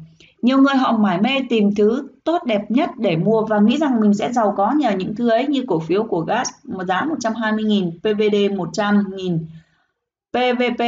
nhiều 0.45 0.59
người 0.59 0.75
họ 0.75 0.97
mải 0.97 1.21
mê 1.21 1.31
tìm 1.49 1.75
thứ 1.75 2.09
tốt 2.25 2.43
đẹp 2.47 2.71
nhất 2.71 2.91
để 2.99 3.17
mua 3.17 3.47
và 3.47 3.59
nghĩ 3.61 3.77
rằng 3.79 4.01
mình 4.01 4.15
sẽ 4.15 4.33
giàu 4.33 4.55
có 4.57 4.73
nhờ 4.79 4.91
những 4.91 5.15
thứ 5.15 5.29
ấy 5.29 5.47
như 5.47 5.65
cổ 5.67 5.81
phiếu 5.81 6.05
của 6.05 6.21
gas 6.21 6.49
một 6.65 6.85
giá 6.85 7.07
120.000, 7.19 7.91
PVD 7.91 8.59
100.000, 8.59 9.39
PVP 10.35 10.83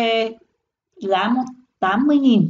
giá 0.97 1.35
80.000 1.81 2.47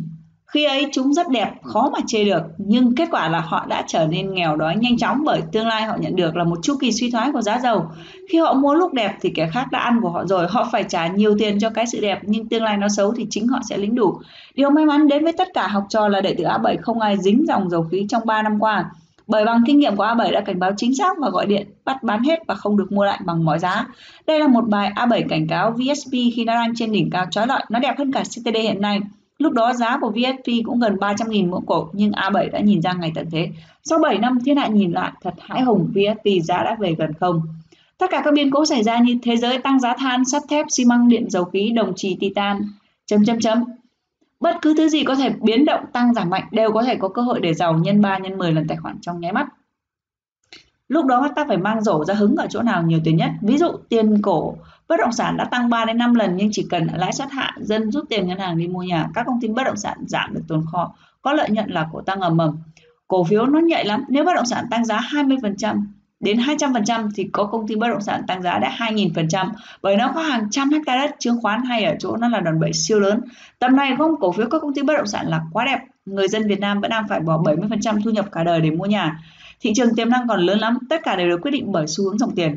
khi 0.46 0.64
ấy 0.64 0.86
chúng 0.92 1.14
rất 1.14 1.28
đẹp, 1.28 1.52
khó 1.62 1.90
mà 1.92 1.98
chê 2.06 2.24
được, 2.24 2.42
nhưng 2.58 2.94
kết 2.94 3.08
quả 3.10 3.28
là 3.28 3.40
họ 3.40 3.66
đã 3.68 3.84
trở 3.86 4.06
nên 4.06 4.34
nghèo 4.34 4.56
đói 4.56 4.76
nhanh 4.76 4.98
chóng 4.98 5.24
bởi 5.24 5.42
tương 5.52 5.66
lai 5.66 5.82
họ 5.82 5.96
nhận 6.00 6.16
được 6.16 6.36
là 6.36 6.44
một 6.44 6.58
chu 6.62 6.76
kỳ 6.80 6.92
suy 6.92 7.10
thoái 7.10 7.32
của 7.32 7.42
giá 7.42 7.58
dầu. 7.58 7.86
Khi 8.28 8.38
họ 8.38 8.54
mua 8.54 8.74
lúc 8.74 8.92
đẹp 8.92 9.12
thì 9.20 9.32
kẻ 9.34 9.48
khác 9.52 9.66
đã 9.70 9.78
ăn 9.78 10.00
của 10.02 10.08
họ 10.08 10.24
rồi, 10.26 10.46
họ 10.50 10.68
phải 10.72 10.84
trả 10.84 11.06
nhiều 11.06 11.36
tiền 11.38 11.58
cho 11.58 11.70
cái 11.70 11.86
sự 11.86 12.00
đẹp 12.00 12.18
nhưng 12.22 12.48
tương 12.48 12.62
lai 12.62 12.76
nó 12.76 12.88
xấu 12.88 13.12
thì 13.12 13.26
chính 13.30 13.48
họ 13.48 13.60
sẽ 13.68 13.76
lính 13.76 13.94
đủ. 13.94 14.18
Điều 14.54 14.70
may 14.70 14.86
mắn 14.86 15.08
đến 15.08 15.24
với 15.24 15.32
tất 15.32 15.48
cả 15.54 15.68
học 15.68 15.84
trò 15.88 16.08
là 16.08 16.20
đệ 16.20 16.34
tử 16.34 16.44
A7 16.44 16.76
không 16.82 17.00
ai 17.00 17.16
dính 17.18 17.44
dòng 17.48 17.70
dầu 17.70 17.82
khí 17.90 18.06
trong 18.08 18.26
3 18.26 18.42
năm 18.42 18.58
qua. 18.60 18.90
Bởi 19.26 19.44
bằng 19.44 19.62
kinh 19.66 19.78
nghiệm 19.78 19.96
của 19.96 20.04
A7 20.04 20.32
đã 20.32 20.40
cảnh 20.40 20.58
báo 20.58 20.72
chính 20.76 20.94
xác 20.94 21.18
và 21.18 21.30
gọi 21.30 21.46
điện 21.46 21.66
bắt 21.84 22.02
bán 22.02 22.22
hết 22.22 22.42
và 22.46 22.54
không 22.54 22.76
được 22.76 22.92
mua 22.92 23.04
lại 23.04 23.20
bằng 23.24 23.44
mọi 23.44 23.58
giá. 23.58 23.86
Đây 24.26 24.40
là 24.40 24.48
một 24.48 24.64
bài 24.68 24.92
A7 24.96 25.28
cảnh 25.28 25.46
cáo 25.46 25.70
VSP 25.70 26.12
khi 26.12 26.44
nó 26.46 26.54
đang 26.54 26.74
trên 26.74 26.92
đỉnh 26.92 27.10
cao 27.10 27.26
trói 27.30 27.46
lọi, 27.46 27.62
nó 27.68 27.78
đẹp 27.78 27.94
hơn 27.98 28.12
cả 28.12 28.22
CTD 28.22 28.56
hiện 28.62 28.80
nay. 28.80 29.00
Lúc 29.38 29.52
đó 29.52 29.72
giá 29.72 29.98
của 30.00 30.10
VSP 30.10 30.50
cũng 30.64 30.80
gần 30.80 30.96
300.000 30.96 31.50
mỗi 31.50 31.60
cổ 31.66 31.88
nhưng 31.92 32.10
A7 32.10 32.50
đã 32.50 32.60
nhìn 32.60 32.82
ra 32.82 32.92
ngày 32.92 33.12
tận 33.14 33.26
thế. 33.32 33.48
Sau 33.84 33.98
7 33.98 34.18
năm 34.18 34.38
thiên 34.44 34.56
hạ 34.56 34.66
nhìn 34.66 34.92
lại 34.92 35.12
thật 35.22 35.34
hãi 35.38 35.62
hùng 35.62 35.90
VSP 35.90 36.44
giá 36.44 36.62
đã 36.62 36.76
về 36.80 36.94
gần 36.98 37.12
không. 37.20 37.42
Tất 37.98 38.10
cả 38.10 38.22
các 38.24 38.34
biến 38.34 38.50
cố 38.50 38.66
xảy 38.66 38.82
ra 38.82 38.98
như 38.98 39.18
thế 39.22 39.36
giới 39.36 39.58
tăng 39.58 39.80
giá 39.80 39.94
than, 39.98 40.24
sắt 40.24 40.42
thép, 40.48 40.66
xi 40.70 40.84
măng, 40.84 41.08
điện, 41.08 41.30
dầu 41.30 41.44
khí, 41.44 41.72
đồng 41.74 41.92
trì, 41.96 42.16
titan, 42.20 42.62
chấm 43.06 43.24
chấm 43.24 43.40
chấm. 43.40 43.64
Bất 44.40 44.56
cứ 44.62 44.74
thứ 44.76 44.88
gì 44.88 45.04
có 45.04 45.14
thể 45.14 45.30
biến 45.40 45.64
động 45.64 45.84
tăng 45.92 46.14
giảm 46.14 46.30
mạnh 46.30 46.48
đều 46.50 46.72
có 46.72 46.82
thể 46.82 46.96
có 46.96 47.08
cơ 47.08 47.22
hội 47.22 47.40
để 47.40 47.54
giàu 47.54 47.78
nhân 47.78 48.00
3 48.00 48.18
nhân 48.18 48.38
10 48.38 48.52
lần 48.52 48.66
tài 48.68 48.76
khoản 48.76 49.00
trong 49.00 49.20
nháy 49.20 49.32
mắt. 49.32 49.46
Lúc 50.88 51.06
đó 51.06 51.28
ta 51.36 51.44
phải 51.48 51.56
mang 51.56 51.82
rổ 51.82 52.04
ra 52.04 52.14
hứng 52.14 52.36
ở 52.36 52.46
chỗ 52.50 52.62
nào 52.62 52.82
nhiều 52.82 53.00
tiền 53.04 53.16
nhất. 53.16 53.30
Ví 53.42 53.58
dụ 53.58 53.68
tiền 53.88 54.22
cổ 54.22 54.56
bất 54.88 54.96
động 55.00 55.12
sản 55.12 55.36
đã 55.36 55.44
tăng 55.44 55.70
3 55.70 55.84
đến 55.84 55.98
5 55.98 56.14
lần 56.14 56.36
nhưng 56.36 56.48
chỉ 56.52 56.66
cần 56.70 56.86
lãi 56.94 57.12
suất 57.12 57.30
hạ, 57.30 57.54
dân 57.60 57.90
rút 57.90 58.04
tiền 58.08 58.26
ngân 58.26 58.38
hàng 58.38 58.58
đi 58.58 58.66
mua 58.66 58.82
nhà, 58.82 59.08
các 59.14 59.26
công 59.26 59.40
ty 59.40 59.48
bất 59.48 59.64
động 59.64 59.76
sản 59.76 59.98
giảm 60.06 60.34
được 60.34 60.42
tồn 60.48 60.64
kho, 60.72 60.94
có 61.22 61.32
lợi 61.32 61.50
nhuận 61.50 61.70
là 61.70 61.88
cổ 61.92 62.00
tăng 62.00 62.20
ầm 62.20 62.38
ầm. 62.38 62.56
Cổ 63.08 63.24
phiếu 63.24 63.46
nó 63.46 63.58
nhạy 63.58 63.84
lắm, 63.84 64.04
nếu 64.08 64.24
bất 64.24 64.34
động 64.34 64.46
sản 64.46 64.66
tăng 64.70 64.84
giá 64.84 65.00
20% 65.00 65.82
đến 66.26 66.38
200% 66.38 67.08
thì 67.14 67.28
có 67.32 67.44
công 67.44 67.68
ty 67.68 67.74
bất 67.74 67.88
động 67.88 68.00
sản 68.00 68.22
tăng 68.26 68.42
giá 68.42 68.58
đã 68.58 68.76
2.000% 68.78 69.48
bởi 69.82 69.96
nó 69.96 70.12
có 70.14 70.20
hàng 70.20 70.50
trăm 70.50 70.70
hecta 70.70 70.96
đất 70.96 71.16
chứng 71.18 71.40
khoán 71.42 71.62
hay 71.62 71.84
ở 71.84 71.94
chỗ 71.98 72.16
nó 72.16 72.28
là 72.28 72.40
đòn 72.40 72.60
bẩy 72.60 72.72
siêu 72.72 73.00
lớn. 73.00 73.20
Tầm 73.58 73.76
này 73.76 73.94
không 73.98 74.20
cổ 74.20 74.32
phiếu 74.32 74.46
các 74.50 74.58
công 74.62 74.74
ty 74.74 74.82
bất 74.82 74.94
động 74.96 75.06
sản 75.06 75.26
là 75.28 75.40
quá 75.52 75.64
đẹp. 75.64 75.78
Người 76.06 76.28
dân 76.28 76.48
Việt 76.48 76.60
Nam 76.60 76.80
vẫn 76.80 76.90
đang 76.90 77.08
phải 77.08 77.20
bỏ 77.20 77.42
70% 77.42 78.02
thu 78.04 78.10
nhập 78.10 78.32
cả 78.32 78.44
đời 78.44 78.60
để 78.60 78.70
mua 78.70 78.84
nhà. 78.84 79.20
Thị 79.60 79.72
trường 79.74 79.94
tiềm 79.96 80.10
năng 80.10 80.28
còn 80.28 80.40
lớn 80.40 80.58
lắm, 80.58 80.78
tất 80.90 81.00
cả 81.04 81.16
đều 81.16 81.28
được 81.28 81.40
quyết 81.42 81.50
định 81.50 81.72
bởi 81.72 81.86
xu 81.86 82.04
hướng 82.04 82.18
dòng 82.18 82.34
tiền. 82.36 82.56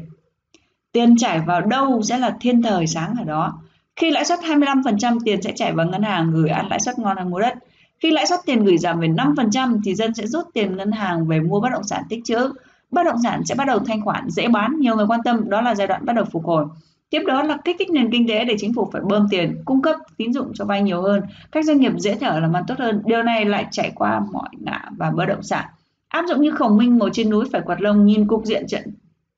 Tiền 0.91 1.17
chảy 1.17 1.39
vào 1.39 1.61
đâu 1.61 2.01
sẽ 2.03 2.17
là 2.17 2.35
thiên 2.39 2.61
thời 2.61 2.87
sáng 2.87 3.13
ở 3.19 3.23
đó. 3.23 3.61
Khi 3.95 4.11
lãi 4.11 4.25
suất 4.25 4.39
25% 4.39 5.19
tiền 5.25 5.41
sẽ 5.41 5.51
chảy 5.55 5.73
vào 5.73 5.85
ngân 5.85 6.03
hàng 6.03 6.31
gửi 6.31 6.49
ăn 6.49 6.67
lãi 6.69 6.79
suất 6.79 6.99
ngon 6.99 7.17
hơn 7.17 7.29
mua 7.29 7.39
đất. 7.39 7.53
Khi 7.99 8.11
lãi 8.11 8.25
suất 8.25 8.39
tiền 8.45 8.63
gửi 8.63 8.77
giảm 8.77 8.99
về 8.99 9.07
5% 9.07 9.79
thì 9.85 9.95
dân 9.95 10.13
sẽ 10.13 10.27
rút 10.27 10.47
tiền 10.53 10.77
ngân 10.77 10.91
hàng 10.91 11.27
về 11.27 11.39
mua 11.39 11.59
bất 11.59 11.69
động 11.71 11.83
sản 11.83 12.03
tích 12.09 12.19
trữ. 12.25 12.51
Bất 12.91 13.03
động 13.03 13.17
sản 13.23 13.45
sẽ 13.45 13.55
bắt 13.55 13.65
đầu 13.65 13.79
thanh 13.79 14.01
khoản, 14.01 14.29
dễ 14.29 14.47
bán, 14.47 14.79
nhiều 14.79 14.95
người 14.95 15.05
quan 15.07 15.19
tâm, 15.23 15.49
đó 15.49 15.61
là 15.61 15.75
giai 15.75 15.87
đoạn 15.87 16.05
bắt 16.05 16.13
đầu 16.13 16.25
phục 16.25 16.45
hồi. 16.45 16.65
Tiếp 17.09 17.21
đó 17.27 17.43
là 17.43 17.57
kích 17.65 17.75
thích 17.79 17.89
nền 17.91 18.11
kinh 18.11 18.27
tế 18.27 18.45
để 18.45 18.55
chính 18.59 18.73
phủ 18.73 18.89
phải 18.93 19.01
bơm 19.01 19.27
tiền, 19.29 19.61
cung 19.65 19.81
cấp 19.81 19.95
tín 20.17 20.33
dụng 20.33 20.51
cho 20.53 20.65
vay 20.65 20.81
nhiều 20.81 21.01
hơn, 21.01 21.21
các 21.51 21.65
doanh 21.65 21.77
nghiệp 21.77 21.91
dễ 21.97 22.15
thở 22.15 22.39
làm 22.39 22.53
ăn 22.53 22.63
tốt 22.67 22.75
hơn. 22.77 23.01
Điều 23.05 23.23
này 23.23 23.45
lại 23.45 23.65
chạy 23.71 23.91
qua 23.95 24.21
mọi 24.31 24.49
ngã 24.59 24.85
và 24.97 25.11
bất 25.11 25.25
động 25.25 25.43
sản. 25.43 25.65
Áp 26.07 26.25
dụng 26.29 26.41
như 26.41 26.51
khổng 26.51 26.77
minh 26.77 26.97
ngồi 26.97 27.09
trên 27.13 27.29
núi 27.29 27.45
phải 27.51 27.61
quạt 27.61 27.81
lông 27.81 28.05
nhìn 28.05 28.27
cục 28.27 28.45
diện 28.45 28.67
trận 28.67 28.83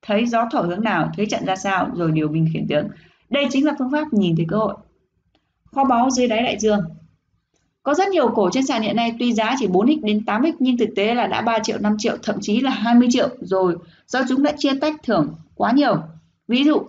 thấy 0.02 0.26
gió 0.26 0.47
thổi 0.52 0.68
hướng 0.68 0.84
nào, 0.84 1.12
thấy 1.18 1.26
trận 1.26 1.45
ra 1.45 1.56
sao 1.56 1.89
rồi 1.93 2.12
điều 2.12 2.28
binh 2.28 2.47
khiển 2.54 2.68
tướng. 2.68 2.88
Đây 3.30 3.47
chính 3.52 3.66
là 3.66 3.76
phương 3.80 3.91
pháp 3.91 4.14
nhìn 4.14 4.36
thấy 4.36 4.45
cơ 4.49 4.58
hội. 4.58 4.76
Kho 5.72 5.84
báu 5.84 6.10
dưới 6.10 6.28
đáy 6.28 6.43
đại 6.43 6.58
dương. 6.60 6.82
Có 7.84 7.94
rất 7.94 8.10
nhiều 8.10 8.28
cổ 8.28 8.50
trên 8.54 8.66
sàn 8.66 8.82
hiện 8.82 8.96
nay 8.96 9.14
tuy 9.20 9.34
giá 9.34 9.56
chỉ 9.60 9.68
4x 9.68 10.00
đến 10.02 10.24
8x 10.26 10.54
nhưng 10.60 10.78
thực 10.78 10.90
tế 10.96 11.14
là 11.14 11.28
đã 11.28 11.42
3 11.42 11.60
triệu, 11.60 11.78
5 11.80 11.96
triệu, 11.98 12.18
thậm 12.24 12.36
chí 12.42 12.60
là 12.60 12.72
20 12.72 13.08
triệu 13.12 13.30
rồi 13.42 13.76
do 14.08 14.22
chúng 14.30 14.44
đã 14.44 14.52
chia 14.58 14.74
tách 14.82 14.96
thưởng 15.04 15.36
quá 15.56 15.72
nhiều. 15.72 15.96
Ví 16.48 16.64
dụ, 16.64 16.82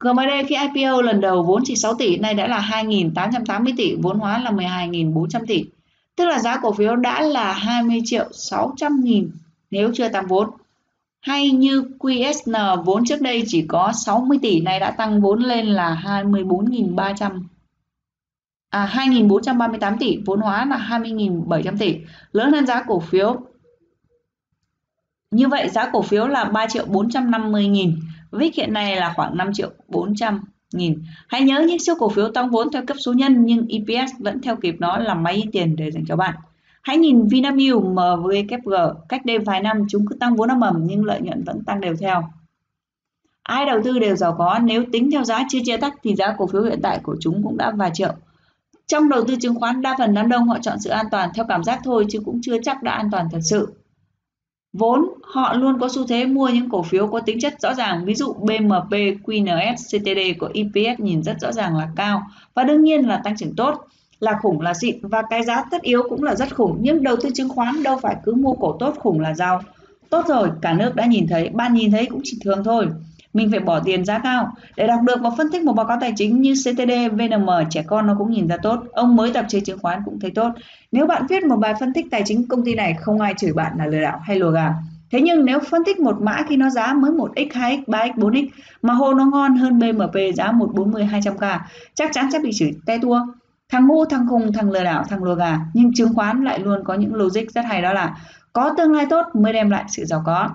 GMD 0.00 0.48
khi 0.48 0.56
IPO 0.74 1.02
lần 1.02 1.20
đầu 1.20 1.42
vốn 1.42 1.62
chỉ 1.64 1.76
6 1.76 1.94
tỷ, 1.94 2.16
nay 2.16 2.34
đã 2.34 2.46
là 2.46 2.82
2.880 2.84 3.72
tỷ, 3.76 3.94
vốn 3.94 4.18
hóa 4.18 4.38
là 4.38 4.50
12.400 4.50 5.46
tỷ. 5.46 5.64
Tức 6.16 6.24
là 6.24 6.38
giá 6.38 6.56
cổ 6.62 6.72
phiếu 6.72 6.96
đã 6.96 7.20
là 7.20 7.52
20 7.52 8.00
triệu 8.04 8.24
600 8.32 9.00
nghìn 9.04 9.30
nếu 9.70 9.90
chưa 9.94 10.08
tăng 10.08 10.26
vốn. 10.26 10.50
Hay 11.20 11.50
như 11.50 11.84
QSN 11.98 12.82
vốn 12.82 13.04
trước 13.04 13.20
đây 13.20 13.42
chỉ 13.46 13.64
có 13.68 13.92
60 14.04 14.38
tỷ 14.42 14.60
nay 14.60 14.80
đã 14.80 14.90
tăng 14.90 15.20
vốn 15.20 15.42
lên 15.42 15.66
là 15.66 16.02
24.300 16.04 17.42
à 18.70 18.90
2.438 18.92 19.96
tỷ, 19.98 20.18
vốn 20.26 20.40
hóa 20.40 20.64
là 20.64 21.00
20.700 21.02 21.78
tỷ, 21.78 21.96
lớn 22.32 22.52
hơn 22.52 22.66
giá 22.66 22.82
cổ 22.82 23.00
phiếu. 23.00 23.40
Như 25.30 25.48
vậy 25.48 25.68
giá 25.68 25.90
cổ 25.92 26.02
phiếu 26.02 26.26
là 26.26 26.44
3 26.44 26.66
triệu 26.66 26.86
450 26.86 27.68
nghìn, 27.68 27.96
VIX 28.30 28.56
hiện 28.56 28.72
nay 28.72 28.96
là 28.96 29.12
khoảng 29.16 29.36
5 29.36 29.52
triệu 29.52 29.70
400 29.88 30.40
nghìn. 30.72 31.02
Hãy 31.28 31.42
nhớ 31.42 31.64
những 31.68 31.78
siêu 31.78 31.94
cổ 31.98 32.08
phiếu 32.08 32.28
tăng 32.28 32.50
vốn 32.50 32.72
theo 32.72 32.86
cấp 32.86 32.96
số 33.00 33.12
nhân 33.12 33.44
nhưng 33.44 33.66
EPS 33.68 34.12
vẫn 34.18 34.42
theo 34.42 34.56
kịp 34.56 34.74
nó 34.78 34.98
là 34.98 35.14
máy 35.14 35.42
tiền 35.52 35.76
để 35.76 35.90
dành 35.90 36.04
cho 36.06 36.16
bạn. 36.16 36.34
Hãy 36.82 36.98
nhìn 36.98 37.28
Vinamilk, 37.28 37.82
MVKG, 37.84 38.72
cách 39.08 39.24
đây 39.24 39.38
vài 39.38 39.60
năm 39.60 39.84
chúng 39.88 40.06
cứ 40.06 40.14
tăng 40.14 40.36
vốn 40.36 40.48
âm 40.48 40.60
ầm 40.60 40.82
nhưng 40.84 41.04
lợi 41.04 41.20
nhuận 41.20 41.44
vẫn 41.44 41.64
tăng 41.64 41.80
đều 41.80 41.94
theo. 42.00 42.22
Ai 43.42 43.66
đầu 43.66 43.80
tư 43.84 43.98
đều 43.98 44.16
giàu 44.16 44.34
có, 44.38 44.58
nếu 44.62 44.84
tính 44.92 45.10
theo 45.10 45.24
giá 45.24 45.44
chưa 45.48 45.58
chia 45.64 45.76
tách 45.76 45.94
thì 46.02 46.14
giá 46.14 46.34
cổ 46.38 46.46
phiếu 46.46 46.62
hiện 46.62 46.80
tại 46.82 47.00
của 47.02 47.16
chúng 47.20 47.42
cũng 47.42 47.56
đã 47.56 47.70
vài 47.70 47.90
triệu. 47.94 48.14
Trong 48.90 49.08
đầu 49.08 49.24
tư 49.24 49.36
chứng 49.40 49.54
khoán, 49.54 49.82
đa 49.82 49.94
phần 49.98 50.14
đám 50.14 50.28
đông 50.28 50.48
họ 50.48 50.58
chọn 50.62 50.80
sự 50.80 50.90
an 50.90 51.06
toàn 51.10 51.30
theo 51.34 51.44
cảm 51.48 51.64
giác 51.64 51.80
thôi 51.84 52.06
chứ 52.10 52.20
cũng 52.24 52.40
chưa 52.42 52.56
chắc 52.62 52.82
đã 52.82 52.92
an 52.92 53.08
toàn 53.12 53.28
thật 53.32 53.38
sự. 53.42 53.74
Vốn, 54.72 55.08
họ 55.22 55.52
luôn 55.52 55.78
có 55.80 55.88
xu 55.88 56.06
thế 56.06 56.26
mua 56.26 56.48
những 56.48 56.70
cổ 56.70 56.82
phiếu 56.82 57.06
có 57.06 57.20
tính 57.20 57.40
chất 57.40 57.60
rõ 57.60 57.74
ràng, 57.74 58.04
ví 58.04 58.14
dụ 58.14 58.32
BMP, 58.32 58.92
QNS, 59.24 59.74
CTD 59.74 60.38
của 60.40 60.48
EPS 60.54 61.00
nhìn 61.00 61.22
rất 61.22 61.40
rõ 61.40 61.52
ràng 61.52 61.76
là 61.76 61.88
cao 61.96 62.22
và 62.54 62.64
đương 62.64 62.82
nhiên 62.82 63.08
là 63.08 63.20
tăng 63.24 63.36
trưởng 63.36 63.56
tốt 63.56 63.86
là 64.20 64.38
khủng 64.42 64.60
là 64.60 64.74
xịn 64.74 64.96
và 65.02 65.22
cái 65.30 65.42
giá 65.44 65.64
tất 65.70 65.82
yếu 65.82 66.02
cũng 66.08 66.22
là 66.22 66.34
rất 66.34 66.56
khủng. 66.56 66.78
Nhưng 66.80 67.02
đầu 67.02 67.16
tư 67.16 67.28
chứng 67.34 67.48
khoán 67.48 67.82
đâu 67.82 67.98
phải 68.02 68.16
cứ 68.24 68.34
mua 68.34 68.52
cổ 68.52 68.76
tốt 68.80 68.94
khủng 68.98 69.20
là 69.20 69.34
giàu 69.34 69.60
tốt 70.10 70.24
rồi 70.28 70.48
cả 70.62 70.72
nước 70.72 70.94
đã 70.94 71.06
nhìn 71.06 71.26
thấy 71.28 71.48
ban 71.48 71.74
nhìn 71.74 71.90
thấy 71.90 72.06
cũng 72.06 72.20
chỉ 72.24 72.38
thường 72.44 72.64
thôi 72.64 72.86
mình 73.32 73.50
phải 73.50 73.60
bỏ 73.60 73.80
tiền 73.80 74.04
giá 74.04 74.18
cao. 74.18 74.52
Để 74.76 74.86
đọc 74.86 75.00
được 75.06 75.20
và 75.20 75.30
phân 75.38 75.50
tích 75.52 75.62
một 75.62 75.72
báo 75.72 75.86
cáo 75.86 75.96
tài 76.00 76.12
chính 76.16 76.40
như 76.40 76.54
CTD, 76.54 76.92
VNM 77.12 77.50
trẻ 77.70 77.82
con 77.86 78.06
nó 78.06 78.14
cũng 78.18 78.30
nhìn 78.30 78.48
ra 78.48 78.56
tốt. 78.62 78.82
Ông 78.92 79.16
mới 79.16 79.32
tập 79.32 79.44
chơi 79.48 79.60
chứng 79.60 79.78
khoán 79.78 80.02
cũng 80.04 80.20
thấy 80.20 80.30
tốt. 80.30 80.50
Nếu 80.92 81.06
bạn 81.06 81.26
viết 81.28 81.44
một 81.44 81.56
bài 81.56 81.74
phân 81.80 81.92
tích 81.92 82.06
tài 82.10 82.22
chính 82.24 82.48
công 82.48 82.64
ty 82.64 82.74
này 82.74 82.94
không 83.00 83.20
ai 83.20 83.34
chửi 83.38 83.52
bạn 83.52 83.72
là 83.78 83.86
lừa 83.86 84.00
đảo 84.00 84.20
hay 84.22 84.38
lùa 84.38 84.50
gà 84.50 84.74
Thế 85.10 85.20
nhưng 85.20 85.44
nếu 85.44 85.58
phân 85.70 85.84
tích 85.84 86.00
một 86.00 86.22
mã 86.22 86.42
khi 86.48 86.56
nó 86.56 86.70
giá 86.70 86.92
mới 86.94 87.10
1x, 87.10 87.48
2x, 87.48 87.84
3x, 87.86 88.12
4x 88.14 88.46
mà 88.82 88.94
hồ 88.94 89.14
nó 89.14 89.24
ngon 89.24 89.56
hơn 89.56 89.78
BMP 89.78 90.34
giá 90.34 90.52
140, 90.52 91.08
200k 91.12 91.58
chắc 91.94 92.10
chắn 92.12 92.30
sẽ 92.32 92.38
bị 92.38 92.50
chửi 92.54 92.72
te 92.86 92.98
tua. 92.98 93.20
Thằng 93.68 93.86
ngu 93.86 94.04
thằng 94.04 94.26
khùng 94.28 94.52
thằng 94.52 94.70
lừa 94.70 94.84
đảo 94.84 95.04
thằng 95.08 95.22
lừa 95.24 95.36
gà 95.36 95.58
nhưng 95.74 95.92
chứng 95.94 96.14
khoán 96.14 96.44
lại 96.44 96.58
luôn 96.58 96.84
có 96.84 96.94
những 96.94 97.14
logic 97.14 97.50
rất 97.54 97.64
hay 97.64 97.82
đó 97.82 97.92
là 97.92 98.16
có 98.52 98.74
tương 98.76 98.92
lai 98.92 99.06
tốt 99.10 99.26
mới 99.34 99.52
đem 99.52 99.70
lại 99.70 99.84
sự 99.88 100.04
giàu 100.04 100.22
có. 100.26 100.50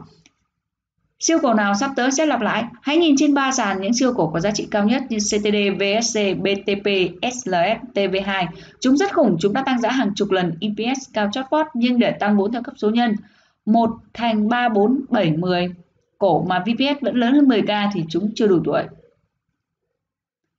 Siêu 1.20 1.40
cổ 1.42 1.54
nào 1.54 1.74
sắp 1.76 1.92
tới 1.96 2.12
sẽ 2.12 2.26
lặp 2.26 2.42
lại? 2.42 2.64
Hãy 2.82 2.98
nhìn 2.98 3.16
trên 3.18 3.34
ba 3.34 3.52
sàn 3.52 3.82
những 3.82 3.94
siêu 3.94 4.14
cổ 4.14 4.28
có 4.28 4.40
giá 4.40 4.52
trị 4.52 4.68
cao 4.72 4.84
nhất 4.84 5.04
như 5.10 5.18
CTD, 5.18 5.56
VSC, 5.80 6.20
BTP, 6.38 6.88
SLS, 7.34 7.94
TV2. 7.94 8.46
Chúng 8.80 8.98
rất 8.98 9.14
khủng, 9.14 9.38
chúng 9.40 9.54
đã 9.54 9.64
tăng 9.66 9.82
giá 9.82 9.90
hàng 9.90 10.12
chục 10.16 10.32
lần 10.32 10.54
EPS 10.62 11.14
cao 11.14 11.30
chót 11.32 11.46
vót 11.52 11.66
nhưng 11.74 12.00
để 12.00 12.12
tăng 12.12 12.38
vốn 12.38 12.52
theo 12.52 12.64
cấp 12.64 12.74
số 12.78 12.90
nhân 12.90 13.16
1 13.66 13.90
thành 14.14 14.50
3, 14.50 14.70
4, 14.70 15.02
7, 15.10 15.32
10 15.38 15.76
cổ 16.18 16.46
mà 16.50 16.60
VPS 16.60 17.02
vẫn 17.02 17.16
lớn 17.16 17.34
hơn 17.34 17.48
10k 17.48 17.90
thì 17.94 18.04
chúng 18.10 18.32
chưa 18.36 18.48
đủ 18.48 18.60
tuổi. 18.66 18.84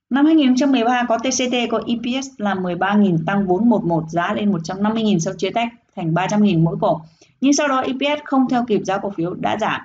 Năm 0.09 0.25
2013 0.25 1.05
có 1.09 1.17
TCT 1.17 1.55
có 1.69 1.81
EPS 1.87 2.27
là 2.37 2.55
13.000 2.55 3.17
tăng 3.25 3.47
vốn 3.47 3.69
11 3.69 4.03
giá 4.09 4.33
lên 4.33 4.51
150.000 4.51 5.19
sau 5.19 5.33
chia 5.37 5.49
tách 5.49 5.67
thành 5.95 6.13
300.000 6.13 6.63
mỗi 6.63 6.75
cổ. 6.81 7.01
Nhưng 7.41 7.53
sau 7.53 7.67
đó 7.67 7.81
EPS 7.81 8.23
không 8.23 8.49
theo 8.49 8.65
kịp 8.67 8.81
giá 8.85 8.97
cổ 8.97 9.09
phiếu 9.09 9.33
đã 9.33 9.57
giảm. 9.61 9.81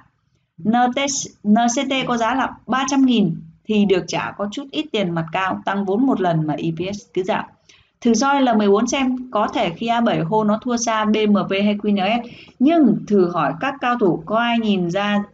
NCT 0.65 1.93
có 2.07 2.17
giá 2.17 2.35
là 2.35 2.51
300.000 2.67 3.33
thì 3.65 3.85
được 3.85 4.05
trả 4.09 4.33
có 4.37 4.49
chút 4.53 4.65
ít 4.71 4.87
tiền 4.93 5.11
mặt 5.11 5.27
cao, 5.33 5.61
tăng 5.65 5.85
vốn 5.85 6.07
một 6.07 6.21
lần 6.21 6.47
mà 6.47 6.55
EPS 6.55 6.99
cứ 7.15 7.23
giảm. 7.23 7.45
Thử 8.01 8.15
soi 8.15 8.43
L14 8.43 8.87
xem 8.87 9.31
có 9.31 9.49
thể 9.49 9.71
khi 9.71 9.87
A7 9.87 10.25
hô 10.25 10.45
nó 10.45 10.59
thua 10.63 10.77
xa 10.77 11.05
BMP 11.05 11.51
hay 11.51 11.77
QNS 11.77 12.21
nhưng 12.59 12.97
thử 13.09 13.31
hỏi 13.31 13.53
các 13.61 13.75
cao 13.81 13.99
thủ 13.99 14.23
có 14.27 14.37
ai 14.37 14.59
nhìn 14.59 14.91
ra 14.91 15.25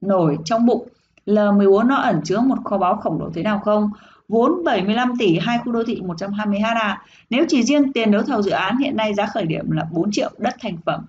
nổi 0.00 0.36
trong 0.44 0.66
bụng 0.66 0.88
L14 1.26 1.86
nó 1.86 1.96
ẩn 1.96 2.20
chứa 2.24 2.40
một 2.40 2.58
kho 2.64 2.78
báu 2.78 2.96
khổng 2.96 3.20
lồ 3.20 3.30
thế 3.34 3.42
nào 3.42 3.60
không? 3.64 3.90
vốn 4.28 4.64
75 4.64 5.12
tỷ, 5.18 5.38
hai 5.38 5.58
khu 5.58 5.72
đô 5.72 5.84
thị 5.84 6.00
120 6.00 6.58
ha. 6.60 7.02
Nếu 7.30 7.44
chỉ 7.48 7.62
riêng 7.62 7.92
tiền 7.92 8.10
đấu 8.10 8.22
thầu 8.22 8.42
dự 8.42 8.50
án, 8.50 8.78
hiện 8.78 8.96
nay 8.96 9.14
giá 9.14 9.26
khởi 9.26 9.46
điểm 9.46 9.70
là 9.70 9.84
4 9.92 10.12
triệu 10.12 10.30
đất 10.38 10.54
thành 10.60 10.76
phẩm 10.86 11.04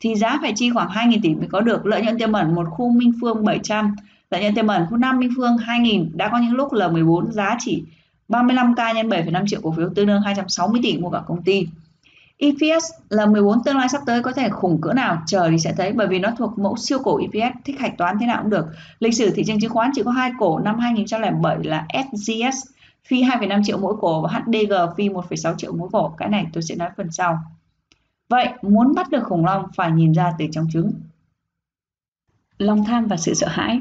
thì 0.00 0.14
giá 0.14 0.38
phải 0.40 0.52
chi 0.56 0.70
khoảng 0.70 0.88
2.000 0.88 1.18
tỷ 1.22 1.34
mới 1.34 1.48
có 1.48 1.60
được. 1.60 1.86
Lợi 1.86 2.02
nhuận 2.02 2.18
tiềm 2.18 2.32
ẩn 2.32 2.54
một 2.54 2.66
khu 2.70 2.90
Minh 2.90 3.12
Phương 3.20 3.44
700 3.44 3.94
lợi 4.30 4.40
nhuận 4.40 4.54
tiềm 4.54 4.66
ẩn 4.66 4.86
khu 4.90 4.96
5 4.96 5.18
Minh 5.18 5.30
Phương 5.36 5.56
2.000 5.56 6.08
đã 6.14 6.28
có 6.28 6.38
những 6.38 6.52
lúc 6.52 6.72
L14 6.72 7.30
giá 7.30 7.56
chỉ 7.58 7.84
35k 8.28 8.94
nhân 8.94 9.08
7,5 9.08 9.46
triệu 9.46 9.60
cổ 9.62 9.74
phiếu 9.76 9.90
tương 9.94 10.06
đương 10.06 10.22
260 10.22 10.80
tỷ 10.82 10.98
mua 10.98 11.10
cả 11.10 11.22
công 11.26 11.42
ty. 11.42 11.66
EPS 12.38 12.84
là 13.08 13.26
14 13.26 13.62
tương 13.64 13.76
lai 13.76 13.88
sắp 13.88 14.02
tới 14.06 14.22
có 14.22 14.32
thể 14.32 14.48
khủng 14.48 14.80
cỡ 14.80 14.92
nào? 14.92 15.22
Chờ 15.26 15.48
thì 15.50 15.58
sẽ 15.58 15.72
thấy 15.76 15.92
bởi 15.92 16.06
vì 16.06 16.18
nó 16.18 16.30
thuộc 16.38 16.58
mẫu 16.58 16.76
siêu 16.76 16.98
cổ 17.04 17.20
EPS 17.20 17.56
thích 17.64 17.80
hạch 17.80 17.98
toán 17.98 18.16
thế 18.20 18.26
nào 18.26 18.42
cũng 18.42 18.50
được. 18.50 18.66
Lịch 19.00 19.14
sử 19.14 19.30
thị 19.30 19.44
trường 19.46 19.60
chứng 19.60 19.70
khoán 19.70 19.90
chỉ 19.94 20.02
có 20.02 20.10
hai 20.10 20.30
cổ 20.38 20.58
năm 20.58 20.78
2007 20.78 21.56
là 21.62 21.86
SGS 21.92 22.66
phi 23.08 23.22
2,5 23.22 23.62
triệu 23.64 23.78
mỗi 23.78 23.94
cổ 24.00 24.22
và 24.22 24.30
HDG 24.30 24.72
phi 24.96 25.08
1,6 25.08 25.54
triệu 25.56 25.72
mỗi 25.72 25.88
cổ. 25.92 26.14
Cái 26.18 26.28
này 26.28 26.46
tôi 26.52 26.62
sẽ 26.62 26.74
nói 26.74 26.88
phần 26.96 27.12
sau 27.12 27.38
vậy 28.28 28.48
muốn 28.62 28.94
bắt 28.94 29.10
được 29.10 29.22
khủng 29.22 29.44
long 29.44 29.66
phải 29.76 29.92
nhìn 29.92 30.12
ra 30.12 30.32
từ 30.38 30.44
trong 30.52 30.66
trứng. 30.72 30.92
Lòng 32.58 32.84
tham 32.84 33.06
và 33.06 33.16
sự 33.16 33.34
sợ 33.34 33.46
hãi. 33.48 33.80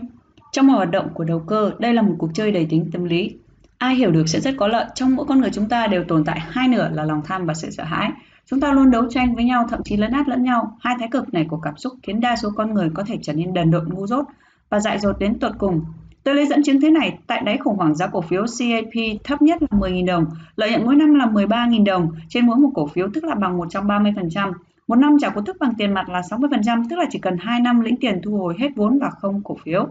Trong 0.52 0.68
mọi 0.68 0.76
hoạt 0.76 0.92
động 0.92 1.10
của 1.14 1.24
đầu 1.24 1.40
cơ 1.40 1.72
đây 1.80 1.94
là 1.94 2.02
một 2.02 2.16
cuộc 2.18 2.30
chơi 2.34 2.52
đầy 2.52 2.68
tính 2.70 2.90
tâm 2.92 3.04
lý. 3.04 3.38
Ai 3.78 3.96
hiểu 3.96 4.12
được 4.12 4.30
sẽ 4.30 4.40
rất 4.40 4.54
có 4.58 4.68
lợi. 4.68 4.86
Trong 4.96 5.16
mỗi 5.16 5.26
con 5.26 5.42
người 5.42 5.50
chúng 5.54 5.70
ta 5.70 5.88
đều 5.88 6.04
tồn 6.04 6.24
tại 6.26 6.40
hai 6.40 6.68
nửa 6.68 6.90
là 6.90 7.04
lòng 7.04 7.22
tham 7.26 7.46
và 7.46 7.54
sự 7.54 7.70
sợ 7.72 7.84
hãi. 7.84 8.12
Chúng 8.46 8.60
ta 8.60 8.74
luôn 8.74 8.92
đấu 8.92 9.08
tranh 9.10 9.36
với 9.36 9.44
nhau, 9.44 9.66
thậm 9.70 9.84
chí 9.84 9.98
lấn 9.98 10.12
át 10.12 10.28
lẫn 10.28 10.44
nhau. 10.44 10.78
Hai 10.80 10.96
thái 11.00 11.08
cực 11.12 11.34
này 11.34 11.46
của 11.50 11.58
cảm 11.58 11.78
xúc 11.78 11.94
khiến 12.04 12.22
đa 12.22 12.36
số 12.36 12.50
con 12.56 12.74
người 12.74 12.90
có 12.94 13.04
thể 13.08 13.18
trở 13.22 13.34
nên 13.34 13.54
đần 13.54 13.72
độn 13.72 13.90
ngu 13.90 14.08
dốt 14.08 14.26
và 14.70 14.80
dại 14.80 15.00
dột 15.00 15.20
đến 15.20 15.40
tột 15.40 15.52
cùng. 15.58 15.86
Tôi 16.28 16.36
lấy 16.36 16.46
dẫn 16.46 16.64
chứng 16.64 16.82
thế 16.82 16.90
này, 16.90 17.18
tại 17.28 17.42
đáy 17.46 17.58
khủng 17.58 17.78
hoảng 17.78 17.96
giá 17.96 18.08
cổ 18.08 18.22
phiếu 18.22 18.46
CAP 18.60 19.20
thấp 19.24 19.42
nhất 19.42 19.62
là 19.62 19.68
10.000 19.78 20.06
đồng, 20.06 20.26
lợi 20.56 20.72
nhuận 20.72 20.86
mỗi 20.86 20.96
năm 20.96 21.16
là 21.16 21.26
13.000 21.26 21.84
đồng 21.86 22.12
trên 22.30 22.46
mỗi 22.46 22.58
một 22.58 22.70
cổ 22.74 22.88
phiếu 22.88 23.08
tức 23.14 23.24
là 23.24 23.36
bằng 23.36 23.60
130%. 23.60 24.54
Một 24.88 24.96
năm 24.96 25.18
trả 25.22 25.30
cổ 25.30 25.42
tức 25.46 25.58
bằng 25.60 25.74
tiền 25.78 25.94
mặt 25.94 26.10
là 26.10 26.22
60%, 26.22 26.84
tức 26.90 26.96
là 27.00 27.06
chỉ 27.10 27.20
cần 27.20 27.38
2 27.38 27.60
năm 27.60 27.82
lĩnh 27.82 27.98
tiền 27.98 28.22
thu 28.24 28.38
hồi 28.38 28.56
hết 28.60 28.70
vốn 28.76 29.00
và 29.00 29.10
không 29.10 29.42
cổ 29.44 29.58
phiếu. 29.64 29.88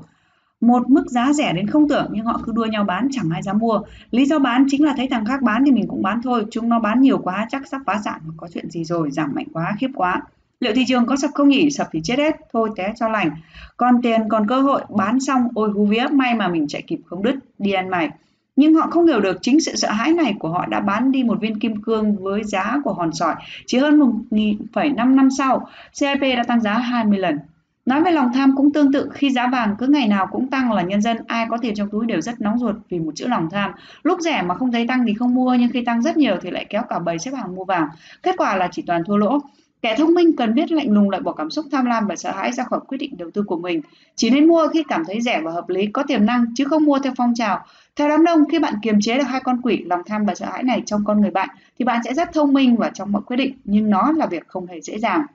Một 0.61 0.91
mức 0.91 1.07
giá 1.07 1.33
rẻ 1.33 1.53
đến 1.53 1.67
không 1.67 1.89
tưởng 1.89 2.07
nhưng 2.13 2.25
họ 2.25 2.41
cứ 2.45 2.53
đua 2.53 2.67
nhau 2.67 2.85
bán 2.85 3.09
chẳng 3.11 3.31
ai 3.33 3.43
dám 3.43 3.59
mua. 3.59 3.81
Lý 4.11 4.27
do 4.27 4.39
bán 4.39 4.67
chính 4.69 4.85
là 4.85 4.95
thấy 4.97 5.09
thằng 5.09 5.25
khác 5.25 5.43
bán 5.43 5.63
thì 5.65 5.73
mình 5.73 5.89
cũng 5.89 6.03
bán 6.03 6.21
thôi 6.23 6.45
chúng 6.51 6.69
nó 6.69 6.81
bán 6.81 7.01
nhiều 7.01 7.19
quá 7.19 7.47
chắc 7.51 7.67
sắp 7.67 7.81
phá 7.87 8.01
sản 8.05 8.21
có 8.37 8.49
chuyện 8.55 8.71
gì 8.71 8.85
rồi 8.85 9.11
giảm 9.11 9.33
mạnh 9.35 9.47
quá 9.53 9.75
khiếp 9.79 9.91
quá 9.95 10.23
liệu 10.61 10.73
thị 10.75 10.85
trường 10.89 11.07
có 11.07 11.17
sập 11.17 11.31
không 11.35 11.49
nhỉ 11.49 11.71
sập 11.71 11.89
thì 11.93 12.01
chết 12.05 12.19
hết 12.19 12.37
thôi 12.53 12.71
té 12.77 12.93
cho 12.97 13.09
lành 13.09 13.31
còn 13.77 14.03
tiền, 14.03 14.29
còn 14.29 14.49
cơ 14.49 14.61
hội, 14.61 14.83
bán 14.97 15.21
xong, 15.21 15.49
ôi 15.55 15.71
hú 15.75 15.87
vía, 15.87 16.07
may 16.13 16.35
mà 16.35 16.49
mình 16.49 16.69
chạy 16.69 16.83
kịp 16.83 16.99
không 17.07 17.23
đứt, 17.23 17.35
đi 17.59 17.73
ăn 17.73 17.91
mày 17.91 18.11
nhưng 18.57 18.75
họ 18.75 18.87
không 18.91 19.07
hiểu 19.07 19.21
được 19.21 19.39
chính 19.43 19.61
sự 19.61 19.75
sợ 19.77 19.91
hãi 19.91 20.13
này 20.13 20.35
của 20.39 20.49
họ 20.49 20.67
đã 20.67 20.81
bán 20.81 21.13
đi 21.13 21.23
một 21.23 21.41
viên 21.41 21.59
kim 21.59 21.83
cương 21.83 22.17
với 22.17 22.45
giá 22.45 22.77
của 22.85 22.93
hòn 22.93 23.13
sỏi 23.13 23.35
chỉ 23.67 23.79
hơn 23.79 24.01
1.5 24.31 25.15
năm 25.15 25.29
sau 25.39 25.69
CIP 26.01 26.21
đã 26.21 26.43
tăng 26.49 26.61
giá 26.61 26.73
20 26.73 27.19
lần 27.19 27.39
Nói 27.87 28.03
về 28.03 28.11
lòng 28.11 28.31
tham 28.35 28.57
cũng 28.57 28.73
tương 28.73 28.93
tự, 28.93 29.11
khi 29.13 29.31
giá 29.31 29.47
vàng 29.47 29.77
cứ 29.79 29.87
ngày 29.87 30.09
nào 30.09 30.27
cũng 30.27 30.51
tăng 30.51 30.73
là 30.73 30.83
nhân 30.83 31.03
dân 31.03 31.17
ai 31.27 31.47
có 31.51 31.57
tiền 31.57 31.75
trong 31.75 31.89
túi 31.91 32.07
đều 32.07 32.21
rất 32.21 32.41
nóng 32.41 32.59
ruột 32.59 32.77
vì 32.89 32.99
một 32.99 33.13
chữ 33.15 33.27
lòng 33.27 33.49
tham. 33.51 33.73
Lúc 34.03 34.21
rẻ 34.21 34.43
mà 34.43 34.55
không 34.55 34.73
thấy 34.73 34.87
tăng 34.87 35.05
thì 35.07 35.15
không 35.15 35.35
mua, 35.35 35.55
nhưng 35.55 35.71
khi 35.73 35.85
tăng 35.85 36.03
rất 36.03 36.17
nhiều 36.17 36.37
thì 36.43 36.51
lại 36.51 36.67
kéo 36.71 36.83
cả 36.89 36.99
bầy 36.99 37.19
xếp 37.19 37.31
hàng 37.35 37.55
mua 37.55 37.65
vàng. 37.65 37.89
Kết 38.23 38.35
quả 38.39 38.57
là 38.57 38.69
chỉ 38.73 38.83
toàn 38.87 39.03
thua 39.07 39.17
lỗ. 39.17 39.39
Kẻ 39.87 39.97
thông 39.99 40.15
minh 40.15 40.37
cần 40.37 40.55
biết 40.55 40.73
lạnh 40.73 40.91
lùng 40.91 41.11
loại 41.11 41.23
bỏ 41.23 41.33
cảm 41.33 41.51
xúc 41.51 41.67
tham 41.73 41.85
lam 41.85 42.07
và 42.07 42.17
sợ 42.17 42.33
hãi 42.33 42.53
ra 42.53 42.65
khỏi 42.65 42.81
quyết 42.89 42.99
định 42.99 43.17
đầu 43.17 43.31
tư 43.31 43.43
của 43.43 43.57
mình. 43.57 43.81
Chỉ 44.17 44.31
nên 44.31 44.49
mua 44.49 44.69
khi 44.69 44.83
cảm 44.89 45.03
thấy 45.07 45.21
rẻ 45.21 45.41
và 45.45 45.53
hợp 45.53 45.69
lý, 45.69 45.87
có 45.87 46.03
tiềm 46.03 46.27
năng 46.27 46.55
chứ 46.55 46.65
không 46.65 46.85
mua 46.85 46.99
theo 46.99 47.13
phong 47.17 47.35
trào. 47.35 47.67
Theo 47.97 48.09
đám 48.09 48.25
đông, 48.25 48.49
khi 48.49 48.59
bạn 48.59 48.75
kiềm 48.83 49.01
chế 49.01 49.19
được 49.19 49.25
hai 49.27 49.41
con 49.41 49.61
quỷ 49.63 49.85
lòng 49.87 50.01
tham 50.07 50.27
và 50.27 50.35
sợ 50.35 50.47
hãi 50.47 50.63
này 50.63 50.83
trong 50.87 51.05
con 51.05 51.21
người 51.21 51.31
bạn 51.31 51.49
thì 51.79 51.85
bạn 51.85 52.01
sẽ 52.05 52.15
rất 52.15 52.33
thông 52.33 52.53
minh 52.53 52.77
và 52.77 52.91
trong 52.95 53.13
mọi 53.13 53.23
quyết 53.23 53.37
định, 53.37 53.55
nhưng 53.65 53.91
nó 53.91 54.13
là 54.13 54.27
việc 54.27 54.49
không 54.49 54.67
hề 54.67 54.81
dễ 54.81 54.99
dàng. 54.99 55.27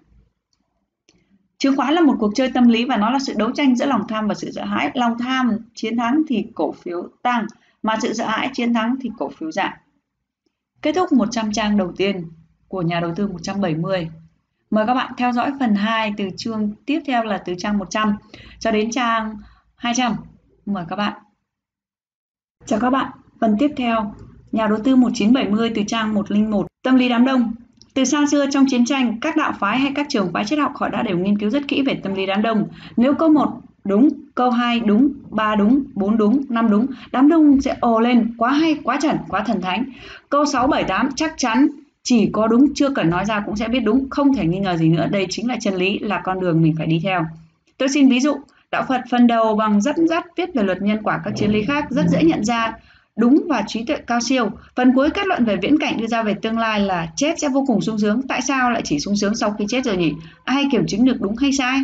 Chứng 1.57 1.75
khoán 1.75 1.93
là 1.93 2.01
một 2.01 2.15
cuộc 2.19 2.31
chơi 2.35 2.51
tâm 2.53 2.67
lý 2.67 2.85
và 2.85 2.97
nó 2.97 3.09
là 3.09 3.19
sự 3.19 3.33
đấu 3.37 3.51
tranh 3.51 3.75
giữa 3.75 3.85
lòng 3.85 4.07
tham 4.07 4.27
và 4.27 4.33
sự 4.33 4.51
sợ 4.51 4.65
hãi. 4.65 4.91
Lòng 4.93 5.17
tham 5.19 5.57
chiến 5.75 5.97
thắng 5.97 6.21
thì 6.27 6.45
cổ 6.55 6.71
phiếu 6.71 7.09
tăng, 7.21 7.45
mà 7.83 7.97
sự 8.01 8.13
sợ 8.13 8.27
hãi 8.27 8.49
chiến 8.53 8.73
thắng 8.73 8.95
thì 9.01 9.09
cổ 9.17 9.29
phiếu 9.29 9.51
giảm. 9.51 9.73
Kết 10.81 10.95
thúc 10.95 11.11
100 11.11 11.51
trang 11.51 11.77
đầu 11.77 11.91
tiên 11.97 12.23
của 12.67 12.81
nhà 12.81 12.99
đầu 12.99 13.13
tư 13.15 13.27
170. 13.27 14.09
Mời 14.71 14.85
các 14.87 14.93
bạn 14.93 15.11
theo 15.17 15.31
dõi 15.31 15.51
phần 15.59 15.75
2 15.75 16.13
từ 16.17 16.29
chương 16.37 16.71
tiếp 16.85 16.99
theo 17.05 17.23
là 17.23 17.37
từ 17.37 17.53
trang 17.57 17.77
100 17.77 18.15
cho 18.59 18.71
đến 18.71 18.91
trang 18.91 19.37
200. 19.75 20.15
Mời 20.65 20.85
các 20.89 20.95
bạn. 20.95 21.13
Chào 22.65 22.79
các 22.79 22.89
bạn, 22.89 23.11
phần 23.41 23.55
tiếp 23.59 23.71
theo 23.77 24.13
nhà 24.51 24.67
đầu 24.67 24.79
tư 24.83 24.95
1970 24.95 25.71
từ 25.75 25.81
trang 25.87 26.13
101 26.13 26.67
tâm 26.83 26.95
lý 26.95 27.09
đám 27.09 27.25
đông 27.25 27.53
từ 27.93 28.05
xa 28.05 28.25
xưa 28.31 28.45
trong 28.51 28.65
chiến 28.69 28.85
tranh, 28.85 29.19
các 29.19 29.37
đạo 29.37 29.53
phái 29.59 29.79
hay 29.79 29.91
các 29.95 30.05
trường 30.09 30.33
phái 30.33 30.45
triết 30.45 30.59
học 30.59 30.71
họ 30.75 30.89
đã 30.89 31.01
đều 31.01 31.17
nghiên 31.17 31.39
cứu 31.39 31.49
rất 31.49 31.67
kỹ 31.67 31.81
về 31.85 31.99
tâm 32.03 32.13
lý 32.13 32.25
đám 32.25 32.41
đông. 32.41 32.67
Nếu 32.97 33.13
câu 33.13 33.29
1 33.29 33.61
đúng, 33.83 34.09
câu 34.35 34.49
2 34.49 34.79
đúng, 34.79 35.13
3 35.29 35.55
đúng, 35.55 35.83
4 35.93 36.17
đúng, 36.17 36.43
5 36.49 36.69
đúng, 36.69 36.85
đám 37.11 37.29
đông 37.29 37.61
sẽ 37.61 37.77
ồ 37.79 37.99
lên, 37.99 38.33
quá 38.37 38.51
hay, 38.51 38.75
quá 38.83 38.99
chuẩn, 39.01 39.17
quá 39.29 39.43
thần 39.43 39.61
thánh. 39.61 39.85
Câu 40.29 40.45
6, 40.45 40.67
7, 40.67 40.83
8 40.83 41.09
chắc 41.15 41.33
chắn 41.37 41.67
chỉ 42.03 42.29
có 42.33 42.47
đúng 42.47 42.73
chưa 42.75 42.89
cần 42.89 43.09
nói 43.09 43.25
ra 43.25 43.43
cũng 43.45 43.55
sẽ 43.55 43.67
biết 43.67 43.79
đúng, 43.79 44.09
không 44.09 44.33
thể 44.35 44.45
nghi 44.45 44.59
ngờ 44.59 44.77
gì 44.77 44.89
nữa, 44.89 45.07
đây 45.11 45.27
chính 45.29 45.47
là 45.47 45.57
chân 45.61 45.75
lý, 45.75 45.99
là 45.99 46.21
con 46.23 46.39
đường 46.39 46.61
mình 46.61 46.73
phải 46.77 46.87
đi 46.87 46.99
theo. 47.03 47.25
Tôi 47.77 47.89
xin 47.89 48.09
ví 48.09 48.19
dụ, 48.19 48.35
đạo 48.71 48.85
Phật 48.87 49.01
phần 49.11 49.27
đầu 49.27 49.55
bằng 49.55 49.81
dẫn 49.81 50.07
dắt 50.07 50.25
viết 50.37 50.49
về 50.53 50.63
luật 50.63 50.81
nhân 50.81 51.03
quả 51.03 51.21
các 51.25 51.33
triết 51.35 51.49
lý 51.49 51.63
khác 51.63 51.85
rất 51.89 52.05
dễ 52.09 52.23
nhận 52.23 52.43
ra 52.43 52.73
đúng 53.15 53.43
và 53.49 53.63
trí 53.67 53.83
tuệ 53.85 53.97
cao 54.07 54.19
siêu. 54.19 54.49
Phần 54.75 54.93
cuối 54.95 55.09
kết 55.09 55.27
luận 55.27 55.45
về 55.45 55.55
viễn 55.55 55.79
cảnh 55.79 55.97
đưa 55.97 56.07
ra 56.07 56.23
về 56.23 56.33
tương 56.33 56.59
lai 56.59 56.79
là 56.79 57.07
chết 57.15 57.39
sẽ 57.39 57.49
vô 57.49 57.63
cùng 57.67 57.81
sung 57.81 57.99
sướng. 57.99 58.21
Tại 58.27 58.41
sao 58.41 58.71
lại 58.71 58.81
chỉ 58.85 58.99
sung 58.99 59.15
sướng 59.15 59.35
sau 59.35 59.55
khi 59.59 59.65
chết 59.69 59.85
rồi 59.85 59.97
nhỉ? 59.97 60.13
Ai 60.43 60.63
kiểm 60.71 60.87
chứng 60.87 61.05
được 61.05 61.21
đúng 61.21 61.35
hay 61.37 61.51
sai? 61.51 61.79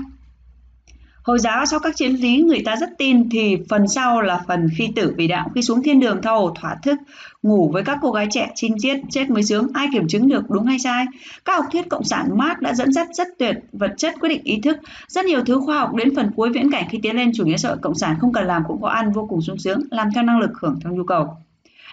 Hồi 1.28 1.40
giáo 1.40 1.66
sau 1.66 1.80
các 1.80 1.96
chiến 1.96 2.16
lý 2.16 2.42
người 2.42 2.62
ta 2.66 2.76
rất 2.76 2.90
tin 2.98 3.30
thì 3.30 3.58
phần 3.70 3.88
sau 3.88 4.22
là 4.22 4.42
phần 4.48 4.68
khi 4.78 4.90
tử 4.96 5.14
vì 5.18 5.28
đạo, 5.28 5.52
khi 5.56 5.62
xuống 5.62 5.84
thiên 5.84 6.00
đường 6.00 6.22
thâu 6.22 6.54
thỏa 6.62 6.76
thức, 6.84 6.98
ngủ 7.44 7.70
với 7.74 7.84
các 7.84 7.98
cô 8.02 8.12
gái 8.12 8.28
trẻ 8.32 8.52
chinh 8.56 8.76
chiết, 8.80 9.00
chết 9.10 9.30
mới 9.30 9.44
sướng, 9.44 9.68
ai 9.74 9.88
kiểm 9.94 10.08
chứng 10.08 10.30
được 10.30 10.50
đúng 10.50 10.66
hay 10.66 10.80
sai. 10.80 11.06
Các 11.46 11.56
học 11.56 11.66
thuyết 11.72 11.90
cộng 11.90 12.04
sản 12.04 12.38
Marx 12.38 12.60
đã 12.60 12.74
dẫn 12.74 12.94
dắt 12.94 13.08
rất 13.14 13.28
tuyệt, 13.40 13.56
vật 13.72 13.94
chất 13.98 14.16
quyết 14.20 14.30
định 14.30 14.42
ý 14.44 14.60
thức, 14.64 14.78
rất 15.08 15.26
nhiều 15.26 15.44
thứ 15.46 15.60
khoa 15.66 15.80
học 15.80 15.96
đến 15.96 16.16
phần 16.16 16.32
cuối 16.36 16.50
viễn 16.54 16.72
cảnh 16.72 16.88
khi 16.90 17.00
tiến 17.02 17.16
lên 17.16 17.32
chủ 17.36 17.46
nghĩa 17.46 17.58
xã 17.58 17.70
hội 17.70 17.78
cộng 17.82 17.96
sản 17.96 18.16
không 18.20 18.34
cần 18.34 18.48
làm 18.48 18.64
cũng 18.68 18.82
có 18.82 18.90
ăn 18.90 19.12
vô 19.12 19.28
cùng 19.30 19.42
sung 19.42 19.58
sướng, 19.58 19.82
làm 19.92 20.10
theo 20.16 20.24
năng 20.24 20.40
lực 20.40 20.52
hưởng 20.62 20.80
theo 20.84 20.94
nhu 20.94 21.04
cầu. 21.04 21.28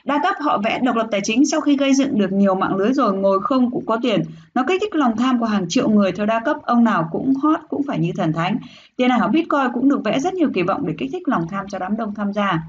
Đa 0.05 0.21
cấp 0.23 0.35
họ 0.41 0.59
vẽ 0.59 0.81
độc 0.83 0.97
lập 0.97 1.07
tài 1.11 1.21
chính 1.25 1.47
sau 1.47 1.61
khi 1.61 1.77
gây 1.77 1.95
dựng 1.95 2.19
được 2.19 2.33
nhiều 2.33 2.55
mạng 2.55 2.77
lưới 2.77 2.93
rồi 2.93 3.17
ngồi 3.17 3.41
không 3.43 3.71
cũng 3.71 3.87
có 3.87 3.99
tiền. 4.03 4.23
Nó 4.55 4.65
kích 4.69 4.81
thích 4.81 4.95
lòng 4.95 5.17
tham 5.17 5.39
của 5.39 5.47
hàng 5.47 5.67
triệu 5.69 5.89
người 5.89 6.13
theo 6.13 6.27
đa 6.27 6.41
cấp, 6.45 6.57
ông 6.63 6.85
nào 6.85 7.09
cũng 7.13 7.35
hot 7.43 7.61
cũng 7.69 7.83
phải 7.87 7.99
như 7.99 8.11
thần 8.17 8.33
thánh. 8.33 8.59
Tiền 8.97 9.11
ảo 9.11 9.29
Bitcoin 9.29 9.73
cũng 9.75 9.89
được 9.89 10.05
vẽ 10.05 10.21
rất 10.21 10.35
nhiều 10.35 10.51
kỳ 10.55 10.63
vọng 10.63 10.87
để 10.87 10.95
kích 10.99 11.11
thích 11.13 11.29
lòng 11.29 11.47
tham 11.51 11.67
cho 11.69 11.79
đám 11.79 11.97
đông 11.97 12.15
tham 12.15 12.33
gia. 12.33 12.63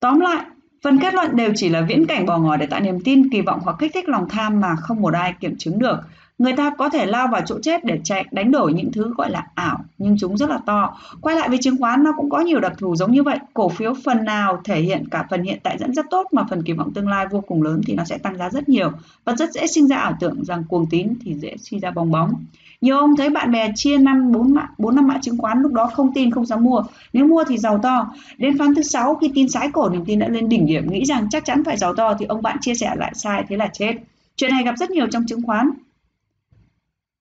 Tóm 0.00 0.20
lại, 0.20 0.46
phần 0.82 0.98
kết 0.98 1.14
luận 1.14 1.36
đều 1.36 1.52
chỉ 1.56 1.68
là 1.68 1.80
viễn 1.80 2.06
cảnh 2.06 2.26
bò 2.26 2.38
ngỏ 2.38 2.56
để 2.56 2.66
tạo 2.66 2.80
niềm 2.80 3.00
tin, 3.04 3.30
kỳ 3.30 3.40
vọng 3.40 3.60
hoặc 3.62 3.76
kích 3.78 3.90
thích 3.94 4.08
lòng 4.08 4.28
tham 4.28 4.60
mà 4.60 4.76
không 4.76 5.00
một 5.00 5.14
ai 5.14 5.34
kiểm 5.40 5.56
chứng 5.58 5.78
được 5.78 5.98
người 6.38 6.52
ta 6.52 6.70
có 6.70 6.88
thể 6.88 7.06
lao 7.06 7.28
vào 7.28 7.40
chỗ 7.46 7.58
chết 7.62 7.84
để 7.84 8.00
chạy, 8.04 8.24
đánh 8.30 8.50
đổi 8.50 8.72
những 8.72 8.92
thứ 8.92 9.14
gọi 9.16 9.30
là 9.30 9.46
ảo, 9.54 9.78
nhưng 9.98 10.16
chúng 10.18 10.36
rất 10.36 10.50
là 10.50 10.58
to. 10.66 10.96
Quay 11.20 11.36
lại 11.36 11.48
với 11.48 11.58
chứng 11.58 11.76
khoán, 11.78 12.04
nó 12.04 12.12
cũng 12.16 12.30
có 12.30 12.40
nhiều 12.40 12.60
đặc 12.60 12.72
thù 12.78 12.96
giống 12.96 13.12
như 13.12 13.22
vậy. 13.22 13.38
Cổ 13.54 13.68
phiếu 13.68 13.94
phần 14.04 14.24
nào 14.24 14.60
thể 14.64 14.80
hiện 14.80 15.08
cả 15.10 15.26
phần 15.30 15.42
hiện 15.42 15.58
tại 15.62 15.78
dẫn 15.78 15.94
rất 15.94 16.06
tốt, 16.10 16.26
mà 16.32 16.44
phần 16.50 16.62
kỳ 16.62 16.72
vọng 16.72 16.92
tương 16.94 17.08
lai 17.08 17.26
vô 17.30 17.40
cùng 17.40 17.62
lớn 17.62 17.80
thì 17.86 17.94
nó 17.94 18.04
sẽ 18.04 18.18
tăng 18.18 18.38
giá 18.38 18.50
rất 18.50 18.68
nhiều. 18.68 18.90
Và 19.24 19.34
rất 19.36 19.52
dễ 19.52 19.66
sinh 19.66 19.88
ra 19.88 19.96
ảo 19.96 20.16
tưởng 20.20 20.44
rằng 20.44 20.64
cuồng 20.68 20.86
tín 20.90 21.14
thì 21.20 21.34
dễ 21.34 21.56
sinh 21.56 21.80
ra 21.80 21.90
bong 21.90 22.10
bóng. 22.10 22.34
Nhiều 22.80 22.98
ông 22.98 23.16
thấy 23.16 23.30
bạn 23.30 23.52
bè 23.52 23.72
chia 23.74 23.98
năm, 23.98 24.32
bốn 24.32 24.54
mã, 24.54 24.68
bốn, 24.78 24.96
năm 24.96 25.06
mã 25.06 25.18
chứng 25.22 25.38
khoán 25.38 25.62
lúc 25.62 25.72
đó 25.72 25.86
không 25.86 26.14
tin, 26.14 26.30
không 26.30 26.46
dám 26.46 26.64
mua. 26.64 26.82
Nếu 27.12 27.26
mua 27.26 27.44
thì 27.44 27.58
giàu 27.58 27.78
to. 27.82 28.14
Đến 28.38 28.58
phán 28.58 28.74
thứ 28.74 28.82
sáu, 28.82 29.14
khi 29.14 29.30
tin 29.34 29.48
sái 29.48 29.70
cổ, 29.72 29.88
niềm 29.88 30.04
tin 30.04 30.18
đã 30.18 30.28
lên 30.28 30.48
đỉnh 30.48 30.66
điểm. 30.66 30.90
Nghĩ 30.90 31.04
rằng 31.04 31.26
chắc 31.30 31.44
chắn 31.44 31.64
phải 31.64 31.76
giàu 31.76 31.94
to 31.94 32.14
thì 32.18 32.26
ông 32.26 32.42
bạn 32.42 32.56
chia 32.60 32.74
sẻ 32.74 32.94
lại 32.96 33.12
sai, 33.14 33.44
thế 33.48 33.56
là 33.56 33.66
chết. 33.72 33.94
Chuyện 34.36 34.50
này 34.50 34.64
gặp 34.64 34.74
rất 34.78 34.90
nhiều 34.90 35.06
trong 35.10 35.26
chứng 35.26 35.42
khoán 35.42 35.70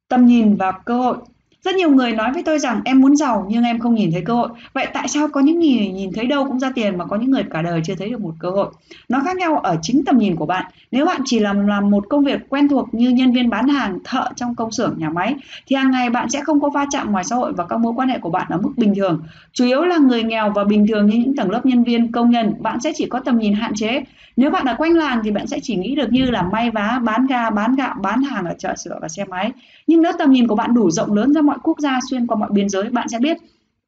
tầm 0.08 0.26
nhìn 0.26 0.56
và 0.56 0.72
cơ 0.86 0.97
hội 0.97 1.18
rất 1.66 1.76
nhiều 1.76 1.89
người 1.89 2.11
nói 2.11 2.32
với 2.34 2.43
tôi 2.43 2.59
rằng 2.59 2.82
em 2.86 3.01
muốn 3.01 3.16
giàu 3.16 3.45
nhưng 3.49 3.63
em 3.63 3.80
không 3.80 3.95
nhìn 3.95 4.11
thấy 4.11 4.22
cơ 4.22 4.34
hội. 4.34 4.49
Vậy 4.74 4.88
tại 4.93 5.07
sao 5.07 5.28
có 5.28 5.41
những 5.41 5.59
người 5.59 5.88
nhìn 5.88 6.11
thấy 6.13 6.26
đâu 6.26 6.45
cũng 6.47 6.59
ra 6.59 6.72
tiền 6.76 6.97
mà 6.97 7.05
có 7.05 7.18
những 7.18 7.32
người 7.32 7.43
cả 7.51 7.61
đời 7.61 7.82
chưa 7.86 7.95
thấy 7.95 8.09
được 8.09 8.22
một 8.22 8.34
cơ 8.39 8.49
hội? 8.49 8.68
Nó 9.09 9.20
khác 9.26 9.38
nhau 9.38 9.57
ở 9.57 9.78
chính 9.82 10.05
tầm 10.05 10.18
nhìn 10.18 10.36
của 10.36 10.45
bạn. 10.45 10.72
Nếu 10.91 11.05
bạn 11.05 11.22
chỉ 11.26 11.39
làm 11.39 11.68
làm 11.68 11.91
một 11.91 12.09
công 12.09 12.24
việc 12.24 12.49
quen 12.49 12.68
thuộc 12.68 12.93
như 12.93 13.09
nhân 13.09 13.32
viên 13.32 13.49
bán 13.49 13.68
hàng, 13.68 13.99
thợ 14.03 14.30
trong 14.36 14.55
công 14.55 14.72
xưởng, 14.72 14.95
nhà 14.97 15.09
máy, 15.09 15.36
thì 15.68 15.76
hàng 15.76 15.91
ngày 15.91 16.09
bạn 16.09 16.30
sẽ 16.30 16.41
không 16.41 16.61
có 16.61 16.70
va 16.70 16.86
chạm 16.91 17.11
ngoài 17.11 17.24
xã 17.24 17.36
hội 17.36 17.53
và 17.53 17.66
các 17.66 17.80
mối 17.80 17.93
quan 17.95 18.09
hệ 18.09 18.20
của 18.20 18.30
bạn 18.30 18.47
ở 18.49 18.57
mức 18.57 18.72
bình 18.78 18.95
thường. 18.95 19.22
Chủ 19.53 19.66
yếu 19.66 19.82
là 19.82 19.97
người 19.97 20.24
nghèo 20.24 20.51
và 20.55 20.63
bình 20.63 20.88
thường 20.88 21.05
như 21.05 21.18
những 21.18 21.36
tầng 21.36 21.51
lớp 21.51 21.66
nhân 21.66 21.84
viên, 21.84 22.11
công 22.11 22.30
nhân, 22.30 22.53
bạn 22.59 22.80
sẽ 22.80 22.91
chỉ 22.95 23.05
có 23.05 23.20
tầm 23.20 23.39
nhìn 23.39 23.53
hạn 23.53 23.74
chế. 23.76 24.03
Nếu 24.38 24.51
bạn 24.51 24.66
ở 24.66 24.76
quanh 24.78 24.93
làng 24.93 25.22
thì 25.24 25.32
bạn 25.32 25.47
sẽ 25.47 25.59
chỉ 25.63 25.76
nghĩ 25.76 25.95
được 25.95 26.11
như 26.11 26.26
là 26.32 26.41
may 26.51 26.72
vá, 26.72 26.99
bán 27.03 27.28
ga, 27.28 27.49
bán 27.49 27.76
gạo, 27.76 27.95
bán 28.01 28.24
hàng 28.24 28.45
ở 28.45 28.53
chợ 28.57 28.76
sửa 28.76 28.97
và 29.01 29.07
xe 29.07 29.26
máy. 29.26 29.51
Nhưng 29.88 30.01
nếu 30.01 30.11
tầm 30.18 30.32
nhìn 30.32 30.47
của 30.47 30.55
bạn 30.55 30.74
đủ 30.74 30.91
rộng 30.91 31.13
lớn 31.13 31.34
ra 31.34 31.41
mọi 31.41 31.55
quốc 31.64 31.80
gia 31.80 31.99
xuyên 32.10 32.28
qua 32.28 32.38
mọi 32.38 32.49
biên 32.51 32.70
giới 32.70 32.89
bạn 32.89 33.08
sẽ 33.10 33.20
biết 33.20 33.38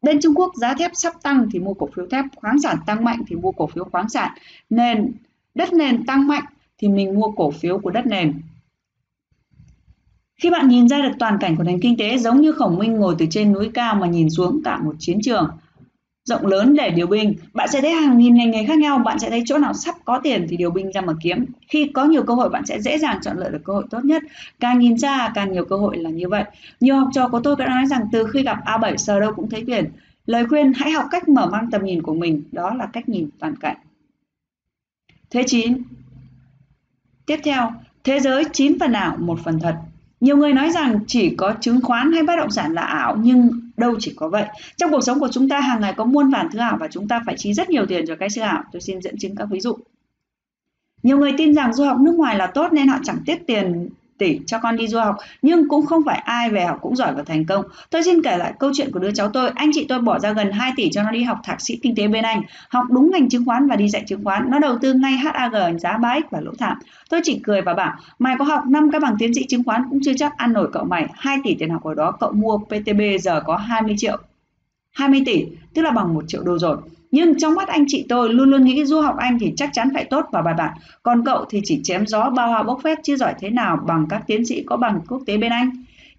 Bên 0.01 0.19
Trung 0.21 0.33
Quốc 0.35 0.51
giá 0.55 0.73
thép 0.73 0.91
sắp 0.93 1.13
tăng 1.23 1.49
thì 1.51 1.59
mua 1.59 1.73
cổ 1.73 1.89
phiếu 1.95 2.07
thép, 2.07 2.25
khoáng 2.35 2.61
sản 2.61 2.77
tăng 2.85 3.03
mạnh 3.03 3.23
thì 3.27 3.35
mua 3.35 3.51
cổ 3.51 3.67
phiếu 3.67 3.83
khoáng 3.83 4.09
sản. 4.09 4.31
Nền 4.69 5.11
đất 5.55 5.73
nền 5.73 6.05
tăng 6.05 6.27
mạnh 6.27 6.43
thì 6.77 6.87
mình 6.87 7.19
mua 7.19 7.31
cổ 7.31 7.51
phiếu 7.51 7.79
của 7.79 7.89
đất 7.89 8.05
nền. 8.05 8.41
Khi 10.35 10.49
bạn 10.49 10.67
nhìn 10.67 10.87
ra 10.87 10.97
được 11.01 11.11
toàn 11.19 11.37
cảnh 11.39 11.55
của 11.55 11.63
nền 11.63 11.79
kinh 11.81 11.97
tế 11.97 12.17
giống 12.17 12.41
như 12.41 12.51
khổng 12.51 12.77
minh 12.77 12.93
ngồi 12.93 13.15
từ 13.17 13.25
trên 13.29 13.53
núi 13.53 13.71
cao 13.73 13.95
mà 13.95 14.07
nhìn 14.07 14.29
xuống 14.29 14.61
cả 14.63 14.79
một 14.79 14.95
chiến 14.99 15.19
trường 15.23 15.49
rộng 16.27 16.45
lớn 16.45 16.75
để 16.75 16.89
điều 16.89 17.07
binh, 17.07 17.33
bạn 17.53 17.67
sẽ 17.71 17.81
thấy 17.81 17.91
hàng 17.91 18.17
nghìn 18.17 18.35
ngành 18.35 18.51
nghề 18.51 18.65
khác 18.65 18.77
nhau, 18.77 18.97
bạn 18.97 19.19
sẽ 19.19 19.29
thấy 19.29 19.43
chỗ 19.45 19.57
nào 19.57 19.73
sắp 19.73 19.95
có 20.05 20.19
tiền 20.23 20.45
thì 20.49 20.57
điều 20.57 20.71
binh 20.71 20.91
ra 20.91 21.01
mà 21.01 21.13
kiếm. 21.21 21.45
Khi 21.67 21.91
có 21.93 22.05
nhiều 22.05 22.23
cơ 22.23 22.33
hội 22.33 22.49
bạn 22.49 22.65
sẽ 22.65 22.81
dễ 22.81 22.97
dàng 22.97 23.19
chọn 23.21 23.37
lựa 23.37 23.49
được 23.49 23.61
cơ 23.63 23.73
hội 23.73 23.83
tốt 23.89 24.05
nhất. 24.05 24.23
Càng 24.59 24.79
nhìn 24.79 24.97
ra 24.97 25.31
càng 25.35 25.51
nhiều 25.51 25.65
cơ 25.65 25.75
hội 25.75 25.97
là 25.97 26.09
như 26.09 26.29
vậy. 26.29 26.43
Nhiều 26.79 26.95
học 26.95 27.09
trò 27.13 27.27
của 27.27 27.39
tôi 27.39 27.55
đã 27.55 27.67
nói 27.67 27.85
rằng 27.85 28.07
từ 28.11 28.27
khi 28.33 28.43
gặp 28.43 28.57
A7 28.65 28.97
sờ 28.97 29.19
đâu 29.19 29.33
cũng 29.33 29.49
thấy 29.49 29.63
tiền. 29.67 29.85
Lời 30.25 30.45
khuyên 30.45 30.73
hãy 30.75 30.91
học 30.91 31.05
cách 31.11 31.29
mở 31.29 31.49
mang 31.51 31.71
tầm 31.71 31.85
nhìn 31.85 32.01
của 32.01 32.13
mình, 32.13 32.43
đó 32.51 32.73
là 32.73 32.85
cách 32.93 33.09
nhìn 33.09 33.29
toàn 33.39 33.55
cảnh. 33.55 33.77
Thế 35.29 35.43
9. 35.47 35.77
Tiếp 37.25 37.39
theo, 37.43 37.71
thế 38.03 38.19
giới 38.19 38.43
9 38.53 38.79
phần 38.79 38.93
ảo, 38.93 39.17
một 39.19 39.39
phần 39.43 39.59
thật. 39.59 39.75
Nhiều 40.19 40.37
người 40.37 40.53
nói 40.53 40.71
rằng 40.71 40.99
chỉ 41.07 41.35
có 41.35 41.53
chứng 41.61 41.81
khoán 41.81 42.11
hay 42.11 42.23
bất 42.23 42.35
động 42.37 42.51
sản 42.51 42.73
là 42.73 42.81
ảo 42.81 43.17
nhưng 43.21 43.66
đâu 43.77 43.95
chỉ 43.99 44.13
có 44.15 44.29
vậy. 44.29 44.45
Trong 44.75 44.91
cuộc 44.91 45.01
sống 45.01 45.19
của 45.19 45.29
chúng 45.31 45.49
ta, 45.49 45.59
hàng 45.59 45.81
ngày 45.81 45.93
có 45.97 46.05
muôn 46.05 46.29
vàn 46.29 46.47
thứ 46.51 46.59
ảo 46.59 46.77
và 46.79 46.87
chúng 46.91 47.07
ta 47.07 47.21
phải 47.25 47.35
chi 47.37 47.53
rất 47.53 47.69
nhiều 47.69 47.85
tiền 47.85 48.05
cho 48.07 48.15
cái 48.15 48.29
sự 48.29 48.41
ảo. 48.41 48.63
Tôi 48.71 48.81
xin 48.81 49.01
dẫn 49.01 49.17
chứng 49.17 49.35
các 49.35 49.45
ví 49.45 49.59
dụ. 49.59 49.77
Nhiều 51.03 51.17
người 51.17 51.33
tin 51.37 51.53
rằng 51.53 51.73
du 51.73 51.85
học 51.85 51.97
nước 51.99 52.15
ngoài 52.15 52.35
là 52.35 52.47
tốt 52.47 52.73
nên 52.73 52.87
họ 52.87 52.97
chẳng 53.03 53.17
tiết 53.25 53.47
tiền 53.47 53.89
tỷ 54.17 54.39
cho 54.45 54.59
con 54.59 54.75
đi 54.75 54.87
du 54.87 54.99
học 54.99 55.15
nhưng 55.41 55.67
cũng 55.67 55.85
không 55.85 56.03
phải 56.05 56.21
ai 56.25 56.49
về 56.49 56.65
học 56.65 56.77
cũng 56.81 56.95
giỏi 56.95 57.13
và 57.15 57.23
thành 57.23 57.45
công. 57.45 57.65
Tôi 57.89 58.03
xin 58.03 58.23
kể 58.23 58.37
lại 58.37 58.53
câu 58.59 58.71
chuyện 58.73 58.91
của 58.91 58.99
đứa 58.99 59.11
cháu 59.11 59.29
tôi. 59.29 59.49
Anh 59.55 59.69
chị 59.73 59.85
tôi 59.89 59.99
bỏ 59.99 60.19
ra 60.19 60.33
gần 60.33 60.51
2 60.51 60.71
tỷ 60.75 60.89
cho 60.91 61.03
nó 61.03 61.11
đi 61.11 61.23
học 61.23 61.37
thạc 61.43 61.61
sĩ 61.61 61.79
kinh 61.81 61.95
tế 61.95 62.07
bên 62.07 62.23
Anh, 62.23 62.41
học 62.69 62.85
đúng 62.89 63.11
ngành 63.11 63.29
chứng 63.29 63.45
khoán 63.45 63.67
và 63.67 63.75
đi 63.75 63.89
dạy 63.89 64.03
chứng 64.07 64.23
khoán. 64.23 64.49
Nó 64.49 64.59
đầu 64.59 64.77
tư 64.81 64.93
ngay 64.93 65.11
HAG 65.11 65.79
giá 65.79 65.97
bá 65.97 66.09
ích 66.09 66.25
và 66.31 66.41
lỗ 66.41 66.51
thảm. 66.59 66.77
Tôi 67.09 67.21
chỉ 67.23 67.39
cười 67.43 67.61
và 67.61 67.73
bảo, 67.73 67.93
mày 68.19 68.35
có 68.39 68.45
học 68.45 68.63
5 68.65 68.91
cái 68.91 68.99
bằng 68.99 69.15
tiến 69.19 69.33
sĩ 69.33 69.45
chứng 69.47 69.63
khoán 69.63 69.83
cũng 69.89 69.99
chưa 70.03 70.13
chắc 70.17 70.37
ăn 70.37 70.53
nổi 70.53 70.69
cậu 70.73 70.85
mày. 70.85 71.07
2 71.13 71.37
tỷ 71.43 71.55
tiền 71.59 71.69
học 71.69 71.83
ở 71.83 71.93
đó 71.93 72.11
cậu 72.19 72.31
mua 72.31 72.57
PTB 72.57 73.01
giờ 73.19 73.41
có 73.45 73.55
20 73.55 73.95
triệu. 73.97 74.17
20 74.91 75.23
tỷ, 75.25 75.45
tức 75.73 75.81
là 75.81 75.91
bằng 75.91 76.13
1 76.13 76.23
triệu 76.27 76.43
đô 76.43 76.59
rồi. 76.59 76.77
Nhưng 77.11 77.39
trong 77.39 77.55
mắt 77.55 77.67
anh 77.67 77.85
chị 77.87 78.05
tôi 78.09 78.33
luôn 78.33 78.49
luôn 78.49 78.65
nghĩ 78.65 78.85
du 78.85 79.01
học 79.01 79.15
Anh 79.17 79.39
thì 79.39 79.53
chắc 79.57 79.69
chắn 79.73 79.89
phải 79.93 80.03
tốt 80.03 80.25
và 80.31 80.41
bài 80.41 80.53
bản. 80.57 80.73
Còn 81.03 81.25
cậu 81.25 81.45
thì 81.49 81.61
chỉ 81.63 81.79
chém 81.83 82.07
gió 82.07 82.29
bao 82.29 82.47
hoa 82.49 82.63
bốc 82.63 82.79
phét 82.83 82.97
chứ 83.03 83.15
giỏi 83.15 83.33
thế 83.39 83.49
nào 83.49 83.79
bằng 83.87 84.05
các 84.09 84.23
tiến 84.27 84.45
sĩ 84.45 84.63
có 84.63 84.77
bằng 84.77 84.99
quốc 85.09 85.21
tế 85.25 85.37
bên 85.37 85.51
Anh. 85.51 85.71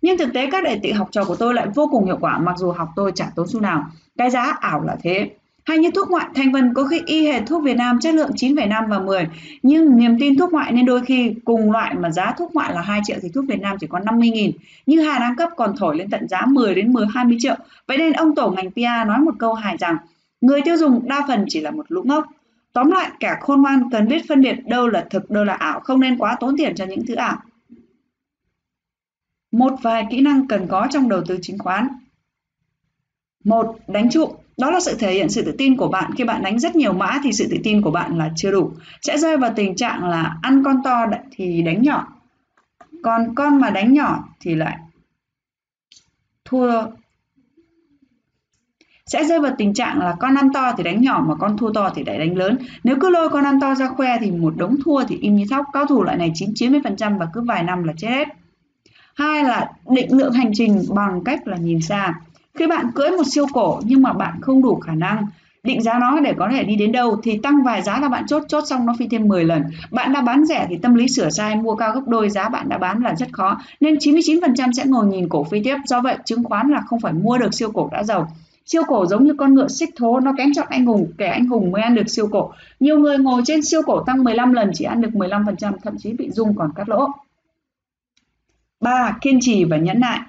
Nhưng 0.03 0.19
thực 0.19 0.33
tế 0.35 0.51
các 0.51 0.65
đệ 0.65 0.81
tử 0.83 0.93
học 0.93 1.09
trò 1.11 1.25
của 1.25 1.37
tôi 1.37 1.55
lại 1.55 1.67
vô 1.75 1.89
cùng 1.91 2.05
hiệu 2.05 2.19
quả 2.21 2.39
mặc 2.39 2.59
dù 2.59 2.71
học 2.71 2.89
tôi 2.97 3.13
chẳng 3.15 3.29
tốn 3.37 3.47
xu 3.49 3.61
nào. 3.61 3.87
Cái 4.19 4.31
giá 4.31 4.57
ảo 4.61 4.83
là 4.83 4.97
thế. 5.03 5.31
Hay 5.69 5.79
như 5.79 5.91
thuốc 5.91 6.11
ngoại 6.11 6.27
thành 6.35 6.53
phần 6.53 6.75
có 6.75 6.85
khi 6.85 7.01
y 7.07 7.27
hệt 7.27 7.43
thuốc 7.47 7.63
Việt 7.63 7.77
Nam 7.77 8.01
chất 8.01 8.15
lượng 8.15 8.31
9,5 8.37 8.89
và 8.89 8.99
10 8.99 9.29
nhưng 9.63 9.97
niềm 9.97 10.17
tin 10.21 10.37
thuốc 10.37 10.53
ngoại 10.53 10.73
nên 10.73 10.87
đôi 10.87 11.01
khi 11.05 11.35
cùng 11.45 11.73
loại 11.73 11.95
mà 11.95 12.11
giá 12.11 12.35
thuốc 12.39 12.55
ngoại 12.55 12.75
là 12.75 12.81
2 12.81 13.01
triệu 13.05 13.17
thì 13.23 13.29
thuốc 13.35 13.45
Việt 13.49 13.61
Nam 13.61 13.77
chỉ 13.81 13.87
có 13.87 13.99
50 13.99 14.31
nghìn 14.31 14.51
như 14.87 15.01
Hà 15.01 15.19
Đăng 15.19 15.37
cấp 15.37 15.49
còn 15.57 15.77
thổi 15.77 15.97
lên 15.97 16.11
tận 16.11 16.29
giá 16.29 16.47
10 16.47 16.75
đến 16.75 16.93
10 16.93 17.07
20 17.15 17.37
triệu 17.41 17.55
vậy 17.87 17.99
nên 17.99 18.13
ông 18.13 18.35
tổ 18.35 18.51
ngành 18.51 18.71
PR 18.71 19.09
nói 19.09 19.19
một 19.19 19.35
câu 19.39 19.55
hài 19.55 19.77
rằng 19.77 19.97
Người 20.41 20.63
tiêu 20.65 20.77
dùng 20.77 21.09
đa 21.09 21.25
phần 21.29 21.45
chỉ 21.49 21.61
là 21.61 21.71
một 21.71 21.87
lũ 21.89 22.03
ngốc. 22.07 22.27
Tóm 22.73 22.91
lại, 22.91 23.11
cả 23.21 23.39
khôn 23.41 23.63
ngoan 23.63 23.91
cần 23.91 24.09
biết 24.09 24.23
phân 24.29 24.41
biệt 24.41 24.55
đâu 24.67 24.89
là 24.89 25.07
thực, 25.11 25.31
đâu 25.31 25.45
là 25.45 25.55
ảo, 25.55 25.81
không 25.81 26.01
nên 26.01 26.19
quá 26.19 26.37
tốn 26.41 26.57
tiền 26.57 26.75
cho 26.75 26.85
những 26.85 27.07
thứ 27.07 27.15
ảo. 27.15 27.43
Một 29.53 29.73
vài 29.83 30.07
kỹ 30.11 30.21
năng 30.21 30.47
cần 30.47 30.67
có 30.69 30.89
trong 30.91 31.09
đầu 31.09 31.23
tư 31.29 31.39
chứng 31.43 31.59
khoán. 31.59 31.89
Một, 33.45 33.77
đánh 33.89 34.11
trụ. 34.11 34.37
Đó 34.59 34.71
là 34.71 34.81
sự 34.81 34.97
thể 34.99 35.13
hiện 35.13 35.29
sự 35.29 35.45
tự 35.45 35.55
tin 35.59 35.77
của 35.77 35.89
bạn. 35.89 36.11
Khi 36.17 36.25
bạn 36.25 36.43
đánh 36.43 36.59
rất 36.59 36.77
nhiều 36.77 36.93
mã 36.93 37.21
thì 37.23 37.33
sự 37.33 37.47
tự 37.51 37.57
tin 37.65 37.83
của 37.83 37.91
bạn 37.91 38.19
là 38.19 38.31
chưa 38.37 38.51
đủ. 38.51 38.73
Sẽ 39.03 39.19
rơi 39.19 39.37
vào 39.37 39.53
tình 39.57 39.77
trạng 39.77 40.05
là 40.05 40.39
ăn 40.43 40.65
con 40.65 40.83
to 40.85 41.07
thì 41.31 41.63
đánh 41.63 41.83
nhỏ. 41.83 42.13
Còn 43.03 43.35
con 43.35 43.61
mà 43.61 43.71
đánh 43.71 43.93
nhỏ 43.93 44.29
thì 44.41 44.55
lại 44.55 44.79
thua 46.45 46.83
sẽ 49.09 49.25
rơi 49.25 49.41
vào 49.41 49.53
tình 49.59 49.75
trạng 49.75 49.99
là 49.99 50.17
con 50.21 50.35
ăn 50.35 50.53
to 50.53 50.73
thì 50.77 50.85
đánh 50.85 51.01
nhỏ 51.01 51.25
mà 51.29 51.35
con 51.35 51.59
thua 51.59 51.73
to 51.73 51.91
thì 51.95 52.05
lại 52.05 52.19
đánh 52.19 52.37
lớn. 52.37 52.59
Nếu 52.85 52.97
cứ 53.01 53.11
lôi 53.11 53.29
con 53.29 53.45
ăn 53.45 53.61
to 53.61 53.75
ra 53.75 53.89
khoe 53.89 54.19
thì 54.21 54.31
một 54.31 54.57
đống 54.57 54.77
thua 54.85 55.05
thì 55.05 55.17
im 55.21 55.37
như 55.37 55.45
thóc. 55.51 55.67
Cao 55.73 55.87
thủ 55.87 56.03
loại 56.03 56.17
này 56.17 56.31
9 56.35 56.51
90% 56.51 57.19
và 57.19 57.29
cứ 57.33 57.41
vài 57.41 57.63
năm 57.63 57.85
là 57.85 57.93
chết 57.97 58.09
hết. 58.09 58.29
Hai 59.15 59.45
là 59.45 59.71
định 59.91 60.19
lượng 60.19 60.33
hành 60.33 60.51
trình 60.55 60.83
bằng 60.95 61.25
cách 61.25 61.47
là 61.47 61.57
nhìn 61.57 61.81
xa. 61.81 62.15
Khi 62.55 62.67
bạn 62.67 62.91
cưỡi 62.95 63.11
một 63.11 63.27
siêu 63.27 63.47
cổ 63.53 63.81
nhưng 63.85 64.03
mà 64.03 64.13
bạn 64.13 64.41
không 64.41 64.63
đủ 64.63 64.75
khả 64.75 64.95
năng, 64.95 65.27
định 65.63 65.83
giá 65.83 65.99
nó 65.99 66.21
để 66.21 66.35
có 66.39 66.49
thể 66.53 66.65
đi 66.65 66.77
đến 66.77 66.93
đâu 66.93 67.21
thì 67.23 67.39
tăng 67.43 67.63
vài 67.63 67.83
giá 67.83 68.01
là 68.01 68.09
bạn 68.09 68.27
chốt 68.27 68.43
chốt 68.49 68.65
xong 68.67 68.87
nó 68.87 68.95
phi 68.99 69.09
thêm 69.09 69.29
10 69.29 69.45
lần 69.45 69.63
bạn 69.91 70.13
đã 70.13 70.21
bán 70.21 70.45
rẻ 70.45 70.67
thì 70.69 70.77
tâm 70.83 70.95
lý 70.95 71.09
sửa 71.09 71.31
sai, 71.31 71.57
mua 71.57 71.75
cao 71.75 71.93
gấp 71.93 72.01
đôi, 72.07 72.31
giá 72.31 72.49
bạn 72.49 72.69
đã 72.69 72.79
bán 72.79 73.03
là 73.03 73.15
rất 73.15 73.29
khó 73.33 73.61
nên 73.81 73.95
99% 73.95 74.73
sẽ 74.73 74.85
ngồi 74.87 75.07
nhìn 75.07 75.29
cổ 75.29 75.45
phi 75.45 75.63
tiếp 75.65 75.77
do 75.87 76.01
vậy, 76.01 76.17
chứng 76.25 76.45
khoán 76.45 76.71
là 76.71 76.81
không 76.81 77.01
phải 77.01 77.13
mua 77.13 77.39
được 77.39 77.55
siêu 77.55 77.71
cổ 77.71 77.89
đã 77.93 78.03
giàu 78.03 78.33
siêu 78.69 78.83
cổ 78.89 79.07
giống 79.07 79.25
như 79.25 79.35
con 79.39 79.55
ngựa 79.55 79.69
xích 79.69 79.91
thố, 79.97 80.21
nó 80.21 80.33
kén 80.39 80.53
chọn 80.55 80.67
anh 80.71 80.87
hùng, 80.87 81.13
kẻ 81.19 81.27
anh 81.27 81.47
hùng 81.47 81.71
mới 81.73 81.83
ăn 81.83 81.95
được 81.95 82.09
siêu 82.09 82.29
cổ 82.33 82.53
nhiều 82.81 82.99
người 82.99 83.19
ngồi 83.19 83.43
trên 83.45 83.63
siêu 83.63 83.83
cổ 83.87 84.05
tăng 84.05 84.25
15 84.25 84.53
lần, 84.53 84.71
chỉ 84.75 84.85
ăn 84.85 85.01
được 85.01 85.11
15% 85.13 85.73
thậm 85.83 85.95
chí 85.99 86.13
bị 86.13 86.31
rung 86.31 86.57
còn 86.57 86.71
cắt 86.77 86.89
lỗ 86.89 87.09
3. 88.81 89.19
Kiên 89.21 89.39
trì 89.41 89.65
và 89.65 89.77
nhẫn 89.77 90.01
nại 90.01 90.21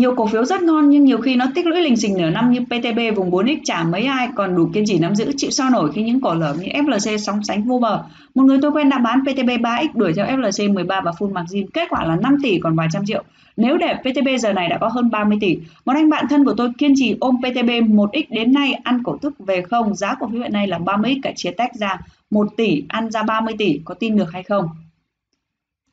nhiều 0.00 0.14
cổ 0.14 0.26
phiếu 0.26 0.44
rất 0.44 0.62
ngon 0.62 0.90
nhưng 0.90 1.04
nhiều 1.04 1.18
khi 1.18 1.36
nó 1.36 1.46
tích 1.54 1.66
lũy 1.66 1.82
lình 1.82 1.96
xình 1.96 2.16
nửa 2.18 2.30
năm 2.30 2.50
như 2.50 2.60
PTB 2.60 3.16
vùng 3.16 3.30
4X 3.30 3.56
chả 3.64 3.84
mấy 3.84 4.04
ai 4.04 4.28
còn 4.34 4.56
đủ 4.56 4.70
kiên 4.74 4.84
trì 4.86 4.98
nắm 4.98 5.14
giữ 5.14 5.32
chịu 5.36 5.50
sao 5.50 5.70
nổi 5.70 5.92
khi 5.92 6.02
những 6.02 6.20
cổ 6.20 6.34
lở 6.34 6.54
như 6.54 6.68
FLC 6.68 7.16
sóng 7.16 7.44
sánh 7.44 7.62
vô 7.62 7.78
bờ. 7.78 8.02
Một 8.34 8.42
người 8.42 8.58
tôi 8.62 8.70
quen 8.70 8.88
đã 8.88 8.98
bán 8.98 9.20
PTB 9.24 9.48
3X 9.48 9.88
đuổi 9.94 10.12
theo 10.16 10.26
FLC 10.26 10.74
13 10.74 11.00
và 11.00 11.10
full 11.10 11.32
margin, 11.32 11.70
kết 11.70 11.86
quả 11.90 12.04
là 12.04 12.16
5 12.16 12.36
tỷ 12.42 12.58
còn 12.58 12.76
vài 12.76 12.88
trăm 12.92 13.06
triệu. 13.06 13.22
Nếu 13.56 13.76
để 13.76 13.94
PTB 13.94 14.28
giờ 14.40 14.52
này 14.52 14.68
đã 14.68 14.78
có 14.78 14.88
hơn 14.88 15.10
30 15.10 15.38
tỷ. 15.40 15.58
Một 15.84 15.92
anh 15.96 16.10
bạn 16.10 16.26
thân 16.30 16.44
của 16.44 16.54
tôi 16.56 16.70
kiên 16.78 16.92
trì 16.96 17.16
ôm 17.20 17.36
PTB 17.38 17.68
1X 17.68 18.22
đến 18.30 18.52
nay 18.52 18.72
ăn 18.72 19.02
cổ 19.02 19.16
tức 19.16 19.34
về 19.38 19.62
không, 19.62 19.94
giá 19.94 20.14
cổ 20.20 20.28
phiếu 20.28 20.40
hiện 20.40 20.52
nay 20.52 20.66
là 20.66 20.78
30X 20.78 21.20
cả 21.22 21.32
chia 21.36 21.50
tách 21.50 21.74
ra 21.74 21.98
1 22.30 22.48
tỷ 22.56 22.82
ăn 22.88 23.10
ra 23.10 23.22
30 23.22 23.54
tỷ, 23.58 23.80
có 23.84 23.94
tin 23.94 24.16
được 24.16 24.32
hay 24.32 24.42
không? 24.42 24.68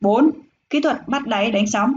4. 0.02 0.30
Kỹ 0.70 0.82
thuật 0.82 1.08
bắt 1.08 1.28
đáy 1.28 1.52
đánh 1.52 1.68
sóng 1.68 1.94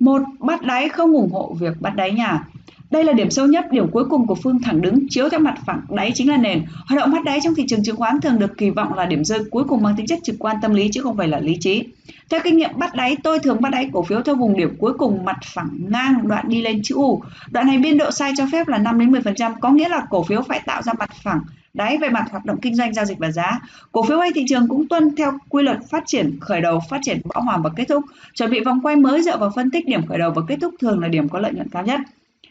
một 0.00 0.22
bắt 0.38 0.62
đáy 0.62 0.88
không 0.88 1.12
ủng 1.12 1.32
hộ 1.32 1.56
việc 1.60 1.80
bắt 1.80 1.96
đáy 1.96 2.12
nhà. 2.12 2.44
Đây 2.90 3.04
là 3.04 3.12
điểm 3.12 3.30
sâu 3.30 3.46
nhất, 3.46 3.64
điểm 3.72 3.90
cuối 3.90 4.04
cùng 4.04 4.26
của 4.26 4.34
phương 4.34 4.62
thẳng 4.62 4.80
đứng 4.82 5.08
chiếu 5.10 5.28
theo 5.28 5.40
mặt 5.40 5.58
phẳng 5.66 5.80
đáy 5.90 6.12
chính 6.14 6.28
là 6.28 6.36
nền. 6.36 6.62
Hoạt 6.86 7.00
động 7.00 7.12
bắt 7.12 7.24
đáy 7.24 7.40
trong 7.42 7.54
thị 7.54 7.64
trường 7.68 7.82
chứng 7.82 7.96
khoán 7.96 8.20
thường 8.20 8.38
được 8.38 8.58
kỳ 8.58 8.70
vọng 8.70 8.94
là 8.94 9.06
điểm 9.06 9.24
rơi 9.24 9.40
cuối 9.50 9.64
cùng 9.64 9.82
mang 9.82 9.96
tính 9.96 10.06
chất 10.06 10.18
trực 10.22 10.36
quan 10.38 10.56
tâm 10.62 10.74
lý 10.74 10.88
chứ 10.92 11.02
không 11.02 11.16
phải 11.16 11.28
là 11.28 11.40
lý 11.40 11.56
trí. 11.60 11.84
Theo 12.30 12.40
kinh 12.44 12.56
nghiệm 12.56 12.70
bắt 12.78 12.94
đáy, 12.94 13.16
tôi 13.22 13.38
thường 13.38 13.60
bắt 13.60 13.72
đáy 13.72 13.90
cổ 13.92 14.02
phiếu 14.02 14.22
theo 14.22 14.34
vùng 14.34 14.56
điểm 14.56 14.76
cuối 14.78 14.92
cùng 14.92 15.24
mặt 15.24 15.36
phẳng 15.44 15.78
ngang 15.88 16.28
đoạn 16.28 16.48
đi 16.48 16.62
lên 16.62 16.80
chữ 16.82 16.94
U. 16.94 17.22
Đoạn 17.50 17.66
này 17.66 17.78
biên 17.78 17.98
độ 17.98 18.10
sai 18.10 18.32
cho 18.36 18.46
phép 18.52 18.68
là 18.68 18.78
5 18.78 18.98
đến 18.98 19.12
10%, 19.12 19.52
có 19.60 19.70
nghĩa 19.70 19.88
là 19.88 20.06
cổ 20.10 20.22
phiếu 20.22 20.42
phải 20.42 20.60
tạo 20.66 20.82
ra 20.82 20.92
mặt 20.98 21.10
phẳng 21.22 21.40
đáy 21.74 21.98
về 21.98 22.08
mặt 22.08 22.24
hoạt 22.30 22.44
động 22.44 22.60
kinh 22.62 22.74
doanh 22.74 22.94
giao 22.94 23.04
dịch 23.04 23.18
và 23.18 23.30
giá. 23.30 23.60
Cổ 23.92 24.02
phiếu 24.02 24.18
hay 24.18 24.30
thị 24.34 24.44
trường 24.48 24.68
cũng 24.68 24.88
tuân 24.88 25.16
theo 25.16 25.32
quy 25.48 25.62
luật 25.62 25.78
phát 25.90 26.02
triển 26.06 26.38
khởi 26.40 26.60
đầu, 26.60 26.80
phát 26.90 26.98
triển 27.02 27.20
bão 27.24 27.42
hòa 27.42 27.58
và 27.64 27.70
kết 27.76 27.84
thúc. 27.88 28.04
Chuẩn 28.34 28.50
bị 28.50 28.60
vòng 28.60 28.80
quay 28.82 28.96
mới 28.96 29.22
dựa 29.22 29.38
vào 29.38 29.50
phân 29.54 29.70
tích 29.70 29.86
điểm 29.86 30.06
khởi 30.06 30.18
đầu 30.18 30.30
và 30.30 30.42
kết 30.48 30.56
thúc 30.60 30.74
thường 30.80 31.00
là 31.00 31.08
điểm 31.08 31.28
có 31.28 31.38
lợi 31.38 31.52
nhuận 31.52 31.68
cao 31.68 31.82
nhất. 31.82 32.00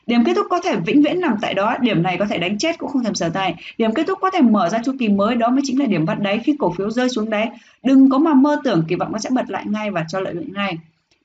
Điểm 0.07 0.23
kết 0.25 0.33
thúc 0.33 0.47
có 0.49 0.61
thể 0.61 0.75
vĩnh 0.75 1.01
viễn 1.01 1.21
nằm 1.21 1.35
tại 1.41 1.53
đó, 1.53 1.77
điểm 1.81 2.03
này 2.03 2.17
có 2.17 2.25
thể 2.25 2.37
đánh 2.37 2.57
chết 2.57 2.77
cũng 2.77 2.89
không 2.89 3.03
thèm 3.03 3.15
sở 3.15 3.29
tay. 3.29 3.55
Điểm 3.77 3.93
kết 3.93 4.07
thúc 4.07 4.19
có 4.21 4.29
thể 4.29 4.41
mở 4.41 4.69
ra 4.69 4.79
chu 4.85 4.91
kỳ 4.99 5.09
mới, 5.09 5.35
đó 5.35 5.49
mới 5.49 5.61
chính 5.63 5.79
là 5.79 5.85
điểm 5.85 6.05
bắt 6.05 6.19
đáy 6.19 6.39
khi 6.39 6.55
cổ 6.59 6.71
phiếu 6.71 6.89
rơi 6.89 7.09
xuống 7.09 7.29
đáy. 7.29 7.49
Đừng 7.83 8.09
có 8.09 8.17
mà 8.17 8.33
mơ 8.33 8.61
tưởng 8.63 8.83
kỳ 8.87 8.95
vọng 8.95 9.11
nó 9.11 9.19
sẽ 9.19 9.29
bật 9.33 9.49
lại 9.49 9.63
ngay 9.67 9.91
và 9.91 10.05
cho 10.07 10.19
lợi 10.19 10.33
nhuận 10.33 10.53
ngay. 10.53 10.77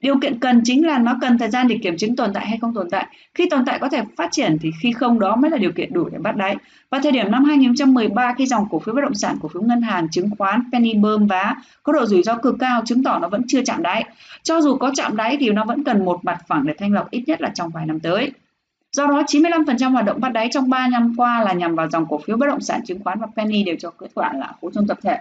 Điều 0.05 0.19
kiện 0.21 0.39
cần 0.39 0.61
chính 0.65 0.87
là 0.87 0.99
nó 0.99 1.19
cần 1.21 1.39
thời 1.39 1.51
gian 1.51 1.69
để 1.69 1.79
kiểm 1.83 1.97
chứng 1.97 2.17
tồn 2.17 2.33
tại 2.33 2.47
hay 2.47 2.59
không 2.61 2.75
tồn 2.75 2.91
tại. 2.91 3.07
Khi 3.35 3.49
tồn 3.51 3.65
tại 3.65 3.79
có 3.79 3.89
thể 3.89 4.03
phát 4.17 4.33
triển 4.33 4.57
thì 4.61 4.71
khi 4.81 4.93
không 4.93 5.19
đó 5.19 5.37
mới 5.37 5.51
là 5.51 5.59
điều 5.59 5.73
kiện 5.73 5.93
đủ 5.93 6.09
để 6.13 6.19
bắt 6.19 6.37
đáy. 6.37 6.57
Và 6.91 7.01
thời 7.03 7.13
điểm 7.13 7.31
năm 7.31 7.45
2013 7.45 8.35
khi 8.39 8.47
dòng 8.47 8.67
cổ 8.71 8.79
phiếu 8.79 8.95
bất 8.95 9.01
động 9.01 9.15
sản, 9.15 9.37
cổ 9.43 9.49
phiếu 9.49 9.63
ngân 9.63 9.83
hàng, 9.83 10.09
chứng 10.11 10.31
khoán, 10.39 10.63
penny 10.73 10.95
bơm 10.95 11.27
vá 11.27 11.55
có 11.83 11.93
độ 11.93 12.07
rủi 12.07 12.23
ro 12.23 12.37
cực 12.37 12.57
cao 12.59 12.83
chứng 12.87 13.03
tỏ 13.03 13.19
nó 13.19 13.29
vẫn 13.29 13.43
chưa 13.49 13.63
chạm 13.65 13.83
đáy. 13.83 14.05
Cho 14.43 14.61
dù 14.61 14.77
có 14.77 14.91
chạm 14.95 15.17
đáy 15.17 15.37
thì 15.41 15.51
nó 15.51 15.65
vẫn 15.65 15.85
cần 15.85 16.05
một 16.05 16.25
mặt 16.25 16.39
phẳng 16.47 16.67
để 16.67 16.75
thanh 16.79 16.93
lọc 16.93 17.11
ít 17.11 17.25
nhất 17.27 17.41
là 17.41 17.51
trong 17.55 17.71
vài 17.71 17.87
năm 17.87 18.01
tới. 18.01 18.33
Do 18.93 19.07
đó, 19.07 19.23
95% 19.27 19.93
hoạt 19.93 20.05
động 20.05 20.21
bắt 20.21 20.33
đáy 20.33 20.49
trong 20.53 20.71
3 20.71 20.89
năm 20.89 21.15
qua 21.17 21.43
là 21.43 21.53
nhằm 21.53 21.75
vào 21.75 21.91
dòng 21.91 22.07
cổ 22.09 22.21
phiếu 22.27 22.37
bất 22.37 22.47
động 22.47 22.61
sản, 22.61 22.81
chứng 22.85 23.05
khoán 23.05 23.21
và 23.21 23.27
penny 23.37 23.63
đều 23.63 23.77
cho 23.79 23.91
kết 23.91 24.09
quả 24.15 24.33
là 24.33 24.53
hỗ 24.63 24.71
trong 24.71 24.87
tập 24.87 24.99
thể. 25.03 25.19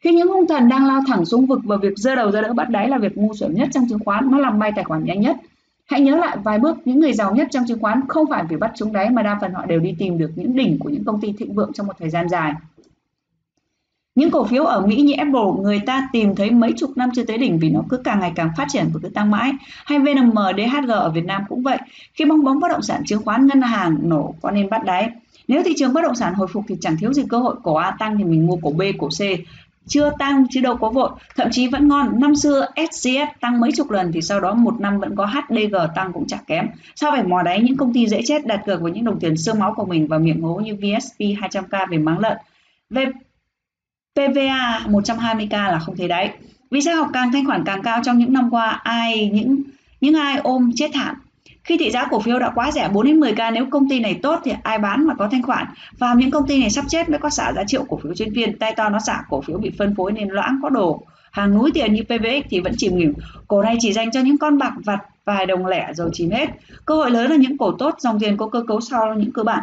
Khi 0.00 0.12
những 0.12 0.28
hung 0.28 0.46
thần 0.46 0.68
đang 0.68 0.86
lao 0.86 1.00
thẳng 1.06 1.24
xuống 1.24 1.46
vực 1.46 1.60
và 1.64 1.76
việc 1.76 1.92
dơ 1.96 2.14
đầu 2.14 2.30
ra 2.30 2.40
đỡ 2.40 2.52
bắt 2.52 2.70
đáy 2.70 2.88
là 2.88 2.98
việc 2.98 3.16
ngu 3.16 3.34
xuẩn 3.34 3.54
nhất 3.54 3.68
trong 3.72 3.88
chứng 3.88 3.98
khoán, 4.04 4.30
nó 4.30 4.38
làm 4.38 4.58
bay 4.58 4.72
tài 4.76 4.84
khoản 4.84 5.04
nhanh 5.04 5.20
nhất. 5.20 5.36
Hãy 5.86 6.00
nhớ 6.00 6.16
lại 6.16 6.36
vài 6.44 6.58
bước 6.58 6.76
những 6.84 7.00
người 7.00 7.12
giàu 7.12 7.34
nhất 7.34 7.48
trong 7.50 7.64
chứng 7.68 7.80
khoán 7.80 8.00
không 8.08 8.26
phải 8.30 8.44
vì 8.48 8.56
bắt 8.56 8.72
chúng 8.76 8.92
đáy 8.92 9.10
mà 9.10 9.22
đa 9.22 9.38
phần 9.40 9.52
họ 9.52 9.66
đều 9.66 9.80
đi 9.80 9.94
tìm 9.98 10.18
được 10.18 10.30
những 10.36 10.56
đỉnh 10.56 10.78
của 10.78 10.88
những 10.88 11.04
công 11.04 11.20
ty 11.20 11.32
thịnh 11.32 11.54
vượng 11.54 11.72
trong 11.72 11.86
một 11.86 11.92
thời 11.98 12.10
gian 12.10 12.28
dài. 12.28 12.52
những 14.14 14.30
cổ 14.30 14.44
phiếu 14.44 14.64
ở 14.64 14.86
Mỹ 14.86 14.96
như 14.96 15.12
Apple 15.18 15.62
người 15.62 15.80
ta 15.86 16.08
tìm 16.12 16.34
thấy 16.34 16.50
mấy 16.50 16.72
chục 16.72 16.90
năm 16.96 17.10
chưa 17.14 17.24
tới 17.24 17.38
đỉnh 17.38 17.58
vì 17.58 17.70
nó 17.70 17.82
cứ 17.88 17.96
càng 17.96 18.20
ngày 18.20 18.32
càng 18.34 18.50
phát 18.56 18.66
triển 18.68 18.84
và 18.92 19.00
cứ 19.02 19.08
tăng 19.08 19.30
mãi 19.30 19.52
hay 19.84 19.98
VNM, 19.98 20.34
DHG 20.56 20.90
ở 20.90 21.10
Việt 21.10 21.24
Nam 21.24 21.42
cũng 21.48 21.62
vậy 21.62 21.78
khi 22.14 22.24
bong 22.24 22.44
bóng 22.44 22.60
bất 22.60 22.68
động 22.68 22.82
sản 22.82 23.02
chứng 23.06 23.22
khoán 23.24 23.46
ngân 23.46 23.62
hàng 23.62 23.98
nổ 24.02 24.34
có 24.42 24.50
nên 24.50 24.70
bắt 24.70 24.84
đáy 24.84 25.10
nếu 25.48 25.62
thị 25.62 25.74
trường 25.76 25.92
bất 25.92 26.02
động 26.02 26.14
sản 26.14 26.34
hồi 26.34 26.48
phục 26.48 26.64
thì 26.68 26.76
chẳng 26.80 26.96
thiếu 26.96 27.12
gì 27.12 27.22
cơ 27.28 27.38
hội 27.38 27.54
cổ 27.62 27.74
A 27.74 27.90
tăng 27.98 28.18
thì 28.18 28.24
mình 28.24 28.46
mua 28.46 28.56
cổ 28.62 28.70
B, 28.70 28.82
cổ 28.98 29.08
C 29.08 29.20
chưa 29.88 30.10
tăng 30.18 30.44
chứ 30.50 30.60
đâu 30.60 30.76
có 30.76 30.90
vội. 30.90 31.10
Thậm 31.36 31.48
chí 31.50 31.68
vẫn 31.68 31.88
ngon. 31.88 32.20
Năm 32.20 32.36
xưa 32.36 32.66
SCS 32.90 33.40
tăng 33.40 33.60
mấy 33.60 33.72
chục 33.72 33.90
lần 33.90 34.12
thì 34.12 34.22
sau 34.22 34.40
đó 34.40 34.54
một 34.54 34.80
năm 34.80 35.00
vẫn 35.00 35.16
có 35.16 35.26
HDG 35.26 35.76
tăng 35.94 36.12
cũng 36.12 36.26
chẳng 36.26 36.44
kém. 36.46 36.66
Sao 36.94 37.10
phải 37.10 37.22
mò 37.22 37.42
đáy, 37.42 37.60
những 37.60 37.76
công 37.76 37.92
ty 37.92 38.06
dễ 38.06 38.22
chết 38.24 38.46
đặt 38.46 38.62
cược 38.66 38.80
vào 38.80 38.88
những 38.88 39.04
đồng 39.04 39.20
tiền 39.20 39.36
xương 39.36 39.58
máu 39.58 39.74
của 39.76 39.84
mình 39.84 40.06
và 40.06 40.18
miệng 40.18 40.42
hố 40.42 40.60
như 40.60 40.74
VSP 40.74 41.20
200k 41.20 41.86
về 41.90 41.98
máng 41.98 42.18
lợn. 42.18 42.36
Về 42.90 43.06
PVA 44.14 44.80
120k 44.86 45.70
là 45.70 45.78
không 45.78 45.96
thấy 45.96 46.08
đáy. 46.08 46.30
Vì 46.70 46.80
sao 46.80 46.96
học 46.96 47.08
càng 47.12 47.32
thanh 47.32 47.46
khoản 47.46 47.64
càng 47.64 47.82
cao 47.82 48.00
trong 48.04 48.18
những 48.18 48.32
năm 48.32 48.50
qua, 48.50 48.80
ai, 48.84 49.30
những 49.32 49.62
những 50.00 50.14
ai 50.14 50.38
ôm 50.38 50.70
chết 50.74 50.90
thảm? 50.94 51.16
Khi 51.68 51.76
thị 51.78 51.90
giá 51.90 52.06
cổ 52.10 52.20
phiếu 52.20 52.38
đã 52.38 52.52
quá 52.54 52.70
rẻ 52.70 52.88
4 52.88 53.06
đến 53.06 53.20
10k 53.20 53.52
nếu 53.52 53.66
công 53.70 53.88
ty 53.88 54.00
này 54.00 54.18
tốt 54.22 54.40
thì 54.44 54.52
ai 54.62 54.78
bán 54.78 55.06
mà 55.06 55.14
có 55.14 55.28
thanh 55.30 55.42
khoản? 55.42 55.66
Và 55.98 56.14
những 56.14 56.30
công 56.30 56.46
ty 56.46 56.60
này 56.60 56.70
sắp 56.70 56.84
chết 56.88 57.08
mới 57.08 57.18
có 57.18 57.30
xả 57.30 57.52
giá 57.52 57.64
triệu 57.66 57.84
cổ 57.88 57.96
phiếu 58.02 58.14
chuyên 58.14 58.32
viên, 58.32 58.58
tay 58.58 58.74
to 58.76 58.88
nó 58.88 58.98
xả 59.06 59.22
cổ 59.30 59.40
phiếu 59.40 59.58
bị 59.58 59.70
phân 59.78 59.94
phối 59.94 60.12
nên 60.12 60.28
loãng 60.28 60.58
có 60.62 60.68
đồ. 60.68 61.02
Hàng 61.30 61.54
núi 61.54 61.70
tiền 61.74 61.92
như 61.92 62.02
PVX 62.02 62.48
thì 62.50 62.60
vẫn 62.60 62.72
chìm 62.76 62.98
nghỉm. 62.98 63.12
Cổ 63.48 63.62
này 63.62 63.76
chỉ 63.80 63.92
dành 63.92 64.10
cho 64.10 64.20
những 64.20 64.38
con 64.38 64.58
bạc 64.58 64.72
vặt 64.84 64.98
vài 65.24 65.46
đồng 65.46 65.66
lẻ 65.66 65.92
rồi 65.94 66.10
chìm 66.12 66.30
hết. 66.30 66.46
Cơ 66.84 66.94
hội 66.94 67.10
lớn 67.10 67.30
là 67.30 67.36
những 67.36 67.58
cổ 67.58 67.72
tốt 67.72 67.94
dòng 67.98 68.20
tiền 68.20 68.36
có 68.36 68.48
cơ 68.48 68.62
cấu 68.68 68.80
sau 68.80 69.14
những 69.14 69.32
cơ 69.32 69.42
bản. 69.42 69.62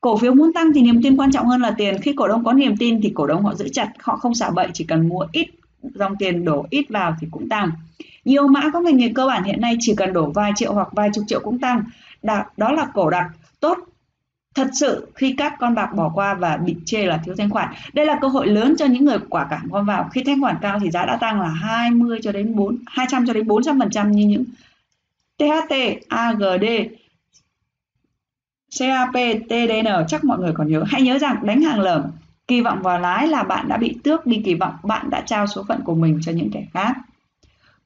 Cổ 0.00 0.16
phiếu 0.16 0.34
muốn 0.34 0.52
tăng 0.52 0.72
thì 0.72 0.82
niềm 0.82 1.02
tin 1.02 1.16
quan 1.16 1.32
trọng 1.32 1.46
hơn 1.46 1.60
là 1.60 1.74
tiền. 1.78 1.98
Khi 2.02 2.12
cổ 2.16 2.28
đông 2.28 2.44
có 2.44 2.52
niềm 2.52 2.76
tin 2.76 3.00
thì 3.02 3.12
cổ 3.14 3.26
đông 3.26 3.44
họ 3.44 3.54
giữ 3.54 3.68
chặt 3.68 3.88
họ 4.02 4.16
không 4.16 4.34
xả 4.34 4.50
bậy 4.50 4.68
chỉ 4.74 4.84
cần 4.84 5.08
mua 5.08 5.26
ít 5.32 5.46
dòng 5.94 6.16
tiền 6.16 6.44
đổ 6.44 6.66
ít 6.70 6.86
vào 6.88 7.16
thì 7.20 7.26
cũng 7.30 7.48
tăng 7.48 7.70
nhiều 8.26 8.48
mã 8.48 8.70
có 8.72 8.80
ngành 8.80 8.96
nghề 8.96 9.12
cơ 9.14 9.26
bản 9.26 9.44
hiện 9.44 9.60
nay 9.60 9.76
chỉ 9.80 9.94
cần 9.96 10.12
đổ 10.12 10.30
vài 10.30 10.52
triệu 10.56 10.72
hoặc 10.72 10.88
vài 10.92 11.10
chục 11.14 11.24
triệu 11.28 11.40
cũng 11.40 11.58
tăng. 11.58 11.82
Đó 12.56 12.72
là 12.72 12.86
cổ 12.94 13.10
đặc 13.10 13.26
tốt. 13.60 13.78
Thật 14.54 14.68
sự 14.80 15.06
khi 15.14 15.34
các 15.38 15.54
con 15.58 15.74
bạc 15.74 15.90
bỏ 15.94 16.12
qua 16.14 16.34
và 16.34 16.56
bị 16.56 16.76
chê 16.84 17.06
là 17.06 17.20
thiếu 17.24 17.34
thanh 17.38 17.50
khoản. 17.50 17.74
Đây 17.92 18.06
là 18.06 18.18
cơ 18.20 18.28
hội 18.28 18.46
lớn 18.46 18.74
cho 18.78 18.86
những 18.86 19.04
người 19.04 19.18
quả 19.28 19.46
cảm 19.50 19.68
gom 19.70 19.86
vào. 19.86 20.08
Khi 20.12 20.24
thanh 20.24 20.40
khoản 20.40 20.56
cao 20.60 20.78
thì 20.80 20.90
giá 20.90 21.06
đã 21.06 21.16
tăng 21.16 21.40
là 21.40 21.48
20 21.48 22.18
cho 22.22 22.32
đến 22.32 22.54
4 22.56 22.78
200 22.86 23.26
cho 23.26 23.32
đến 23.32 23.46
400 23.46 23.78
phần 23.80 23.90
trăm 23.90 24.12
như 24.12 24.26
những 24.26 24.44
THT, 25.38 25.74
AGD, 26.08 26.64
CAP, 28.78 29.14
TDN 29.48 30.06
chắc 30.08 30.24
mọi 30.24 30.38
người 30.38 30.52
còn 30.54 30.68
nhớ. 30.68 30.84
Hãy 30.86 31.02
nhớ 31.02 31.18
rằng 31.18 31.36
đánh 31.42 31.62
hàng 31.62 31.80
lởm 31.80 32.02
kỳ 32.48 32.60
vọng 32.60 32.82
vào 32.82 33.00
lái 33.00 33.28
là 33.28 33.42
bạn 33.42 33.68
đã 33.68 33.76
bị 33.76 33.98
tước 34.04 34.26
đi 34.26 34.42
kỳ 34.44 34.54
vọng. 34.54 34.74
Bạn 34.82 35.10
đã 35.10 35.20
trao 35.20 35.46
số 35.46 35.64
phận 35.68 35.80
của 35.84 35.94
mình 35.94 36.18
cho 36.22 36.32
những 36.32 36.50
kẻ 36.52 36.64
khác 36.74 36.96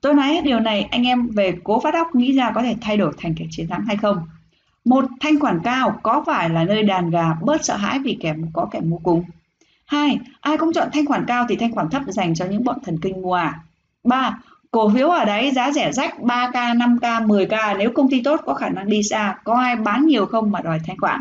tôi 0.01 0.14
nói 0.14 0.40
điều 0.44 0.60
này, 0.60 0.89
anh 0.90 1.06
em 1.06 1.28
về 1.28 1.55
cố 1.64 1.81
phát 1.81 1.94
óc 1.94 2.14
nghĩ 2.14 2.32
ra 2.32 2.51
có 2.55 2.62
thể 2.62 2.77
thay 2.81 2.97
đổi 2.97 3.12
thành 3.18 3.35
kẻ 3.35 3.44
chiến 3.51 3.68
thắng 3.68 3.85
hay 3.86 3.97
không 3.97 4.16
một, 4.85 5.05
thanh 5.20 5.40
khoản 5.40 5.60
cao 5.64 5.98
có 6.02 6.24
phải 6.27 6.51
là 6.51 6.64
nơi 6.64 6.82
đàn 6.82 7.10
gà 7.10 7.35
bớt 7.43 7.64
sợ 7.64 7.77
hãi 7.77 7.98
vì 7.98 8.16
kẻ 8.20 8.35
có 8.52 8.68
kẻ 8.70 8.81
mua 8.81 8.98
cùng 8.98 9.24
hai, 9.86 10.18
ai 10.40 10.56
cũng 10.56 10.72
chọn 10.72 10.89
thanh 10.93 11.06
khoản 11.06 11.24
cao 11.27 11.47
thì 11.48 11.56
thanh 11.56 11.72
khoản 11.72 11.89
thấp 11.90 12.02
dành 12.06 12.35
cho 12.35 12.44
những 12.44 12.64
bọn 12.64 12.78
thần 12.85 12.98
kinh 13.02 13.22
mua 13.22 13.35
à 13.35 13.60
ba, 14.05 14.39
cổ 14.70 14.90
phiếu 14.94 15.09
ở 15.09 15.24
đấy 15.24 15.51
giá 15.51 15.72
rẻ 15.72 15.93
rách 15.93 16.14
3k 16.18 16.78
5k 16.78 17.27
10k 17.27 17.77
nếu 17.78 17.90
công 17.94 18.10
ty 18.10 18.22
tốt 18.22 18.40
có 18.47 18.55
khả 18.55 18.68
năng 18.68 18.89
đi 18.89 19.02
xa, 19.02 19.39
có 19.44 19.55
ai 19.55 19.77
bán 19.77 20.06
nhiều 20.06 20.27
không 20.27 20.51
mà 20.51 20.60
đòi 20.60 20.81
thanh 20.86 20.97
khoản 20.98 21.20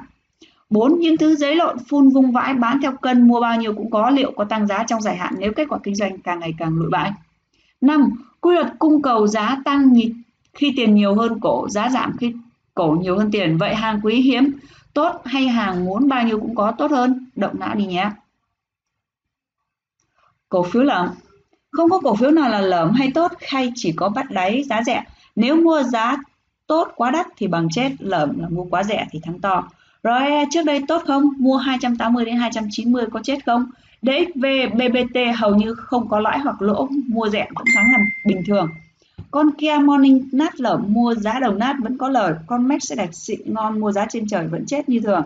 4. 0.70 1.00
Những 1.00 1.18
thứ 1.18 1.36
giấy 1.36 1.56
lộn, 1.56 1.78
phun 1.90 2.10
vung 2.10 2.32
vãi, 2.32 2.54
bán 2.54 2.82
theo 2.82 2.92
cân, 2.92 3.28
mua 3.28 3.42
bao 3.42 3.58
nhiêu 3.58 3.74
cũng 3.74 3.92
có, 3.92 4.10
liệu 4.10 4.32
có 4.36 4.44
tăng 4.44 4.68
giá 4.68 4.84
trong 4.84 5.02
dài 5.02 5.16
hạn 5.16 5.34
nếu 5.40 5.52
kết 5.56 5.66
quả 5.70 5.80
kinh 5.84 5.96
doanh 5.96 6.18
càng 6.20 6.40
ngày 6.40 6.54
càng 6.58 6.76
lụi 6.76 6.90
bại. 6.90 7.12
5. 7.82 8.10
Quy 8.42 8.54
luật 8.54 8.68
cung 8.80 9.02
cầu 9.02 9.28
giá 9.28 9.58
tăng 9.66 9.94
khi 10.54 10.74
tiền 10.76 10.96
nhiều 10.96 11.16
hơn 11.16 11.40
cổ, 11.40 11.70
giá 11.70 11.90
giảm 11.90 12.18
khi 12.18 12.34
cổ 12.74 12.98
nhiều 13.02 13.18
hơn 13.18 13.32
tiền. 13.32 13.58
Vậy 13.58 13.76
hàng 13.76 14.00
quý 14.04 14.16
hiếm 14.16 14.52
tốt 14.94 15.22
hay 15.26 15.48
hàng 15.48 15.86
muốn 15.86 16.08
bao 16.08 16.24
nhiêu 16.24 16.40
cũng 16.40 16.56
có 16.56 16.72
tốt 16.72 16.92
hơn? 16.92 17.26
Động 17.36 17.60
não 17.60 17.76
đi 17.76 17.86
nhé. 17.86 18.10
Cổ 20.50 20.64
phiếu 20.64 20.84
lởm 20.84 21.08
Không 21.72 21.90
có 21.90 22.00
cổ 22.00 22.16
phiếu 22.16 22.32
nào 22.32 22.50
là 22.50 22.62
lởm 22.62 22.92
hay 22.92 23.12
tốt 23.14 23.32
hay 23.48 23.72
chỉ 23.76 23.92
có 23.92 24.10
bắt 24.10 24.32
đáy 24.32 24.64
giá 24.64 24.84
rẻ. 24.84 25.04
Nếu 25.36 25.56
mua 25.56 25.84
giá 25.84 26.18
tốt 26.68 26.92
quá 26.96 27.12
đắt 27.12 27.28
thì 27.38 27.48
bằng 27.48 27.68
chết, 27.72 27.92
lởm 28.00 28.40
là 28.40 28.50
mua 28.50 28.64
quá 28.64 28.84
rẻ 28.84 29.08
thì 29.12 29.20
thắng 29.24 29.40
to. 29.40 29.70
ROE 30.04 30.46
trước 30.52 30.64
đây 30.66 30.84
tốt 30.88 31.04
không? 31.08 31.30
Mua 31.38 31.58
280 31.58 32.26
đến 32.26 32.36
290 32.36 33.06
có 33.12 33.20
chết 33.24 33.46
không? 33.46 33.66
DXV, 34.02 34.46
BBT 34.74 35.18
hầu 35.38 35.56
như 35.56 35.74
không 35.74 36.10
có 36.10 36.20
lãi 36.20 36.40
hoặc 36.40 36.62
lỗ, 36.62 36.88
mua 37.08 37.30
rẻ 37.30 37.48
vẫn 37.56 37.66
thắng 37.76 37.86
làm 37.92 38.02
bình 38.26 38.42
thường. 38.48 38.70
Con 39.32 39.52
Kia 39.58 39.78
Morning 39.84 40.30
nát 40.32 40.60
lở 40.60 40.78
mua 40.78 41.16
giá 41.16 41.40
đầu 41.40 41.54
nát 41.54 41.76
vẫn 41.82 41.98
có 41.98 42.10
lời, 42.10 42.34
con 42.48 42.68
Max 42.68 42.80
sẽ 42.82 42.96
đẹp 42.96 43.10
xịn 43.12 43.40
ngon 43.46 43.80
mua 43.80 43.92
giá 43.92 44.06
trên 44.10 44.28
trời 44.28 44.48
vẫn 44.48 44.66
chết 44.66 44.90
như 44.90 45.00
thường. 45.00 45.24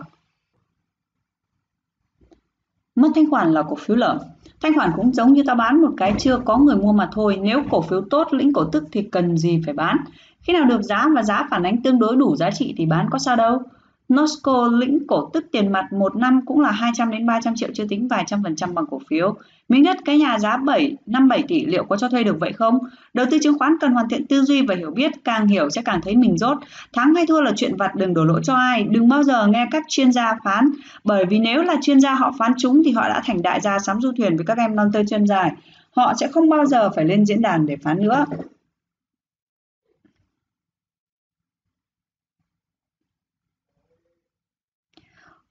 Mất 2.94 3.08
thanh 3.14 3.30
khoản 3.30 3.52
là 3.52 3.62
cổ 3.62 3.74
phiếu 3.74 3.96
lở. 3.96 4.18
Thanh 4.60 4.74
khoản 4.74 4.90
cũng 4.96 5.14
giống 5.14 5.32
như 5.32 5.42
ta 5.46 5.54
bán 5.54 5.82
một 5.82 5.90
cái 5.96 6.14
chưa 6.18 6.38
có 6.44 6.58
người 6.58 6.76
mua 6.76 6.92
mà 6.92 7.08
thôi. 7.12 7.38
Nếu 7.42 7.62
cổ 7.70 7.82
phiếu 7.82 8.00
tốt 8.10 8.28
lĩnh 8.30 8.52
cổ 8.52 8.64
tức 8.64 8.84
thì 8.92 9.02
cần 9.02 9.38
gì 9.38 9.62
phải 9.64 9.74
bán. 9.74 9.96
Khi 10.40 10.52
nào 10.52 10.64
được 10.64 10.82
giá 10.82 11.06
và 11.14 11.22
giá 11.22 11.46
phản 11.50 11.62
ánh 11.62 11.82
tương 11.82 11.98
đối 11.98 12.16
đủ 12.16 12.36
giá 12.36 12.50
trị 12.50 12.74
thì 12.76 12.86
bán 12.86 13.06
có 13.10 13.18
sao 13.18 13.36
đâu. 13.36 13.62
Nosco 14.08 14.68
lĩnh 14.68 15.06
cổ 15.06 15.30
tức 15.32 15.44
tiền 15.52 15.72
mặt 15.72 15.92
một 15.92 16.16
năm 16.16 16.40
cũng 16.46 16.60
là 16.60 16.70
200 16.70 17.10
đến 17.10 17.26
300 17.26 17.54
triệu 17.56 17.68
chưa 17.74 17.84
tính 17.88 18.08
vài 18.08 18.24
trăm 18.26 18.42
phần 18.42 18.56
trăm 18.56 18.74
bằng 18.74 18.86
cổ 18.90 19.00
phiếu. 19.08 19.36
Miếng 19.68 19.82
đất 19.82 19.96
cái 20.04 20.18
nhà 20.18 20.38
giá 20.38 20.56
7, 20.56 20.96
5 21.06 21.28
7 21.28 21.42
tỷ 21.48 21.66
liệu 21.66 21.84
có 21.84 21.96
cho 21.96 22.08
thuê 22.08 22.24
được 22.24 22.36
vậy 22.40 22.52
không? 22.52 22.78
Đầu 23.14 23.26
tư 23.30 23.38
chứng 23.42 23.58
khoán 23.58 23.72
cần 23.80 23.92
hoàn 23.92 24.08
thiện 24.08 24.26
tư 24.26 24.42
duy 24.42 24.62
và 24.66 24.74
hiểu 24.74 24.90
biết, 24.90 25.12
càng 25.24 25.46
hiểu 25.46 25.70
sẽ 25.70 25.82
càng 25.84 26.00
thấy 26.02 26.16
mình 26.16 26.38
rốt. 26.38 26.58
Thắng 26.92 27.14
hay 27.14 27.26
thua 27.26 27.40
là 27.40 27.52
chuyện 27.56 27.76
vặt 27.76 27.94
đừng 27.94 28.14
đổ 28.14 28.24
lỗi 28.24 28.40
cho 28.44 28.54
ai, 28.54 28.82
đừng 28.82 29.08
bao 29.08 29.22
giờ 29.22 29.46
nghe 29.46 29.66
các 29.70 29.82
chuyên 29.88 30.12
gia 30.12 30.34
phán, 30.44 30.70
bởi 31.04 31.24
vì 31.24 31.38
nếu 31.38 31.62
là 31.62 31.76
chuyên 31.82 32.00
gia 32.00 32.14
họ 32.14 32.32
phán 32.38 32.52
chúng 32.58 32.82
thì 32.84 32.92
họ 32.92 33.08
đã 33.08 33.22
thành 33.24 33.42
đại 33.42 33.60
gia 33.60 33.78
sắm 33.78 34.00
du 34.00 34.12
thuyền 34.16 34.36
với 34.36 34.46
các 34.46 34.58
em 34.58 34.76
non 34.76 34.90
tơ 34.92 35.02
chân 35.08 35.26
dài. 35.26 35.52
Họ 35.96 36.14
sẽ 36.20 36.28
không 36.28 36.48
bao 36.48 36.66
giờ 36.66 36.90
phải 36.90 37.04
lên 37.04 37.26
diễn 37.26 37.42
đàn 37.42 37.66
để 37.66 37.76
phán 37.76 38.02
nữa. 38.02 38.24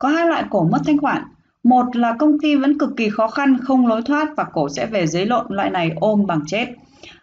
Có 0.03 0.09
hai 0.09 0.27
loại 0.27 0.43
cổ 0.49 0.63
mất 0.63 0.79
thanh 0.85 0.97
khoản. 0.97 1.23
Một 1.63 1.95
là 1.95 2.15
công 2.19 2.39
ty 2.39 2.55
vẫn 2.55 2.77
cực 2.77 2.97
kỳ 2.97 3.09
khó 3.09 3.27
khăn, 3.27 3.57
không 3.61 3.87
lối 3.87 4.01
thoát 4.01 4.35
và 4.35 4.43
cổ 4.43 4.69
sẽ 4.69 4.85
về 4.85 5.07
dưới 5.07 5.25
lộn, 5.25 5.45
loại 5.49 5.69
này 5.69 5.91
ôm 5.95 6.25
bằng 6.27 6.41
chết. 6.47 6.67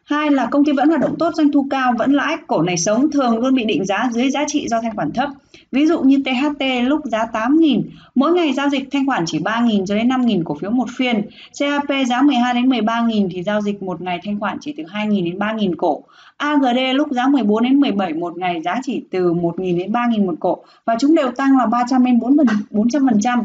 Hai 0.04 0.30
là 0.30 0.46
công 0.46 0.64
ty 0.64 0.72
vẫn 0.72 0.88
hoạt 0.88 1.00
động 1.00 1.14
tốt, 1.18 1.30
doanh 1.34 1.52
thu 1.52 1.66
cao, 1.70 1.92
vẫn 1.98 2.12
lãi, 2.12 2.36
cổ 2.46 2.62
này 2.62 2.76
sống 2.76 3.10
thường 3.10 3.38
luôn 3.38 3.54
bị 3.54 3.64
định 3.64 3.84
giá 3.84 4.08
dưới 4.12 4.30
giá 4.30 4.44
trị 4.48 4.68
do 4.68 4.80
thanh 4.82 4.96
khoản 4.96 5.12
thấp. 5.12 5.30
Ví 5.72 5.86
dụ 5.86 6.00
như 6.00 6.16
THT 6.24 6.64
lúc 6.84 7.00
giá 7.04 7.26
8.000, 7.32 7.82
mỗi 8.14 8.32
ngày 8.32 8.52
giao 8.52 8.68
dịch 8.68 8.88
thanh 8.92 9.06
khoản 9.06 9.24
chỉ 9.26 9.38
3.000 9.38 9.86
cho 9.86 9.94
đến 9.94 10.08
5.000 10.08 10.42
cổ 10.44 10.56
phiếu 10.60 10.70
một 10.70 10.88
phiên. 10.96 11.22
CAP 11.58 12.06
giá 12.06 12.22
12 12.22 12.54
đến 12.54 12.68
13.000 12.68 13.28
thì 13.30 13.42
giao 13.42 13.60
dịch 13.60 13.82
một 13.82 14.00
ngày 14.00 14.20
thanh 14.24 14.40
khoản 14.40 14.58
chỉ 14.60 14.74
từ 14.76 14.82
2.000 14.82 15.24
đến 15.24 15.38
3.000 15.38 15.74
cổ. 15.76 16.02
AGD 16.40 16.78
lúc 16.94 17.08
giá 17.10 17.26
14 17.28 17.62
đến 17.62 17.80
17 17.80 18.12
một 18.14 18.38
ngày 18.38 18.62
giá 18.62 18.80
chỉ 18.82 19.04
từ 19.10 19.32
1.000 19.32 19.78
đến 19.78 19.92
3.000 19.92 20.26
một 20.26 20.34
cổ 20.40 20.58
và 20.84 20.96
chúng 21.00 21.14
đều 21.14 21.30
tăng 21.30 21.58
là 21.58 21.66
300 21.66 22.04
đến 22.04 22.18
400%. 22.18 23.44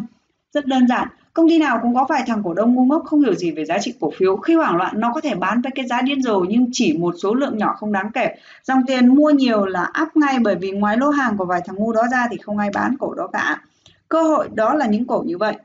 Rất 0.54 0.66
đơn 0.66 0.88
giản, 0.88 1.08
công 1.34 1.50
ty 1.50 1.60
nào 1.60 1.80
cũng 1.82 1.96
có 1.96 2.06
vài 2.10 2.24
thằng 2.28 2.44
cổ 2.44 2.54
đông 2.54 2.76
ngu 2.76 2.86
ngốc 2.86 3.04
không 3.06 3.22
hiểu 3.22 3.36
gì 3.36 3.52
về 3.52 3.66
giá 3.66 3.78
trị 3.82 3.94
cổ 4.00 4.12
phiếu. 4.18 4.36
Khi 4.36 4.56
hoảng 4.56 4.76
loạn 4.76 5.00
nó 5.00 5.12
có 5.14 5.22
thể 5.22 5.36
bán 5.36 5.62
với 5.62 5.72
cái 5.76 5.88
giá 5.88 6.02
điên 6.02 6.22
rồ 6.22 6.40
nhưng 6.40 6.70
chỉ 6.72 6.98
một 6.98 7.16
số 7.24 7.34
lượng 7.34 7.58
nhỏ 7.58 7.76
không 7.78 7.92
đáng 7.92 8.12
kể. 8.14 8.36
Dòng 8.64 8.86
tiền 8.88 9.16
mua 9.16 9.30
nhiều 9.30 9.66
là 9.66 9.84
áp 9.94 10.18
ngay 10.18 10.40
bởi 10.40 10.56
vì 10.56 10.72
ngoài 10.72 10.98
lô 10.98 11.10
hàng 11.10 11.38
của 11.38 11.46
vài 11.46 11.62
thằng 11.66 11.76
ngu 11.76 11.94
đó 11.94 12.04
ra 12.12 12.28
thì 12.32 12.38
không 12.38 12.58
ai 12.58 12.70
bán 12.74 12.96
cổ 13.00 13.14
đó 13.14 13.28
cả. 13.28 13.62
Cơ 14.10 14.24
hội 14.24 14.50
đó 14.54 14.74
là 14.74 14.86
những 14.86 15.06
cổ 15.06 15.24
như 15.26 15.38
vậy. 15.38 15.56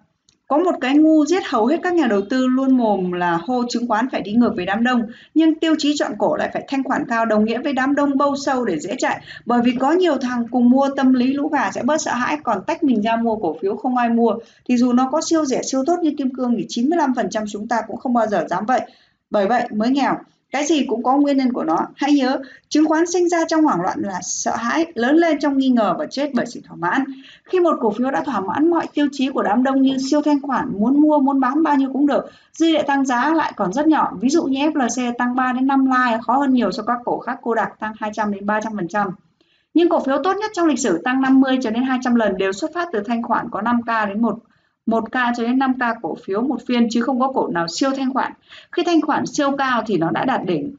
Có 0.51 0.59
một 0.59 0.75
cái 0.81 0.97
ngu 0.97 1.27
giết 1.27 1.43
hầu 1.47 1.67
hết 1.67 1.77
các 1.83 1.95
nhà 1.95 2.07
đầu 2.07 2.21
tư 2.31 2.47
luôn 2.47 2.77
mồm 2.77 3.13
là 3.13 3.39
hô 3.47 3.63
chứng 3.69 3.89
khoán 3.89 4.09
phải 4.13 4.21
đi 4.21 4.33
ngược 4.33 4.53
với 4.57 4.67
đám 4.67 4.85
đông, 4.85 5.03
nhưng 5.35 5.55
tiêu 5.55 5.75
chí 5.79 5.95
chọn 5.97 6.13
cổ 6.19 6.37
lại 6.37 6.51
phải 6.53 6.65
thanh 6.69 6.85
khoản 6.85 7.05
cao 7.09 7.27
đồng 7.27 7.45
nghĩa 7.45 7.59
với 7.59 7.73
đám 7.73 7.95
đông 7.95 8.19
bâu 8.19 8.37
sâu 8.37 8.65
để 8.65 8.79
dễ 8.79 8.95
chạy. 8.99 9.21
Bởi 9.47 9.61
vì 9.65 9.73
có 9.73 9.93
nhiều 9.93 10.17
thằng 10.17 10.47
cùng 10.51 10.71
mua 10.71 10.89
tâm 10.97 11.13
lý 11.13 11.33
lũ 11.33 11.49
gà 11.49 11.71
sẽ 11.71 11.83
bớt 11.83 11.97
sợ 12.01 12.13
hãi, 12.13 12.37
còn 12.43 12.59
tách 12.67 12.83
mình 12.83 13.03
ra 13.03 13.17
mua 13.17 13.37
cổ 13.37 13.57
phiếu 13.63 13.77
không 13.77 13.97
ai 13.97 14.09
mua. 14.09 14.35
Thì 14.69 14.77
dù 14.77 14.93
nó 14.93 15.09
có 15.13 15.21
siêu 15.21 15.45
rẻ 15.45 15.63
siêu 15.63 15.85
tốt 15.87 15.97
như 16.03 16.15
kim 16.19 16.35
cương 16.35 16.55
thì 16.59 16.67
95% 16.69 17.45
chúng 17.53 17.69
ta 17.69 17.81
cũng 17.87 17.97
không 17.97 18.15
bao 18.15 18.27
giờ 18.27 18.47
dám 18.51 18.67
vậy. 18.67 18.81
Bởi 19.31 19.47
vậy 19.47 19.69
mới 19.75 19.91
nghèo 19.91 20.15
cái 20.51 20.65
gì 20.65 20.87
cũng 20.89 21.03
có 21.03 21.17
nguyên 21.17 21.37
nhân 21.37 21.53
của 21.53 21.65
nó. 21.65 21.77
Hãy 21.97 22.13
nhớ, 22.13 22.39
chứng 22.69 22.89
khoán 22.89 23.07
sinh 23.07 23.29
ra 23.29 23.45
trong 23.49 23.63
hoảng 23.63 23.81
loạn 23.81 23.99
là 24.01 24.19
sợ 24.23 24.57
hãi, 24.57 24.87
lớn 24.95 25.17
lên 25.17 25.39
trong 25.41 25.59
nghi 25.59 25.69
ngờ 25.69 25.95
và 25.99 26.07
chết 26.11 26.31
bởi 26.35 26.47
sự 26.47 26.61
thỏa 26.69 26.77
mãn. 26.77 27.05
Khi 27.45 27.61
một 27.61 27.77
cổ 27.81 27.91
phiếu 27.91 28.11
đã 28.11 28.25
thỏa 28.25 28.41
mãn, 28.41 28.71
mọi 28.71 28.87
tiêu 28.95 29.07
chí 29.13 29.29
của 29.31 29.43
đám 29.43 29.63
đông 29.63 29.83
như 29.83 29.97
siêu 30.11 30.23
thanh 30.23 30.43
khoản, 30.43 30.73
muốn 30.79 31.01
mua, 31.01 31.19
muốn 31.19 31.41
bán 31.41 31.63
bao 31.63 31.77
nhiêu 31.77 31.91
cũng 31.93 32.07
được. 32.07 32.31
Dư 32.53 32.67
địa 32.67 32.83
tăng 32.83 33.07
giá 33.07 33.35
lại 33.35 33.53
còn 33.57 33.73
rất 33.73 33.87
nhỏ. 33.87 34.13
Ví 34.21 34.29
dụ 34.29 34.45
như 34.45 34.59
FLC 34.59 35.13
tăng 35.19 35.37
3 35.37 35.53
đến 35.53 35.67
5 35.67 35.87
like, 35.87 36.19
khó 36.27 36.37
hơn 36.37 36.53
nhiều 36.53 36.73
so 36.73 36.83
với 36.83 36.97
các 36.97 37.03
cổ 37.05 37.19
khác. 37.19 37.39
Cô 37.43 37.55
đặc 37.55 37.73
tăng 37.79 37.93
200 38.01 38.33
đến 38.33 38.47
300 38.47 38.73
phần 38.77 38.89
trăm. 38.89 39.09
Nhưng 39.75 39.89
cổ 39.89 40.01
phiếu 40.01 40.17
tốt 40.25 40.37
nhất 40.41 40.51
trong 40.55 40.67
lịch 40.67 40.79
sử 40.79 41.01
tăng 41.05 41.21
50 41.23 41.59
cho 41.63 41.71
đến 41.71 41.83
200 41.83 42.15
lần 42.15 42.39
đều 42.39 42.53
xuất 42.53 42.71
phát 42.75 42.89
từ 42.93 43.01
thanh 43.01 43.23
khoản 43.23 43.49
có 43.51 43.61
5k 43.61 44.09
đến 44.09 44.23
1 44.23 44.39
1k 44.91 45.33
cho 45.37 45.43
đến 45.43 45.59
5k 45.59 45.95
cổ 46.03 46.17
phiếu 46.25 46.43
một 46.43 46.59
phiên 46.67 46.89
chứ 46.91 47.01
không 47.01 47.21
có 47.21 47.33
cổ 47.33 47.49
nào 47.49 47.67
siêu 47.69 47.91
thanh 47.97 48.13
khoản. 48.13 48.33
Khi 48.73 48.83
thanh 48.87 49.01
khoản 49.01 49.27
siêu 49.27 49.57
cao 49.57 49.83
thì 49.87 49.97
nó 49.97 50.11
đã 50.11 50.25
đạt 50.25 50.45
đỉnh. 50.45 50.75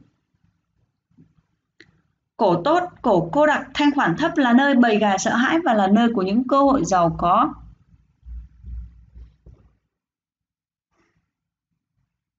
Cổ 2.36 2.62
tốt, 2.64 2.82
cổ 3.02 3.28
cô 3.32 3.46
đặc, 3.46 3.66
thanh 3.74 3.90
khoản 3.94 4.16
thấp 4.16 4.32
là 4.36 4.52
nơi 4.52 4.74
bầy 4.74 4.98
gà 4.98 5.18
sợ 5.18 5.34
hãi 5.34 5.58
và 5.64 5.74
là 5.74 5.86
nơi 5.86 6.08
của 6.14 6.22
những 6.22 6.48
cơ 6.48 6.62
hội 6.62 6.84
giàu 6.84 7.16
có. 7.18 7.54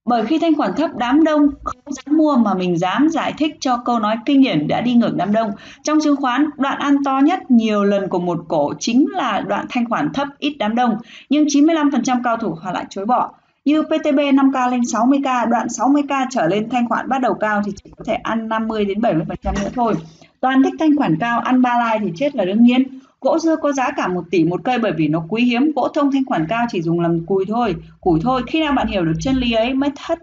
Bởi 0.06 0.26
khi 0.26 0.40
thanh 0.40 0.56
khoản 0.56 0.72
thấp 0.78 0.90
đám 0.96 1.24
đông 1.24 1.48
không 1.64 1.94
dám 1.94 2.18
mua 2.18 2.36
mà 2.36 2.54
mình 2.54 2.78
dám 2.78 3.10
giải 3.10 3.34
thích 3.38 3.58
cho 3.60 3.78
câu 3.78 4.00
nói 4.00 4.16
kinh 4.26 4.42
điển 4.42 4.68
đã 4.68 4.82
đi 4.82 4.94
ngược 4.94 5.16
đám 5.16 5.32
đông. 5.32 5.52
Trong 5.84 6.00
chứng 6.04 6.16
khoán, 6.16 6.50
đoạn 6.58 6.80
ăn 6.80 7.04
to 7.06 7.20
nhất 7.20 7.52
nhiều 7.52 7.84
lần 7.84 8.10
của 8.10 8.20
một 8.20 8.46
cổ 8.48 8.74
chính 8.80 9.06
là 9.12 9.42
đoạn 9.48 9.66
thanh 9.70 9.90
khoản 9.90 10.14
thấp 10.14 10.28
ít 10.40 10.56
đám 10.60 10.76
đông, 10.76 10.98
nhưng 11.30 11.46
95% 11.46 12.22
cao 12.24 12.38
thủ 12.38 12.56
họ 12.62 12.72
lại 12.72 12.86
chối 12.90 13.06
bỏ. 13.06 13.32
Như 13.66 13.84
PTB 13.84 14.20
5K 14.20 14.72
lên 14.72 14.82
60K, 14.82 15.50
đoạn 15.50 15.68
60K 15.68 16.26
trở 16.30 16.48
lên 16.48 16.70
thanh 16.70 16.90
khoản 16.90 17.10
bắt 17.10 17.22
đầu 17.22 17.34
cao 17.34 17.62
thì 17.66 17.72
chỉ 17.84 17.90
có 17.98 18.04
thể 18.08 18.14
ăn 18.14 18.50
50 18.50 18.86
đến 18.86 19.00
70% 19.00 19.20
nữa 19.44 19.70
thôi. 19.76 19.94
Toàn 20.40 20.64
thích 20.64 20.74
thanh 20.80 20.98
khoản 20.98 21.18
cao, 21.20 21.40
ăn 21.40 21.62
ba 21.62 21.80
lai 21.80 22.00
thì 22.00 22.12
chết 22.16 22.36
là 22.36 22.46
đương 22.46 22.64
nhiên. 22.64 23.00
Gỗ 23.24 23.40
dưa 23.40 23.56
có 23.56 23.72
giá 23.72 23.92
cả 23.92 24.08
1 24.08 24.24
tỷ 24.32 24.44
một 24.44 24.62
cây 24.64 24.80
bởi 24.80 24.92
vì 24.98 25.08
nó 25.08 25.24
quý 25.30 25.44
hiếm, 25.44 25.72
gỗ 25.76 25.88
thông 25.88 26.12
thanh 26.12 26.26
khoản 26.26 26.46
cao 26.50 26.66
chỉ 26.72 26.82
dùng 26.82 27.00
làm 27.00 27.26
cùi 27.26 27.46
thôi, 27.48 27.76
củi 28.02 28.20
thôi. 28.24 28.42
Khi 28.48 28.60
nào 28.60 28.74
bạn 28.74 28.88
hiểu 28.88 29.06
được 29.06 29.14
chân 29.20 29.36
lý 29.36 29.52
ấy 29.52 29.74
mới 29.74 29.90
thất 29.96 30.20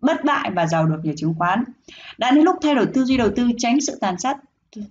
bất 0.00 0.24
bại 0.24 0.50
và 0.50 0.66
giàu 0.66 0.86
được 0.86 1.00
nhờ 1.02 1.12
chứng 1.16 1.34
khoán. 1.38 1.64
Đã 2.18 2.30
đến 2.30 2.44
lúc 2.44 2.56
thay 2.62 2.74
đổi 2.74 2.86
tư 2.86 3.04
duy 3.04 3.16
đầu 3.16 3.28
tư 3.36 3.50
tránh 3.58 3.80
sự 3.80 3.98
tàn 4.00 4.18
sát 4.18 4.36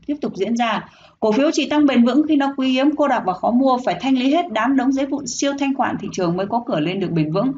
tiếp 0.05 0.15
tục 0.21 0.33
diễn 0.35 0.55
ra. 0.55 0.89
Cổ 1.19 1.31
phiếu 1.31 1.49
chỉ 1.53 1.69
tăng 1.69 1.85
bền 1.85 2.05
vững 2.05 2.27
khi 2.27 2.35
nó 2.35 2.53
quý 2.57 2.69
hiếm, 2.69 2.95
cô 2.95 3.07
đặc 3.07 3.23
và 3.25 3.33
khó 3.33 3.51
mua, 3.51 3.77
phải 3.85 3.97
thanh 4.01 4.17
lý 4.17 4.33
hết 4.33 4.45
đám 4.51 4.75
đống 4.75 4.91
giấy 4.91 5.05
vụn 5.05 5.27
siêu 5.27 5.53
thanh 5.59 5.75
khoản 5.75 5.95
thị 6.01 6.07
trường 6.11 6.37
mới 6.37 6.45
có 6.49 6.63
cửa 6.67 6.79
lên 6.79 6.99
được 6.99 7.11
bền 7.11 7.31
vững. 7.31 7.51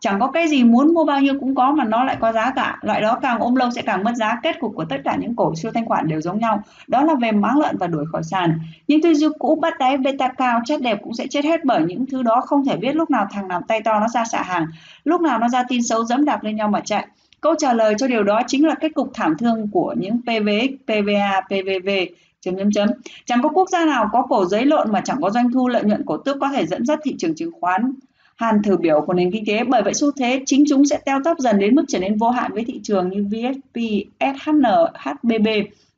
Chẳng 0.00 0.20
có 0.20 0.30
cái 0.30 0.48
gì 0.48 0.64
muốn 0.64 0.94
mua 0.94 1.04
bao 1.04 1.20
nhiêu 1.20 1.34
cũng 1.40 1.54
có 1.54 1.72
mà 1.72 1.84
nó 1.84 2.04
lại 2.04 2.16
có 2.20 2.32
giá 2.32 2.50
cả. 2.56 2.78
Loại 2.82 3.00
đó 3.00 3.18
càng 3.22 3.38
ôm 3.40 3.54
lâu 3.54 3.70
sẽ 3.70 3.82
càng 3.82 4.04
mất 4.04 4.12
giá. 4.16 4.40
Kết 4.42 4.60
cục 4.60 4.74
của 4.74 4.84
tất 4.84 4.96
cả 5.04 5.16
những 5.20 5.36
cổ 5.36 5.54
siêu 5.54 5.72
thanh 5.74 5.86
khoản 5.86 6.08
đều 6.08 6.20
giống 6.20 6.38
nhau. 6.38 6.62
Đó 6.86 7.04
là 7.04 7.14
về 7.14 7.32
máng 7.32 7.60
lợn 7.60 7.76
và 7.76 7.86
đuổi 7.86 8.04
khỏi 8.12 8.22
sàn. 8.22 8.58
Những 8.88 9.02
tư 9.02 9.14
duy 9.14 9.28
cũ 9.38 9.58
bắt 9.62 9.78
đáy 9.78 9.96
beta 9.96 10.28
cao 10.28 10.60
chất 10.66 10.82
đẹp 10.82 10.98
cũng 11.02 11.14
sẽ 11.14 11.26
chết 11.26 11.44
hết 11.44 11.64
bởi 11.64 11.82
những 11.82 12.06
thứ 12.06 12.22
đó 12.22 12.40
không 12.40 12.64
thể 12.64 12.76
biết 12.76 12.96
lúc 12.96 13.10
nào 13.10 13.26
thằng 13.30 13.48
nào 13.48 13.60
tay 13.68 13.80
to 13.82 14.00
nó 14.00 14.08
ra 14.08 14.24
xạ 14.24 14.42
hàng, 14.42 14.66
lúc 15.04 15.20
nào 15.20 15.38
nó 15.38 15.48
ra 15.48 15.62
tin 15.68 15.82
xấu 15.82 16.04
dẫm 16.04 16.24
đạp 16.24 16.44
lên 16.44 16.56
nhau 16.56 16.68
mà 16.68 16.80
chạy. 16.80 17.06
Câu 17.40 17.54
trả 17.58 17.72
lời 17.72 17.94
cho 17.98 18.08
điều 18.08 18.22
đó 18.22 18.42
chính 18.46 18.66
là 18.66 18.74
kết 18.74 18.94
cục 18.94 19.10
thảm 19.14 19.36
thương 19.38 19.68
của 19.72 19.94
những 19.98 20.20
PVX, 20.22 20.70
PVA, 20.84 21.40
PVV 21.40 21.88
chấm 22.40 22.56
chấm 22.56 22.72
chấm 22.72 22.88
chẳng 23.24 23.42
có 23.42 23.48
quốc 23.48 23.68
gia 23.68 23.84
nào 23.84 24.08
có 24.12 24.22
cổ 24.22 24.44
giấy 24.44 24.66
lộn 24.66 24.92
mà 24.92 25.00
chẳng 25.04 25.20
có 25.20 25.30
doanh 25.30 25.50
thu 25.52 25.68
lợi 25.68 25.84
nhuận 25.84 26.02
cổ 26.06 26.16
tức 26.16 26.36
có 26.40 26.48
thể 26.48 26.66
dẫn 26.66 26.86
dắt 26.86 26.98
thị 27.04 27.14
trường 27.18 27.34
chứng 27.34 27.52
khoán 27.60 27.92
hàn 28.40 28.62
thử 28.62 28.76
biểu 28.76 29.00
của 29.00 29.12
nền 29.12 29.30
kinh 29.32 29.44
tế 29.46 29.64
bởi 29.64 29.82
vậy 29.82 29.94
xu 29.94 30.10
thế 30.12 30.42
chính 30.46 30.64
chúng 30.68 30.86
sẽ 30.86 30.98
teo 31.04 31.20
tóp 31.24 31.38
dần 31.38 31.58
đến 31.58 31.74
mức 31.74 31.84
trở 31.88 31.98
nên 31.98 32.16
vô 32.16 32.30
hạn 32.30 32.52
với 32.52 32.64
thị 32.64 32.80
trường 32.82 33.10
như 33.10 33.24
VSP, 33.24 33.80
SHN, 34.20 34.62
HBB 34.94 35.48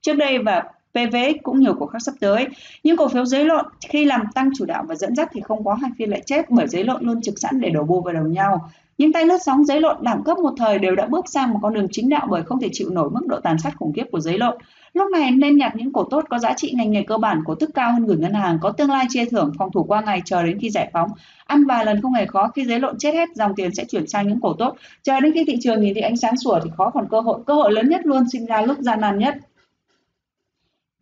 trước 0.00 0.12
đây 0.14 0.38
và 0.38 0.62
PVX 0.92 1.42
cũng 1.42 1.60
nhiều 1.60 1.74
cổ 1.74 1.86
khác 1.86 1.98
sắp 2.02 2.14
tới. 2.20 2.46
Nhưng 2.84 2.96
cổ 2.96 3.08
phiếu 3.08 3.24
giấy 3.24 3.44
lộn 3.44 3.64
khi 3.88 4.04
làm 4.04 4.24
tăng 4.34 4.50
chủ 4.58 4.64
đạo 4.64 4.84
và 4.88 4.94
dẫn 4.94 5.14
dắt 5.16 5.28
thì 5.32 5.40
không 5.40 5.64
có 5.64 5.74
hai 5.74 5.90
phiên 5.98 6.10
lại 6.10 6.22
chết 6.26 6.50
bởi 6.50 6.68
giấy 6.68 6.84
lộn 6.84 7.06
luôn 7.06 7.22
trực 7.22 7.38
sẵn 7.38 7.60
để 7.60 7.70
đổ 7.70 7.84
bù 7.84 8.00
vào 8.00 8.14
đầu 8.14 8.24
nhau. 8.24 8.70
Những 8.98 9.12
tay 9.12 9.26
lướt 9.26 9.38
sóng 9.44 9.64
giấy 9.64 9.80
lộn 9.80 9.96
đẳng 10.02 10.24
cấp 10.24 10.38
một 10.38 10.54
thời 10.56 10.78
đều 10.78 10.96
đã 10.96 11.06
bước 11.06 11.28
sang 11.28 11.52
một 11.52 11.58
con 11.62 11.74
đường 11.74 11.86
chính 11.90 12.08
đạo 12.08 12.26
bởi 12.30 12.42
không 12.42 12.60
thể 12.60 12.68
chịu 12.72 12.90
nổi 12.90 13.10
mức 13.10 13.26
độ 13.26 13.40
tàn 13.40 13.58
sát 13.58 13.76
khủng 13.76 13.92
khiếp 13.92 14.04
của 14.12 14.20
giấy 14.20 14.38
lộn. 14.38 14.56
Lúc 14.92 15.10
này 15.12 15.30
nên 15.30 15.56
nhặt 15.56 15.72
những 15.76 15.92
cổ 15.92 16.04
tốt 16.10 16.24
có 16.30 16.38
giá 16.38 16.52
trị 16.52 16.72
ngành 16.76 16.90
nghề 16.90 17.02
cơ 17.02 17.18
bản, 17.18 17.42
cổ 17.46 17.54
tức 17.54 17.70
cao 17.74 17.92
hơn 17.92 18.06
gửi 18.06 18.16
ngân 18.16 18.34
hàng, 18.34 18.58
có 18.60 18.70
tương 18.70 18.90
lai 18.90 19.06
chia 19.08 19.24
thưởng, 19.24 19.52
phòng 19.58 19.70
thủ 19.72 19.84
qua 19.84 20.00
ngày 20.00 20.22
chờ 20.24 20.42
đến 20.42 20.58
khi 20.60 20.70
giải 20.70 20.90
phóng. 20.92 21.10
Ăn 21.46 21.64
vài 21.64 21.84
lần 21.84 22.00
không 22.00 22.12
hề 22.12 22.26
khó, 22.26 22.48
khi 22.48 22.64
giấy 22.64 22.80
lộn 22.80 22.98
chết 22.98 23.14
hết, 23.14 23.28
dòng 23.34 23.54
tiền 23.54 23.74
sẽ 23.74 23.84
chuyển 23.84 24.06
sang 24.06 24.28
những 24.28 24.40
cổ 24.40 24.54
tốt. 24.58 24.76
Chờ 25.02 25.20
đến 25.20 25.32
khi 25.34 25.44
thị 25.44 25.56
trường 25.60 25.80
nhìn 25.80 25.94
thấy 25.94 26.02
ánh 26.02 26.16
sáng 26.16 26.36
sủa 26.36 26.60
thì 26.64 26.70
khó 26.76 26.90
còn 26.90 27.08
cơ 27.10 27.20
hội. 27.20 27.40
Cơ 27.46 27.54
hội 27.54 27.72
lớn 27.72 27.88
nhất 27.88 28.00
luôn 28.04 28.28
sinh 28.32 28.46
ra 28.46 28.62
lúc 28.62 28.78
gian 28.78 29.00
nan 29.00 29.18
nhất. 29.18 29.34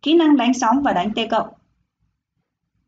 Kỹ 0.01 0.13
năng 0.13 0.37
đánh 0.37 0.53
sóng 0.53 0.81
và 0.83 0.93
đánh 0.93 1.13
T 1.13 1.19
cộng. 1.31 1.47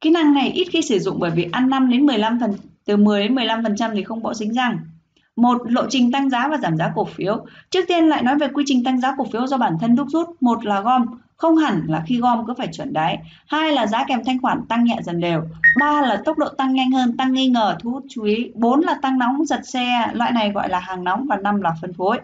Kỹ 0.02 0.10
năng 0.10 0.34
này 0.34 0.50
ít 0.50 0.68
khi 0.72 0.82
sử 0.82 1.00
dụng 1.00 1.20
bởi 1.20 1.32
vì 1.32 1.48
ăn 1.52 1.70
5 1.70 1.90
đến 1.90 2.06
15 2.06 2.40
phần 2.40 2.54
từ 2.86 2.98
10 2.98 3.24
đến 3.24 3.36
15% 3.36 3.96
thì 3.96 4.04
không 4.04 4.22
bỏ 4.22 4.34
dính 4.34 4.54
răng. 4.54 4.78
Một, 5.36 5.62
lộ 5.72 5.86
trình 5.90 6.12
tăng 6.12 6.30
giá 6.30 6.48
và 6.48 6.58
giảm 6.58 6.78
giá 6.78 6.92
cổ 6.96 7.06
phiếu. 7.06 7.46
Trước 7.70 7.86
tiên 7.88 8.08
lại 8.08 8.24
nói 8.24 8.36
về 8.40 8.48
quy 8.54 8.64
trình 8.68 8.84
tăng 8.84 9.00
giá 9.00 9.16
cổ 9.18 9.26
phiếu 9.32 9.48
do 9.48 9.58
bản 9.58 9.78
thân 9.82 9.96
đúc 9.96 10.08
rút. 10.10 10.28
Một 10.42 10.66
là 10.66 10.82
gom, 10.82 11.06
không 11.36 11.58
hẳn 11.58 11.82
là 11.88 12.04
khi 12.08 12.20
gom 12.20 12.46
cứ 12.48 12.54
phải 12.58 12.68
chuẩn 12.74 12.94
đáy. 12.94 13.18
Hai 13.48 13.72
là 13.72 13.88
giá 13.88 14.04
kèm 14.08 14.24
thanh 14.26 14.42
khoản 14.42 14.66
tăng 14.70 14.84
nhẹ 14.84 15.00
dần 15.04 15.20
đều. 15.20 15.42
Ba 15.80 16.02
là 16.02 16.22
tốc 16.26 16.38
độ 16.38 16.48
tăng 16.50 16.74
nhanh 16.74 16.92
hơn, 16.92 17.18
tăng 17.18 17.34
nghi 17.34 17.48
ngờ, 17.48 17.78
thu 17.80 17.92
hút 17.92 18.04
chú 18.10 18.24
ý. 18.24 18.52
Bốn 18.56 18.82
là 18.82 18.96
tăng 19.02 19.20
nóng, 19.20 19.46
giật 19.46 19.62
xe, 19.68 20.08
loại 20.14 20.32
này 20.32 20.52
gọi 20.52 20.70
là 20.70 20.80
hàng 20.80 21.04
nóng 21.04 21.26
và 21.26 21.38
năm 21.38 21.62
là 21.62 21.74
phân 21.82 21.94
phối. 21.94 22.20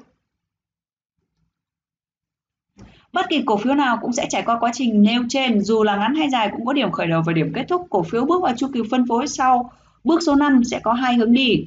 Bất 3.13 3.25
kỳ 3.29 3.41
cổ 3.45 3.57
phiếu 3.57 3.73
nào 3.73 3.97
cũng 4.01 4.13
sẽ 4.13 4.25
trải 4.29 4.41
qua 4.41 4.59
quá 4.59 4.71
trình 4.73 5.01
nêu 5.03 5.23
trên, 5.29 5.61
dù 5.61 5.83
là 5.83 5.95
ngắn 5.95 6.15
hay 6.15 6.29
dài 6.29 6.49
cũng 6.51 6.65
có 6.65 6.73
điểm 6.73 6.91
khởi 6.91 7.07
đầu 7.07 7.21
và 7.25 7.33
điểm 7.33 7.51
kết 7.55 7.65
thúc. 7.69 7.87
Cổ 7.89 8.03
phiếu 8.03 8.25
bước 8.25 8.43
vào 8.43 8.53
chu 8.57 8.67
kỳ 8.73 8.79
phân 8.91 9.07
phối 9.07 9.27
sau 9.27 9.71
bước 10.03 10.19
số 10.25 10.35
5 10.35 10.63
sẽ 10.63 10.79
có 10.79 10.93
hai 10.93 11.15
hướng 11.15 11.33
đi. 11.33 11.65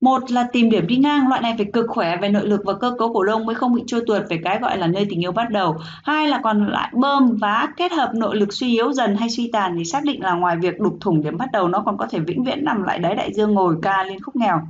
Một 0.00 0.30
là 0.30 0.48
tìm 0.52 0.70
điểm 0.70 0.86
đi 0.86 0.96
ngang, 0.96 1.28
loại 1.28 1.40
này 1.40 1.54
phải 1.56 1.66
cực 1.72 1.86
khỏe 1.88 2.16
về 2.16 2.28
nội 2.28 2.46
lực 2.46 2.60
và 2.64 2.74
cơ 2.74 2.94
cấu 2.98 3.12
cổ 3.14 3.24
đông 3.24 3.46
mới 3.46 3.54
không 3.54 3.74
bị 3.74 3.82
trôi 3.86 4.00
tuột 4.06 4.22
về 4.28 4.40
cái 4.44 4.58
gọi 4.58 4.78
là 4.78 4.86
nơi 4.86 5.06
tình 5.10 5.24
yêu 5.24 5.32
bắt 5.32 5.50
đầu. 5.50 5.76
Hai 6.04 6.28
là 6.28 6.40
còn 6.42 6.66
lại 6.66 6.90
bơm 6.94 7.36
vá 7.36 7.68
kết 7.76 7.92
hợp 7.92 8.10
nội 8.14 8.36
lực 8.36 8.52
suy 8.52 8.72
yếu 8.72 8.92
dần 8.92 9.16
hay 9.16 9.30
suy 9.30 9.50
tàn 9.52 9.74
thì 9.78 9.84
xác 9.84 10.04
định 10.04 10.22
là 10.22 10.34
ngoài 10.34 10.56
việc 10.56 10.80
đục 10.80 10.96
thủng 11.00 11.22
điểm 11.22 11.36
bắt 11.36 11.48
đầu 11.52 11.68
nó 11.68 11.82
còn 11.86 11.98
có 11.98 12.06
thể 12.06 12.18
vĩnh 12.18 12.44
viễn 12.44 12.64
nằm 12.64 12.82
lại 12.82 12.98
đáy 12.98 13.14
đại 13.14 13.32
dương 13.32 13.54
ngồi 13.54 13.76
ca 13.82 14.04
lên 14.04 14.22
khúc 14.22 14.36
nghèo. 14.36 14.60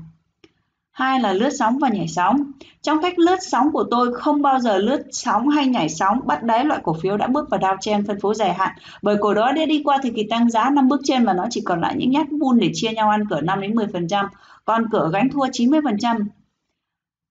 Hai 0.96 1.20
là 1.20 1.32
lướt 1.32 1.50
sóng 1.58 1.78
và 1.78 1.88
nhảy 1.88 2.08
sóng. 2.08 2.52
Trong 2.82 3.02
cách 3.02 3.18
lướt 3.18 3.36
sóng 3.40 3.72
của 3.72 3.84
tôi 3.90 4.14
không 4.14 4.42
bao 4.42 4.58
giờ 4.58 4.78
lướt 4.78 5.02
sóng 5.12 5.48
hay 5.48 5.66
nhảy 5.66 5.88
sóng 5.88 6.20
bắt 6.24 6.42
đáy 6.42 6.64
loại 6.64 6.80
cổ 6.84 6.96
phiếu 7.02 7.16
đã 7.16 7.26
bước 7.26 7.50
vào 7.50 7.58
đao 7.58 7.76
chen 7.80 8.06
phân 8.06 8.20
phối 8.20 8.34
dài 8.34 8.54
hạn 8.54 8.76
bởi 9.02 9.16
cổ 9.20 9.34
đó 9.34 9.52
đã 9.52 9.66
đi 9.66 9.82
qua 9.84 9.98
thời 10.02 10.10
kỳ 10.10 10.26
tăng 10.30 10.50
giá 10.50 10.70
năm 10.70 10.88
bước 10.88 11.00
trên 11.04 11.24
và 11.24 11.32
nó 11.32 11.46
chỉ 11.50 11.60
còn 11.60 11.80
lại 11.80 11.94
những 11.96 12.10
nhát 12.10 12.26
bull 12.30 12.60
để 12.60 12.70
chia 12.74 12.92
nhau 12.92 13.10
ăn 13.10 13.28
cỡ 13.28 13.40
5 13.40 13.60
đến 13.60 13.74
10%, 13.74 14.26
còn 14.66 14.84
cửa 14.92 15.10
gánh 15.12 15.28
thua 15.30 15.46
90%. 15.46 16.24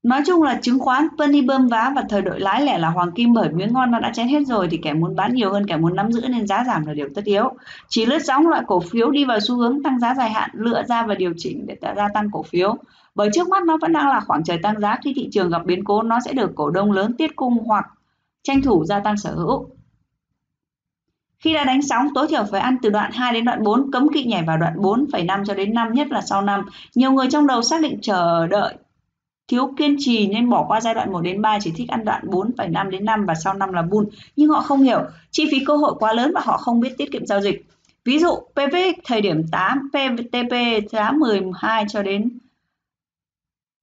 Nói 0.03 0.21
chung 0.25 0.43
là 0.43 0.59
chứng 0.61 0.79
khoán, 0.79 1.07
penny 1.17 1.41
bơm 1.41 1.67
vá 1.67 1.91
và 1.95 2.03
thời 2.09 2.21
đội 2.21 2.39
lái 2.39 2.61
lẻ 2.61 2.77
là 2.77 2.89
hoàng 2.89 3.11
kim 3.11 3.33
bởi 3.33 3.49
miếng 3.49 3.73
ngon 3.73 3.91
nó 3.91 3.99
đã 3.99 4.11
chén 4.15 4.27
hết 4.27 4.47
rồi 4.47 4.67
thì 4.71 4.77
kẻ 4.77 4.93
muốn 4.93 5.15
bán 5.15 5.33
nhiều 5.33 5.53
hơn 5.53 5.67
kẻ 5.67 5.77
muốn 5.77 5.95
nắm 5.95 6.11
giữ 6.11 6.21
nên 6.29 6.47
giá 6.47 6.63
giảm 6.67 6.85
là 6.85 6.93
điều 6.93 7.09
tất 7.15 7.25
yếu. 7.25 7.53
Chỉ 7.89 8.05
lướt 8.05 8.19
sóng 8.19 8.47
loại 8.47 8.63
cổ 8.67 8.79
phiếu 8.79 9.11
đi 9.11 9.25
vào 9.25 9.39
xu 9.39 9.55
hướng 9.55 9.83
tăng 9.83 9.99
giá 9.99 10.15
dài 10.15 10.29
hạn 10.29 10.49
lựa 10.53 10.83
ra 10.83 11.05
và 11.05 11.15
điều 11.15 11.33
chỉnh 11.37 11.65
để 11.67 11.75
tạo 11.75 11.93
ra 11.93 12.07
tăng 12.13 12.31
cổ 12.31 12.43
phiếu 12.43 12.75
bởi 13.15 13.29
trước 13.33 13.47
mắt 13.47 13.63
nó 13.63 13.77
vẫn 13.81 13.93
đang 13.93 14.07
là 14.07 14.19
khoảng 14.19 14.43
trời 14.43 14.57
tăng 14.63 14.79
giá 14.79 14.97
khi 15.03 15.13
thị 15.15 15.29
trường 15.31 15.49
gặp 15.49 15.65
biến 15.65 15.83
cố 15.83 16.03
nó 16.03 16.19
sẽ 16.25 16.33
được 16.33 16.51
cổ 16.55 16.69
đông 16.69 16.91
lớn 16.91 17.13
tiết 17.17 17.35
cung 17.35 17.57
hoặc 17.65 17.85
tranh 18.43 18.61
thủ 18.61 18.85
gia 18.85 18.99
tăng 18.99 19.17
sở 19.17 19.31
hữu. 19.35 19.67
Khi 21.45 21.53
đã 21.53 21.63
đánh 21.63 21.81
sóng, 21.81 22.07
tối 22.15 22.27
thiểu 22.27 22.43
phải 22.51 22.61
ăn 22.61 22.77
từ 22.81 22.89
đoạn 22.89 23.11
2 23.11 23.33
đến 23.33 23.45
đoạn 23.45 23.63
4, 23.63 23.91
cấm 23.91 24.07
kỵ 24.13 24.23
nhảy 24.23 24.43
vào 24.43 24.57
đoạn 24.57 24.73
4,5 24.77 25.45
cho 25.45 25.53
đến 25.53 25.73
5 25.73 25.93
nhất 25.93 26.07
là 26.11 26.21
sau 26.21 26.41
năm. 26.41 26.65
Nhiều 26.95 27.11
người 27.11 27.27
trong 27.29 27.47
đầu 27.47 27.61
xác 27.61 27.81
định 27.81 27.99
chờ 28.01 28.47
đợi 28.47 28.73
thiếu 29.47 29.73
kiên 29.77 29.95
trì 29.99 30.27
nên 30.27 30.49
bỏ 30.49 30.65
qua 30.67 30.81
giai 30.81 30.93
đoạn 30.93 31.11
1 31.11 31.21
đến 31.21 31.41
3 31.41 31.59
chỉ 31.61 31.71
thích 31.75 31.89
ăn 31.89 32.05
đoạn 32.05 32.27
4,5 32.27 32.89
đến 32.89 33.05
5 33.05 33.25
và 33.25 33.35
sau 33.35 33.53
năm 33.53 33.73
là 33.73 33.81
bull. 33.81 34.07
Nhưng 34.35 34.49
họ 34.49 34.61
không 34.61 34.81
hiểu, 34.81 34.99
chi 35.31 35.47
phí 35.51 35.65
cơ 35.65 35.75
hội 35.75 35.93
quá 35.99 36.13
lớn 36.13 36.31
và 36.35 36.41
họ 36.43 36.57
không 36.57 36.79
biết 36.79 36.97
tiết 36.97 37.11
kiệm 37.11 37.25
giao 37.25 37.41
dịch. 37.41 37.65
Ví 38.05 38.19
dụ, 38.19 38.35
PV 38.35 38.75
thời 39.03 39.21
điểm 39.21 39.43
8, 39.51 39.89
PTP 39.89 40.53
giá 40.91 41.11
12 41.11 41.85
cho 41.89 42.03
đến 42.03 42.39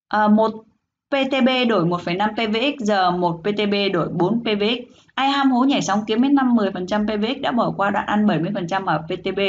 à, 0.09 0.29
1 0.29 0.53
PTB 1.09 1.49
đổi 1.69 1.85
1,5 1.85 2.33
PVX 2.35 2.83
giờ 2.83 3.11
1 3.11 3.41
PTB 3.43 3.75
đổi 3.93 4.09
4 4.09 4.41
PVX. 4.41 5.02
Ai 5.15 5.31
ham 5.31 5.51
hố 5.51 5.65
nhảy 5.65 5.83
sóng 5.83 6.05
kiếm 6.07 6.23
hết 6.23 6.29
5-10% 6.29 7.07
PVX 7.07 7.41
đã 7.41 7.53
bỏ 7.53 7.73
qua 7.77 7.91
đoạn 7.91 8.07
ăn 8.07 8.27
70% 8.27 8.87
ở 8.87 8.99
PTB, 8.99 9.41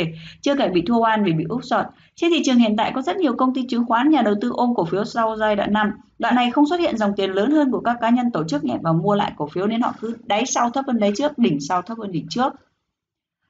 chưa 0.41 0.55
kể 0.55 0.67
bị 0.67 0.83
thua 0.87 0.99
oan 0.99 1.23
vì 1.23 1.33
bị 1.33 1.45
úp 1.49 1.63
sọt. 1.63 1.85
Trên 2.15 2.31
thị 2.31 2.41
trường 2.45 2.57
hiện 2.57 2.75
tại 2.77 2.91
có 2.95 3.01
rất 3.01 3.17
nhiều 3.17 3.35
công 3.35 3.53
ty 3.53 3.65
chứng 3.69 3.85
khoán 3.85 4.09
nhà 4.09 4.21
đầu 4.21 4.35
tư 4.41 4.51
ôm 4.53 4.73
cổ 4.75 4.85
phiếu 4.85 5.05
sau 5.05 5.35
giai 5.37 5.55
đoạn 5.55 5.73
5. 5.73 5.91
Đoạn 6.19 6.35
này 6.35 6.51
không 6.51 6.67
xuất 6.67 6.79
hiện 6.79 6.97
dòng 6.97 7.11
tiền 7.15 7.31
lớn 7.31 7.51
hơn 7.51 7.71
của 7.71 7.79
các 7.79 7.97
cá 8.01 8.09
nhân 8.09 8.31
tổ 8.31 8.43
chức 8.43 8.63
nhảy 8.63 8.77
vào 8.81 8.93
mua 8.93 9.15
lại 9.15 9.31
cổ 9.37 9.47
phiếu 9.47 9.67
nên 9.67 9.81
họ 9.81 9.93
cứ 10.01 10.17
đáy 10.23 10.45
sau 10.45 10.69
thấp 10.69 10.85
hơn 10.87 10.99
đáy 10.99 11.11
trước, 11.17 11.37
đỉnh 11.37 11.59
sau 11.59 11.81
thấp 11.81 11.97
hơn 11.97 12.11
đỉnh 12.11 12.27
trước. 12.29 12.53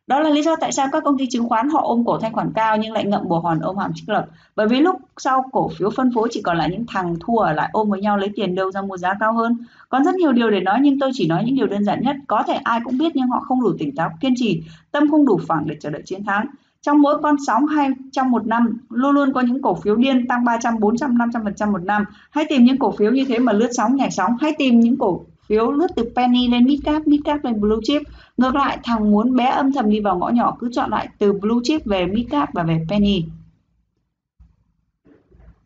Đó 0.07 0.19
là 0.19 0.30
lý 0.30 0.43
do 0.43 0.55
tại 0.55 0.71
sao 0.71 0.88
các 0.91 1.03
công 1.03 1.17
ty 1.17 1.25
chứng 1.30 1.49
khoán 1.49 1.69
họ 1.69 1.81
ôm 1.84 2.03
cổ 2.05 2.17
thanh 2.17 2.34
khoản 2.34 2.51
cao 2.55 2.77
nhưng 2.77 2.93
lại 2.93 3.05
ngậm 3.05 3.27
bồ 3.27 3.39
hòn 3.39 3.59
ôm 3.59 3.77
hàm 3.77 3.91
trích 3.95 4.09
lập. 4.09 4.25
Bởi 4.55 4.67
vì 4.67 4.80
lúc 4.80 4.95
sau 5.17 5.43
cổ 5.51 5.69
phiếu 5.77 5.89
phân 5.89 6.11
phối 6.15 6.30
chỉ 6.31 6.41
còn 6.41 6.57
lại 6.57 6.69
những 6.71 6.85
thằng 6.88 7.15
thua 7.19 7.51
lại 7.51 7.69
ôm 7.73 7.89
với 7.89 8.01
nhau 8.01 8.17
lấy 8.17 8.30
tiền 8.35 8.55
đâu 8.55 8.71
ra 8.71 8.81
mua 8.81 8.97
giá 8.97 9.13
cao 9.19 9.34
hơn. 9.34 9.57
Còn 9.89 10.03
rất 10.03 10.15
nhiều 10.15 10.31
điều 10.31 10.49
để 10.49 10.59
nói 10.59 10.80
nhưng 10.81 10.99
tôi 10.99 11.11
chỉ 11.13 11.27
nói 11.27 11.43
những 11.45 11.55
điều 11.55 11.67
đơn 11.67 11.84
giản 11.84 12.01
nhất. 12.01 12.15
Có 12.27 12.43
thể 12.47 12.53
ai 12.53 12.80
cũng 12.84 12.97
biết 12.97 13.15
nhưng 13.15 13.27
họ 13.27 13.39
không 13.39 13.61
đủ 13.61 13.71
tỉnh 13.80 13.95
táo, 13.95 14.09
kiên 14.19 14.34
trì, 14.35 14.63
tâm 14.91 15.11
không 15.11 15.25
đủ 15.25 15.39
phẳng 15.47 15.63
để 15.67 15.75
chờ 15.80 15.89
đợi 15.89 16.01
chiến 16.05 16.23
thắng. 16.23 16.45
Trong 16.81 17.01
mỗi 17.01 17.21
con 17.21 17.35
sóng 17.47 17.65
hay 17.65 17.89
trong 18.11 18.31
một 18.31 18.47
năm 18.47 18.80
luôn 18.89 19.11
luôn 19.11 19.34
có 19.34 19.41
những 19.41 19.61
cổ 19.61 19.75
phiếu 19.75 19.95
điên 19.95 20.27
tăng 20.27 20.45
300, 20.45 20.80
400, 20.80 21.17
500% 21.17 21.71
một 21.71 21.84
năm. 21.84 22.05
Hãy 22.30 22.45
tìm 22.49 22.63
những 22.63 22.80
cổ 22.80 22.91
phiếu 22.91 23.11
như 23.11 23.25
thế 23.27 23.39
mà 23.39 23.53
lướt 23.53 23.69
sóng 23.71 23.95
nhảy 23.95 24.11
sóng. 24.11 24.31
Hãy 24.41 24.53
tìm 24.57 24.80
những 24.80 24.97
cổ 24.97 25.25
phiếu 25.47 25.71
lướt 25.71 25.87
từ 25.95 26.11
penny 26.15 26.47
lên 26.47 26.65
midcap, 26.65 27.07
midcap 27.07 27.45
lên 27.45 27.61
blue 27.61 27.77
chip. 27.83 28.01
Ngược 28.37 28.55
lại, 28.55 28.77
thằng 28.83 29.11
muốn 29.11 29.35
bé 29.35 29.45
âm 29.45 29.73
thầm 29.73 29.89
đi 29.89 29.99
vào 29.99 30.17
ngõ 30.17 30.29
nhỏ 30.29 30.57
cứ 30.59 30.69
chọn 30.73 30.89
lại 30.89 31.07
từ 31.17 31.33
blue 31.33 31.57
chip 31.63 31.85
về 31.85 32.05
midcap 32.05 32.53
và 32.53 32.63
về 32.63 32.85
penny. 32.89 33.25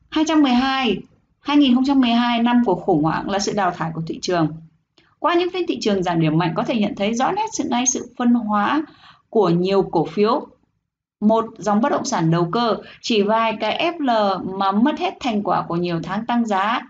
212 0.10 0.98
2012 1.40 2.44
năm 2.44 2.62
của 2.66 2.76
khủng 2.76 3.04
hoảng 3.04 3.30
là 3.30 3.40
sự 3.40 3.54
đào 3.56 3.72
thải 3.72 3.92
của 3.94 4.02
thị 4.08 4.20
trường. 4.22 4.48
Qua 5.20 5.34
những 5.34 5.50
phiên 5.54 5.68
thị 5.68 5.78
trường 5.82 6.04
giảm 6.04 6.22
điểm 6.22 6.38
mạnh 6.38 6.54
có 6.56 6.64
thể 6.64 6.80
nhận 6.80 6.96
thấy 6.96 7.14
rõ 7.14 7.32
nét 7.32 7.46
sự 7.54 7.64
ngay 7.70 7.86
sự 7.86 8.14
phân 8.18 8.34
hóa 8.34 8.84
của 9.30 9.50
nhiều 9.50 9.82
cổ 9.82 10.06
phiếu. 10.06 10.48
Một 11.20 11.46
dòng 11.58 11.82
bất 11.82 11.90
động 11.90 12.06
sản 12.06 12.32
đầu 12.32 12.50
cơ, 12.52 12.78
chỉ 13.02 13.22
vài 13.22 13.58
cái 13.60 13.92
FL 14.00 14.58
mà 14.60 14.72
mất 14.72 15.00
hết 15.00 15.14
thành 15.20 15.44
quả 15.44 15.66
của 15.68 15.76
nhiều 15.76 16.00
tháng 16.04 16.26
tăng 16.26 16.46
giá 16.46 16.82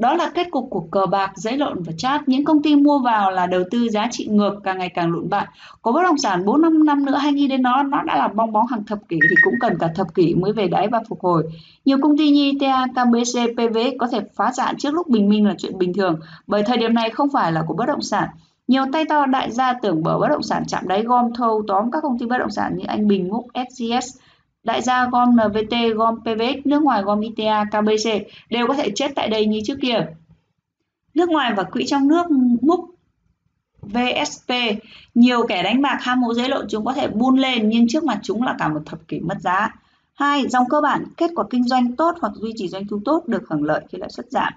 đó 0.00 0.14
là 0.14 0.30
kết 0.34 0.50
cục 0.50 0.66
của 0.70 0.80
cờ 0.80 1.06
bạc, 1.06 1.32
giấy 1.34 1.56
lộn 1.56 1.82
và 1.82 1.92
chat. 1.98 2.28
Những 2.28 2.44
công 2.44 2.62
ty 2.62 2.76
mua 2.76 2.98
vào 2.98 3.30
là 3.30 3.46
đầu 3.46 3.62
tư 3.70 3.88
giá 3.88 4.08
trị 4.10 4.26
ngược 4.26 4.60
càng 4.64 4.78
ngày 4.78 4.88
càng 4.94 5.10
lụn 5.10 5.28
bại. 5.28 5.46
Có 5.82 5.92
bất 5.92 6.02
động 6.02 6.18
sản 6.18 6.44
4 6.44 6.62
5 6.62 6.84
năm 6.84 7.04
nữa 7.04 7.16
hay 7.16 7.32
nghĩ 7.32 7.48
đến 7.48 7.62
nó, 7.62 7.82
nó 7.82 8.02
đã 8.02 8.16
là 8.16 8.28
bong 8.28 8.52
bóng 8.52 8.66
hàng 8.66 8.84
thập 8.84 8.98
kỷ 9.08 9.18
thì 9.30 9.36
cũng 9.44 9.54
cần 9.60 9.78
cả 9.78 9.88
thập 9.94 10.14
kỷ 10.14 10.34
mới 10.34 10.52
về 10.52 10.68
đáy 10.68 10.88
và 10.88 11.00
phục 11.08 11.20
hồi. 11.20 11.44
Nhiều 11.84 11.98
công 12.02 12.18
ty 12.18 12.30
như 12.30 12.44
ITA, 12.44 12.86
KBC, 12.86 13.40
PV 13.54 13.78
có 13.98 14.06
thể 14.06 14.20
phá 14.36 14.52
sản 14.52 14.74
trước 14.78 14.94
lúc 14.94 15.08
bình 15.08 15.28
minh 15.28 15.46
là 15.46 15.54
chuyện 15.58 15.78
bình 15.78 15.92
thường, 15.94 16.20
bởi 16.46 16.62
thời 16.62 16.76
điểm 16.76 16.94
này 16.94 17.10
không 17.10 17.28
phải 17.32 17.52
là 17.52 17.62
của 17.66 17.74
bất 17.74 17.86
động 17.86 18.02
sản. 18.02 18.28
Nhiều 18.68 18.84
tay 18.92 19.04
to 19.08 19.26
đại 19.26 19.50
gia 19.50 19.72
tưởng 19.72 20.02
bở 20.02 20.18
bất 20.18 20.28
động 20.28 20.42
sản 20.42 20.62
chạm 20.68 20.88
đáy 20.88 21.02
gom 21.02 21.34
thâu 21.34 21.62
tóm 21.68 21.90
các 21.90 22.02
công 22.02 22.18
ty 22.18 22.26
bất 22.26 22.38
động 22.38 22.50
sản 22.50 22.76
như 22.76 22.84
Anh 22.88 23.08
Bình, 23.08 23.28
Múc, 23.28 23.46
SGS, 23.54 24.19
Đại 24.62 24.82
gia 24.82 25.08
gom 25.08 25.30
NVT, 25.36 25.94
gom 25.94 26.20
PVX, 26.20 26.56
nước 26.66 26.82
ngoài 26.82 27.02
gom 27.02 27.20
ITA, 27.20 27.64
KBC 27.64 28.10
đều 28.50 28.66
có 28.66 28.74
thể 28.74 28.90
chết 28.94 29.12
tại 29.14 29.28
đây 29.28 29.46
như 29.46 29.60
trước 29.64 29.78
kia. 29.82 30.06
Nước 31.14 31.28
ngoài 31.28 31.52
và 31.56 31.62
quỹ 31.62 31.86
trong 31.86 32.08
nước 32.08 32.26
múc 32.62 32.80
VSP, 33.82 34.52
nhiều 35.14 35.46
kẻ 35.46 35.62
đánh 35.62 35.82
bạc 35.82 35.98
ham 36.00 36.22
hố 36.22 36.34
dễ 36.34 36.48
lộn 36.48 36.66
chúng 36.68 36.84
có 36.84 36.92
thể 36.92 37.08
buôn 37.08 37.38
lên 37.38 37.68
nhưng 37.68 37.88
trước 37.88 38.04
mặt 38.04 38.18
chúng 38.22 38.42
là 38.42 38.54
cả 38.58 38.68
một 38.68 38.80
thập 38.86 39.08
kỷ 39.08 39.20
mất 39.20 39.40
giá. 39.40 39.74
Hai, 40.14 40.48
dòng 40.48 40.68
cơ 40.68 40.80
bản, 40.80 41.04
kết 41.16 41.30
quả 41.34 41.44
kinh 41.50 41.64
doanh 41.64 41.96
tốt 41.96 42.14
hoặc 42.20 42.32
duy 42.34 42.52
trì 42.56 42.68
doanh 42.68 42.86
thu 42.86 43.00
tốt 43.04 43.22
được 43.26 43.42
hưởng 43.48 43.64
lợi 43.64 43.80
khi 43.88 43.98
lãi 43.98 44.10
suất 44.10 44.30
giảm. 44.30 44.52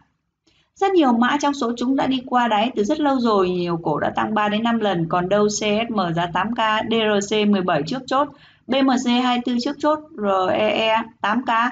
Rất 0.75 0.91
nhiều 0.91 1.13
mã 1.13 1.37
trong 1.41 1.53
số 1.53 1.71
chúng 1.77 1.95
đã 1.95 2.07
đi 2.07 2.21
qua 2.25 2.47
đáy 2.47 2.71
từ 2.75 2.83
rất 2.83 2.99
lâu 2.99 3.19
rồi, 3.19 3.49
nhiều 3.49 3.79
cổ 3.83 3.99
đã 3.99 4.09
tăng 4.15 4.33
3 4.33 4.49
đến 4.49 4.63
5 4.63 4.79
lần, 4.79 5.05
còn 5.09 5.29
đâu 5.29 5.47
CSM 5.47 5.99
giá 6.15 6.25
8K, 6.33 6.83
DRC 6.89 7.47
17 7.47 7.83
trước 7.87 8.01
chốt, 8.07 8.27
BMC 8.67 9.05
24 9.23 9.57
trước 9.61 9.75
chốt, 9.79 9.99
REE 10.17 11.01
8K, 11.21 11.69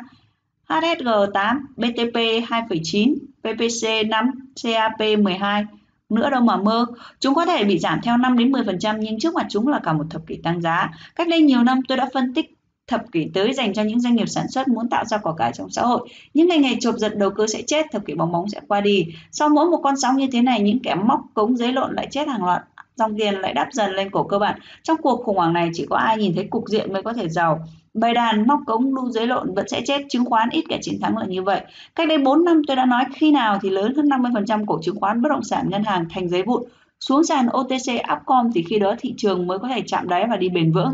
HSG 0.70 1.08
8, 1.34 1.68
BTP 1.78 2.16
2,9, 2.16 3.16
PPC 3.42 4.10
5, 4.10 4.32
CAP 4.64 5.00
12 5.20 5.66
nữa 6.10 6.30
đâu 6.30 6.42
mà 6.42 6.58
mơ. 6.58 6.86
Chúng 7.20 7.36
có 7.36 7.46
thể 7.46 7.64
bị 7.64 7.80
giảm 7.80 8.00
theo 8.04 8.18
5 8.18 8.38
đến 8.38 8.52
10% 8.52 8.98
nhưng 8.98 9.20
trước 9.20 9.34
mặt 9.36 9.46
chúng 9.50 9.68
là 9.68 9.80
cả 9.84 9.94
một 9.94 10.06
thập 10.10 10.28
kỷ 10.28 10.38
tăng 10.44 10.62
giá. 10.62 10.90
Cách 11.16 11.28
đây 11.28 11.42
nhiều 11.42 11.64
năm 11.64 11.80
tôi 11.88 11.98
đã 11.98 12.10
phân 12.14 12.34
tích 12.34 12.58
thập 12.88 13.12
kỷ 13.12 13.28
tới 13.34 13.54
dành 13.54 13.74
cho 13.74 13.84
những 13.84 14.00
doanh 14.00 14.16
nghiệp 14.16 14.26
sản 14.26 14.48
xuất 14.48 14.68
muốn 14.68 14.90
tạo 14.90 15.06
ra 15.06 15.18
quả 15.18 15.34
cải 15.38 15.52
trong 15.54 15.70
xã 15.70 15.82
hội. 15.82 16.10
Những 16.34 16.48
ngành 16.48 16.62
nghề 16.62 16.76
chộp 16.80 16.96
giật 16.96 17.16
đầu 17.16 17.30
cơ 17.30 17.48
sẽ 17.48 17.62
chết, 17.68 17.86
thập 17.92 18.06
kỷ 18.06 18.14
bóng 18.14 18.32
bóng 18.32 18.50
sẽ 18.50 18.60
qua 18.68 18.82
đi. 18.82 19.08
Sau 19.32 19.50
mỗi 19.50 19.70
một 19.70 19.80
con 19.84 19.98
sóng 19.98 20.18
như 20.18 20.28
thế 20.32 20.42
này, 20.42 20.62
những 20.62 20.80
kẻ 20.80 20.96
móc 20.96 21.22
cống 21.34 21.58
giấy 21.58 21.74
lộn 21.74 21.96
lại 21.96 22.08
chết 22.12 22.28
hàng 22.28 22.46
loạt 22.46 22.62
dòng 23.02 23.18
tiền 23.18 23.34
lại 23.36 23.54
đắp 23.54 23.68
dần 23.72 23.92
lên 23.92 24.10
cổ 24.10 24.24
cơ 24.24 24.40
bản. 24.40 24.60
Trong 24.84 24.98
cuộc 25.02 25.24
khủng 25.24 25.38
hoảng 25.38 25.54
này 25.54 25.70
chỉ 25.74 25.86
có 25.90 25.96
ai 25.96 26.18
nhìn 26.18 26.36
thấy 26.36 26.48
cục 26.50 26.64
diện 26.68 26.94
mới 26.94 27.04
có 27.04 27.14
thể 27.14 27.30
giàu. 27.30 27.60
Bày 27.94 28.14
đàn, 28.14 28.48
móc 28.48 28.60
cống, 28.66 28.96
đu 28.96 29.10
dưới 29.10 29.28
lộn 29.28 29.54
vẫn 29.54 29.68
sẽ 29.68 29.82
chết, 29.86 30.02
chứng 30.10 30.26
khoán 30.26 30.50
ít 30.50 30.64
kẻ 30.70 30.80
chiến 30.82 31.00
thắng 31.02 31.18
là 31.18 31.26
như 31.26 31.44
vậy. 31.44 31.62
Cách 31.96 32.08
đây 32.08 32.18
4 32.18 32.46
năm 32.46 32.62
tôi 32.68 32.76
đã 32.76 32.86
nói 32.86 33.04
khi 33.14 33.32
nào 33.32 33.60
thì 33.62 33.70
lớn 33.70 33.96
hơn 33.96 34.06
50% 34.06 34.66
cổ 34.66 34.80
chứng 34.82 35.00
khoán, 35.00 35.22
bất 35.22 35.30
động 35.30 35.44
sản, 35.44 35.70
ngân 35.70 35.84
hàng 35.84 36.06
thành 36.10 36.30
giấy 36.30 36.44
vụn. 36.44 36.64
Xuống 37.00 37.24
sàn 37.24 37.48
OTC 37.48 38.14
Upcom 38.14 38.52
thì 38.54 38.64
khi 38.70 38.80
đó 38.80 38.96
thị 39.00 39.14
trường 39.18 39.48
mới 39.48 39.60
có 39.60 39.68
thể 39.68 39.82
chạm 39.88 40.08
đáy 40.08 40.26
và 40.30 40.38
đi 40.38 40.50
bền 40.50 40.72
vững. 40.72 40.94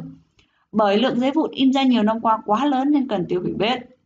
Bởi 0.71 0.97
lượng 0.97 1.19
giấy 1.19 1.31
vụn 1.31 1.51
in 1.51 1.73
ra 1.73 1.83
nhiều 1.83 2.03
năm 2.03 2.19
qua 2.19 2.37
quá 2.45 2.65
lớn 2.65 2.91
nên 2.91 3.07
cần 3.07 3.25
tiêu 3.29 3.41
hủy 3.41 3.53
bết. 3.57 3.96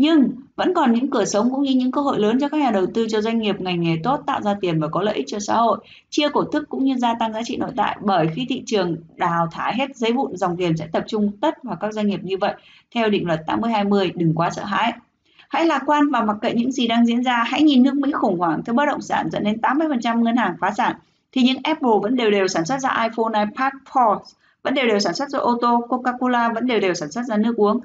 Nhưng 0.00 0.30
vẫn 0.56 0.74
còn 0.74 0.92
những 0.92 1.10
cửa 1.10 1.24
sống 1.24 1.50
cũng 1.50 1.62
như 1.62 1.74
những 1.74 1.92
cơ 1.92 2.00
hội 2.00 2.18
lớn 2.18 2.38
cho 2.40 2.48
các 2.48 2.60
nhà 2.60 2.70
đầu 2.70 2.86
tư 2.94 3.06
cho 3.10 3.20
doanh 3.20 3.38
nghiệp 3.38 3.60
ngành 3.60 3.80
nghề 3.80 3.96
tốt 4.02 4.20
tạo 4.26 4.42
ra 4.42 4.54
tiền 4.60 4.80
và 4.80 4.88
có 4.88 5.02
lợi 5.02 5.14
ích 5.14 5.24
cho 5.28 5.38
xã 5.40 5.56
hội, 5.56 5.78
chia 6.10 6.28
cổ 6.28 6.44
tức 6.44 6.68
cũng 6.68 6.84
như 6.84 6.96
gia 6.96 7.14
tăng 7.14 7.32
giá 7.32 7.40
trị 7.44 7.56
nội 7.56 7.70
tại 7.76 7.96
bởi 8.00 8.28
khi 8.34 8.46
thị 8.48 8.62
trường 8.66 8.96
đào 9.16 9.48
thải 9.52 9.74
hết 9.76 9.96
giấy 9.96 10.12
vụn 10.12 10.36
dòng 10.36 10.56
tiền 10.56 10.76
sẽ 10.76 10.86
tập 10.92 11.04
trung 11.06 11.32
tất 11.40 11.62
vào 11.62 11.76
các 11.80 11.92
doanh 11.92 12.06
nghiệp 12.06 12.20
như 12.22 12.36
vậy. 12.40 12.54
Theo 12.94 13.08
định 13.08 13.26
luật 13.26 13.40
80-20 13.46 14.10
đừng 14.14 14.34
quá 14.34 14.50
sợ 14.50 14.64
hãi. 14.64 14.92
Hãy 15.48 15.66
lạc 15.66 15.82
quan 15.86 16.10
và 16.10 16.20
mặc 16.20 16.36
kệ 16.42 16.52
những 16.52 16.72
gì 16.72 16.86
đang 16.86 17.06
diễn 17.06 17.22
ra, 17.22 17.44
hãy 17.46 17.62
nhìn 17.62 17.82
nước 17.82 17.94
Mỹ 17.94 18.12
khủng 18.12 18.38
hoảng 18.38 18.62
thứ 18.64 18.72
bất 18.72 18.86
động 18.86 19.00
sản 19.00 19.30
dẫn 19.30 19.44
đến 19.44 19.56
80% 19.62 20.22
ngân 20.22 20.36
hàng 20.36 20.54
phá 20.60 20.70
sản 20.70 20.96
thì 21.32 21.42
những 21.42 21.58
Apple 21.62 21.90
vẫn 22.02 22.16
đều 22.16 22.30
đều 22.30 22.48
sản 22.48 22.64
xuất 22.64 22.78
ra 22.80 22.90
iPhone, 22.90 23.44
iPad, 23.44 23.72
Porsche 23.94 24.34
vẫn 24.62 24.74
đều 24.74 24.86
đều 24.86 24.98
sản 24.98 25.14
xuất 25.14 25.28
ra 25.28 25.38
ô 25.38 25.58
tô, 25.60 25.86
Coca-Cola 25.88 26.54
vẫn 26.54 26.66
đều 26.66 26.80
đều 26.80 26.94
sản 26.94 27.10
xuất 27.10 27.22
ra 27.22 27.36
nước 27.36 27.56
uống 27.56 27.80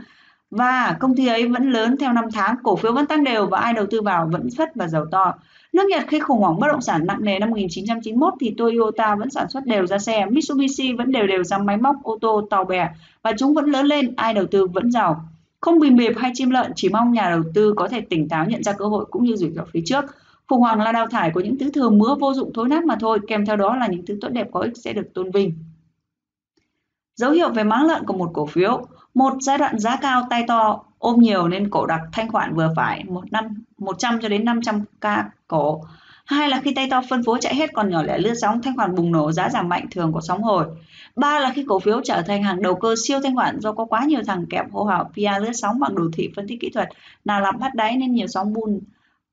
và 0.55 0.97
công 0.99 1.15
ty 1.15 1.27
ấy 1.27 1.47
vẫn 1.47 1.69
lớn 1.71 1.95
theo 1.99 2.13
năm 2.13 2.25
tháng, 2.33 2.55
cổ 2.63 2.75
phiếu 2.75 2.93
vẫn 2.93 3.05
tăng 3.05 3.23
đều 3.23 3.45
và 3.45 3.59
ai 3.59 3.73
đầu 3.73 3.85
tư 3.91 4.01
vào 4.01 4.29
vẫn 4.31 4.47
phất 4.57 4.75
và 4.75 4.87
giàu 4.87 5.05
to. 5.11 5.33
Nước 5.73 5.83
Nhật 5.89 6.03
khi 6.07 6.19
khủng 6.19 6.39
hoảng 6.39 6.59
bất 6.59 6.67
động 6.67 6.81
sản 6.81 7.05
nặng 7.07 7.23
nề 7.23 7.39
năm 7.39 7.49
1991 7.49 8.33
thì 8.39 8.53
Toyota 8.57 9.15
vẫn 9.15 9.29
sản 9.29 9.49
xuất 9.49 9.65
đều 9.65 9.87
ra 9.87 9.97
xe, 9.97 10.25
Mitsubishi 10.25 10.93
vẫn 10.93 11.11
đều 11.11 11.27
đều 11.27 11.43
ra 11.43 11.57
máy 11.57 11.77
móc, 11.77 11.95
ô 12.03 12.17
tô, 12.21 12.47
tàu 12.49 12.65
bè 12.65 12.89
và 13.23 13.31
chúng 13.37 13.53
vẫn 13.53 13.65
lớn 13.65 13.85
lên, 13.85 14.13
ai 14.15 14.33
đầu 14.33 14.45
tư 14.51 14.67
vẫn 14.67 14.91
giàu. 14.91 15.29
Không 15.61 15.79
bình 15.79 15.97
bịp 15.97 16.13
hay 16.17 16.31
chim 16.33 16.49
lợn, 16.49 16.71
chỉ 16.75 16.89
mong 16.89 17.13
nhà 17.13 17.29
đầu 17.29 17.43
tư 17.53 17.73
có 17.77 17.87
thể 17.87 18.01
tỉnh 18.01 18.29
táo 18.29 18.45
nhận 18.45 18.63
ra 18.63 18.73
cơ 18.73 18.85
hội 18.85 19.05
cũng 19.11 19.23
như 19.23 19.35
rủi 19.35 19.51
ro 19.51 19.63
phía 19.73 19.81
trước. 19.85 20.05
Khủng 20.47 20.61
hoảng 20.61 20.81
là 20.81 20.91
đào 20.91 21.07
thải 21.07 21.31
của 21.31 21.39
những 21.39 21.57
thứ 21.57 21.71
thừa 21.71 21.89
mứa 21.89 22.15
vô 22.19 22.33
dụng 22.33 22.53
thối 22.53 22.69
nát 22.69 22.85
mà 22.85 22.95
thôi, 22.99 23.19
kèm 23.27 23.45
theo 23.45 23.55
đó 23.55 23.75
là 23.75 23.87
những 23.87 24.05
thứ 24.05 24.17
tốt 24.21 24.29
đẹp 24.29 24.47
có 24.51 24.59
ích 24.59 24.77
sẽ 24.77 24.93
được 24.93 25.13
tôn 25.13 25.31
vinh. 25.31 25.53
Dấu 27.15 27.31
hiệu 27.31 27.49
về 27.49 27.63
máng 27.63 27.87
lợn 27.87 28.03
của 28.05 28.13
một 28.13 28.31
cổ 28.33 28.45
phiếu 28.45 28.85
một 29.15 29.33
giai 29.41 29.57
đoạn 29.57 29.79
giá 29.79 29.95
cao 29.95 30.27
tay 30.29 30.43
to 30.47 30.83
ôm 30.99 31.19
nhiều 31.19 31.47
nên 31.47 31.69
cổ 31.69 31.85
đặc 31.85 32.01
thanh 32.11 32.31
khoản 32.31 32.55
vừa 32.55 32.73
phải 32.75 33.03
một 33.03 33.31
năm 33.31 33.63
100 33.77 34.19
cho 34.21 34.29
đến 34.29 34.45
500 34.45 34.85
k 35.01 35.05
cổ. 35.47 35.81
Hai 36.25 36.49
là 36.49 36.61
khi 36.63 36.73
tay 36.73 36.87
to 36.89 37.01
phân 37.09 37.23
phối 37.23 37.37
chạy 37.41 37.55
hết 37.55 37.73
còn 37.73 37.89
nhỏ 37.89 38.03
lẻ 38.03 38.17
lướt 38.17 38.33
sóng, 38.41 38.61
thanh 38.61 38.75
khoản 38.75 38.95
bùng 38.95 39.11
nổ, 39.11 39.31
giá 39.31 39.49
giảm 39.49 39.69
mạnh, 39.69 39.85
thường 39.91 40.13
có 40.13 40.21
sóng 40.21 40.43
hồi. 40.43 40.65
Ba 41.15 41.39
là 41.39 41.51
khi 41.55 41.65
cổ 41.67 41.79
phiếu 41.79 42.01
trở 42.03 42.21
thành 42.21 42.43
hàng 42.43 42.61
đầu 42.61 42.75
cơ 42.75 42.95
siêu 43.07 43.19
thanh 43.23 43.35
khoản 43.35 43.59
do 43.59 43.71
có 43.71 43.85
quá 43.85 44.03
nhiều 44.05 44.21
thằng 44.27 44.45
kẹp 44.49 44.71
hô 44.71 44.83
hào 44.83 45.03
PR 45.13 45.43
lướt 45.43 45.53
sóng 45.53 45.79
bằng 45.79 45.95
đồ 45.95 46.03
thị 46.13 46.29
phân 46.35 46.47
tích 46.47 46.59
kỹ 46.61 46.69
thuật, 46.69 46.89
nào 47.25 47.41
làm 47.41 47.59
bắt 47.59 47.75
đáy 47.75 47.97
nên 47.97 48.13
nhiều 48.13 48.27
sóng 48.27 48.53
bull 48.53 48.77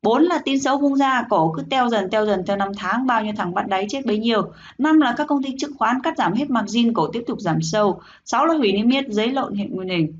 bốn 0.02 0.22
là 0.22 0.38
tin 0.44 0.60
xấu 0.60 0.78
bung 0.78 0.96
ra 0.96 1.24
cổ 1.30 1.52
cứ 1.56 1.62
teo 1.70 1.88
dần 1.88 2.10
teo 2.10 2.26
dần 2.26 2.42
theo 2.46 2.56
năm 2.56 2.68
tháng, 2.76 3.06
bao 3.06 3.24
nhiêu 3.24 3.32
thằng 3.36 3.54
bắt 3.54 3.68
đáy 3.68 3.86
chết 3.88 4.06
bấy 4.06 4.18
nhiêu. 4.18 4.52
Năm 4.78 5.00
là 5.00 5.14
các 5.16 5.26
công 5.26 5.42
ty 5.42 5.54
chứng 5.58 5.76
khoán 5.78 6.02
cắt 6.02 6.18
giảm 6.18 6.32
hết 6.32 6.50
margin, 6.50 6.92
cổ 6.92 7.06
tiếp 7.12 7.24
tục 7.26 7.40
giảm 7.40 7.62
sâu. 7.62 8.00
Sáu 8.24 8.46
là 8.46 8.54
hủy 8.54 8.72
niêm 8.72 8.88
yết, 8.88 9.08
giấy 9.08 9.32
lộn 9.32 9.54
hiện 9.54 9.76
nguyên 9.76 9.88
hình. 9.88 10.14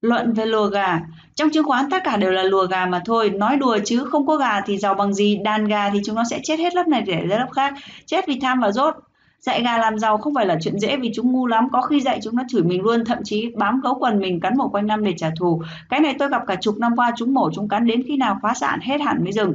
Luận 0.00 0.32
về 0.32 0.46
lùa 0.46 0.66
gà, 0.66 1.00
trong 1.34 1.50
chứng 1.50 1.64
khoán 1.64 1.90
tất 1.90 2.02
cả 2.04 2.16
đều 2.16 2.30
là 2.30 2.42
lùa 2.42 2.66
gà 2.66 2.86
mà 2.86 3.02
thôi. 3.04 3.30
Nói 3.30 3.56
đùa 3.56 3.78
chứ 3.84 4.04
không 4.04 4.26
có 4.26 4.36
gà 4.36 4.60
thì 4.60 4.78
giàu 4.78 4.94
bằng 4.94 5.14
gì, 5.14 5.36
đàn 5.36 5.64
gà 5.64 5.90
thì 5.90 6.00
chúng 6.04 6.14
nó 6.14 6.22
sẽ 6.30 6.40
chết 6.42 6.58
hết 6.58 6.74
lớp 6.74 6.88
này 6.88 7.02
để 7.02 7.26
ra 7.26 7.38
lớp 7.38 7.48
khác. 7.52 7.74
Chết 8.06 8.26
vì 8.26 8.40
tham 8.40 8.60
và 8.60 8.72
rốt. 8.72 8.94
Dạy 9.40 9.62
gà 9.62 9.78
làm 9.78 9.98
giàu 9.98 10.18
không 10.18 10.34
phải 10.34 10.46
là 10.46 10.58
chuyện 10.60 10.78
dễ 10.78 10.96
vì 10.96 11.10
chúng 11.14 11.32
ngu 11.32 11.46
lắm, 11.46 11.68
có 11.72 11.82
khi 11.82 12.00
dạy 12.00 12.20
chúng 12.22 12.36
nó 12.36 12.42
chửi 12.48 12.62
mình 12.62 12.82
luôn, 12.82 13.04
thậm 13.04 13.18
chí 13.24 13.50
bám 13.56 13.80
gấu 13.80 13.94
quần 13.94 14.18
mình 14.18 14.40
cắn 14.40 14.56
mổ 14.56 14.68
quanh 14.68 14.86
năm 14.86 15.04
để 15.04 15.14
trả 15.16 15.30
thù. 15.38 15.62
Cái 15.88 16.00
này 16.00 16.14
tôi 16.18 16.28
gặp 16.28 16.42
cả 16.46 16.54
chục 16.54 16.78
năm 16.78 16.96
qua 16.96 17.12
chúng 17.16 17.34
mổ 17.34 17.50
chúng 17.54 17.68
cắn 17.68 17.86
đến 17.86 18.02
khi 18.06 18.16
nào 18.16 18.38
phá 18.42 18.54
sản 18.54 18.80
hết 18.82 19.00
hẳn 19.00 19.24
mới 19.24 19.32
dừng. 19.32 19.54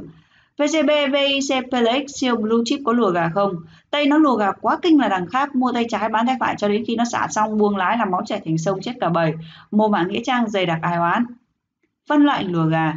VCB, 0.58 0.90
VIC, 1.12 1.70
PLX, 1.70 2.20
siêu 2.20 2.36
blue 2.36 2.62
chip 2.64 2.80
có 2.84 2.92
lùa 2.92 3.10
gà 3.10 3.28
không? 3.34 3.52
Tây 3.90 4.06
nó 4.06 4.18
lùa 4.18 4.36
gà 4.36 4.52
quá 4.52 4.78
kinh 4.82 5.00
là 5.00 5.08
đằng 5.08 5.26
khác, 5.26 5.54
mua 5.54 5.72
tay 5.72 5.86
trái 5.88 6.08
bán 6.08 6.26
tay 6.26 6.36
phải 6.40 6.54
cho 6.58 6.68
đến 6.68 6.84
khi 6.86 6.96
nó 6.96 7.04
xả 7.12 7.26
xong 7.30 7.58
buông 7.58 7.76
lái 7.76 7.98
làm 7.98 8.10
máu 8.10 8.22
chảy 8.26 8.40
thành 8.44 8.58
sông 8.58 8.80
chết 8.80 8.92
cả 9.00 9.08
bầy. 9.08 9.34
Mô 9.70 9.88
mã 9.88 10.02
nghĩa 10.02 10.20
trang 10.24 10.50
dày 10.50 10.66
đặc 10.66 10.78
ai 10.82 10.96
oán. 10.96 11.24
Phân 12.08 12.24
loại 12.24 12.44
lùa 12.44 12.64
gà. 12.64 12.92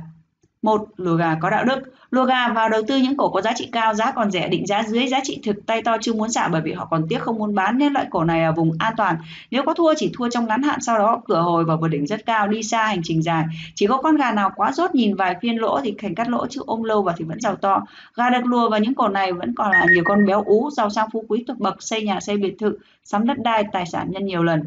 một 0.61 0.85
Lùa 0.97 1.15
gà 1.15 1.35
có 1.41 1.49
đạo 1.49 1.65
đức. 1.65 1.79
Lùa 2.09 2.25
gà 2.25 2.47
vào 2.47 2.69
đầu 2.69 2.81
tư 2.87 2.97
những 2.97 3.17
cổ 3.17 3.29
có 3.29 3.41
giá 3.41 3.53
trị 3.55 3.69
cao, 3.71 3.93
giá 3.93 4.11
còn 4.11 4.31
rẻ, 4.31 4.47
định 4.47 4.67
giá 4.67 4.83
dưới 4.87 5.07
giá 5.07 5.19
trị 5.23 5.39
thực, 5.43 5.65
tay 5.65 5.81
to 5.81 5.97
chưa 6.01 6.13
muốn 6.13 6.31
xả 6.31 6.47
bởi 6.47 6.61
vì 6.61 6.73
họ 6.73 6.85
còn 6.85 7.05
tiếc 7.09 7.21
không 7.21 7.37
muốn 7.37 7.55
bán 7.55 7.77
nên 7.77 7.93
loại 7.93 8.05
cổ 8.09 8.23
này 8.23 8.43
ở 8.43 8.51
vùng 8.51 8.71
an 8.79 8.93
toàn. 8.97 9.15
Nếu 9.51 9.63
có 9.65 9.73
thua 9.73 9.93
chỉ 9.97 10.11
thua 10.13 10.29
trong 10.29 10.47
ngắn 10.47 10.63
hạn 10.63 10.81
sau 10.81 10.97
đó 10.97 11.21
cửa 11.27 11.41
hồi 11.41 11.65
vào 11.65 11.77
vượt 11.77 11.87
đỉnh 11.87 12.07
rất 12.07 12.25
cao, 12.25 12.47
đi 12.47 12.63
xa 12.63 12.85
hành 12.85 13.01
trình 13.03 13.23
dài. 13.23 13.43
Chỉ 13.75 13.87
có 13.87 13.97
con 13.97 14.17
gà 14.17 14.31
nào 14.31 14.51
quá 14.55 14.71
rốt 14.71 14.95
nhìn 14.95 15.15
vài 15.15 15.35
phiên 15.41 15.55
lỗ 15.57 15.81
thì 15.81 15.95
thành 15.97 16.15
cắt 16.15 16.29
lỗ 16.29 16.47
chứ 16.47 16.61
ôm 16.65 16.83
lâu 16.83 17.03
và 17.03 17.13
thì 17.17 17.25
vẫn 17.25 17.41
giàu 17.41 17.55
to. 17.55 17.85
Gà 18.15 18.29
được 18.29 18.45
lùa 18.45 18.69
vào 18.69 18.79
những 18.79 18.95
cổ 18.95 19.07
này 19.07 19.33
vẫn 19.33 19.55
còn 19.55 19.71
là 19.71 19.85
nhiều 19.93 20.03
con 20.05 20.25
béo 20.25 20.43
ú, 20.43 20.69
giàu 20.71 20.89
sang 20.89 21.09
phú 21.13 21.23
quý 21.27 21.43
thuộc 21.47 21.59
bậc, 21.59 21.83
xây 21.83 22.03
nhà 22.03 22.19
xây 22.19 22.37
biệt 22.37 22.55
thự, 22.59 22.77
sắm 23.03 23.27
đất 23.27 23.37
đai, 23.43 23.63
tài 23.71 23.85
sản 23.85 24.07
nhân 24.11 24.25
nhiều 24.25 24.43
lần. 24.43 24.63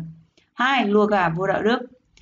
hai 0.54 0.86
Lùa 0.86 1.06
gà 1.06 1.28
vô 1.28 1.46
đạo 1.46 1.62
đức 1.62 1.80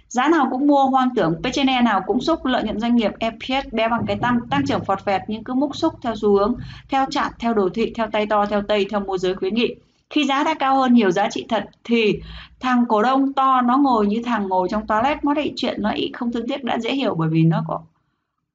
Giá 0.08 0.28
nào 0.28 0.48
cũng 0.50 0.66
mua 0.66 0.84
hoang 0.84 1.08
tưởng, 1.16 1.42
P/E 1.42 1.82
nào 1.82 2.02
cũng 2.06 2.20
xúc, 2.20 2.44
lợi 2.44 2.62
nhuận 2.62 2.80
doanh 2.80 2.96
nghiệp 2.96 3.12
EPS 3.18 3.68
bé 3.72 3.88
bằng 3.88 4.06
cái 4.06 4.16
tăng, 4.16 4.40
tăng 4.50 4.66
trưởng 4.66 4.84
phọt 4.84 5.04
phẹt 5.04 5.22
nhưng 5.28 5.44
cứ 5.44 5.54
múc 5.54 5.76
xúc 5.76 5.94
theo 6.02 6.14
xu 6.16 6.38
hướng, 6.38 6.54
theo 6.88 7.06
chạm, 7.10 7.32
theo 7.38 7.54
đồ 7.54 7.68
thị, 7.74 7.92
theo 7.94 8.06
tay 8.12 8.26
to, 8.26 8.46
theo 8.46 8.62
tây, 8.68 8.86
theo 8.90 9.00
môi 9.00 9.18
giới 9.18 9.34
khuyến 9.34 9.54
nghị. 9.54 9.74
Khi 10.10 10.24
giá 10.24 10.44
đã 10.44 10.54
cao 10.54 10.76
hơn 10.76 10.94
nhiều 10.94 11.10
giá 11.10 11.28
trị 11.30 11.46
thật 11.48 11.64
thì 11.84 12.20
thằng 12.60 12.84
cổ 12.88 13.02
đông 13.02 13.32
to 13.32 13.60
nó 13.60 13.78
ngồi 13.78 14.06
như 14.06 14.22
thằng 14.24 14.48
ngồi 14.48 14.68
trong 14.70 14.86
toilet, 14.86 15.24
nó 15.24 15.34
lại 15.34 15.52
chuyện 15.56 15.82
nó 15.82 15.90
ý 15.90 16.10
không 16.14 16.32
thương 16.32 16.48
tiếc 16.48 16.64
đã 16.64 16.78
dễ 16.78 16.92
hiểu 16.94 17.14
bởi 17.14 17.28
vì 17.28 17.42
nó 17.42 17.64
có 17.68 17.80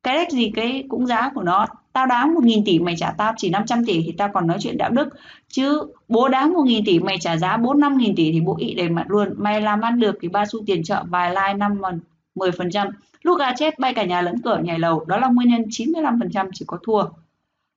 cái 0.04 0.16
đếch 0.16 0.32
gì 0.32 0.52
cái 0.56 0.84
cũng 0.90 1.08
giá 1.08 1.32
của 1.36 1.44
nó 1.44 1.68
tao 1.94 2.06
đáng 2.06 2.34
một 2.34 2.44
nghìn 2.44 2.66
tỷ 2.66 2.80
mày 2.80 2.96
trả 2.98 3.12
tao 3.18 3.34
chỉ 3.38 3.50
500 3.50 3.86
tỷ 3.86 4.04
thì 4.06 4.12
tao 4.18 4.30
còn 4.34 4.48
nói 4.48 4.58
chuyện 4.62 4.78
đạo 4.78 4.90
đức 4.90 5.10
chứ 5.48 5.84
bố 6.08 6.28
đáng 6.28 6.54
một 6.54 6.64
nghìn 6.66 6.86
tỷ 6.86 7.00
mày 7.00 7.18
trả 7.20 7.38
giá 7.38 7.58
bốn 7.58 7.80
năm 7.80 7.98
nghìn 7.98 8.16
tỷ 8.16 8.32
thì 8.32 8.42
bố 8.42 8.58
ị 8.60 8.74
đầy 8.74 8.90
mặt 8.90 9.06
luôn 9.08 9.34
mày 9.38 9.62
làm 9.62 9.82
ăn 9.82 10.00
được 10.00 10.16
thì 10.22 10.28
ba 10.28 10.46
xu 10.46 10.60
tiền 10.66 10.84
trợ 10.84 11.04
vài 11.10 11.30
like 11.30 11.54
năm 11.54 11.82
mà 11.82 11.90
10%. 12.36 12.92
Lúc 13.22 13.40
gà 13.40 13.54
chết 13.56 13.80
bay 13.80 13.94
cả 13.94 14.04
nhà 14.04 14.22
lẫn 14.22 14.42
cửa 14.42 14.60
nhảy 14.64 14.80
lầu, 14.80 15.06
đó 15.08 15.18
là 15.18 15.28
nguyên 15.28 15.50
nhân 15.50 15.62
95% 15.62 16.50
chỉ 16.54 16.66
có 16.68 16.78
thua. 16.84 17.04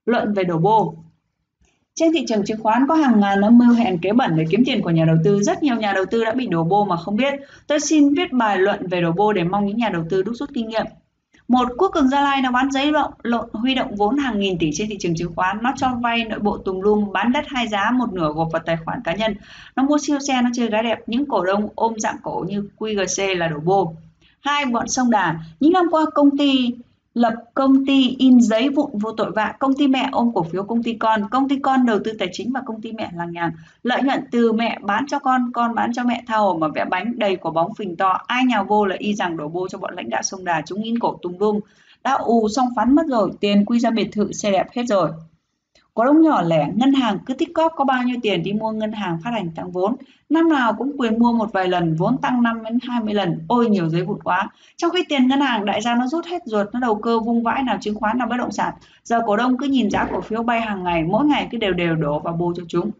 Luận 0.07 0.35
về 0.35 0.45
đổ 0.45 0.59
bô 0.59 0.95
trên 1.95 2.13
thị 2.13 2.25
trường 2.29 2.45
chứng 2.45 2.63
khoán 2.63 2.87
có 2.89 2.95
hàng 2.95 3.21
ngàn 3.21 3.41
âm 3.41 3.59
mưu 3.59 3.75
hẹn 3.75 3.99
kế 3.99 4.13
bẩn 4.13 4.37
để 4.37 4.45
kiếm 4.51 4.63
tiền 4.67 4.83
của 4.83 4.91
nhà 4.91 5.05
đầu 5.05 5.17
tư. 5.25 5.43
Rất 5.43 5.63
nhiều 5.63 5.77
nhà 5.77 5.93
đầu 5.93 6.05
tư 6.11 6.25
đã 6.25 6.33
bị 6.33 6.47
đổ 6.47 6.65
bô 6.65 6.85
mà 6.85 6.97
không 6.97 7.17
biết. 7.17 7.35
Tôi 7.67 7.81
xin 7.81 8.15
viết 8.15 8.33
bài 8.33 8.59
luận 8.59 8.87
về 8.87 9.01
đổ 9.01 9.13
bô 9.13 9.33
để 9.33 9.45
mong 9.45 9.67
những 9.67 9.77
nhà 9.77 9.89
đầu 9.89 10.05
tư 10.11 10.23
đúc 10.23 10.35
rút 10.39 10.51
kinh 10.55 10.69
nghiệm. 10.69 10.87
Một 11.49 11.69
quốc 11.79 11.91
cường 11.95 12.09
Gia 12.09 12.21
Lai 12.21 12.43
nó 12.43 12.51
bán 12.51 12.71
giấy 12.71 12.93
lộn, 12.93 13.11
lộn 13.23 13.49
huy 13.53 13.75
động 13.75 13.97
vốn 13.97 14.19
hàng 14.19 14.41
nghìn 14.41 14.59
tỷ 14.59 14.71
trên 14.75 14.89
thị 14.89 14.97
trường 15.01 15.17
chứng 15.17 15.35
khoán, 15.35 15.59
nó 15.63 15.73
cho 15.77 15.89
vay 16.03 16.25
nội 16.25 16.39
bộ 16.39 16.59
tùm 16.59 16.81
lum, 16.81 17.13
bán 17.13 17.33
đất 17.33 17.45
hai 17.49 17.69
giá 17.69 17.91
một 17.91 18.13
nửa 18.13 18.33
gộp 18.33 18.49
vào 18.53 18.63
tài 18.67 18.77
khoản 18.85 19.01
cá 19.05 19.15
nhân. 19.15 19.35
Nó 19.77 19.83
mua 19.83 19.99
siêu 20.03 20.19
xe, 20.21 20.43
nó 20.43 20.51
chơi 20.55 20.69
gái 20.69 20.83
đẹp, 20.83 20.99
những 21.07 21.27
cổ 21.27 21.45
đông 21.45 21.69
ôm 21.75 21.95
dạng 21.99 22.17
cổ 22.23 22.45
như 22.49 22.69
QGC 22.79 23.37
là 23.37 23.49
đổ 23.49 23.61
bô. 23.61 23.95
Hai 24.41 24.67
bọn 24.67 24.89
sông 24.89 25.11
Đà, 25.11 25.39
những 25.61 25.73
năm 25.73 25.87
qua 25.91 26.05
công 26.15 26.39
ty 26.39 26.75
lập 27.17 27.35
công 27.55 27.87
ty 27.87 28.17
in 28.19 28.41
giấy 28.41 28.69
vụn 28.69 28.91
vô 28.99 29.13
tội 29.13 29.31
vạ, 29.31 29.55
công 29.59 29.75
ty 29.75 29.89
mẹ 29.89 30.09
ôm 30.13 30.31
cổ 30.35 30.43
phiếu 30.43 30.63
công 30.65 30.83
ty 30.83 30.93
con, 30.95 31.29
công 31.31 31.49
ty 31.49 31.57
con 31.59 31.87
đầu 31.87 31.99
tư 32.05 32.13
tài 32.19 32.29
chính 32.33 32.53
và 32.53 32.61
công 32.67 32.81
ty 32.81 32.93
mẹ 32.93 33.11
làng 33.17 33.33
nhàng. 33.33 33.53
Lợi 33.83 34.03
nhuận 34.03 34.21
từ 34.31 34.53
mẹ 34.53 34.79
bán 34.83 35.05
cho 35.07 35.19
con, 35.19 35.53
con 35.53 35.75
bán 35.75 35.93
cho 35.93 36.05
mẹ 36.05 36.25
thao 36.27 36.59
mà 36.61 36.69
vẽ 36.69 36.85
bánh 36.85 37.19
đầy 37.19 37.37
quả 37.37 37.53
bóng 37.53 37.75
phình 37.75 37.97
to, 37.97 38.19
ai 38.27 38.45
nhào 38.45 38.65
vô 38.65 38.87
là 38.87 38.97
y 38.99 39.15
rằng 39.15 39.37
đổ 39.37 39.49
bô 39.49 39.69
cho 39.69 39.79
bọn 39.79 39.95
lãnh 39.95 40.11
đạo 40.11 40.23
sông 40.23 40.45
Đà 40.45 40.63
chúng 40.67 40.83
in 40.83 40.99
cổ 40.99 41.19
tung 41.23 41.41
lum. 41.41 41.61
Đã 42.05 42.13
ù 42.13 42.49
xong 42.49 42.69
phán 42.77 42.95
mất 42.95 43.07
rồi, 43.09 43.31
tiền 43.41 43.65
quy 43.65 43.79
ra 43.79 43.91
biệt 43.91 44.09
thự 44.13 44.33
xe 44.33 44.51
đẹp 44.51 44.67
hết 44.73 44.83
rồi. 44.89 45.11
Cổ 45.97 46.05
đông 46.05 46.23
nhỏ 46.23 46.43
lẻ, 46.43 46.69
ngân 46.75 46.93
hàng 46.93 47.19
cứ 47.27 47.35
tích 47.35 47.55
cóp 47.55 47.73
có 47.77 47.85
bao 47.85 48.03
nhiêu 48.03 48.17
tiền 48.23 48.43
đi 48.43 48.53
mua 48.53 48.73
ngân 48.73 48.93
hàng 48.93 49.19
phát 49.25 49.31
hành 49.31 49.51
tăng 49.55 49.71
vốn. 49.71 49.97
Năm 50.29 50.49
nào 50.49 50.73
cũng 50.73 50.93
quyền 50.99 51.19
mua 51.19 51.33
một 51.33 51.53
vài 51.53 51.69
lần, 51.69 51.97
vốn 51.97 52.19
tăng 52.19 52.43
5 52.43 52.65
đến 52.65 52.79
20 52.89 53.15
lần. 53.15 53.39
Ôi 53.49 53.69
nhiều 53.69 53.89
giấy 53.89 54.03
vụn 54.03 54.23
quá. 54.23 54.49
Trong 54.77 54.91
khi 54.91 55.05
tiền 55.09 55.27
ngân 55.27 55.41
hàng 55.41 55.65
đại 55.65 55.83
gia 55.83 55.95
nó 55.95 56.07
rút 56.07 56.27
hết 56.27 56.43
ruột, 56.45 56.67
nó 56.73 56.81
đầu 56.81 56.95
cơ 56.95 57.21
vung 57.21 57.43
vãi 57.43 57.63
nào 57.63 57.79
chứng 57.81 57.95
khoán 57.95 58.19
nào 58.19 58.29
bất 58.29 58.37
động 58.37 58.53
sản. 58.53 58.75
Giờ 59.05 59.21
cổ 59.27 59.37
đông 59.37 59.59
cứ 59.59 59.67
nhìn 59.67 59.91
giá 59.91 60.09
cổ 60.13 60.21
phiếu 60.21 60.43
bay 60.43 60.61
hàng 60.61 60.85
ngày, 60.85 61.03
mỗi 61.03 61.27
ngày 61.27 61.49
cứ 61.51 61.59
đều 61.59 61.73
đều 61.73 61.95
đổ 61.95 62.19
vào 62.19 62.35
bù 62.35 62.53
cho 62.57 62.63
chúng. 62.69 62.91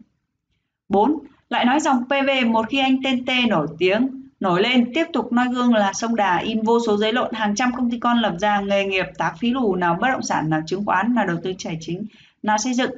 4. 0.89 1.19
Lại 1.49 1.65
nói 1.65 1.79
dòng 1.79 2.03
PV 2.05 2.47
một 2.47 2.65
khi 2.69 2.79
anh 2.79 2.97
tên 3.03 3.25
T 3.25 3.29
nổi 3.49 3.67
tiếng 3.79 4.27
nổi 4.39 4.61
lên 4.61 4.91
tiếp 4.93 5.05
tục 5.13 5.33
noi 5.33 5.45
gương 5.53 5.73
là 5.73 5.93
sông 5.93 6.15
Đà 6.15 6.37
in 6.37 6.61
vô 6.61 6.79
số 6.87 6.97
giấy 6.97 7.13
lộn 7.13 7.33
hàng 7.33 7.55
trăm 7.55 7.71
công 7.77 7.91
ty 7.91 7.99
con 7.99 8.17
lập 8.17 8.35
ra 8.39 8.59
nghề 8.59 8.85
nghiệp 8.85 9.05
tá 9.17 9.33
phí 9.39 9.49
lù 9.49 9.75
nào 9.75 9.97
bất 10.01 10.07
động 10.11 10.21
sản 10.21 10.49
nào 10.49 10.61
chứng 10.65 10.85
khoán 10.85 11.15
nào 11.15 11.27
đầu 11.27 11.37
tư 11.43 11.53
tài 11.63 11.77
chính 11.81 12.05
nào 12.43 12.57
xây 12.57 12.73
dựng. 12.73 12.91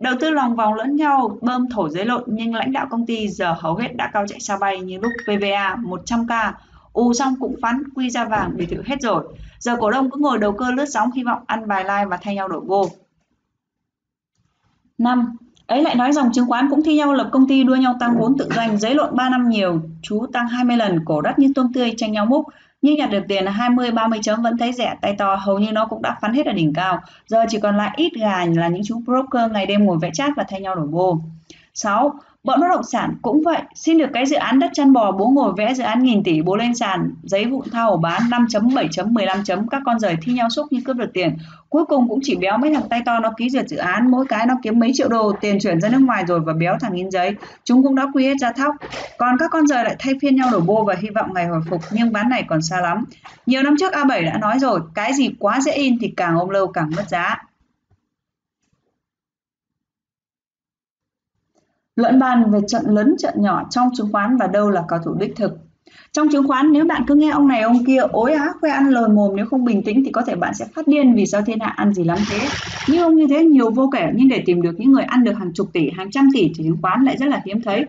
Đầu 0.00 0.14
tư 0.20 0.30
lòng 0.30 0.56
vòng 0.56 0.74
lẫn 0.74 0.96
nhau, 0.96 1.38
bơm 1.40 1.68
thổi 1.68 1.90
giấy 1.90 2.04
lộn 2.04 2.24
nhưng 2.26 2.54
lãnh 2.54 2.72
đạo 2.72 2.86
công 2.90 3.06
ty 3.06 3.28
giờ 3.28 3.54
hầu 3.58 3.76
hết 3.76 3.96
đã 3.96 4.10
cao 4.12 4.26
chạy 4.28 4.40
sao 4.40 4.58
bay 4.58 4.80
như 4.80 4.98
lúc 4.98 5.12
PVA 5.24 5.76
100K, 5.76 6.52
U 6.92 7.14
xong 7.14 7.34
cũng 7.40 7.56
phán 7.62 7.82
quy 7.94 8.10
ra 8.10 8.24
vàng 8.24 8.56
biệt 8.56 8.66
thự 8.70 8.82
hết 8.86 8.96
rồi. 9.00 9.24
Giờ 9.58 9.76
cổ 9.80 9.90
đông 9.90 10.10
cứ 10.10 10.20
ngồi 10.20 10.38
đầu 10.38 10.52
cơ 10.52 10.70
lướt 10.70 10.86
sóng 10.86 11.12
hy 11.12 11.22
vọng 11.22 11.42
ăn 11.46 11.68
bài 11.68 11.84
like 11.84 12.04
và 12.04 12.16
thay 12.16 12.34
nhau 12.34 12.48
đổi 12.48 12.60
vô. 12.60 12.88
năm, 14.98 15.36
Ấy 15.66 15.82
lại 15.82 15.94
nói 15.94 16.12
dòng 16.12 16.32
chứng 16.32 16.46
khoán 16.46 16.70
cũng 16.70 16.82
thi 16.82 16.96
nhau 16.96 17.12
lập 17.12 17.28
công 17.32 17.48
ty 17.48 17.64
đua 17.64 17.76
nhau 17.76 17.96
tăng 18.00 18.18
vốn 18.18 18.38
tự 18.38 18.48
doanh, 18.56 18.78
giấy 18.78 18.94
lộn 18.94 19.16
3 19.16 19.28
năm 19.28 19.48
nhiều, 19.48 19.80
chú 20.02 20.26
tăng 20.32 20.48
20 20.48 20.76
lần, 20.76 21.04
cổ 21.04 21.20
đất 21.20 21.38
như 21.38 21.52
tôm 21.54 21.72
tươi 21.72 21.94
tranh 21.96 22.12
nhau 22.12 22.26
múc, 22.26 22.46
nhưng 22.84 22.96
nhặt 22.96 23.10
được 23.10 23.24
tiền 23.28 23.44
là 23.44 23.50
20 23.50 23.90
30 23.90 24.18
chấm 24.22 24.42
vẫn 24.42 24.58
thấy 24.58 24.72
rẻ, 24.72 24.94
tay 25.00 25.14
to, 25.18 25.34
hầu 25.34 25.58
như 25.58 25.72
nó 25.72 25.86
cũng 25.86 26.02
đã 26.02 26.16
phán 26.20 26.34
hết 26.34 26.46
ở 26.46 26.52
đỉnh 26.52 26.72
cao 26.72 27.00
giờ 27.26 27.44
chỉ 27.48 27.60
còn 27.60 27.76
lại 27.76 27.90
ít 27.96 28.12
gà 28.20 28.44
là 28.56 28.68
những 28.68 28.82
chú 28.84 29.00
broker 29.00 29.52
ngày 29.52 29.66
đêm 29.66 29.84
ngồi 29.84 29.98
vẽ 29.98 30.10
chat 30.14 30.30
và 30.36 30.44
thay 30.48 30.60
nhau 30.60 30.74
đổ 30.74 30.82
vô 30.90 31.18
6. 31.74 32.14
Bọn 32.44 32.60
bất 32.60 32.66
động 32.68 32.82
sản 32.82 33.14
cũng 33.22 33.42
vậy, 33.44 33.62
xin 33.74 33.98
được 33.98 34.10
cái 34.12 34.26
dự 34.26 34.36
án 34.36 34.58
đất 34.58 34.70
chăn 34.74 34.92
bò 34.92 35.12
bố 35.12 35.28
ngồi 35.28 35.52
vẽ 35.56 35.74
dự 35.74 35.84
án 35.84 36.02
nghìn 36.02 36.22
tỷ 36.24 36.42
bố 36.42 36.56
lên 36.56 36.74
sàn, 36.74 37.10
giấy 37.22 37.44
vụn 37.44 37.70
thao 37.72 37.90
ổ 37.90 37.96
bán 37.96 38.22
5 38.30 38.46
chấm 38.48 38.74
7 38.74 38.88
chấm 38.90 39.14
15 39.14 39.44
chấm 39.44 39.68
các 39.68 39.82
con 39.86 39.98
rời 39.98 40.16
thi 40.22 40.32
nhau 40.32 40.50
xúc 40.50 40.66
như 40.70 40.80
cướp 40.84 40.96
được 40.96 41.10
tiền. 41.14 41.36
Cuối 41.68 41.84
cùng 41.84 42.08
cũng 42.08 42.18
chỉ 42.22 42.36
béo 42.36 42.58
mấy 42.58 42.74
thằng 42.74 42.88
tay 42.90 43.02
to 43.06 43.20
nó 43.20 43.30
ký 43.36 43.50
duyệt 43.50 43.68
dự 43.68 43.76
án, 43.76 44.10
mỗi 44.10 44.26
cái 44.26 44.46
nó 44.46 44.54
kiếm 44.62 44.78
mấy 44.78 44.90
triệu 44.94 45.08
đô 45.08 45.32
tiền 45.40 45.58
chuyển 45.60 45.80
ra 45.80 45.88
nước 45.88 45.98
ngoài 45.98 46.24
rồi 46.28 46.40
và 46.40 46.52
béo 46.52 46.76
thằng 46.80 46.92
in 46.92 47.10
giấy. 47.10 47.34
Chúng 47.64 47.82
cũng 47.82 47.94
đã 47.94 48.06
quy 48.14 48.24
hết 48.24 48.34
ra 48.40 48.52
thóc. 48.52 48.74
Còn 49.18 49.38
các 49.38 49.50
con 49.50 49.66
rời 49.66 49.84
lại 49.84 49.96
thay 49.98 50.14
phiên 50.22 50.36
nhau 50.36 50.48
đổ 50.52 50.60
bô 50.60 50.84
và 50.84 50.94
hy 51.02 51.08
vọng 51.10 51.34
ngày 51.34 51.46
hồi 51.46 51.60
phục 51.70 51.80
nhưng 51.92 52.12
bán 52.12 52.28
này 52.28 52.44
còn 52.48 52.62
xa 52.62 52.80
lắm. 52.80 53.04
Nhiều 53.46 53.62
năm 53.62 53.74
trước 53.80 53.92
A7 53.92 54.24
đã 54.24 54.38
nói 54.38 54.58
rồi, 54.58 54.80
cái 54.94 55.12
gì 55.12 55.30
quá 55.38 55.60
dễ 55.60 55.72
in 55.72 55.98
thì 56.00 56.12
càng 56.16 56.38
ôm 56.38 56.48
lâu 56.48 56.66
càng 56.66 56.90
mất 56.96 57.08
giá. 57.08 57.36
Luận 61.96 62.18
bàn 62.18 62.50
về 62.50 62.58
trận 62.68 62.82
lớn 62.86 63.14
trận 63.18 63.34
nhỏ 63.36 63.66
trong 63.70 63.88
chứng 63.96 64.12
khoán 64.12 64.36
và 64.36 64.46
đâu 64.46 64.70
là 64.70 64.84
cao 64.88 64.98
thủ 65.04 65.14
đích 65.14 65.36
thực. 65.36 65.52
Trong 66.12 66.28
chứng 66.32 66.48
khoán 66.48 66.72
nếu 66.72 66.84
bạn 66.84 67.02
cứ 67.06 67.14
nghe 67.14 67.30
ông 67.30 67.48
này 67.48 67.62
ông 67.62 67.84
kia 67.84 67.98
ối 67.98 68.32
á 68.32 68.48
khoe 68.60 68.70
ăn 68.70 68.88
lời 68.88 69.08
mồm 69.08 69.36
nếu 69.36 69.46
không 69.46 69.64
bình 69.64 69.82
tĩnh 69.82 70.04
thì 70.04 70.10
có 70.10 70.22
thể 70.22 70.34
bạn 70.36 70.54
sẽ 70.54 70.66
phát 70.74 70.86
điên 70.86 71.14
vì 71.14 71.26
sao 71.26 71.42
thiên 71.42 71.60
hạ 71.60 71.72
ăn 71.76 71.94
gì 71.94 72.04
lắm 72.04 72.18
thế. 72.30 72.48
Như 72.88 73.02
ông 73.02 73.16
như 73.16 73.26
thế 73.30 73.44
nhiều 73.44 73.70
vô 73.70 73.90
kể 73.92 74.10
nhưng 74.14 74.28
để 74.28 74.42
tìm 74.46 74.62
được 74.62 74.74
những 74.78 74.92
người 74.92 75.02
ăn 75.02 75.24
được 75.24 75.32
hàng 75.32 75.52
chục 75.52 75.72
tỷ, 75.72 75.90
hàng 75.90 76.10
trăm 76.10 76.28
tỷ 76.34 76.52
thì 76.56 76.64
chứng 76.64 76.76
khoán 76.82 77.04
lại 77.04 77.16
rất 77.16 77.26
là 77.26 77.42
hiếm 77.46 77.62
thấy. 77.62 77.86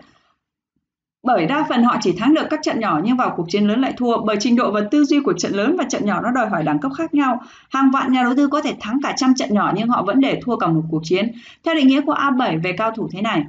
Bởi 1.22 1.46
đa 1.46 1.66
phần 1.68 1.82
họ 1.82 1.96
chỉ 2.00 2.12
thắng 2.12 2.34
được 2.34 2.46
các 2.50 2.60
trận 2.62 2.80
nhỏ 2.80 3.00
nhưng 3.04 3.16
vào 3.16 3.34
cuộc 3.36 3.46
chiến 3.48 3.64
lớn 3.64 3.80
lại 3.80 3.92
thua 3.96 4.18
bởi 4.24 4.36
trình 4.40 4.56
độ 4.56 4.72
và 4.72 4.80
tư 4.90 5.04
duy 5.04 5.20
của 5.20 5.32
trận 5.32 5.52
lớn 5.52 5.76
và 5.78 5.84
trận 5.84 6.06
nhỏ 6.06 6.20
nó 6.20 6.30
đòi 6.30 6.48
hỏi 6.48 6.62
đẳng 6.62 6.78
cấp 6.78 6.92
khác 6.98 7.14
nhau. 7.14 7.40
Hàng 7.70 7.90
vạn 7.90 8.12
nhà 8.12 8.22
đầu 8.22 8.32
tư 8.36 8.48
có 8.48 8.62
thể 8.62 8.74
thắng 8.80 8.98
cả 9.02 9.14
trăm 9.16 9.34
trận 9.34 9.54
nhỏ 9.54 9.72
nhưng 9.76 9.88
họ 9.88 10.02
vẫn 10.02 10.20
để 10.20 10.40
thua 10.44 10.56
cả 10.56 10.66
một 10.66 10.82
cuộc 10.90 11.00
chiến. 11.04 11.32
Theo 11.64 11.74
định 11.74 11.86
nghĩa 11.86 12.00
của 12.00 12.14
A7 12.14 12.62
về 12.62 12.72
cao 12.72 12.90
thủ 12.90 13.08
thế 13.12 13.22
này, 13.22 13.44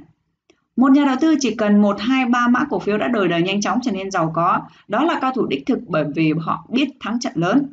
một 0.78 0.92
nhà 0.92 1.04
đầu 1.04 1.16
tư 1.20 1.34
chỉ 1.40 1.54
cần 1.54 1.82
1, 1.82 1.96
2, 2.00 2.26
3 2.26 2.48
mã 2.48 2.64
cổ 2.70 2.78
phiếu 2.78 2.98
đã 2.98 3.08
đổi 3.08 3.28
đời 3.28 3.42
nhanh 3.42 3.60
chóng 3.60 3.78
trở 3.82 3.92
nên 3.92 4.10
giàu 4.10 4.32
có. 4.34 4.60
Đó 4.88 5.04
là 5.04 5.18
cao 5.20 5.32
thủ 5.34 5.46
đích 5.46 5.66
thực 5.66 5.78
bởi 5.86 6.04
vì 6.14 6.32
họ 6.40 6.66
biết 6.68 6.88
thắng 7.00 7.20
trận 7.20 7.32
lớn. 7.36 7.72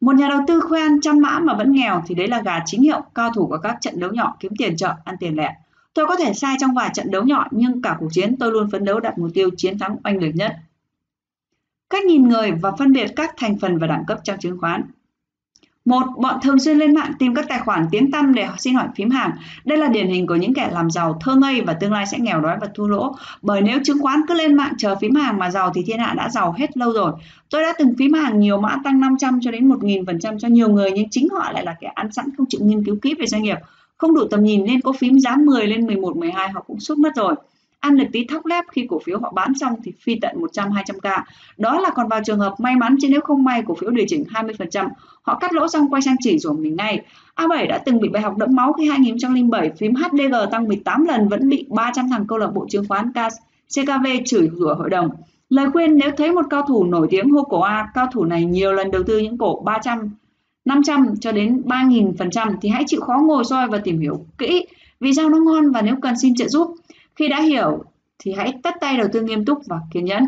Một 0.00 0.16
nhà 0.16 0.28
đầu 0.28 0.40
tư 0.46 0.60
khoe 0.60 0.80
ăn 0.80 1.00
trăm 1.00 1.20
mã 1.20 1.38
mà 1.38 1.54
vẫn 1.54 1.72
nghèo 1.72 2.02
thì 2.06 2.14
đấy 2.14 2.28
là 2.28 2.42
gà 2.42 2.58
chính 2.66 2.82
hiệu, 2.82 3.00
cao 3.14 3.30
thủ 3.34 3.46
của 3.46 3.58
các 3.58 3.76
trận 3.80 4.00
đấu 4.00 4.12
nhỏ 4.12 4.36
kiếm 4.40 4.52
tiền 4.58 4.76
chợ, 4.76 4.94
ăn 5.04 5.16
tiền 5.20 5.36
lẻ. 5.36 5.54
Tôi 5.94 6.06
có 6.06 6.16
thể 6.16 6.32
sai 6.34 6.56
trong 6.60 6.74
vài 6.74 6.90
trận 6.94 7.10
đấu 7.10 7.22
nhỏ 7.22 7.46
nhưng 7.50 7.82
cả 7.82 7.96
cuộc 8.00 8.08
chiến 8.12 8.36
tôi 8.36 8.52
luôn 8.52 8.70
phấn 8.70 8.84
đấu 8.84 9.00
đặt 9.00 9.18
mục 9.18 9.30
tiêu 9.34 9.50
chiến 9.56 9.78
thắng 9.78 9.96
oanh 10.04 10.18
liệt 10.18 10.34
nhất. 10.34 10.56
Cách 11.90 12.04
nhìn 12.04 12.28
người 12.28 12.52
và 12.52 12.72
phân 12.78 12.92
biệt 12.92 13.12
các 13.16 13.34
thành 13.36 13.58
phần 13.58 13.78
và 13.78 13.86
đẳng 13.86 14.04
cấp 14.06 14.18
trong 14.24 14.38
chứng 14.38 14.58
khoán. 14.60 14.82
Một, 15.84 16.06
bọn 16.16 16.38
thường 16.42 16.58
xuyên 16.58 16.78
lên 16.78 16.94
mạng 16.94 17.12
tìm 17.18 17.34
các 17.34 17.48
tài 17.48 17.58
khoản 17.58 17.86
tiếng 17.90 18.10
tăm 18.10 18.34
để 18.34 18.48
xin 18.58 18.74
hỏi 18.74 18.86
phím 18.96 19.10
hàng. 19.10 19.30
Đây 19.64 19.78
là 19.78 19.88
điển 19.88 20.08
hình 20.08 20.26
của 20.26 20.34
những 20.34 20.54
kẻ 20.54 20.70
làm 20.72 20.90
giàu 20.90 21.18
thơ 21.20 21.34
ngây 21.36 21.60
và 21.60 21.72
tương 21.72 21.92
lai 21.92 22.06
sẽ 22.06 22.18
nghèo 22.18 22.40
đói 22.40 22.56
và 22.60 22.68
thua 22.74 22.86
lỗ. 22.86 23.14
Bởi 23.42 23.62
nếu 23.62 23.78
chứng 23.84 24.02
khoán 24.02 24.20
cứ 24.28 24.34
lên 24.34 24.54
mạng 24.54 24.72
chờ 24.78 24.96
phím 25.00 25.14
hàng 25.14 25.38
mà 25.38 25.50
giàu 25.50 25.72
thì 25.74 25.82
thiên 25.86 25.98
hạ 25.98 26.14
đã 26.16 26.28
giàu 26.28 26.54
hết 26.58 26.76
lâu 26.76 26.92
rồi. 26.92 27.12
Tôi 27.50 27.62
đã 27.62 27.72
từng 27.78 27.94
phím 27.98 28.12
hàng 28.12 28.40
nhiều 28.40 28.60
mã 28.60 28.76
tăng 28.84 29.00
500 29.00 29.38
cho 29.42 29.50
đến 29.50 29.68
1.000% 29.68 30.38
cho 30.38 30.48
nhiều 30.48 30.68
người 30.68 30.90
nhưng 30.92 31.10
chính 31.10 31.28
họ 31.28 31.52
lại 31.52 31.64
là 31.64 31.76
kẻ 31.80 31.86
ăn 31.94 32.12
sẵn 32.12 32.26
không 32.36 32.46
chịu 32.48 32.60
nghiên 32.64 32.84
cứu 32.84 32.96
kỹ 33.02 33.14
về 33.18 33.26
doanh 33.26 33.42
nghiệp. 33.42 33.58
Không 33.96 34.14
đủ 34.14 34.24
tầm 34.30 34.44
nhìn 34.44 34.64
nên 34.64 34.80
có 34.80 34.92
phím 34.92 35.18
giá 35.18 35.36
10 35.36 35.66
lên 35.66 35.86
11, 35.86 36.16
12 36.16 36.48
họ 36.48 36.64
cũng 36.66 36.80
sút 36.80 36.98
mất 36.98 37.10
rồi 37.16 37.34
ăn 37.82 37.96
được 37.96 38.04
tí 38.12 38.24
thóc 38.24 38.46
lép 38.46 38.64
khi 38.72 38.86
cổ 38.90 38.98
phiếu 39.04 39.18
họ 39.20 39.32
bán 39.34 39.54
xong 39.54 39.72
thì 39.84 39.92
phi 40.00 40.18
tận 40.22 40.40
100 40.40 40.70
200k. 40.70 41.20
Đó 41.58 41.80
là 41.80 41.90
còn 41.90 42.08
vào 42.08 42.20
trường 42.26 42.38
hợp 42.38 42.54
may 42.58 42.76
mắn 42.76 42.96
chứ 43.00 43.08
nếu 43.10 43.20
không 43.20 43.44
may 43.44 43.62
cổ 43.66 43.74
phiếu 43.74 43.90
điều 43.90 44.06
chỉnh 44.08 44.24
20%, 44.30 44.88
họ 45.22 45.38
cắt 45.38 45.52
lỗ 45.52 45.68
xong 45.68 45.88
quay 45.90 46.02
sang 46.02 46.16
chỉ 46.20 46.38
rồi 46.38 46.54
mình 46.54 46.76
ngay. 46.76 47.00
A7 47.36 47.68
đã 47.68 47.78
từng 47.78 48.00
bị 48.00 48.08
bài 48.08 48.22
học 48.22 48.36
đẫm 48.38 48.56
máu 48.56 48.72
khi 48.72 48.88
2007 48.88 49.70
phím 49.78 49.94
HDG 49.94 50.34
tăng 50.50 50.68
18 50.68 51.04
lần 51.04 51.28
vẫn 51.28 51.48
bị 51.48 51.66
300 51.68 52.08
thằng 52.08 52.26
câu 52.28 52.38
lạc 52.38 52.50
bộ 52.54 52.66
chứng 52.70 52.84
khoán 52.88 53.12
CKV 53.76 54.06
chửi 54.24 54.50
rủa 54.52 54.74
hội 54.74 54.90
đồng. 54.90 55.10
Lời 55.48 55.70
khuyên 55.72 55.96
nếu 55.96 56.10
thấy 56.16 56.32
một 56.32 56.44
cao 56.50 56.62
thủ 56.68 56.84
nổi 56.84 57.06
tiếng 57.10 57.30
hô 57.30 57.42
cổ 57.42 57.60
A, 57.60 57.90
cao 57.94 58.06
thủ 58.12 58.24
này 58.24 58.44
nhiều 58.44 58.72
lần 58.72 58.90
đầu 58.90 59.02
tư 59.02 59.18
những 59.18 59.38
cổ 59.38 59.62
300 59.64 60.10
500 60.64 61.14
cho 61.20 61.32
đến 61.32 61.62
3.000% 61.66 62.54
thì 62.62 62.68
hãy 62.68 62.84
chịu 62.86 63.00
khó 63.00 63.14
ngồi 63.26 63.44
soi 63.44 63.68
và 63.68 63.78
tìm 63.78 64.00
hiểu 64.00 64.26
kỹ 64.38 64.66
vì 65.00 65.14
sao 65.14 65.30
nó 65.30 65.38
ngon 65.38 65.70
và 65.70 65.82
nếu 65.82 65.96
cần 66.02 66.18
xin 66.18 66.34
trợ 66.34 66.48
giúp. 66.48 66.74
Khi 67.16 67.28
đã 67.28 67.40
hiểu 67.40 67.84
thì 68.18 68.32
hãy 68.32 68.54
tắt 68.62 68.74
tay 68.80 68.96
đầu 68.96 69.08
tư 69.12 69.20
nghiêm 69.20 69.44
túc 69.44 69.58
và 69.66 69.80
kiên 69.92 70.04
nhẫn. 70.04 70.24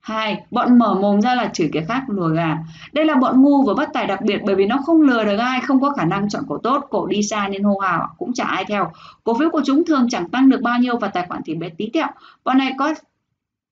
2. 0.00 0.42
Bọn 0.50 0.78
mở 0.78 0.94
mồm 0.94 1.20
ra 1.20 1.34
là 1.34 1.50
chửi 1.52 1.70
kẻ 1.72 1.84
khác 1.88 2.04
lùa 2.08 2.28
gà. 2.28 2.58
Đây 2.92 3.04
là 3.04 3.14
bọn 3.14 3.42
ngu 3.42 3.62
và 3.62 3.74
bất 3.74 3.88
tài 3.92 4.06
đặc 4.06 4.20
biệt 4.22 4.40
bởi 4.46 4.54
vì 4.54 4.66
nó 4.66 4.76
không 4.86 5.00
lừa 5.00 5.24
được 5.24 5.36
ai, 5.36 5.60
không 5.60 5.80
có 5.80 5.90
khả 5.90 6.04
năng 6.04 6.28
chọn 6.28 6.42
cổ 6.48 6.58
tốt, 6.58 6.86
cổ 6.90 7.06
đi 7.06 7.22
xa 7.22 7.48
nên 7.48 7.62
hô 7.62 7.78
hào 7.78 8.14
cũng 8.18 8.32
chả 8.32 8.44
ai 8.44 8.64
theo. 8.64 8.92
Cổ 9.24 9.38
phiếu 9.38 9.50
của 9.50 9.62
chúng 9.64 9.84
thường 9.84 10.06
chẳng 10.10 10.28
tăng 10.28 10.48
được 10.48 10.60
bao 10.62 10.78
nhiêu 10.78 10.98
và 10.98 11.08
tài 11.08 11.26
khoản 11.28 11.42
thì 11.44 11.54
bé 11.54 11.68
tí 11.68 11.90
tẹo. 11.92 12.06
Bọn 12.44 12.58
này 12.58 12.72
có 12.78 12.94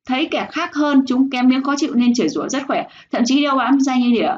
thấy 0.06 0.28
kẻ 0.30 0.48
khác 0.50 0.74
hơn 0.74 1.04
chúng 1.06 1.30
kém 1.30 1.48
miếng 1.48 1.62
khó 1.62 1.74
chịu 1.76 1.94
nên 1.94 2.14
chửi 2.14 2.28
rủa 2.28 2.48
rất 2.48 2.62
khỏe, 2.66 2.86
thậm 3.12 3.22
chí 3.26 3.42
đeo 3.42 3.56
bám 3.56 3.80
danh 3.80 4.00
như 4.00 4.10
đĩa. 4.10 4.32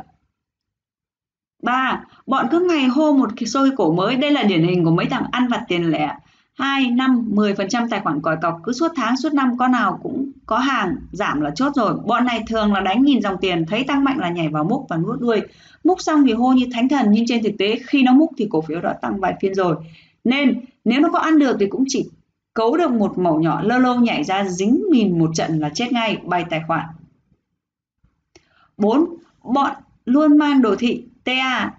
3. 1.62 2.04
Bọn 2.26 2.46
cứ 2.50 2.66
ngày 2.68 2.84
hô 2.84 3.12
một 3.12 3.30
cái 3.36 3.46
xôi 3.46 3.70
cổ 3.76 3.92
mới, 3.92 4.16
đây 4.16 4.30
là 4.30 4.42
điển 4.42 4.62
hình 4.62 4.84
của 4.84 4.90
mấy 4.90 5.06
thằng 5.06 5.24
ăn 5.32 5.48
vặt 5.48 5.64
tiền 5.68 5.90
lẻ 5.90 6.14
2, 6.60 6.90
5, 6.90 7.30
10% 7.34 7.88
tài 7.90 8.00
khoản 8.00 8.20
còi 8.22 8.36
cọc 8.42 8.60
cứ 8.64 8.72
suốt 8.72 8.92
tháng 8.96 9.16
suốt 9.16 9.32
năm 9.32 9.58
con 9.58 9.72
nào 9.72 10.00
cũng 10.02 10.30
có 10.46 10.58
hàng 10.58 10.96
giảm 11.12 11.40
là 11.40 11.50
chốt 11.50 11.72
rồi. 11.74 11.94
Bọn 12.06 12.24
này 12.24 12.42
thường 12.46 12.72
là 12.72 12.80
đánh 12.80 13.02
nhìn 13.02 13.22
dòng 13.22 13.36
tiền 13.40 13.66
thấy 13.66 13.84
tăng 13.84 14.04
mạnh 14.04 14.18
là 14.18 14.30
nhảy 14.30 14.48
vào 14.48 14.64
múc 14.64 14.86
và 14.88 14.96
nuốt 14.96 15.20
đuôi. 15.20 15.40
Múc 15.84 16.00
xong 16.00 16.24
thì 16.26 16.32
hô 16.32 16.52
như 16.52 16.66
thánh 16.72 16.88
thần 16.88 17.06
nhưng 17.10 17.24
trên 17.26 17.42
thực 17.42 17.52
tế 17.58 17.78
khi 17.86 18.02
nó 18.02 18.12
múc 18.12 18.30
thì 18.36 18.46
cổ 18.50 18.60
phiếu 18.60 18.80
đã 18.80 18.92
tăng 18.92 19.20
vài 19.20 19.34
phiên 19.40 19.54
rồi. 19.54 19.76
Nên 20.24 20.60
nếu 20.84 21.00
nó 21.00 21.08
có 21.12 21.18
ăn 21.18 21.38
được 21.38 21.56
thì 21.60 21.66
cũng 21.66 21.84
chỉ 21.88 22.10
cấu 22.54 22.76
được 22.76 22.90
một 22.90 23.18
mẩu 23.18 23.40
nhỏ 23.40 23.62
lơ 23.62 23.78
lâu 23.78 23.94
nhảy 23.94 24.24
ra 24.24 24.44
dính 24.44 24.82
mìn 24.90 25.18
một 25.18 25.30
trận 25.34 25.58
là 25.58 25.70
chết 25.74 25.92
ngay 25.92 26.16
bay 26.24 26.44
tài 26.50 26.62
khoản. 26.66 26.86
4. 28.76 29.04
Bọn 29.42 29.70
luôn 30.04 30.38
mang 30.38 30.62
đồ 30.62 30.76
thị 30.76 31.04
TA, 31.24 31.72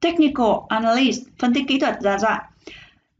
Technical 0.00 0.52
Analyst, 0.68 1.20
phân 1.38 1.54
tích 1.54 1.64
kỹ 1.68 1.78
thuật 1.78 2.00
ra 2.02 2.18
dọa. 2.18 2.51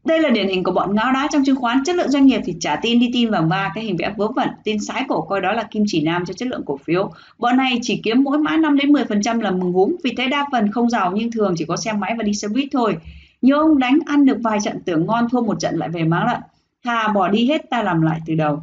Đây 0.05 0.19
là 0.19 0.29
điển 0.29 0.47
hình 0.47 0.63
của 0.63 0.71
bọn 0.71 0.95
ngáo 0.95 1.13
đá 1.13 1.27
trong 1.31 1.43
chứng 1.45 1.55
khoán, 1.55 1.83
chất 1.85 1.95
lượng 1.95 2.09
doanh 2.09 2.25
nghiệp 2.25 2.41
thì 2.45 2.55
trả 2.59 2.75
tin 2.75 2.99
đi 2.99 3.09
tin 3.13 3.29
vàng 3.29 3.49
va 3.49 3.71
cái 3.75 3.83
hình 3.83 3.97
vẽ 3.97 4.13
vớ 4.17 4.27
vẩn, 4.27 4.49
tin 4.63 4.79
sái 4.79 5.05
cổ 5.07 5.21
coi 5.21 5.41
đó 5.41 5.53
là 5.53 5.63
kim 5.63 5.83
chỉ 5.87 6.01
nam 6.01 6.25
cho 6.25 6.33
chất 6.33 6.47
lượng 6.47 6.63
cổ 6.65 6.77
phiếu. 6.77 7.11
Bọn 7.37 7.57
này 7.57 7.79
chỉ 7.81 8.01
kiếm 8.03 8.23
mỗi 8.23 8.37
mã 8.37 8.57
5 8.57 8.77
đến 8.77 8.91
10% 8.91 9.41
là 9.41 9.51
mừng 9.51 9.71
gúm, 9.71 9.95
vì 10.03 10.13
thế 10.17 10.27
đa 10.27 10.45
phần 10.51 10.71
không 10.71 10.89
giàu 10.89 11.11
nhưng 11.15 11.31
thường 11.31 11.53
chỉ 11.57 11.65
có 11.65 11.77
xe 11.77 11.93
máy 11.93 12.15
và 12.17 12.23
đi 12.23 12.33
xe 12.33 12.47
buýt 12.47 12.67
thôi. 12.71 12.97
Nhiều 13.41 13.59
ông 13.59 13.79
đánh 13.79 13.99
ăn 14.05 14.25
được 14.25 14.37
vài 14.41 14.59
trận 14.63 14.79
tưởng 14.85 15.05
ngon 15.05 15.29
thua 15.29 15.41
một 15.41 15.59
trận 15.59 15.75
lại 15.75 15.89
về 15.89 16.03
má 16.03 16.25
lận. 16.27 16.41
Thà 16.83 17.07
bỏ 17.07 17.27
đi 17.27 17.47
hết 17.47 17.69
ta 17.69 17.83
làm 17.83 18.01
lại 18.01 18.19
từ 18.25 18.35
đầu. 18.35 18.61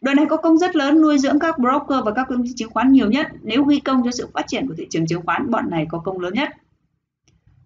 Đội 0.00 0.14
này 0.14 0.26
có 0.26 0.36
công 0.36 0.58
rất 0.58 0.76
lớn 0.76 1.02
nuôi 1.02 1.18
dưỡng 1.18 1.38
các 1.38 1.58
broker 1.58 2.04
và 2.04 2.12
các 2.12 2.26
công 2.28 2.44
ty 2.46 2.52
chứng 2.56 2.70
khoán 2.70 2.92
nhiều 2.92 3.10
nhất. 3.10 3.26
Nếu 3.42 3.64
ghi 3.64 3.80
công 3.80 4.02
cho 4.04 4.10
sự 4.10 4.28
phát 4.34 4.46
triển 4.46 4.68
của 4.68 4.74
thị 4.78 4.86
trường 4.90 5.06
chứng 5.06 5.22
khoán, 5.26 5.50
bọn 5.50 5.70
này 5.70 5.86
có 5.90 5.98
công 5.98 6.20
lớn 6.20 6.34
nhất. 6.34 6.48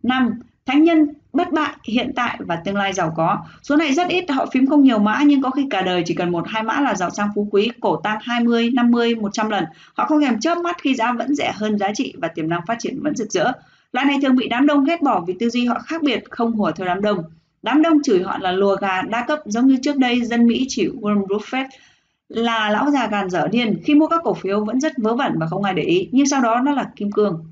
5. 0.02 0.40
Thánh 0.66 0.84
nhân 0.84 1.08
bất 1.36 1.52
bại 1.52 1.72
hiện 1.84 2.12
tại 2.16 2.38
và 2.38 2.56
tương 2.56 2.76
lai 2.76 2.92
giàu 2.92 3.12
có. 3.16 3.38
Số 3.62 3.76
này 3.76 3.94
rất 3.94 4.08
ít, 4.08 4.30
họ 4.30 4.46
phím 4.52 4.66
không 4.66 4.82
nhiều 4.82 4.98
mã 4.98 5.22
nhưng 5.26 5.42
có 5.42 5.50
khi 5.50 5.66
cả 5.70 5.82
đời 5.82 6.02
chỉ 6.06 6.14
cần 6.14 6.32
một 6.32 6.48
hai 6.48 6.62
mã 6.62 6.80
là 6.80 6.94
giàu 6.94 7.10
sang 7.10 7.28
phú 7.34 7.48
quý, 7.50 7.70
cổ 7.80 7.96
tăng 7.96 8.18
20, 8.22 8.70
50, 8.74 9.14
100 9.14 9.50
lần. 9.50 9.64
Họ 9.94 10.06
không 10.06 10.20
thèm 10.20 10.40
chớp 10.40 10.58
mắt 10.58 10.76
khi 10.82 10.94
giá 10.94 11.12
vẫn 11.12 11.34
rẻ 11.34 11.52
hơn 11.54 11.78
giá 11.78 11.92
trị 11.94 12.14
và 12.18 12.28
tiềm 12.28 12.48
năng 12.48 12.66
phát 12.66 12.76
triển 12.78 13.02
vẫn 13.02 13.16
rực 13.16 13.30
rỡ. 13.30 13.52
Loại 13.92 14.06
này 14.06 14.18
thường 14.22 14.36
bị 14.36 14.48
đám 14.48 14.66
đông 14.66 14.84
ghét 14.84 15.02
bỏ 15.02 15.24
vì 15.26 15.34
tư 15.40 15.50
duy 15.50 15.66
họ 15.66 15.78
khác 15.86 16.02
biệt, 16.02 16.30
không 16.30 16.52
hùa 16.52 16.70
theo 16.70 16.86
đám 16.86 17.02
đông. 17.02 17.22
Đám 17.62 17.82
đông 17.82 18.02
chửi 18.02 18.22
họ 18.22 18.38
là 18.38 18.52
lùa 18.52 18.76
gà 18.76 19.02
đa 19.02 19.24
cấp 19.28 19.38
giống 19.44 19.66
như 19.66 19.76
trước 19.82 19.96
đây 19.96 20.24
dân 20.24 20.46
Mỹ 20.46 20.66
chịu 20.68 20.92
Warren 21.00 21.26
Buffett 21.26 21.66
là 22.28 22.70
lão 22.70 22.90
già 22.90 23.06
gàn 23.06 23.30
dở 23.30 23.48
điên 23.48 23.80
khi 23.84 23.94
mua 23.94 24.06
các 24.06 24.20
cổ 24.24 24.34
phiếu 24.34 24.64
vẫn 24.64 24.80
rất 24.80 24.92
vớ 24.98 25.14
vẩn 25.14 25.38
và 25.38 25.46
không 25.46 25.64
ai 25.64 25.74
để 25.74 25.82
ý 25.82 26.08
nhưng 26.12 26.26
sau 26.26 26.40
đó 26.40 26.60
nó 26.60 26.72
là 26.72 26.90
kim 26.96 27.12
cương 27.12 27.44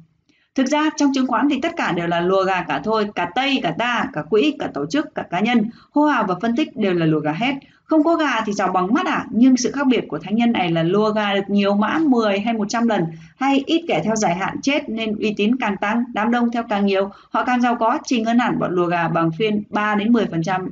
thực 0.55 0.67
ra 0.67 0.91
trong 0.97 1.13
chứng 1.15 1.27
khoán 1.27 1.49
thì 1.51 1.61
tất 1.61 1.73
cả 1.77 1.93
đều 1.93 2.07
là 2.07 2.21
lùa 2.21 2.45
gà 2.45 2.63
cả 2.69 2.81
thôi, 2.85 3.09
cả 3.15 3.31
tây 3.35 3.61
cả 3.63 3.75
ta, 3.79 4.07
cả 4.13 4.23
quỹ, 4.23 4.57
cả 4.59 4.69
tổ 4.75 4.87
chức, 4.87 5.15
cả 5.15 5.23
cá 5.31 5.41
nhân. 5.41 5.71
Hô 5.91 6.05
hào 6.05 6.25
và 6.29 6.35
phân 6.43 6.57
tích 6.57 6.77
đều 6.77 6.95
là 6.95 7.07
lùa 7.07 7.21
gà 7.21 7.33
hết. 7.33 7.55
Không 7.85 8.05
có 8.05 8.15
gà 8.15 8.41
thì 8.41 8.53
giàu 8.53 8.73
bằng 8.73 8.95
mắt 8.95 9.07
à? 9.07 9.27
Nhưng 9.31 9.57
sự 9.57 9.73
khác 9.73 9.87
biệt 9.87 10.05
của 10.09 10.19
thánh 10.19 10.37
nhân 10.37 10.53
này 10.53 10.71
là 10.71 10.83
lùa 10.83 11.11
gà 11.11 11.35
được 11.35 11.45
nhiều 11.49 11.75
mã 11.75 11.99
10 11.99 12.41
hay 12.41 12.55
100 12.55 12.89
lần, 12.89 13.05
hay 13.37 13.63
ít 13.67 13.85
kẻ 13.89 14.01
theo 14.05 14.17
dài 14.17 14.35
hạn 14.35 14.57
chết 14.63 14.89
nên 14.89 15.17
uy 15.17 15.35
tín 15.37 15.57
càng 15.57 15.77
tăng, 15.77 16.05
đám 16.15 16.31
đông 16.31 16.51
theo 16.51 16.63
càng 16.69 16.87
nhiều. 16.87 17.11
Họ 17.31 17.45
càng 17.45 17.61
giàu 17.61 17.77
có 17.81 17.99
trình 18.05 18.25
hơn 18.25 18.39
hẳn 18.39 18.59
bọn 18.59 18.75
lùa 18.75 18.87
gà 18.87 19.09
bằng 19.09 19.31
phiên 19.39 19.63
3 19.71 19.95
đến 19.95 20.13
10 20.13 20.27
phần 20.27 20.43
trăm 20.43 20.69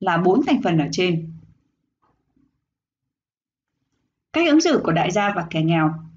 là 0.00 0.16
bốn 0.16 0.46
thành 0.46 0.62
phần 0.62 0.78
ở 0.78 0.86
trên. 0.92 1.32
Cách 4.32 4.46
ứng 4.48 4.60
xử 4.60 4.80
của 4.84 4.92
đại 4.92 5.10
gia 5.10 5.32
và 5.36 5.46
kẻ 5.50 5.62
nghèo. 5.62 6.07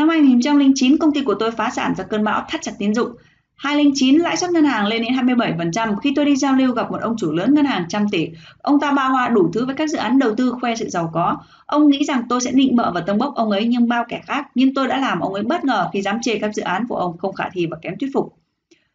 Năm 0.00 0.08
2009, 0.08 0.98
công 0.98 1.12
ty 1.12 1.22
của 1.22 1.34
tôi 1.34 1.50
phá 1.50 1.70
sản 1.70 1.94
do 1.96 2.04
cơn 2.04 2.24
bão 2.24 2.44
thắt 2.48 2.62
chặt 2.62 2.72
tín 2.78 2.94
dụng. 2.94 3.10
2009, 3.56 4.18
lãi 4.18 4.36
suất 4.36 4.50
ngân 4.50 4.64
hàng 4.64 4.86
lên 4.86 5.02
đến 5.02 5.12
27%. 5.12 5.96
Khi 5.96 6.12
tôi 6.16 6.24
đi 6.24 6.36
giao 6.36 6.54
lưu 6.54 6.72
gặp 6.72 6.90
một 6.90 7.00
ông 7.00 7.16
chủ 7.16 7.32
lớn 7.32 7.54
ngân 7.54 7.64
hàng 7.64 7.84
trăm 7.88 8.08
tỷ, 8.08 8.28
ông 8.62 8.80
ta 8.80 8.92
bao 8.92 9.10
hoa 9.10 9.28
đủ 9.28 9.50
thứ 9.52 9.66
với 9.66 9.74
các 9.74 9.90
dự 9.90 9.98
án 9.98 10.18
đầu 10.18 10.34
tư 10.34 10.54
khoe 10.60 10.76
sự 10.76 10.88
giàu 10.88 11.10
có. 11.14 11.36
Ông 11.66 11.90
nghĩ 11.90 12.04
rằng 12.04 12.22
tôi 12.28 12.40
sẽ 12.40 12.52
định 12.52 12.76
bợ 12.76 12.92
và 12.92 13.00
tông 13.00 13.18
bốc 13.18 13.34
ông 13.34 13.50
ấy 13.50 13.64
nhưng 13.64 13.88
bao 13.88 14.04
kẻ 14.08 14.20
khác, 14.26 14.46
nhưng 14.54 14.74
tôi 14.74 14.88
đã 14.88 14.98
làm 14.98 15.20
ông 15.20 15.34
ấy 15.34 15.42
bất 15.42 15.64
ngờ 15.64 15.88
khi 15.92 16.02
dám 16.02 16.18
chê 16.22 16.38
các 16.38 16.54
dự 16.54 16.62
án 16.62 16.86
của 16.88 16.96
ông 16.96 17.18
không 17.18 17.34
khả 17.34 17.44
thi 17.52 17.66
và 17.66 17.76
kém 17.82 17.94
thuyết 18.00 18.10
phục. 18.14 18.34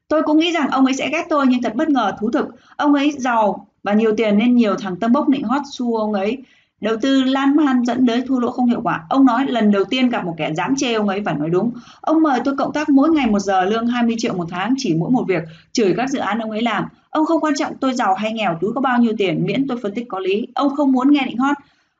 Tôi 0.07 0.21
cũng 0.23 0.39
nghĩ 0.39 0.51
rằng 0.51 0.69
ông 0.69 0.85
ấy 0.85 0.93
sẽ 0.93 1.09
ghét 1.11 1.25
tôi 1.29 1.45
nhưng 1.47 1.61
thật 1.61 1.75
bất 1.75 1.89
ngờ 1.89 2.11
thú 2.19 2.31
thực. 2.31 2.47
Ông 2.75 2.93
ấy 2.93 3.11
giàu 3.17 3.67
và 3.83 3.93
nhiều 3.93 4.15
tiền 4.17 4.37
nên 4.37 4.55
nhiều 4.55 4.75
thằng 4.75 4.95
tâm 4.99 5.11
bốc 5.11 5.29
nịnh 5.29 5.43
hót 5.43 5.61
xu 5.71 5.97
ông 5.97 6.13
ấy 6.13 6.37
Đầu 6.85 6.97
tư 7.01 7.23
lan 7.23 7.55
man 7.55 7.85
dẫn 7.85 8.05
đến 8.05 8.27
thua 8.27 8.39
lỗ 8.39 8.51
không 8.51 8.65
hiệu 8.65 8.81
quả. 8.83 9.05
Ông 9.09 9.25
nói 9.25 9.45
lần 9.47 9.71
đầu 9.71 9.83
tiên 9.83 10.09
gặp 10.09 10.25
một 10.25 10.33
kẻ 10.37 10.53
dám 10.53 10.75
chê 10.75 10.93
ông 10.93 11.09
ấy 11.09 11.21
và 11.21 11.33
nói 11.33 11.49
đúng. 11.49 11.71
Ông 12.01 12.23
mời 12.23 12.39
tôi 12.45 12.55
cộng 12.57 12.73
tác 12.73 12.89
mỗi 12.89 13.09
ngày 13.09 13.27
một 13.27 13.39
giờ 13.39 13.65
lương 13.65 13.87
20 13.87 14.15
triệu 14.17 14.33
một 14.33 14.45
tháng 14.49 14.73
chỉ 14.77 14.93
mỗi 14.93 15.09
một 15.11 15.23
việc, 15.27 15.43
chửi 15.71 15.93
các 15.97 16.09
dự 16.09 16.19
án 16.19 16.39
ông 16.39 16.51
ấy 16.51 16.61
làm. 16.61 16.83
Ông 17.09 17.25
không 17.25 17.41
quan 17.41 17.53
trọng 17.55 17.77
tôi 17.77 17.93
giàu 17.93 18.13
hay 18.13 18.33
nghèo, 18.33 18.57
túi 18.61 18.73
có 18.73 18.81
bao 18.81 18.99
nhiêu 18.99 19.13
tiền, 19.17 19.45
miễn 19.45 19.67
tôi 19.67 19.77
phân 19.83 19.93
tích 19.93 20.05
có 20.09 20.19
lý. 20.19 20.47
Ông 20.55 20.75
không 20.75 20.91
muốn 20.91 21.11
nghe 21.11 21.25
định 21.25 21.37
hot. 21.37 21.57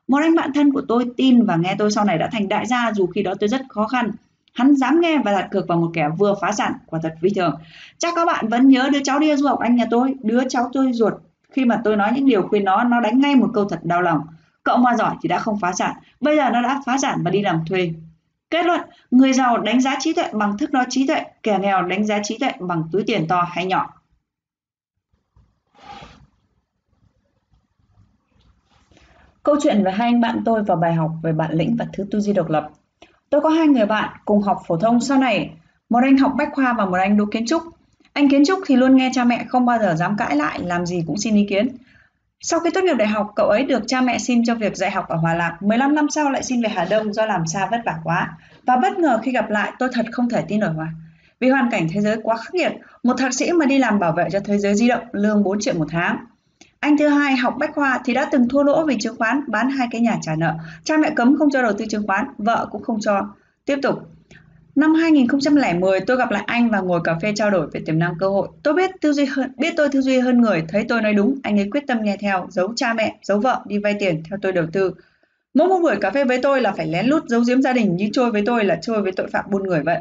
Một 0.08 0.18
anh 0.22 0.34
bạn 0.34 0.52
thân 0.52 0.72
của 0.72 0.82
tôi 0.88 1.04
tin 1.16 1.46
và 1.46 1.56
nghe 1.56 1.74
tôi 1.78 1.90
sau 1.90 2.04
này 2.04 2.18
đã 2.18 2.28
thành 2.32 2.48
đại 2.48 2.66
gia 2.66 2.92
dù 2.94 3.06
khi 3.06 3.22
đó 3.22 3.34
tôi 3.40 3.48
rất 3.48 3.62
khó 3.68 3.86
khăn. 3.86 4.10
Hắn 4.54 4.76
dám 4.76 5.00
nghe 5.00 5.18
và 5.24 5.32
đặt 5.32 5.48
cược 5.50 5.68
vào 5.68 5.78
một 5.78 5.90
kẻ 5.94 6.08
vừa 6.18 6.34
phá 6.40 6.52
sản, 6.52 6.72
quả 6.86 7.00
thật 7.02 7.14
vi 7.20 7.30
thường. 7.36 7.54
Chắc 7.98 8.12
các 8.16 8.24
bạn 8.26 8.48
vẫn 8.48 8.68
nhớ 8.68 8.88
đứa 8.92 9.00
cháu 9.04 9.18
đi 9.18 9.36
du 9.36 9.48
học 9.48 9.58
anh 9.58 9.76
nhà 9.76 9.84
tôi, 9.90 10.14
đứa 10.22 10.40
cháu 10.48 10.70
tôi 10.72 10.92
ruột. 10.92 11.14
Khi 11.50 11.64
mà 11.64 11.80
tôi 11.84 11.96
nói 11.96 12.12
những 12.14 12.26
điều 12.26 12.42
khuyên 12.42 12.64
nó, 12.64 12.84
nó 12.84 13.00
đánh 13.00 13.20
ngay 13.20 13.36
một 13.36 13.50
câu 13.54 13.64
thật 13.64 13.80
đau 13.84 14.02
lòng. 14.02 14.20
Cậu 14.66 14.76
mà 14.76 14.96
giỏi 14.96 15.16
thì 15.22 15.28
đã 15.28 15.38
không 15.38 15.58
phá 15.60 15.72
sản, 15.72 15.94
bây 16.20 16.36
giờ 16.36 16.50
nó 16.50 16.62
đã 16.62 16.82
phá 16.86 16.98
sản 16.98 17.18
và 17.24 17.30
đi 17.30 17.42
làm 17.42 17.64
thuê. 17.68 17.90
Kết 18.50 18.66
luận, 18.66 18.80
người 19.10 19.32
giàu 19.32 19.58
đánh 19.58 19.80
giá 19.80 19.96
trí 20.00 20.12
tuệ 20.12 20.30
bằng 20.32 20.58
thức 20.58 20.70
đo 20.72 20.84
trí 20.88 21.06
tuệ, 21.06 21.24
kẻ 21.42 21.58
nghèo 21.60 21.82
đánh 21.82 22.06
giá 22.06 22.18
trí 22.22 22.38
tuệ 22.38 22.52
bằng 22.60 22.82
túi 22.92 23.02
tiền 23.06 23.28
to 23.28 23.42
hay 23.42 23.66
nhỏ. 23.66 23.94
Câu 29.42 29.56
chuyện 29.62 29.84
về 29.84 29.92
hai 29.92 30.08
anh 30.08 30.20
bạn 30.20 30.42
tôi 30.44 30.62
và 30.62 30.76
bài 30.76 30.94
học 30.94 31.10
về 31.22 31.32
bản 31.32 31.52
lĩnh 31.52 31.76
và 31.78 31.86
thứ 31.92 32.04
tư 32.10 32.20
duy 32.20 32.32
độc 32.32 32.48
lập. 32.48 32.70
Tôi 33.30 33.40
có 33.40 33.48
hai 33.48 33.66
người 33.66 33.86
bạn 33.86 34.16
cùng 34.24 34.42
học 34.42 34.62
phổ 34.66 34.76
thông 34.76 35.00
sau 35.00 35.18
này, 35.18 35.50
một 35.88 36.00
anh 36.02 36.18
học 36.18 36.32
bách 36.38 36.48
khoa 36.52 36.72
và 36.78 36.86
một 36.86 36.96
anh 36.96 37.16
đỗ 37.16 37.24
kiến 37.32 37.46
trúc. 37.46 37.62
Anh 38.12 38.28
kiến 38.28 38.44
trúc 38.46 38.58
thì 38.66 38.76
luôn 38.76 38.96
nghe 38.96 39.10
cha 39.14 39.24
mẹ 39.24 39.44
không 39.48 39.66
bao 39.66 39.78
giờ 39.78 39.94
dám 39.94 40.16
cãi 40.16 40.36
lại, 40.36 40.60
làm 40.62 40.86
gì 40.86 41.04
cũng 41.06 41.18
xin 41.18 41.34
ý 41.34 41.46
kiến. 41.48 41.68
Sau 42.40 42.60
khi 42.60 42.70
tốt 42.70 42.80
nghiệp 42.84 42.94
đại 42.94 43.08
học, 43.08 43.32
cậu 43.36 43.48
ấy 43.48 43.64
được 43.64 43.82
cha 43.86 44.00
mẹ 44.00 44.18
xin 44.18 44.44
cho 44.44 44.54
việc 44.54 44.76
dạy 44.76 44.90
học 44.90 45.08
ở 45.08 45.16
Hòa 45.16 45.34
Lạc. 45.34 45.56
15 45.60 45.94
năm 45.94 46.06
sau 46.10 46.30
lại 46.30 46.42
xin 46.42 46.62
về 46.62 46.68
Hà 46.68 46.84
Đông 46.84 47.12
do 47.12 47.26
làm 47.26 47.46
xa 47.46 47.66
vất 47.70 47.80
vả 47.86 47.94
quá. 48.04 48.38
Và 48.66 48.76
bất 48.76 48.98
ngờ 48.98 49.18
khi 49.22 49.32
gặp 49.32 49.50
lại, 49.50 49.72
tôi 49.78 49.88
thật 49.92 50.06
không 50.12 50.28
thể 50.28 50.44
tin 50.48 50.60
nổi 50.60 50.70
mà. 50.76 50.88
Vì 51.40 51.48
hoàn 51.48 51.70
cảnh 51.70 51.88
thế 51.92 52.00
giới 52.00 52.16
quá 52.22 52.36
khắc 52.36 52.54
nghiệt, 52.54 52.72
một 53.02 53.14
thạc 53.18 53.34
sĩ 53.34 53.52
mà 53.52 53.66
đi 53.66 53.78
làm 53.78 53.98
bảo 53.98 54.12
vệ 54.12 54.28
cho 54.32 54.40
thế 54.44 54.58
giới 54.58 54.74
di 54.74 54.88
động, 54.88 55.02
lương 55.12 55.42
4 55.42 55.60
triệu 55.60 55.74
một 55.74 55.86
tháng. 55.90 56.18
Anh 56.80 56.98
thứ 56.98 57.08
hai 57.08 57.36
học 57.36 57.54
bách 57.58 57.74
khoa 57.74 58.00
thì 58.04 58.14
đã 58.14 58.28
từng 58.32 58.48
thua 58.48 58.62
lỗ 58.62 58.86
vì 58.86 58.96
chứng 59.00 59.16
khoán, 59.16 59.40
bán 59.46 59.70
hai 59.70 59.88
cái 59.90 60.00
nhà 60.00 60.18
trả 60.22 60.36
nợ. 60.36 60.54
Cha 60.84 60.96
mẹ 60.96 61.10
cấm 61.16 61.36
không 61.38 61.50
cho 61.50 61.62
đầu 61.62 61.72
tư 61.72 61.84
chứng 61.88 62.06
khoán, 62.06 62.26
vợ 62.38 62.68
cũng 62.70 62.82
không 62.82 63.00
cho. 63.00 63.34
Tiếp 63.64 63.78
tục, 63.82 63.98
Năm 64.76 64.94
2010 64.94 66.00
tôi 66.00 66.16
gặp 66.16 66.30
lại 66.30 66.42
anh 66.46 66.70
và 66.70 66.80
ngồi 66.80 67.00
cà 67.04 67.18
phê 67.22 67.32
trao 67.36 67.50
đổi 67.50 67.66
về 67.72 67.80
tiềm 67.86 67.98
năng 67.98 68.14
cơ 68.18 68.28
hội. 68.28 68.48
Tôi 68.62 68.74
biết 68.74 68.90
tư 69.00 69.12
duy 69.12 69.24
hơn, 69.24 69.52
biết 69.56 69.74
tôi 69.76 69.88
tư 69.88 70.00
duy 70.00 70.18
hơn 70.18 70.40
người, 70.40 70.64
thấy 70.68 70.84
tôi 70.88 71.02
nói 71.02 71.14
đúng, 71.14 71.38
anh 71.42 71.58
ấy 71.58 71.68
quyết 71.70 71.86
tâm 71.86 72.02
nghe 72.02 72.16
theo, 72.16 72.46
giấu 72.50 72.72
cha 72.76 72.94
mẹ, 72.94 73.16
giấu 73.22 73.38
vợ 73.38 73.60
đi 73.66 73.78
vay 73.78 73.96
tiền 73.98 74.22
theo 74.30 74.38
tôi 74.42 74.52
đầu 74.52 74.66
tư. 74.72 74.94
Mỗi 75.54 75.68
một 75.68 75.78
buổi 75.78 75.96
cà 76.00 76.10
phê 76.10 76.24
với 76.24 76.38
tôi 76.42 76.60
là 76.60 76.72
phải 76.72 76.86
lén 76.86 77.06
lút 77.06 77.24
giấu 77.28 77.42
giếm 77.48 77.62
gia 77.62 77.72
đình 77.72 77.96
như 77.96 78.08
trôi 78.12 78.32
với 78.32 78.42
tôi 78.46 78.64
là 78.64 78.78
trôi 78.82 79.02
với 79.02 79.12
tội 79.12 79.26
phạm 79.26 79.44
buôn 79.50 79.62
người 79.62 79.82
vậy. 79.82 79.98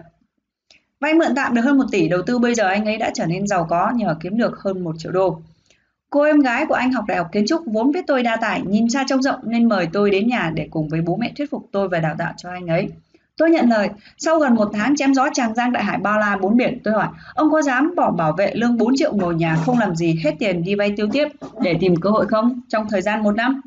Vay 0.99 1.13
mượn 1.13 1.35
tạm 1.35 1.55
được 1.55 1.61
hơn 1.61 1.77
1 1.77 1.85
tỷ 1.91 2.07
đầu 2.07 2.21
tư 2.21 2.39
bây 2.39 2.55
giờ 2.55 2.67
anh 2.67 2.85
ấy 2.85 2.97
đã 2.97 3.11
trở 3.13 3.25
nên 3.25 3.47
giàu 3.47 3.67
có 3.69 3.91
nhờ 3.95 4.15
kiếm 4.21 4.37
được 4.37 4.59
hơn 4.59 4.83
1 4.83 4.95
triệu 4.97 5.11
đô. 5.11 5.41
Cô 6.09 6.21
em 6.21 6.39
gái 6.39 6.65
của 6.65 6.75
anh 6.75 6.91
học 6.91 7.05
đại 7.07 7.17
học 7.17 7.27
kiến 7.31 7.45
trúc 7.47 7.61
vốn 7.65 7.91
biết 7.91 8.03
tôi 8.07 8.23
đa 8.23 8.35
tài, 8.41 8.61
nhìn 8.61 8.89
xa 8.89 9.05
trông 9.07 9.21
rộng 9.21 9.39
nên 9.43 9.69
mời 9.69 9.87
tôi 9.93 10.11
đến 10.11 10.27
nhà 10.27 10.51
để 10.55 10.67
cùng 10.71 10.89
với 10.89 11.01
bố 11.01 11.15
mẹ 11.15 11.31
thuyết 11.37 11.51
phục 11.51 11.69
tôi 11.71 11.87
và 11.87 11.99
đào 11.99 12.15
tạo 12.17 12.33
cho 12.37 12.49
anh 12.49 12.67
ấy. 12.67 12.89
Tôi 13.37 13.49
nhận 13.49 13.69
lời, 13.69 13.89
sau 14.17 14.39
gần 14.39 14.55
một 14.55 14.69
tháng 14.73 14.95
chém 14.95 15.13
gió 15.13 15.29
tràng 15.33 15.55
giang 15.55 15.71
đại 15.71 15.83
hải 15.83 15.97
bao 15.97 16.19
la 16.19 16.37
bốn 16.41 16.57
biển, 16.57 16.79
tôi 16.83 16.93
hỏi, 16.93 17.07
ông 17.33 17.51
có 17.51 17.61
dám 17.61 17.93
bỏ 17.95 18.11
bảo 18.11 18.33
vệ 18.37 18.51
lương 18.55 18.77
4 18.77 18.93
triệu 18.95 19.13
ngồi 19.13 19.35
nhà 19.35 19.57
không 19.65 19.79
làm 19.79 19.95
gì 19.95 20.19
hết 20.23 20.35
tiền 20.39 20.63
đi 20.63 20.75
vay 20.75 20.93
tiêu 20.97 21.07
tiếp 21.11 21.27
để 21.61 21.77
tìm 21.79 21.95
cơ 21.95 22.09
hội 22.09 22.27
không 22.27 22.61
trong 22.69 22.87
thời 22.89 23.01
gian 23.01 23.23
một 23.23 23.35
năm? 23.35 23.61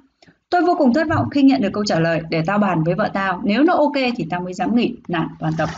Tôi 0.50 0.62
vô 0.62 0.74
cùng 0.78 0.94
thất 0.94 1.08
vọng 1.08 1.28
khi 1.30 1.42
nhận 1.42 1.60
được 1.60 1.70
câu 1.72 1.84
trả 1.84 2.00
lời 2.00 2.20
để 2.30 2.42
tao 2.46 2.58
bàn 2.58 2.82
với 2.84 2.94
vợ 2.94 3.10
tao, 3.14 3.40
nếu 3.44 3.62
nó 3.62 3.74
ok 3.74 3.92
thì 4.16 4.26
tao 4.30 4.40
mới 4.40 4.54
dám 4.54 4.76
nghỉ, 4.76 4.96
nản 5.08 5.28
toàn 5.38 5.52
tập. 5.58 5.68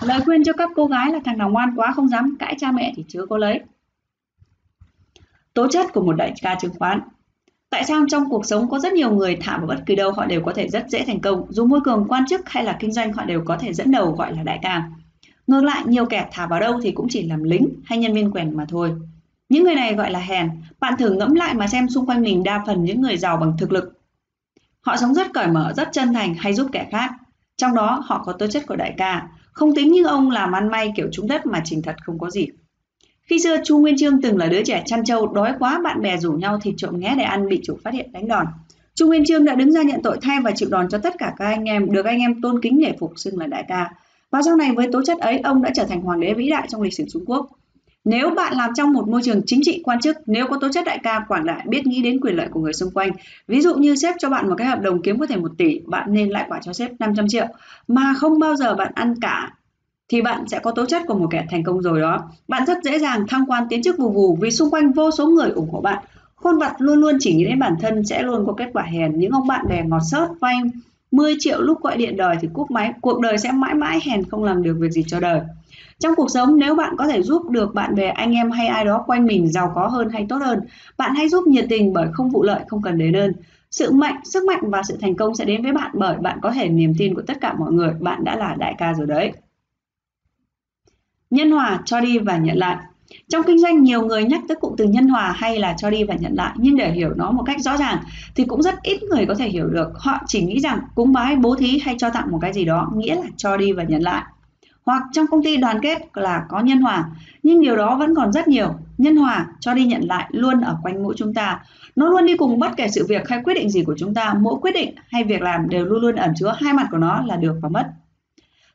Lời 0.00 0.20
khuyên 0.24 0.44
cho 0.44 0.52
các 0.52 0.70
cô 0.76 0.86
gái 0.86 1.10
là 1.10 1.18
thằng 1.24 1.38
nào 1.38 1.50
ngoan 1.50 1.76
quá 1.76 1.92
không 1.92 2.08
dám 2.08 2.36
cãi 2.38 2.54
cha 2.58 2.72
mẹ 2.72 2.92
thì 2.96 3.04
chưa 3.08 3.26
có 3.26 3.38
lấy. 3.38 3.60
Tố 5.54 5.68
chất 5.68 5.92
của 5.92 6.00
một 6.00 6.12
đại 6.12 6.32
ca 6.42 6.54
chứng 6.54 6.74
khoán 6.78 7.00
Tại 7.70 7.84
sao 7.84 8.04
trong 8.08 8.30
cuộc 8.30 8.46
sống 8.46 8.70
có 8.70 8.78
rất 8.78 8.92
nhiều 8.92 9.10
người 9.10 9.36
thả 9.40 9.58
vào 9.58 9.66
bất 9.66 9.86
kỳ 9.86 9.94
đâu 9.94 10.12
họ 10.12 10.26
đều 10.26 10.40
có 10.40 10.52
thể 10.52 10.68
rất 10.68 10.86
dễ 10.88 11.04
thành 11.06 11.20
công, 11.20 11.46
dù 11.48 11.66
môi 11.66 11.80
cường 11.84 12.06
quan 12.08 12.24
chức 12.26 12.40
hay 12.48 12.64
là 12.64 12.76
kinh 12.80 12.92
doanh 12.92 13.12
họ 13.12 13.24
đều 13.24 13.42
có 13.44 13.56
thể 13.56 13.72
dẫn 13.72 13.90
đầu 13.90 14.12
gọi 14.12 14.36
là 14.36 14.42
đại 14.42 14.58
ca. 14.62 14.90
Ngược 15.46 15.64
lại, 15.64 15.82
nhiều 15.86 16.06
kẻ 16.06 16.28
thả 16.32 16.46
vào 16.46 16.60
đâu 16.60 16.80
thì 16.82 16.92
cũng 16.92 17.06
chỉ 17.10 17.28
làm 17.28 17.42
lính 17.42 17.68
hay 17.84 17.98
nhân 17.98 18.14
viên 18.14 18.30
quèn 18.30 18.56
mà 18.56 18.64
thôi. 18.68 18.92
Những 19.48 19.64
người 19.64 19.74
này 19.74 19.94
gọi 19.94 20.10
là 20.10 20.18
hèn, 20.18 20.50
bạn 20.80 20.94
thử 20.98 21.12
ngẫm 21.12 21.34
lại 21.34 21.54
mà 21.54 21.66
xem 21.66 21.88
xung 21.88 22.06
quanh 22.06 22.22
mình 22.22 22.42
đa 22.42 22.62
phần 22.66 22.84
những 22.84 23.00
người 23.00 23.16
giàu 23.16 23.36
bằng 23.36 23.56
thực 23.58 23.72
lực. 23.72 24.00
Họ 24.80 24.96
sống 24.96 25.14
rất 25.14 25.32
cởi 25.34 25.46
mở, 25.46 25.72
rất 25.76 25.88
chân 25.92 26.12
thành 26.12 26.34
hay 26.34 26.54
giúp 26.54 26.68
kẻ 26.72 26.88
khác. 26.90 27.10
Trong 27.56 27.74
đó 27.74 28.02
họ 28.04 28.22
có 28.26 28.32
tố 28.32 28.46
chất 28.46 28.66
của 28.66 28.76
đại 28.76 28.94
ca, 28.96 29.28
không 29.52 29.74
tính 29.74 29.92
như 29.92 30.06
ông 30.06 30.30
làm 30.30 30.52
ăn 30.52 30.68
may 30.68 30.92
kiểu 30.96 31.08
trúng 31.12 31.28
đất 31.28 31.46
mà 31.46 31.62
trình 31.64 31.82
thật 31.82 31.96
không 32.02 32.18
có 32.18 32.30
gì. 32.30 32.46
Khi 33.26 33.38
xưa 33.38 33.56
Chu 33.64 33.78
Nguyên 33.78 33.96
Chương 33.96 34.22
từng 34.22 34.38
là 34.38 34.46
đứa 34.46 34.62
trẻ 34.62 34.82
chăn 34.86 35.04
trâu, 35.04 35.26
đói 35.26 35.52
quá 35.58 35.80
bạn 35.84 36.02
bè 36.02 36.16
rủ 36.16 36.32
nhau 36.32 36.58
thịt 36.62 36.74
trộm 36.76 37.00
nghé 37.00 37.14
để 37.18 37.24
ăn 37.24 37.48
bị 37.48 37.60
chủ 37.64 37.78
phát 37.84 37.94
hiện 37.94 38.12
đánh 38.12 38.28
đòn. 38.28 38.46
Chu 38.94 39.06
Nguyên 39.06 39.24
Chương 39.24 39.44
đã 39.44 39.54
đứng 39.54 39.72
ra 39.72 39.82
nhận 39.82 40.02
tội 40.02 40.18
thay 40.22 40.40
và 40.40 40.50
chịu 40.50 40.68
đòn 40.72 40.88
cho 40.88 40.98
tất 40.98 41.14
cả 41.18 41.34
các 41.36 41.44
anh 41.44 41.64
em, 41.64 41.92
được 41.92 42.04
anh 42.04 42.18
em 42.18 42.40
tôn 42.40 42.60
kính 42.62 42.78
nể 42.78 42.92
phục 43.00 43.12
xưng 43.16 43.38
là 43.38 43.46
đại 43.46 43.64
ca. 43.68 43.90
Và 44.30 44.42
sau 44.42 44.56
này 44.56 44.72
với 44.72 44.88
tố 44.92 45.02
chất 45.04 45.18
ấy, 45.18 45.38
ông 45.38 45.62
đã 45.62 45.70
trở 45.74 45.84
thành 45.84 46.00
hoàng 46.00 46.20
đế 46.20 46.34
vĩ 46.34 46.48
đại 46.48 46.66
trong 46.70 46.82
lịch 46.82 46.94
sử 46.94 47.04
Trung 47.12 47.24
Quốc. 47.26 47.48
nếu 48.04 48.30
bạn 48.30 48.54
làm 48.56 48.70
trong 48.76 48.92
một 48.92 49.08
môi 49.08 49.22
trường 49.24 49.40
chính 49.46 49.60
trị 49.62 49.82
quan 49.84 50.00
chức, 50.00 50.16
nếu 50.26 50.46
có 50.46 50.58
tố 50.60 50.68
chất 50.72 50.84
đại 50.84 50.98
ca 51.02 51.24
quảng 51.28 51.46
đại 51.46 51.64
biết 51.68 51.86
nghĩ 51.86 52.02
đến 52.02 52.20
quyền 52.20 52.36
lợi 52.36 52.48
của 52.50 52.60
người 52.60 52.72
xung 52.72 52.90
quanh, 52.90 53.10
ví 53.48 53.60
dụ 53.60 53.74
như 53.74 53.96
sếp 53.96 54.14
cho 54.18 54.30
bạn 54.30 54.48
một 54.48 54.54
cái 54.58 54.66
hợp 54.66 54.80
đồng 54.80 55.02
kiếm 55.02 55.18
có 55.18 55.26
thể 55.26 55.36
1 55.36 55.50
tỷ, 55.58 55.80
bạn 55.86 56.12
nên 56.12 56.28
lại 56.28 56.44
quả 56.48 56.60
cho 56.62 56.72
sếp 56.72 57.00
500 57.00 57.28
triệu 57.28 57.46
mà 57.88 58.14
không 58.16 58.38
bao 58.38 58.56
giờ 58.56 58.74
bạn 58.74 58.92
ăn 58.94 59.14
cả 59.20 59.52
thì 60.08 60.22
bạn 60.22 60.48
sẽ 60.48 60.58
có 60.58 60.70
tố 60.70 60.86
chất 60.86 61.02
của 61.06 61.14
một 61.14 61.26
kẻ 61.30 61.46
thành 61.50 61.64
công 61.64 61.82
rồi 61.82 62.00
đó. 62.00 62.30
Bạn 62.48 62.66
rất 62.66 62.78
dễ 62.84 62.98
dàng 62.98 63.26
thăng 63.28 63.46
quan 63.46 63.64
tiến 63.70 63.82
chức 63.82 63.98
vù 63.98 64.10
vù 64.10 64.38
vì 64.40 64.50
xung 64.50 64.70
quanh 64.70 64.92
vô 64.92 65.10
số 65.10 65.26
người 65.26 65.50
ủng 65.50 65.70
hộ 65.70 65.80
bạn. 65.80 66.04
Khôn 66.36 66.58
vật 66.58 66.72
luôn 66.78 66.98
luôn 66.98 67.16
chỉ 67.20 67.34
nghĩ 67.34 67.44
đến 67.44 67.58
bản 67.58 67.76
thân 67.80 68.04
sẽ 68.04 68.22
luôn 68.22 68.46
có 68.46 68.52
kết 68.52 68.70
quả 68.72 68.82
hèn. 68.82 69.18
Những 69.18 69.30
ông 69.30 69.46
bạn 69.46 69.68
bè 69.68 69.82
ngọt 69.84 70.00
sớt 70.10 70.28
vay 70.40 70.56
10 71.10 71.34
triệu 71.38 71.60
lúc 71.60 71.82
gọi 71.82 71.96
điện 71.96 72.16
đòi 72.16 72.36
thì 72.40 72.48
cúp 72.52 72.70
máy. 72.70 72.92
Cuộc 73.00 73.20
đời 73.20 73.38
sẽ 73.38 73.52
mãi 73.52 73.74
mãi 73.74 74.00
hèn 74.04 74.24
không 74.24 74.44
làm 74.44 74.62
được 74.62 74.76
việc 74.80 74.90
gì 74.90 75.04
cho 75.06 75.20
đời. 75.20 75.40
Trong 75.98 76.14
cuộc 76.14 76.30
sống 76.30 76.58
nếu 76.58 76.74
bạn 76.74 76.94
có 76.96 77.06
thể 77.06 77.22
giúp 77.22 77.50
được 77.50 77.74
bạn 77.74 77.94
bè, 77.94 78.08
anh 78.08 78.32
em 78.32 78.50
hay 78.50 78.66
ai 78.66 78.84
đó 78.84 79.04
quanh 79.06 79.26
mình 79.26 79.52
giàu 79.52 79.72
có 79.74 79.86
hơn 79.86 80.08
hay 80.08 80.26
tốt 80.28 80.36
hơn, 80.36 80.60
bạn 80.98 81.14
hãy 81.14 81.28
giúp 81.28 81.46
nhiệt 81.46 81.66
tình 81.68 81.92
bởi 81.92 82.08
không 82.12 82.30
vụ 82.30 82.42
lợi, 82.42 82.60
không 82.68 82.82
cần 82.82 82.98
đến 82.98 83.16
ơn. 83.16 83.32
Sự 83.70 83.92
mạnh, 83.92 84.20
sức 84.24 84.44
mạnh 84.44 84.60
và 84.62 84.82
sự 84.82 84.96
thành 85.00 85.16
công 85.16 85.34
sẽ 85.34 85.44
đến 85.44 85.62
với 85.62 85.72
bạn 85.72 85.90
bởi 85.94 86.16
bạn 86.16 86.38
có 86.42 86.50
thể 86.50 86.68
niềm 86.68 86.94
tin 86.98 87.14
của 87.14 87.22
tất 87.26 87.40
cả 87.40 87.54
mọi 87.58 87.72
người, 87.72 87.90
bạn 88.00 88.24
đã 88.24 88.36
là 88.36 88.54
đại 88.58 88.74
ca 88.78 88.92
rồi 88.94 89.06
đấy. 89.06 89.32
Nhân 91.34 91.50
hòa, 91.50 91.80
cho 91.84 92.00
đi 92.00 92.18
và 92.18 92.36
nhận 92.36 92.56
lại. 92.56 92.76
Trong 93.28 93.42
kinh 93.46 93.58
doanh 93.58 93.82
nhiều 93.82 94.02
người 94.02 94.24
nhắc 94.24 94.40
tới 94.48 94.56
cụm 94.60 94.74
từ 94.76 94.84
nhân 94.84 95.08
hòa 95.08 95.34
hay 95.36 95.58
là 95.58 95.74
cho 95.78 95.90
đi 95.90 96.04
và 96.04 96.14
nhận 96.14 96.34
lại 96.34 96.52
nhưng 96.56 96.76
để 96.76 96.92
hiểu 96.92 97.10
nó 97.16 97.30
một 97.30 97.42
cách 97.46 97.60
rõ 97.60 97.76
ràng 97.76 97.98
thì 98.34 98.44
cũng 98.44 98.62
rất 98.62 98.82
ít 98.82 99.02
người 99.02 99.26
có 99.26 99.34
thể 99.34 99.48
hiểu 99.48 99.66
được. 99.66 99.92
Họ 99.94 100.18
chỉ 100.26 100.42
nghĩ 100.42 100.58
rằng 100.60 100.78
cúng 100.94 101.12
bái, 101.12 101.36
bố 101.36 101.54
thí 101.54 101.78
hay 101.84 101.94
cho 101.98 102.10
tặng 102.10 102.30
một 102.30 102.38
cái 102.40 102.52
gì 102.52 102.64
đó 102.64 102.92
nghĩa 102.94 103.14
là 103.14 103.26
cho 103.36 103.56
đi 103.56 103.72
và 103.72 103.82
nhận 103.82 104.02
lại. 104.02 104.22
Hoặc 104.86 105.02
trong 105.12 105.26
công 105.26 105.44
ty 105.44 105.56
đoàn 105.56 105.80
kết 105.82 106.08
là 106.14 106.44
có 106.48 106.60
nhân 106.60 106.80
hòa, 106.80 107.04
nhưng 107.42 107.60
điều 107.60 107.76
đó 107.76 107.96
vẫn 107.96 108.14
còn 108.14 108.32
rất 108.32 108.48
nhiều. 108.48 108.74
Nhân 108.98 109.16
hòa 109.16 109.46
cho 109.60 109.74
đi 109.74 109.86
nhận 109.86 110.02
lại 110.08 110.28
luôn 110.30 110.60
ở 110.60 110.76
quanh 110.82 111.02
mũi 111.02 111.14
chúng 111.16 111.34
ta. 111.34 111.60
Nó 111.96 112.08
luôn 112.08 112.26
đi 112.26 112.36
cùng 112.36 112.58
bất 112.58 112.70
kể 112.76 112.88
sự 112.88 113.06
việc 113.08 113.28
hay 113.28 113.40
quyết 113.44 113.54
định 113.54 113.70
gì 113.70 113.84
của 113.84 113.94
chúng 113.98 114.14
ta. 114.14 114.34
Mỗi 114.34 114.54
quyết 114.60 114.74
định 114.74 114.94
hay 115.08 115.24
việc 115.24 115.42
làm 115.42 115.68
đều 115.68 115.84
luôn 115.84 116.00
luôn 116.00 116.16
ẩn 116.16 116.32
chứa 116.36 116.54
hai 116.58 116.72
mặt 116.72 116.86
của 116.90 116.98
nó 116.98 117.22
là 117.26 117.36
được 117.36 117.54
và 117.62 117.68
mất. 117.68 117.86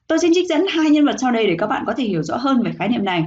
Tôi 0.09 0.19
xin 0.19 0.31
trích 0.33 0.47
dẫn 0.49 0.65
hai 0.69 0.89
nhân 0.89 1.05
vật 1.05 1.15
sau 1.17 1.31
đây 1.31 1.47
để 1.47 1.55
các 1.59 1.67
bạn 1.67 1.83
có 1.85 1.93
thể 1.97 2.03
hiểu 2.03 2.23
rõ 2.23 2.37
hơn 2.37 2.61
về 2.61 2.71
khái 2.77 2.89
niệm 2.89 3.05
này. 3.05 3.25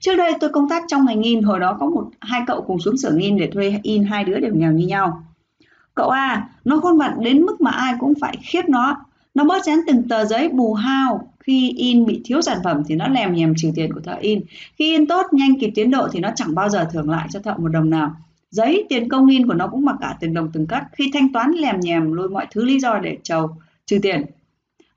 Trước 0.00 0.16
đây 0.16 0.32
tôi 0.40 0.50
công 0.50 0.68
tác 0.68 0.82
trong 0.88 1.04
ngành 1.06 1.22
in, 1.22 1.42
hồi 1.42 1.60
đó 1.60 1.76
có 1.80 1.86
một 1.86 2.10
hai 2.20 2.40
cậu 2.46 2.62
cùng 2.62 2.78
xuống 2.78 2.96
xưởng 2.96 3.18
in 3.18 3.36
để 3.36 3.50
thuê 3.52 3.80
in 3.82 4.04
hai 4.04 4.24
đứa 4.24 4.38
đều 4.40 4.54
nghèo 4.54 4.72
như 4.72 4.86
nhau. 4.86 5.24
Cậu 5.94 6.08
A, 6.08 6.48
nó 6.64 6.80
khuôn 6.80 6.98
mặt 6.98 7.14
đến 7.20 7.42
mức 7.42 7.60
mà 7.60 7.70
ai 7.70 7.94
cũng 8.00 8.14
phải 8.20 8.36
khiếp 8.42 8.62
nó. 8.68 9.04
Nó 9.34 9.44
bớt 9.44 9.64
dán 9.64 9.78
từng 9.86 10.08
tờ 10.08 10.24
giấy 10.24 10.48
bù 10.48 10.74
hao, 10.74 11.28
khi 11.40 11.72
in 11.76 12.06
bị 12.06 12.20
thiếu 12.24 12.42
sản 12.42 12.58
phẩm 12.64 12.82
thì 12.86 12.94
nó 12.94 13.08
lèm 13.08 13.34
nhèm 13.34 13.54
trừ 13.56 13.70
tiền 13.74 13.92
của 13.92 14.00
thợ 14.00 14.16
in. 14.20 14.40
Khi 14.78 14.96
in 14.96 15.06
tốt, 15.06 15.26
nhanh 15.32 15.60
kịp 15.60 15.70
tiến 15.74 15.90
độ 15.90 16.08
thì 16.12 16.20
nó 16.20 16.30
chẳng 16.36 16.54
bao 16.54 16.68
giờ 16.68 16.88
thưởng 16.92 17.10
lại 17.10 17.28
cho 17.30 17.40
thợ 17.40 17.54
một 17.58 17.68
đồng 17.68 17.90
nào. 17.90 18.16
Giấy, 18.50 18.86
tiền 18.88 19.08
công 19.08 19.26
in 19.26 19.46
của 19.46 19.54
nó 19.54 19.66
cũng 19.66 19.84
mặc 19.84 19.96
cả 20.00 20.16
từng 20.20 20.34
đồng 20.34 20.50
từng 20.52 20.66
cắt. 20.66 20.84
Khi 20.92 21.10
thanh 21.12 21.32
toán 21.32 21.50
lèm 21.50 21.80
nhèm 21.80 22.12
lôi 22.12 22.28
mọi 22.28 22.46
thứ 22.50 22.64
lý 22.64 22.80
do 22.80 22.98
để 22.98 23.18
trầu, 23.22 23.50
trừ 23.86 23.98
tiền. 24.02 24.24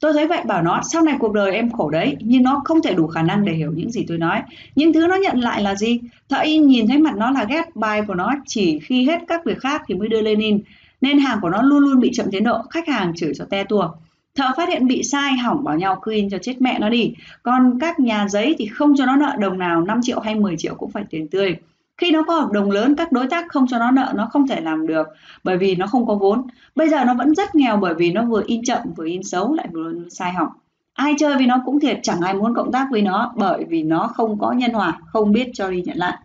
Tôi 0.06 0.14
thấy 0.14 0.28
vậy 0.28 0.42
bảo 0.46 0.62
nó 0.62 0.82
sau 0.92 1.02
này 1.02 1.16
cuộc 1.20 1.34
đời 1.34 1.52
em 1.52 1.72
khổ 1.72 1.90
đấy 1.90 2.18
nhưng 2.20 2.44
nó 2.44 2.62
không 2.66 2.82
thể 2.82 2.94
đủ 2.94 3.08
khả 3.08 3.22
năng 3.22 3.46
để 3.46 3.54
hiểu 3.54 3.72
những 3.76 3.92
gì 3.92 4.06
tôi 4.08 4.18
nói. 4.18 4.42
Những 4.76 4.94
thứ 4.94 5.08
nó 5.08 5.16
nhận 5.16 5.40
lại 5.40 5.62
là 5.62 5.76
gì? 5.76 6.00
Thợ 6.30 6.38
in 6.38 6.68
nhìn 6.68 6.88
thấy 6.88 6.98
mặt 6.98 7.16
nó 7.18 7.32
là 7.32 7.46
ghét 7.50 7.76
bài 7.76 8.02
của 8.08 8.14
nó 8.14 8.34
chỉ 8.46 8.80
khi 8.80 9.06
hết 9.06 9.22
các 9.28 9.46
việc 9.46 9.60
khác 9.60 9.82
thì 9.88 9.96
mới 9.96 10.08
đưa 10.08 10.22
lên 10.22 10.40
in. 10.40 10.60
Nên 11.02 11.18
hàng 11.18 11.40
của 11.42 11.50
nó 11.50 11.62
luôn 11.62 11.80
luôn 11.80 12.00
bị 12.00 12.12
chậm 12.14 12.26
tiến 12.32 12.44
độ, 12.44 12.62
khách 12.70 12.88
hàng 12.88 13.14
chửi 13.16 13.34
cho 13.36 13.46
te 13.46 13.64
tua. 13.64 13.90
Thợ 14.36 14.46
phát 14.58 14.70
hiện 14.70 14.88
bị 14.88 15.04
sai 15.04 15.34
hỏng 15.38 15.64
bảo 15.64 15.78
nhau 15.78 16.00
cứ 16.02 16.12
in 16.12 16.30
cho 16.30 16.38
chết 16.38 16.62
mẹ 16.62 16.80
nó 16.80 16.90
đi. 16.90 17.14
Còn 17.44 17.80
các 17.80 18.00
nhà 18.00 18.28
giấy 18.30 18.56
thì 18.58 18.66
không 18.66 18.94
cho 18.98 19.06
nó 19.06 19.16
nợ 19.16 19.36
đồng 19.40 19.58
nào 19.58 19.82
5 19.82 20.00
triệu 20.04 20.20
hay 20.20 20.36
10 20.36 20.58
triệu 20.58 20.76
cũng 20.76 20.92
phải 20.92 21.04
tiền 21.10 21.28
tươi. 21.28 21.56
Khi 21.98 22.12
nó 22.12 22.24
có 22.24 22.34
hợp 22.40 22.52
đồng 22.52 22.72
lớn, 22.72 22.96
các 22.96 23.12
đối 23.12 23.28
tác 23.28 23.46
không 23.50 23.68
cho 23.68 23.80
nó 23.80 23.92
nợ, 23.92 24.14
nó 24.16 24.28
không 24.32 24.48
thể 24.48 24.62
làm 24.62 24.88
được 24.88 25.08
bởi 25.44 25.58
vì 25.58 25.76
nó 25.76 25.88
không 25.88 26.08
có 26.08 26.16
vốn. 26.16 26.48
Bây 26.76 26.90
giờ 26.90 27.06
nó 27.06 27.14
vẫn 27.14 27.36
rất 27.36 27.56
nghèo 27.56 27.78
bởi 27.78 27.94
vì 27.94 28.12
nó 28.12 28.26
vừa 28.26 28.44
in 28.46 28.64
chậm, 28.64 28.80
vừa 28.96 29.06
in 29.06 29.24
xấu, 29.24 29.54
lại 29.54 29.68
vừa 29.72 29.94
sai 30.10 30.34
hỏng. 30.34 30.50
Ai 30.94 31.14
chơi 31.20 31.36
với 31.36 31.48
nó 31.48 31.62
cũng 31.66 31.80
thiệt, 31.80 32.00
chẳng 32.04 32.22
ai 32.22 32.34
muốn 32.34 32.56
cộng 32.56 32.72
tác 32.72 32.88
với 32.92 33.02
nó 33.02 33.34
bởi 33.36 33.66
vì 33.70 33.84
nó 33.84 34.08
không 34.16 34.40
có 34.40 34.52
nhân 34.52 34.74
hòa, 34.74 35.00
không 35.06 35.32
biết 35.32 35.50
cho 35.54 35.70
đi 35.70 35.82
nhận 35.82 35.98
lại. 35.98 36.18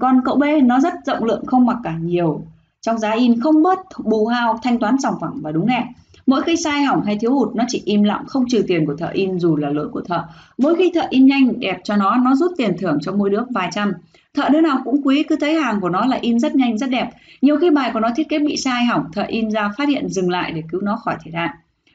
Còn 0.00 0.20
cậu 0.24 0.36
B 0.36 0.44
nó 0.62 0.80
rất 0.80 0.94
rộng 1.06 1.24
lượng 1.24 1.46
không 1.46 1.66
mặc 1.66 1.76
cả 1.84 1.94
nhiều. 2.00 2.42
Trong 2.80 2.98
giá 2.98 3.10
in 3.10 3.40
không 3.40 3.62
bớt 3.62 3.78
bù 4.04 4.26
hao, 4.26 4.58
thanh 4.62 4.78
toán 4.78 4.96
sòng 5.02 5.14
phẳng 5.20 5.34
và 5.42 5.52
đúng 5.52 5.66
hẹn. 5.66 5.86
Mỗi 6.26 6.42
khi 6.42 6.56
sai 6.56 6.82
hỏng 6.82 7.02
hay 7.04 7.18
thiếu 7.20 7.34
hụt 7.34 7.56
nó 7.56 7.64
chỉ 7.68 7.82
im 7.84 8.02
lặng 8.02 8.24
không 8.28 8.44
trừ 8.48 8.64
tiền 8.66 8.86
của 8.86 8.96
thợ 8.96 9.08
in 9.12 9.38
dù 9.38 9.56
là 9.56 9.70
lỗi 9.70 9.88
của 9.92 10.00
thợ. 10.00 10.24
Mỗi 10.58 10.74
khi 10.74 10.92
thợ 10.94 11.02
in 11.10 11.26
nhanh 11.26 11.60
đẹp 11.60 11.80
cho 11.84 11.96
nó, 11.96 12.16
nó 12.16 12.34
rút 12.34 12.52
tiền 12.56 12.76
thưởng 12.78 12.98
cho 13.00 13.12
mỗi 13.12 13.30
đứa 13.30 13.42
vài 13.50 13.68
trăm. 13.72 13.92
Thợ 14.34 14.48
đứa 14.48 14.60
nào 14.60 14.80
cũng 14.84 15.00
quý 15.04 15.22
cứ 15.22 15.36
thấy 15.40 15.54
hàng 15.54 15.80
của 15.80 15.88
nó 15.88 16.06
là 16.06 16.18
in 16.20 16.38
rất 16.38 16.54
nhanh 16.54 16.78
rất 16.78 16.90
đẹp. 16.90 17.08
Nhiều 17.42 17.56
khi 17.56 17.70
bài 17.70 17.90
của 17.92 18.00
nó 18.00 18.08
thiết 18.16 18.28
kế 18.28 18.38
bị 18.38 18.56
sai 18.56 18.84
hỏng, 18.84 19.04
thợ 19.12 19.24
in 19.28 19.50
ra 19.50 19.70
phát 19.78 19.88
hiện 19.88 20.08
dừng 20.08 20.30
lại 20.30 20.52
để 20.52 20.62
cứu 20.70 20.80
nó 20.80 20.96
khỏi 20.96 21.16
thiệt 21.24 21.34
hại. 21.34 21.50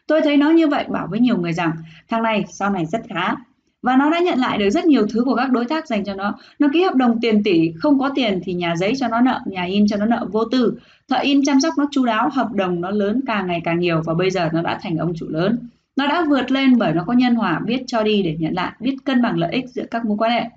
Tôi 0.08 0.22
thấy 0.22 0.38
nó 0.38 0.50
như 0.50 0.68
vậy 0.68 0.86
bảo 0.90 1.08
với 1.12 1.20
nhiều 1.20 1.38
người 1.38 1.54
rằng 1.54 1.72
thằng 2.10 2.24
này 2.24 2.44
sau 2.50 2.70
này 2.70 2.86
rất 2.86 3.02
khá. 3.10 3.36
Và 3.82 3.96
nó 3.96 4.10
đã 4.10 4.20
nhận 4.20 4.40
lại 4.40 4.58
được 4.58 4.70
rất 4.70 4.86
nhiều 4.86 5.08
thứ 5.14 5.24
của 5.24 5.36
các 5.36 5.52
đối 5.52 5.66
tác 5.66 5.88
dành 5.88 6.04
cho 6.04 6.14
nó. 6.14 6.36
Nó 6.60 6.68
ký 6.74 6.84
hợp 6.84 6.96
đồng 6.96 7.20
tiền 7.22 7.44
tỷ 7.44 7.72
không 7.80 8.00
có 8.00 8.10
tiền 8.16 8.40
thì 8.44 8.54
nhà 8.54 8.76
giấy 8.76 8.94
cho 8.98 9.08
nó 9.08 9.22
nợ 9.22 9.40
nhà 9.46 9.64
in 9.64 9.88
cho 9.88 9.98
nó 9.98 10.06
nợ 10.06 10.28
vô 10.32 10.46
tư. 10.46 10.78
Thợ 11.10 11.18
in 11.18 11.46
chăm 11.46 11.60
sóc 11.60 11.74
nó 11.78 11.88
chu 11.92 12.06
đáo 12.06 12.30
hợp 12.34 12.52
đồng 12.54 12.82
nó 12.82 12.92
lớn 12.92 13.22
càng 13.28 13.48
ngày 13.48 13.62
càng 13.64 13.80
nhiều 13.80 14.02
và 14.06 14.14
bây 14.14 14.30
giờ 14.30 14.50
nó 14.54 14.62
đã 14.62 14.80
thành 14.82 14.98
ông 14.98 15.14
chủ 15.16 15.26
lớn. 15.30 15.70
Nó 15.96 16.08
đã 16.08 16.26
vượt 16.30 16.52
lên 16.52 16.78
bởi 16.78 16.94
nó 16.94 17.04
có 17.08 17.14
nhân 17.14 17.36
hòa 17.36 17.60
biết 17.66 17.84
cho 17.88 18.04
đi 18.04 18.24
để 18.24 18.36
nhận 18.40 18.54
lại 18.54 18.72
biết 18.80 18.96
cân 19.06 19.22
bằng 19.22 19.38
lợi 19.38 19.52
ích 19.52 19.70
giữa 19.70 19.86
các 19.92 20.06
mối 20.06 20.18
quan 20.18 20.32
hệ 20.32 20.50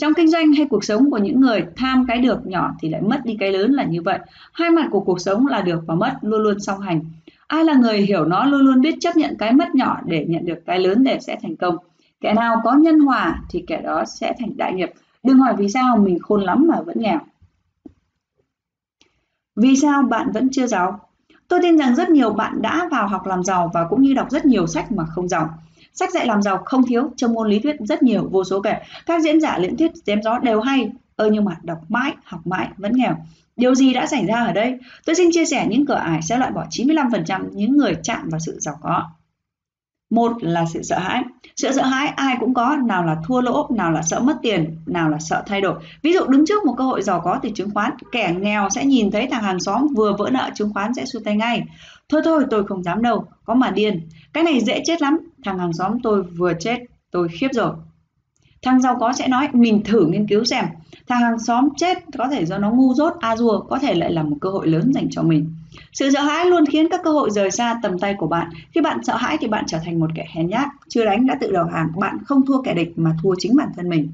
trong 0.00 0.14
kinh 0.14 0.28
doanh 0.28 0.52
hay 0.52 0.66
cuộc 0.70 0.84
sống 0.84 1.10
của 1.10 1.18
những 1.18 1.40
người 1.40 1.64
tham 1.76 2.04
cái 2.08 2.18
được 2.18 2.46
nhỏ 2.46 2.70
thì 2.80 2.88
lại 2.88 3.00
mất 3.00 3.20
đi 3.24 3.36
cái 3.40 3.52
lớn 3.52 3.72
là 3.72 3.84
như 3.84 4.02
vậy. 4.02 4.18
Hai 4.52 4.70
mặt 4.70 4.88
của 4.90 5.00
cuộc 5.00 5.20
sống 5.20 5.46
là 5.46 5.60
được 5.60 5.80
và 5.86 5.94
mất, 5.94 6.12
luôn 6.22 6.42
luôn 6.42 6.60
song 6.60 6.80
hành. 6.80 7.00
Ai 7.46 7.64
là 7.64 7.74
người 7.74 7.98
hiểu 7.98 8.24
nó 8.24 8.44
luôn 8.44 8.60
luôn 8.60 8.80
biết 8.80 8.94
chấp 9.00 9.16
nhận 9.16 9.36
cái 9.38 9.52
mất 9.52 9.74
nhỏ 9.74 10.00
để 10.04 10.24
nhận 10.28 10.46
được 10.46 10.58
cái 10.66 10.78
lớn 10.78 11.04
để 11.04 11.18
sẽ 11.20 11.36
thành 11.42 11.56
công. 11.56 11.76
Kẻ 12.20 12.34
nào 12.34 12.60
có 12.64 12.74
nhân 12.74 12.98
hòa 12.98 13.42
thì 13.50 13.64
kẻ 13.66 13.80
đó 13.80 14.04
sẽ 14.04 14.32
thành 14.38 14.56
đại 14.56 14.72
nghiệp. 14.72 14.90
Đừng 15.22 15.38
hỏi 15.38 15.54
vì 15.58 15.68
sao 15.68 15.96
mình 15.96 16.18
khôn 16.18 16.42
lắm 16.42 16.66
mà 16.68 16.80
vẫn 16.80 16.96
nghèo. 17.00 17.18
Vì 19.56 19.76
sao 19.76 20.02
bạn 20.02 20.30
vẫn 20.32 20.48
chưa 20.52 20.66
giàu? 20.66 21.00
Tôi 21.48 21.60
tin 21.62 21.78
rằng 21.78 21.94
rất 21.94 22.10
nhiều 22.10 22.30
bạn 22.30 22.62
đã 22.62 22.88
vào 22.90 23.08
học 23.08 23.26
làm 23.26 23.44
giàu 23.44 23.70
và 23.74 23.86
cũng 23.90 24.02
như 24.02 24.14
đọc 24.14 24.30
rất 24.30 24.46
nhiều 24.46 24.66
sách 24.66 24.92
mà 24.92 25.04
không 25.04 25.28
giàu 25.28 25.58
sách 25.92 26.12
dạy 26.12 26.26
làm 26.26 26.42
giàu 26.42 26.62
không 26.64 26.86
thiếu, 26.86 27.10
trong 27.16 27.32
môn 27.32 27.48
lý 27.48 27.58
thuyết 27.58 27.76
rất 27.80 28.02
nhiều, 28.02 28.28
vô 28.30 28.44
số 28.44 28.60
kể. 28.60 28.74
Các 29.06 29.22
diễn 29.22 29.40
giả 29.40 29.58
luyện 29.58 29.76
thuyết 29.76 29.90
chém 30.06 30.22
gió 30.22 30.38
đều 30.38 30.60
hay, 30.60 30.90
ơ 31.16 31.30
nhưng 31.32 31.44
mà 31.44 31.56
đọc 31.62 31.78
mãi, 31.88 32.12
học 32.24 32.46
mãi 32.46 32.68
vẫn 32.76 32.92
nghèo. 32.94 33.16
Điều 33.56 33.74
gì 33.74 33.92
đã 33.92 34.06
xảy 34.06 34.26
ra 34.26 34.44
ở 34.44 34.52
đây? 34.52 34.78
Tôi 35.06 35.14
xin 35.14 35.30
chia 35.32 35.44
sẻ 35.44 35.66
những 35.68 35.86
cửa 35.86 35.94
ải 35.94 36.22
sẽ 36.22 36.38
loại 36.38 36.50
bỏ 36.50 36.64
95% 36.70 37.44
những 37.52 37.76
người 37.76 37.94
chạm 38.02 38.28
vào 38.30 38.40
sự 38.40 38.58
giàu 38.60 38.78
có 38.82 39.10
một 40.10 40.32
là 40.40 40.64
sự 40.66 40.82
sợ 40.82 40.98
hãi. 40.98 41.22
Sự 41.56 41.72
sợ 41.72 41.82
hãi, 41.82 42.08
ai 42.08 42.36
cũng 42.40 42.54
có, 42.54 42.76
nào 42.76 43.04
là 43.04 43.16
thua 43.26 43.40
lỗ, 43.40 43.68
nào 43.70 43.90
là 43.92 44.02
sợ 44.02 44.20
mất 44.20 44.36
tiền, 44.42 44.76
nào 44.86 45.08
là 45.08 45.18
sợ 45.18 45.42
thay 45.46 45.60
đổi. 45.60 45.74
Ví 46.02 46.12
dụ 46.12 46.20
đứng 46.28 46.46
trước 46.46 46.64
một 46.64 46.74
cơ 46.78 46.84
hội 46.84 47.02
giàu 47.02 47.20
có 47.24 47.38
từ 47.42 47.48
chứng 47.54 47.70
khoán, 47.70 47.92
kẻ 48.12 48.34
nghèo 48.40 48.68
sẽ 48.70 48.84
nhìn 48.84 49.10
thấy 49.10 49.26
thằng 49.30 49.42
hàng 49.42 49.60
xóm 49.60 49.86
vừa 49.96 50.16
vỡ 50.18 50.30
nợ, 50.32 50.50
chứng 50.54 50.72
khoán 50.72 50.94
sẽ 50.94 51.04
xua 51.04 51.20
tay 51.24 51.36
ngay. 51.36 51.62
Thôi 52.08 52.20
thôi, 52.24 52.44
tôi 52.50 52.66
không 52.66 52.82
dám 52.82 53.02
đâu, 53.02 53.24
có 53.44 53.54
mà 53.54 53.70
điên. 53.70 54.08
Cái 54.32 54.44
này 54.44 54.60
dễ 54.60 54.82
chết 54.84 55.02
lắm. 55.02 55.18
Thằng 55.44 55.58
hàng 55.58 55.72
xóm 55.72 56.00
tôi 56.02 56.22
vừa 56.22 56.52
chết, 56.60 56.78
tôi 57.10 57.28
khiếp 57.28 57.48
rồi. 57.52 57.72
Thằng 58.62 58.80
giàu 58.80 58.96
có 59.00 59.12
sẽ 59.12 59.28
nói, 59.28 59.48
mình 59.52 59.82
thử 59.84 60.06
nghiên 60.06 60.26
cứu 60.28 60.44
xem. 60.44 60.64
Thằng 61.08 61.20
hàng 61.20 61.38
xóm 61.38 61.68
chết 61.76 61.98
có 62.18 62.28
thể 62.28 62.46
do 62.46 62.58
nó 62.58 62.70
ngu 62.70 62.94
dốt, 62.94 63.14
a 63.20 63.36
dua, 63.36 63.60
có 63.60 63.78
thể 63.78 63.94
lại 63.94 64.12
là 64.12 64.22
một 64.22 64.36
cơ 64.40 64.50
hội 64.50 64.66
lớn 64.66 64.90
dành 64.94 65.10
cho 65.10 65.22
mình 65.22 65.54
sự 65.92 66.10
sợ 66.10 66.22
hãi 66.22 66.46
luôn 66.46 66.66
khiến 66.66 66.88
các 66.90 67.00
cơ 67.04 67.10
hội 67.10 67.30
rời 67.30 67.50
xa 67.50 67.78
tầm 67.82 67.98
tay 67.98 68.14
của 68.18 68.26
bạn. 68.26 68.50
Khi 68.74 68.80
bạn 68.80 69.04
sợ 69.04 69.16
hãi 69.16 69.36
thì 69.40 69.48
bạn 69.48 69.64
trở 69.66 69.78
thành 69.84 70.00
một 70.00 70.10
kẻ 70.14 70.26
hèn 70.34 70.48
nhát, 70.48 70.68
chưa 70.88 71.04
đánh 71.04 71.26
đã 71.26 71.34
tự 71.40 71.52
đầu 71.52 71.64
hàng, 71.64 71.88
bạn 71.96 72.18
không 72.24 72.46
thua 72.46 72.62
kẻ 72.62 72.74
địch 72.74 72.92
mà 72.96 73.16
thua 73.22 73.34
chính 73.38 73.56
bản 73.56 73.68
thân 73.76 73.88
mình. 73.88 74.08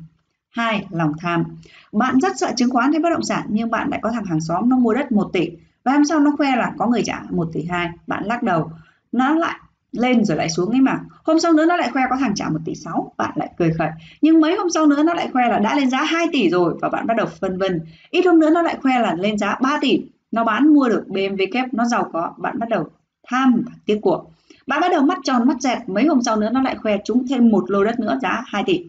2. 0.51 0.87
Lòng 0.91 1.13
tham. 1.21 1.45
Bạn 1.93 2.21
rất 2.21 2.33
sợ 2.37 2.53
chứng 2.57 2.71
khoán 2.71 2.93
hay 2.93 3.01
bất 3.01 3.11
động 3.11 3.23
sản 3.23 3.47
nhưng 3.49 3.71
bạn 3.71 3.89
lại 3.89 4.01
có 4.03 4.11
thằng 4.11 4.25
hàng 4.25 4.41
xóm 4.41 4.69
nó 4.69 4.77
mua 4.77 4.95
đất 4.95 5.13
1 5.13 5.31
tỷ 5.33 5.51
và 5.85 5.93
hôm 5.93 6.05
sau 6.05 6.21
nó 6.21 6.35
khoe 6.37 6.57
là 6.57 6.73
có 6.79 6.87
người 6.87 7.03
trả 7.05 7.23
1 7.31 7.49
tỷ 7.53 7.65
2. 7.65 7.91
Bạn 8.07 8.25
lắc 8.25 8.43
đầu, 8.43 8.71
nó 9.13 9.35
lại 9.35 9.57
lên 9.93 10.25
rồi 10.25 10.37
lại 10.37 10.51
xuống 10.51 10.71
ấy 10.71 10.81
mà. 10.81 11.01
Hôm 11.25 11.41
sau 11.41 11.53
nữa 11.53 11.67
nó 11.67 11.77
lại 11.77 11.91
khoe 11.93 12.03
có 12.11 12.17
thằng 12.17 12.35
trả 12.35 12.49
1 12.49 12.59
tỷ 12.65 12.75
6, 12.75 13.13
bạn 13.17 13.33
lại 13.35 13.51
cười 13.59 13.73
khẩy. 13.79 13.89
Nhưng 14.21 14.41
mấy 14.41 14.57
hôm 14.57 14.71
sau 14.71 14.87
nữa 14.87 15.03
nó 15.03 15.15
lại 15.15 15.29
khoe 15.33 15.49
là 15.49 15.59
đã 15.59 15.75
lên 15.75 15.91
giá 15.91 16.03
2 16.03 16.27
tỷ 16.33 16.51
rồi 16.51 16.75
và 16.81 16.89
bạn 16.89 17.07
bắt 17.07 17.17
đầu 17.17 17.27
phân 17.41 17.59
vân. 17.59 17.81
Ít 18.11 18.27
hôm 18.27 18.39
nữa 18.39 18.51
nó 18.51 18.63
lại 18.63 18.77
khoe 18.83 18.99
là 18.99 19.15
lên 19.15 19.39
giá 19.39 19.57
3 19.63 19.79
tỷ 19.81 20.03
nó 20.37 20.45
bán 20.45 20.75
mua 20.75 20.89
được 20.89 21.05
BMW 21.09 21.47
kép 21.53 21.75
nó 21.75 21.85
giàu 21.85 22.11
có. 22.13 22.33
Bạn 22.39 22.59
bắt 22.59 22.69
đầu 22.69 22.89
tham 23.29 23.63
và 23.67 23.73
tiếc 23.87 23.99
của. 24.03 24.25
Bạn 24.67 24.81
bắt 24.81 24.89
đầu 24.91 25.03
mắt 25.03 25.19
tròn, 25.25 25.49
mắt 25.49 25.57
dẹt. 25.61 25.79
Mấy 25.87 26.07
hôm 26.07 26.23
sau 26.23 26.37
nữa 26.37 26.51
nó 26.53 26.63
lại 26.63 26.77
khoe 26.83 26.97
chúng 27.05 27.29
thêm 27.29 27.51
một 27.51 27.71
lô 27.71 27.85
đất 27.85 28.01
nữa 28.01 28.19
giá 28.23 28.43
2 28.47 28.63
tỷ. 28.67 28.85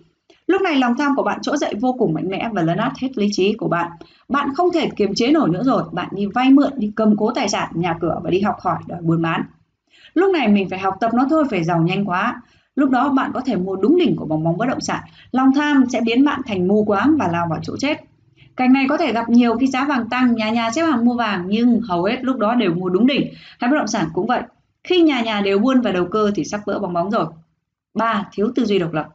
Lúc 0.48 0.62
này 0.62 0.76
lòng 0.76 0.94
tham 0.98 1.16
của 1.16 1.24
bạn 1.24 1.42
trỗi 1.42 1.58
dậy 1.58 1.74
vô 1.82 1.94
cùng 1.94 2.14
mạnh 2.14 2.30
mẽ 2.30 2.50
và 2.54 2.62
lấn 2.62 2.78
át 2.78 2.98
hết 2.98 3.18
lý 3.18 3.28
trí 3.32 3.54
của 3.54 3.68
bạn. 3.68 3.92
Bạn 4.30 4.54
không 4.56 4.72
thể 4.74 4.90
kiềm 4.96 5.16
chế 5.16 5.32
nổi 5.32 5.50
nữa 5.50 5.64
rồi. 5.64 5.84
Bạn 5.92 6.08
đi 6.12 6.26
vay 6.26 6.50
mượn, 6.50 6.72
đi 6.76 6.92
cầm 6.96 7.18
cố 7.18 7.32
tài 7.32 7.50
sản, 7.50 7.72
nhà 7.74 7.98
cửa 8.02 8.20
và 8.24 8.30
đi 8.30 8.42
học 8.42 8.56
hỏi 8.60 8.78
đòi 8.88 9.02
buôn 9.02 9.22
bán. 9.22 9.42
Lúc 10.14 10.32
này 10.34 10.48
mình 10.48 10.70
phải 10.70 10.80
học 10.80 10.94
tập 11.00 11.14
nó 11.14 11.26
thôi, 11.30 11.46
phải 11.50 11.64
giàu 11.64 11.82
nhanh 11.82 12.06
quá. 12.06 12.42
Lúc 12.76 12.90
đó 12.90 13.10
bạn 13.10 13.32
có 13.34 13.42
thể 13.46 13.56
mua 13.56 13.76
đúng 13.76 13.98
đỉnh 13.98 14.16
của 14.16 14.26
bóng 14.26 14.44
bóng 14.44 14.58
bất 14.58 14.66
động 14.66 14.82
sản. 14.82 15.04
Lòng 15.32 15.50
tham 15.56 15.84
sẽ 15.90 16.02
biến 16.06 16.26
bạn 16.26 16.42
thành 16.46 16.68
mù 16.68 16.84
quáng 16.86 17.16
và 17.20 17.28
lao 17.28 17.48
vào 17.50 17.60
chỗ 17.64 17.78
chết. 17.80 17.98
Cảnh 18.58 18.74
này 18.74 18.86
có 18.90 18.98
thể 18.98 19.14
gặp 19.14 19.30
nhiều 19.30 19.58
khi 19.58 19.68
giá 19.68 19.86
vàng 19.86 20.10
tăng, 20.10 20.36
nhà 20.36 20.50
nhà 20.50 20.72
xếp 20.72 20.82
hàng 20.82 21.06
mua 21.06 21.16
vàng 21.16 21.46
nhưng 21.48 21.82
hầu 21.82 22.04
hết 22.04 22.18
lúc 22.22 22.38
đó 22.38 22.56
đều 22.56 22.74
mua 22.74 22.90
đúng 22.90 23.08
đỉnh. 23.08 23.34
Hay 23.60 23.72
bất 23.72 23.78
động 23.78 23.88
sản 23.88 24.08
cũng 24.14 24.28
vậy. 24.28 24.42
Khi 24.84 25.02
nhà 25.02 25.22
nhà 25.22 25.42
đều 25.42 25.60
buôn 25.60 25.82
và 25.82 25.92
đầu 25.92 26.08
cơ 26.12 26.32
thì 26.36 26.44
sắp 26.44 26.62
vỡ 26.66 26.80
bóng 26.80 26.94
bóng 26.94 27.12
rồi. 27.12 27.26
3. 27.94 28.30
Thiếu 28.34 28.52
tư 28.56 28.66
duy 28.66 28.80
độc 28.80 28.94
lập. 28.94 29.08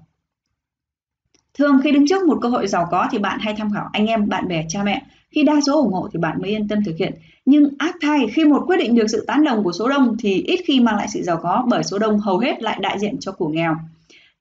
Thường 1.59 1.81
khi 1.85 1.93
đứng 1.93 2.07
trước 2.09 2.27
một 2.27 2.39
cơ 2.43 2.49
hội 2.49 2.67
giàu 2.67 2.89
có 2.91 3.09
thì 3.11 3.19
bạn 3.19 3.39
hay 3.41 3.55
tham 3.59 3.73
khảo 3.75 3.89
anh 3.93 4.07
em, 4.07 4.29
bạn 4.29 4.49
bè, 4.49 4.65
cha 4.69 4.83
mẹ. 4.83 5.03
Khi 5.31 5.43
đa 5.43 5.61
số 5.67 5.83
ủng 5.83 5.93
hộ 5.93 6.09
thì 6.13 6.19
bạn 6.19 6.41
mới 6.41 6.51
yên 6.51 6.69
tâm 6.69 6.85
thực 6.85 6.97
hiện. 6.99 7.15
Nhưng 7.45 7.69
ác 7.79 7.97
thay, 8.03 8.27
khi 8.33 8.45
một 8.45 8.65
quyết 8.67 8.77
định 8.77 8.95
được 8.95 9.07
sự 9.07 9.25
tán 9.27 9.45
đồng 9.45 9.65
của 9.65 9.73
số 9.73 9.89
đông 9.89 10.17
thì 10.19 10.43
ít 10.43 10.61
khi 10.67 10.81
mang 10.81 10.97
lại 10.97 11.09
sự 11.09 11.23
giàu 11.23 11.39
có 11.43 11.65
bởi 11.69 11.85
số 11.85 11.99
đông 11.99 12.19
hầu 12.19 12.39
hết 12.39 12.63
lại 12.63 12.79
đại 12.81 12.99
diện 12.99 13.17
cho 13.21 13.33
của 13.33 13.49
nghèo. 13.49 13.77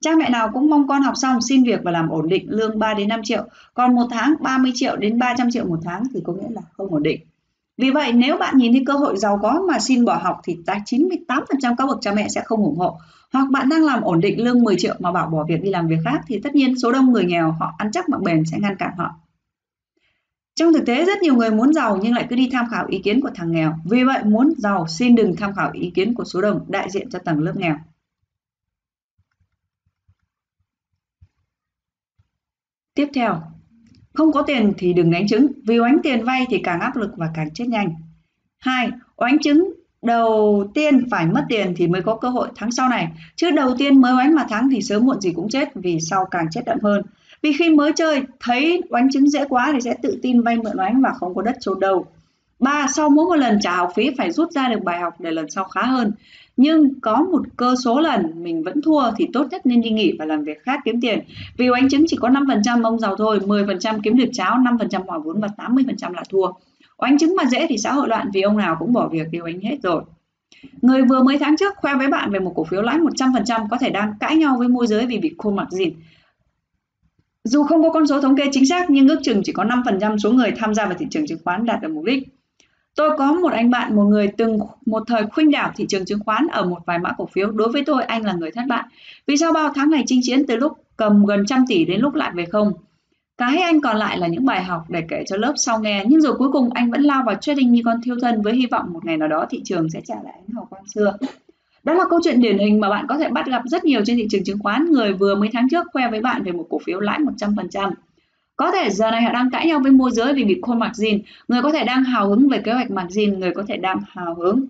Cha 0.02 0.12
mẹ 0.18 0.30
nào 0.30 0.50
cũng 0.54 0.70
mong 0.70 0.88
con 0.88 1.02
học 1.02 1.14
xong 1.18 1.42
xin 1.42 1.64
việc 1.64 1.80
và 1.84 1.92
làm 1.92 2.10
ổn 2.10 2.30
định 2.30 2.46
lương 2.50 2.80
3 2.80 2.94
đến 2.94 3.08
5 3.08 3.22
triệu, 3.24 3.44
còn 3.74 3.96
một 3.96 4.08
tháng 4.12 4.34
30 4.42 4.72
triệu 4.76 4.96
đến 4.96 5.20
300 5.20 5.52
triệu 5.52 5.66
một 5.66 5.80
tháng 5.84 6.04
thì 6.14 6.20
có 6.24 6.34
nghĩa 6.34 6.50
là 6.50 6.62
không 6.78 6.94
ổn 6.94 7.04
định. 7.04 7.22
Vì 7.78 7.90
vậy 7.90 8.14
nếu 8.14 8.38
bạn 8.38 8.58
nhìn 8.58 8.72
thấy 8.74 8.84
cơ 8.86 8.94
hội 8.94 9.18
giàu 9.18 9.40
có 9.42 9.64
mà 9.68 9.80
xin 9.80 10.06
bỏ 10.06 10.16
học 10.16 10.42
thì 10.44 10.58
98% 10.66 11.76
các 11.78 11.86
bậc 11.88 11.98
cha 12.02 12.14
mẹ 12.14 12.28
sẽ 12.28 12.42
không 12.46 12.64
ủng 12.64 12.78
hộ. 12.78 12.98
Hoặc 13.34 13.50
bạn 13.52 13.70
đang 13.70 13.86
làm 13.86 14.02
ổn 14.02 14.20
định 14.20 14.44
lương 14.44 14.64
10 14.64 14.76
triệu 14.78 14.96
mà 15.00 15.12
bảo 15.12 15.30
bỏ 15.30 15.46
việc 15.50 15.62
đi 15.64 15.70
làm 15.70 15.88
việc 15.88 16.00
khác 16.06 16.22
thì 16.28 16.40
tất 16.40 16.56
nhiên 16.56 16.80
số 16.80 16.92
đông 16.92 17.12
người 17.12 17.26
nghèo 17.26 17.52
họ 17.60 17.74
ăn 17.78 17.92
chắc 17.92 18.10
bằng 18.10 18.24
bền 18.24 18.44
sẽ 18.46 18.58
ngăn 18.60 18.76
cản 18.76 18.92
họ. 18.98 19.16
Trong 20.56 20.74
thực 20.74 20.86
tế 20.86 21.06
rất 21.06 21.22
nhiều 21.22 21.36
người 21.36 21.52
muốn 21.52 21.74
giàu 21.74 22.00
nhưng 22.02 22.14
lại 22.14 22.26
cứ 22.30 22.36
đi 22.36 22.50
tham 22.52 22.66
khảo 22.72 22.86
ý 22.88 23.00
kiến 23.00 23.22
của 23.22 23.30
thằng 23.36 23.52
nghèo. 23.52 23.74
Vì 23.86 24.04
vậy 24.04 24.24
muốn 24.24 24.54
giàu 24.58 24.88
xin 24.88 25.16
đừng 25.16 25.36
tham 25.36 25.54
khảo 25.56 25.70
ý 25.74 25.92
kiến 25.96 26.14
của 26.14 26.24
số 26.24 26.42
đông 26.42 26.66
đại 26.68 26.90
diện 26.90 27.10
cho 27.10 27.20
tầng 27.20 27.40
lớp 27.40 27.54
nghèo. 27.56 27.76
Tiếp 32.96 33.08
theo, 33.14 33.42
không 34.14 34.32
có 34.32 34.42
tiền 34.42 34.74
thì 34.78 34.94
đừng 34.94 35.12
đánh 35.12 35.28
trứng, 35.28 35.48
vì 35.68 35.80
oánh 35.80 35.98
tiền 36.04 36.26
vay 36.26 36.46
thì 36.50 36.58
càng 36.64 36.80
áp 36.80 36.96
lực 36.96 37.12
và 37.18 37.30
càng 37.34 37.54
chết 37.54 37.66
nhanh. 37.68 37.94
2. 38.60 38.90
Oánh 39.16 39.40
trứng 39.40 39.74
đầu 40.02 40.64
tiên 40.74 41.10
phải 41.10 41.26
mất 41.26 41.46
tiền 41.50 41.74
thì 41.78 41.88
mới 41.88 42.02
có 42.02 42.16
cơ 42.16 42.30
hội 42.30 42.48
thắng 42.56 42.72
sau 42.72 42.90
này, 42.90 43.08
chứ 43.36 43.52
đầu 43.52 43.76
tiên 43.78 44.02
mới 44.02 44.14
oánh 44.14 44.36
mà 44.36 44.46
thắng 44.50 44.70
thì 44.70 44.82
sớm 44.82 45.06
muộn 45.06 45.22
gì 45.22 45.32
cũng 45.32 45.50
chết 45.50 45.70
vì 45.76 46.00
sau 46.00 46.26
càng 46.32 46.46
chết 46.52 46.62
đậm 46.66 46.78
hơn. 46.84 47.02
Vì 47.42 47.54
khi 47.54 47.70
mới 47.70 47.92
chơi 47.96 48.22
thấy 48.40 48.82
oánh 48.90 49.12
trứng 49.12 49.30
dễ 49.30 49.46
quá 49.50 49.70
thì 49.74 49.82
sẽ 49.82 49.96
tự 50.02 50.20
tin 50.22 50.42
vay 50.42 50.58
mượn 50.58 50.78
oánh 50.78 51.02
và 51.02 51.14
không 51.14 51.36
có 51.36 51.42
đất 51.42 51.56
chôn 51.60 51.80
đầu. 51.80 52.06
Ba, 52.60 52.88
sau 52.96 53.10
mỗi 53.10 53.26
một 53.26 53.36
lần 53.36 53.60
trả 53.62 53.76
học 53.76 53.92
phí 53.96 54.10
phải 54.18 54.32
rút 54.32 54.52
ra 54.52 54.70
được 54.70 54.84
bài 54.84 55.00
học 55.00 55.14
để 55.20 55.32
lần 55.32 55.50
sau 55.50 55.64
khá 55.64 55.82
hơn. 55.82 56.12
Nhưng 56.62 57.00
có 57.02 57.22
một 57.32 57.42
cơ 57.58 57.76
số 57.84 58.00
lần 58.00 58.44
mình 58.44 58.64
vẫn 58.64 58.82
thua 58.82 59.12
thì 59.18 59.28
tốt 59.34 59.48
nhất 59.52 59.66
nên 59.66 59.82
đi 59.82 59.90
nghỉ 59.90 60.14
và 60.20 60.26
làm 60.26 60.44
việc 60.44 60.64
khác 60.64 60.80
kiếm 60.86 61.02
tiền. 61.02 61.20
Vì 61.58 61.70
oánh 61.70 61.90
trứng 61.90 62.04
chỉ 62.08 62.18
có 62.18 62.30
5% 62.30 62.84
ông 62.84 63.00
giàu 63.00 63.16
thôi, 63.16 63.40
10% 63.40 64.00
kiếm 64.04 64.18
được 64.18 64.30
cháo, 64.34 64.58
5% 64.58 65.04
hòa 65.06 65.18
vốn 65.18 65.42
và 65.42 65.48
80% 65.58 66.14
là 66.14 66.24
thua. 66.30 66.48
Oánh 66.98 67.18
trứng 67.18 67.36
mà 67.36 67.46
dễ 67.46 67.68
thì 67.68 67.78
xã 67.78 67.94
hội 67.94 68.08
loạn 68.08 68.30
vì 68.34 68.42
ông 68.42 68.58
nào 68.58 68.76
cũng 68.80 68.94
bỏ 68.94 69.08
việc 69.08 69.28
điều 69.32 69.46
oánh 69.46 69.60
hết 69.60 69.78
rồi. 69.84 70.04
Người 70.82 71.02
vừa 71.02 71.24
mấy 71.24 71.38
tháng 71.38 71.56
trước 71.58 71.76
khoe 71.76 71.96
với 71.96 72.08
bạn 72.08 72.32
về 72.32 72.40
một 72.40 72.54
cổ 72.56 72.64
phiếu 72.64 72.82
lãi 72.82 73.00
100% 73.00 73.68
có 73.70 73.78
thể 73.78 73.90
đang 73.90 74.14
cãi 74.20 74.36
nhau 74.36 74.56
với 74.60 74.68
môi 74.68 74.88
giới 74.88 75.06
vì 75.06 75.18
bị 75.18 75.34
khô 75.38 75.52
mặc 75.52 75.68
dìn. 75.72 75.94
Dù 77.44 77.64
không 77.64 77.84
có 77.84 77.90
con 77.90 78.08
số 78.08 78.22
thống 78.22 78.36
kê 78.36 78.44
chính 78.52 78.66
xác 78.66 78.90
nhưng 78.90 79.08
ước 79.08 79.20
chừng 79.24 79.42
chỉ 79.44 79.52
có 79.52 79.64
5% 79.64 80.18
số 80.18 80.32
người 80.32 80.52
tham 80.58 80.74
gia 80.74 80.86
vào 80.86 80.96
thị 81.00 81.06
trường 81.10 81.28
chứng 81.28 81.40
khoán 81.44 81.66
đạt 81.66 81.82
được 81.82 81.90
mục 81.92 82.06
đích. 82.06 82.28
Tôi 82.96 83.18
có 83.18 83.34
một 83.34 83.52
anh 83.52 83.70
bạn, 83.70 83.96
một 83.96 84.04
người 84.04 84.28
từng 84.38 84.60
một 84.86 85.04
thời 85.08 85.26
khuynh 85.26 85.52
đảo 85.52 85.72
thị 85.76 85.86
trường 85.90 86.06
chứng 86.06 86.20
khoán 86.26 86.48
ở 86.48 86.66
một 86.66 86.80
vài 86.86 87.00
mã 87.00 87.12
cổ 87.18 87.26
phiếu. 87.26 87.52
Đối 87.52 87.70
với 87.72 87.84
tôi, 87.86 88.04
anh 88.04 88.26
là 88.26 88.34
người 88.34 88.52
thất 88.52 88.64
bại. 88.68 88.84
Vì 89.28 89.38
sao 89.38 89.54
bao 89.54 89.72
tháng 89.76 89.90
ngày 89.90 90.04
chinh 90.08 90.20
chiến 90.24 90.48
từ 90.48 90.56
lúc 90.56 90.74
cầm 90.98 91.26
gần 91.26 91.46
trăm 91.46 91.66
tỷ 91.68 91.86
đến 91.86 92.02
lúc 92.02 92.16
lại 92.16 92.32
về 92.36 92.46
không? 92.46 92.74
Cái 93.38 93.58
anh 93.58 93.82
còn 93.82 93.98
lại 93.98 94.18
là 94.18 94.28
những 94.28 94.46
bài 94.46 94.64
học 94.64 94.86
để 94.90 95.04
kể 95.10 95.24
cho 95.28 95.38
lớp 95.38 95.54
sau 95.56 95.80
nghe. 95.80 96.06
Nhưng 96.08 96.22
rồi 96.22 96.34
cuối 96.38 96.52
cùng 96.52 96.70
anh 96.74 96.92
vẫn 96.92 97.02
lao 97.02 97.24
vào 97.26 97.36
trading 97.36 97.72
như 97.72 97.82
con 97.86 98.02
thiêu 98.04 98.16
thân 98.22 98.42
với 98.42 98.54
hy 98.54 98.66
vọng 98.66 98.94
một 98.94 99.06
ngày 99.06 99.18
nào 99.18 99.28
đó 99.28 99.46
thị 99.50 99.62
trường 99.66 99.90
sẽ 99.90 100.02
trả 100.06 100.16
lại 100.24 100.34
ánh 100.34 100.56
hào 100.56 100.68
quang 100.70 100.88
xưa. 100.88 101.18
Đó 101.84 101.94
là 101.94 102.04
câu 102.10 102.20
chuyện 102.24 102.42
điển 102.42 102.58
hình 102.58 102.80
mà 102.80 102.90
bạn 102.90 103.06
có 103.10 103.18
thể 103.18 103.30
bắt 103.30 103.46
gặp 103.48 103.62
rất 103.66 103.86
nhiều 103.86 104.02
trên 104.06 104.18
thị 104.18 104.28
trường 104.30 104.44
chứng 104.44 104.60
khoán. 104.60 104.86
Người 104.92 105.14
vừa 105.14 105.36
mấy 105.36 105.50
tháng 105.54 105.68
trước 105.70 105.88
khoe 105.94 106.08
với 106.12 106.22
bạn 106.22 106.44
về 106.44 106.52
một 106.52 106.68
cổ 106.70 106.80
phiếu 106.86 107.00
lãi 107.00 107.20
100%. 107.20 107.92
Có 108.62 108.72
thể 108.72 108.90
giờ 108.90 109.12
này 109.12 109.24
họ 109.24 109.32
đang 109.32 109.50
cãi 109.52 109.68
nhau 109.68 109.80
với 109.84 109.92
môi 109.92 110.12
giới 110.12 110.34
vì 110.34 110.44
bị 110.44 110.62
call 110.68 110.80
margin. 110.80 111.22
Người 111.48 111.62
có 111.62 111.72
thể 111.72 111.84
đang 111.84 112.04
hào 112.04 112.30
hứng 112.30 112.50
về 112.50 112.62
kế 112.66 112.74
hoạch 112.74 112.92
margin, 112.92 113.40
người 113.40 113.52
có 113.56 113.64
thể 113.68 113.78
đang 113.78 114.00
hào 114.08 114.36
hứng 114.36 114.66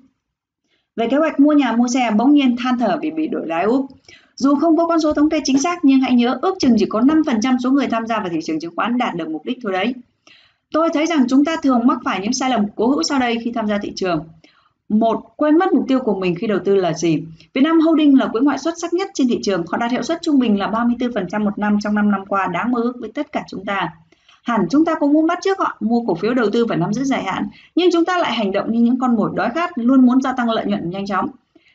về 0.96 1.08
kế 1.08 1.18
hoạch 1.18 1.40
mua 1.40 1.54
nhà 1.54 1.72
mua 1.72 1.88
xe 1.88 2.12
bỗng 2.18 2.34
nhiên 2.34 2.56
than 2.58 2.80
thở 2.80 3.00
vì 3.02 3.12
bị 3.12 3.28
đổi 3.28 3.48
lái 3.48 3.64
úp. 3.64 3.86
Dù 4.36 4.56
không 4.56 4.78
có 4.78 4.88
con 4.88 5.00
số 5.00 5.14
thống 5.14 5.30
kê 5.30 5.40
chính 5.44 5.60
xác 5.60 5.86
nhưng 5.86 6.00
hãy 6.00 6.14
nhớ 6.14 6.38
ước 6.42 6.56
chừng 6.60 6.76
chỉ 6.80 6.86
có 6.90 7.02
5% 7.02 7.58
số 7.64 7.72
người 7.72 7.88
tham 7.88 8.08
gia 8.08 8.20
vào 8.20 8.30
thị 8.30 8.40
trường 8.44 8.60
chứng 8.60 8.76
khoán 8.76 8.98
đạt 8.98 9.16
được 9.16 9.30
mục 9.30 9.46
đích 9.46 9.58
thôi 9.64 9.72
đấy. 9.72 9.94
Tôi 10.74 10.90
thấy 10.94 11.06
rằng 11.06 11.26
chúng 11.30 11.46
ta 11.46 11.56
thường 11.64 11.88
mắc 11.88 11.98
phải 12.06 12.20
những 12.22 12.34
sai 12.34 12.50
lầm 12.50 12.66
cố 12.76 12.88
hữu 12.88 13.04
sau 13.04 13.20
đây 13.20 13.38
khi 13.44 13.52
tham 13.52 13.68
gia 13.68 13.78
thị 13.78 13.92
trường. 13.96 14.24
Một, 14.92 15.34
quên 15.36 15.58
mất 15.58 15.74
mục 15.74 15.86
tiêu 15.88 16.00
của 16.00 16.20
mình 16.20 16.36
khi 16.36 16.48
đầu 16.48 16.60
tư 16.66 16.76
là 16.76 16.94
gì? 16.94 17.24
Vietnam 17.54 17.80
Holding 17.80 18.20
là 18.20 18.28
quỹ 18.28 18.40
ngoại 18.42 18.58
xuất 18.58 18.74
sắc 18.82 18.94
nhất 18.94 19.10
trên 19.14 19.28
thị 19.28 19.40
trường. 19.44 19.64
Họ 19.68 19.78
đạt 19.78 19.92
hiệu 19.92 20.04
suất 20.04 20.22
trung 20.22 20.40
bình 20.40 20.60
là 20.60 20.68
34% 20.68 21.44
một 21.44 21.60
năm 21.60 21.78
trong 21.82 21.96
5 21.96 22.12
năm 22.12 22.26
qua, 22.26 22.48
đáng 22.48 22.72
mơ 22.72 22.82
ước 22.82 22.94
với 23.00 23.12
tất 23.14 23.32
cả 23.32 23.44
chúng 23.50 23.66
ta. 23.66 23.90
Hẳn 24.44 24.62
chúng 24.70 24.86
ta 24.86 24.96
cũng 24.96 25.14
muốn 25.14 25.28
bắt 25.28 25.40
trước 25.42 25.60
họ 25.60 25.78
mua 25.80 26.02
cổ 26.08 26.16
phiếu 26.16 26.34
đầu 26.34 26.50
tư 26.54 26.66
và 26.66 26.76
nắm 26.76 26.94
giữ 26.94 27.04
dài 27.04 27.24
hạn, 27.24 27.48
nhưng 27.76 27.90
chúng 27.94 28.06
ta 28.06 28.18
lại 28.18 28.34
hành 28.34 28.52
động 28.52 28.72
như 28.72 28.80
những 28.80 29.00
con 29.00 29.16
mồi 29.16 29.30
đói 29.34 29.50
khát 29.56 29.72
luôn 29.76 30.06
muốn 30.06 30.22
gia 30.22 30.34
tăng 30.34 30.50
lợi 30.50 30.66
nhuận 30.66 30.90
nhanh 30.90 31.06
chóng. 31.06 31.30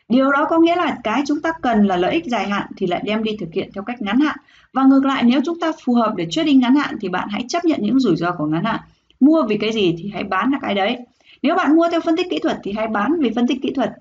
Điều 0.09 0.33
đó 0.33 0.47
có 0.51 0.59
nghĩa 0.59 0.77
là 0.77 0.99
cái 1.05 1.23
chúng 1.27 1.41
ta 1.41 1.53
cần 1.63 1.87
là 1.87 1.97
lợi 1.97 2.13
ích 2.13 2.27
dài 2.27 2.49
hạn 2.49 2.67
thì 2.77 2.87
lại 2.87 3.03
đem 3.05 3.23
đi 3.23 3.37
thực 3.41 3.53
hiện 3.53 3.71
theo 3.75 3.85
cách 3.85 4.03
ngắn 4.03 4.21
hạn. 4.21 4.37
Và 4.73 4.85
ngược 4.85 5.05
lại 5.05 5.23
nếu 5.23 5.41
chúng 5.45 5.61
ta 5.61 5.73
phù 5.85 5.95
hợp 5.95 6.15
để 6.17 6.27
trading 6.31 6.61
ngắn 6.61 6.77
hạn 6.77 6.97
thì 7.01 7.09
bạn 7.09 7.29
hãy 7.31 7.45
chấp 7.49 7.65
nhận 7.65 7.81
những 7.83 8.01
rủi 8.01 8.17
ro 8.17 8.33
của 8.33 8.47
ngắn 8.47 8.65
hạn. 8.65 8.81
Mua 9.21 9.43
vì 9.49 9.59
cái 9.59 9.73
gì 9.73 9.95
thì 9.99 10.11
hãy 10.15 10.25
bán 10.25 10.51
là 10.51 10.59
cái 10.63 10.75
đấy. 10.75 10.99
Nếu 11.47 11.57
bạn 11.57 11.77
mua 11.77 11.89
theo 11.91 12.01
phân 12.01 12.17
tích 12.17 12.27
kỹ 12.31 12.39
thuật 12.39 12.59
thì 12.63 12.73
hãy 12.73 12.89
bán 12.89 13.13
vì 13.21 13.31
phân 13.35 13.47
tích 13.47 13.59
kỹ 13.63 13.73
thuật. 13.75 13.93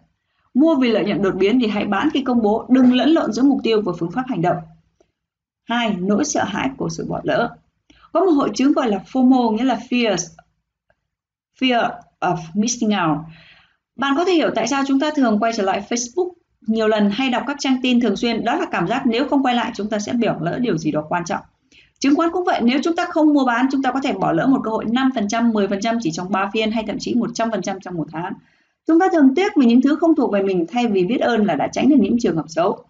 Mua 0.53 0.75
vì 0.75 0.89
lợi 0.89 1.05
nhuận 1.05 1.21
đột 1.21 1.35
biến 1.35 1.59
thì 1.61 1.67
hãy 1.67 1.85
bán 1.85 2.09
khi 2.13 2.21
công 2.21 2.41
bố, 2.41 2.65
đừng 2.69 2.93
lẫn 2.93 3.09
lộn 3.09 3.31
giữa 3.33 3.43
mục 3.43 3.59
tiêu 3.63 3.81
và 3.85 3.93
phương 3.99 4.11
pháp 4.11 4.23
hành 4.27 4.41
động. 4.41 4.57
2. 5.69 5.95
Nỗi 5.99 6.25
sợ 6.25 6.43
hãi 6.43 6.69
của 6.77 6.89
sự 6.89 7.05
bỏ 7.09 7.21
lỡ. 7.23 7.55
Có 8.11 8.25
một 8.25 8.31
hội 8.31 8.49
chứng 8.55 8.71
gọi 8.71 8.89
là 8.89 8.99
FOMO 9.11 9.51
nghĩa 9.51 9.63
là 9.63 9.79
fear 9.89 10.15
fear 11.59 11.91
of 12.19 12.37
missing 12.53 12.89
out. 12.89 13.17
Bạn 13.95 14.13
có 14.17 14.25
thể 14.25 14.33
hiểu 14.33 14.49
tại 14.55 14.67
sao 14.67 14.83
chúng 14.87 14.99
ta 14.99 15.11
thường 15.15 15.39
quay 15.39 15.53
trở 15.53 15.63
lại 15.63 15.83
Facebook 15.89 16.31
nhiều 16.67 16.87
lần 16.87 17.09
hay 17.09 17.29
đọc 17.29 17.43
các 17.47 17.57
trang 17.59 17.77
tin 17.81 18.01
thường 18.01 18.15
xuyên, 18.15 18.45
đó 18.45 18.55
là 18.55 18.65
cảm 18.71 18.87
giác 18.87 19.03
nếu 19.05 19.27
không 19.29 19.43
quay 19.43 19.55
lại 19.55 19.71
chúng 19.75 19.89
ta 19.89 19.99
sẽ 19.99 20.13
bỏ 20.13 20.35
lỡ 20.41 20.59
điều 20.59 20.77
gì 20.77 20.91
đó 20.91 21.05
quan 21.09 21.25
trọng. 21.25 21.41
Chứng 21.99 22.15
khoán 22.15 22.29
cũng 22.31 22.43
vậy, 22.45 22.61
nếu 22.63 22.79
chúng 22.83 22.95
ta 22.95 23.05
không 23.05 23.33
mua 23.33 23.45
bán, 23.45 23.67
chúng 23.71 23.81
ta 23.81 23.91
có 23.91 23.99
thể 24.03 24.13
bỏ 24.13 24.31
lỡ 24.31 24.47
một 24.47 24.59
cơ 24.63 24.71
hội 24.71 24.85
5%, 24.85 25.51
10% 25.51 25.99
chỉ 26.01 26.11
trong 26.11 26.31
3 26.31 26.49
phiên 26.53 26.71
hay 26.71 26.83
thậm 26.87 26.99
chí 26.99 27.13
100% 27.13 27.79
trong 27.79 27.95
một 27.95 28.07
tháng. 28.11 28.33
Chúng 28.87 28.99
ta 28.99 29.07
thường 29.11 29.35
tiếc 29.35 29.51
vì 29.57 29.65
những 29.65 29.81
thứ 29.81 29.95
không 29.95 30.15
thuộc 30.15 30.31
về 30.31 30.43
mình 30.43 30.65
thay 30.71 30.87
vì 30.87 31.05
biết 31.05 31.21
ơn 31.21 31.45
là 31.45 31.55
đã 31.55 31.67
tránh 31.67 31.89
được 31.89 31.95
những 31.99 32.19
trường 32.19 32.35
hợp 32.35 32.45
xấu. 32.47 32.83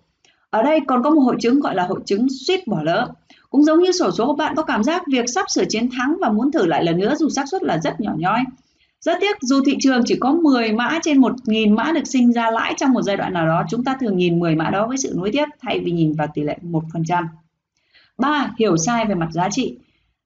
Ở 0.50 0.64
đây 0.64 0.80
còn 0.88 1.04
có 1.04 1.10
một 1.10 1.22
hội 1.22 1.36
chứng 1.40 1.60
gọi 1.60 1.76
là 1.76 1.86
hội 1.88 2.00
chứng 2.06 2.28
suýt 2.30 2.68
bỏ 2.68 2.84
lỡ. 2.84 3.08
Cũng 3.50 3.64
giống 3.64 3.80
như 3.80 3.92
sổ 3.92 4.12
số, 4.12 4.36
bạn 4.36 4.56
có 4.56 4.64
cảm 4.64 4.84
giác 4.84 5.04
việc 5.12 5.26
sắp 5.28 5.46
sửa 5.50 5.66
chiến 5.70 5.90
thắng 5.92 6.18
và 6.22 6.30
muốn 6.30 6.52
thử 6.52 6.66
lại 6.66 6.84
lần 6.84 6.98
nữa 6.98 7.16
dù 7.18 7.30
xác 7.30 7.50
suất 7.52 7.64
là 7.64 7.78
rất 7.78 8.02
nhỏ 8.02 8.12
nhoi. 8.18 8.40
Rất 9.02 9.18
tiếc, 9.22 9.36
dù 9.42 9.62
thị 9.66 9.76
trường 9.80 10.02
chỉ 10.06 10.16
có 10.20 10.32
10 10.32 10.72
mã 10.72 11.00
trên 11.04 11.22
1.000 11.22 11.76
mã 11.76 11.92
được 11.92 12.08
sinh 12.08 12.34
ra 12.34 12.52
lãi 12.52 12.74
trong 12.78 12.94
một 12.94 13.02
giai 13.02 13.18
đoạn 13.18 13.34
nào 13.34 13.48
đó, 13.48 13.64
chúng 13.70 13.84
ta 13.84 13.98
thường 14.00 14.18
nhìn 14.18 14.40
10 14.40 14.56
mã 14.56 14.70
đó 14.70 14.88
với 14.88 14.98
sự 14.98 15.14
nối 15.16 15.32
tiếp 15.32 15.46
thay 15.62 15.80
vì 15.80 15.92
nhìn 15.92 16.14
vào 16.14 16.28
tỷ 16.34 16.44
lệ 16.44 16.58
1%. 16.62 17.24
3. 18.18 18.54
Hiểu 18.60 18.78
sai 18.78 19.06
về 19.06 19.16
mặt 19.16 19.30
giá 19.32 19.50
trị. 19.52 19.78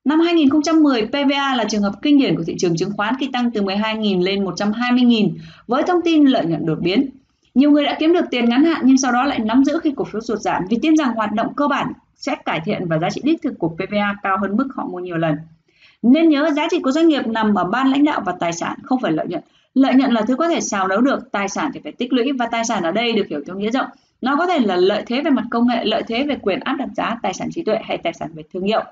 Năm 0.06 0.20
2010, 0.20 1.07
PVA 1.07 1.56
là 1.56 1.64
trường 1.70 1.82
hợp 1.82 1.94
kinh 2.02 2.18
điển 2.18 2.36
của 2.36 2.44
thị 2.48 2.56
trường 2.60 2.78
chứng 2.78 2.91
khoán 2.98 3.16
khi 3.20 3.30
tăng 3.34 3.52
từ 3.52 3.61
12.000 3.61 4.24
lên 4.24 4.45
120.000 4.45 5.30
với 5.68 5.84
thông 5.84 6.02
tin 6.02 6.26
lợi 6.26 6.45
nhuận 6.45 6.66
đột 6.66 6.80
biến. 6.82 7.10
Nhiều 7.56 7.72
người 7.72 7.86
đã 7.86 7.98
kiếm 7.99 8.14
được 8.14 8.26
tiền 8.32 8.49
ngắn 8.49 8.64
hạn 8.64 8.82
nhưng 8.84 8.98
sau 8.98 9.11
đó 9.11 9.26
lại 9.26 9.40
nắm 9.40 9.64
giữ 9.64 9.80
khi 9.84 9.94
cổ 9.95 10.06
phiếu 10.06 10.22
sụt 10.22 10.40
giảm 10.40 10.64
vì 10.70 10.78
tin 10.82 10.95
rằng 10.98 11.14
hoạt 11.14 11.34
động 11.34 11.53
cơ 11.56 11.68
bản 11.68 11.94
sẽ 12.16 12.36
cải 12.45 12.61
thiện 12.66 12.88
và 12.88 12.98
giá 12.98 13.10
trị 13.10 13.22
đích 13.24 13.41
thực 13.41 13.60
của 13.60 13.70
PVA 13.70 14.16
cao 14.24 14.38
hơn 14.41 14.57
mức 14.57 14.68
họ 14.76 14.88
mua 14.88 14.99
nhiều 14.99 15.18
lần. 15.18 15.36
Nên 16.02 16.30
nhớ 16.30 16.52
giá 16.56 16.68
trị 16.72 16.80
của 16.80 16.91
doanh 16.91 17.07
nghiệp 17.07 17.28
nằm 17.28 17.53
ở 17.53 17.64
ban 17.64 17.91
lãnh 17.91 18.03
đạo 18.03 18.22
và 18.26 18.34
tài 18.40 18.53
sản, 18.53 18.78
không 18.84 18.99
phải 19.02 19.11
lợi 19.11 19.28
nhuận. 19.28 19.44
Lợi 19.74 19.94
nhuận 19.94 20.11
là 20.11 20.22
thứ 20.22 20.36
có 20.36 20.48
thể 20.48 20.61
xào 20.61 20.88
nấu 20.88 21.02
được, 21.02 21.32
tài 21.32 21.49
sản 21.49 21.72
thì 21.74 21.80
phải 21.84 21.91
tích 21.91 22.14
lũy 22.14 22.32
và 22.32 22.45
tài 22.52 22.66
sản 22.66 22.84
ở 22.84 22.91
đây 22.91 23.14
được 23.14 23.28
hiểu 23.30 23.41
theo 23.48 23.56
nghĩa 23.56 23.72
rộng. 23.72 23.88
Nó 24.22 24.36
có 24.36 24.48
thể 24.48 24.60
là 24.60 24.76
lợi 24.76 25.04
thế 25.08 25.22
về 25.22 25.32
mặt 25.32 25.46
công 25.52 25.68
nghệ, 25.68 25.86
lợi 25.86 26.04
thế 26.08 26.24
về 26.24 26.38
quyền 26.41 26.60
áp 26.60 26.74
đặt 26.74 26.90
giá, 26.96 27.18
tài 27.24 27.34
sản 27.34 27.50
trí 27.52 27.64
tuệ 27.64 27.80
hay 27.84 27.98
tài 27.98 28.14
sản 28.14 28.30
về 28.34 28.44
thương 28.54 28.64
hiệu. 28.64 28.84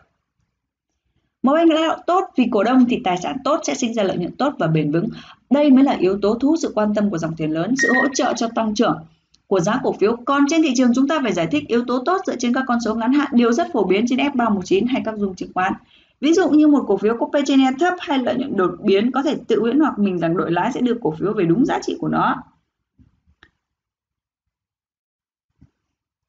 Một 1.43 1.53
anh 1.53 1.69
lao 1.69 1.87
động 1.87 1.99
tốt 2.07 2.23
vì 2.37 2.47
cổ 2.51 2.63
đông 2.63 2.85
thì 2.89 3.01
tài 3.03 3.17
sản 3.17 3.37
tốt 3.43 3.59
sẽ 3.63 3.73
sinh 3.73 3.93
ra 3.93 4.03
lợi 4.03 4.17
nhuận 4.17 4.35
tốt 4.35 4.53
và 4.59 4.67
bền 4.67 4.91
vững. 4.91 5.09
Đây 5.49 5.71
mới 5.71 5.83
là 5.83 5.93
yếu 5.93 6.19
tố 6.21 6.33
thu 6.33 6.47
hút 6.49 6.59
sự 6.61 6.71
quan 6.75 6.93
tâm 6.95 7.09
của 7.09 7.17
dòng 7.17 7.35
tiền 7.37 7.51
lớn, 7.51 7.73
sự 7.81 7.93
hỗ 7.95 8.07
trợ 8.13 8.33
cho 8.37 8.47
tăng 8.55 8.75
trưởng 8.75 8.99
của 9.47 9.59
giá 9.59 9.79
cổ 9.83 9.93
phiếu. 9.93 10.15
Còn 10.25 10.45
trên 10.49 10.63
thị 10.63 10.71
trường 10.75 10.91
chúng 10.95 11.07
ta 11.07 11.19
phải 11.23 11.33
giải 11.33 11.47
thích 11.47 11.67
yếu 11.67 11.83
tố 11.87 12.03
tốt 12.05 12.21
dựa 12.27 12.35
trên 12.35 12.53
các 12.53 12.63
con 12.67 12.79
số 12.85 12.95
ngắn 12.95 13.13
hạn, 13.13 13.27
điều 13.31 13.51
rất 13.51 13.67
phổ 13.73 13.83
biến 13.83 14.05
trên 14.07 14.19
F319 14.19 14.85
hay 14.87 15.01
các 15.05 15.17
dung 15.17 15.35
chứng 15.35 15.53
khoán. 15.53 15.73
Ví 16.21 16.33
dụ 16.33 16.49
như 16.49 16.67
một 16.67 16.83
cổ 16.87 16.97
phiếu 16.97 17.17
có 17.19 17.25
P/E 17.25 17.71
thấp 17.79 17.93
hay 17.99 18.17
lợi 18.17 18.35
nhuận 18.35 18.57
đột 18.57 18.71
biến 18.83 19.11
có 19.11 19.21
thể 19.21 19.35
tự 19.47 19.59
huyễn 19.61 19.79
hoặc 19.79 19.99
mình 19.99 20.19
rằng 20.19 20.37
đội 20.37 20.51
lái 20.51 20.71
sẽ 20.71 20.81
đưa 20.81 20.93
cổ 21.01 21.11
phiếu 21.11 21.33
về 21.33 21.45
đúng 21.45 21.65
giá 21.65 21.79
trị 21.81 21.95
của 21.99 22.07
nó. 22.07 22.35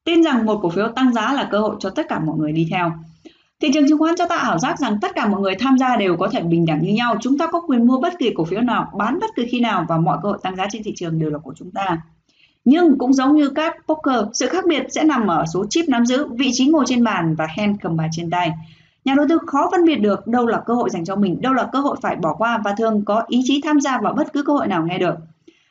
Tin 0.05 0.23
rằng 0.23 0.45
một 0.45 0.59
cổ 0.61 0.69
phiếu 0.69 0.87
tăng 0.87 1.13
giá 1.13 1.33
là 1.33 1.47
cơ 1.51 1.59
hội 1.59 1.75
cho 1.79 1.89
tất 1.89 2.05
cả 2.09 2.19
mọi 2.19 2.37
người 2.37 2.51
đi 2.51 2.67
theo. 2.71 2.91
Thị 3.61 3.71
trường 3.73 3.87
chứng 3.87 3.99
khoán 3.99 4.15
cho 4.15 4.27
ta 4.27 4.37
ảo 4.37 4.57
giác 4.59 4.79
rằng 4.79 4.97
tất 5.01 5.11
cả 5.15 5.27
mọi 5.27 5.41
người 5.41 5.55
tham 5.55 5.77
gia 5.77 5.95
đều 5.95 6.17
có 6.17 6.29
thể 6.31 6.41
bình 6.41 6.65
đẳng 6.65 6.81
như 6.81 6.93
nhau. 6.93 7.15
Chúng 7.21 7.37
ta 7.37 7.47
có 7.47 7.61
quyền 7.61 7.87
mua 7.87 7.99
bất 7.99 8.13
kỳ 8.19 8.33
cổ 8.35 8.45
phiếu 8.45 8.61
nào, 8.61 8.91
bán 8.97 9.19
bất 9.19 9.27
cứ 9.35 9.45
khi 9.49 9.59
nào 9.59 9.85
và 9.89 9.97
mọi 9.97 10.17
cơ 10.23 10.29
hội 10.29 10.37
tăng 10.43 10.55
giá 10.55 10.67
trên 10.71 10.83
thị 10.83 10.93
trường 10.95 11.19
đều 11.19 11.29
là 11.29 11.39
của 11.39 11.53
chúng 11.57 11.71
ta. 11.71 12.01
Nhưng 12.65 12.97
cũng 12.97 13.13
giống 13.13 13.35
như 13.35 13.49
các 13.49 13.75
poker, 13.87 14.23
sự 14.33 14.47
khác 14.47 14.65
biệt 14.67 14.85
sẽ 14.89 15.03
nằm 15.03 15.27
ở 15.27 15.45
số 15.53 15.65
chip 15.69 15.89
nắm 15.89 16.05
giữ, 16.05 16.27
vị 16.27 16.49
trí 16.53 16.67
ngồi 16.67 16.85
trên 16.87 17.03
bàn 17.03 17.35
và 17.35 17.47
hand 17.57 17.77
cầm 17.81 17.97
bài 17.97 18.09
trên 18.11 18.29
tay. 18.29 18.51
Nhà 19.05 19.13
đầu 19.17 19.25
tư 19.29 19.37
khó 19.47 19.69
phân 19.71 19.85
biệt 19.85 19.95
được 19.95 20.27
đâu 20.27 20.47
là 20.47 20.61
cơ 20.65 20.73
hội 20.73 20.89
dành 20.89 21.05
cho 21.05 21.15
mình, 21.15 21.41
đâu 21.41 21.53
là 21.53 21.69
cơ 21.73 21.79
hội 21.79 21.97
phải 22.01 22.15
bỏ 22.15 22.33
qua 22.33 22.61
và 22.65 22.73
thường 22.77 23.05
có 23.05 23.23
ý 23.27 23.41
chí 23.43 23.61
tham 23.63 23.81
gia 23.81 23.97
vào 24.01 24.13
bất 24.13 24.33
cứ 24.33 24.43
cơ 24.43 24.53
hội 24.53 24.67
nào 24.67 24.85
nghe 24.85 24.97
được. 24.97 25.15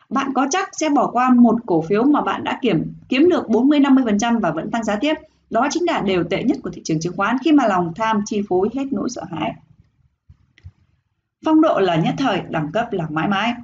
Bạn 0.09 0.33
có 0.35 0.47
chắc 0.51 0.69
sẽ 0.73 0.89
bỏ 0.89 1.11
qua 1.13 1.31
một 1.31 1.55
cổ 1.67 1.83
phiếu 1.83 2.05
mà 2.05 2.21
bạn 2.21 2.45
đã 2.45 2.59
kiểm 2.63 2.95
kiếm 3.09 3.29
được 3.29 3.47
40-50% 3.49 4.41
và 4.41 4.51
vẫn 4.51 4.71
tăng 4.71 4.85
giá 4.85 4.97
tiếp. 4.97 5.15
Đó 5.51 5.69
chính 5.71 5.83
là 5.87 6.01
đều 6.01 6.25
tệ 6.25 6.43
nhất 6.43 6.59
của 6.63 6.71
thị 6.71 6.83
trường 6.85 7.01
chứng 7.01 7.17
khoán 7.17 7.37
khi 7.45 7.53
mà 7.53 7.67
lòng 7.67 7.93
tham 7.97 8.23
chi 8.27 8.43
phối 8.49 8.69
hết 8.75 8.85
nỗi 8.91 9.09
sợ 9.11 9.23
hãi. 9.31 9.55
Phong 11.45 11.61
độ 11.61 11.79
là 11.79 11.97
nhất 11.97 12.15
thời, 12.19 12.41
đẳng 12.51 12.73
cấp 12.73 12.93
là 12.93 13.07
mãi 13.11 13.29
mãi. 13.29 13.55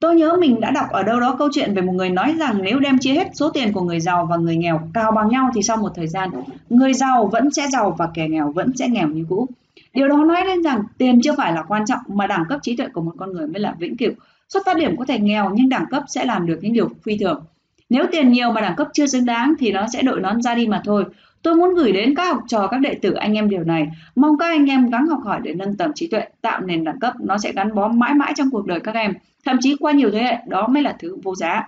Tôi 0.00 0.14
nhớ 0.14 0.36
mình 0.40 0.60
đã 0.60 0.70
đọc 0.70 0.86
ở 0.90 1.02
đâu 1.02 1.20
đó 1.20 1.36
câu 1.38 1.48
chuyện 1.52 1.74
về 1.74 1.82
một 1.82 1.92
người 1.92 2.10
nói 2.10 2.34
rằng 2.38 2.62
nếu 2.62 2.80
đem 2.80 2.98
chia 2.98 3.14
hết 3.14 3.30
số 3.34 3.50
tiền 3.50 3.72
của 3.72 3.80
người 3.80 4.00
giàu 4.00 4.26
và 4.26 4.36
người 4.36 4.56
nghèo 4.56 4.80
cao 4.94 5.12
bằng 5.12 5.28
nhau 5.28 5.50
thì 5.54 5.62
sau 5.62 5.76
một 5.76 5.92
thời 5.94 6.06
gian, 6.08 6.30
người 6.68 6.94
giàu 6.94 7.26
vẫn 7.26 7.50
sẽ 7.50 7.66
giàu 7.72 7.94
và 7.98 8.08
kẻ 8.14 8.28
nghèo 8.28 8.52
vẫn 8.52 8.76
sẽ 8.76 8.88
nghèo 8.88 9.08
như 9.08 9.26
cũ. 9.28 9.48
Điều 9.92 10.08
đó 10.08 10.16
nói 10.16 10.44
lên 10.46 10.62
rằng 10.62 10.82
tiền 10.98 11.20
chưa 11.22 11.34
phải 11.36 11.52
là 11.52 11.62
quan 11.62 11.86
trọng 11.86 12.00
mà 12.08 12.26
đẳng 12.26 12.44
cấp 12.48 12.60
trí 12.62 12.76
tuệ 12.76 12.88
của 12.92 13.00
một 13.00 13.12
con 13.16 13.32
người 13.32 13.46
mới 13.46 13.60
là 13.60 13.74
vĩnh 13.78 13.96
cửu. 13.96 14.12
Xuất 14.48 14.62
phát 14.66 14.76
điểm 14.76 14.96
có 14.96 15.04
thể 15.04 15.18
nghèo 15.18 15.50
nhưng 15.54 15.68
đẳng 15.68 15.86
cấp 15.90 16.02
sẽ 16.08 16.24
làm 16.24 16.46
được 16.46 16.58
những 16.62 16.72
điều 16.72 16.88
phi 17.02 17.18
thường. 17.18 17.44
Nếu 17.88 18.06
tiền 18.12 18.32
nhiều 18.32 18.52
mà 18.52 18.60
đẳng 18.60 18.76
cấp 18.76 18.88
chưa 18.92 19.06
xứng 19.06 19.24
đáng 19.24 19.54
thì 19.58 19.72
nó 19.72 19.86
sẽ 19.92 20.02
đội 20.02 20.20
nón 20.20 20.42
ra 20.42 20.54
đi 20.54 20.66
mà 20.66 20.82
thôi. 20.84 21.04
Tôi 21.42 21.56
muốn 21.56 21.74
gửi 21.74 21.92
đến 21.92 22.14
các 22.14 22.34
học 22.34 22.42
trò, 22.48 22.66
các 22.66 22.78
đệ 22.78 22.94
tử 23.02 23.12
anh 23.12 23.34
em 23.34 23.48
điều 23.48 23.64
này. 23.64 23.86
Mong 24.14 24.38
các 24.38 24.46
anh 24.46 24.66
em 24.66 24.90
gắng 24.90 25.06
học 25.06 25.20
hỏi 25.24 25.40
để 25.42 25.54
nâng 25.54 25.76
tầm 25.76 25.92
trí 25.94 26.06
tuệ, 26.08 26.24
tạo 26.40 26.60
nền 26.60 26.84
đẳng 26.84 26.98
cấp. 26.98 27.14
Nó 27.20 27.38
sẽ 27.38 27.52
gắn 27.52 27.74
bó 27.74 27.88
mãi 27.88 28.14
mãi 28.14 28.32
trong 28.36 28.50
cuộc 28.50 28.66
đời 28.66 28.80
các 28.80 28.94
em. 28.94 29.14
Thậm 29.44 29.56
chí 29.60 29.76
qua 29.80 29.92
nhiều 29.92 30.10
thế 30.10 30.22
hệ, 30.22 30.36
đó 30.46 30.66
mới 30.66 30.82
là 30.82 30.96
thứ 30.98 31.16
vô 31.22 31.34
giá. 31.34 31.62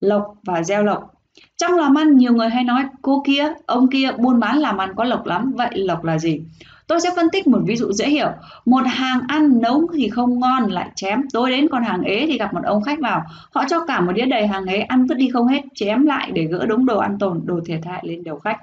Lộc 0.00 0.34
và 0.44 0.62
gieo 0.62 0.84
lộc 0.84 1.18
trong 1.56 1.74
làm 1.74 1.98
ăn, 1.98 2.16
nhiều 2.16 2.32
người 2.32 2.48
hay 2.48 2.64
nói 2.64 2.84
cô 3.02 3.22
kia, 3.26 3.52
ông 3.66 3.88
kia 3.90 4.10
buôn 4.18 4.40
bán 4.40 4.58
làm 4.58 4.78
ăn 4.78 4.94
có 4.96 5.04
lộc 5.04 5.26
lắm. 5.26 5.52
Vậy 5.56 5.70
lộc 5.74 6.04
là 6.04 6.18
gì? 6.18 6.40
Tôi 6.88 7.00
sẽ 7.00 7.10
phân 7.16 7.30
tích 7.32 7.46
một 7.46 7.58
ví 7.66 7.76
dụ 7.76 7.92
dễ 7.92 8.08
hiểu. 8.08 8.28
Một 8.64 8.82
hàng 8.86 9.20
ăn 9.28 9.60
nấu 9.60 9.86
thì 9.94 10.08
không 10.08 10.40
ngon 10.40 10.70
lại 10.70 10.90
chém. 10.94 11.22
Tôi 11.32 11.50
đến 11.50 11.68
con 11.68 11.84
hàng 11.84 12.02
ế 12.02 12.26
thì 12.26 12.38
gặp 12.38 12.54
một 12.54 12.60
ông 12.64 12.82
khách 12.82 13.00
vào. 13.00 13.22
Họ 13.54 13.64
cho 13.68 13.84
cả 13.86 14.00
một 14.00 14.12
đĩa 14.12 14.26
đầy 14.26 14.46
hàng 14.46 14.66
ế 14.66 14.80
ăn 14.80 15.06
vứt 15.06 15.14
đi 15.14 15.28
không 15.32 15.46
hết, 15.46 15.62
chém 15.74 16.06
lại 16.06 16.30
để 16.32 16.44
gỡ 16.44 16.66
đống 16.66 16.86
đồ 16.86 16.98
ăn 16.98 17.18
tồn, 17.18 17.40
đồ 17.44 17.60
thiệt 17.66 17.80
hại 17.84 18.02
lên 18.06 18.24
đầu 18.24 18.38
khách. 18.38 18.56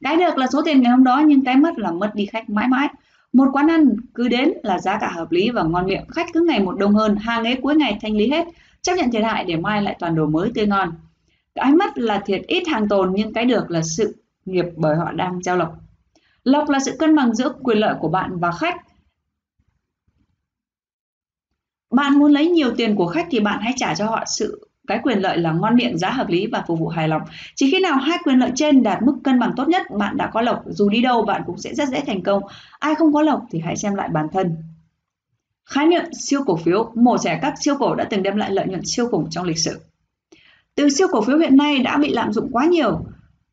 Cái 0.00 0.16
được 0.16 0.38
là 0.38 0.46
số 0.52 0.62
tiền 0.64 0.82
ngày 0.82 0.90
hôm 0.90 1.04
đó 1.04 1.22
nhưng 1.26 1.44
cái 1.44 1.56
mất 1.56 1.78
là 1.78 1.90
mất 1.90 2.14
đi 2.14 2.26
khách 2.26 2.50
mãi 2.50 2.68
mãi. 2.68 2.88
Một 3.32 3.48
quán 3.52 3.70
ăn 3.70 3.88
cứ 4.14 4.28
đến 4.28 4.52
là 4.62 4.78
giá 4.78 4.98
cả 4.98 5.10
hợp 5.14 5.32
lý 5.32 5.50
và 5.50 5.62
ngon 5.62 5.86
miệng, 5.86 6.04
khách 6.08 6.26
cứ 6.32 6.44
ngày 6.48 6.60
một 6.60 6.78
đông 6.78 6.94
hơn, 6.94 7.16
hàng 7.16 7.44
ế 7.44 7.54
cuối 7.54 7.76
ngày 7.76 7.98
thanh 8.02 8.16
lý 8.16 8.30
hết, 8.30 8.46
chấp 8.82 8.94
nhận 8.94 9.10
thiệt 9.10 9.22
hại 9.24 9.44
để 9.44 9.56
mai 9.56 9.82
lại 9.82 9.96
toàn 9.98 10.14
đồ 10.14 10.26
mới 10.26 10.50
tươi 10.54 10.66
ngon. 10.66 10.92
Cái 11.54 11.72
mất 11.72 11.98
là 11.98 12.22
thiệt 12.26 12.42
ít 12.46 12.68
hàng 12.68 12.88
tồn 12.88 13.12
nhưng 13.14 13.32
cái 13.32 13.44
được 13.44 13.70
là 13.70 13.82
sự 13.82 14.14
nghiệp 14.44 14.64
bởi 14.76 14.96
họ 14.96 15.12
đang 15.12 15.42
giao 15.42 15.56
lộc. 15.56 15.74
Lộc 16.44 16.68
là 16.68 16.78
sự 16.80 16.96
cân 16.98 17.16
bằng 17.16 17.34
giữa 17.34 17.52
quyền 17.62 17.78
lợi 17.78 17.94
của 18.00 18.08
bạn 18.08 18.38
và 18.38 18.52
khách. 18.52 18.76
Bạn 21.90 22.18
muốn 22.18 22.32
lấy 22.32 22.48
nhiều 22.48 22.74
tiền 22.76 22.96
của 22.96 23.06
khách 23.06 23.26
thì 23.30 23.40
bạn 23.40 23.60
hãy 23.62 23.72
trả 23.76 23.94
cho 23.94 24.06
họ 24.06 24.24
sự 24.26 24.70
cái 24.90 25.00
quyền 25.02 25.18
lợi 25.18 25.38
là 25.38 25.52
ngon 25.52 25.74
miệng, 25.74 25.98
giá 25.98 26.10
hợp 26.10 26.28
lý 26.28 26.46
và 26.46 26.64
phục 26.66 26.78
vụ 26.78 26.88
hài 26.88 27.08
lòng. 27.08 27.22
Chỉ 27.54 27.70
khi 27.70 27.80
nào 27.80 27.96
hai 27.96 28.18
quyền 28.24 28.38
lợi 28.38 28.50
trên 28.54 28.82
đạt 28.82 29.02
mức 29.02 29.16
cân 29.24 29.38
bằng 29.38 29.52
tốt 29.56 29.68
nhất, 29.68 29.82
bạn 29.98 30.16
đã 30.16 30.30
có 30.32 30.40
lộc, 30.40 30.62
dù 30.66 30.88
đi 30.88 31.02
đâu 31.02 31.22
bạn 31.22 31.42
cũng 31.46 31.58
sẽ 31.58 31.74
rất 31.74 31.88
dễ 31.88 32.00
thành 32.06 32.22
công. 32.22 32.42
Ai 32.78 32.94
không 32.94 33.12
có 33.12 33.22
lộc 33.22 33.42
thì 33.50 33.60
hãy 33.60 33.76
xem 33.76 33.94
lại 33.94 34.08
bản 34.08 34.26
thân. 34.32 34.56
Khái 35.64 35.86
niệm 35.86 36.04
siêu 36.12 36.40
cổ 36.46 36.56
phiếu, 36.56 36.92
mổ 36.94 37.18
xẻ 37.18 37.38
các 37.42 37.54
siêu 37.60 37.76
cổ 37.78 37.94
đã 37.94 38.04
từng 38.04 38.22
đem 38.22 38.36
lại 38.36 38.50
lợi 38.50 38.66
nhuận 38.66 38.84
siêu 38.84 39.08
khủng 39.08 39.30
trong 39.30 39.44
lịch 39.44 39.58
sử. 39.58 39.80
Từ 40.74 40.88
siêu 40.88 41.08
cổ 41.10 41.22
phiếu 41.22 41.38
hiện 41.38 41.56
nay 41.56 41.78
đã 41.78 41.96
bị 41.96 42.12
lạm 42.12 42.32
dụng 42.32 42.48
quá 42.52 42.64
nhiều. 42.64 43.04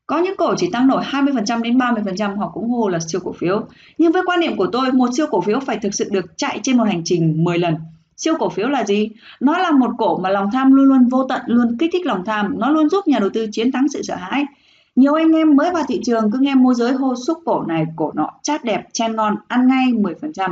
Có 0.07 0.19
những 0.19 0.38
cổ 0.38 0.55
chỉ 0.57 0.69
tăng 0.71 0.88
nổi 0.88 1.03
20% 1.11 1.61
đến 1.61 1.77
30% 1.77 2.38
họ 2.38 2.51
cũng 2.53 2.69
hô 2.69 2.88
là 2.88 2.99
siêu 2.99 3.21
cổ 3.23 3.31
phiếu. 3.31 3.61
Nhưng 3.97 4.11
với 4.11 4.21
quan 4.25 4.39
niệm 4.39 4.57
của 4.57 4.67
tôi, 4.71 4.91
một 4.91 5.09
siêu 5.17 5.25
cổ 5.31 5.41
phiếu 5.41 5.59
phải 5.59 5.77
thực 5.77 5.93
sự 5.93 6.09
được 6.11 6.38
chạy 6.38 6.59
trên 6.63 6.77
một 6.77 6.84
hành 6.84 7.01
trình 7.05 7.43
10 7.43 7.57
lần. 7.57 7.75
Siêu 8.17 8.34
cổ 8.39 8.49
phiếu 8.49 8.67
là 8.67 8.84
gì? 8.84 9.09
Nó 9.39 9.57
là 9.57 9.71
một 9.71 9.91
cổ 9.97 10.17
mà 10.17 10.29
lòng 10.29 10.49
tham 10.53 10.73
luôn 10.73 10.85
luôn 10.85 11.07
vô 11.07 11.23
tận, 11.29 11.41
luôn 11.45 11.77
kích 11.79 11.89
thích 11.93 12.05
lòng 12.05 12.23
tham. 12.25 12.59
Nó 12.59 12.69
luôn 12.69 12.89
giúp 12.89 13.07
nhà 13.07 13.19
đầu 13.19 13.29
tư 13.29 13.47
chiến 13.51 13.71
thắng 13.71 13.89
sự 13.89 14.01
sợ 14.03 14.15
hãi. 14.15 14.45
Nhiều 14.95 15.13
anh 15.13 15.31
em 15.31 15.55
mới 15.55 15.71
vào 15.71 15.84
thị 15.88 16.01
trường 16.03 16.31
cứ 16.31 16.39
nghe 16.41 16.55
môi 16.55 16.75
giới 16.75 16.93
hô 16.93 17.15
xúc 17.15 17.38
cổ 17.45 17.63
này, 17.63 17.85
cổ 17.95 18.11
nọ, 18.15 18.29
chát 18.43 18.63
đẹp, 18.63 18.88
chen 18.93 19.15
ngon, 19.15 19.35
ăn 19.47 19.67
ngay 19.67 19.85
10%. 19.85 20.51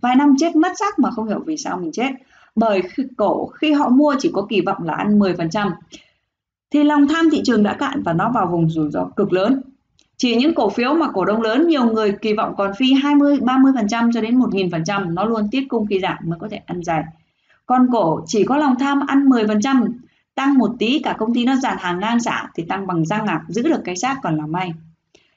Vài 0.00 0.16
năm 0.16 0.34
chết 0.38 0.56
mất 0.56 0.72
sắc 0.78 0.98
mà 0.98 1.10
không 1.10 1.28
hiểu 1.28 1.42
vì 1.46 1.56
sao 1.56 1.78
mình 1.78 1.92
chết. 1.92 2.10
Bởi 2.56 2.82
khi 2.82 3.02
cổ 3.16 3.46
khi 3.46 3.72
họ 3.72 3.88
mua 3.88 4.14
chỉ 4.18 4.30
có 4.32 4.46
kỳ 4.48 4.60
vọng 4.60 4.82
là 4.82 4.94
ăn 4.94 5.18
10% 5.18 5.70
thì 6.72 6.84
lòng 6.84 7.08
tham 7.08 7.30
thị 7.30 7.40
trường 7.44 7.62
đã 7.62 7.74
cạn 7.74 8.02
và 8.02 8.12
nó 8.12 8.30
vào 8.34 8.46
vùng 8.46 8.70
rủi 8.70 8.90
ro 8.90 9.04
cực 9.16 9.32
lớn. 9.32 9.62
Chỉ 10.16 10.36
những 10.36 10.54
cổ 10.54 10.70
phiếu 10.70 10.94
mà 10.94 11.08
cổ 11.12 11.24
đông 11.24 11.42
lớn 11.42 11.68
nhiều 11.68 11.84
người 11.84 12.12
kỳ 12.22 12.32
vọng 12.32 12.54
còn 12.56 12.70
phi 12.78 12.92
20, 12.92 13.36
30% 13.36 14.10
cho 14.14 14.20
đến 14.20 14.40
1.000% 14.40 15.14
nó 15.14 15.24
luôn 15.24 15.48
tiết 15.50 15.64
cung 15.68 15.86
khi 15.86 16.00
giảm 16.00 16.16
mới 16.24 16.38
có 16.38 16.48
thể 16.50 16.60
ăn 16.66 16.82
dài. 16.82 17.04
Còn 17.66 17.86
cổ 17.92 18.20
chỉ 18.26 18.44
có 18.44 18.56
lòng 18.56 18.74
tham 18.78 19.00
ăn 19.06 19.28
10%, 19.28 19.88
tăng 20.34 20.58
một 20.58 20.70
tí 20.78 20.98
cả 20.98 21.16
công 21.18 21.34
ty 21.34 21.44
nó 21.44 21.56
dàn 21.56 21.76
hàng 21.80 22.00
ngang 22.00 22.20
xả 22.20 22.48
thì 22.54 22.62
tăng 22.68 22.86
bằng 22.86 23.04
răng 23.04 23.24
ngạc 23.24 23.40
giữ 23.48 23.62
được 23.62 23.80
cái 23.84 23.96
xác 23.96 24.16
còn 24.22 24.36
là 24.36 24.46
may. 24.46 24.72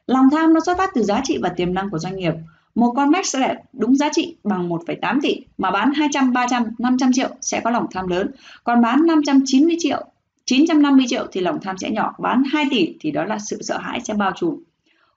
Lòng 0.08 0.30
tham 0.32 0.54
nó 0.54 0.60
xuất 0.66 0.78
phát 0.78 0.90
từ 0.94 1.04
giá 1.04 1.22
trị 1.24 1.38
và 1.42 1.50
tiềm 1.50 1.74
năng 1.74 1.90
của 1.90 2.00
doanh 2.00 2.16
nghiệp. 2.16 2.34
Một 2.76 2.94
con 2.96 3.12
Mac 3.12 3.26
sẽ 3.26 3.56
đúng 3.74 3.96
giá 3.96 4.10
trị 4.14 4.36
bằng 4.44 4.70
1,8 4.70 5.20
tỷ 5.22 5.42
mà 5.58 5.72
bán 5.72 5.94
200, 5.94 6.34
300, 6.34 6.64
500 6.78 7.12
triệu 7.14 7.30
sẽ 7.42 7.60
có 7.60 7.70
lòng 7.70 7.86
tham 7.92 8.08
lớn. 8.08 8.32
Còn 8.64 8.82
bán 8.82 9.06
590 9.06 9.76
triệu 9.80 10.06
950 10.46 11.06
triệu 11.10 11.28
thì 11.32 11.42
lòng 11.42 11.58
tham 11.62 11.78
sẽ 11.78 11.90
nhỏ, 11.90 12.14
bán 12.20 12.44
2 12.52 12.66
tỷ 12.70 12.98
thì 13.00 13.12
đó 13.12 13.24
là 13.24 13.40
sự 13.40 13.62
sợ 13.62 13.78
hãi 13.78 14.00
sẽ 14.04 14.14
bao 14.14 14.32
trùm. 14.36 14.56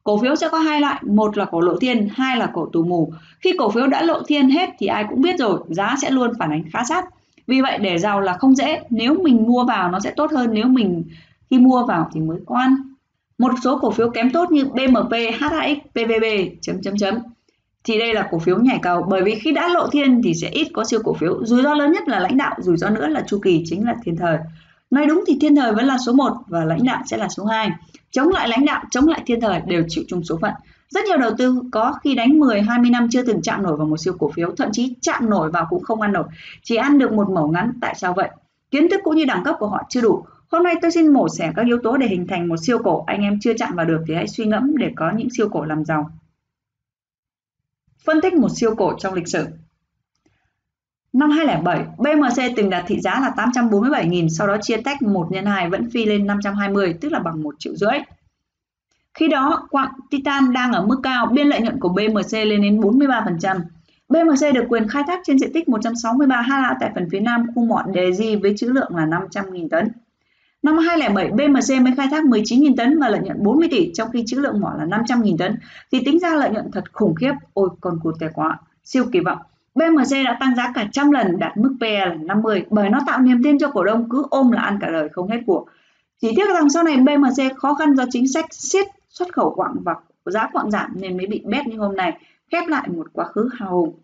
Cổ 0.04 0.18
phiếu 0.18 0.36
sẽ 0.36 0.48
có 0.48 0.58
hai 0.58 0.80
loại, 0.80 1.02
một 1.06 1.38
là 1.38 1.44
cổ 1.44 1.60
lộ 1.60 1.76
thiên, 1.76 2.08
hai 2.12 2.36
là 2.36 2.50
cổ 2.54 2.68
tù 2.72 2.84
mù. 2.84 3.12
Khi 3.40 3.52
cổ 3.58 3.70
phiếu 3.70 3.86
đã 3.86 4.02
lộ 4.02 4.22
thiên 4.22 4.50
hết 4.50 4.70
thì 4.78 4.86
ai 4.86 5.04
cũng 5.08 5.22
biết 5.22 5.38
rồi, 5.38 5.60
giá 5.68 5.96
sẽ 6.02 6.10
luôn 6.10 6.30
phản 6.38 6.50
ánh 6.50 6.64
khá 6.72 6.84
sát. 6.84 7.04
Vì 7.46 7.60
vậy 7.60 7.78
để 7.78 7.98
giàu 7.98 8.20
là 8.20 8.32
không 8.32 8.54
dễ, 8.54 8.80
nếu 8.90 9.14
mình 9.22 9.46
mua 9.46 9.64
vào 9.64 9.90
nó 9.90 10.00
sẽ 10.00 10.10
tốt 10.10 10.30
hơn 10.30 10.50
nếu 10.52 10.66
mình 10.66 11.04
khi 11.50 11.58
mua 11.58 11.86
vào 11.86 12.10
thì 12.12 12.20
mới 12.20 12.38
quan. 12.46 12.76
Một 13.38 13.52
số 13.64 13.78
cổ 13.78 13.90
phiếu 13.90 14.10
kém 14.10 14.30
tốt 14.30 14.50
như 14.50 14.64
BMP, 14.64 15.12
HHX, 15.40 15.78
PVB 15.90 16.24
chấm 16.60 16.82
chấm 16.82 16.96
chấm 16.96 17.14
thì 17.84 17.98
đây 17.98 18.14
là 18.14 18.28
cổ 18.30 18.38
phiếu 18.38 18.58
nhảy 18.58 18.78
cầu 18.82 19.06
bởi 19.08 19.22
vì 19.22 19.34
khi 19.34 19.52
đã 19.52 19.68
lộ 19.68 19.88
thiên 19.92 20.22
thì 20.22 20.34
sẽ 20.34 20.48
ít 20.48 20.68
có 20.72 20.84
siêu 20.84 21.00
cổ 21.04 21.14
phiếu. 21.14 21.44
Rủi 21.44 21.62
ro 21.62 21.74
lớn 21.74 21.92
nhất 21.92 22.08
là 22.08 22.20
lãnh 22.20 22.36
đạo, 22.36 22.54
rủi 22.58 22.76
ro 22.76 22.90
nữa 22.90 23.06
là 23.06 23.24
chu 23.28 23.38
kỳ 23.42 23.62
chính 23.66 23.84
là 23.84 23.94
thiên 24.04 24.16
thời. 24.16 24.38
Nói 24.90 25.06
đúng 25.06 25.24
thì 25.26 25.38
thiên 25.40 25.56
thời 25.56 25.72
vẫn 25.72 25.84
là 25.84 25.98
số 26.06 26.12
1 26.12 26.32
và 26.46 26.64
lãnh 26.64 26.84
đạo 26.84 27.02
sẽ 27.06 27.16
là 27.16 27.28
số 27.28 27.44
2. 27.44 27.70
Chống 28.10 28.28
lại 28.28 28.48
lãnh 28.48 28.64
đạo, 28.64 28.84
chống 28.90 29.08
lại 29.08 29.22
thiên 29.26 29.40
thời 29.40 29.60
đều 29.66 29.84
chịu 29.88 30.04
chung 30.08 30.24
số 30.24 30.38
phận. 30.40 30.52
Rất 30.88 31.04
nhiều 31.04 31.16
đầu 31.16 31.30
tư 31.38 31.62
có 31.72 31.94
khi 32.02 32.14
đánh 32.14 32.38
10, 32.38 32.62
20 32.62 32.90
năm 32.90 33.08
chưa 33.10 33.22
từng 33.22 33.42
chạm 33.42 33.62
nổi 33.62 33.76
vào 33.76 33.86
một 33.86 33.96
siêu 33.96 34.14
cổ 34.18 34.30
phiếu, 34.34 34.54
thậm 34.56 34.68
chí 34.72 34.94
chạm 35.00 35.30
nổi 35.30 35.50
vào 35.50 35.66
cũng 35.70 35.82
không 35.82 36.00
ăn 36.00 36.12
nổi, 36.12 36.24
chỉ 36.62 36.76
ăn 36.76 36.98
được 36.98 37.12
một 37.12 37.30
mẩu 37.30 37.48
ngắn. 37.48 37.72
Tại 37.80 37.94
sao 37.94 38.14
vậy? 38.14 38.30
Kiến 38.70 38.88
thức 38.90 39.00
cũng 39.04 39.16
như 39.16 39.24
đẳng 39.24 39.44
cấp 39.44 39.56
của 39.58 39.68
họ 39.68 39.82
chưa 39.88 40.00
đủ. 40.00 40.24
Hôm 40.48 40.62
nay 40.62 40.74
tôi 40.82 40.90
xin 40.90 41.12
mổ 41.12 41.28
xẻ 41.28 41.52
các 41.56 41.66
yếu 41.66 41.78
tố 41.82 41.96
để 41.96 42.06
hình 42.06 42.26
thành 42.26 42.48
một 42.48 42.56
siêu 42.62 42.78
cổ. 42.84 43.04
Anh 43.06 43.22
em 43.22 43.38
chưa 43.40 43.52
chạm 43.58 43.74
vào 43.76 43.86
được 43.86 44.04
thì 44.08 44.14
hãy 44.14 44.28
suy 44.28 44.44
ngẫm 44.44 44.76
để 44.76 44.90
có 44.96 45.12
những 45.16 45.28
siêu 45.36 45.48
cổ 45.48 45.64
làm 45.64 45.84
giàu. 45.84 46.10
Phân 48.04 48.20
tích 48.20 48.34
một 48.34 48.48
siêu 48.56 48.74
cổ 48.74 48.92
trong 48.98 49.14
lịch 49.14 49.28
sử. 49.28 49.46
Năm 51.12 51.30
2007, 51.30 51.84
BMC 51.98 52.56
từng 52.56 52.70
đạt 52.70 52.84
thị 52.86 53.00
giá 53.00 53.20
là 53.20 53.32
847.000, 53.36 54.28
sau 54.28 54.46
đó 54.46 54.56
chia 54.62 54.76
tách 54.76 55.02
1 55.02 55.28
x 55.30 55.46
2 55.46 55.70
vẫn 55.70 55.90
phi 55.90 56.04
lên 56.04 56.26
520, 56.26 56.94
tức 57.00 57.12
là 57.12 57.18
bằng 57.18 57.42
1 57.42 57.54
triệu 57.58 57.76
rưỡi. 57.76 57.98
Khi 59.14 59.28
đó, 59.28 59.68
quặng 59.70 59.92
Titan 60.10 60.52
đang 60.52 60.72
ở 60.72 60.86
mức 60.86 61.00
cao, 61.02 61.26
biên 61.26 61.46
lợi 61.46 61.60
nhuận 61.60 61.80
của 61.80 61.88
BMC 61.88 62.32
lên 62.32 62.62
đến 62.62 62.80
43%. 62.80 63.60
BMC 64.08 64.54
được 64.54 64.64
quyền 64.68 64.88
khai 64.88 65.02
thác 65.06 65.20
trên 65.24 65.38
diện 65.38 65.52
tích 65.52 65.68
163 65.68 66.40
ha 66.40 66.76
tại 66.80 66.90
phần 66.94 67.08
phía 67.10 67.20
nam 67.20 67.46
khu 67.54 67.64
mỏ 67.64 67.82
Đề 67.92 68.12
Di 68.12 68.36
với 68.36 68.54
trữ 68.58 68.66
lượng 68.66 68.96
là 68.96 69.06
500.000 69.06 69.68
tấn. 69.68 69.88
Năm 70.62 70.78
2007, 70.78 71.30
BMC 71.30 71.82
mới 71.82 71.92
khai 71.96 72.06
thác 72.10 72.24
19.000 72.24 72.76
tấn 72.76 72.98
và 72.98 73.08
lợi 73.08 73.20
nhuận 73.20 73.42
40 73.42 73.68
tỷ, 73.70 73.90
trong 73.94 74.10
khi 74.12 74.24
trữ 74.26 74.40
lượng 74.40 74.60
mỏ 74.60 74.74
là 74.78 74.84
500.000 74.84 75.36
tấn, 75.36 75.56
thì 75.92 76.04
tính 76.04 76.18
ra 76.18 76.34
lợi 76.34 76.50
nhuận 76.50 76.70
thật 76.72 76.92
khủng 76.92 77.14
khiếp. 77.14 77.32
Ôi, 77.52 77.68
còn 77.80 77.98
cụt 78.02 78.14
tè 78.20 78.28
quá, 78.34 78.58
siêu 78.84 79.04
kỳ 79.12 79.20
vọng. 79.20 79.38
BMC 79.78 80.24
đã 80.24 80.36
tăng 80.40 80.54
giá 80.56 80.72
cả 80.74 80.86
trăm 80.92 81.10
lần 81.10 81.38
đạt 81.38 81.56
mức 81.56 81.74
PE 81.80 82.06
là 82.06 82.14
50 82.14 82.64
bởi 82.70 82.88
nó 82.88 82.98
tạo 83.06 83.20
niềm 83.20 83.42
tin 83.44 83.58
cho 83.58 83.70
cổ 83.70 83.84
đông 83.84 84.08
cứ 84.10 84.26
ôm 84.30 84.50
là 84.50 84.62
ăn 84.62 84.78
cả 84.80 84.90
đời 84.90 85.08
không 85.08 85.28
hết 85.28 85.40
của. 85.46 85.66
Chỉ 86.20 86.32
tiếc 86.36 86.54
rằng 86.54 86.70
sau 86.70 86.82
này 86.82 86.96
BMC 86.96 87.56
khó 87.56 87.74
khăn 87.74 87.94
do 87.96 88.04
chính 88.10 88.28
sách 88.28 88.46
siết 88.50 88.86
xuất 89.08 89.32
khẩu 89.32 89.54
quặng 89.54 89.74
và 89.84 89.94
giá 90.26 90.48
quặng 90.52 90.70
giảm 90.70 90.90
nên 90.94 91.16
mới 91.16 91.26
bị 91.26 91.42
bét 91.46 91.66
như 91.66 91.78
hôm 91.78 91.96
nay, 91.96 92.12
khép 92.52 92.68
lại 92.68 92.88
một 92.96 93.06
quá 93.12 93.24
khứ 93.24 93.48
hào 93.58 93.70
hùng. 93.70 93.94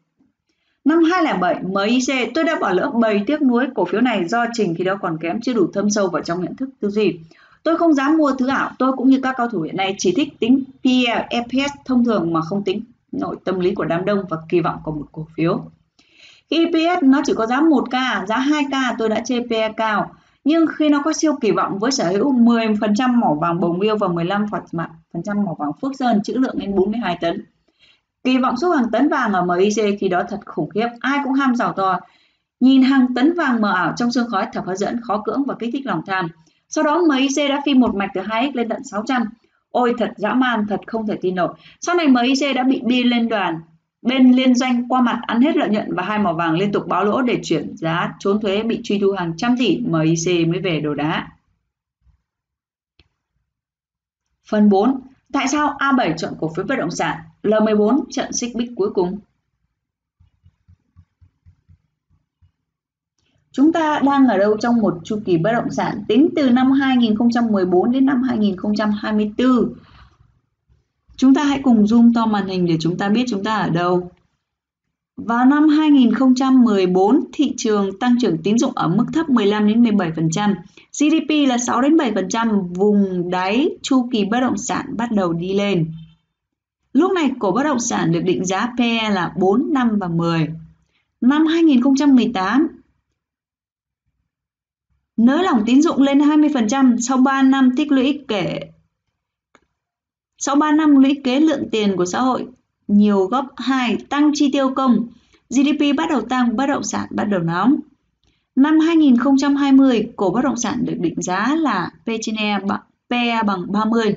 Năm 0.85 1.03
2007, 1.13 1.63
MIC 1.63 2.35
tôi 2.35 2.45
đã 2.45 2.59
bỏ 2.61 2.71
lỡ 2.71 2.91
bầy 2.95 3.23
tiếc 3.27 3.43
nuối 3.43 3.67
cổ 3.75 3.85
phiếu 3.85 4.01
này 4.01 4.29
do 4.29 4.47
trình 4.53 4.75
khi 4.79 4.85
đó 4.85 4.97
còn 5.03 5.19
kém 5.21 5.41
chưa 5.41 5.53
đủ 5.53 5.67
thâm 5.73 5.91
sâu 5.91 6.09
vào 6.09 6.23
trong 6.23 6.43
nhận 6.43 6.57
thức 6.57 6.69
tư 6.81 6.91
duy. 6.91 7.19
Tôi 7.63 7.77
không 7.77 7.95
dám 7.95 8.17
mua 8.17 8.33
thứ 8.39 8.49
ảo, 8.49 8.71
tôi 8.79 8.93
cũng 8.93 9.09
như 9.11 9.21
các 9.23 9.35
cao 9.37 9.49
thủ 9.49 9.61
hiện 9.61 9.77
nay 9.77 9.95
chỉ 9.99 10.13
thích 10.17 10.29
tính 10.39 10.65
PE, 10.85 11.27
EPS 11.31 11.73
thông 11.85 12.05
thường 12.05 12.33
mà 12.33 12.41
không 12.41 12.65
tính 12.65 12.81
nội 13.21 13.37
tâm 13.45 13.61
lý 13.61 13.75
của 13.75 13.85
đám 13.85 14.05
đông 14.05 14.25
và 14.31 14.37
kỳ 14.49 14.61
vọng 14.61 14.79
của 14.85 14.93
một 14.93 15.07
cổ 15.13 15.27
phiếu. 15.37 15.71
Khi 16.51 16.67
EPS 16.67 17.03
nó 17.03 17.21
chỉ 17.25 17.33
có 17.37 17.47
giá 17.47 17.61
1K, 17.61 18.27
giá 18.27 18.37
2K 18.37 18.95
tôi 18.99 19.09
đã 19.09 19.21
chê 19.21 19.41
PE 19.51 19.73
cao. 19.73 20.11
Nhưng 20.45 20.67
khi 20.67 20.89
nó 20.89 21.03
có 21.05 21.13
siêu 21.13 21.35
kỳ 21.41 21.51
vọng 21.51 21.79
với 21.79 21.91
sở 21.91 22.09
hữu 22.09 22.33
10% 22.33 23.19
mỏ 23.19 23.35
vàng 23.41 23.61
bồng 23.61 23.79
miêu 23.79 23.97
và 23.97 24.09
15% 24.09 25.45
mỏ 25.45 25.55
vàng 25.59 25.71
Phước 25.83 25.93
Sơn 25.99 26.23
trữ 26.23 26.35
lượng 26.35 26.59
lên 26.59 26.75
42 26.75 27.19
tấn. 27.21 27.45
Kỳ 28.25 28.39
vọng 28.39 28.57
số 28.57 28.71
hàng 28.71 28.91
tấn 28.93 29.09
vàng 29.09 29.33
ở 29.33 29.45
MIC 29.45 29.99
khi 30.01 30.09
đó 30.09 30.23
thật 30.29 30.41
khủng 30.47 30.71
khiếp, 30.71 30.89
ai 31.01 31.19
cũng 31.25 31.33
ham 31.33 31.57
giàu 31.57 31.73
to. 31.73 31.99
Nhìn 32.61 32.83
hàng 32.83 33.15
tấn 33.15 33.35
vàng 33.35 33.61
mờ 33.61 33.73
ảo 33.73 33.93
trong 33.97 34.13
sương 34.13 34.31
khói 34.31 34.47
thật 34.53 34.65
hấp 34.67 34.77
dẫn, 34.77 35.01
khó 35.03 35.23
cưỡng 35.25 35.45
và 35.45 35.55
kích 35.59 35.71
thích 35.73 35.87
lòng 35.87 36.03
tham. 36.07 36.29
Sau 36.69 36.85
đó 36.85 37.03
MIC 37.09 37.49
đã 37.49 37.63
phi 37.67 37.75
một 37.75 37.95
mạch 37.95 38.11
từ 38.15 38.21
2x 38.21 38.51
lên 38.55 38.69
tận 38.69 38.85
600. 38.85 39.23
Ôi 39.75 39.95
thật 39.99 40.13
dã 40.17 40.35
man, 40.35 40.67
thật 40.69 40.81
không 40.87 41.07
thể 41.07 41.17
tin 41.21 41.35
nổi. 41.35 41.55
Sau 41.81 41.95
này 41.95 42.09
MIC 42.09 42.55
đã 42.55 42.63
bị 42.63 42.81
bi 42.85 43.03
lên 43.03 43.29
đoàn. 43.29 43.61
Bên 44.03 44.33
liên 44.33 44.55
doanh 44.55 44.89
qua 44.89 45.01
mặt 45.01 45.21
ăn 45.27 45.41
hết 45.41 45.57
lợi 45.57 45.69
nhuận 45.69 45.95
và 45.95 46.03
hai 46.03 46.19
màu 46.19 46.35
vàng 46.35 46.55
liên 46.55 46.73
tục 46.73 46.87
báo 46.87 47.05
lỗ 47.05 47.23
để 47.23 47.41
chuyển 47.43 47.77
giá 47.77 48.15
trốn 48.19 48.41
thuế 48.41 48.63
bị 48.63 48.81
truy 48.83 48.99
thu 48.99 49.13
hàng 49.13 49.37
trăm 49.37 49.57
tỷ 49.59 49.79
MIC 49.79 50.49
mới 50.49 50.61
về 50.61 50.81
đồ 50.81 50.95
đá. 50.95 51.29
Phần 54.49 54.69
4. 54.69 55.01
Tại 55.33 55.49
sao 55.49 55.77
A7 55.79 56.17
chọn 56.17 56.33
cổ 56.41 56.53
phiếu 56.57 56.65
bất 56.69 56.77
động 56.79 56.91
sản? 56.91 57.19
L14 57.43 58.05
trận 58.11 58.33
xích 58.33 58.57
bích 58.57 58.71
cuối 58.77 58.91
cùng. 58.91 59.19
Chúng 63.57 63.73
ta 63.73 64.01
đang 64.05 64.29
ở 64.29 64.39
đâu 64.39 64.57
trong 64.61 64.81
một 64.81 64.99
chu 65.05 65.21
kỳ 65.25 65.39
bất 65.39 65.53
động 65.53 65.71
sản 65.71 66.05
tính 66.09 66.29
từ 66.37 66.51
năm 66.51 66.71
2014 66.71 67.93
đến 67.93 68.07
năm 68.07 68.23
2024? 68.23 69.73
Chúng 71.17 71.35
ta 71.35 71.45
hãy 71.45 71.61
cùng 71.63 71.85
zoom 71.85 72.13
to 72.15 72.27
màn 72.27 72.47
hình 72.47 72.67
để 72.67 72.77
chúng 72.81 72.99
ta 72.99 73.09
biết 73.09 73.25
chúng 73.29 73.45
ta 73.45 73.57
ở 73.57 73.71
đâu. 73.71 74.11
Vào 75.17 75.47
năm 75.47 75.69
2014, 75.69 77.21
thị 77.33 77.55
trường 77.57 77.99
tăng 77.99 78.15
trưởng 78.21 78.39
tín 78.43 78.59
dụng 78.59 78.73
ở 78.75 78.89
mức 78.89 79.05
thấp 79.13 79.29
15 79.29 79.69
đến 79.69 79.83
17%, 79.83 80.55
GDP 80.93 81.49
là 81.49 81.59
6 81.59 81.81
đến 81.83 81.97
7%, 81.97 82.75
vùng 82.75 83.31
đáy 83.31 83.69
chu 83.83 84.09
kỳ 84.13 84.25
bất 84.25 84.41
động 84.41 84.59
sản 84.59 84.87
bắt 84.97 85.13
đầu 85.13 85.33
đi 85.33 85.55
lên. 85.55 85.93
Lúc 86.93 87.13
này 87.13 87.31
cổ 87.39 87.51
bất 87.51 87.63
động 87.63 87.81
sản 87.81 88.13
được 88.13 88.21
định 88.21 88.45
giá 88.45 88.69
PE 88.79 89.11
là 89.11 89.33
4, 89.37 89.73
5 89.73 89.99
và 89.99 90.09
10. 90.09 90.49
Năm 91.21 91.47
2018, 91.47 92.69
nới 95.17 95.43
lỏng 95.43 95.63
tín 95.67 95.83
dụng 95.83 96.03
lên 96.03 96.19
20% 96.19 96.99
sau 96.99 97.17
3 97.19 97.43
năm 97.43 97.71
tích 97.77 97.93
lũy 97.93 98.25
kể 98.29 98.61
sau 100.39 100.57
3 100.57 100.73
năm 100.73 100.97
lũy 100.97 101.21
kế 101.25 101.41
lượng 101.41 101.69
tiền 101.71 101.97
của 101.97 102.07
xã 102.07 102.21
hội 102.21 102.47
nhiều 102.89 103.25
gấp 103.25 103.45
2 103.57 103.97
tăng 104.09 104.31
chi 104.35 104.51
tiêu 104.53 104.75
công, 104.75 105.07
GDP 105.51 105.97
bắt 105.97 106.11
đầu 106.11 106.21
tăng, 106.21 106.57
bất 106.57 106.67
động 106.67 106.83
sản 106.83 107.07
bắt 107.11 107.25
đầu 107.25 107.41
nóng. 107.41 107.77
Năm 108.57 108.81
2020, 108.81 110.13
cổ 110.17 110.31
bất 110.31 110.45
động 110.45 110.57
sản 110.57 110.85
được 110.85 110.97
định 111.01 111.23
giá 111.23 111.55
là 111.55 111.91
P 112.05 112.09
trên 112.23 112.37
E 112.37 112.59
bằng, 112.59 112.81
PE 113.11 113.43
bằng 113.47 113.73
30. 113.73 114.17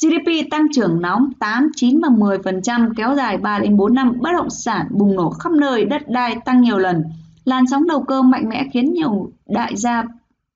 GDP 0.00 0.50
tăng 0.50 0.66
trưởng 0.72 1.00
nóng 1.00 1.32
8, 1.38 1.70
9 1.76 2.00
và 2.00 2.08
10% 2.08 2.94
kéo 2.96 3.14
dài 3.16 3.38
3 3.38 3.58
đến 3.58 3.76
4 3.76 3.94
năm, 3.94 4.12
bất 4.20 4.30
động 4.32 4.50
sản 4.50 4.86
bùng 4.90 5.16
nổ 5.16 5.30
khắp 5.30 5.52
nơi, 5.52 5.84
đất 5.84 6.02
đai 6.08 6.36
tăng 6.44 6.60
nhiều 6.60 6.78
lần. 6.78 7.04
Làn 7.48 7.66
sóng 7.66 7.86
đầu 7.86 8.02
cơ 8.02 8.22
mạnh 8.22 8.48
mẽ 8.48 8.64
khiến 8.72 8.92
nhiều 8.92 9.32
đại 9.46 9.76
gia 9.76 10.04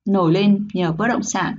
nổi 0.04 0.32
lên 0.32 0.68
nhờ 0.72 0.92
bất 0.92 1.08
động 1.08 1.22
sản. 1.22 1.56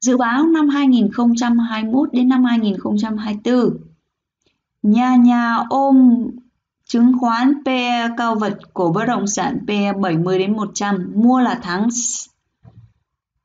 Dự 0.00 0.16
báo 0.16 0.46
năm 0.46 0.68
2021 0.68 2.12
đến 2.12 2.28
năm 2.28 2.44
2024 2.44 3.76
Nhà 4.82 5.16
nhà 5.16 5.56
ôm 5.70 6.26
chứng 6.84 7.12
khoán 7.20 7.52
PE 7.64 8.08
cao 8.16 8.34
vật 8.34 8.58
của 8.72 8.92
bất 8.92 9.04
động 9.04 9.26
sản 9.26 9.58
PE 9.66 9.92
70 9.92 10.38
đến 10.38 10.56
100 10.56 11.12
mua 11.14 11.40
là 11.40 11.54
thắng. 11.54 11.88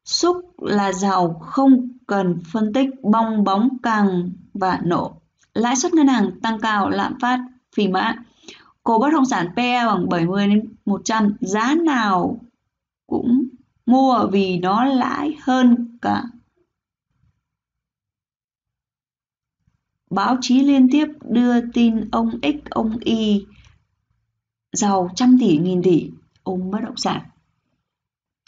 Xúc 0.06 0.38
là 0.62 0.94
giàu, 0.94 1.34
không 1.34 1.90
cần 2.08 2.40
phân 2.52 2.74
tích, 2.74 2.90
bong 3.04 3.44
bóng 3.44 3.70
càng 3.84 4.30
và 4.54 4.80
nổ. 4.84 5.22
Lãi 5.54 5.76
suất 5.76 5.94
ngân 5.94 6.08
hàng 6.08 6.32
tăng 6.42 6.60
cao, 6.60 6.90
lạm 6.90 7.20
phát 7.22 7.40
phì 7.76 7.88
mã 7.88 8.16
cổ 8.84 9.00
bất 9.00 9.10
động 9.12 9.26
sản 9.26 9.48
PE 9.56 9.86
bằng 9.86 10.10
70 10.10 10.48
đến 10.48 10.76
100 10.86 11.38
giá 11.40 11.76
nào 11.86 12.40
cũng 13.08 13.48
mua 13.86 14.28
vì 14.32 14.60
nó 14.60 14.86
lãi 14.86 15.38
hơn 15.42 15.98
cả 16.02 16.24
báo 20.14 20.38
chí 20.42 20.60
liên 20.60 20.88
tiếp 20.92 21.06
đưa 21.22 21.62
tin 21.72 22.10
ông 22.12 22.32
X, 22.42 22.70
ông 22.70 22.98
Y 23.00 23.46
giàu 24.72 25.10
trăm 25.16 25.38
tỷ, 25.40 25.58
nghìn 25.58 25.82
tỷ 25.84 26.12
ông 26.44 26.72
bất 26.72 26.80
động 26.84 26.98
sản. 26.98 27.22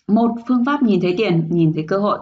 Một 0.07 0.31
phương 0.47 0.65
pháp 0.65 0.83
nhìn 0.83 1.01
thấy 1.01 1.15
tiền, 1.17 1.47
nhìn 1.51 1.73
thấy 1.73 1.85
cơ 1.87 1.97
hội. 1.97 2.19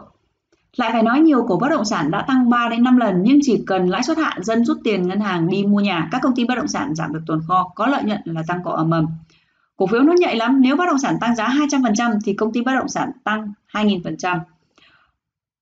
Lại 0.77 0.89
phải 0.91 1.03
nói 1.03 1.21
nhiều 1.21 1.45
cổ 1.47 1.57
bất 1.57 1.69
động 1.69 1.85
sản 1.85 2.11
đã 2.11 2.21
tăng 2.27 2.49
3 2.49 2.69
đến 2.69 2.83
5 2.83 2.97
lần 2.97 3.23
nhưng 3.23 3.39
chỉ 3.41 3.63
cần 3.67 3.89
lãi 3.89 4.03
suất 4.03 4.17
hạ 4.17 4.35
dân 4.41 4.65
rút 4.65 4.77
tiền 4.83 5.07
ngân 5.07 5.19
hàng 5.19 5.49
đi 5.49 5.63
mua 5.65 5.79
nhà, 5.79 6.07
các 6.11 6.21
công 6.21 6.35
ty 6.35 6.45
bất 6.45 6.55
động 6.55 6.67
sản 6.67 6.95
giảm 6.95 7.13
được 7.13 7.21
tồn 7.27 7.41
kho, 7.47 7.71
có 7.75 7.87
lợi 7.87 8.03
nhuận 8.03 8.21
là 8.25 8.43
tăng 8.47 8.63
cổ 8.63 8.71
ầm 8.71 8.91
ầm. 8.91 9.07
Cổ 9.77 9.87
phiếu 9.87 10.01
nó 10.01 10.13
nhạy 10.17 10.35
lắm, 10.35 10.61
nếu 10.61 10.75
bất 10.75 10.85
động 10.85 10.99
sản 10.99 11.17
tăng 11.21 11.35
giá 11.35 11.47
200% 11.47 12.19
thì 12.25 12.33
công 12.33 12.53
ty 12.53 12.61
bất 12.61 12.73
động 12.75 12.89
sản 12.89 13.11
tăng 13.23 13.53
2000% 13.71 14.39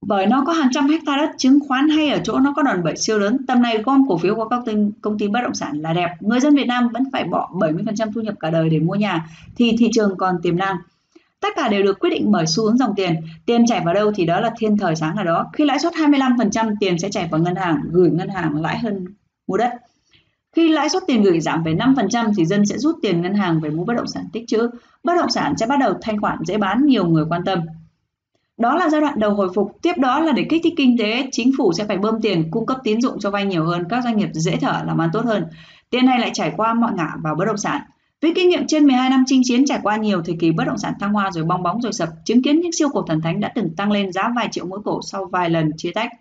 bởi 0.01 0.27
nó 0.27 0.43
có 0.47 0.53
hàng 0.53 0.69
trăm 0.71 0.87
hecta 0.87 1.17
đất 1.17 1.31
chứng 1.37 1.59
khoán 1.67 1.89
hay 1.89 2.09
ở 2.09 2.19
chỗ 2.23 2.39
nó 2.39 2.53
có 2.55 2.61
đòn 2.61 2.83
bẩy 2.83 2.97
siêu 2.97 3.19
lớn. 3.19 3.37
Tầm 3.47 3.61
này 3.61 3.77
gom 3.77 4.07
cổ 4.07 4.17
phiếu 4.17 4.35
của 4.35 4.47
các 4.47 4.63
công 5.01 5.17
ty 5.17 5.27
bất 5.27 5.41
động 5.43 5.53
sản 5.53 5.81
là 5.81 5.93
đẹp. 5.93 6.09
Người 6.19 6.39
dân 6.39 6.55
Việt 6.55 6.67
Nam 6.67 6.89
vẫn 6.93 7.03
phải 7.11 7.23
bỏ 7.23 7.49
70% 7.53 8.11
thu 8.13 8.21
nhập 8.21 8.35
cả 8.39 8.49
đời 8.49 8.69
để 8.69 8.79
mua 8.79 8.95
nhà 8.95 9.25
thì 9.55 9.75
thị 9.79 9.89
trường 9.93 10.17
còn 10.17 10.35
tiềm 10.43 10.57
năng 10.57 10.75
tất 11.41 11.49
cả 11.55 11.69
đều 11.69 11.83
được 11.83 11.99
quyết 11.99 12.09
định 12.09 12.31
bởi 12.31 12.47
xu 12.47 12.63
hướng 12.63 12.77
dòng 12.77 12.93
tiền 12.95 13.15
tiền 13.45 13.65
chảy 13.65 13.81
vào 13.85 13.93
đâu 13.93 14.11
thì 14.15 14.25
đó 14.25 14.39
là 14.39 14.51
thiên 14.57 14.77
thời 14.77 14.95
sáng 14.95 15.15
ở 15.15 15.23
đó 15.23 15.49
khi 15.53 15.65
lãi 15.65 15.79
suất 15.79 15.93
25% 15.93 16.75
tiền 16.79 16.99
sẽ 16.99 17.09
chảy 17.09 17.27
vào 17.31 17.41
ngân 17.41 17.55
hàng 17.55 17.81
gửi 17.91 18.09
ngân 18.09 18.29
hàng 18.29 18.61
lãi 18.61 18.79
hơn 18.79 19.05
mua 19.47 19.57
đất 19.57 19.73
khi 20.55 20.69
lãi 20.69 20.89
suất 20.89 21.03
tiền 21.07 21.23
gửi 21.23 21.39
giảm 21.39 21.63
về 21.63 21.73
5% 21.73 22.33
thì 22.37 22.45
dân 22.45 22.65
sẽ 22.65 22.77
rút 22.77 22.95
tiền 23.01 23.21
ngân 23.21 23.33
hàng 23.33 23.59
về 23.59 23.69
mua 23.69 23.83
bất 23.83 23.93
động 23.93 24.07
sản 24.07 24.25
tích 24.33 24.43
trữ 24.47 24.69
bất 25.03 25.13
động 25.17 25.29
sản 25.29 25.53
sẽ 25.57 25.65
bắt 25.65 25.79
đầu 25.79 25.93
thanh 26.01 26.21
khoản 26.21 26.37
dễ 26.45 26.57
bán 26.57 26.85
nhiều 26.85 27.05
người 27.05 27.25
quan 27.29 27.41
tâm 27.45 27.59
đó 28.61 28.75
là 28.75 28.89
giai 28.89 29.01
đoạn 29.01 29.19
đầu 29.19 29.33
hồi 29.33 29.49
phục. 29.55 29.77
Tiếp 29.81 29.93
đó 29.97 30.19
là 30.19 30.31
để 30.31 30.45
kích 30.49 30.61
thích 30.63 30.73
kinh 30.77 30.97
tế, 30.97 31.29
chính 31.31 31.51
phủ 31.57 31.73
sẽ 31.73 31.85
phải 31.85 31.97
bơm 31.97 32.21
tiền, 32.21 32.51
cung 32.51 32.65
cấp 32.65 32.77
tín 32.83 33.01
dụng 33.01 33.19
cho 33.19 33.31
vay 33.31 33.45
nhiều 33.45 33.65
hơn, 33.65 33.83
các 33.89 34.03
doanh 34.03 34.17
nghiệp 34.17 34.29
dễ 34.33 34.57
thở 34.61 34.81
làm 34.85 35.01
ăn 35.01 35.09
tốt 35.13 35.25
hơn. 35.25 35.45
Tiền 35.89 36.05
này 36.05 36.19
lại 36.19 36.31
trải 36.33 36.53
qua 36.57 36.73
mọi 36.73 36.91
ngã 36.95 37.09
vào 37.23 37.35
bất 37.35 37.45
động 37.45 37.57
sản. 37.57 37.81
Với 38.21 38.33
kinh 38.35 38.49
nghiệm 38.49 38.67
trên 38.67 38.85
12 38.85 39.09
năm 39.09 39.23
chinh 39.27 39.41
chiến 39.43 39.65
trải 39.65 39.79
qua 39.83 39.97
nhiều 39.97 40.21
thời 40.25 40.35
kỳ 40.39 40.51
bất 40.51 40.63
động 40.67 40.77
sản 40.77 40.93
thăng 40.99 41.13
hoa 41.13 41.31
rồi 41.31 41.43
bong 41.43 41.63
bóng 41.63 41.81
rồi 41.81 41.93
sập, 41.93 42.09
chứng 42.25 42.41
kiến 42.41 42.59
những 42.59 42.71
siêu 42.71 42.89
cổ 42.89 43.01
thần 43.01 43.21
thánh 43.21 43.39
đã 43.39 43.51
từng 43.55 43.75
tăng 43.75 43.91
lên 43.91 44.11
giá 44.11 44.31
vài 44.35 44.47
triệu 44.51 44.65
mỗi 44.65 44.79
cổ 44.85 44.99
sau 45.01 45.25
vài 45.25 45.49
lần 45.49 45.71
chia 45.77 45.91
tách. 45.91 46.11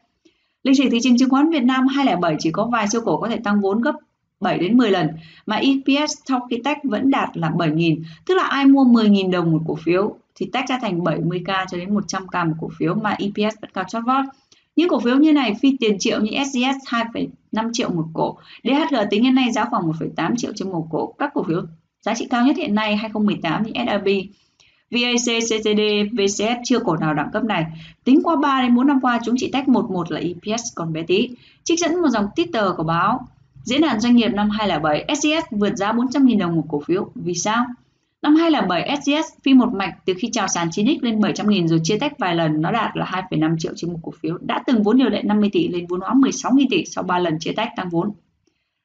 Lịch 0.62 0.78
sử 0.78 0.84
thị 0.90 0.98
trường 1.02 1.18
chứng 1.18 1.30
khoán 1.30 1.50
Việt 1.50 1.62
Nam 1.62 1.86
2007 1.86 2.36
chỉ 2.38 2.50
có 2.50 2.66
vài 2.72 2.88
siêu 2.88 3.00
cổ 3.04 3.20
có 3.20 3.28
thể 3.28 3.36
tăng 3.44 3.60
vốn 3.60 3.80
gấp 3.80 3.94
7 4.40 4.58
đến 4.58 4.76
10 4.76 4.90
lần 4.90 5.08
mà 5.46 5.56
EPS 5.56 6.12
sau 6.28 6.46
khi 6.50 6.60
tách 6.64 6.78
vẫn 6.84 7.10
đạt 7.10 7.36
là 7.36 7.50
7.000, 7.50 8.02
tức 8.26 8.34
là 8.34 8.42
ai 8.42 8.66
mua 8.66 8.84
10.000 8.84 9.30
đồng 9.30 9.52
một 9.52 9.60
cổ 9.66 9.76
phiếu 9.84 10.16
thì 10.34 10.50
tách 10.52 10.68
ra 10.68 10.78
thành 10.82 10.98
70k 10.98 11.66
cho 11.70 11.78
đến 11.78 11.94
100k 11.94 12.48
một 12.48 12.54
cổ 12.60 12.68
phiếu 12.78 12.94
mà 12.94 13.10
EPS 13.10 13.60
vẫn 13.60 13.70
cao 13.74 13.84
chót 13.88 14.04
vót. 14.06 14.24
Những 14.76 14.88
cổ 14.88 15.00
phiếu 15.00 15.16
như 15.16 15.32
này 15.32 15.54
phi 15.62 15.76
tiền 15.80 15.98
triệu 15.98 16.20
như 16.20 16.30
SGS 16.44 16.94
2,5 16.94 17.70
triệu 17.72 17.90
một 17.90 18.06
cổ, 18.14 18.38
DHG 18.64 18.96
tính 19.10 19.22
đến 19.22 19.34
nay 19.34 19.52
giá 19.52 19.64
khoảng 19.64 19.82
1,8 19.82 20.36
triệu 20.36 20.52
trên 20.56 20.70
một 20.70 20.86
cổ. 20.90 21.14
Các 21.18 21.30
cổ 21.34 21.42
phiếu 21.42 21.62
giá 22.00 22.14
trị 22.14 22.26
cao 22.30 22.46
nhất 22.46 22.56
hiện 22.56 22.74
nay 22.74 22.96
2018 22.96 23.62
như 23.62 23.72
SRB, 23.74 24.08
VAC, 24.90 25.42
CCD, 25.42 25.80
VCS 26.12 26.60
chưa 26.64 26.78
cổ 26.78 26.96
nào 26.96 27.14
đẳng 27.14 27.30
cấp 27.32 27.44
này. 27.44 27.64
Tính 28.04 28.20
qua 28.22 28.36
3 28.36 28.62
đến 28.62 28.76
4 28.76 28.86
năm 28.86 29.00
qua 29.00 29.20
chúng 29.24 29.34
chỉ 29.38 29.50
tách 29.52 29.68
11 29.68 30.10
là 30.10 30.20
EPS 30.20 30.62
còn 30.74 30.92
bé 30.92 31.02
tí. 31.02 31.28
Trích 31.64 31.78
dẫn 31.78 32.02
một 32.02 32.08
dòng 32.08 32.26
Twitter 32.36 32.76
của 32.76 32.82
báo 32.82 33.26
Diễn 33.64 33.80
đàn 33.80 34.00
doanh 34.00 34.16
nghiệp 34.16 34.28
năm 34.28 34.50
2007, 34.50 35.16
SGS 35.16 35.46
vượt 35.50 35.76
giá 35.76 35.92
400.000 35.92 36.38
đồng 36.38 36.56
một 36.56 36.64
cổ 36.68 36.82
phiếu. 36.86 37.10
Vì 37.14 37.34
sao? 37.34 37.66
Năm 38.22 38.36
2007, 38.36 38.96
SGS 38.96 39.42
phi 39.42 39.54
một 39.54 39.72
mạch 39.72 39.94
từ 40.04 40.14
khi 40.18 40.28
chào 40.32 40.48
sàn 40.48 40.68
9x 40.68 40.98
lên 41.02 41.20
700.000 41.20 41.66
rồi 41.66 41.80
chia 41.82 41.98
tách 41.98 42.18
vài 42.18 42.34
lần, 42.34 42.62
nó 42.62 42.72
đạt 42.72 42.96
là 42.96 43.24
2,5 43.30 43.56
triệu 43.58 43.72
trên 43.76 43.92
một 43.92 43.98
cổ 44.02 44.12
phiếu. 44.20 44.38
Đã 44.40 44.62
từng 44.66 44.82
vốn 44.82 44.98
điều 44.98 45.08
lệ 45.08 45.22
50 45.22 45.50
tỷ 45.52 45.68
lên 45.68 45.86
vốn 45.86 46.00
hóa 46.00 46.14
16.000 46.14 46.66
tỷ 46.70 46.84
sau 46.84 47.04
3 47.04 47.18
lần 47.18 47.38
chia 47.38 47.52
tách 47.52 47.68
tăng 47.76 47.88
vốn. 47.88 48.12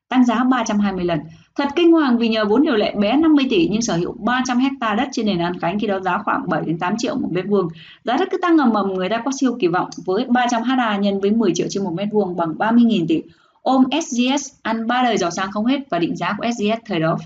Tăng 0.09 0.25
giá 0.25 0.43
320 0.43 1.05
lần. 1.05 1.19
Thật 1.55 1.67
kinh 1.75 1.91
hoàng 1.91 2.17
vì 2.17 2.27
nhờ 2.27 2.45
vốn 2.45 2.61
điều 2.61 2.75
lệ 2.75 2.93
bé 2.95 3.17
50 3.17 3.45
tỷ 3.49 3.67
nhưng 3.71 3.81
sở 3.81 3.95
hữu 3.97 4.15
300 4.19 4.57
hecta 4.57 4.93
đất 4.93 5.09
trên 5.11 5.25
nền 5.25 5.39
An 5.39 5.59
Khánh 5.59 5.79
khi 5.79 5.87
đó 5.87 5.99
giá 5.99 6.17
khoảng 6.17 6.49
7 6.49 6.61
đến 6.65 6.79
8 6.79 6.97
triệu 6.97 7.15
một 7.15 7.29
mét 7.31 7.45
vuông. 7.47 7.67
Giá 8.03 8.17
đất 8.17 8.27
cứ 8.31 8.37
tăng 8.37 8.55
ngầm 8.55 8.69
mầm 8.73 8.93
người 8.93 9.09
ta 9.09 9.21
có 9.25 9.31
siêu 9.39 9.57
kỳ 9.59 9.67
vọng 9.67 9.89
với 10.05 10.25
300 10.29 10.63
ha 10.63 10.97
nhân 10.97 11.19
với 11.19 11.31
10 11.31 11.51
triệu 11.55 11.67
trên 11.69 11.83
một 11.83 11.93
mét 11.93 12.07
vuông 12.11 12.37
bằng 12.37 12.53
30.000 12.57 13.05
tỷ. 13.07 13.21
Ôm 13.61 13.83
SGS 14.01 14.51
ăn 14.61 14.87
ba 14.87 15.03
đời 15.03 15.17
giàu 15.17 15.31
sang 15.31 15.51
không 15.51 15.65
hết 15.65 15.79
và 15.89 15.99
định 15.99 16.15
giá 16.15 16.35
của 16.37 16.45
SGS 16.51 16.85
thời 16.85 16.99
đó 16.99 17.17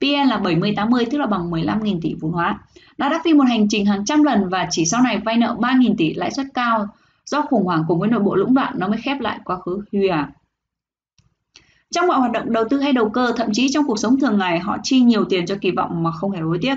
PN 0.00 0.28
là 0.28 0.40
70-80 0.44 1.04
tức 1.10 1.18
là 1.18 1.26
bằng 1.26 1.50
15.000 1.50 2.00
tỷ 2.02 2.14
vốn 2.20 2.32
hóa. 2.32 2.58
Nó 2.98 3.08
đã 3.08 3.20
phi 3.24 3.34
một 3.34 3.44
hành 3.48 3.68
trình 3.68 3.86
hàng 3.86 4.04
trăm 4.04 4.22
lần 4.22 4.48
và 4.48 4.66
chỉ 4.70 4.84
sau 4.84 5.02
này 5.02 5.18
vay 5.18 5.36
nợ 5.36 5.56
3.000 5.58 5.94
tỷ, 5.98 6.14
lãi 6.14 6.30
suất 6.30 6.46
cao 6.54 6.86
do 7.26 7.42
khủng 7.42 7.64
hoảng 7.64 7.84
cùng 7.88 8.00
với 8.00 8.08
nội 8.08 8.20
bộ 8.20 8.34
lũng 8.34 8.54
đoạn, 8.54 8.74
nó 8.76 8.88
mới 8.88 8.98
khép 8.98 9.20
lại 9.20 9.38
quá 9.44 9.56
khứ 9.56 9.82
huy 9.92 10.08
à. 10.08 10.30
Trong 11.94 12.06
mọi 12.06 12.18
hoạt 12.18 12.32
động 12.32 12.52
đầu 12.52 12.64
tư 12.70 12.80
hay 12.80 12.92
đầu 12.92 13.08
cơ, 13.08 13.32
thậm 13.36 13.48
chí 13.52 13.68
trong 13.70 13.86
cuộc 13.86 13.98
sống 13.98 14.20
thường 14.20 14.38
ngày, 14.38 14.58
họ 14.58 14.76
chi 14.82 15.00
nhiều 15.00 15.24
tiền 15.24 15.46
cho 15.46 15.54
kỳ 15.60 15.70
vọng 15.70 16.02
mà 16.02 16.10
không 16.10 16.30
hề 16.30 16.40
hối 16.40 16.58
tiếc. 16.62 16.74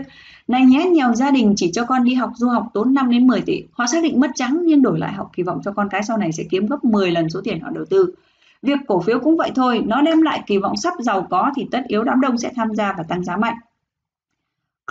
Này 0.47 0.65
nhé, 0.65 0.89
nhiều 0.91 1.13
gia 1.13 1.31
đình 1.31 1.53
chỉ 1.57 1.71
cho 1.73 1.85
con 1.85 2.03
đi 2.03 2.13
học 2.13 2.29
du 2.35 2.49
học 2.49 2.67
tốn 2.73 2.93
5 2.93 3.11
đến 3.11 3.27
10 3.27 3.41
tỷ. 3.41 3.63
Họ 3.71 3.85
xác 3.87 4.03
định 4.03 4.19
mất 4.19 4.31
trắng 4.35 4.61
nhưng 4.65 4.81
đổi 4.81 4.99
lại 4.99 5.13
học 5.13 5.29
kỳ 5.33 5.43
vọng 5.43 5.61
cho 5.63 5.71
con 5.71 5.89
cái 5.89 6.03
sau 6.03 6.17
này 6.17 6.31
sẽ 6.31 6.43
kiếm 6.49 6.65
gấp 6.65 6.83
10 6.83 7.11
lần 7.11 7.29
số 7.29 7.41
tiền 7.43 7.59
họ 7.59 7.69
đầu 7.69 7.85
tư. 7.89 8.15
Việc 8.61 8.79
cổ 8.87 8.99
phiếu 8.99 9.19
cũng 9.19 9.37
vậy 9.37 9.51
thôi, 9.55 9.83
nó 9.85 10.01
đem 10.01 10.21
lại 10.21 10.43
kỳ 10.47 10.57
vọng 10.57 10.77
sắp 10.77 10.93
giàu 10.99 11.27
có 11.29 11.51
thì 11.55 11.67
tất 11.71 11.83
yếu 11.87 12.03
đám 12.03 12.21
đông 12.21 12.37
sẽ 12.37 12.51
tham 12.55 12.75
gia 12.75 12.93
và 12.97 13.03
tăng 13.03 13.23
giá 13.23 13.37
mạnh. 13.37 13.55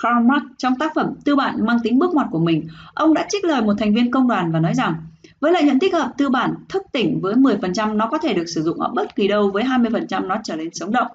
Karl 0.03 0.27
Marx 0.27 0.43
trong 0.59 0.75
tác 0.79 0.93
phẩm 0.95 1.15
Tư 1.25 1.37
bản 1.37 1.67
mang 1.67 1.79
tính 1.83 1.99
bước 1.99 2.15
ngoặt 2.15 2.27
của 2.31 2.39
mình, 2.39 2.69
ông 2.95 3.15
đã 3.15 3.27
trích 3.29 3.45
lời 3.45 3.63
một 3.63 3.75
thành 3.79 3.95
viên 3.95 4.11
công 4.11 4.29
đoàn 4.29 4.53
và 4.53 4.61
nói 4.61 4.75
rằng 4.75 4.95
với 5.41 5.53
lợi 5.53 5.63
nhuận 5.63 5.79
tích 5.79 5.95
hợp 5.95 6.13
tư 6.19 6.29
bản 6.29 6.55
thức 6.69 6.83
tỉnh 6.93 7.21
với 7.21 7.35
10% 7.35 7.97
nó 7.97 8.07
có 8.07 8.19
thể 8.19 8.35
được 8.35 8.47
sử 8.47 8.63
dụng 8.63 8.81
ở 8.81 8.91
bất 8.95 9.17
kỳ 9.17 9.29
đâu, 9.29 9.51
với 9.51 9.63
20% 9.65 10.27
nó 10.27 10.37
trở 10.45 10.57
nên 10.57 10.75
sống 10.75 10.93
động. 10.93 11.07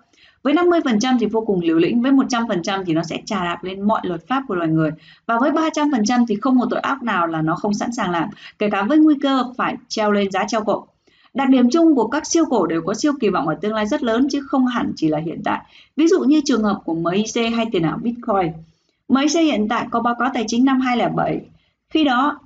Với 0.43 0.53
50% 0.53 1.17
thì 1.19 1.25
vô 1.25 1.41
cùng 1.41 1.61
liều 1.61 1.77
lĩnh, 1.77 2.01
với 2.01 2.11
100% 2.11 2.83
thì 2.85 2.93
nó 2.93 3.03
sẽ 3.03 3.21
trà 3.25 3.45
đạp 3.45 3.63
lên 3.63 3.81
mọi 3.81 4.01
luật 4.03 4.27
pháp 4.27 4.43
của 4.47 4.55
loài 4.55 4.69
người. 4.69 4.91
Và 5.25 5.37
với 5.39 5.51
300% 5.51 6.25
thì 6.27 6.35
không 6.35 6.55
một 6.55 6.65
tội 6.69 6.79
ác 6.79 7.03
nào 7.03 7.27
là 7.27 7.41
nó 7.41 7.55
không 7.55 7.73
sẵn 7.73 7.91
sàng 7.91 8.11
làm, 8.11 8.29
kể 8.59 8.69
cả 8.69 8.83
với 8.83 8.97
nguy 8.97 9.15
cơ 9.21 9.43
phải 9.57 9.75
treo 9.87 10.11
lên 10.11 10.31
giá 10.31 10.45
treo 10.47 10.63
cổ. 10.63 10.87
Đặc 11.33 11.49
điểm 11.49 11.69
chung 11.69 11.95
của 11.95 12.07
các 12.07 12.27
siêu 12.27 12.45
cổ 12.49 12.67
đều 12.67 12.81
có 12.81 12.93
siêu 12.93 13.13
kỳ 13.19 13.29
vọng 13.29 13.47
ở 13.47 13.55
tương 13.61 13.73
lai 13.73 13.85
rất 13.85 14.03
lớn 14.03 14.27
chứ 14.31 14.41
không 14.47 14.65
hẳn 14.67 14.93
chỉ 14.95 15.07
là 15.07 15.17
hiện 15.17 15.41
tại. 15.45 15.61
Ví 15.95 16.07
dụ 16.07 16.19
như 16.19 16.41
trường 16.45 16.63
hợp 16.63 16.81
của 16.85 16.93
MIC 16.93 17.53
hay 17.55 17.65
tiền 17.71 17.83
ảo 17.83 17.99
Bitcoin. 18.01 18.51
MIC 19.09 19.31
hiện 19.31 19.67
tại 19.69 19.87
có 19.91 20.01
báo 20.01 20.15
cáo 20.19 20.29
tài 20.33 20.43
chính 20.47 20.65
năm 20.65 20.79
2007. 20.79 21.41
Khi 21.89 22.03
đó 22.03 22.39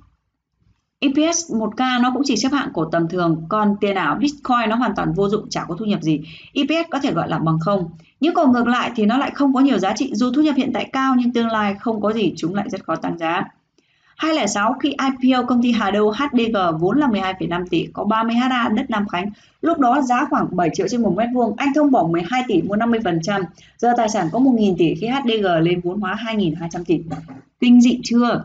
EPS 0.98 1.52
1K 1.52 2.00
nó 2.00 2.10
cũng 2.14 2.22
chỉ 2.24 2.36
xếp 2.36 2.48
hạng 2.52 2.68
cổ 2.72 2.84
tầm 2.84 3.08
thường, 3.08 3.46
còn 3.48 3.76
tiền 3.80 3.94
ảo 3.94 4.14
Bitcoin 4.14 4.68
nó 4.68 4.76
hoàn 4.76 4.92
toàn 4.96 5.12
vô 5.12 5.28
dụng, 5.28 5.50
chả 5.50 5.64
có 5.68 5.74
thu 5.74 5.84
nhập 5.84 6.02
gì. 6.02 6.20
EPS 6.54 6.90
có 6.90 7.00
thể 7.00 7.12
gọi 7.12 7.28
là 7.28 7.38
bằng 7.38 7.58
không. 7.60 7.90
Nhưng 8.20 8.34
còn 8.34 8.52
ngược 8.52 8.66
lại 8.66 8.90
thì 8.96 9.06
nó 9.06 9.18
lại 9.18 9.30
không 9.34 9.54
có 9.54 9.60
nhiều 9.60 9.78
giá 9.78 9.92
trị, 9.96 10.10
dù 10.14 10.32
thu 10.32 10.42
nhập 10.42 10.54
hiện 10.56 10.70
tại 10.74 10.90
cao 10.92 11.14
nhưng 11.18 11.32
tương 11.32 11.46
lai 11.46 11.74
không 11.80 12.00
có 12.00 12.12
gì, 12.12 12.34
chúng 12.36 12.54
lại 12.54 12.68
rất 12.70 12.84
khó 12.84 12.96
tăng 12.96 13.18
giá. 13.18 13.44
2006 14.20 14.76
khi 14.80 14.94
IPO 15.20 15.42
công 15.42 15.62
ty 15.62 15.72
Hà 15.72 15.90
Đô 15.90 16.10
HDG 16.10 16.56
vốn 16.80 16.98
là 16.98 17.06
12,5 17.06 17.64
tỷ, 17.70 17.86
có 17.92 18.04
30 18.04 18.34
ha 18.34 18.68
đất 18.76 18.90
Nam 18.90 19.08
Khánh. 19.08 19.30
Lúc 19.60 19.78
đó 19.78 20.02
giá 20.02 20.26
khoảng 20.30 20.56
7 20.56 20.70
triệu 20.74 20.88
trên 20.88 21.02
một 21.02 21.14
mét 21.16 21.28
vuông, 21.34 21.54
anh 21.56 21.68
thông 21.74 21.90
bỏ 21.90 22.06
12 22.06 22.42
tỷ 22.48 22.62
mua 22.62 22.76
50%. 22.76 23.42
Giờ 23.78 23.92
tài 23.96 24.08
sản 24.08 24.28
có 24.32 24.38
1.000 24.38 24.74
tỷ 24.78 24.94
khi 24.94 25.06
HDG 25.06 25.46
lên 25.60 25.80
vốn 25.80 26.00
hóa 26.00 26.16
2.200 26.26 26.84
tỷ. 26.84 27.00
Kinh 27.60 27.80
dị 27.80 28.00
chưa? 28.02 28.44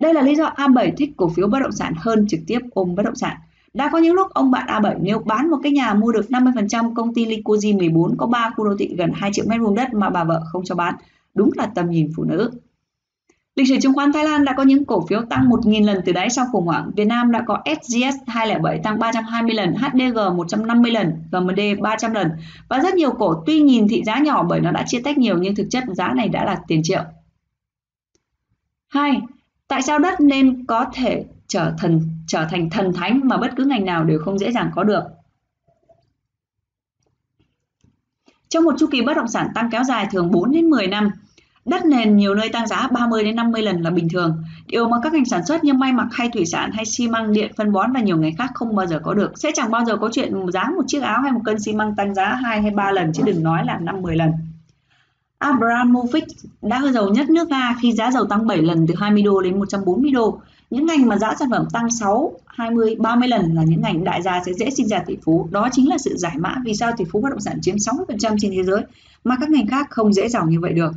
Đây 0.00 0.14
là 0.14 0.22
lý 0.22 0.34
do 0.34 0.44
A7 0.56 0.90
thích 0.96 1.10
cổ 1.16 1.28
phiếu 1.28 1.48
bất 1.48 1.58
động 1.62 1.72
sản 1.72 1.94
hơn 1.96 2.26
trực 2.28 2.40
tiếp 2.46 2.58
ôm 2.74 2.94
bất 2.94 3.02
động 3.02 3.16
sản. 3.16 3.36
Đã 3.74 3.88
có 3.92 3.98
những 3.98 4.14
lúc 4.14 4.34
ông 4.34 4.50
bạn 4.50 4.66
A7 4.66 4.96
nếu 5.00 5.18
bán 5.18 5.50
một 5.50 5.58
cái 5.62 5.72
nhà 5.72 5.94
mua 5.94 6.12
được 6.12 6.26
50% 6.28 6.94
công 6.94 7.14
ty 7.14 7.26
Licoji 7.26 7.78
14 7.78 8.16
có 8.16 8.26
3 8.26 8.50
khu 8.56 8.64
đô 8.64 8.76
thị 8.78 8.94
gần 8.98 9.12
2 9.14 9.30
triệu 9.32 9.44
mét 9.48 9.60
vuông 9.60 9.74
đất 9.74 9.94
mà 9.94 10.10
bà 10.10 10.24
vợ 10.24 10.42
không 10.52 10.64
cho 10.64 10.74
bán. 10.74 10.94
Đúng 11.34 11.50
là 11.54 11.66
tầm 11.66 11.90
nhìn 11.90 12.10
phụ 12.16 12.24
nữ. 12.24 12.50
Lịch 13.58 13.68
sử 13.68 13.76
chứng 13.82 13.94
khoán 13.94 14.12
Thái 14.12 14.24
Lan 14.24 14.44
đã 14.44 14.54
có 14.56 14.62
những 14.62 14.84
cổ 14.84 15.06
phiếu 15.06 15.22
tăng 15.30 15.48
1.000 15.48 15.84
lần 15.84 16.00
từ 16.04 16.12
đáy 16.12 16.30
sau 16.30 16.46
khủng 16.52 16.66
hoảng. 16.66 16.90
Việt 16.96 17.04
Nam 17.04 17.30
đã 17.32 17.42
có 17.46 17.62
SGS 17.82 18.16
207 18.26 18.80
tăng 18.84 18.98
320 18.98 19.54
lần, 19.54 19.74
HDG 19.74 20.36
150 20.36 20.90
lần, 20.90 21.12
GMD 21.32 21.60
300 21.80 22.12
lần. 22.12 22.30
Và 22.68 22.80
rất 22.80 22.94
nhiều 22.94 23.12
cổ 23.12 23.42
tuy 23.46 23.60
nhìn 23.60 23.88
thị 23.88 24.02
giá 24.06 24.18
nhỏ 24.18 24.42
bởi 24.42 24.60
nó 24.60 24.70
đã 24.70 24.84
chia 24.86 25.00
tách 25.00 25.18
nhiều 25.18 25.38
nhưng 25.38 25.54
thực 25.54 25.66
chất 25.70 25.84
giá 25.96 26.12
này 26.12 26.28
đã 26.28 26.44
là 26.44 26.58
tiền 26.68 26.80
triệu. 26.84 27.02
2. 28.88 29.20
Tại 29.68 29.82
sao 29.82 29.98
đất 29.98 30.20
nên 30.20 30.66
có 30.66 30.86
thể 30.94 31.24
trở 31.48 31.72
thần 31.78 32.00
trở 32.26 32.46
thành 32.50 32.70
thần 32.70 32.92
thánh 32.92 33.20
mà 33.24 33.36
bất 33.36 33.50
cứ 33.56 33.64
ngành 33.64 33.84
nào 33.84 34.04
đều 34.04 34.18
không 34.24 34.38
dễ 34.38 34.52
dàng 34.52 34.70
có 34.74 34.84
được? 34.84 35.02
Trong 38.48 38.64
một 38.64 38.74
chu 38.78 38.86
kỳ 38.90 39.02
bất 39.02 39.16
động 39.16 39.28
sản 39.28 39.48
tăng 39.54 39.70
kéo 39.70 39.84
dài 39.84 40.06
thường 40.10 40.30
4 40.30 40.50
đến 40.50 40.70
10 40.70 40.86
năm, 40.86 41.10
đất 41.64 41.84
nền 41.84 42.16
nhiều 42.16 42.34
nơi 42.34 42.48
tăng 42.48 42.66
giá 42.66 42.88
30 42.92 43.24
đến 43.24 43.36
50 43.36 43.62
lần 43.62 43.82
là 43.82 43.90
bình 43.90 44.08
thường. 44.08 44.42
Điều 44.66 44.88
mà 44.88 44.96
các 45.02 45.12
ngành 45.12 45.24
sản 45.24 45.46
xuất 45.46 45.64
như 45.64 45.72
may 45.72 45.92
mặc 45.92 46.06
hay 46.10 46.28
thủy 46.28 46.46
sản 46.46 46.70
hay 46.72 46.84
xi 46.84 47.08
măng, 47.08 47.32
điện, 47.32 47.52
phân 47.56 47.72
bón 47.72 47.92
và 47.92 48.00
nhiều 48.00 48.16
ngành 48.16 48.36
khác 48.36 48.50
không 48.54 48.76
bao 48.76 48.86
giờ 48.86 49.00
có 49.02 49.14
được. 49.14 49.38
Sẽ 49.38 49.50
chẳng 49.54 49.70
bao 49.70 49.84
giờ 49.84 49.96
có 49.96 50.10
chuyện 50.12 50.50
giá 50.52 50.64
một 50.76 50.82
chiếc 50.86 51.02
áo 51.02 51.20
hay 51.22 51.32
một 51.32 51.40
cân 51.44 51.60
xi 51.60 51.72
măng 51.72 51.94
tăng 51.94 52.14
giá 52.14 52.34
2 52.34 52.62
hay 52.62 52.70
3 52.70 52.90
lần 52.90 53.12
chứ 53.12 53.22
đừng 53.26 53.42
nói 53.42 53.64
là 53.64 53.78
5 53.78 54.02
10 54.02 54.16
lần. 54.16 54.32
Abramovich 55.38 56.28
đã 56.62 56.82
giàu 56.92 57.08
nhất 57.08 57.30
nước 57.30 57.48
Nga 57.48 57.76
khi 57.80 57.92
giá 57.92 58.10
dầu 58.10 58.24
tăng 58.24 58.46
7 58.46 58.62
lần 58.62 58.86
từ 58.86 58.94
20 58.98 59.22
đô 59.22 59.40
đến 59.40 59.58
140 59.58 60.10
đô. 60.10 60.40
Những 60.70 60.86
ngành 60.86 61.08
mà 61.08 61.18
giá 61.18 61.34
sản 61.38 61.50
phẩm 61.50 61.66
tăng 61.72 61.90
6, 61.90 62.32
20, 62.46 62.96
30 62.98 63.28
lần 63.28 63.54
là 63.54 63.62
những 63.62 63.80
ngành 63.80 64.04
đại 64.04 64.22
gia 64.22 64.42
sẽ 64.46 64.52
dễ 64.52 64.70
sinh 64.70 64.88
ra 64.88 64.98
tỷ 65.06 65.16
phú. 65.24 65.48
Đó 65.50 65.68
chính 65.72 65.88
là 65.88 65.98
sự 65.98 66.16
giải 66.16 66.34
mã 66.38 66.54
vì 66.64 66.74
sao 66.74 66.92
tỷ 66.96 67.04
phú 67.12 67.20
bất 67.20 67.30
động 67.30 67.40
sản 67.40 67.58
chiếm 67.62 67.76
60% 67.76 68.36
trên 68.40 68.50
thế 68.56 68.62
giới 68.62 68.82
mà 69.24 69.36
các 69.40 69.50
ngành 69.50 69.66
khác 69.66 69.86
không 69.90 70.12
dễ 70.12 70.28
giàu 70.28 70.46
như 70.46 70.60
vậy 70.60 70.72
được. 70.72 70.92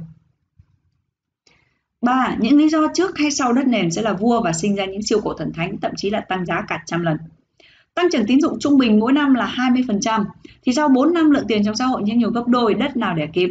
3. 2.02 2.36
Những 2.40 2.58
lý 2.58 2.70
do 2.70 2.88
trước 2.94 3.18
hay 3.18 3.32
sau 3.32 3.54
đất 3.54 3.68
nền 3.68 3.92
sẽ 3.92 4.02
là 4.02 4.14
vua 4.14 4.42
và 4.42 4.54
sinh 4.54 4.76
ra 4.76 4.86
những 4.86 5.02
siêu 5.02 5.20
cổ 5.24 5.34
thần 5.34 5.54
thánh, 5.54 5.78
thậm 5.82 5.92
chí 5.98 6.10
là 6.10 6.20
tăng 6.20 6.46
giá 6.46 6.62
cả 6.68 6.84
trăm 6.86 7.02
lần. 7.02 7.18
Tăng 7.94 8.06
trưởng 8.12 8.26
tín 8.26 8.42
dụng 8.42 8.60
trung 8.60 8.78
bình 8.78 9.00
mỗi 9.00 9.14
năm 9.14 9.34
là 9.34 9.54
20%, 9.58 10.24
thì 10.64 10.74
sau 10.74 10.90
4 10.90 11.14
năm 11.14 11.32
lượng 11.32 11.46
tiền 11.48 11.66
trong 11.66 11.76
xã 11.76 11.86
hội 11.86 12.02
nhân 12.04 12.18
nhiều 12.18 12.30
gấp 12.30 12.44
đôi 12.48 12.74
đất 12.74 12.98
nào 12.98 13.16
để 13.16 13.28
kịp 13.34 13.50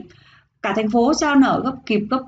cả 0.63 0.73
thành 0.77 0.91
phố 0.91 1.15
sao 1.15 1.37
nở 1.37 1.61
gấp 1.65 1.77
kịp 1.87 2.01
gấp 2.11 2.23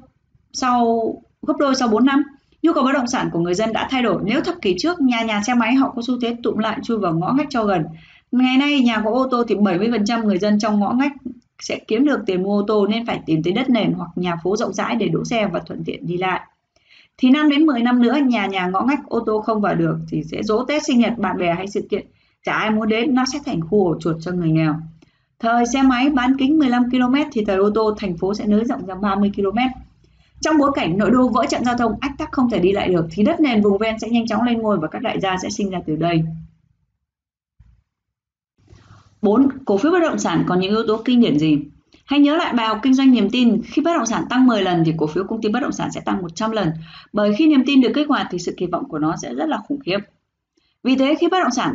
sau 0.53 1.05
gấp 1.43 1.55
đôi 1.59 1.75
sau 1.75 1.89
4 1.89 2.05
năm 2.05 2.23
nhu 2.63 2.73
cầu 2.73 2.85
bất 2.85 2.93
động 2.93 3.07
sản 3.07 3.29
của 3.33 3.39
người 3.39 3.55
dân 3.55 3.73
đã 3.73 3.89
thay 3.91 4.03
đổi 4.03 4.23
nếu 4.25 4.41
thập 4.41 4.55
kỷ 4.63 4.75
trước 4.79 5.01
nhà 5.01 5.23
nhà 5.23 5.43
xe 5.47 5.55
máy 5.55 5.75
họ 5.75 5.93
có 5.97 6.03
xu 6.07 6.21
thế 6.21 6.37
tụm 6.43 6.59
lại 6.59 6.79
chui 6.83 6.99
vào 6.99 7.15
ngõ 7.15 7.33
ngách 7.33 7.47
cho 7.51 7.65
gần 7.65 7.85
ngày 8.33 8.57
nay 8.57 8.81
nhà 8.81 9.03
có 9.05 9.11
ô 9.11 9.29
tô 9.31 9.45
thì 9.49 9.55
70% 9.55 10.25
người 10.25 10.39
dân 10.39 10.59
trong 10.59 10.81
ngõ 10.81 10.93
ngách 10.93 11.13
sẽ 11.63 11.79
kiếm 11.89 12.05
được 12.05 12.21
tiền 12.27 12.43
mua 12.43 12.59
ô 12.59 12.65
tô 12.67 12.87
nên 12.87 13.07
phải 13.07 13.21
tìm 13.27 13.43
tới 13.43 13.53
đất 13.53 13.71
nền 13.71 13.93
hoặc 13.93 14.11
nhà 14.17 14.37
phố 14.45 14.57
rộng 14.57 14.73
rãi 14.73 14.97
để 14.97 15.09
đỗ 15.09 15.25
xe 15.25 15.47
và 15.47 15.61
thuận 15.67 15.85
tiện 15.85 16.07
đi 16.07 16.17
lại 16.17 16.41
thì 17.19 17.31
5 17.31 17.49
đến 17.49 17.67
10 17.67 17.81
năm 17.81 18.03
nữa, 18.03 18.17
nhà 18.27 18.47
nhà 18.47 18.67
ngõ 18.67 18.83
ngách 18.83 19.09
ô 19.09 19.21
tô 19.27 19.41
không 19.41 19.61
vào 19.61 19.75
được 19.75 19.99
thì 20.09 20.23
sẽ 20.25 20.43
dỗ 20.43 20.65
Tết 20.65 20.83
sinh 20.85 20.99
nhật 20.99 21.19
bạn 21.19 21.39
bè 21.39 21.55
hay 21.55 21.67
sự 21.69 21.87
kiện 21.91 22.07
chả 22.45 22.53
ai 22.53 22.71
muốn 22.71 22.89
đến, 22.89 23.15
nó 23.15 23.25
sẽ 23.33 23.39
thành 23.47 23.61
khu 23.61 23.87
ổ 23.87 24.01
chuột 24.01 24.17
cho 24.21 24.33
người 24.33 24.51
nghèo 24.51 24.75
Thời 25.41 25.67
xe 25.67 25.83
máy 25.83 26.11
bán 26.11 26.37
kính 26.39 26.59
15 26.59 26.91
km 26.91 27.15
thì 27.33 27.45
thời 27.45 27.57
ô 27.57 27.71
tô 27.75 27.95
thành 27.99 28.17
phố 28.17 28.35
sẽ 28.35 28.47
nới 28.47 28.65
rộng 28.65 28.87
ra 28.87 28.95
30 28.95 29.31
km. 29.37 29.59
Trong 30.41 30.59
bối 30.59 30.71
cảnh 30.75 30.99
nội 30.99 31.11
đô 31.11 31.29
vỡ 31.29 31.47
trận 31.49 31.65
giao 31.65 31.77
thông, 31.79 31.93
ách 32.01 32.13
tắc 32.19 32.33
không 32.33 32.51
thể 32.51 32.59
đi 32.59 32.73
lại 32.73 32.89
được 32.89 33.07
thì 33.11 33.23
đất 33.23 33.41
nền 33.41 33.63
vùng 33.63 33.79
ven 33.79 33.99
sẽ 33.99 34.09
nhanh 34.09 34.27
chóng 34.27 34.43
lên 34.43 34.59
ngôi 34.59 34.79
và 34.79 34.89
các 34.89 35.03
đại 35.03 35.21
gia 35.21 35.37
sẽ 35.43 35.51
sinh 35.51 35.71
ra 35.71 35.79
từ 35.87 35.97
đây. 35.97 36.23
4. 39.23 39.49
Cổ 39.65 39.79
phiếu 39.79 39.93
bất 39.93 40.03
động 40.03 40.19
sản 40.19 40.45
còn 40.49 40.61
những 40.61 40.71
yếu 40.71 40.87
tố 40.87 41.03
kinh 41.05 41.21
điển 41.21 41.39
gì? 41.39 41.59
Hãy 42.05 42.21
nhớ 42.21 42.37
lại 42.37 42.53
bài 42.53 42.67
học 42.67 42.79
kinh 42.83 42.95
doanh 42.95 43.13
niềm 43.13 43.31
tin, 43.31 43.63
khi 43.65 43.83
bất 43.83 43.93
động 43.97 44.07
sản 44.07 44.25
tăng 44.31 44.47
10 44.47 44.63
lần 44.63 44.83
thì 44.87 44.93
cổ 44.97 45.07
phiếu 45.07 45.25
công 45.25 45.43
ty 45.43 45.49
bất 45.49 45.61
động 45.61 45.73
sản 45.73 45.93
sẽ 45.93 46.01
tăng 46.01 46.23
100 46.23 46.51
lần. 46.51 46.71
Bởi 47.13 47.35
khi 47.39 47.47
niềm 47.47 47.63
tin 47.67 47.81
được 47.81 47.93
kích 47.95 48.09
hoạt 48.09 48.27
thì 48.31 48.39
sự 48.39 48.55
kỳ 48.57 48.67
vọng 48.67 48.89
của 48.89 48.99
nó 48.99 49.15
sẽ 49.23 49.35
rất 49.35 49.49
là 49.49 49.59
khủng 49.69 49.81
khiếp. 49.81 49.99
Vì 50.83 50.97
thế 50.97 51.15
khi 51.21 51.29
bất 51.29 51.39
động 51.43 51.53
sản 51.53 51.75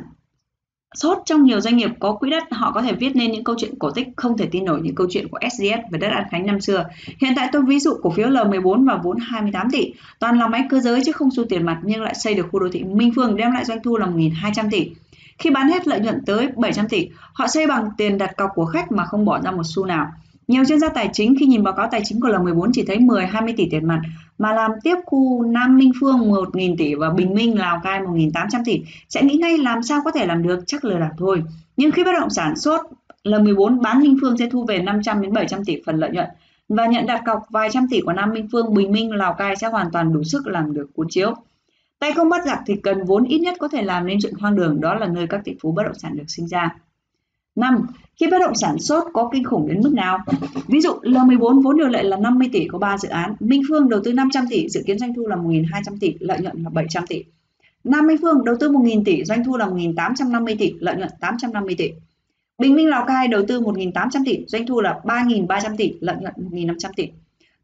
Sốt 0.95 1.17
trong 1.25 1.43
nhiều 1.43 1.61
doanh 1.61 1.77
nghiệp 1.77 1.89
có 1.99 2.13
quỹ 2.13 2.29
đất, 2.29 2.43
họ 2.51 2.71
có 2.71 2.81
thể 2.81 2.93
viết 2.93 3.15
nên 3.15 3.31
những 3.31 3.43
câu 3.43 3.55
chuyện 3.59 3.79
cổ 3.79 3.91
tích 3.91 4.07
không 4.15 4.37
thể 4.37 4.47
tin 4.51 4.65
nổi 4.65 4.81
như 4.81 4.91
câu 4.95 5.07
chuyện 5.09 5.27
của 5.27 5.39
SGS 5.51 5.91
và 5.91 5.97
đất 5.97 6.07
An 6.07 6.23
Khánh 6.31 6.45
năm 6.45 6.61
xưa. 6.61 6.85
Hiện 7.21 7.33
tại 7.35 7.49
tôi 7.51 7.61
ví 7.67 7.79
dụ 7.79 7.93
cổ 8.01 8.09
phiếu 8.09 8.27
L14 8.27 8.87
và 8.87 8.95
vốn 9.03 9.17
28 9.21 9.67
tỷ, 9.71 9.93
toàn 10.19 10.39
là 10.39 10.47
máy 10.47 10.63
cơ 10.69 10.79
giới 10.79 11.01
chứ 11.05 11.11
không 11.11 11.31
xu 11.31 11.43
tiền 11.43 11.65
mặt 11.65 11.79
nhưng 11.83 12.01
lại 12.01 12.15
xây 12.15 12.33
được 12.33 12.47
khu 12.51 12.59
đô 12.59 12.69
thị 12.71 12.83
Minh 12.83 13.11
Phương 13.15 13.37
đem 13.37 13.51
lại 13.51 13.65
doanh 13.65 13.83
thu 13.83 13.97
là 13.97 14.07
1.200 14.07 14.69
tỷ. 14.71 14.91
Khi 15.37 15.49
bán 15.49 15.67
hết 15.67 15.87
lợi 15.87 15.99
nhuận 15.99 16.25
tới 16.25 16.49
700 16.55 16.87
tỷ, 16.89 17.09
họ 17.33 17.47
xây 17.47 17.67
bằng 17.67 17.89
tiền 17.97 18.17
đặt 18.17 18.37
cọc 18.37 18.49
của 18.55 18.65
khách 18.65 18.91
mà 18.91 19.05
không 19.05 19.25
bỏ 19.25 19.41
ra 19.41 19.51
một 19.51 19.63
xu 19.65 19.85
nào. 19.85 20.11
Nhiều 20.47 20.65
chuyên 20.65 20.79
gia 20.79 20.89
tài 20.89 21.09
chính 21.13 21.35
khi 21.39 21.45
nhìn 21.45 21.63
báo 21.63 21.73
cáo 21.73 21.87
tài 21.91 22.01
chính 22.03 22.21
của 22.21 22.27
L14 22.27 22.69
chỉ 22.73 22.83
thấy 22.87 22.97
10-20 22.97 23.53
tỷ 23.57 23.67
tiền 23.71 23.87
mặt 23.87 24.01
mà 24.37 24.53
làm 24.53 24.71
tiếp 24.83 24.95
khu 25.05 25.43
Nam 25.43 25.77
Minh 25.77 25.91
Phương 25.99 26.31
1.000 26.31 26.75
tỷ 26.77 26.95
và 26.95 27.09
Bình 27.09 27.33
Minh 27.33 27.59
Lào 27.59 27.79
Cai 27.83 27.99
1.800 27.99 28.61
tỷ 28.65 28.81
sẽ 29.09 29.23
nghĩ 29.23 29.35
ngay 29.35 29.57
làm 29.57 29.83
sao 29.83 30.01
có 30.05 30.11
thể 30.11 30.25
làm 30.25 30.43
được 30.43 30.59
chắc 30.67 30.85
lừa 30.85 30.99
đảo 30.99 31.11
thôi. 31.17 31.43
Nhưng 31.77 31.91
khi 31.91 32.03
bất 32.03 32.11
động 32.19 32.29
sản 32.29 32.55
sốt 32.55 32.81
L14 33.23 33.81
bán 33.81 33.99
Minh 33.99 34.17
Phương 34.21 34.37
sẽ 34.37 34.49
thu 34.51 34.65
về 34.65 34.79
500 34.79 35.21
đến 35.21 35.33
700 35.33 35.65
tỷ 35.65 35.81
phần 35.85 35.95
lợi 35.95 36.09
nhuận 36.11 36.27
và 36.69 36.85
nhận 36.85 37.05
đặt 37.05 37.21
cọc 37.25 37.41
vài 37.49 37.69
trăm 37.71 37.87
tỷ 37.89 38.01
của 38.01 38.13
Nam 38.13 38.33
Minh 38.33 38.47
Phương, 38.51 38.73
Bình 38.73 38.91
Minh, 38.91 39.11
Lào 39.11 39.33
Cai 39.33 39.55
sẽ 39.55 39.67
hoàn 39.67 39.91
toàn 39.91 40.13
đủ 40.13 40.23
sức 40.23 40.47
làm 40.47 40.73
được 40.73 40.87
cuốn 40.95 41.07
chiếu. 41.09 41.33
Tay 41.99 42.11
không 42.13 42.29
bắt 42.29 42.45
giặc 42.45 42.59
thì 42.65 42.75
cần 42.83 43.05
vốn 43.05 43.23
ít 43.23 43.39
nhất 43.39 43.55
có 43.59 43.67
thể 43.67 43.81
làm 43.81 44.07
nên 44.07 44.17
chuyện 44.21 44.33
hoang 44.39 44.55
đường, 44.55 44.81
đó 44.81 44.95
là 44.95 45.07
nơi 45.07 45.27
các 45.27 45.41
tỷ 45.43 45.55
phú 45.61 45.71
bất 45.71 45.83
động 45.83 45.95
sản 45.95 46.17
được 46.17 46.23
sinh 46.27 46.47
ra. 46.47 46.75
5. 47.55 47.87
Khi 48.19 48.27
bất 48.31 48.37
động 48.39 48.55
sản 48.55 48.79
sốt 48.79 49.03
có 49.13 49.29
kinh 49.33 49.43
khủng 49.43 49.67
đến 49.67 49.81
mức 49.83 49.93
nào? 49.93 50.19
Ví 50.67 50.81
dụ 50.81 50.89
L14 50.89 51.61
vốn 51.61 51.77
điều 51.77 51.87
lệ 51.87 52.03
là 52.03 52.17
50 52.17 52.49
tỷ 52.53 52.67
có 52.67 52.77
3 52.77 52.97
dự 52.97 53.09
án, 53.09 53.35
Minh 53.39 53.61
Phương 53.69 53.89
đầu 53.89 54.01
tư 54.03 54.13
500 54.13 54.45
tỷ, 54.49 54.69
dự 54.69 54.83
kiến 54.85 54.99
doanh 54.99 55.13
thu 55.13 55.27
là 55.27 55.35
1.200 55.35 55.97
tỷ, 55.99 56.15
lợi 56.19 56.39
nhuận 56.39 56.63
là 56.63 56.69
700 56.69 57.07
tỷ. 57.07 57.23
Nam 57.83 58.07
Minh 58.07 58.17
Phương 58.21 58.45
đầu 58.45 58.55
tư 58.59 58.69
1.000 58.69 59.03
tỷ, 59.03 59.23
doanh 59.23 59.43
thu 59.43 59.57
là 59.57 59.65
1.850 59.65 60.55
tỷ, 60.59 60.73
lợi 60.79 60.95
nhuận 60.95 61.09
850 61.19 61.75
tỷ. 61.77 61.91
Bình 62.57 62.75
Minh 62.75 62.87
Lào 62.87 63.05
Cai 63.05 63.27
đầu 63.27 63.41
tư 63.47 63.61
1.800 63.61 64.23
tỷ, 64.25 64.45
doanh 64.47 64.67
thu 64.67 64.81
là 64.81 64.99
3.300 65.03 65.75
tỷ, 65.77 65.93
lợi 65.99 66.15
nhuận 66.19 66.33
1.500 66.51 66.89
tỷ. 66.95 67.09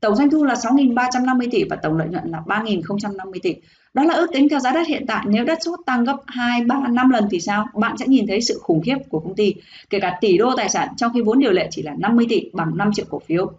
Tổng 0.03 0.15
doanh 0.15 0.29
thu 0.29 0.43
là 0.43 0.53
6.350 0.53 1.47
tỷ 1.51 1.63
và 1.69 1.75
tổng 1.75 1.97
lợi 1.97 2.07
nhuận 2.07 2.23
là 2.31 2.41
3.050 2.45 3.31
tỷ. 3.43 3.55
Đó 3.93 4.03
là 4.03 4.13
ước 4.13 4.27
tính 4.33 4.49
theo 4.49 4.59
giá 4.59 4.71
đất 4.71 4.87
hiện 4.87 5.05
tại. 5.07 5.25
Nếu 5.27 5.45
đất 5.45 5.57
sốt 5.61 5.79
tăng 5.85 6.03
gấp 6.03 6.17
2, 6.27 6.61
3, 6.63 6.75
5 6.89 7.09
lần 7.09 7.27
thì 7.31 7.39
sao? 7.39 7.65
Bạn 7.73 7.97
sẽ 7.97 8.07
nhìn 8.07 8.27
thấy 8.27 8.41
sự 8.41 8.59
khủng 8.63 8.81
khiếp 8.81 8.97
của 9.09 9.19
công 9.19 9.35
ty. 9.35 9.55
Kể 9.89 9.99
cả 9.99 10.17
tỷ 10.21 10.37
đô 10.37 10.55
tài 10.57 10.69
sản 10.69 10.87
trong 10.97 11.13
khi 11.13 11.21
vốn 11.21 11.39
điều 11.39 11.51
lệ 11.51 11.67
chỉ 11.71 11.81
là 11.81 11.93
50 11.97 12.25
tỷ 12.29 12.49
bằng 12.53 12.77
5 12.77 12.93
triệu 12.93 13.05
cổ 13.09 13.19
phiếu. 13.19 13.51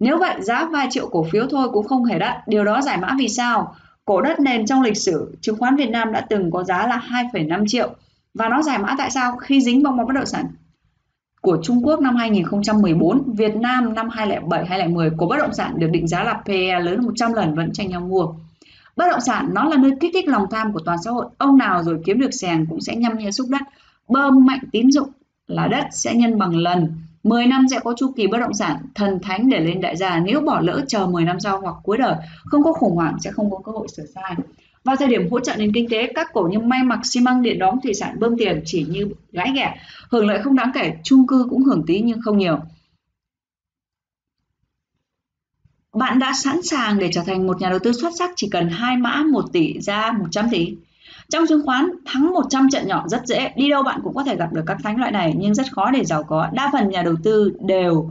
Nếu 0.00 0.18
vậy, 0.18 0.34
giá 0.40 0.68
vài 0.72 0.86
triệu 0.90 1.08
cổ 1.08 1.26
phiếu 1.32 1.46
thôi 1.50 1.68
cũng 1.72 1.86
không 1.86 2.04
hề 2.04 2.18
đắt. 2.18 2.48
Điều 2.48 2.64
đó 2.64 2.82
giải 2.82 2.98
mã 2.98 3.16
vì 3.18 3.28
sao? 3.28 3.74
Cổ 4.04 4.20
đất 4.20 4.40
nền 4.40 4.66
trong 4.66 4.82
lịch 4.82 4.96
sử 4.96 5.36
chứng 5.40 5.56
khoán 5.56 5.76
Việt 5.76 5.90
Nam 5.90 6.12
đã 6.12 6.20
từng 6.20 6.50
có 6.50 6.64
giá 6.64 6.86
là 6.86 7.02
2,5 7.32 7.64
triệu. 7.66 7.90
Và 8.34 8.48
nó 8.48 8.62
giải 8.62 8.78
mã 8.78 8.94
tại 8.98 9.10
sao? 9.10 9.36
Khi 9.36 9.60
dính 9.60 9.82
bong 9.82 9.96
bóng 9.96 10.06
bất 10.06 10.14
động 10.14 10.26
sản 10.26 10.46
của 11.48 11.58
Trung 11.62 11.86
Quốc 11.86 12.00
năm 12.00 12.16
2014, 12.16 13.32
Việt 13.32 13.56
Nam 13.56 13.94
năm 13.94 14.08
2007 14.08 14.66
2010 14.66 15.10
của 15.10 15.26
bất 15.26 15.36
động 15.38 15.54
sản 15.54 15.74
được 15.78 15.86
định 15.90 16.08
giá 16.08 16.24
là 16.24 16.42
PE 16.44 16.80
lớn 16.80 17.04
100 17.04 17.32
lần 17.32 17.54
vẫn 17.54 17.72
tranh 17.72 17.88
nhau 17.88 18.00
mua. 18.00 18.26
Bất 18.96 19.04
động 19.10 19.20
sản 19.20 19.48
nó 19.52 19.64
là 19.64 19.76
nơi 19.76 19.92
kích 20.00 20.10
thích 20.14 20.28
lòng 20.28 20.44
tham 20.50 20.72
của 20.72 20.80
toàn 20.84 20.98
xã 21.04 21.10
hội. 21.10 21.26
Ông 21.38 21.58
nào 21.58 21.82
rồi 21.82 22.00
kiếm 22.04 22.20
được 22.20 22.30
sèn 22.30 22.66
cũng 22.70 22.80
sẽ 22.80 22.96
nhăm 22.96 23.18
nhe 23.18 23.30
xúc 23.30 23.46
đất, 23.50 23.62
bơm 24.08 24.46
mạnh 24.46 24.60
tín 24.72 24.90
dụng 24.90 25.08
là 25.46 25.68
đất 25.68 25.84
sẽ 25.92 26.14
nhân 26.14 26.38
bằng 26.38 26.56
lần. 26.56 26.92
10 27.22 27.46
năm 27.46 27.66
sẽ 27.70 27.80
có 27.84 27.94
chu 27.96 28.12
kỳ 28.16 28.26
bất 28.26 28.38
động 28.38 28.54
sản 28.54 28.76
thần 28.94 29.18
thánh 29.22 29.48
để 29.48 29.60
lên 29.60 29.80
đại 29.80 29.96
gia 29.96 30.20
nếu 30.20 30.40
bỏ 30.40 30.60
lỡ 30.60 30.80
chờ 30.88 31.06
10 31.06 31.24
năm 31.24 31.40
sau 31.40 31.60
hoặc 31.60 31.74
cuối 31.82 31.98
đời 31.98 32.14
không 32.44 32.62
có 32.62 32.72
khủng 32.72 32.96
hoảng 32.96 33.16
sẽ 33.20 33.30
không 33.30 33.50
có 33.50 33.58
cơ 33.64 33.72
hội 33.72 33.88
sửa 33.96 34.04
sai. 34.14 34.34
Vào 34.88 34.96
thời 34.96 35.08
điểm 35.08 35.30
hỗ 35.30 35.40
trợ 35.40 35.56
nền 35.56 35.72
kinh 35.72 35.88
tế, 35.88 36.12
các 36.14 36.32
cổ 36.32 36.42
như 36.42 36.58
may 36.58 36.82
mặc, 36.82 37.00
xi 37.04 37.20
măng, 37.20 37.42
điện 37.42 37.58
đóm, 37.58 37.80
thủy 37.82 37.94
sản 37.94 38.16
bơm 38.20 38.36
tiền 38.38 38.62
chỉ 38.64 38.86
như 38.88 39.08
gãi 39.32 39.52
ghẻ, 39.56 39.74
hưởng 40.10 40.26
lợi 40.26 40.42
không 40.42 40.54
đáng 40.54 40.70
kể, 40.74 40.92
chung 41.04 41.26
cư 41.26 41.46
cũng 41.50 41.64
hưởng 41.64 41.84
tí 41.86 42.00
nhưng 42.00 42.20
không 42.20 42.38
nhiều. 42.38 42.58
Bạn 45.94 46.18
đã 46.18 46.32
sẵn 46.32 46.62
sàng 46.62 46.98
để 46.98 47.10
trở 47.12 47.22
thành 47.26 47.46
một 47.46 47.60
nhà 47.60 47.70
đầu 47.70 47.78
tư 47.78 47.92
xuất 47.92 48.12
sắc 48.18 48.30
chỉ 48.36 48.48
cần 48.50 48.68
hai 48.68 48.96
mã 48.96 49.22
1 49.32 49.44
tỷ 49.52 49.80
ra 49.80 50.12
100 50.12 50.48
tỷ. 50.50 50.76
Trong 51.28 51.46
chứng 51.46 51.66
khoán, 51.66 51.90
thắng 52.06 52.32
100 52.32 52.68
trận 52.70 52.86
nhỏ 52.86 53.04
rất 53.08 53.26
dễ, 53.26 53.52
đi 53.56 53.68
đâu 53.70 53.82
bạn 53.82 54.00
cũng 54.04 54.14
có 54.14 54.24
thể 54.24 54.36
gặp 54.36 54.52
được 54.52 54.62
các 54.66 54.76
thánh 54.84 54.96
loại 54.96 55.12
này 55.12 55.34
nhưng 55.38 55.54
rất 55.54 55.72
khó 55.72 55.90
để 55.90 56.04
giàu 56.04 56.22
có. 56.22 56.48
Đa 56.52 56.70
phần 56.72 56.88
nhà 56.88 57.02
đầu 57.02 57.14
tư 57.24 57.52
đều 57.60 58.10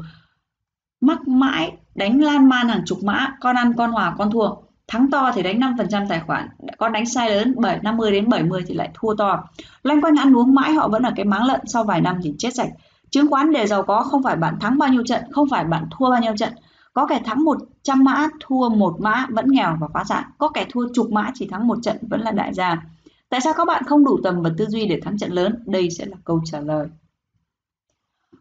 mắc 1.01 1.27
mãi 1.27 1.71
đánh 1.95 2.21
lan 2.21 2.49
man 2.49 2.67
hàng 2.67 2.83
chục 2.85 3.03
mã, 3.03 3.35
con 3.39 3.55
ăn 3.55 3.73
con 3.77 3.91
hòa 3.91 4.15
con 4.17 4.31
thua. 4.31 4.66
Thắng 4.88 5.11
to 5.11 5.31
thì 5.35 5.43
đánh 5.43 5.59
5% 5.59 6.07
tài 6.09 6.19
khoản, 6.19 6.49
con 6.77 6.91
đánh 6.91 7.05
sai 7.05 7.30
lớn 7.30 7.55
7 7.57 7.80
50 7.84 8.11
đến 8.11 8.30
70 8.30 8.64
thì 8.68 8.73
lại 8.73 8.89
thua 8.93 9.15
to. 9.15 9.43
Loanh 9.84 10.01
quanh 10.01 10.15
ăn 10.15 10.38
uống 10.38 10.55
mãi 10.55 10.73
họ 10.73 10.88
vẫn 10.88 11.03
ở 11.03 11.11
cái 11.15 11.26
máng 11.26 11.45
lợn 11.45 11.59
sau 11.65 11.84
vài 11.84 12.01
năm 12.01 12.19
thì 12.23 12.34
chết 12.38 12.55
sạch. 12.55 12.69
Chứng 13.09 13.30
khoán 13.30 13.51
để 13.51 13.68
giàu 13.68 13.84
có 13.84 14.01
không 14.01 14.23
phải 14.23 14.35
bạn 14.35 14.59
thắng 14.59 14.77
bao 14.77 14.89
nhiêu 14.89 15.03
trận, 15.05 15.23
không 15.31 15.49
phải 15.49 15.65
bạn 15.65 15.85
thua 15.91 16.09
bao 16.11 16.22
nhiêu 16.22 16.35
trận. 16.38 16.53
Có 16.93 17.07
kẻ 17.07 17.22
thắng 17.26 17.43
100 17.43 18.03
mã, 18.03 18.27
thua 18.39 18.69
một 18.69 18.95
mã 18.99 19.26
vẫn 19.30 19.45
nghèo 19.51 19.77
và 19.80 19.88
phá 19.93 20.03
sản. 20.03 20.23
Có 20.38 20.49
kẻ 20.49 20.65
thua 20.69 20.88
chục 20.93 21.11
mã 21.11 21.31
chỉ 21.34 21.47
thắng 21.47 21.68
một 21.68 21.77
trận 21.84 21.97
vẫn 22.01 22.22
là 22.22 22.31
đại 22.31 22.53
gia. 22.53 22.81
Tại 23.30 23.41
sao 23.41 23.53
các 23.53 23.65
bạn 23.65 23.84
không 23.84 24.05
đủ 24.05 24.19
tầm 24.23 24.41
và 24.41 24.49
tư 24.57 24.65
duy 24.65 24.88
để 24.88 24.99
thắng 25.03 25.18
trận 25.18 25.31
lớn? 25.31 25.64
Đây 25.65 25.89
sẽ 25.89 26.05
là 26.05 26.18
câu 26.23 26.41
trả 26.45 26.59
lời. 26.59 26.88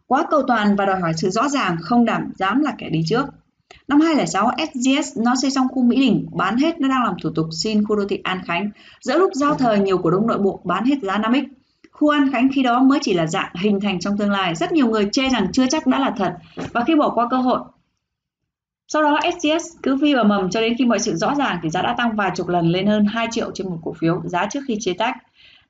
Quá 0.07 0.25
cầu 0.29 0.41
toàn 0.47 0.75
và 0.75 0.85
đòi 0.85 1.01
hỏi 1.01 1.13
sự 1.13 1.29
rõ 1.29 1.49
ràng, 1.49 1.77
không 1.81 2.05
đảm 2.05 2.31
dám 2.35 2.61
là 2.61 2.73
kẻ 2.77 2.89
đi 2.89 3.03
trước. 3.07 3.25
Năm 3.87 4.01
2006, 4.01 4.51
SGS 4.73 5.17
nó 5.17 5.35
xây 5.41 5.51
xong 5.51 5.67
khu 5.67 5.83
Mỹ 5.83 5.95
Đình, 5.95 6.27
bán 6.31 6.57
hết 6.57 6.79
nó 6.79 6.87
đang 6.87 7.03
làm 7.03 7.13
thủ 7.23 7.29
tục 7.35 7.45
xin 7.51 7.85
khu 7.85 7.95
đô 7.95 8.05
thị 8.09 8.19
An 8.23 8.41
Khánh. 8.45 8.69
Giữa 9.01 9.17
lúc 9.17 9.33
giao 9.33 9.55
thời 9.55 9.79
nhiều 9.79 9.97
cổ 9.97 10.11
đông 10.11 10.27
nội 10.27 10.37
bộ 10.37 10.61
bán 10.63 10.85
hết 10.85 10.95
giá 11.01 11.17
5X. 11.17 11.43
Khu 11.91 12.09
An 12.09 12.31
Khánh 12.31 12.49
khi 12.53 12.63
đó 12.63 12.83
mới 12.83 12.99
chỉ 13.01 13.13
là 13.13 13.27
dạng 13.27 13.51
hình 13.55 13.79
thành 13.79 13.99
trong 13.99 14.17
tương 14.17 14.31
lai. 14.31 14.55
Rất 14.55 14.71
nhiều 14.71 14.87
người 14.87 15.09
chê 15.11 15.29
rằng 15.29 15.47
chưa 15.53 15.67
chắc 15.69 15.87
đã 15.87 15.99
là 15.99 16.13
thật. 16.17 16.33
Và 16.73 16.83
khi 16.87 16.95
bỏ 16.95 17.09
qua 17.09 17.27
cơ 17.31 17.37
hội, 17.37 17.59
sau 18.87 19.03
đó 19.03 19.19
SGS 19.23 19.65
cứ 19.83 19.97
phi 20.01 20.13
vào 20.13 20.23
mầm 20.23 20.49
cho 20.49 20.61
đến 20.61 20.73
khi 20.77 20.85
mọi 20.85 20.99
sự 20.99 21.15
rõ 21.15 21.35
ràng 21.35 21.59
thì 21.63 21.69
giá 21.69 21.81
đã 21.81 21.95
tăng 21.97 22.15
vài 22.15 22.31
chục 22.35 22.47
lần 22.47 22.67
lên 22.67 22.87
hơn 22.87 23.05
2 23.05 23.27
triệu 23.31 23.51
trên 23.53 23.69
một 23.69 23.79
cổ 23.83 23.93
phiếu 23.99 24.21
giá 24.25 24.47
trước 24.51 24.59
khi 24.67 24.77
chế 24.79 24.93
tách. 24.93 25.15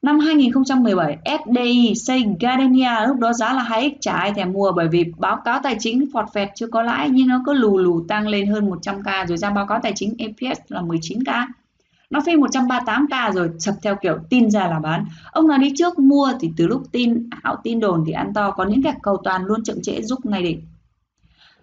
Năm 0.02 0.19
2017, 0.19 1.18
SDI 1.26 1.95
xây 1.95 2.24
Gardenia 2.40 3.07
lúc 3.07 3.19
đó 3.19 3.34
giá 3.34 3.53
là 3.53 3.64
2x 3.64 3.91
chả 3.99 4.14
ai 4.14 4.34
thèm 4.34 4.53
mua 4.53 4.72
bởi 4.72 4.88
vì 4.88 5.06
báo 5.18 5.38
cáo 5.45 5.60
tài 5.64 5.76
chính 5.80 6.06
phọt 6.14 6.26
phẹt 6.34 6.49
chưa 6.56 6.68
có 6.68 6.82
lãi 6.82 7.10
nhưng 7.10 7.28
nó 7.28 7.41
cứ 7.45 7.53
lù 7.53 7.78
lù 7.78 8.06
tăng 8.07 8.28
lên 8.28 8.48
hơn 8.48 8.69
100k 8.69 9.26
rồi 9.28 9.38
ra 9.38 9.49
báo 9.49 9.68
cáo 9.68 9.80
tài 9.84 9.94
chính 9.95 10.14
EPS 10.18 10.60
là 10.68 10.82
19k. 10.82 11.48
Nó 12.10 12.22
phi 12.26 12.32
138k 12.32 13.32
rồi 13.32 13.49
sập 13.60 13.76
theo 13.82 13.95
kiểu 14.02 14.18
tin 14.30 14.52
ra 14.52 14.68
là 14.68 14.80
bán. 14.80 15.06
Ông 15.32 15.48
nào 15.48 15.57
đi 15.57 15.74
trước 15.76 15.99
mua 15.99 16.32
thì 16.40 16.52
từ 16.57 16.68
lúc 16.68 16.84
tin 16.91 17.30
ảo 17.44 17.56
tin 17.64 17.80
đồn 17.80 18.03
thì 18.07 18.11
ăn 18.11 18.34
to 18.34 18.52
có 18.52 18.65
những 18.65 18.84
kẻ 18.84 18.94
cầu 19.02 19.18
toàn 19.24 19.45
luôn 19.45 19.64
chậm 19.64 19.82
trễ 19.82 20.02
giúp 20.02 20.26
ngay 20.26 20.44
định. 20.44 20.61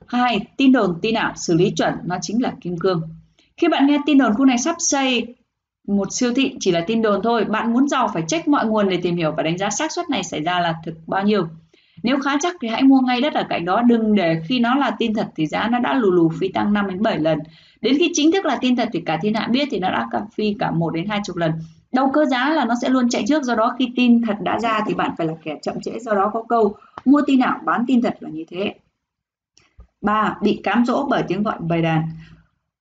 Hai, 0.06 0.46
tin 0.56 0.72
đồn 0.72 0.98
tin 1.02 1.14
ảo 1.14 1.32
xử 1.36 1.54
lý 1.54 1.70
chuẩn 1.70 1.94
nó 2.04 2.16
chính 2.22 2.42
là 2.42 2.52
kim 2.60 2.78
cương. 2.78 3.02
Khi 3.56 3.68
bạn 3.68 3.86
nghe 3.86 3.98
tin 4.06 4.18
đồn 4.18 4.34
khu 4.34 4.44
này 4.44 4.58
sắp 4.58 4.76
xây 4.78 5.34
một 5.88 6.08
siêu 6.10 6.32
thị 6.36 6.56
chỉ 6.60 6.72
là 6.72 6.80
tin 6.80 7.02
đồn 7.02 7.20
thôi, 7.22 7.44
bạn 7.44 7.72
muốn 7.72 7.88
giàu 7.88 8.08
phải 8.14 8.22
check 8.28 8.48
mọi 8.48 8.66
nguồn 8.66 8.88
để 8.88 8.96
tìm 9.02 9.16
hiểu 9.16 9.32
và 9.36 9.42
đánh 9.42 9.58
giá 9.58 9.70
xác 9.70 9.92
suất 9.92 10.10
này 10.10 10.24
xảy 10.24 10.42
ra 10.42 10.60
là 10.60 10.74
thực 10.84 10.94
bao 11.06 11.22
nhiêu. 11.22 11.48
Nếu 12.02 12.18
khá 12.20 12.30
chắc 12.40 12.56
thì 12.60 12.68
hãy 12.68 12.82
mua 12.82 13.00
ngay 13.00 13.20
đất 13.20 13.34
ở 13.34 13.44
cạnh 13.48 13.64
đó, 13.64 13.82
đừng 13.82 14.14
để 14.14 14.42
khi 14.48 14.60
nó 14.60 14.74
là 14.74 14.90
tin 14.98 15.14
thật 15.14 15.26
thì 15.36 15.46
giá 15.46 15.68
nó 15.68 15.78
đã 15.78 15.94
lù 15.94 16.10
lù 16.10 16.28
phi 16.40 16.48
tăng 16.48 16.72
5 16.72 16.86
đến 16.88 17.02
7 17.02 17.18
lần. 17.18 17.38
Đến 17.80 17.96
khi 17.98 18.10
chính 18.12 18.32
thức 18.32 18.44
là 18.44 18.58
tin 18.60 18.76
thật 18.76 18.88
thì 18.92 19.00
cả 19.06 19.18
thiên 19.22 19.34
hạ 19.34 19.48
biết 19.50 19.68
thì 19.70 19.78
nó 19.78 19.90
đã 19.90 20.08
cà 20.10 20.20
phi 20.36 20.56
cả 20.58 20.70
một 20.70 20.90
đến 20.90 21.06
20 21.08 21.34
lần. 21.36 21.52
Đầu 21.92 22.10
cơ 22.12 22.24
giá 22.24 22.50
là 22.50 22.64
nó 22.64 22.74
sẽ 22.82 22.88
luôn 22.88 23.08
chạy 23.08 23.24
trước, 23.28 23.42
do 23.42 23.54
đó 23.54 23.74
khi 23.78 23.92
tin 23.96 24.22
thật 24.22 24.36
đã 24.40 24.58
ra 24.60 24.80
thì 24.86 24.94
bạn 24.94 25.10
phải 25.18 25.26
là 25.26 25.32
kẻ 25.42 25.58
chậm 25.62 25.80
trễ, 25.80 25.98
do 26.00 26.14
đó 26.14 26.30
có 26.32 26.42
câu 26.48 26.74
mua 27.04 27.22
tin 27.26 27.40
ảo 27.40 27.60
bán 27.64 27.84
tin 27.86 28.02
thật 28.02 28.16
là 28.20 28.30
như 28.30 28.44
thế. 28.48 28.74
3. 30.00 30.36
Bị 30.42 30.60
cám 30.62 30.84
dỗ 30.84 31.06
bởi 31.10 31.22
tiếng 31.28 31.42
gọi 31.42 31.56
bầy 31.60 31.82
đàn. 31.82 32.08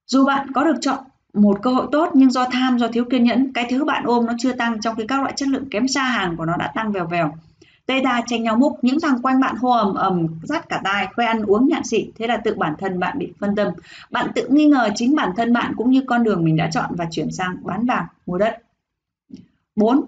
Dù 0.06 0.26
bạn 0.26 0.48
có 0.54 0.64
được 0.64 0.76
chọn 0.82 1.00
một 1.34 1.60
cơ 1.62 1.74
hội 1.74 1.88
tốt 1.92 2.10
nhưng 2.14 2.32
do 2.32 2.46
tham 2.52 2.78
do 2.78 2.88
thiếu 2.88 3.06
kiên 3.06 3.24
nhẫn 3.24 3.54
cái 3.54 3.66
thứ 3.70 3.86
bạn 3.86 4.04
ôm 4.06 4.26
nó 4.26 4.34
chưa 4.40 4.54
tăng 4.54 4.82
trong 4.82 4.96
khi 4.96 5.04
các 5.08 5.22
loại 5.22 5.34
chất 5.36 5.48
lượng 5.48 5.70
kém 5.70 5.88
xa 5.88 6.04
hàng 6.04 6.38
của 6.38 6.46
nó 6.46 6.58
đã 6.58 6.72
tăng 6.76 6.92
vèo 6.92 7.08
vèo 7.08 7.34
tê 7.86 8.02
đa 8.02 8.22
tranh 8.28 8.44
nhau 8.44 8.56
múc 8.56 8.84
những 8.84 9.00
thằng 9.00 9.22
quanh 9.22 9.40
bạn 9.40 9.56
hô 9.56 9.72
ầm 9.72 9.94
ầm 9.94 10.28
dắt 10.44 10.70
cả 10.70 10.82
tai 10.84 11.08
khoe 11.16 11.26
ăn 11.26 11.42
uống 11.42 11.68
nhạn 11.68 11.84
xị 11.84 12.12
thế 12.16 12.28
là 12.28 12.38
tự 12.38 12.56
bản 12.56 12.74
thân 12.80 13.00
bạn 13.00 13.20
bị 13.20 13.34
phân 13.40 13.56
tâm 13.56 13.68
bạn 14.12 14.32
tự 14.36 14.48
nghi 14.48 14.66
ngờ 14.66 14.90
chính 14.96 15.16
bản 15.16 15.32
thân 15.38 15.54
bạn 15.54 15.74
cũng 15.78 15.92
như 15.92 16.04
con 16.08 16.24
đường 16.24 16.46
mình 16.46 16.56
đã 16.56 16.70
chọn 16.74 16.90
và 16.96 17.06
chuyển 17.12 17.32
sang 17.32 17.58
bán 17.64 17.86
vàng 17.86 18.06
mua 18.26 18.38
đất 18.38 18.58
4. 19.76 20.06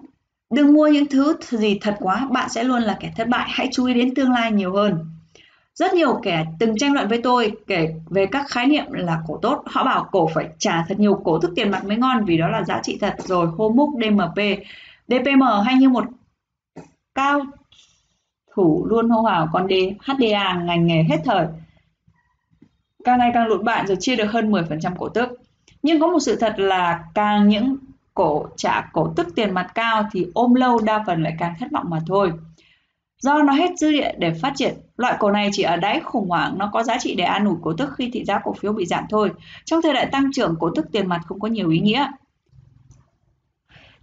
Đừng 0.50 0.72
mua 0.72 0.88
những 0.88 1.06
thứ 1.06 1.36
gì 1.50 1.78
thật 1.80 1.96
quá, 1.98 2.28
bạn 2.30 2.48
sẽ 2.48 2.64
luôn 2.64 2.82
là 2.82 2.96
kẻ 3.00 3.12
thất 3.16 3.28
bại. 3.28 3.48
Hãy 3.50 3.68
chú 3.72 3.86
ý 3.86 3.94
đến 3.94 4.14
tương 4.14 4.30
lai 4.30 4.52
nhiều 4.52 4.72
hơn. 4.72 5.04
Rất 5.76 5.94
nhiều 5.94 6.20
kẻ 6.22 6.44
từng 6.58 6.76
tranh 6.76 6.92
luận 6.92 7.08
với 7.08 7.20
tôi 7.22 7.52
kể 7.66 7.94
về 8.06 8.26
các 8.26 8.48
khái 8.48 8.66
niệm 8.66 8.92
là 8.92 9.22
cổ 9.26 9.38
tốt. 9.42 9.62
Họ 9.66 9.84
bảo 9.84 10.08
cổ 10.12 10.30
phải 10.34 10.48
trả 10.58 10.84
thật 10.88 11.00
nhiều 11.00 11.20
cổ 11.24 11.38
tức 11.38 11.52
tiền 11.56 11.70
mặt 11.70 11.84
mới 11.84 11.96
ngon 11.96 12.24
vì 12.24 12.38
đó 12.38 12.48
là 12.48 12.64
giá 12.64 12.80
trị 12.82 12.98
thật 13.00 13.14
rồi 13.18 13.46
hô 13.46 13.68
múc 13.68 13.90
DMP, 14.02 14.58
DPM 15.08 15.42
hay 15.64 15.74
như 15.74 15.88
một 15.88 16.04
cao 17.14 17.40
thủ 18.54 18.86
luôn 18.88 19.10
hô 19.10 19.22
hào 19.22 19.48
còn 19.52 19.68
D, 19.68 19.72
HDA 20.00 20.62
ngành 20.64 20.86
nghề 20.86 21.02
hết 21.02 21.18
thời. 21.24 21.46
Càng 23.04 23.18
ngày 23.18 23.30
càng 23.34 23.46
lụt 23.46 23.62
bạn 23.62 23.86
rồi 23.86 23.96
chia 24.00 24.16
được 24.16 24.30
hơn 24.30 24.52
10% 24.52 24.96
cổ 24.98 25.08
tức. 25.08 25.28
Nhưng 25.82 26.00
có 26.00 26.06
một 26.06 26.20
sự 26.20 26.36
thật 26.36 26.54
là 26.58 27.04
càng 27.14 27.48
những 27.48 27.76
cổ 28.14 28.46
trả 28.56 28.90
cổ 28.92 29.12
tức 29.16 29.26
tiền 29.36 29.54
mặt 29.54 29.70
cao 29.74 30.08
thì 30.12 30.26
ôm 30.34 30.54
lâu 30.54 30.80
đa 30.80 31.04
phần 31.06 31.22
lại 31.22 31.36
càng 31.38 31.54
thất 31.60 31.66
vọng 31.72 31.86
mà 31.90 32.00
thôi. 32.06 32.32
Do 33.22 33.42
nó 33.42 33.52
hết 33.52 33.70
dư 33.78 33.90
địa 33.90 34.12
để 34.18 34.32
phát 34.42 34.52
triển, 34.56 34.74
loại 34.96 35.16
cổ 35.18 35.30
này 35.30 35.50
chỉ 35.52 35.62
ở 35.62 35.76
đáy 35.76 36.00
khủng 36.00 36.28
hoảng, 36.28 36.58
nó 36.58 36.70
có 36.72 36.82
giá 36.82 36.98
trị 36.98 37.14
để 37.14 37.24
an 37.24 37.44
ủi 37.44 37.56
cổ 37.62 37.72
tức 37.78 37.88
khi 37.96 38.10
thị 38.12 38.24
giá 38.24 38.40
cổ 38.44 38.52
phiếu 38.52 38.72
bị 38.72 38.86
giảm 38.86 39.04
thôi. 39.10 39.30
Trong 39.64 39.82
thời 39.82 39.94
đại 39.94 40.06
tăng 40.06 40.32
trưởng, 40.32 40.56
cổ 40.60 40.70
tức 40.74 40.86
tiền 40.92 41.06
mặt 41.06 41.20
không 41.26 41.40
có 41.40 41.48
nhiều 41.48 41.70
ý 41.70 41.80
nghĩa. 41.80 42.06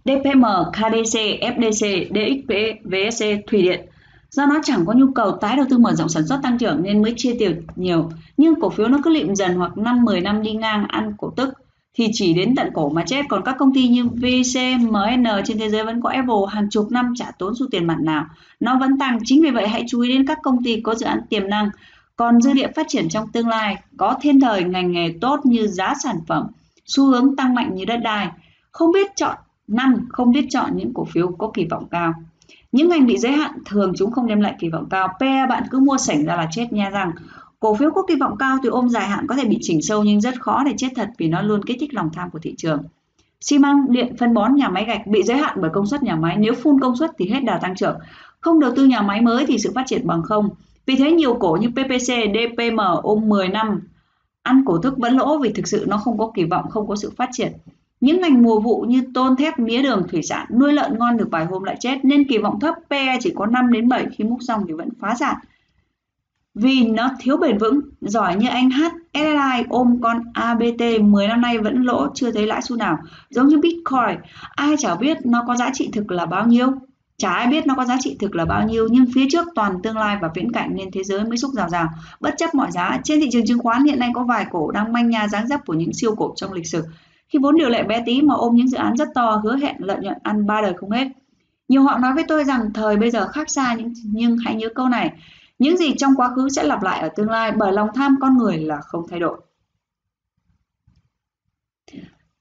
DPM, 0.04 0.44
KDC, 0.72 1.18
FDC, 1.40 2.08
DXP, 2.08 2.52
VSC, 2.84 3.24
Thủy 3.46 3.62
Điện 3.62 3.86
Do 4.34 4.46
nó 4.46 4.60
chẳng 4.64 4.86
có 4.86 4.92
nhu 4.92 5.06
cầu 5.14 5.32
tái 5.32 5.56
đầu 5.56 5.66
tư 5.70 5.78
mở 5.78 5.92
rộng 5.94 6.08
sản 6.08 6.26
xuất 6.26 6.40
tăng 6.42 6.58
trưởng 6.58 6.82
nên 6.82 7.02
mới 7.02 7.14
chia 7.16 7.36
tiền 7.38 7.66
nhiều, 7.76 8.10
nhưng 8.36 8.60
cổ 8.60 8.70
phiếu 8.70 8.88
nó 8.88 8.98
cứ 9.04 9.10
lịm 9.10 9.34
dần 9.34 9.54
hoặc 9.54 9.72
5-10 9.74 10.22
năm 10.22 10.42
đi 10.42 10.52
ngang 10.52 10.86
ăn 10.88 11.12
cổ 11.18 11.30
tức 11.36 11.54
thì 11.94 12.08
chỉ 12.12 12.34
đến 12.34 12.54
tận 12.54 12.70
cổ 12.74 12.88
mà 12.88 13.04
chết. 13.06 13.24
Còn 13.28 13.42
các 13.44 13.56
công 13.58 13.74
ty 13.74 13.88
như 13.88 14.04
VC, 14.04 14.60
MN 14.80 15.24
trên 15.44 15.58
thế 15.58 15.70
giới 15.70 15.84
vẫn 15.84 16.00
có 16.02 16.10
Apple 16.10 16.34
hàng 16.48 16.70
chục 16.70 16.90
năm 16.90 17.12
trả 17.16 17.30
tốn 17.38 17.54
số 17.54 17.66
tiền 17.70 17.86
mặt 17.86 17.96
nào. 18.00 18.26
Nó 18.60 18.78
vẫn 18.78 18.98
tăng 18.98 19.18
chính 19.24 19.42
vì 19.42 19.50
vậy 19.50 19.68
hãy 19.68 19.84
chú 19.88 20.00
ý 20.00 20.08
đến 20.08 20.26
các 20.26 20.38
công 20.42 20.64
ty 20.64 20.80
có 20.80 20.94
dự 20.94 21.06
án 21.06 21.20
tiềm 21.30 21.48
năng 21.48 21.70
còn 22.16 22.40
dư 22.40 22.52
địa 22.52 22.68
phát 22.76 22.86
triển 22.88 23.08
trong 23.08 23.28
tương 23.28 23.48
lai 23.48 23.76
có 23.96 24.16
thiên 24.20 24.40
thời 24.40 24.64
ngành 24.64 24.92
nghề 24.92 25.14
tốt 25.20 25.40
như 25.44 25.66
giá 25.66 25.94
sản 26.02 26.16
phẩm 26.26 26.46
xu 26.86 27.06
hướng 27.06 27.36
tăng 27.36 27.54
mạnh 27.54 27.74
như 27.74 27.84
đất 27.84 27.96
đai. 27.96 28.28
Không 28.70 28.92
biết 28.92 29.10
chọn 29.16 29.36
năm 29.66 30.06
không 30.08 30.32
biết 30.32 30.46
chọn 30.50 30.70
những 30.76 30.94
cổ 30.94 31.04
phiếu 31.04 31.28
có 31.38 31.50
kỳ 31.54 31.66
vọng 31.70 31.86
cao. 31.90 32.12
Những 32.72 32.88
ngành 32.88 33.06
bị 33.06 33.18
giới 33.18 33.32
hạn 33.32 33.52
thường 33.66 33.92
chúng 33.96 34.10
không 34.10 34.26
đem 34.26 34.40
lại 34.40 34.54
kỳ 34.58 34.68
vọng 34.68 34.86
cao. 34.90 35.08
PE 35.20 35.46
bạn 35.46 35.62
cứ 35.70 35.78
mua 35.78 35.96
sảnh 35.96 36.24
ra 36.24 36.36
là 36.36 36.48
chết 36.50 36.72
nha 36.72 36.90
rằng 36.90 37.10
Cổ 37.64 37.74
phiếu 37.74 37.90
có 37.90 38.02
kỳ 38.02 38.14
vọng 38.14 38.36
cao 38.38 38.58
thì 38.62 38.68
ôm 38.68 38.88
dài 38.88 39.06
hạn 39.06 39.26
có 39.26 39.36
thể 39.36 39.44
bị 39.44 39.58
chỉnh 39.60 39.82
sâu 39.82 40.04
nhưng 40.04 40.20
rất 40.20 40.40
khó 40.40 40.64
để 40.64 40.72
chết 40.76 40.88
thật 40.96 41.10
vì 41.18 41.28
nó 41.28 41.42
luôn 41.42 41.64
kích 41.64 41.76
thích 41.80 41.94
lòng 41.94 42.10
tham 42.14 42.30
của 42.30 42.38
thị 42.38 42.54
trường. 42.58 42.82
Xi 43.40 43.58
măng, 43.58 43.92
điện, 43.92 44.16
phân 44.18 44.34
bón, 44.34 44.54
nhà 44.54 44.68
máy 44.68 44.84
gạch 44.84 45.06
bị 45.06 45.22
giới 45.22 45.36
hạn 45.36 45.58
bởi 45.60 45.70
công 45.74 45.86
suất 45.86 46.02
nhà 46.02 46.16
máy. 46.16 46.36
Nếu 46.38 46.54
phun 46.54 46.80
công 46.80 46.96
suất 46.96 47.10
thì 47.18 47.28
hết 47.28 47.40
đà 47.40 47.58
tăng 47.58 47.76
trưởng. 47.76 47.98
Không 48.40 48.60
đầu 48.60 48.72
tư 48.76 48.84
nhà 48.86 49.02
máy 49.02 49.20
mới 49.20 49.46
thì 49.46 49.58
sự 49.58 49.72
phát 49.74 49.82
triển 49.86 50.06
bằng 50.06 50.22
không. 50.22 50.48
Vì 50.86 50.96
thế 50.96 51.12
nhiều 51.12 51.34
cổ 51.34 51.58
như 51.60 51.68
PPC, 51.68 52.08
DPM 52.34 52.80
ôm 53.02 53.28
10 53.28 53.48
năm 53.48 53.80
ăn 54.42 54.62
cổ 54.66 54.78
tức 54.78 54.98
vẫn 54.98 55.16
lỗ 55.16 55.38
vì 55.38 55.52
thực 55.52 55.66
sự 55.66 55.84
nó 55.88 55.96
không 55.96 56.18
có 56.18 56.30
kỳ 56.34 56.44
vọng, 56.44 56.70
không 56.70 56.88
có 56.88 56.96
sự 56.96 57.12
phát 57.16 57.28
triển. 57.32 57.52
Những 58.00 58.20
ngành 58.20 58.42
mùa 58.42 58.60
vụ 58.60 58.84
như 58.88 59.02
tôn 59.14 59.36
thép, 59.36 59.58
mía 59.58 59.82
đường, 59.82 60.02
thủy 60.08 60.22
sản, 60.22 60.46
nuôi 60.58 60.72
lợn 60.72 60.98
ngon 60.98 61.16
được 61.16 61.28
vài 61.30 61.44
hôm 61.44 61.64
lại 61.64 61.76
chết 61.80 62.04
nên 62.04 62.28
kỳ 62.28 62.38
vọng 62.38 62.60
thấp 62.60 62.74
PE 62.90 63.18
chỉ 63.20 63.32
có 63.36 63.46
5 63.46 63.72
đến 63.72 63.88
7 63.88 64.06
khi 64.12 64.24
múc 64.24 64.38
xong 64.40 64.64
thì 64.68 64.72
vẫn 64.72 64.88
phá 65.00 65.14
sản. 65.20 65.34
Vì 66.54 66.86
nó 66.86 67.10
thiếu 67.20 67.36
bền 67.36 67.58
vững, 67.58 67.80
giỏi 68.00 68.36
như 68.36 68.48
anh 68.48 68.70
H, 68.70 68.82
SLI 69.14 69.64
ôm 69.68 70.00
con 70.02 70.22
ABT 70.32 70.82
10 71.00 71.28
năm 71.28 71.40
nay 71.40 71.58
vẫn 71.58 71.82
lỗ 71.82 72.06
chưa 72.14 72.30
thấy 72.30 72.46
lãi 72.46 72.62
xu 72.62 72.76
nào. 72.76 72.98
Giống 73.30 73.48
như 73.48 73.58
Bitcoin, 73.58 74.20
ai 74.50 74.74
chả 74.78 74.94
biết 74.94 75.26
nó 75.26 75.44
có 75.46 75.56
giá 75.56 75.70
trị 75.72 75.90
thực 75.92 76.10
là 76.10 76.26
bao 76.26 76.46
nhiêu. 76.46 76.66
Chả 77.18 77.30
ai 77.30 77.46
biết 77.46 77.66
nó 77.66 77.74
có 77.74 77.84
giá 77.84 77.96
trị 78.00 78.16
thực 78.20 78.34
là 78.34 78.44
bao 78.44 78.68
nhiêu 78.68 78.88
nhưng 78.90 79.04
phía 79.14 79.26
trước 79.30 79.48
toàn 79.54 79.82
tương 79.82 79.96
lai 79.96 80.16
và 80.22 80.30
viễn 80.34 80.52
cảnh 80.52 80.70
nên 80.74 80.90
thế 80.90 81.04
giới 81.04 81.24
mới 81.24 81.36
xúc 81.36 81.50
rào 81.54 81.68
rào. 81.68 81.88
Bất 82.20 82.34
chấp 82.38 82.54
mọi 82.54 82.70
giá, 82.70 82.98
trên 83.04 83.20
thị 83.20 83.28
trường 83.32 83.46
chứng 83.46 83.58
khoán 83.58 83.84
hiện 83.84 83.98
nay 83.98 84.10
có 84.14 84.24
vài 84.24 84.46
cổ 84.50 84.70
đang 84.70 84.92
manh 84.92 85.10
nha 85.10 85.28
dáng 85.28 85.48
dấp 85.48 85.66
của 85.66 85.74
những 85.74 85.92
siêu 85.92 86.14
cổ 86.14 86.32
trong 86.36 86.52
lịch 86.52 86.66
sử. 86.66 86.82
Khi 87.28 87.38
vốn 87.42 87.56
điều 87.56 87.68
lệ 87.68 87.82
bé 87.82 88.02
tí 88.06 88.22
mà 88.22 88.34
ôm 88.34 88.54
những 88.54 88.68
dự 88.68 88.78
án 88.78 88.96
rất 88.96 89.08
to 89.14 89.40
hứa 89.44 89.56
hẹn 89.56 89.76
lợi 89.78 89.98
nhuận 90.00 90.18
ăn 90.22 90.46
ba 90.46 90.60
đời 90.62 90.72
không 90.76 90.90
hết. 90.90 91.08
Nhiều 91.68 91.82
họ 91.82 91.98
nói 91.98 92.12
với 92.14 92.24
tôi 92.28 92.44
rằng 92.44 92.72
thời 92.74 92.96
bây 92.96 93.10
giờ 93.10 93.28
khác 93.28 93.50
xa 93.50 93.74
nhưng, 93.78 93.92
nhưng 94.04 94.36
hãy 94.44 94.54
nhớ 94.54 94.68
câu 94.74 94.88
này, 94.88 95.12
những 95.58 95.76
gì 95.76 95.94
trong 95.98 96.14
quá 96.16 96.30
khứ 96.36 96.48
sẽ 96.48 96.62
lặp 96.62 96.82
lại 96.82 97.00
ở 97.00 97.08
tương 97.08 97.30
lai 97.30 97.52
bởi 97.52 97.72
lòng 97.72 97.88
tham 97.94 98.16
con 98.20 98.38
người 98.38 98.58
là 98.58 98.80
không 98.80 99.08
thay 99.10 99.20
đổi. 99.20 99.40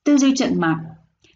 Tư 0.04 0.18
duy 0.18 0.34
trận 0.36 0.60
mạc 0.60 0.80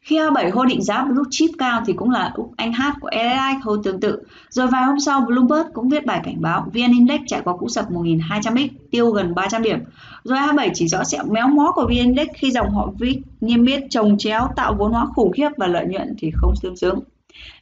khi 0.07 0.19
A7 0.19 0.51
hô 0.53 0.65
định 0.65 0.81
giá 0.81 1.03
blue 1.03 1.23
chip 1.29 1.49
cao 1.57 1.81
thì 1.85 1.93
cũng 1.93 2.09
là 2.09 2.33
anh 2.57 2.73
hát 2.73 2.95
của 3.01 3.09
LSI 3.13 3.61
hô 3.63 3.77
tương 3.77 3.99
tự. 3.99 4.23
Rồi 4.49 4.67
vài 4.67 4.83
hôm 4.83 4.99
sau 4.99 5.21
Bloomberg 5.21 5.67
cũng 5.73 5.89
viết 5.89 6.05
bài 6.05 6.21
cảnh 6.23 6.41
báo 6.41 6.67
VN 6.73 6.91
Index 6.91 7.21
trải 7.27 7.41
qua 7.43 7.57
cú 7.57 7.69
sập 7.69 7.91
1.200x, 7.91 8.67
tiêu 8.91 9.11
gần 9.11 9.35
300 9.35 9.61
điểm. 9.61 9.79
Rồi 10.23 10.37
A7 10.39 10.69
chỉ 10.73 10.87
rõ 10.87 11.03
sẹo 11.03 11.23
méo 11.25 11.47
mó 11.47 11.71
của 11.71 11.85
VN 11.85 11.93
Index 11.93 12.27
khi 12.33 12.51
dòng 12.51 12.69
họ 12.69 12.91
VIX 12.99 13.17
niêm 13.41 13.65
yết 13.65 13.83
trồng 13.89 14.17
chéo 14.17 14.47
tạo 14.55 14.73
vốn 14.73 14.91
hóa 14.91 15.05
khủng 15.05 15.31
khiếp 15.31 15.49
và 15.57 15.67
lợi 15.67 15.85
nhuận 15.85 16.15
thì 16.17 16.31
không 16.35 16.53
tương 16.61 16.77
xứng. 16.77 16.99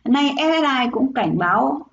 Nay 0.03 0.35
SSI 0.37 0.89
cũng 0.91 1.13
cảnh 1.13 1.37
báo 1.37 1.85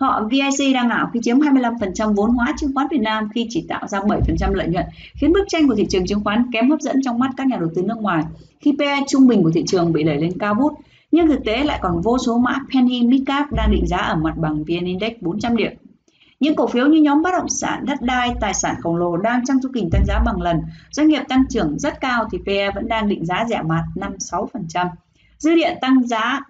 Họ 0.00 0.28
VIC 0.30 0.74
đang 0.74 0.88
ảo 0.88 1.10
khi 1.12 1.20
chiếm 1.22 1.38
25% 1.38 2.14
vốn 2.14 2.30
hóa 2.30 2.54
chứng 2.58 2.74
khoán 2.74 2.86
Việt 2.90 3.00
Nam 3.00 3.28
khi 3.34 3.46
chỉ 3.50 3.64
tạo 3.68 3.88
ra 3.88 3.98
7% 3.98 4.52
lợi 4.54 4.68
nhuận, 4.68 4.84
khiến 5.14 5.32
bức 5.32 5.44
tranh 5.48 5.68
của 5.68 5.74
thị 5.74 5.86
trường 5.88 6.06
chứng 6.06 6.24
khoán 6.24 6.50
kém 6.52 6.70
hấp 6.70 6.80
dẫn 6.80 7.02
trong 7.04 7.18
mắt 7.18 7.30
các 7.36 7.46
nhà 7.46 7.56
đầu 7.56 7.68
tư 7.74 7.82
nước 7.82 7.98
ngoài. 7.98 8.24
Khi 8.60 8.72
PE 8.78 9.00
trung 9.08 9.26
bình 9.26 9.42
của 9.42 9.50
thị 9.50 9.64
trường 9.66 9.92
bị 9.92 10.02
đẩy 10.02 10.16
lên 10.16 10.38
cao 10.38 10.54
vút, 10.54 10.72
nhưng 11.12 11.28
thực 11.28 11.44
tế 11.44 11.64
lại 11.64 11.78
còn 11.82 12.00
vô 12.00 12.18
số 12.18 12.38
mã 12.38 12.58
penny 12.74 13.02
midcap 13.02 13.52
đang 13.52 13.70
định 13.70 13.86
giá 13.86 13.96
ở 13.96 14.16
mặt 14.16 14.34
bằng 14.36 14.64
VN 14.64 14.84
Index 14.84 15.12
400 15.20 15.56
điểm. 15.56 15.72
Những 16.40 16.54
cổ 16.56 16.66
phiếu 16.66 16.86
như 16.86 17.00
nhóm 17.00 17.22
bất 17.22 17.30
động 17.32 17.48
sản, 17.48 17.84
đất 17.86 18.02
đai, 18.02 18.34
tài 18.40 18.54
sản 18.54 18.76
khổng 18.80 18.96
lồ 18.96 19.16
đang 19.16 19.46
trong 19.46 19.56
chu 19.62 19.68
kỳ 19.74 19.84
tăng 19.92 20.04
giá 20.06 20.18
bằng 20.26 20.42
lần, 20.42 20.60
doanh 20.90 21.08
nghiệp 21.08 21.22
tăng 21.28 21.42
trưởng 21.50 21.78
rất 21.78 22.00
cao 22.00 22.28
thì 22.32 22.38
PE 22.46 22.70
vẫn 22.70 22.88
đang 22.88 23.08
định 23.08 23.26
giá 23.26 23.44
rẻ 23.48 23.62
mạt 23.62 23.84
5-6%. 23.94 24.86
Dư 25.38 25.54
địa 25.54 25.74
tăng 25.80 26.06
giá 26.06 26.40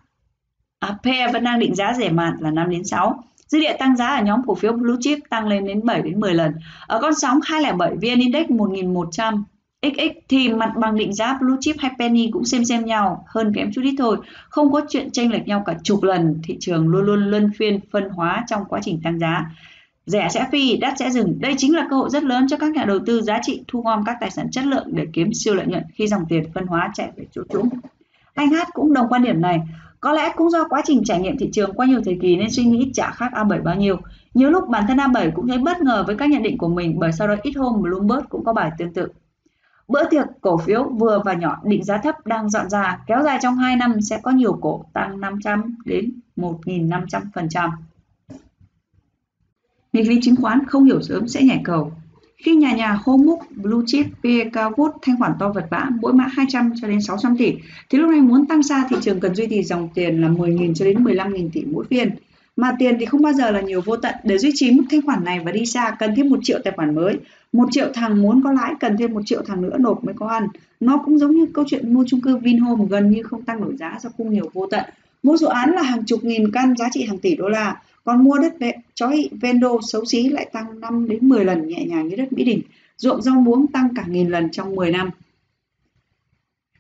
à, 0.79 0.99
PE 1.03 1.33
vẫn 1.33 1.45
đang 1.45 1.59
định 1.59 1.75
giá 1.75 1.93
rẻ 1.99 2.11
mạt 2.11 2.35
là 2.41 2.51
5 2.51 2.71
đến 2.71 2.85
6. 2.85 3.25
Dư 3.51 3.59
địa 3.59 3.77
tăng 3.79 3.97
giá 3.97 4.07
ở 4.07 4.23
nhóm 4.23 4.41
cổ 4.47 4.55
phiếu 4.55 4.73
blue 4.73 4.97
chip 5.01 5.19
tăng 5.31 5.49
lên 5.49 5.67
đến 5.67 5.85
7 5.85 6.03
đến 6.03 6.21
10 6.21 6.35
lần. 6.35 6.53
Ở 6.87 6.99
con 7.03 7.15
sóng 7.15 7.39
207 7.45 7.95
VN 7.95 8.21
Index 8.21 8.51
1100 8.51 9.45
XX 9.83 10.19
thì 10.29 10.49
mặt 10.49 10.73
bằng 10.77 10.97
định 10.97 11.15
giá 11.15 11.39
blue 11.41 11.57
chip 11.61 11.77
hay 11.79 11.91
penny 11.99 12.31
cũng 12.33 12.45
xem 12.45 12.65
xem 12.65 12.85
nhau, 12.85 13.25
hơn 13.29 13.53
kém 13.55 13.73
chút 13.73 13.83
ít 13.85 13.95
thôi. 13.99 14.17
Không 14.49 14.73
có 14.73 14.81
chuyện 14.89 15.11
tranh 15.11 15.33
lệch 15.33 15.47
nhau 15.47 15.63
cả 15.67 15.75
chục 15.83 16.03
lần, 16.03 16.41
thị 16.45 16.57
trường 16.61 16.89
luôn 16.89 17.07
luôn 17.07 17.31
luân 17.31 17.51
phiên 17.59 17.81
phân 17.93 18.09
hóa 18.09 18.45
trong 18.49 18.65
quá 18.69 18.81
trình 18.83 19.01
tăng 19.05 19.19
giá. 19.19 19.51
Rẻ 20.07 20.29
sẽ 20.31 20.47
phi, 20.53 20.77
đắt 20.77 20.95
sẽ 20.99 21.11
dừng. 21.11 21.41
Đây 21.41 21.55
chính 21.59 21.77
là 21.77 21.87
cơ 21.91 21.97
hội 21.97 22.11
rất 22.11 22.25
lớn 22.25 22.47
cho 22.49 22.57
các 22.57 22.73
nhà 22.73 22.85
đầu 22.85 22.99
tư 23.07 23.23
giá 23.23 23.41
trị 23.43 23.63
thu 23.69 23.81
gom 23.83 24.05
các 24.05 24.17
tài 24.21 24.31
sản 24.31 24.51
chất 24.51 24.65
lượng 24.65 24.87
để 24.93 25.07
kiếm 25.13 25.35
siêu 25.35 25.55
lợi 25.55 25.67
nhuận 25.67 25.83
khi 25.95 26.07
dòng 26.07 26.23
tiền 26.29 26.45
phân 26.55 26.67
hóa 26.67 26.91
chạy 26.95 27.09
về 27.17 27.25
chỗ 27.33 27.43
chúng 27.53 27.69
Anh 28.35 28.51
Hát 28.51 28.69
cũng 28.73 28.93
đồng 28.93 29.09
quan 29.09 29.23
điểm 29.23 29.41
này. 29.41 29.61
Có 30.01 30.13
lẽ 30.13 30.33
cũng 30.37 30.51
do 30.51 30.69
quá 30.69 30.83
trình 30.85 31.05
trải 31.05 31.21
nghiệm 31.21 31.39
thị 31.39 31.51
trường 31.53 31.73
qua 31.73 31.87
nhiều 31.87 32.01
thời 32.05 32.19
kỳ 32.23 32.37
nên 32.37 32.51
suy 32.51 32.65
nghĩ 32.65 32.91
chả 32.95 33.11
khác 33.11 33.33
A7 33.33 33.63
bao 33.63 33.75
nhiêu. 33.75 33.97
Nhiều 34.35 34.51
lúc 34.51 34.69
bản 34.69 34.85
thân 34.89 34.97
A7 34.97 35.31
cũng 35.35 35.49
thấy 35.49 35.59
bất 35.59 35.81
ngờ 35.81 36.05
với 36.07 36.17
các 36.17 36.31
nhận 36.31 36.43
định 36.43 36.59
của 36.59 36.69
mình 36.69 36.99
bởi 36.99 37.13
sau 37.13 37.29
đó 37.29 37.37
ít 37.43 37.53
hôm 37.53 37.83
Bloomberg 37.83 38.25
cũng 38.29 38.45
có 38.45 38.53
bài 38.53 38.71
tương 38.79 38.95
tự. 38.95 39.09
Bữa 39.89 40.05
tiệc 40.11 40.27
cổ 40.41 40.57
phiếu 40.57 40.89
vừa 40.89 41.23
và 41.25 41.35
nhỏ 41.35 41.61
định 41.65 41.85
giá 41.85 41.99
thấp 41.99 42.27
đang 42.27 42.51
dọn 42.51 42.71
ra, 42.71 42.99
kéo 43.07 43.23
dài 43.23 43.39
trong 43.43 43.57
2 43.57 43.77
năm 43.77 44.01
sẽ 44.01 44.21
có 44.23 44.31
nhiều 44.31 44.59
cổ 44.61 44.85
tăng 44.93 45.21
500 45.21 45.77
đến 45.85 46.21
1.500%. 46.37 47.71
Nghịch 49.93 50.09
lý 50.09 50.21
chứng 50.23 50.37
khoán 50.37 50.67
không 50.67 50.85
hiểu 50.85 51.03
sớm 51.03 51.29
sẽ 51.29 51.43
nhảy 51.43 51.61
cầu. 51.65 51.93
Khi 52.43 52.55
nhà 52.55 52.73
nhà 52.73 52.99
hô 53.05 53.17
múc 53.17 53.39
blue 53.57 53.81
chip 53.87 54.07
PE 54.23 54.45
cao 54.53 54.73
vút 54.77 54.91
thanh 55.03 55.19
khoản 55.19 55.33
to 55.39 55.49
vật 55.49 55.67
vã 55.71 55.89
mỗi 56.01 56.13
mã 56.13 56.25
200 56.33 56.73
cho 56.81 56.89
đến 56.89 57.03
600 57.03 57.37
tỷ, 57.37 57.53
thì 57.91 57.99
lúc 57.99 58.11
này 58.11 58.21
muốn 58.21 58.47
tăng 58.47 58.63
xa 58.63 58.87
thị 58.91 58.97
trường 59.01 59.21
cần 59.21 59.35
duy 59.35 59.47
trì 59.47 59.63
dòng 59.63 59.89
tiền 59.95 60.21
là 60.21 60.29
10.000 60.29 60.75
cho 60.75 60.85
đến 60.85 61.05
15.000 61.05 61.49
tỷ 61.53 61.63
mỗi 61.73 61.85
phiên. 61.91 62.11
Mà 62.57 62.77
tiền 62.79 62.97
thì 63.01 63.07
không 63.07 63.23
bao 63.23 63.33
giờ 63.33 63.51
là 63.51 63.61
nhiều 63.61 63.81
vô 63.85 63.97
tận. 63.97 64.15
Để 64.25 64.39
duy 64.39 64.51
trì 64.55 64.71
mức 64.71 64.83
thanh 64.91 65.03
khoản 65.03 65.25
này 65.25 65.41
và 65.45 65.53
đi 65.53 65.67
xa, 65.67 65.97
cần 65.99 66.15
thêm 66.17 66.29
một 66.29 66.39
triệu 66.43 66.59
tài 66.65 66.73
khoản 66.77 66.95
mới. 66.95 67.19
Một 67.53 67.69
triệu 67.71 67.87
thằng 67.95 68.23
muốn 68.23 68.43
có 68.45 68.53
lãi, 68.53 68.75
cần 68.81 68.97
thêm 68.97 69.13
một 69.13 69.23
triệu 69.27 69.43
thằng 69.47 69.63
nữa 69.63 69.77
nộp 69.79 70.05
mới 70.05 70.15
có 70.15 70.29
ăn. 70.29 70.49
Nó 70.81 70.99
cũng 71.05 71.19
giống 71.19 71.31
như 71.31 71.47
câu 71.55 71.65
chuyện 71.69 71.95
mua 71.95 72.05
chung 72.07 72.21
cư 72.21 72.37
Vinhome, 72.37 72.85
gần 72.91 73.11
như 73.11 73.23
không 73.23 73.43
tăng 73.43 73.61
nổi 73.61 73.77
giá 73.77 73.99
do 74.03 74.11
cung 74.17 74.33
nhiều 74.33 74.51
vô 74.53 74.67
tận. 74.67 74.85
Mỗi 75.23 75.37
dự 75.37 75.47
án 75.47 75.71
là 75.71 75.83
hàng 75.83 76.05
chục 76.05 76.25
nghìn 76.25 76.53
căn 76.53 76.77
giá 76.77 76.89
trị 76.93 77.05
hàng 77.05 77.19
tỷ 77.19 77.37
đô 77.37 77.49
la 77.49 77.77
còn 78.05 78.25
mua 78.25 78.39
đất 78.39 78.59
vệ 78.59 78.73
chói 78.95 79.29
vendo 79.41 79.69
xấu 79.83 80.05
xí 80.05 80.29
lại 80.29 80.51
tăng 80.53 80.81
5 80.81 81.09
đến 81.09 81.29
10 81.29 81.45
lần 81.45 81.69
nhẹ 81.69 81.85
nhàng 81.85 82.09
như 82.09 82.17
đất 82.17 82.33
Mỹ 82.33 82.45
Đình, 82.45 82.63
ruộng 82.97 83.23
rau 83.23 83.41
muống 83.41 83.67
tăng 83.67 83.89
cả 83.95 84.05
nghìn 84.09 84.29
lần 84.29 84.51
trong 84.51 84.75
10 84.75 84.91
năm. 84.91 85.11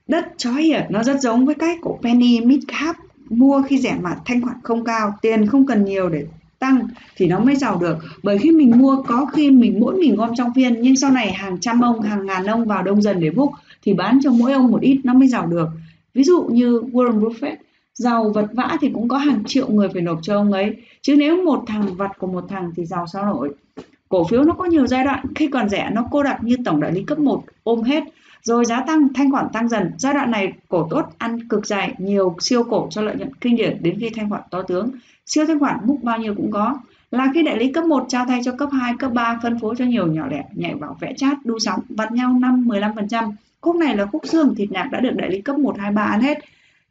Đất 0.09 0.32
chói 0.36 0.70
à, 0.74 0.86
nó 0.90 1.02
rất 1.02 1.20
giống 1.20 1.47
với 1.47 1.55
cách 1.55 1.78
của 1.82 1.98
penny 2.02 2.40
Midcap 2.40 2.97
mua 3.28 3.62
khi 3.62 3.78
rẻ 3.78 3.98
mặt 4.02 4.18
thanh 4.24 4.42
khoản 4.42 4.56
không 4.62 4.84
cao, 4.84 5.14
tiền 5.22 5.47
không 5.47 5.66
cần 5.66 5.84
nhiều 5.84 6.09
để 6.09 6.26
tăng 6.60 6.88
thì 7.16 7.26
nó 7.26 7.38
mới 7.38 7.56
giàu 7.56 7.78
được 7.78 7.98
bởi 8.22 8.38
khi 8.38 8.51
mình 8.51 8.78
mua 8.78 9.02
có 9.02 9.26
khi 9.26 9.51
mình 9.51 9.80
mỗi 9.80 9.97
mình 9.97 10.16
gom 10.16 10.30
trong 10.36 10.55
phiên 10.55 10.82
nhưng 10.82 10.97
sau 10.97 11.10
này 11.10 11.32
hàng 11.32 11.60
trăm 11.60 11.80
ông 11.80 12.01
hàng 12.01 12.26
ngàn 12.26 12.47
ông 12.47 12.64
vào 12.64 12.82
đông 12.82 13.02
dần 13.02 13.20
để 13.20 13.30
book 13.30 13.51
thì 13.82 13.92
bán 13.92 14.18
cho 14.22 14.30
mỗi 14.30 14.52
ông 14.52 14.70
một 14.70 14.80
ít 14.80 15.01
nó 15.05 15.14
mới 15.14 15.28
giàu 15.28 15.47
được 15.47 15.68
ví 16.14 16.24
dụ 16.24 16.42
như 16.42 16.80
Warren 16.92 17.20
Buffett 17.20 17.56
giàu 18.01 18.31
vật 18.31 18.47
vã 18.52 18.77
thì 18.81 18.90
cũng 18.94 19.09
có 19.09 19.16
hàng 19.16 19.43
triệu 19.47 19.68
người 19.68 19.89
phải 19.89 20.02
nộp 20.02 20.18
cho 20.22 20.35
ông 20.35 20.52
ấy. 20.52 20.77
Chứ 21.02 21.16
nếu 21.18 21.44
một 21.44 21.64
thằng 21.66 21.94
vặt 21.94 22.18
của 22.18 22.27
một 22.27 22.44
thằng 22.48 22.72
thì 22.77 22.85
giàu 22.85 23.06
sao 23.06 23.27
nổi. 23.27 23.51
Cổ 24.09 24.24
phiếu 24.24 24.44
nó 24.44 24.52
có 24.52 24.64
nhiều 24.64 24.86
giai 24.86 25.05
đoạn 25.05 25.27
khi 25.35 25.47
còn 25.47 25.68
rẻ 25.68 25.90
nó 25.93 26.05
cô 26.10 26.22
đặc 26.22 26.44
như 26.44 26.56
tổng 26.64 26.81
đại 26.81 26.93
lý 26.93 27.02
cấp 27.02 27.18
1 27.18 27.44
ôm 27.62 27.82
hết. 27.82 28.05
Rồi 28.43 28.64
giá 28.64 28.81
tăng 28.81 29.09
thanh 29.14 29.31
khoản 29.31 29.47
tăng 29.52 29.68
dần. 29.68 29.90
Giai 29.98 30.14
đoạn 30.14 30.31
này 30.31 30.52
cổ 30.68 30.86
tốt 30.90 31.02
ăn 31.18 31.48
cực 31.48 31.66
dài 31.66 31.94
nhiều 31.98 32.36
siêu 32.40 32.62
cổ 32.64 32.89
cho 32.90 33.02
lợi 33.02 33.16
nhuận 33.16 33.35
kinh 33.35 33.56
điển 33.56 33.78
đến 33.82 33.97
khi 34.01 34.10
thanh 34.10 34.31
khoản 34.31 34.43
to 34.51 34.62
tướng. 34.62 34.90
Siêu 35.27 35.47
thanh 35.47 35.59
khoản 35.59 35.78
múc 35.85 36.02
bao 36.02 36.18
nhiêu 36.18 36.35
cũng 36.35 36.51
có. 36.51 36.78
Là 37.10 37.27
khi 37.35 37.43
đại 37.43 37.59
lý 37.59 37.72
cấp 37.72 37.85
1 37.85 38.05
trao 38.09 38.27
thay 38.27 38.40
cho 38.44 38.52
cấp 38.52 38.68
2, 38.72 38.94
cấp 38.98 39.12
3 39.12 39.39
phân 39.43 39.59
phối 39.59 39.74
cho 39.78 39.85
nhiều 39.85 40.06
nhỏ 40.06 40.27
lẻ 40.31 40.44
nhảy 40.55 40.74
vào 40.74 40.97
vẽ 41.01 41.12
chát 41.16 41.39
đu 41.44 41.59
sóng 41.59 41.81
vặt 41.89 42.12
nhau 42.12 42.36
5 42.40 42.68
15%. 42.68 43.32
Khúc 43.60 43.77
này 43.77 43.97
là 43.97 44.06
khúc 44.06 44.22
xương 44.27 44.55
thịt 44.55 44.72
nạc 44.72 44.90
đã 44.90 45.01
được 45.01 45.12
đại 45.14 45.31
lý 45.31 45.40
cấp 45.40 45.59
1 45.59 45.78
2 45.78 45.93
3 45.93 46.02
ăn 46.02 46.20
hết 46.20 46.39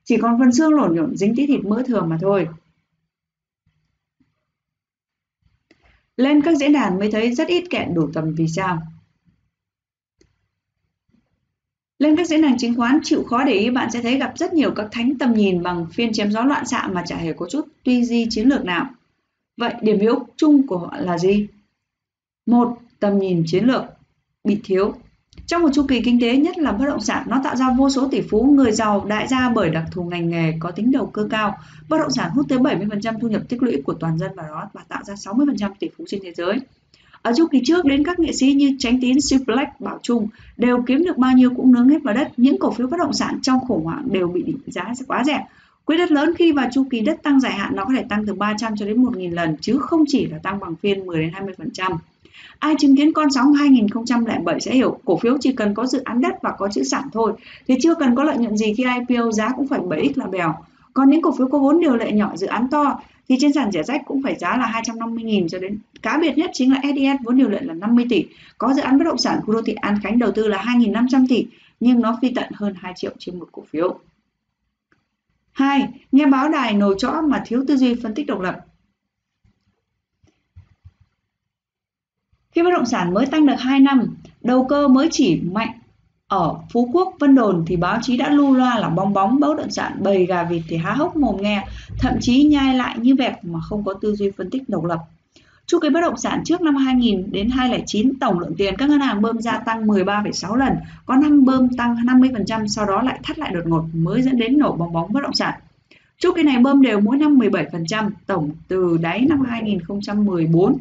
chỉ 0.09 0.17
còn 0.17 0.39
phần 0.39 0.51
xương 0.51 0.73
lổn 0.73 0.95
nhổn 0.95 1.17
dính 1.17 1.35
tí 1.35 1.47
thịt 1.47 1.65
mỡ 1.65 1.83
thường 1.85 2.09
mà 2.09 2.17
thôi. 2.21 2.47
Lên 6.17 6.41
các 6.41 6.57
diễn 6.57 6.73
đàn 6.73 6.99
mới 6.99 7.11
thấy 7.11 7.35
rất 7.35 7.47
ít 7.47 7.63
kẹn 7.69 7.93
đủ 7.93 8.09
tầm 8.13 8.33
vì 8.37 8.47
sao. 8.47 8.79
Lên 11.99 12.15
các 12.15 12.27
diễn 12.27 12.41
đàn 12.41 12.57
chứng 12.57 12.75
khoán 12.75 12.99
chịu 13.03 13.23
khó 13.23 13.43
để 13.43 13.53
ý 13.53 13.69
bạn 13.69 13.91
sẽ 13.91 14.01
thấy 14.01 14.17
gặp 14.17 14.33
rất 14.35 14.53
nhiều 14.53 14.71
các 14.75 14.87
thánh 14.91 15.17
tầm 15.17 15.33
nhìn 15.33 15.63
bằng 15.63 15.87
phiên 15.93 16.13
chém 16.13 16.31
gió 16.31 16.43
loạn 16.43 16.65
xạ 16.65 16.87
mà 16.87 17.03
chả 17.07 17.17
hề 17.17 17.33
có 17.33 17.47
chút 17.49 17.67
tuy 17.83 18.05
di 18.05 18.27
chiến 18.29 18.47
lược 18.47 18.65
nào. 18.65 18.89
Vậy 19.57 19.73
điểm 19.81 19.99
yếu 19.99 20.27
chung 20.37 20.67
của 20.67 20.77
họ 20.77 20.97
là 20.97 21.17
gì? 21.17 21.47
Một, 22.45 22.77
tầm 22.99 23.19
nhìn 23.19 23.43
chiến 23.47 23.65
lược 23.65 23.83
bị 24.43 24.61
thiếu. 24.63 24.93
Trong 25.49 25.61
một 25.61 25.69
chu 25.73 25.83
kỳ 25.87 26.01
kinh 26.01 26.21
tế 26.21 26.37
nhất 26.37 26.57
là 26.57 26.71
bất 26.71 26.85
động 26.85 27.01
sản, 27.01 27.23
nó 27.27 27.41
tạo 27.43 27.55
ra 27.55 27.69
vô 27.77 27.89
số 27.89 28.07
tỷ 28.07 28.21
phú, 28.21 28.53
người 28.55 28.71
giàu, 28.71 29.05
đại 29.07 29.27
gia 29.27 29.49
bởi 29.49 29.69
đặc 29.69 29.83
thù 29.91 30.03
ngành 30.03 30.29
nghề 30.29 30.53
có 30.59 30.71
tính 30.71 30.91
đầu 30.91 31.05
cơ 31.05 31.27
cao. 31.29 31.57
Bất 31.89 31.97
động 31.97 32.11
sản 32.11 32.29
hút 32.31 32.45
tới 32.49 32.59
70% 32.59 33.19
thu 33.19 33.27
nhập 33.27 33.41
tích 33.49 33.63
lũy 33.63 33.81
của 33.85 33.93
toàn 33.93 34.17
dân 34.17 34.35
vào 34.35 34.47
đó 34.47 34.69
và 34.73 34.81
tạo 34.87 35.03
ra 35.03 35.13
60% 35.13 35.73
tỷ 35.79 35.87
phú 35.97 36.03
trên 36.07 36.21
thế 36.23 36.33
giới. 36.33 36.59
Ở 37.21 37.33
chu 37.37 37.47
kỳ 37.47 37.61
trước 37.65 37.85
đến 37.85 38.03
các 38.03 38.19
nghệ 38.19 38.31
sĩ 38.31 38.53
như 38.53 38.75
Tránh 38.79 39.01
Tín, 39.01 39.21
Suplex, 39.21 39.67
Bảo 39.79 39.99
Trung 40.03 40.27
đều 40.57 40.83
kiếm 40.87 41.03
được 41.03 41.17
bao 41.17 41.31
nhiêu 41.31 41.49
cũng 41.55 41.73
nướng 41.73 41.89
hết 41.89 42.03
vào 42.03 42.15
đất. 42.15 42.31
Những 42.37 42.59
cổ 42.59 42.71
phiếu 42.71 42.87
bất 42.87 42.97
động 42.97 43.13
sản 43.13 43.39
trong 43.41 43.59
khủng 43.67 43.83
hoảng 43.83 44.07
đều 44.11 44.27
bị 44.27 44.43
định 44.43 44.57
giá 44.67 44.93
quá 45.07 45.23
rẻ. 45.23 45.45
Quỹ 45.85 45.97
đất 45.97 46.11
lớn 46.11 46.33
khi 46.37 46.51
vào 46.51 46.69
chu 46.73 46.83
kỳ 46.89 46.99
đất 46.99 47.23
tăng 47.23 47.39
dài 47.39 47.51
hạn 47.51 47.75
nó 47.75 47.85
có 47.85 47.93
thể 47.95 48.03
tăng 48.09 48.25
từ 48.25 48.33
300 48.33 48.75
cho 48.77 48.85
đến 48.85 49.03
1.000 49.03 49.33
lần 49.33 49.57
chứ 49.61 49.77
không 49.79 50.03
chỉ 50.07 50.25
là 50.25 50.37
tăng 50.37 50.59
bằng 50.59 50.75
phiên 50.75 51.05
10 51.05 51.21
đến 51.21 51.31
20%. 51.73 51.97
Ai 52.59 52.75
chứng 52.79 52.95
kiến 52.95 53.13
con 53.13 53.31
sóng 53.31 53.53
2007 53.53 54.59
sẽ 54.59 54.71
hiểu 54.73 54.99
cổ 55.05 55.17
phiếu 55.17 55.37
chỉ 55.41 55.53
cần 55.53 55.73
có 55.73 55.85
dự 55.85 56.01
án 56.03 56.21
đất 56.21 56.41
và 56.41 56.51
có 56.57 56.67
chữ 56.71 56.83
sản 56.83 57.03
thôi, 57.13 57.33
thì 57.67 57.75
chưa 57.81 57.95
cần 57.95 58.15
có 58.15 58.23
lợi 58.23 58.37
nhuận 58.37 58.57
gì 58.57 58.73
khi 58.73 58.83
IPO 58.83 59.31
giá 59.31 59.49
cũng 59.55 59.67
phải 59.67 59.79
7x 59.79 60.11
là 60.15 60.25
bèo. 60.25 60.53
Còn 60.93 61.09
những 61.09 61.21
cổ 61.21 61.31
phiếu 61.37 61.47
có 61.47 61.59
vốn 61.59 61.79
điều 61.79 61.95
lệ 61.95 62.11
nhỏ, 62.11 62.31
dự 62.35 62.47
án 62.47 62.67
to, 62.71 62.99
thì 63.29 63.35
trên 63.39 63.53
sàn 63.53 63.71
rẻ 63.71 63.83
rách 63.83 64.01
cũng 64.05 64.23
phải 64.23 64.35
giá 64.35 64.57
là 64.57 64.81
250.000 64.85 65.47
cho 65.47 65.59
đến 65.59 65.77
cá 66.01 66.17
biệt 66.17 66.37
nhất 66.37 66.49
chính 66.53 66.73
là 66.73 66.81
SDS 66.83 67.23
vốn 67.25 67.37
điều 67.37 67.49
lệ 67.49 67.59
là 67.61 67.73
50 67.73 68.05
tỷ. 68.09 68.25
Có 68.57 68.73
dự 68.73 68.81
án 68.81 68.97
bất 68.97 69.03
động 69.03 69.17
sản 69.17 69.39
khu 69.45 69.53
đô 69.53 69.61
thị 69.61 69.73
An 69.73 69.99
Khánh 70.03 70.19
đầu 70.19 70.31
tư 70.31 70.47
là 70.47 70.57
2.500 70.57 71.25
tỷ, 71.29 71.45
nhưng 71.79 72.01
nó 72.01 72.17
phi 72.21 72.31
tận 72.35 72.51
hơn 72.53 72.73
2 72.77 72.93
triệu 72.95 73.11
trên 73.19 73.39
một 73.39 73.49
cổ 73.51 73.63
phiếu. 73.71 73.99
2. 75.51 75.87
Nghe 76.11 76.25
báo 76.25 76.49
đài 76.49 76.73
nồi 76.73 76.95
chõ 76.97 77.21
mà 77.21 77.43
thiếu 77.45 77.63
tư 77.67 77.77
duy 77.77 77.95
phân 77.95 78.13
tích 78.13 78.27
độc 78.27 78.39
lập. 78.39 78.65
Khi 82.55 82.63
bất 82.63 82.69
động 82.73 82.85
sản 82.85 83.13
mới 83.13 83.25
tăng 83.25 83.45
được 83.45 83.55
2 83.59 83.79
năm, 83.79 84.17
đầu 84.41 84.65
cơ 84.65 84.87
mới 84.87 85.09
chỉ 85.11 85.41
mạnh 85.41 85.71
ở 86.27 86.55
Phú 86.73 86.89
Quốc, 86.93 87.13
Vân 87.19 87.35
Đồn 87.35 87.63
thì 87.67 87.75
báo 87.75 87.99
chí 88.01 88.17
đã 88.17 88.29
lưu 88.29 88.53
loa 88.53 88.79
là 88.79 88.89
bong 88.89 89.13
bóng 89.13 89.39
bất 89.39 89.57
động 89.57 89.71
sản 89.71 89.97
bầy 89.99 90.25
gà 90.25 90.43
vịt 90.43 90.61
thì 90.67 90.77
há 90.77 90.91
hốc 90.91 91.15
mồm 91.15 91.41
nghe, 91.41 91.65
thậm 91.99 92.13
chí 92.21 92.43
nhai 92.43 92.75
lại 92.75 92.95
như 92.99 93.15
vẹt 93.15 93.33
mà 93.43 93.59
không 93.61 93.83
có 93.83 93.93
tư 93.93 94.15
duy 94.15 94.31
phân 94.37 94.49
tích 94.49 94.69
độc 94.69 94.85
lập. 94.85 94.99
Chu 95.65 95.79
kỳ 95.79 95.89
bất 95.89 96.01
động 96.01 96.17
sản 96.17 96.41
trước 96.45 96.61
năm 96.61 96.75
2000 96.75 97.31
đến 97.31 97.49
2009 97.49 98.19
tổng 98.19 98.39
lượng 98.39 98.55
tiền 98.57 98.75
các 98.77 98.89
ngân 98.89 98.99
hàng 98.99 99.21
bơm 99.21 99.41
ra 99.41 99.51
tăng 99.51 99.87
13,6 99.87 100.55
lần, 100.55 100.73
có 101.05 101.15
năm 101.15 101.45
bơm 101.45 101.69
tăng 101.77 101.95
50% 101.95 102.67
sau 102.67 102.85
đó 102.85 103.01
lại 103.01 103.19
thắt 103.23 103.39
lại 103.39 103.51
đột 103.53 103.63
ngột 103.65 103.83
mới 103.93 104.21
dẫn 104.21 104.37
đến 104.37 104.57
nổ 104.57 104.71
bong 104.71 104.93
bóng 104.93 105.13
bất 105.13 105.23
động 105.23 105.33
sản. 105.33 105.59
Chu 106.19 106.31
kỳ 106.35 106.43
này 106.43 106.57
bơm 106.57 106.81
đều 106.81 106.99
mỗi 106.99 107.17
năm 107.17 107.39
17%, 107.39 108.09
tổng 108.27 108.49
từ 108.67 108.97
đáy 109.01 109.25
năm 109.29 109.41
2014. 109.41 110.77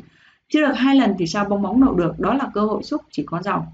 Chưa 0.52 0.66
được 0.66 0.72
hai 0.72 0.96
lần 0.96 1.14
thì 1.18 1.26
sao 1.26 1.44
bong 1.44 1.62
bóng 1.62 1.80
nổ 1.80 1.94
được, 1.94 2.18
đó 2.18 2.34
là 2.34 2.50
cơ 2.54 2.60
hội 2.60 2.82
xúc 2.82 3.02
chỉ 3.10 3.22
có 3.22 3.42
giàu. 3.42 3.72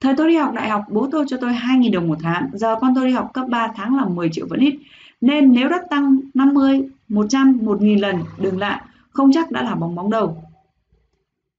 Thời 0.00 0.14
tôi 0.16 0.28
đi 0.28 0.36
học 0.36 0.52
đại 0.54 0.68
học, 0.68 0.84
bố 0.88 1.08
tôi 1.12 1.24
cho 1.28 1.36
tôi 1.40 1.52
2.000 1.52 1.92
đồng 1.92 2.08
một 2.08 2.18
tháng, 2.22 2.50
giờ 2.52 2.76
con 2.80 2.94
tôi 2.94 3.06
đi 3.06 3.12
học 3.12 3.30
cấp 3.34 3.46
3 3.48 3.68
tháng 3.76 3.96
là 3.96 4.04
10 4.04 4.28
triệu 4.32 4.46
vẫn 4.50 4.60
ít. 4.60 4.78
Nên 5.20 5.52
nếu 5.52 5.68
đất 5.68 5.82
tăng 5.90 6.20
50, 6.34 6.88
100, 7.08 7.58
1.000 7.62 8.00
lần, 8.00 8.16
đừng 8.38 8.58
lạ, 8.58 8.84
không 9.10 9.32
chắc 9.32 9.50
đã 9.50 9.62
là 9.62 9.74
bong 9.74 9.94
bóng 9.94 10.10
đâu. 10.10 10.42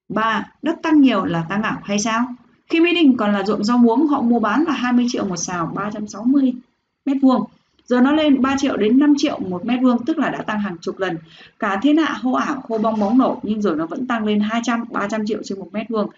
3. 0.10 0.46
Đất 0.62 0.80
tăng 0.84 1.02
nhiều 1.02 1.26
là 1.26 1.46
tăng 1.50 1.64
ảo 1.64 1.78
hay 1.84 2.00
sao? 2.00 2.26
Khi 2.70 2.80
Mỹ 2.80 2.94
Đình 2.94 3.18
còn 3.18 3.34
là 3.34 3.44
ruộng 3.44 3.64
rau 3.64 3.78
muống, 3.78 4.08
họ 4.08 4.22
mua 4.22 4.40
bán 4.40 4.64
là 4.64 4.74
20 4.74 5.06
triệu 5.10 5.26
một 5.26 5.38
xào 5.38 5.72
360 5.76 6.54
mét 7.06 7.18
vuông. 7.22 7.44
Giờ 7.86 8.02
nó 8.02 8.12
lên 8.12 8.42
3 8.42 8.56
triệu 8.58 8.78
đến 8.78 9.00
5 9.00 9.14
triệu 9.18 9.40
một 9.40 9.66
mét 9.66 9.80
vuông, 9.82 10.06
tức 10.06 10.18
là 10.18 10.30
đã 10.30 10.42
tăng 10.42 10.60
hàng 10.60 10.78
chục 10.82 11.00
lần. 11.00 11.18
Cả 11.60 11.80
thiên 11.82 11.98
hạ 11.98 12.14
hô 12.22 12.34
ảo, 12.34 12.64
hô 12.70 12.78
bong 12.78 13.00
bóng 13.00 13.18
nổ, 13.18 13.40
nhưng 13.44 13.62
rồi 13.62 13.76
nó 13.76 13.86
vẫn 13.86 14.08
tăng 14.08 14.26
lên 14.26 14.40
200, 14.40 14.84
300 14.92 15.26
triệu 15.26 15.40
trên 15.44 15.60
một 15.60 15.70
mét 15.72 15.90
vuông. 15.90 16.10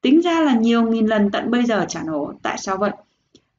Tính 0.00 0.20
ra 0.20 0.40
là 0.40 0.54
nhiều 0.54 0.82
nghìn 0.82 1.06
lần 1.06 1.30
tận 1.30 1.50
bây 1.50 1.64
giờ 1.64 1.84
chả 1.88 2.02
nổ. 2.02 2.32
Tại 2.42 2.58
sao 2.58 2.76
vậy? 2.76 2.90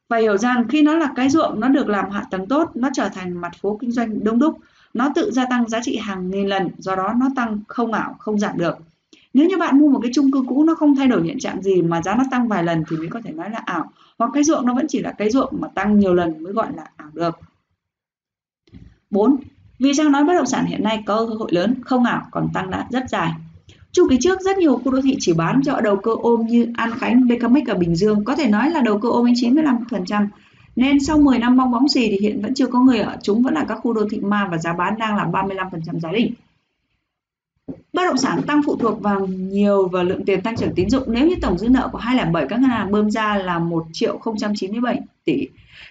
Phải 0.10 0.22
hiểu 0.22 0.38
rằng 0.38 0.68
khi 0.68 0.82
nó 0.82 0.98
là 0.98 1.14
cái 1.16 1.30
ruộng, 1.30 1.60
nó 1.60 1.68
được 1.68 1.90
làm 1.90 2.10
hạ 2.10 2.24
tầng 2.32 2.48
tốt, 2.48 2.72
nó 2.76 2.90
trở 2.94 3.10
thành 3.10 3.42
mặt 3.42 3.52
phố 3.62 3.78
kinh 3.82 3.92
doanh 3.92 4.24
đông 4.24 4.40
đúc. 4.40 4.58
Nó 4.94 5.10
tự 5.16 5.32
gia 5.32 5.46
tăng 5.46 5.70
giá 5.70 5.80
trị 5.84 5.98
hàng 5.98 6.30
nghìn 6.30 6.48
lần, 6.48 6.70
do 6.78 6.96
đó 6.96 7.14
nó 7.20 7.28
tăng 7.36 7.60
không 7.68 7.94
ảo, 7.94 8.16
không 8.20 8.40
giảm 8.40 8.58
được. 8.58 8.78
Nếu 9.34 9.48
như 9.48 9.58
bạn 9.58 9.80
mua 9.80 9.88
một 9.88 10.00
cái 10.04 10.12
chung 10.14 10.32
cư 10.32 10.44
cũ 10.48 10.64
nó 10.64 10.76
không 10.76 10.96
thay 10.96 11.08
đổi 11.08 11.24
hiện 11.24 11.40
trạng 11.40 11.62
gì 11.62 11.82
mà 11.82 12.02
giá 12.02 12.16
nó 12.16 12.24
tăng 12.32 12.48
vài 12.48 12.64
lần 12.64 12.84
thì 12.90 12.98
mới 12.98 13.08
có 13.08 13.22
thể 13.24 13.32
nói 13.32 13.50
là 13.50 13.62
ảo. 13.66 13.92
Hoặc 14.18 14.32
cái 14.34 14.44
ruộng 14.44 14.66
nó 14.66 14.74
vẫn 14.74 14.86
chỉ 14.90 15.00
là 15.00 15.12
cái 15.12 15.30
ruộng 15.30 15.54
mà 15.60 15.68
tăng 15.68 16.00
nhiều 16.00 16.14
lần 16.14 16.44
mới 16.44 16.54
gọi 16.54 16.68
là 16.76 16.84
ảo 16.98 17.10
được. 17.14 17.40
4. 19.10 19.38
Vì 19.80 19.94
sao 19.94 20.10
nói 20.10 20.24
bất 20.24 20.34
động 20.34 20.46
sản 20.46 20.66
hiện 20.66 20.84
nay 20.84 21.04
có 21.06 21.26
cơ 21.28 21.34
hội 21.34 21.50
lớn, 21.52 21.76
không 21.82 22.04
ảo 22.04 22.22
còn 22.32 22.48
tăng 22.54 22.70
đã 22.70 22.88
rất 22.90 23.10
dài. 23.10 23.32
Chu 23.92 24.08
kỳ 24.10 24.18
trước 24.22 24.42
rất 24.42 24.58
nhiều 24.58 24.78
khu 24.78 24.92
đô 24.92 25.02
thị 25.02 25.18
chỉ 25.20 25.34
bán 25.34 25.62
cho 25.64 25.82
đầu 25.82 25.96
cơ 25.96 26.12
ôm 26.22 26.46
như 26.46 26.68
An 26.76 26.92
Khánh, 26.92 27.28
BKMX 27.28 27.68
ở 27.68 27.76
Bình 27.76 27.96
Dương, 27.96 28.24
có 28.24 28.36
thể 28.36 28.48
nói 28.50 28.70
là 28.70 28.82
đầu 28.82 29.00
cơ 29.00 29.10
ôm 29.10 29.26
đến 29.26 29.36
95%. 29.36 30.28
Nên 30.76 31.00
sau 31.00 31.18
10 31.18 31.40
năm 31.40 31.58
bong 31.58 31.72
bóng 31.72 31.90
xì 31.90 32.08
thì 32.10 32.18
hiện 32.22 32.42
vẫn 32.42 32.54
chưa 32.54 32.68
có 32.68 32.80
người 32.80 33.00
ở, 33.00 33.18
chúng 33.24 33.42
vẫn 33.44 33.54
là 33.54 33.66
các 33.68 33.76
khu 33.76 33.94
đô 33.94 34.02
thị 34.10 34.20
ma 34.20 34.48
và 34.52 34.58
giá 34.58 34.74
bán 34.74 34.98
đang 34.98 35.16
là 35.16 35.26
35% 35.26 36.00
giá 36.00 36.12
đỉnh. 36.12 36.34
Bất 37.94 38.04
động 38.06 38.18
sản 38.18 38.42
tăng 38.48 38.62
phụ 38.66 38.76
thuộc 38.76 39.02
vào 39.02 39.28
nhiều 39.28 39.88
vào 39.88 40.04
lượng 40.04 40.26
tiền 40.26 40.42
tăng 40.42 40.58
trưởng 40.58 40.76
tín 40.76 40.90
dụng. 40.90 41.04
Nếu 41.08 41.28
như 41.28 41.36
tổng 41.42 41.58
dư 41.58 41.70
nợ 41.70 41.90
của 41.92 41.98
207 41.98 42.46
các 42.50 42.60
ngân 42.60 42.70
hàng 42.70 42.92
bơm 42.92 43.12
ra 43.12 43.36
là 43.38 43.60
1 43.60 43.86
triệu 43.94 44.20
097 44.58 45.00
tỷ 45.26 45.48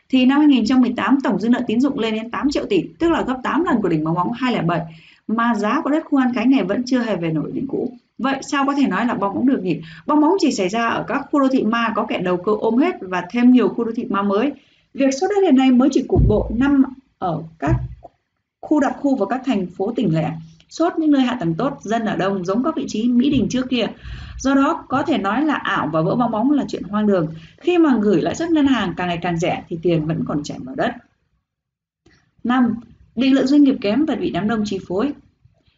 thì 0.09 0.27
năm 0.27 0.39
2018 0.39 1.19
tổng 1.24 1.40
dư 1.40 1.48
nợ 1.48 1.61
tín 1.66 1.81
dụng 1.81 1.98
lên 1.98 2.15
đến 2.15 2.31
8 2.31 2.51
triệu 2.51 2.65
tỷ, 2.66 2.82
tức 2.98 3.11
là 3.11 3.23
gấp 3.23 3.36
8 3.43 3.65
lần 3.65 3.82
của 3.82 3.89
đỉnh 3.89 4.05
bóng 4.05 4.15
bóng 4.15 4.32
207 4.32 4.81
mà 5.27 5.55
giá 5.55 5.81
của 5.81 5.90
đất 5.90 6.05
khu 6.05 6.19
An 6.19 6.32
cánh 6.35 6.51
này 6.51 6.65
vẫn 6.65 6.82
chưa 6.86 7.02
hề 7.02 7.16
về 7.16 7.31
nổi 7.31 7.51
đỉnh 7.55 7.66
cũ. 7.66 7.93
Vậy 8.19 8.36
sao 8.43 8.66
có 8.66 8.74
thể 8.74 8.86
nói 8.86 9.07
là 9.07 9.15
bong 9.15 9.35
bóng 9.35 9.47
được 9.47 9.62
nhỉ? 9.62 9.81
Bong 10.07 10.20
bóng 10.20 10.35
chỉ 10.40 10.52
xảy 10.52 10.69
ra 10.69 10.89
ở 10.89 11.05
các 11.09 11.27
khu 11.31 11.40
đô 11.40 11.48
thị 11.48 11.62
ma 11.62 11.93
có 11.97 12.07
kẻ 12.09 12.19
đầu 12.19 12.36
cơ 12.36 12.52
ôm 12.61 12.77
hết 12.77 12.94
và 13.01 13.24
thêm 13.31 13.52
nhiều 13.52 13.69
khu 13.69 13.85
đô 13.85 13.93
thị 13.97 14.05
ma 14.05 14.23
mới. 14.23 14.52
Việc 14.94 15.11
sốt 15.20 15.31
đất 15.31 15.36
hiện 15.43 15.57
nay 15.57 15.70
mới 15.70 15.89
chỉ 15.93 16.05
cục 16.09 16.20
bộ 16.28 16.51
năm 16.57 16.82
ở 17.19 17.43
các 17.59 17.77
khu 18.61 18.81
đặc 18.81 18.97
khu 19.01 19.16
và 19.16 19.27
các 19.27 19.43
thành 19.44 19.66
phố 19.66 19.93
tỉnh 19.97 20.15
lẻ. 20.15 20.32
Sốt 20.70 20.92
những 20.98 21.10
nơi 21.10 21.22
hạ 21.22 21.36
tầng 21.40 21.55
tốt, 21.55 21.78
dân 21.80 22.05
ở 22.05 22.16
đông 22.16 22.44
giống 22.44 22.64
các 22.64 22.76
vị 22.76 22.84
trí 22.88 23.09
Mỹ 23.09 23.30
Đình 23.30 23.47
trước 23.51 23.66
kia. 23.70 23.86
Do 24.38 24.55
đó 24.55 24.84
có 24.88 25.02
thể 25.02 25.18
nói 25.18 25.44
là 25.44 25.55
ảo 25.55 25.90
và 25.92 26.01
vỡ 26.01 26.16
bong 26.16 26.30
bóng 26.30 26.51
là 26.51 26.64
chuyện 26.68 26.82
hoang 26.82 27.06
đường. 27.06 27.34
Khi 27.60 27.78
mà 27.78 27.98
gửi 28.02 28.22
lãi 28.22 28.34
suất 28.34 28.51
ngân 28.51 28.66
hàng 28.66 28.94
càng 28.97 29.09
ngày 29.09 29.18
càng 29.22 29.38
rẻ 29.38 29.64
thì 29.68 29.78
tiền 29.82 30.06
vẫn 30.06 30.24
còn 30.28 30.42
chảy 30.42 30.59
vào 30.64 30.74
đất. 30.74 30.90
5. 32.44 32.74
Định 33.16 33.34
lượng 33.34 33.47
doanh 33.47 33.62
nghiệp 33.62 33.76
kém 33.80 34.05
và 34.05 34.14
bị 34.14 34.30
đám 34.30 34.48
đông 34.48 34.62
chi 34.64 34.78
phối. 34.88 35.12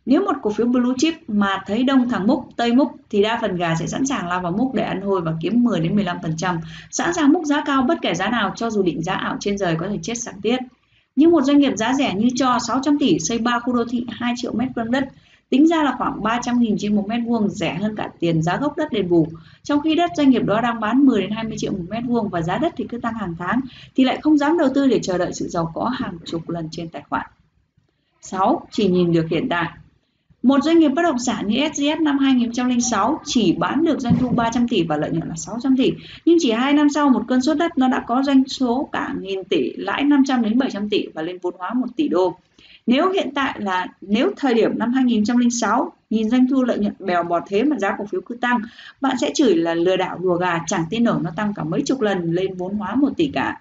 Nếu 0.06 0.24
một 0.24 0.36
cổ 0.42 0.50
phiếu 0.50 0.66
blue 0.66 0.94
chip 0.98 1.14
mà 1.28 1.62
thấy 1.66 1.82
đông 1.82 2.08
thằng 2.08 2.26
múc, 2.26 2.44
tây 2.56 2.72
múc 2.72 2.92
thì 3.10 3.22
đa 3.22 3.38
phần 3.40 3.56
gà 3.56 3.74
sẽ 3.74 3.86
sẵn 3.86 4.06
sàng 4.06 4.28
lao 4.28 4.40
vào 4.40 4.52
múc 4.52 4.74
để 4.74 4.82
ăn 4.82 5.00
hôi 5.00 5.20
và 5.20 5.34
kiếm 5.40 5.64
10 5.64 5.80
đến 5.80 5.96
15%, 5.96 6.58
sẵn 6.90 7.14
sàng 7.14 7.32
múc 7.32 7.44
giá 7.44 7.62
cao 7.66 7.82
bất 7.82 7.98
kể 8.02 8.14
giá 8.14 8.30
nào 8.30 8.52
cho 8.56 8.70
dù 8.70 8.82
định 8.82 9.02
giá 9.02 9.14
ảo 9.14 9.36
trên 9.40 9.58
trời 9.58 9.76
có 9.76 9.88
thể 9.88 9.98
chết 10.02 10.14
sáng 10.14 10.40
tiết. 10.40 10.58
Nhưng 11.16 11.30
một 11.30 11.42
doanh 11.42 11.58
nghiệp 11.58 11.72
giá 11.76 11.94
rẻ 11.94 12.14
như 12.14 12.28
cho 12.34 12.58
600 12.66 12.98
tỷ 12.98 13.18
xây 13.18 13.38
3 13.38 13.58
khu 13.58 13.72
đô 13.72 13.84
thị 13.84 14.06
2 14.08 14.34
triệu 14.36 14.52
mét 14.52 14.68
vuông 14.76 14.90
đất, 14.90 15.08
tính 15.50 15.66
ra 15.68 15.82
là 15.82 15.94
khoảng 15.98 16.20
300.000 16.20 16.76
trên 16.78 16.96
một 16.96 17.04
mét 17.08 17.20
vuông 17.26 17.48
rẻ 17.48 17.74
hơn 17.74 17.96
cả 17.96 18.10
tiền 18.20 18.42
giá 18.42 18.56
gốc 18.56 18.76
đất 18.76 18.92
đền 18.92 19.08
bù. 19.08 19.26
Trong 19.62 19.80
khi 19.80 19.94
đất 19.94 20.10
doanh 20.16 20.30
nghiệp 20.30 20.42
đó 20.44 20.60
đang 20.60 20.80
bán 20.80 21.06
10 21.06 21.20
đến 21.20 21.30
20 21.30 21.58
triệu 21.58 21.72
một 21.72 21.84
mét 21.88 22.02
vuông 22.06 22.28
và 22.28 22.42
giá 22.42 22.58
đất 22.58 22.72
thì 22.76 22.86
cứ 22.88 22.98
tăng 22.98 23.14
hàng 23.14 23.34
tháng 23.38 23.60
thì 23.94 24.04
lại 24.04 24.18
không 24.22 24.38
dám 24.38 24.58
đầu 24.58 24.68
tư 24.74 24.86
để 24.86 25.00
chờ 25.02 25.18
đợi 25.18 25.32
sự 25.32 25.48
giàu 25.48 25.72
có 25.74 25.84
hàng 25.84 26.18
chục 26.24 26.48
lần 26.48 26.68
trên 26.70 26.88
tài 26.88 27.02
khoản. 27.08 27.26
6. 28.20 28.66
Chỉ 28.70 28.88
nhìn 28.88 29.12
được 29.12 29.26
hiện 29.30 29.48
tại. 29.50 29.68
Một 30.42 30.62
doanh 30.62 30.78
nghiệp 30.78 30.88
bất 30.88 31.02
động 31.02 31.18
sản 31.18 31.48
như 31.48 31.68
SGS 31.74 32.00
năm 32.00 32.18
2006 32.18 33.20
chỉ 33.24 33.52
bán 33.52 33.84
được 33.84 34.00
doanh 34.00 34.14
thu 34.20 34.28
300 34.28 34.68
tỷ 34.68 34.82
và 34.82 34.96
lợi 34.96 35.10
nhuận 35.10 35.28
là 35.28 35.34
600 35.36 35.76
tỷ. 35.76 35.92
Nhưng 36.24 36.38
chỉ 36.40 36.50
2 36.50 36.72
năm 36.72 36.88
sau 36.94 37.10
một 37.10 37.22
cơn 37.28 37.42
sốt 37.42 37.56
đất 37.56 37.78
nó 37.78 37.88
đã 37.88 38.04
có 38.06 38.22
doanh 38.22 38.48
số 38.48 38.88
cả 38.92 39.14
nghìn 39.20 39.44
tỷ, 39.44 39.72
lãi 39.76 40.04
500 40.04 40.42
đến 40.42 40.58
700 40.58 40.88
tỷ 40.88 41.06
và 41.14 41.22
lên 41.22 41.38
vốn 41.42 41.54
hóa 41.58 41.74
1 41.74 41.86
tỷ 41.96 42.08
đô. 42.08 42.36
Nếu 42.86 43.10
hiện 43.10 43.30
tại 43.34 43.60
là 43.60 43.86
nếu 44.00 44.32
thời 44.36 44.54
điểm 44.54 44.78
năm 44.78 44.92
2006 44.92 45.92
nhìn 46.10 46.30
doanh 46.30 46.46
thu 46.48 46.62
lợi 46.62 46.78
nhuận 46.78 46.94
bèo 46.98 47.22
bọt 47.22 47.42
thế 47.46 47.62
mà 47.62 47.78
giá 47.78 47.94
cổ 47.98 48.04
phiếu 48.04 48.20
cứ 48.20 48.34
tăng, 48.34 48.60
bạn 49.00 49.16
sẽ 49.20 49.30
chửi 49.34 49.56
là 49.56 49.74
lừa 49.74 49.96
đảo 49.96 50.18
đùa 50.18 50.34
gà 50.34 50.58
chẳng 50.66 50.84
tin 50.90 51.04
nổi 51.04 51.16
nó 51.22 51.30
tăng 51.36 51.54
cả 51.54 51.64
mấy 51.64 51.82
chục 51.86 52.00
lần 52.00 52.32
lên 52.32 52.54
vốn 52.54 52.74
hóa 52.74 52.94
1 52.94 53.08
tỷ 53.16 53.30
cả. 53.34 53.60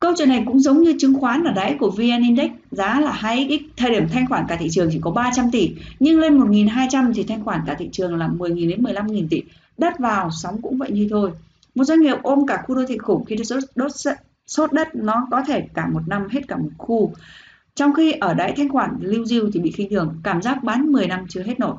Câu 0.00 0.12
chuyện 0.18 0.28
này 0.28 0.42
cũng 0.46 0.60
giống 0.60 0.82
như 0.82 0.94
chứng 0.98 1.14
khoán 1.20 1.44
ở 1.44 1.52
đáy 1.52 1.76
của 1.80 1.90
VN 1.90 2.22
Index, 2.22 2.50
giá 2.70 3.00
là 3.00 3.18
2x, 3.22 3.58
thời 3.76 3.90
điểm 3.90 4.08
thanh 4.12 4.26
khoản 4.28 4.44
cả 4.48 4.56
thị 4.56 4.68
trường 4.70 4.88
chỉ 4.92 4.98
có 5.02 5.10
300 5.10 5.50
tỷ, 5.50 5.74
nhưng 6.00 6.20
lên 6.20 6.38
1.200 6.38 7.12
thì 7.14 7.22
thanh 7.22 7.44
khoản 7.44 7.60
cả 7.66 7.74
thị 7.78 7.88
trường 7.92 8.16
là 8.16 8.28
10.000 8.28 8.68
đến 8.68 8.82
15.000 8.82 9.26
tỷ. 9.30 9.42
Đất 9.78 9.98
vào, 9.98 10.30
sóng 10.42 10.62
cũng 10.62 10.78
vậy 10.78 10.90
như 10.90 11.06
thôi. 11.10 11.30
Một 11.74 11.84
doanh 11.84 12.00
nghiệp 12.00 12.16
ôm 12.22 12.46
cả 12.46 12.62
khu 12.66 12.74
đô 12.74 12.86
thị 12.88 12.98
khủng 12.98 13.24
khi 13.24 13.36
đốt, 13.36 13.62
đốt 13.74 13.90
sốt 14.46 14.72
đất 14.72 14.88
nó 14.94 15.26
có 15.30 15.42
thể 15.46 15.68
cả 15.74 15.86
một 15.86 16.00
năm 16.06 16.28
hết 16.30 16.40
cả 16.48 16.56
một 16.56 16.70
khu. 16.78 17.14
Trong 17.74 17.94
khi 17.94 18.12
ở 18.12 18.34
đáy 18.34 18.54
thanh 18.56 18.68
khoản 18.68 18.96
lưu 19.00 19.24
diêu 19.24 19.50
thì 19.52 19.60
bị 19.60 19.70
khinh 19.70 19.90
thường, 19.90 20.20
cảm 20.22 20.42
giác 20.42 20.64
bán 20.64 20.92
10 20.92 21.06
năm 21.06 21.26
chưa 21.28 21.42
hết 21.42 21.60
nổi. 21.60 21.76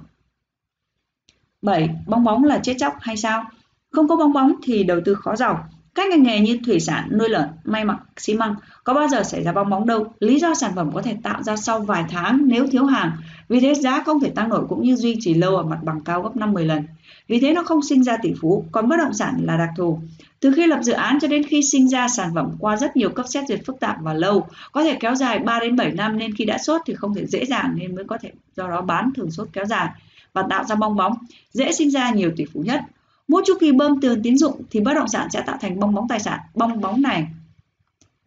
7. 1.62 1.90
Bong 2.08 2.24
bóng 2.24 2.44
là 2.44 2.60
chết 2.64 2.76
chóc 2.80 2.94
hay 3.02 3.18
sao? 3.18 3.46
Không 3.92 4.08
có 4.08 4.16
bong 4.16 4.34
bóng 4.34 4.56
thì 4.64 4.84
đầu 4.84 5.00
tư 5.06 5.16
khó 5.16 5.36
giàu. 5.36 5.70
Các 5.96 6.10
ngành 6.10 6.24
nghề 6.24 6.40
như 6.40 6.60
thủy 6.66 6.80
sản, 6.80 7.10
nuôi 7.18 7.30
lợn, 7.30 7.48
may 7.64 7.86
mặc, 7.86 7.98
xi 8.18 8.34
măng 8.34 8.56
có 8.84 8.94
bao 8.94 9.08
giờ 9.08 9.24
xảy 9.24 9.44
ra 9.44 9.52
bong 9.52 9.70
bóng 9.70 9.86
đâu. 9.86 10.14
Lý 10.20 10.40
do 10.40 10.54
sản 10.54 10.72
phẩm 10.76 10.92
có 10.94 11.02
thể 11.02 11.16
tạo 11.24 11.44
ra 11.44 11.56
sau 11.56 11.80
vài 11.80 12.04
tháng 12.10 12.42
nếu 12.46 12.68
thiếu 12.68 12.86
hàng. 12.86 13.12
Vì 13.50 13.60
thế 13.60 13.74
giá 13.74 14.04
không 14.06 14.20
thể 14.20 14.30
tăng 14.30 14.50
nổi 14.50 14.66
cũng 14.70 14.84
như 14.84 14.96
duy 14.96 15.18
trì 15.20 15.34
lâu 15.34 15.56
ở 15.56 15.64
mặt 15.64 15.80
bằng 15.84 16.02
cao 16.02 16.22
gấp 16.22 16.36
5-10 16.36 16.66
lần. 16.66 16.84
Vì 17.28 17.40
thế 17.40 17.54
nó 17.54 17.64
không 17.64 17.82
sinh 17.82 18.04
ra 18.04 18.18
tỷ 18.22 18.34
phú, 18.42 18.66
còn 18.72 18.90
bất 18.90 18.96
động 18.98 19.14
sản 19.14 19.38
là 19.44 19.58
đặc 19.58 19.70
thù. 19.78 20.00
Từ 20.40 20.54
khi 20.56 20.68
lập 20.68 20.80
dự 20.82 20.94
án 20.94 21.20
cho 21.22 21.28
đến 21.28 21.44
khi 21.44 21.64
sinh 21.64 21.90
ra 21.90 22.08
sản 22.08 22.32
phẩm 22.36 22.56
qua 22.60 22.78
rất 22.78 22.98
nhiều 22.98 23.10
cấp 23.10 23.26
xét 23.30 23.44
duyệt 23.48 23.60
phức 23.66 23.80
tạp 23.80 23.96
và 24.02 24.14
lâu, 24.14 24.48
có 24.72 24.84
thể 24.84 24.98
kéo 25.00 25.16
dài 25.16 25.40
3 25.40 25.60
đến 25.60 25.76
7 25.76 25.92
năm 25.92 26.18
nên 26.18 26.36
khi 26.36 26.46
đã 26.46 26.58
sốt 26.58 26.82
thì 26.86 26.96
không 26.96 27.16
thể 27.16 27.26
dễ 27.26 27.46
dàng 27.46 27.76
nên 27.76 27.96
mới 27.96 28.06
có 28.06 28.18
thể 28.18 28.32
do 28.56 28.68
đó 28.68 28.82
bán 28.82 29.12
thường 29.16 29.32
sốt 29.32 29.48
kéo 29.54 29.66
dài 29.66 29.90
và 30.34 30.44
tạo 30.50 30.64
ra 30.64 30.76
bong 30.76 30.96
bóng, 30.96 31.14
dễ 31.54 31.72
sinh 31.72 31.92
ra 31.92 32.12
nhiều 32.12 32.32
tỷ 32.36 32.46
phú 32.46 32.62
nhất. 32.66 32.82
Mỗi 33.30 33.44
chu 33.46 33.54
kỳ 33.60 33.72
bơm 33.72 34.02
tiền 34.02 34.22
tín 34.24 34.38
dụng 34.38 34.62
thì 34.72 34.80
bất 34.80 34.94
động 34.94 35.08
sản 35.08 35.28
sẽ 35.32 35.42
tạo 35.42 35.58
thành 35.62 35.80
bong 35.80 35.94
bóng 35.94 36.08
tài 36.08 36.20
sản. 36.20 36.40
Bong 36.56 36.82
bóng 36.82 37.02
này 37.02 37.28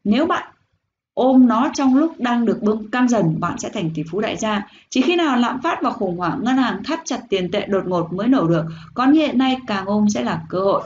nếu 0.04 0.26
bạn 0.26 0.52
ôm 1.14 1.46
nó 1.46 1.70
trong 1.74 1.96
lúc 1.96 2.14
đang 2.18 2.44
được 2.44 2.58
bơm 2.62 2.90
căng 2.90 3.08
dần, 3.08 3.40
bạn 3.40 3.58
sẽ 3.58 3.68
thành 3.68 3.90
tỷ 3.94 4.02
phú 4.10 4.20
đại 4.20 4.36
gia. 4.36 4.68
Chỉ 4.88 5.02
khi 5.02 5.16
nào 5.16 5.36
lạm 5.36 5.62
phát 5.62 5.78
và 5.82 5.90
khủng 5.90 6.16
hoảng, 6.16 6.40
ngân 6.42 6.56
hàng 6.56 6.82
thắt 6.84 7.00
chặt 7.04 7.20
tiền 7.28 7.50
tệ 7.50 7.66
đột 7.66 7.86
ngột 7.86 8.12
mới 8.12 8.28
nổ 8.28 8.48
được. 8.48 8.64
Còn 8.94 9.12
hiện 9.12 9.38
nay 9.38 9.58
càng 9.66 9.86
ôm 9.86 10.08
sẽ 10.08 10.22
là 10.22 10.42
cơ 10.48 10.60
hội. 10.60 10.82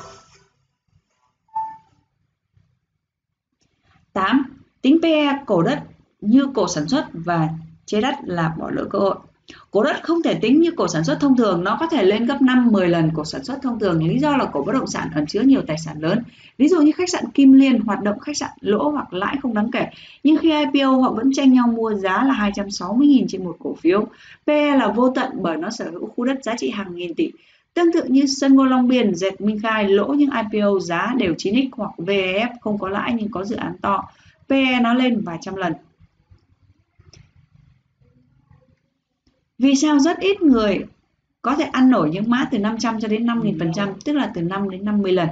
8. 4.13 4.45
Tính 4.83 4.99
PE 5.03 5.33
cổ 5.47 5.63
đất 5.63 5.83
như 6.21 6.47
cổ 6.55 6.69
sản 6.69 6.89
xuất 6.89 7.07
và 7.13 7.49
chế 7.87 8.01
đất 8.01 8.15
là 8.25 8.55
bỏ 8.59 8.71
lỡ 8.71 8.85
cơ 8.91 8.99
hội. 8.99 9.17
Cổ 9.77 9.83
đất 9.83 10.03
không 10.03 10.23
thể 10.23 10.35
tính 10.35 10.61
như 10.61 10.71
cổ 10.71 10.89
sản 10.89 11.05
xuất 11.05 11.21
thông 11.21 11.37
thường, 11.37 11.65
nó 11.65 11.77
có 11.81 11.87
thể 11.87 12.05
lên 12.05 12.27
gấp 12.27 12.43
5 12.43 12.69
10 12.73 12.89
lần 12.89 13.11
cổ 13.15 13.25
sản 13.25 13.45
xuất 13.45 13.63
thông 13.63 13.79
thường. 13.79 14.09
Lý 14.09 14.19
do 14.19 14.37
là 14.37 14.45
cổ 14.45 14.63
bất 14.63 14.73
động 14.73 14.87
sản 14.87 15.09
ẩn 15.15 15.27
chứa 15.27 15.41
nhiều 15.41 15.63
tài 15.67 15.79
sản 15.79 15.97
lớn. 16.01 16.23
Ví 16.59 16.69
dụ 16.69 16.81
như 16.81 16.93
khách 16.93 17.09
sạn 17.09 17.25
Kim 17.35 17.53
Liên 17.53 17.81
hoạt 17.81 18.03
động 18.03 18.19
khách 18.19 18.37
sạn 18.37 18.51
lỗ 18.61 18.89
hoặc 18.89 19.13
lãi 19.13 19.37
không 19.43 19.55
đáng 19.55 19.71
kể, 19.71 19.87
nhưng 20.23 20.37
khi 20.39 20.53
IPO 20.53 20.87
họ 20.91 21.13
vẫn 21.13 21.31
tranh 21.33 21.53
nhau 21.53 21.67
mua 21.67 21.95
giá 21.95 22.25
là 22.25 22.51
260.000 22.55 23.27
trên 23.29 23.45
một 23.45 23.57
cổ 23.59 23.75
phiếu. 23.75 24.07
PE 24.47 24.77
là 24.77 24.89
vô 24.89 25.11
tận 25.11 25.31
bởi 25.43 25.57
nó 25.57 25.71
sở 25.71 25.91
hữu 25.91 26.07
khu 26.07 26.25
đất 26.25 26.45
giá 26.45 26.57
trị 26.59 26.71
hàng 26.71 26.95
nghìn 26.95 27.15
tỷ. 27.15 27.31
Tương 27.75 27.93
tự 27.93 28.05
như 28.05 28.27
Sân 28.27 28.55
Ngô 28.55 28.65
Long 28.65 28.89
Biên, 28.89 29.15
Dệt 29.15 29.41
Minh 29.41 29.61
Khai 29.63 29.89
lỗ 29.89 30.07
nhưng 30.07 30.31
IPO 30.31 30.79
giá 30.79 31.15
đều 31.19 31.33
9x 31.33 31.69
hoặc 31.73 31.91
VEF 31.99 32.49
không 32.61 32.79
có 32.79 32.89
lãi 32.89 33.15
nhưng 33.19 33.31
có 33.31 33.45
dự 33.45 33.57
án 33.57 33.73
to. 33.83 34.05
PE 34.49 34.81
nó 34.83 34.95
lên 34.95 35.21
vài 35.25 35.39
trăm 35.41 35.57
lần. 35.57 35.73
Vì 39.59 39.75
sao 39.75 39.99
rất 39.99 40.19
ít 40.19 40.43
người 40.43 40.85
có 41.43 41.57
thể 41.57 41.65
ăn 41.65 41.91
nổi 41.91 42.11
những 42.11 42.31
mã 42.31 42.49
từ 42.51 42.59
500 42.59 43.01
cho 43.01 43.09
đến 43.09 43.27
5.000%, 43.27 43.93
tức 44.05 44.13
là 44.13 44.33
từ 44.35 44.43
5 44.43 44.71
đến 44.71 44.85
50 44.85 45.13
lần. 45.13 45.29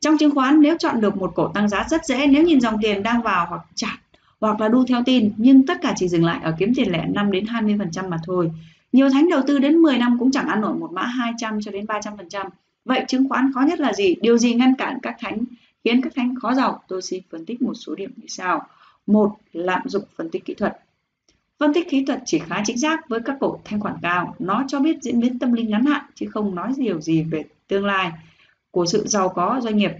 Trong 0.00 0.18
chứng 0.18 0.34
khoán 0.34 0.60
nếu 0.60 0.76
chọn 0.78 1.00
được 1.00 1.16
một 1.16 1.32
cổ 1.34 1.48
tăng 1.48 1.68
giá 1.68 1.86
rất 1.90 2.06
dễ 2.06 2.26
nếu 2.26 2.42
nhìn 2.42 2.60
dòng 2.60 2.76
tiền 2.82 3.02
đang 3.02 3.22
vào 3.22 3.46
hoặc 3.46 3.60
chặt 3.74 3.96
hoặc 4.40 4.60
là 4.60 4.68
đu 4.68 4.84
theo 4.86 5.02
tin 5.06 5.32
nhưng 5.36 5.66
tất 5.66 5.78
cả 5.82 5.94
chỉ 5.96 6.08
dừng 6.08 6.24
lại 6.24 6.40
ở 6.42 6.54
kiếm 6.58 6.72
tiền 6.74 6.92
lẻ 6.92 7.06
5 7.06 7.30
đến 7.30 7.44
20% 7.44 8.08
mà 8.08 8.16
thôi. 8.24 8.52
Nhiều 8.92 9.10
thánh 9.10 9.28
đầu 9.30 9.42
tư 9.46 9.58
đến 9.58 9.76
10 9.76 9.98
năm 9.98 10.16
cũng 10.18 10.30
chẳng 10.30 10.48
ăn 10.48 10.60
nổi 10.60 10.74
một 10.74 10.92
mã 10.92 11.02
200 11.02 11.60
cho 11.60 11.72
đến 11.72 11.84
300%. 11.84 12.48
Vậy 12.84 13.04
chứng 13.08 13.28
khoán 13.28 13.52
khó 13.54 13.60
nhất 13.60 13.80
là 13.80 13.92
gì? 13.92 14.14
Điều 14.20 14.38
gì 14.38 14.54
ngăn 14.54 14.74
cản 14.74 14.98
các 15.02 15.16
thánh 15.20 15.44
khiến 15.84 16.02
các 16.02 16.12
thánh 16.16 16.34
khó 16.42 16.54
giàu? 16.54 16.82
Tôi 16.88 17.02
xin 17.02 17.22
phân 17.30 17.44
tích 17.44 17.62
một 17.62 17.74
số 17.74 17.94
điểm 17.94 18.10
như 18.16 18.26
sau. 18.28 18.66
Một, 19.06 19.36
lạm 19.52 19.82
dụng 19.84 20.04
phân 20.16 20.30
tích 20.30 20.44
kỹ 20.44 20.54
thuật. 20.54 20.78
Phân 21.60 21.74
tích 21.74 21.90
kỹ 21.90 22.04
thuật 22.04 22.22
chỉ 22.24 22.38
khá 22.38 22.62
chính 22.64 22.78
xác 22.78 23.08
với 23.08 23.20
các 23.24 23.36
cổ 23.40 23.60
thanh 23.64 23.80
khoản 23.80 23.94
cao. 24.02 24.34
Nó 24.38 24.64
cho 24.68 24.80
biết 24.80 25.02
diễn 25.02 25.20
biến 25.20 25.38
tâm 25.38 25.52
linh 25.52 25.70
ngắn 25.70 25.86
hạn 25.86 26.04
chứ 26.14 26.26
không 26.30 26.54
nói 26.54 26.72
điều 26.76 27.00
gì 27.00 27.22
về 27.22 27.44
tương 27.68 27.84
lai 27.84 28.12
của 28.70 28.86
sự 28.86 29.06
giàu 29.06 29.28
có 29.28 29.60
doanh 29.62 29.76
nghiệp. 29.76 29.92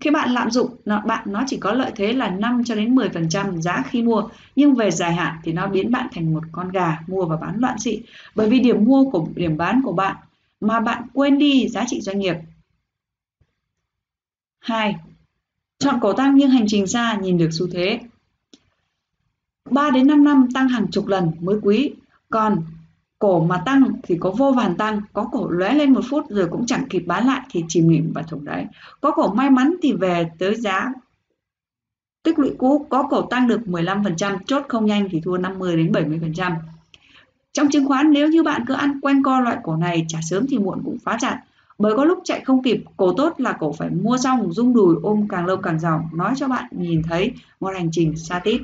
Khi 0.00 0.10
bạn 0.10 0.30
lạm 0.30 0.50
dụng, 0.50 0.76
bạn 1.06 1.32
nó 1.32 1.44
chỉ 1.46 1.56
có 1.56 1.72
lợi 1.72 1.92
thế 1.96 2.12
là 2.12 2.30
5 2.30 2.64
cho 2.64 2.74
đến 2.74 2.94
10% 2.94 3.60
giá 3.60 3.82
khi 3.90 4.02
mua, 4.02 4.28
nhưng 4.56 4.74
về 4.74 4.90
dài 4.90 5.14
hạn 5.14 5.36
thì 5.44 5.52
nó 5.52 5.66
biến 5.66 5.90
bạn 5.90 6.08
thành 6.12 6.34
một 6.34 6.42
con 6.52 6.68
gà 6.68 6.98
mua 7.06 7.24
và 7.24 7.36
bán 7.36 7.58
loạn 7.58 7.78
xị, 7.78 8.02
bởi 8.34 8.48
vì 8.50 8.60
điểm 8.60 8.84
mua 8.84 9.10
của 9.10 9.26
điểm 9.34 9.56
bán 9.56 9.80
của 9.84 9.92
bạn 9.92 10.16
mà 10.60 10.80
bạn 10.80 11.02
quên 11.12 11.38
đi 11.38 11.68
giá 11.68 11.84
trị 11.86 12.00
doanh 12.00 12.18
nghiệp. 12.18 12.36
2. 14.58 14.96
Chọn 15.78 15.98
cổ 16.00 16.12
tăng 16.12 16.34
nhưng 16.36 16.50
hành 16.50 16.64
trình 16.68 16.86
xa 16.86 17.18
nhìn 17.22 17.38
được 17.38 17.50
xu 17.52 17.66
thế. 17.72 18.00
3 19.74 19.90
đến 19.90 20.06
5 20.06 20.24
năm 20.24 20.48
tăng 20.54 20.68
hàng 20.68 20.86
chục 20.90 21.06
lần 21.06 21.30
mới 21.40 21.56
quý, 21.62 21.92
còn 22.30 22.62
cổ 23.18 23.44
mà 23.44 23.62
tăng 23.66 23.92
thì 24.02 24.16
có 24.20 24.30
vô 24.30 24.52
vàn 24.52 24.76
tăng, 24.76 25.00
có 25.12 25.28
cổ 25.32 25.48
lóe 25.50 25.74
lên 25.74 25.92
một 25.92 26.00
phút 26.10 26.24
rồi 26.28 26.48
cũng 26.50 26.66
chẳng 26.66 26.88
kịp 26.90 27.02
bán 27.06 27.26
lại 27.26 27.40
thì 27.50 27.64
chìm 27.68 27.88
nghỉm 27.88 28.12
vào 28.12 28.24
thùng 28.24 28.44
đấy. 28.44 28.66
Có 29.00 29.10
cổ 29.10 29.34
may 29.34 29.50
mắn 29.50 29.74
thì 29.82 29.92
về 29.92 30.30
tới 30.38 30.54
giá 30.54 30.92
tích 32.22 32.38
lũy 32.38 32.50
cũ, 32.58 32.86
có 32.90 33.02
cổ 33.02 33.22
tăng 33.22 33.48
được 33.48 33.60
15%, 33.66 34.38
chốt 34.46 34.64
không 34.68 34.86
nhanh 34.86 35.08
thì 35.10 35.20
thua 35.20 35.36
50 35.36 35.76
đến 35.76 35.92
70%. 35.92 36.52
Trong 37.52 37.68
chứng 37.70 37.88
khoán 37.88 38.12
nếu 38.12 38.28
như 38.28 38.42
bạn 38.42 38.64
cứ 38.66 38.74
ăn 38.74 39.00
quen 39.00 39.22
co 39.22 39.40
loại 39.40 39.56
cổ 39.62 39.76
này 39.76 40.04
trả 40.08 40.18
sớm 40.22 40.46
thì 40.48 40.58
muộn 40.58 40.82
cũng 40.84 40.98
phá 40.98 41.16
chặt. 41.20 41.40
Bởi 41.78 41.96
có 41.96 42.04
lúc 42.04 42.18
chạy 42.24 42.40
không 42.40 42.62
kịp, 42.62 42.84
cổ 42.96 43.12
tốt 43.12 43.34
là 43.38 43.52
cổ 43.52 43.72
phải 43.72 43.90
mua 43.90 44.18
xong, 44.18 44.52
rung 44.52 44.74
đùi 44.74 44.96
ôm 45.02 45.28
càng 45.28 45.46
lâu 45.46 45.56
càng 45.56 45.78
giàu, 45.78 46.10
nói 46.14 46.34
cho 46.36 46.48
bạn 46.48 46.64
nhìn 46.70 47.02
thấy 47.02 47.32
một 47.60 47.70
hành 47.74 47.88
trình 47.92 48.16
xa 48.16 48.38
tít. 48.38 48.60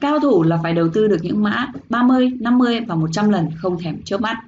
Cao 0.00 0.18
thủ 0.20 0.42
là 0.42 0.58
phải 0.62 0.74
đầu 0.74 0.88
tư 0.88 1.06
được 1.06 1.18
những 1.22 1.42
mã 1.42 1.72
30, 1.88 2.30
50 2.40 2.80
và 2.80 2.94
100 2.94 3.30
lần 3.30 3.48
không 3.56 3.78
thèm 3.78 4.02
chớp 4.04 4.20
mắt. 4.20 4.42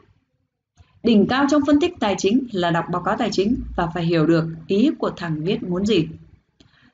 Đỉnh 1.02 1.26
cao 1.26 1.46
trong 1.50 1.62
phân 1.66 1.80
tích 1.80 1.94
tài 2.00 2.14
chính 2.18 2.46
là 2.52 2.70
đọc 2.70 2.84
báo 2.92 3.02
cáo 3.02 3.16
tài 3.16 3.30
chính 3.32 3.56
và 3.76 3.86
phải 3.94 4.04
hiểu 4.04 4.26
được 4.26 4.44
ý 4.66 4.90
của 4.98 5.10
thằng 5.16 5.44
viết 5.44 5.62
muốn 5.62 5.86
gì. 5.86 6.08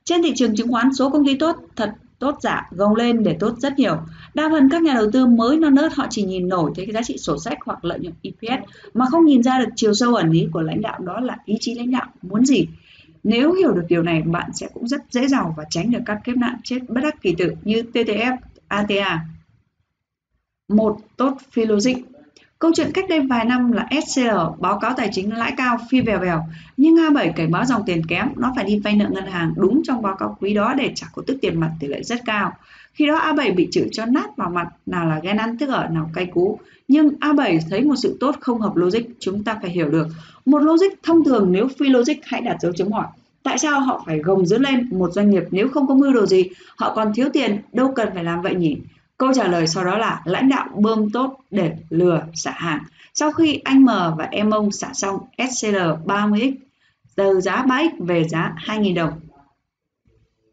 Trên 0.04 0.22
thị 0.22 0.32
trường 0.36 0.56
chứng 0.56 0.72
khoán, 0.72 0.94
số 0.94 1.10
công 1.10 1.26
ty 1.26 1.34
tốt, 1.34 1.56
thật 1.76 1.94
tốt 2.18 2.38
giả 2.40 2.68
gồng 2.70 2.96
lên 2.96 3.22
để 3.22 3.36
tốt 3.40 3.54
rất 3.58 3.78
nhiều. 3.78 3.96
Đa 4.34 4.48
phần 4.50 4.68
các 4.70 4.82
nhà 4.82 4.94
đầu 4.94 5.10
tư 5.12 5.26
mới 5.26 5.56
non 5.56 5.74
nớt 5.74 5.94
họ 5.94 6.06
chỉ 6.10 6.22
nhìn 6.22 6.48
nổi 6.48 6.72
thấy 6.74 6.86
cái 6.86 6.92
giá 6.92 7.02
trị 7.02 7.18
sổ 7.18 7.38
sách 7.38 7.58
hoặc 7.64 7.84
lợi 7.84 7.98
nhuận 7.98 8.14
EPS 8.22 8.64
mà 8.94 9.06
không 9.10 9.24
nhìn 9.24 9.42
ra 9.42 9.58
được 9.58 9.68
chiều 9.76 9.94
sâu 9.94 10.14
ẩn 10.14 10.32
ý 10.32 10.48
của 10.52 10.62
lãnh 10.62 10.82
đạo 10.82 10.98
đó 10.98 11.20
là 11.20 11.36
ý 11.44 11.56
chí 11.60 11.74
lãnh 11.74 11.90
đạo 11.90 12.06
muốn 12.22 12.44
gì. 12.44 12.66
Nếu 13.24 13.52
hiểu 13.52 13.72
được 13.72 13.84
điều 13.88 14.02
này, 14.02 14.22
bạn 14.22 14.50
sẽ 14.54 14.68
cũng 14.74 14.88
rất 14.88 15.02
dễ 15.10 15.26
giàu 15.26 15.54
và 15.56 15.64
tránh 15.70 15.90
được 15.90 15.98
các 16.06 16.20
kiếp 16.24 16.36
nạn 16.36 16.56
chết 16.64 16.78
bất 16.88 17.00
đắc 17.00 17.22
kỳ 17.22 17.34
tử 17.38 17.54
như 17.62 17.82
TTF, 17.92 18.36
ATA. 18.68 19.20
Một 20.68 20.98
tốt 21.16 21.38
phi 21.50 21.64
logic. 21.64 21.94
Câu 22.58 22.72
chuyện 22.74 22.90
cách 22.94 23.04
đây 23.08 23.20
vài 23.20 23.44
năm 23.44 23.72
là 23.72 23.88
SCL 24.06 24.38
báo 24.58 24.78
cáo 24.78 24.94
tài 24.96 25.08
chính 25.12 25.36
lãi 25.36 25.54
cao 25.56 25.78
phi 25.90 26.00
vèo 26.00 26.18
vèo, 26.18 26.44
nhưng 26.76 26.94
A7 26.94 27.32
cảnh 27.32 27.50
báo 27.50 27.64
dòng 27.64 27.82
tiền 27.86 28.06
kém, 28.06 28.28
nó 28.36 28.52
phải 28.56 28.64
đi 28.64 28.78
vay 28.78 28.96
nợ 28.96 29.08
ngân 29.10 29.26
hàng 29.26 29.52
đúng 29.56 29.82
trong 29.84 30.02
báo 30.02 30.16
cáo 30.16 30.36
quý 30.40 30.54
đó 30.54 30.74
để 30.74 30.92
trả 30.94 31.06
cổ 31.12 31.22
tức 31.26 31.38
tiền 31.40 31.60
mặt 31.60 31.70
tỷ 31.80 31.86
lệ 31.86 32.02
rất 32.02 32.20
cao. 32.24 32.52
Khi 32.94 33.06
đó 33.06 33.18
A7 33.18 33.54
bị 33.54 33.68
chửi 33.70 33.88
cho 33.92 34.06
nát 34.06 34.36
vào 34.36 34.50
mặt, 34.50 34.68
nào 34.86 35.06
là 35.06 35.20
ghen 35.22 35.36
ăn 35.36 35.58
tức 35.58 35.68
ở, 35.68 35.88
nào 35.88 36.10
cay 36.14 36.26
cú. 36.26 36.58
Nhưng 36.88 37.08
A7 37.20 37.58
thấy 37.70 37.84
một 37.84 37.96
sự 37.96 38.16
tốt 38.20 38.34
không 38.40 38.60
hợp 38.60 38.76
logic, 38.76 39.00
chúng 39.18 39.44
ta 39.44 39.58
phải 39.62 39.70
hiểu 39.70 39.88
được. 39.90 40.06
Một 40.46 40.58
logic 40.58 41.02
thông 41.02 41.24
thường 41.24 41.52
nếu 41.52 41.68
phi 41.68 41.88
logic 41.88 42.14
hãy 42.24 42.40
đặt 42.40 42.56
dấu 42.60 42.72
chấm 42.72 42.92
hỏi. 42.92 43.06
Tại 43.42 43.58
sao 43.58 43.80
họ 43.80 44.02
phải 44.06 44.18
gồng 44.18 44.46
dữ 44.46 44.58
lên 44.58 44.88
một 44.98 45.12
doanh 45.12 45.30
nghiệp 45.30 45.42
nếu 45.50 45.68
không 45.68 45.86
có 45.86 45.94
mưu 45.94 46.12
đồ 46.12 46.26
gì, 46.26 46.44
họ 46.76 46.94
còn 46.94 47.14
thiếu 47.14 47.28
tiền, 47.32 47.58
đâu 47.72 47.92
cần 47.96 48.08
phải 48.14 48.24
làm 48.24 48.42
vậy 48.42 48.54
nhỉ? 48.54 48.76
Câu 49.18 49.32
trả 49.34 49.48
lời 49.48 49.66
sau 49.66 49.84
đó 49.84 49.98
là 49.98 50.22
lãnh 50.24 50.48
đạo 50.48 50.68
bơm 50.74 51.10
tốt 51.10 51.40
để 51.50 51.72
lừa 51.90 52.22
xả 52.34 52.50
hàng. 52.56 52.82
Sau 53.14 53.32
khi 53.32 53.60
anh 53.64 53.82
M 53.82 53.86
và 53.86 54.28
em 54.30 54.50
ông 54.50 54.70
xả 54.70 54.88
xong 54.92 55.18
SCL 55.50 55.76
30X 56.06 56.54
từ 57.16 57.40
giá 57.40 57.64
3X 57.66 57.90
về 57.98 58.24
giá 58.28 58.54
2.000 58.66 58.94
đồng. 58.94 59.12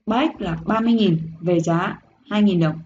3X 0.05 0.29
là 0.39 0.57
30.000 0.65 1.17
về 1.41 1.59
giá 1.59 1.97
2.000 2.29 2.61
đồng. 2.61 2.79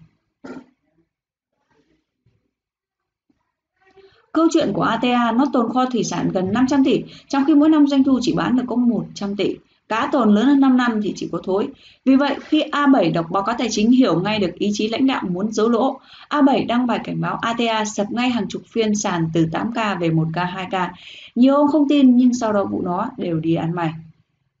Câu 4.32 4.48
chuyện 4.52 4.72
của 4.72 4.82
ATA 4.82 5.32
nó 5.32 5.44
tồn 5.52 5.72
kho 5.72 5.86
thủy 5.86 6.04
sản 6.04 6.30
gần 6.32 6.52
500 6.52 6.84
tỷ, 6.84 7.02
trong 7.28 7.44
khi 7.46 7.54
mỗi 7.54 7.68
năm 7.68 7.86
doanh 7.86 8.04
thu 8.04 8.18
chỉ 8.22 8.32
bán 8.32 8.56
được 8.56 8.62
có 8.66 8.76
100 8.76 9.36
tỷ. 9.36 9.56
Cá 9.88 10.08
tồn 10.12 10.34
lớn 10.34 10.46
hơn 10.46 10.60
5 10.60 10.76
năm 10.76 11.00
thì 11.02 11.12
chỉ 11.16 11.28
có 11.32 11.40
thối. 11.44 11.68
Vì 12.04 12.16
vậy, 12.16 12.36
khi 12.40 12.62
A7 12.72 13.12
đọc 13.12 13.26
báo 13.30 13.42
cáo 13.42 13.56
tài 13.58 13.68
chính 13.70 13.90
hiểu 13.90 14.20
ngay 14.20 14.38
được 14.38 14.54
ý 14.54 14.70
chí 14.72 14.88
lãnh 14.88 15.06
đạo 15.06 15.22
muốn 15.28 15.52
giấu 15.52 15.68
lỗ, 15.68 16.00
A7 16.28 16.66
đăng 16.66 16.86
bài 16.86 17.00
cảnh 17.04 17.20
báo 17.20 17.36
ATA 17.36 17.84
sập 17.84 18.10
ngay 18.10 18.30
hàng 18.30 18.48
chục 18.48 18.62
phiên 18.66 18.94
sàn 18.94 19.30
từ 19.34 19.46
8K 19.52 19.98
về 19.98 20.08
1K, 20.10 20.46
2K. 20.54 20.88
Nhiều 21.34 21.54
ông 21.54 21.68
không 21.68 21.88
tin 21.88 22.16
nhưng 22.16 22.34
sau 22.34 22.52
đó 22.52 22.64
vụ 22.64 22.82
nó 22.82 23.10
đều 23.16 23.40
đi 23.40 23.54
ăn 23.54 23.72
mày. 23.72 23.92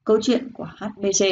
Câu 0.04 0.18
chuyện 0.22 0.48
của 0.54 0.68
HBC 0.78 1.26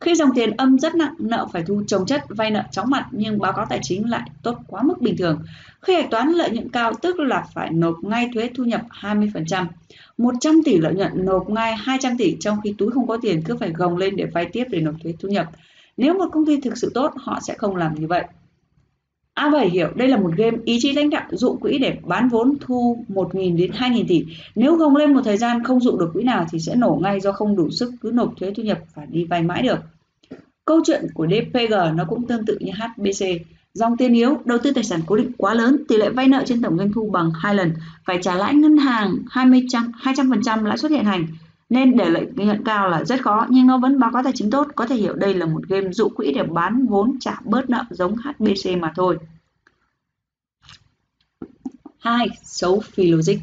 khi 0.00 0.14
dòng 0.14 0.30
tiền 0.34 0.56
âm 0.56 0.78
rất 0.78 0.94
nặng, 0.94 1.14
nợ 1.18 1.46
phải 1.52 1.62
thu 1.62 1.82
trồng 1.86 2.06
chất, 2.06 2.24
vay 2.28 2.50
nợ 2.50 2.62
chóng 2.70 2.90
mặt 2.90 3.06
nhưng 3.10 3.38
báo 3.38 3.52
cáo 3.52 3.66
tài 3.68 3.78
chính 3.82 4.10
lại 4.10 4.30
tốt 4.42 4.58
quá 4.66 4.82
mức 4.82 5.00
bình 5.00 5.16
thường. 5.16 5.42
Khi 5.82 5.94
hạch 5.94 6.10
toán 6.10 6.32
lợi 6.32 6.50
nhuận 6.50 6.70
cao 6.70 6.92
tức 7.02 7.20
là 7.20 7.44
phải 7.54 7.70
nộp 7.70 7.96
ngay 8.02 8.28
thuế 8.34 8.50
thu 8.54 8.64
nhập 8.64 8.80
20%. 8.90 9.66
100 10.18 10.62
tỷ 10.64 10.78
lợi 10.78 10.94
nhuận 10.94 11.24
nộp 11.24 11.50
ngay 11.50 11.76
200 11.76 12.16
tỷ 12.18 12.36
trong 12.40 12.60
khi 12.64 12.74
túi 12.78 12.90
không 12.90 13.06
có 13.06 13.16
tiền 13.22 13.42
cứ 13.42 13.56
phải 13.56 13.70
gồng 13.70 13.96
lên 13.96 14.16
để 14.16 14.24
vay 14.24 14.44
tiếp 14.52 14.64
để 14.70 14.80
nộp 14.80 14.94
thuế 15.02 15.14
thu 15.20 15.28
nhập. 15.28 15.46
Nếu 15.96 16.14
một 16.14 16.28
công 16.32 16.46
ty 16.46 16.60
thực 16.60 16.78
sự 16.78 16.90
tốt, 16.94 17.12
họ 17.16 17.38
sẽ 17.46 17.54
không 17.54 17.76
làm 17.76 17.94
như 17.94 18.06
vậy. 18.06 18.24
A7 19.36 19.68
hiểu 19.68 19.88
đây 19.94 20.08
là 20.08 20.16
một 20.16 20.30
game 20.36 20.56
ý 20.64 20.78
chí 20.80 20.92
lãnh 20.92 21.10
đạo 21.10 21.22
dụ 21.30 21.56
quỹ 21.56 21.78
để 21.78 21.98
bán 22.04 22.28
vốn 22.28 22.54
thu 22.60 23.04
1.000 23.08 23.56
đến 23.56 23.70
2.000 23.70 24.04
tỷ. 24.08 24.24
Nếu 24.54 24.76
gồng 24.76 24.96
lên 24.96 25.14
một 25.14 25.20
thời 25.24 25.36
gian 25.36 25.64
không 25.64 25.80
dụ 25.80 25.98
được 25.98 26.10
quỹ 26.12 26.22
nào 26.22 26.46
thì 26.50 26.58
sẽ 26.58 26.74
nổ 26.74 26.98
ngay 27.02 27.20
do 27.20 27.32
không 27.32 27.56
đủ 27.56 27.70
sức 27.70 27.92
cứ 28.00 28.10
nộp 28.14 28.32
thuế 28.36 28.52
thu 28.56 28.62
nhập 28.62 28.78
và 28.94 29.04
đi 29.10 29.24
vay 29.24 29.42
mãi 29.42 29.62
được. 29.62 29.78
Câu 30.64 30.80
chuyện 30.86 31.06
của 31.14 31.26
DPG 31.26 31.74
nó 31.94 32.04
cũng 32.08 32.26
tương 32.26 32.44
tự 32.46 32.58
như 32.60 32.72
HBC. 32.72 33.26
Dòng 33.74 33.96
tiền 33.96 34.14
yếu, 34.14 34.38
đầu 34.44 34.58
tư 34.58 34.72
tài 34.72 34.84
sản 34.84 35.00
cố 35.06 35.16
định 35.16 35.30
quá 35.38 35.54
lớn, 35.54 35.82
tỷ 35.88 35.96
lệ 35.96 36.08
vay 36.08 36.28
nợ 36.28 36.42
trên 36.46 36.62
tổng 36.62 36.78
doanh 36.78 36.92
thu 36.92 37.10
bằng 37.12 37.30
2 37.34 37.54
lần, 37.54 37.72
phải 38.04 38.18
trả 38.22 38.34
lãi 38.34 38.54
ngân 38.54 38.76
hàng 38.76 39.16
20 39.30 39.66
200% 40.02 40.64
lãi 40.64 40.78
suất 40.78 40.90
hiện 40.90 41.04
hành 41.04 41.26
nên 41.68 41.96
để 41.96 42.10
lợi 42.10 42.26
nhuận 42.36 42.64
cao 42.64 42.88
là 42.88 43.04
rất 43.04 43.22
khó 43.22 43.46
nhưng 43.48 43.66
nó 43.66 43.78
vẫn 43.78 43.98
báo 43.98 44.10
cáo 44.12 44.22
tài 44.22 44.32
chính 44.36 44.50
tốt 44.50 44.66
có 44.74 44.86
thể 44.86 44.96
hiểu 44.96 45.14
đây 45.14 45.34
là 45.34 45.46
một 45.46 45.62
game 45.68 45.92
dụ 45.92 46.08
quỹ 46.08 46.32
để 46.32 46.42
bán 46.42 46.86
vốn 46.86 47.16
trả 47.20 47.40
bớt 47.44 47.70
nợ 47.70 47.84
giống 47.90 48.16
HBC 48.16 48.78
mà 48.78 48.92
thôi 48.96 49.18
hai 51.98 52.28
Xấu 52.42 52.80
phi 52.80 53.10
logic 53.10 53.36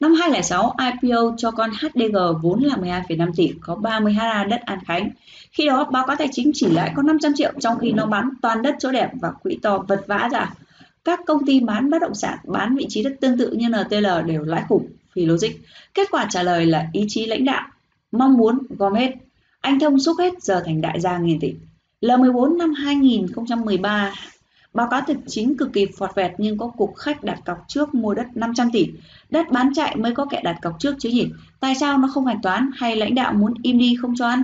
Năm 0.00 0.14
2006, 0.14 0.74
IPO 0.78 1.34
cho 1.36 1.50
con 1.50 1.70
HDG 1.70 2.16
vốn 2.42 2.62
là 2.62 2.76
12,5 2.76 3.32
tỷ, 3.36 3.52
có 3.60 3.74
30 3.74 4.12
ha 4.12 4.44
đất 4.44 4.60
An 4.60 4.78
Khánh. 4.86 5.10
Khi 5.52 5.66
đó, 5.66 5.84
báo 5.84 6.06
cáo 6.06 6.16
tài 6.16 6.28
chính 6.32 6.50
chỉ 6.54 6.66
lãi 6.70 6.92
có 6.96 7.02
500 7.02 7.32
triệu, 7.36 7.52
trong 7.60 7.78
khi 7.78 7.92
nó 7.92 8.06
bán 8.06 8.28
toàn 8.42 8.62
đất 8.62 8.74
chỗ 8.78 8.92
đẹp 8.92 9.10
và 9.20 9.30
quỹ 9.30 9.58
to 9.62 9.78
vật 9.88 10.04
vã 10.06 10.28
ra. 10.32 10.52
các 11.04 11.20
công 11.26 11.46
ty 11.46 11.60
bán 11.60 11.90
bất 11.90 11.98
động 12.02 12.14
sản 12.14 12.38
bán 12.44 12.76
vị 12.76 12.86
trí 12.88 13.02
đất 13.02 13.12
tương 13.20 13.38
tự 13.38 13.50
như 13.50 13.68
NTL 13.68 14.06
đều 14.26 14.42
lãi 14.44 14.62
khủng, 14.68 14.86
thì 15.16 15.26
logic. 15.26 15.50
Kết 15.94 16.08
quả 16.10 16.26
trả 16.30 16.42
lời 16.42 16.66
là 16.66 16.88
ý 16.92 17.04
chí 17.08 17.26
lãnh 17.26 17.44
đạo, 17.44 17.68
mong 18.12 18.36
muốn 18.36 18.58
gom 18.78 18.94
hết. 18.94 19.14
Anh 19.60 19.80
Thông 19.80 20.00
xúc 20.00 20.16
hết 20.18 20.42
giờ 20.42 20.62
thành 20.66 20.80
đại 20.80 21.00
gia 21.00 21.18
nghìn 21.18 21.40
tỷ. 21.40 21.54
L14 22.00 22.56
năm 22.56 22.74
2013 22.74 24.12
Báo 24.76 24.88
cáo 24.90 25.00
thực 25.00 25.16
chính 25.26 25.56
cực 25.56 25.72
kỳ 25.72 25.86
phọt 25.86 26.14
vẹt 26.14 26.32
nhưng 26.38 26.58
có 26.58 26.68
cục 26.68 26.96
khách 26.96 27.24
đặt 27.24 27.38
cọc 27.44 27.64
trước 27.68 27.94
mua 27.94 28.14
đất 28.14 28.26
500 28.34 28.70
tỷ. 28.72 28.88
Đất 29.30 29.46
bán 29.52 29.74
chạy 29.74 29.96
mới 29.96 30.14
có 30.14 30.26
kẻ 30.30 30.40
đặt 30.44 30.58
cọc 30.62 30.76
trước 30.78 30.94
chứ 30.98 31.08
nhỉ? 31.08 31.28
Tại 31.60 31.74
sao 31.74 31.98
nó 31.98 32.08
không 32.08 32.26
hành 32.26 32.42
toán 32.42 32.70
hay 32.74 32.96
lãnh 32.96 33.14
đạo 33.14 33.32
muốn 33.32 33.54
im 33.62 33.78
đi 33.78 33.96
không 34.00 34.14
cho 34.16 34.28
ăn? 34.28 34.42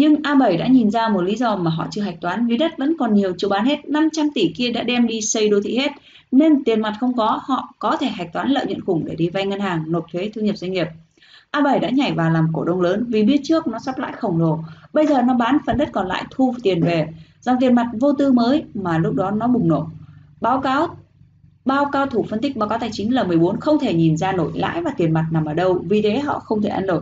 Nhưng 0.00 0.14
A7 0.14 0.58
đã 0.58 0.66
nhìn 0.66 0.90
ra 0.90 1.08
một 1.08 1.20
lý 1.20 1.36
do 1.36 1.56
mà 1.56 1.70
họ 1.70 1.86
chưa 1.90 2.02
hạch 2.02 2.20
toán 2.20 2.46
vì 2.46 2.56
đất 2.56 2.78
vẫn 2.78 2.96
còn 2.98 3.14
nhiều 3.14 3.32
chưa 3.38 3.48
bán 3.48 3.64
hết, 3.64 3.88
500 3.88 4.28
tỷ 4.34 4.52
kia 4.56 4.70
đã 4.70 4.82
đem 4.82 5.06
đi 5.06 5.20
xây 5.20 5.48
đô 5.48 5.60
thị 5.64 5.78
hết, 5.78 5.90
nên 6.32 6.64
tiền 6.64 6.80
mặt 6.80 6.96
không 7.00 7.16
có, 7.16 7.40
họ 7.42 7.74
có 7.78 7.96
thể 7.96 8.06
hạch 8.06 8.32
toán 8.32 8.48
lợi 8.50 8.66
nhuận 8.66 8.84
khủng 8.84 9.04
để 9.04 9.14
đi 9.14 9.28
vay 9.28 9.46
ngân 9.46 9.60
hàng, 9.60 9.84
nộp 9.86 10.06
thuế 10.12 10.30
thu 10.34 10.40
nhập 10.40 10.56
doanh 10.56 10.72
nghiệp. 10.72 10.86
A7 11.52 11.80
đã 11.80 11.90
nhảy 11.90 12.12
vào 12.12 12.30
làm 12.30 12.48
cổ 12.52 12.64
đông 12.64 12.80
lớn 12.80 13.04
vì 13.08 13.22
biết 13.22 13.40
trước 13.42 13.66
nó 13.66 13.78
sắp 13.78 13.98
lãi 13.98 14.12
khổng 14.12 14.38
lồ, 14.38 14.58
bây 14.92 15.06
giờ 15.06 15.22
nó 15.22 15.34
bán 15.34 15.58
phần 15.66 15.78
đất 15.78 15.88
còn 15.92 16.06
lại 16.06 16.24
thu 16.30 16.54
tiền 16.62 16.82
về, 16.82 17.08
dòng 17.40 17.56
tiền 17.60 17.74
mặt 17.74 17.86
vô 18.00 18.12
tư 18.12 18.32
mới 18.32 18.64
mà 18.74 18.98
lúc 18.98 19.14
đó 19.14 19.30
nó 19.30 19.46
bùng 19.46 19.68
nổ. 19.68 19.86
Báo 20.40 20.60
cáo 20.60 20.88
bao 21.64 21.84
cao 21.92 22.06
thủ 22.06 22.26
phân 22.30 22.40
tích 22.40 22.56
báo 22.56 22.68
cáo 22.68 22.78
tài 22.78 22.90
chính 22.92 23.10
L14 23.10 23.56
không 23.60 23.78
thể 23.78 23.94
nhìn 23.94 24.16
ra 24.16 24.32
nổi 24.32 24.52
lãi 24.54 24.82
và 24.82 24.90
tiền 24.96 25.12
mặt 25.12 25.26
nằm 25.32 25.44
ở 25.44 25.54
đâu, 25.54 25.84
vì 25.88 26.02
thế 26.02 26.18
họ 26.18 26.38
không 26.38 26.62
thể 26.62 26.68
ăn 26.68 26.86
nổi. 26.86 27.00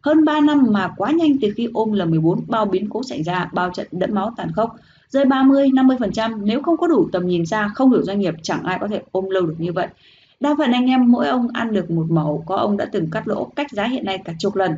Hơn 0.00 0.24
3 0.24 0.40
năm 0.40 0.66
mà 0.70 0.92
quá 0.96 1.10
nhanh 1.10 1.38
từ 1.40 1.48
khi 1.56 1.68
ôm 1.74 1.92
L14 1.92 2.40
bao 2.46 2.64
biến 2.64 2.88
cố 2.90 3.02
xảy 3.02 3.22
ra, 3.22 3.50
bao 3.52 3.70
trận 3.70 3.86
đẫm 3.90 4.14
máu 4.14 4.32
tàn 4.36 4.52
khốc, 4.52 4.76
rơi 5.08 5.24
30, 5.24 5.68
50%, 5.68 6.44
nếu 6.44 6.62
không 6.62 6.76
có 6.76 6.86
đủ 6.86 7.08
tầm 7.12 7.26
nhìn 7.26 7.46
ra, 7.46 7.68
không 7.74 7.90
hiểu 7.90 8.02
doanh 8.02 8.20
nghiệp, 8.20 8.34
chẳng 8.42 8.62
ai 8.62 8.78
có 8.80 8.88
thể 8.88 9.02
ôm 9.12 9.30
lâu 9.30 9.46
được 9.46 9.56
như 9.58 9.72
vậy. 9.72 9.86
Đa 10.40 10.54
phần 10.58 10.72
anh 10.72 10.86
em 10.86 11.12
mỗi 11.12 11.28
ông 11.28 11.48
ăn 11.52 11.72
được 11.72 11.90
một 11.90 12.06
mẫu 12.10 12.44
có 12.46 12.56
ông 12.56 12.76
đã 12.76 12.84
từng 12.92 13.10
cắt 13.10 13.28
lỗ 13.28 13.44
cách 13.56 13.70
giá 13.70 13.84
hiện 13.84 14.04
nay 14.04 14.18
cả 14.24 14.32
chục 14.38 14.56
lần. 14.56 14.72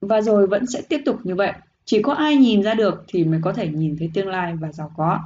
Và 0.00 0.20
rồi 0.20 0.46
vẫn 0.46 0.66
sẽ 0.66 0.82
tiếp 0.82 1.00
tục 1.04 1.16
như 1.24 1.34
vậy. 1.34 1.52
Chỉ 1.84 2.02
có 2.02 2.12
ai 2.12 2.36
nhìn 2.36 2.62
ra 2.62 2.74
được 2.74 3.04
thì 3.08 3.24
mới 3.24 3.40
có 3.42 3.52
thể 3.52 3.68
nhìn 3.68 3.96
thấy 3.98 4.10
tương 4.14 4.28
lai 4.28 4.56
và 4.56 4.72
giàu 4.72 4.92
có. 4.96 5.18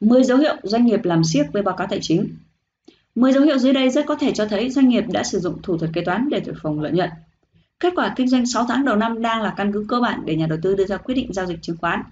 Mười 0.00 0.24
dấu 0.24 0.38
hiệu 0.38 0.56
doanh 0.62 0.86
nghiệp 0.86 1.04
làm 1.04 1.24
siếc 1.24 1.46
với 1.52 1.62
báo 1.62 1.76
cáo 1.76 1.86
tài 1.86 1.98
chính. 2.02 2.28
10 3.14 3.32
dấu 3.32 3.42
hiệu 3.42 3.58
dưới 3.58 3.72
đây 3.72 3.90
rất 3.90 4.06
có 4.06 4.16
thể 4.16 4.32
cho 4.32 4.46
thấy 4.46 4.70
doanh 4.70 4.88
nghiệp 4.88 5.04
đã 5.08 5.22
sử 5.22 5.38
dụng 5.38 5.62
thủ 5.62 5.78
thuật 5.78 5.90
kế 5.94 6.04
toán 6.04 6.28
để 6.30 6.40
thổi 6.40 6.54
phồng 6.62 6.80
lợi 6.80 6.92
nhuận. 6.92 7.10
Kết 7.80 7.92
quả 7.96 8.12
kinh 8.16 8.28
doanh 8.28 8.46
6 8.46 8.64
tháng 8.68 8.84
đầu 8.84 8.96
năm 8.96 9.22
đang 9.22 9.42
là 9.42 9.54
căn 9.56 9.72
cứ 9.72 9.84
cơ 9.88 10.00
bản 10.00 10.22
để 10.24 10.36
nhà 10.36 10.46
đầu 10.46 10.58
tư 10.62 10.74
đưa 10.74 10.86
ra 10.86 10.96
quyết 10.96 11.14
định 11.14 11.32
giao 11.32 11.46
dịch 11.46 11.62
chứng 11.62 11.76
khoán. 11.76 12.02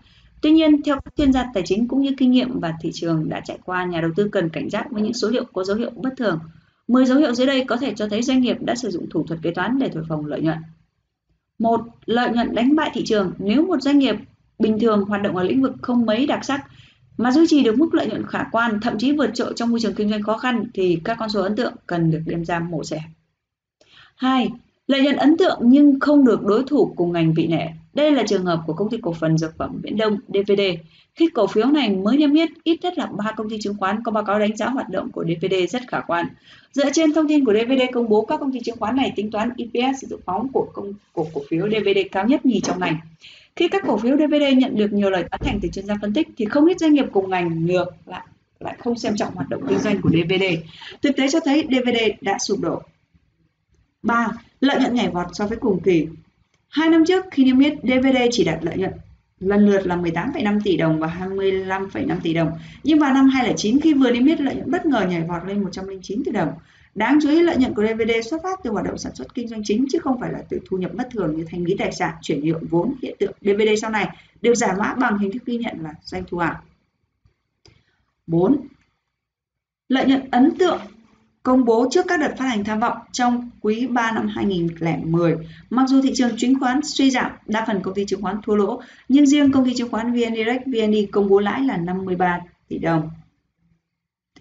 Tuy 0.43 0.51
nhiên, 0.51 0.83
theo 0.83 1.01
các 1.05 1.17
chuyên 1.17 1.33
gia 1.33 1.47
tài 1.55 1.63
chính 1.67 1.89
cũng 1.89 2.03
như 2.03 2.11
kinh 2.19 2.31
nghiệm 2.31 2.61
và 2.61 2.75
thị 2.81 2.91
trường 2.95 3.29
đã 3.29 3.41
trải 3.41 3.59
qua, 3.65 3.85
nhà 3.85 4.01
đầu 4.01 4.11
tư 4.17 4.29
cần 4.33 4.49
cảnh 4.49 4.71
giác 4.71 4.91
với 4.91 5.03
những 5.03 5.15
số 5.15 5.29
liệu 5.29 5.45
có 5.53 5.65
dấu 5.65 5.77
hiệu 5.77 5.91
bất 5.97 6.11
thường. 6.17 6.41
10 6.89 7.07
dấu 7.07 7.19
hiệu 7.19 7.35
dưới 7.35 7.47
đây 7.47 7.65
có 7.65 7.77
thể 7.77 7.93
cho 7.97 8.09
thấy 8.09 8.23
doanh 8.23 8.41
nghiệp 8.41 8.57
đã 8.61 8.75
sử 8.75 8.91
dụng 8.91 9.07
thủ 9.11 9.27
thuật 9.27 9.41
kế 9.43 9.51
toán 9.51 9.79
để 9.79 9.89
thổi 9.89 10.05
phồng 10.09 10.27
lợi 10.27 10.41
nhuận. 10.41 10.59
Một, 11.59 11.81
lợi 12.07 12.31
nhuận 12.31 12.55
đánh 12.55 12.77
bại 12.77 12.91
thị 12.95 13.03
trường. 13.05 13.33
Nếu 13.39 13.67
một 13.67 13.83
doanh 13.83 13.99
nghiệp 13.99 14.17
bình 14.59 14.79
thường 14.79 15.05
hoạt 15.05 15.23
động 15.23 15.37
ở 15.37 15.43
lĩnh 15.43 15.63
vực 15.63 15.75
không 15.83 16.07
mấy 16.07 16.27
đặc 16.27 16.45
sắc 16.45 16.67
mà 17.19 17.33
duy 17.33 17.47
trì 17.49 17.63
được 17.63 17.79
mức 17.79 17.95
lợi 17.95 18.07
nhuận 18.07 18.27
khả 18.27 18.45
quan, 18.53 18.81
thậm 18.83 18.99
chí 18.99 19.13
vượt 19.13 19.31
trội 19.35 19.53
trong 19.57 19.71
môi 19.71 19.81
trường 19.81 19.95
kinh 19.95 20.11
doanh 20.11 20.23
khó 20.23 20.39
khăn 20.39 20.65
thì 20.75 20.99
các 21.05 21.17
con 21.21 21.29
số 21.29 21.43
ấn 21.43 21.57
tượng 21.57 21.73
cần 21.87 22.11
được 22.11 22.21
đem 22.27 22.45
ra 22.45 22.59
mổ 22.59 22.85
xẻ. 22.85 23.03
2. 24.17 24.51
Lợi 24.87 25.03
nhuận 25.03 25.17
ấn 25.17 25.37
tượng 25.37 25.59
nhưng 25.63 26.01
không 26.01 26.25
được 26.25 26.43
đối 26.43 26.65
thủ 26.65 26.93
cùng 26.97 27.13
ngành 27.13 27.35
vị 27.35 27.47
nể. 27.47 27.67
Đây 27.95 28.13
là 28.13 28.23
trường 28.29 28.45
hợp 28.45 28.61
của 28.67 28.73
công 28.73 28.91
ty 28.91 28.97
cổ 29.03 29.13
phần 29.13 29.39
dược 29.39 29.57
phẩm 29.57 29.81
Viễn 29.83 29.97
Đông 29.97 30.19
DVD. 30.29 30.63
Khi 31.15 31.29
cổ 31.35 31.47
phiếu 31.47 31.67
này 31.67 31.91
mới 31.91 32.17
niêm 32.17 32.35
yết, 32.35 32.49
ít 32.65 32.79
nhất 32.83 32.99
là 32.99 33.07
ba 33.07 33.33
công 33.37 33.51
ty 33.51 33.59
chứng 33.61 33.77
khoán 33.79 34.03
có 34.03 34.13
báo 34.13 34.25
cáo 34.25 34.39
đánh 34.39 34.57
giá 34.57 34.67
hoạt 34.67 34.89
động 34.89 35.11
của 35.11 35.25
DVD 35.25 35.55
rất 35.71 35.83
khả 35.89 36.01
quan. 36.01 36.27
Dựa 36.73 36.91
trên 36.93 37.13
thông 37.13 37.29
tin 37.29 37.45
của 37.45 37.55
DVD 37.55 37.83
công 37.93 38.09
bố, 38.09 38.25
các 38.25 38.41
công 38.41 38.53
ty 38.53 38.61
chứng 38.61 38.77
khoán 38.77 38.97
này 38.97 39.13
tính 39.17 39.31
toán 39.31 39.51
EPS 39.57 40.05
dự 40.05 40.19
phóng 40.27 40.49
của 40.53 40.67
công 40.73 40.93
của 41.13 41.27
cổ 41.35 41.43
phiếu 41.49 41.69
DVD 41.69 41.99
cao 42.13 42.27
nhất 42.27 42.47
nhì 42.47 42.61
trong 42.61 42.81
ngành. 42.81 42.97
Khi 43.59 43.69
các 43.69 43.83
cổ 43.87 43.99
phiếu 43.99 44.17
DVD 44.17 44.57
nhận 44.57 44.77
được 44.77 44.93
nhiều 44.93 45.11
lời 45.11 45.25
tán 45.31 45.41
thành 45.45 45.59
từ 45.63 45.69
chuyên 45.69 45.87
gia 45.87 45.95
phân 46.01 46.13
tích 46.13 46.29
thì 46.37 46.45
không 46.45 46.67
ít 46.67 46.79
doanh 46.79 46.95
nghiệp 46.95 47.05
cùng 47.13 47.31
ngành 47.31 47.67
ngược 47.67 47.87
lại 48.07 48.27
lại 48.61 48.77
không 48.79 48.99
xem 48.99 49.17
trọng 49.17 49.35
hoạt 49.35 49.49
động 49.49 49.63
kinh 49.69 49.79
doanh 49.79 50.01
của 50.03 50.11
DVD. 50.11 50.45
Thực 51.03 51.17
tế 51.17 51.29
cho 51.29 51.41
thấy 51.41 51.67
DVD 51.71 51.99
đã 52.21 52.39
sụp 52.39 52.61
đổ. 52.61 52.83
3. 54.03 54.29
Lợi 54.61 54.81
nhuận 54.81 54.95
nhảy 54.95 55.09
vọt 55.09 55.27
so 55.33 55.47
với 55.47 55.59
cùng 55.59 55.81
kỳ. 55.81 56.07
Hai 56.69 56.89
năm 56.89 57.05
trước 57.05 57.25
khi 57.31 57.45
niêm 57.45 57.59
yết 57.59 57.73
DVD 57.83 58.19
chỉ 58.31 58.45
đạt 58.45 58.65
lợi 58.65 58.77
nhuận 58.77 58.93
lần 59.41 59.67
lượt 59.67 59.87
là 59.87 59.97
18,5 59.97 60.61
tỷ 60.65 60.77
đồng 60.77 60.99
và 60.99 61.17
25,5 61.21 62.17
tỷ 62.23 62.35
đồng. 62.35 62.51
Nhưng 62.83 62.99
vào 62.99 63.15
năm 63.15 63.29
2009 63.29 63.81
khi 63.81 63.95
vừa 63.95 64.11
niêm 64.11 64.27
yết 64.27 64.41
lợi 64.41 64.55
nhuận 64.55 64.71
bất 64.71 64.87
ngờ 64.87 65.07
nhảy 65.11 65.23
vọt 65.23 65.43
lên 65.47 65.63
109 65.63 66.23
tỷ 66.25 66.33
đồng. 66.33 66.49
Đáng 66.99 67.19
chú 67.23 67.29
ý 67.31 67.43
lợi 67.43 67.57
nhuận 67.57 67.75
của 67.75 67.87
DVD 67.87 68.29
xuất 68.31 68.43
phát 68.43 68.61
từ 68.63 68.71
hoạt 68.71 68.85
động 68.85 68.99
sản 68.99 69.15
xuất 69.15 69.35
kinh 69.35 69.49
doanh 69.49 69.63
chính 69.65 69.87
chứ 69.93 69.99
không 69.99 70.21
phải 70.21 70.33
là 70.33 70.43
từ 70.49 70.61
thu 70.71 70.77
nhập 70.77 70.91
bất 70.95 71.09
thường 71.11 71.37
như 71.37 71.45
thanh 71.51 71.65
lý 71.65 71.77
tài 71.79 71.93
sản, 71.93 72.15
chuyển 72.23 72.45
nhượng 72.45 72.67
vốn, 72.71 72.95
hiện 73.03 73.17
tượng 73.19 73.33
DVD 73.41 73.81
sau 73.81 73.91
này 73.91 74.09
được 74.43 74.55
giải 74.55 74.75
mã 74.79 74.95
bằng 74.95 75.19
hình 75.19 75.33
thức 75.33 75.45
ghi 75.47 75.57
nhận 75.57 75.77
là 75.81 75.95
doanh 76.03 76.25
thu 76.31 76.39
à. 76.39 76.49
ảo. 76.49 76.63
4. 78.27 78.57
Lợi 79.89 80.07
nhuận 80.07 80.31
ấn 80.31 80.59
tượng 80.59 80.81
công 81.43 81.65
bố 81.65 81.89
trước 81.91 82.07
các 82.09 82.21
đợt 82.21 82.35
phát 82.39 82.45
hành 82.45 82.65
tham 82.65 82.81
vọng 82.81 82.99
trong 83.13 83.51
quý 83.61 83.87
3 83.87 84.13
năm 84.13 84.29
2010. 84.29 85.37
Mặc 85.71 85.89
dù 85.89 86.03
thị 86.03 86.11
trường 86.15 86.37
chứng 86.37 86.61
khoán 86.61 86.81
suy 86.85 87.11
giảm, 87.11 87.33
đa 87.47 87.65
phần 87.67 87.83
công 87.83 87.95
ty 87.95 88.05
chứng 88.05 88.23
khoán 88.23 88.43
thua 88.43 88.55
lỗ, 88.55 88.83
nhưng 89.09 89.27
riêng 89.27 89.53
công 89.53 89.65
ty 89.65 89.75
chứng 89.75 89.91
khoán 89.91 90.13
VN 90.13 90.35
Direct 90.35 90.67
VND 90.67 90.97
công 91.13 91.29
bố 91.29 91.39
lãi 91.39 91.63
là 91.63 91.77
53 91.77 92.41
tỷ 92.69 92.79
đồng. 92.79 93.11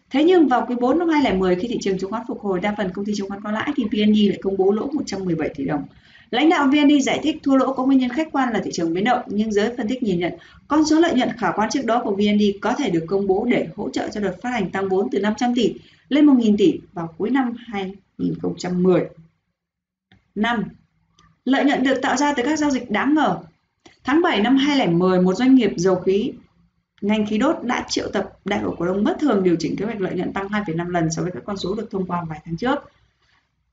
Thế 0.10 0.24
nhưng 0.24 0.48
vào 0.48 0.66
quý 0.68 0.76
4 0.80 1.00
năm 1.00 1.10
2010 1.10 1.56
khi 1.56 1.68
thị 1.68 1.78
trường 1.82 1.98
chứng 1.98 2.12
khoán 2.12 2.24
phục 2.28 2.42
hồi 2.42 2.60
đa 2.60 2.74
phần 2.78 2.92
công 2.94 3.06
ty 3.06 3.14
chứng 3.16 3.30
khoán 3.30 3.42
có 3.44 3.52
lãi 3.52 3.72
thì 3.76 3.84
VND 3.84 4.18
lại 4.30 4.40
công 4.42 4.58
bố 4.58 4.72
lỗ 4.72 4.88
117 4.94 5.50
tỷ 5.50 5.66
đồng. 5.66 5.84
Lãnh 6.32 6.50
đạo 6.50 6.68
VND 6.68 7.04
giải 7.04 7.20
thích 7.24 7.38
thua 7.44 7.56
lỗ 7.56 7.74
có 7.74 7.86
nguyên 7.86 8.00
nhân 8.00 8.10
khách 8.10 8.32
quan 8.32 8.54
là 8.54 8.62
thị 8.64 8.72
trường 8.74 8.94
biến 8.94 9.04
động, 9.04 9.22
nhưng 9.28 9.52
giới 9.52 9.76
phân 9.78 9.88
tích 9.88 10.04
nhìn 10.04 10.20
nhận 10.20 10.34
con 10.68 10.86
số 10.86 11.00
lợi 11.00 11.14
nhuận 11.14 11.30
khả 11.38 11.52
quan 11.52 11.70
trước 11.70 11.86
đó 11.86 12.02
của 12.04 12.16
VND 12.16 12.44
có 12.62 12.74
thể 12.74 12.90
được 12.90 13.04
công 13.08 13.28
bố 13.28 13.46
để 13.50 13.68
hỗ 13.76 13.90
trợ 13.90 14.10
cho 14.10 14.22
đợt 14.22 14.36
phát 14.42 14.50
hành 14.50 14.70
tăng 14.70 14.90
vốn 14.90 15.08
từ 15.12 15.20
500 15.20 15.56
tỷ 15.56 15.74
lên 16.10 16.26
1.000 16.26 16.56
tỷ 16.58 16.80
vào 16.94 17.14
cuối 17.18 17.30
năm 17.30 17.54
2010. 17.68 19.06
5. 20.36 20.64
Lợi 21.46 21.66
nhuận 21.66 21.84
được 21.84 22.02
tạo 22.02 22.18
ra 22.18 22.34
từ 22.34 22.44
các 22.44 22.60
giao 22.60 22.70
dịch 22.70 22.92
đáng 22.92 23.14
ngờ. 23.14 23.38
Tháng 24.04 24.22
7 24.22 24.42
năm 24.42 24.58
2010, 24.58 25.22
một 25.22 25.34
doanh 25.34 25.56
nghiệp 25.56 25.72
dầu 25.76 25.96
khí 25.96 26.32
ngành 27.02 27.26
khí 27.26 27.38
đốt 27.38 27.56
đã 27.64 27.86
triệu 27.90 28.10
tập 28.14 28.30
đại 28.46 28.60
hội 28.60 28.76
cổ 28.78 28.86
đông 28.86 29.04
bất 29.04 29.18
thường 29.20 29.44
điều 29.44 29.56
chỉnh 29.60 29.76
kế 29.76 29.86
hoạch 29.86 30.02
lợi 30.02 30.14
nhuận 30.16 30.34
tăng 30.34 30.48
2,5 30.48 30.90
lần 30.90 31.12
so 31.12 31.22
với 31.22 31.32
các 31.32 31.44
con 31.46 31.58
số 31.58 31.76
được 31.76 31.92
thông 31.92 32.06
qua 32.06 32.24
vài 32.30 32.40
tháng 32.46 32.58
trước. 32.58 32.80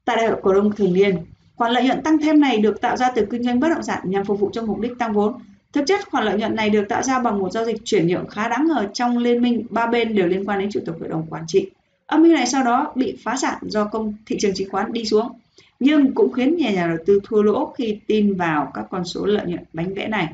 Tại 0.04 0.16
đại 0.16 0.26
hội 0.26 0.40
cổ 0.42 0.54
đông 0.54 0.72
thường 0.72 0.92
niên, 0.92 1.18
khoản 1.56 1.72
lợi 1.72 1.84
nhuận 1.84 2.02
tăng 2.02 2.18
thêm 2.18 2.40
này 2.40 2.58
được 2.58 2.80
tạo 2.80 2.96
ra 2.96 3.10
từ 3.14 3.26
kinh 3.30 3.42
doanh 3.42 3.60
bất 3.60 3.68
động 3.68 3.82
sản 3.82 4.00
nhằm 4.04 4.24
phục 4.24 4.40
vụ 4.40 4.50
cho 4.52 4.62
mục 4.62 4.80
đích 4.80 4.92
tăng 4.98 5.12
vốn. 5.12 5.34
Thực 5.72 5.84
chất, 5.86 6.10
khoản 6.10 6.24
lợi 6.24 6.38
nhuận 6.38 6.54
này 6.54 6.70
được 6.70 6.84
tạo 6.88 7.02
ra 7.02 7.18
bằng 7.18 7.38
một 7.38 7.52
giao 7.52 7.64
dịch 7.64 7.76
chuyển 7.84 8.06
nhượng 8.06 8.28
khá 8.28 8.48
đáng 8.48 8.66
ngờ 8.68 8.88
trong 8.94 9.18
liên 9.18 9.42
minh 9.42 9.66
ba 9.70 9.86
bên 9.86 10.14
đều 10.14 10.26
liên 10.26 10.48
quan 10.48 10.58
đến 10.58 10.70
chủ 10.72 10.80
tịch 10.86 10.94
hội 11.00 11.08
đồng 11.08 11.26
quản 11.30 11.44
trị. 11.46 11.70
Âm 12.06 12.22
mưu 12.22 12.32
này 12.32 12.46
sau 12.46 12.64
đó 12.64 12.92
bị 12.94 13.18
phá 13.24 13.36
sản 13.36 13.58
do 13.62 13.84
công 13.84 14.14
thị 14.26 14.36
trường 14.40 14.54
chứng 14.54 14.70
khoán 14.70 14.92
đi 14.92 15.04
xuống, 15.04 15.28
nhưng 15.80 16.14
cũng 16.14 16.32
khiến 16.32 16.56
nhà 16.56 16.70
nhà 16.70 16.86
đầu 16.86 16.96
tư 17.06 17.20
thua 17.24 17.42
lỗ 17.42 17.72
khi 17.78 18.00
tin 18.06 18.34
vào 18.34 18.70
các 18.74 18.84
con 18.90 19.04
số 19.04 19.26
lợi 19.26 19.46
nhuận 19.46 19.64
bánh 19.72 19.94
vẽ 19.94 20.08
này. 20.08 20.32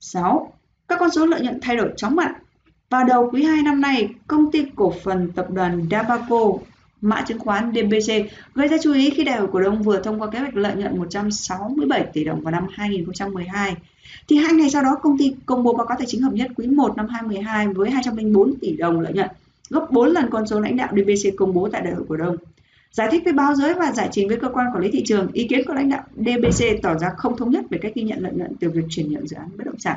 6. 0.00 0.52
Các 0.88 0.98
con 1.00 1.10
số 1.10 1.26
lợi 1.26 1.40
nhuận 1.40 1.58
thay 1.62 1.76
đổi 1.76 1.90
chóng 1.96 2.16
mặt. 2.16 2.34
Vào 2.90 3.04
đầu 3.04 3.30
quý 3.32 3.42
2 3.44 3.62
năm 3.62 3.80
nay, 3.80 4.08
công 4.26 4.52
ty 4.52 4.64
cổ 4.74 4.92
phần 5.04 5.32
tập 5.32 5.46
đoàn 5.50 5.86
Dabaco, 5.90 6.52
mã 7.00 7.24
chứng 7.28 7.38
khoán 7.38 7.72
DBC, 7.72 8.12
gây 8.54 8.68
ra 8.68 8.76
chú 8.82 8.92
ý 8.92 9.10
khi 9.10 9.24
đại 9.24 9.38
hội 9.38 9.48
cổ 9.52 9.60
đông 9.60 9.82
vừa 9.82 10.00
thông 10.00 10.20
qua 10.20 10.30
kế 10.30 10.38
hoạch 10.38 10.56
lợi 10.56 10.76
nhuận 10.76 10.98
167 10.98 12.06
tỷ 12.12 12.24
đồng 12.24 12.40
vào 12.40 12.52
năm 12.52 12.66
2012. 12.72 13.76
Thì 14.28 14.36
hai 14.36 14.52
ngày 14.52 14.70
sau 14.70 14.82
đó, 14.82 14.98
công 15.02 15.18
ty 15.18 15.34
công 15.46 15.62
bố 15.62 15.72
báo 15.72 15.86
cáo 15.86 15.98
tài 15.98 16.06
chính 16.06 16.22
hợp 16.22 16.32
nhất 16.32 16.50
quý 16.56 16.66
1 16.66 16.96
năm 16.96 17.08
2012 17.08 17.68
với 17.68 17.90
204 17.90 18.54
tỷ 18.60 18.76
đồng 18.76 19.00
lợi 19.00 19.12
nhuận, 19.12 19.28
gấp 19.70 19.86
4 19.90 20.10
lần 20.10 20.30
con 20.30 20.46
số 20.46 20.60
lãnh 20.60 20.76
đạo 20.76 20.88
DBC 20.92 21.36
công 21.36 21.54
bố 21.54 21.68
tại 21.72 21.82
đại 21.82 21.94
hội 21.94 22.04
cổ 22.08 22.16
đông. 22.16 22.36
Giải 22.90 23.08
thích 23.10 23.22
với 23.24 23.32
báo 23.32 23.54
giới 23.54 23.74
và 23.74 23.92
giải 23.92 24.08
trình 24.12 24.28
với 24.28 24.36
cơ 24.36 24.48
quan 24.48 24.66
quản 24.72 24.82
lý 24.82 24.90
thị 24.90 25.02
trường, 25.06 25.32
ý 25.32 25.46
kiến 25.48 25.60
của 25.66 25.74
lãnh 25.74 25.90
đạo 25.90 26.02
DBC 26.16 26.64
tỏ 26.82 26.98
ra 26.98 27.08
không 27.16 27.36
thống 27.36 27.50
nhất 27.50 27.64
về 27.70 27.78
cách 27.82 27.92
ghi 27.94 28.02
nhận 28.02 28.18
lợi 28.20 28.32
nhuận 28.32 28.56
từ 28.60 28.70
việc 28.70 28.84
chuyển 28.90 29.12
nhượng 29.12 29.28
dự 29.28 29.36
án 29.36 29.48
bất 29.56 29.64
động 29.66 29.78
sản. 29.78 29.96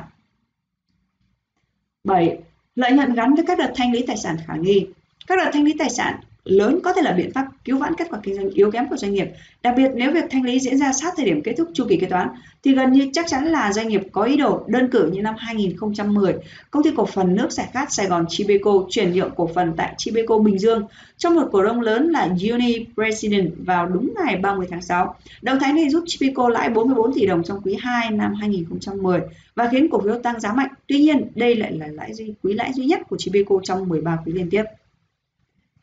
7. 2.04 2.38
Lợi 2.74 2.92
nhuận 2.92 3.14
gắn 3.14 3.34
với 3.34 3.44
các 3.46 3.58
đợt 3.58 3.72
thanh 3.76 3.92
lý 3.92 4.04
tài 4.06 4.16
sản 4.16 4.36
khả 4.46 4.54
nghi. 4.54 4.86
Các 5.26 5.38
đợt 5.44 5.50
thanh 5.52 5.64
lý 5.64 5.74
tài 5.78 5.90
sản 5.90 6.20
lớn 6.44 6.80
có 6.84 6.92
thể 6.92 7.02
là 7.02 7.12
biện 7.12 7.32
pháp 7.32 7.46
cứu 7.64 7.78
vãn 7.78 7.94
kết 7.94 8.06
quả 8.10 8.20
kinh 8.22 8.34
doanh 8.34 8.50
yếu 8.50 8.70
kém 8.70 8.88
của 8.88 8.96
doanh 8.96 9.14
nghiệp. 9.14 9.28
Đặc 9.62 9.74
biệt 9.76 9.90
nếu 9.94 10.12
việc 10.12 10.24
thanh 10.30 10.44
lý 10.44 10.60
diễn 10.60 10.78
ra 10.78 10.92
sát 10.92 11.14
thời 11.16 11.26
điểm 11.26 11.42
kết 11.42 11.54
thúc 11.58 11.68
chu 11.74 11.84
kỳ 11.88 11.96
kế 11.96 12.06
toán 12.06 12.28
thì 12.62 12.74
gần 12.74 12.92
như 12.92 13.08
chắc 13.12 13.26
chắn 13.28 13.44
là 13.44 13.72
doanh 13.72 13.88
nghiệp 13.88 14.02
có 14.12 14.22
ý 14.22 14.36
đồ 14.36 14.64
đơn 14.66 14.88
cử 14.90 15.10
như 15.12 15.22
năm 15.22 15.34
2010, 15.38 16.34
công 16.70 16.82
ty 16.82 16.90
cổ 16.96 17.06
phần 17.06 17.34
nước 17.34 17.52
giải 17.52 17.68
khát 17.72 17.92
Sài 17.92 18.06
Gòn 18.06 18.26
Chibeco 18.28 18.72
chuyển 18.90 19.12
nhượng 19.12 19.30
cổ 19.36 19.50
phần 19.54 19.72
tại 19.76 19.94
Chibeco 19.98 20.38
Bình 20.38 20.58
Dương 20.58 20.86
cho 21.16 21.30
một 21.30 21.48
cổ 21.52 21.62
đông 21.62 21.80
lớn 21.80 22.08
là 22.08 22.28
Uni 22.50 22.86
President 22.94 23.52
vào 23.58 23.86
đúng 23.86 24.14
ngày 24.24 24.36
30 24.36 24.66
tháng 24.70 24.82
6. 24.82 25.14
Động 25.42 25.58
thái 25.60 25.72
này 25.72 25.88
giúp 25.88 26.04
Chibeco 26.06 26.48
lãi 26.48 26.68
44 26.68 27.14
tỷ 27.14 27.26
đồng 27.26 27.42
trong 27.42 27.60
quý 27.62 27.76
2 27.80 28.10
năm 28.10 28.34
2010 28.34 29.20
và 29.54 29.68
khiến 29.72 29.90
cổ 29.90 30.00
phiếu 30.00 30.18
tăng 30.18 30.40
giá 30.40 30.52
mạnh. 30.52 30.70
Tuy 30.86 30.98
nhiên, 30.98 31.30
đây 31.34 31.56
lại 31.56 31.72
là 31.72 31.86
lãi 31.86 32.14
duy 32.14 32.34
quý 32.42 32.52
lãi 32.52 32.72
duy 32.72 32.84
nhất 32.84 33.00
của 33.08 33.16
Chibeco 33.16 33.56
trong 33.62 33.88
13 33.88 34.18
quý 34.24 34.32
liên 34.32 34.50
tiếp. 34.50 34.64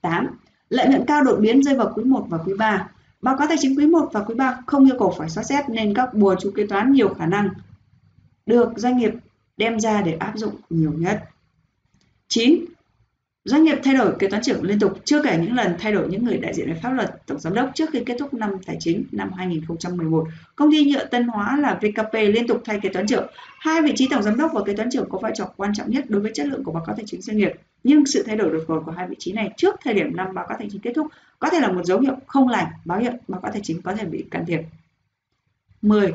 8. 0.01 0.27
Lợi 0.69 0.87
nhuận 0.87 1.05
cao 1.05 1.23
đột 1.23 1.37
biến 1.41 1.63
rơi 1.63 1.75
vào 1.75 1.91
quý 1.95 2.03
1 2.03 2.25
và 2.29 2.37
quý 2.37 2.53
3. 2.57 2.89
Báo 3.21 3.37
cáo 3.37 3.47
tài 3.47 3.57
chính 3.59 3.77
quý 3.77 3.87
1 3.87 4.09
và 4.13 4.23
quý 4.23 4.35
3 4.35 4.57
không 4.67 4.85
yêu 4.85 4.95
cầu 4.99 5.13
phải 5.17 5.29
xóa 5.29 5.43
xét 5.43 5.69
nên 5.69 5.93
các 5.93 6.13
bùa 6.13 6.35
chú 6.39 6.51
kế 6.55 6.67
toán 6.67 6.91
nhiều 6.91 7.13
khả 7.13 7.25
năng 7.25 7.49
được 8.45 8.69
doanh 8.75 8.97
nghiệp 8.97 9.11
đem 9.57 9.79
ra 9.79 10.01
để 10.01 10.13
áp 10.13 10.33
dụng 10.35 10.55
nhiều 10.69 10.93
nhất. 10.97 11.23
9. 12.27 12.65
Doanh 13.45 13.63
nghiệp 13.63 13.77
thay 13.83 13.93
đổi 13.93 14.13
kế 14.19 14.27
toán 14.27 14.43
trưởng 14.43 14.63
liên 14.63 14.79
tục, 14.79 14.97
chưa 15.05 15.23
kể 15.23 15.37
những 15.41 15.55
lần 15.55 15.75
thay 15.79 15.91
đổi 15.91 16.07
những 16.09 16.25
người 16.25 16.37
đại 16.37 16.53
diện 16.53 16.67
về 16.67 16.79
pháp 16.83 16.89
luật, 16.89 17.25
tổng 17.25 17.39
giám 17.39 17.53
đốc 17.53 17.71
trước 17.75 17.89
khi 17.93 18.03
kết 18.05 18.15
thúc 18.19 18.33
năm 18.33 18.51
tài 18.65 18.77
chính 18.79 19.03
năm 19.11 19.31
2011. 19.37 20.27
Công 20.55 20.71
ty 20.71 20.85
nhựa 20.85 21.05
Tân 21.05 21.27
Hóa 21.27 21.57
là 21.57 21.79
VKP 21.81 22.13
liên 22.13 22.47
tục 22.47 22.61
thay 22.65 22.79
kế 22.79 22.89
toán 22.89 23.07
trưởng. 23.07 23.27
Hai 23.59 23.81
vị 23.81 23.93
trí 23.95 24.07
tổng 24.09 24.23
giám 24.23 24.37
đốc 24.37 24.51
và 24.53 24.61
kế 24.65 24.73
toán 24.73 24.89
trưởng 24.91 25.09
có 25.09 25.17
vai 25.17 25.31
trò 25.35 25.49
quan 25.57 25.73
trọng 25.73 25.91
nhất 25.91 26.05
đối 26.07 26.21
với 26.21 26.31
chất 26.33 26.47
lượng 26.47 26.63
của 26.63 26.71
báo 26.71 26.83
cáo 26.87 26.95
tài 26.95 27.05
chính 27.07 27.21
doanh 27.21 27.37
nghiệp. 27.37 27.51
Nhưng 27.83 28.05
sự 28.05 28.23
thay 28.23 28.35
đổi 28.35 28.51
đột 28.51 28.63
ngột 28.67 28.83
của 28.85 28.91
hai 28.91 29.07
vị 29.07 29.15
trí 29.19 29.33
này 29.33 29.49
trước 29.57 29.75
thời 29.83 29.93
điểm 29.93 30.15
năm 30.15 30.33
báo 30.33 30.45
cáo 30.47 30.57
tài 30.57 30.67
chính 30.71 30.81
kết 30.81 30.91
thúc 30.95 31.07
có 31.39 31.49
thể 31.49 31.59
là 31.59 31.71
một 31.71 31.85
dấu 31.85 31.99
hiệu 31.99 32.15
không 32.27 32.49
lành, 32.49 32.67
báo 32.85 32.99
hiệu 32.99 33.11
báo 33.27 33.41
cáo 33.41 33.51
tài 33.51 33.61
chính 33.63 33.81
có 33.81 33.95
thể 33.95 34.05
bị 34.05 34.25
can 34.31 34.45
thiệp. 34.45 34.61
10. 35.81 36.13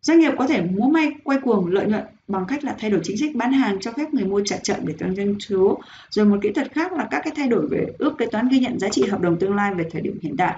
Doanh 0.00 0.18
nghiệp 0.18 0.32
có 0.38 0.46
thể 0.46 0.62
múa 0.62 0.88
may 0.88 1.12
quay 1.24 1.38
cuồng 1.42 1.66
lợi 1.66 1.86
nhuận 1.86 2.04
bằng 2.28 2.44
cách 2.48 2.64
là 2.64 2.76
thay 2.78 2.90
đổi 2.90 3.00
chính 3.04 3.16
sách 3.18 3.30
bán 3.34 3.52
hàng 3.52 3.78
cho 3.80 3.92
phép 3.92 4.14
người 4.14 4.24
mua 4.24 4.42
trả 4.44 4.56
chậm 4.56 4.86
để 4.86 4.94
tăng 4.98 5.14
doanh 5.14 5.40
số. 5.40 5.80
Rồi 6.10 6.26
một 6.26 6.38
kỹ 6.42 6.52
thuật 6.52 6.72
khác 6.72 6.92
là 6.92 7.08
các 7.10 7.20
cái 7.24 7.32
thay 7.36 7.48
đổi 7.48 7.66
về 7.66 7.86
ước 7.98 8.14
kế 8.18 8.26
toán 8.26 8.48
ghi 8.48 8.58
nhận 8.58 8.78
giá 8.78 8.88
trị 8.88 9.06
hợp 9.06 9.20
đồng 9.20 9.38
tương 9.38 9.54
lai 9.54 9.74
về 9.74 9.84
thời 9.90 10.02
điểm 10.02 10.18
hiện 10.22 10.36
tại. 10.38 10.56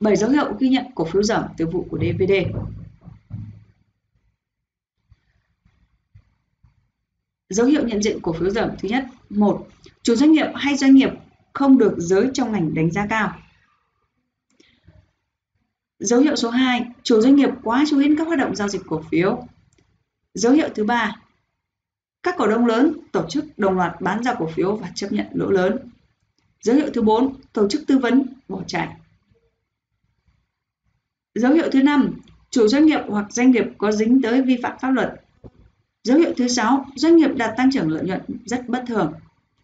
7 0.00 0.16
dấu 0.16 0.30
hiệu 0.30 0.54
ghi 0.58 0.68
nhận 0.68 0.84
cổ 0.94 1.04
phiếu 1.04 1.22
giảm 1.22 1.44
từ 1.56 1.66
vụ 1.66 1.86
của 1.90 1.98
DVD. 1.98 2.32
Dấu 7.50 7.66
hiệu 7.66 7.86
nhận 7.86 8.02
diện 8.02 8.18
cổ 8.22 8.32
phiếu 8.32 8.50
giảm 8.50 8.70
thứ 8.78 8.88
nhất, 8.88 9.04
một, 9.30 9.68
chủ 10.02 10.14
doanh 10.14 10.32
nghiệp 10.32 10.46
hay 10.54 10.76
doanh 10.76 10.94
nghiệp 10.94 11.10
không 11.52 11.78
được 11.78 11.94
giới 11.98 12.30
trong 12.34 12.52
ngành 12.52 12.74
đánh 12.74 12.90
giá 12.90 13.06
cao. 13.06 13.38
Dấu 15.98 16.20
hiệu 16.20 16.36
số 16.36 16.50
2, 16.50 16.86
chủ 17.02 17.20
doanh 17.20 17.36
nghiệp 17.36 17.50
quá 17.62 17.84
chú 17.90 17.98
ý 17.98 18.08
đến 18.08 18.18
các 18.18 18.26
hoạt 18.26 18.38
động 18.38 18.56
giao 18.56 18.68
dịch 18.68 18.82
cổ 18.86 19.02
phiếu. 19.10 19.46
Dấu 20.34 20.52
hiệu 20.52 20.68
thứ 20.74 20.84
ba, 20.84 21.16
các 22.22 22.34
cổ 22.38 22.46
đông 22.46 22.66
lớn 22.66 22.96
tổ 23.12 23.26
chức 23.28 23.44
đồng 23.56 23.76
loạt 23.76 24.00
bán 24.00 24.22
ra 24.22 24.34
cổ 24.34 24.48
phiếu 24.54 24.76
và 24.76 24.90
chấp 24.94 25.12
nhận 25.12 25.26
lỗ 25.32 25.50
lớn. 25.50 25.90
Dấu 26.62 26.76
hiệu 26.76 26.90
thứ 26.94 27.02
4, 27.02 27.34
tổ 27.52 27.68
chức 27.68 27.82
tư 27.86 27.98
vấn 27.98 28.26
bỏ 28.48 28.62
chạy. 28.66 28.88
Dấu 31.34 31.52
hiệu 31.52 31.68
thứ 31.72 31.82
5, 31.82 32.20
chủ 32.50 32.68
doanh 32.68 32.86
nghiệp 32.86 33.00
hoặc 33.08 33.32
doanh 33.32 33.50
nghiệp 33.50 33.64
có 33.78 33.92
dính 33.92 34.22
tới 34.22 34.42
vi 34.42 34.58
phạm 34.62 34.78
pháp 34.80 34.90
luật. 34.90 35.19
Dấu 36.04 36.18
hiệu 36.18 36.32
thứ 36.36 36.48
6, 36.48 36.86
doanh 36.96 37.16
nghiệp 37.16 37.30
đạt 37.36 37.54
tăng 37.56 37.70
trưởng 37.70 37.88
lợi 37.88 38.04
nhuận 38.04 38.20
rất 38.44 38.68
bất 38.68 38.84
thường. 38.86 39.12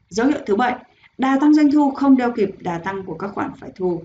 Dấu 0.08 0.26
hiệu 0.26 0.38
thứ 0.46 0.56
7, 0.56 0.76
đà 1.18 1.38
tăng 1.40 1.54
doanh 1.54 1.70
thu 1.70 1.90
không 1.90 2.16
đeo 2.16 2.32
kịp 2.32 2.50
đà 2.60 2.78
tăng 2.78 3.02
của 3.06 3.14
các 3.14 3.30
khoản 3.34 3.50
phải 3.60 3.70
thu. 3.76 4.02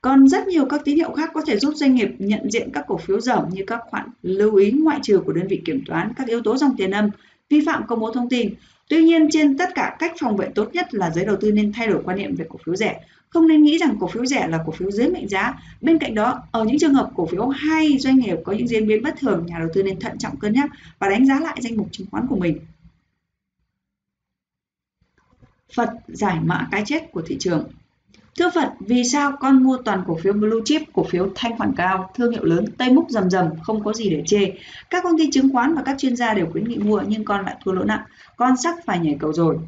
Còn 0.00 0.28
rất 0.28 0.46
nhiều 0.46 0.66
các 0.66 0.80
tín 0.84 0.96
hiệu 0.96 1.12
khác 1.12 1.30
có 1.34 1.40
thể 1.46 1.58
giúp 1.58 1.74
doanh 1.74 1.94
nghiệp 1.94 2.08
nhận 2.18 2.50
diện 2.50 2.70
các 2.72 2.84
cổ 2.88 2.96
phiếu 2.96 3.20
dởm 3.20 3.48
như 3.50 3.64
các 3.66 3.80
khoản 3.86 4.08
lưu 4.22 4.54
ý 4.54 4.70
ngoại 4.70 4.98
trừ 5.02 5.22
của 5.26 5.32
đơn 5.32 5.46
vị 5.48 5.62
kiểm 5.64 5.82
toán, 5.86 6.12
các 6.16 6.28
yếu 6.28 6.40
tố 6.40 6.56
dòng 6.56 6.76
tiền 6.76 6.90
âm, 6.90 7.10
vi 7.48 7.60
phạm 7.66 7.86
công 7.86 8.00
bố 8.00 8.12
thông 8.12 8.28
tin. 8.28 8.54
Tuy 8.88 9.02
nhiên, 9.02 9.28
trên 9.30 9.56
tất 9.58 9.74
cả 9.74 9.96
cách 9.98 10.12
phòng 10.20 10.36
vệ 10.36 10.48
tốt 10.54 10.70
nhất 10.72 10.94
là 10.94 11.10
giới 11.10 11.24
đầu 11.24 11.36
tư 11.40 11.52
nên 11.52 11.72
thay 11.72 11.86
đổi 11.86 12.02
quan 12.04 12.18
niệm 12.18 12.34
về 12.36 12.46
cổ 12.48 12.58
phiếu 12.64 12.76
rẻ. 12.76 13.00
Không 13.28 13.48
nên 13.48 13.62
nghĩ 13.62 13.78
rằng 13.78 13.96
cổ 14.00 14.06
phiếu 14.06 14.26
rẻ 14.26 14.48
là 14.48 14.62
cổ 14.66 14.72
phiếu 14.72 14.90
dưới 14.90 15.08
mệnh 15.08 15.28
giá. 15.28 15.54
Bên 15.80 15.98
cạnh 15.98 16.14
đó, 16.14 16.42
ở 16.52 16.64
những 16.64 16.78
trường 16.78 16.94
hợp 16.94 17.10
cổ 17.16 17.26
phiếu 17.26 17.48
hay 17.48 17.98
doanh 17.98 18.16
nghiệp 18.16 18.36
có 18.44 18.52
những 18.52 18.68
diễn 18.68 18.86
biến 18.86 19.02
bất 19.02 19.14
thường, 19.18 19.46
nhà 19.46 19.58
đầu 19.58 19.68
tư 19.74 19.82
nên 19.82 20.00
thận 20.00 20.18
trọng 20.18 20.36
cân 20.36 20.52
nhắc 20.52 20.70
và 20.98 21.08
đánh 21.08 21.26
giá 21.26 21.40
lại 21.40 21.56
danh 21.60 21.76
mục 21.76 21.88
chứng 21.92 22.06
khoán 22.10 22.26
của 22.26 22.36
mình. 22.36 22.58
Phật 25.74 25.90
giải 26.08 26.36
mã 26.42 26.68
cái 26.70 26.82
chết 26.86 27.12
của 27.12 27.22
thị 27.22 27.36
trường 27.40 27.70
Thưa 28.38 28.50
Phật, 28.54 28.72
vì 28.80 29.04
sao 29.04 29.32
con 29.40 29.62
mua 29.62 29.76
toàn 29.76 30.02
cổ 30.06 30.16
phiếu 30.22 30.32
blue 30.32 30.60
chip, 30.64 30.82
cổ 30.92 31.04
phiếu 31.04 31.28
thanh 31.34 31.58
khoản 31.58 31.72
cao, 31.76 32.10
thương 32.14 32.32
hiệu 32.32 32.44
lớn, 32.44 32.64
tây 32.78 32.90
múc 32.92 33.10
rầm 33.10 33.30
rầm, 33.30 33.46
không 33.62 33.84
có 33.84 33.92
gì 33.92 34.10
để 34.10 34.22
chê. 34.26 34.52
Các 34.90 35.02
công 35.02 35.18
ty 35.18 35.30
chứng 35.30 35.52
khoán 35.52 35.74
và 35.74 35.82
các 35.82 35.98
chuyên 35.98 36.16
gia 36.16 36.34
đều 36.34 36.46
khuyến 36.52 36.68
nghị 36.68 36.78
mua 36.78 37.02
nhưng 37.08 37.24
con 37.24 37.44
lại 37.44 37.56
thua 37.64 37.72
lỗ 37.72 37.84
nặng, 37.84 38.02
con 38.36 38.56
sắp 38.56 38.74
phải 38.86 38.98
nhảy 38.98 39.16
cầu 39.20 39.32
rồi. 39.32 39.58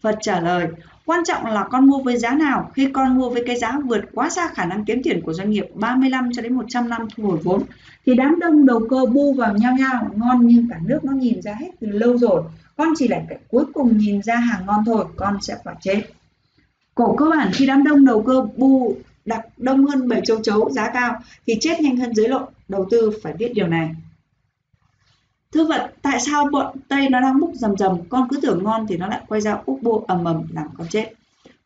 Phật 0.00 0.18
trả 0.20 0.40
lời, 0.40 0.68
quan 1.06 1.24
trọng 1.24 1.46
là 1.46 1.64
con 1.70 1.86
mua 1.86 2.02
với 2.02 2.18
giá 2.18 2.34
nào. 2.34 2.70
Khi 2.74 2.88
con 2.92 3.18
mua 3.18 3.30
với 3.30 3.44
cái 3.46 3.56
giá 3.56 3.78
vượt 3.84 4.04
quá 4.14 4.30
xa 4.30 4.48
khả 4.48 4.64
năng 4.64 4.84
kiếm 4.84 5.02
tiền 5.02 5.20
của 5.20 5.32
doanh 5.32 5.50
nghiệp 5.50 5.66
35 5.74 6.30
cho 6.32 6.42
đến 6.42 6.54
100 6.54 6.88
năm 6.88 7.08
thu 7.16 7.24
hồi 7.24 7.38
vốn, 7.44 7.62
thì 8.06 8.14
đám 8.14 8.38
đông 8.40 8.66
đầu 8.66 8.86
cơ 8.90 9.06
bu 9.12 9.34
vào 9.34 9.54
nhau 9.56 9.76
nhau, 9.78 10.10
ngon 10.16 10.46
nhưng 10.46 10.68
cả 10.70 10.76
nước 10.86 11.04
nó 11.04 11.12
nhìn 11.12 11.42
ra 11.42 11.54
hết 11.54 11.70
từ 11.80 11.86
lâu 11.86 12.18
rồi. 12.18 12.42
Con 12.76 12.88
chỉ 12.96 13.08
là 13.08 13.20
cái 13.28 13.38
cuối 13.48 13.64
cùng 13.74 13.98
nhìn 13.98 14.22
ra 14.22 14.36
hàng 14.36 14.66
ngon 14.66 14.84
thôi, 14.86 15.04
con 15.16 15.38
sẽ 15.40 15.56
phải 15.64 15.74
chết. 15.80 16.02
Cổ 16.98 17.14
cơ 17.16 17.26
bản 17.30 17.50
khi 17.54 17.66
đám 17.66 17.84
đông 17.84 18.04
đầu 18.04 18.22
cơ 18.22 18.42
bu 18.56 18.94
đặt 19.24 19.46
đông 19.56 19.86
hơn 19.86 20.08
bảy 20.08 20.20
châu 20.24 20.42
chấu 20.42 20.70
giá 20.70 20.90
cao 20.94 21.20
thì 21.46 21.54
chết 21.60 21.80
nhanh 21.80 21.96
hơn 21.96 22.14
dưới 22.14 22.28
lộ. 22.28 22.40
Đầu 22.68 22.86
tư 22.90 23.10
phải 23.22 23.32
biết 23.32 23.52
điều 23.54 23.66
này. 23.66 23.90
Thưa 25.52 25.64
vật, 25.64 25.92
tại 26.02 26.20
sao 26.20 26.48
bọn 26.52 26.76
Tây 26.88 27.08
nó 27.08 27.20
đang 27.20 27.40
búc 27.40 27.50
rầm 27.54 27.76
rầm, 27.76 27.98
con 28.08 28.28
cứ 28.30 28.40
tưởng 28.40 28.64
ngon 28.64 28.86
thì 28.88 28.96
nó 28.96 29.06
lại 29.06 29.20
quay 29.28 29.40
ra 29.40 29.58
úp 29.66 29.82
bô 29.82 30.04
ầm 30.08 30.24
ầm 30.24 30.42
làm 30.52 30.66
con 30.78 30.86
chết. 30.90 31.12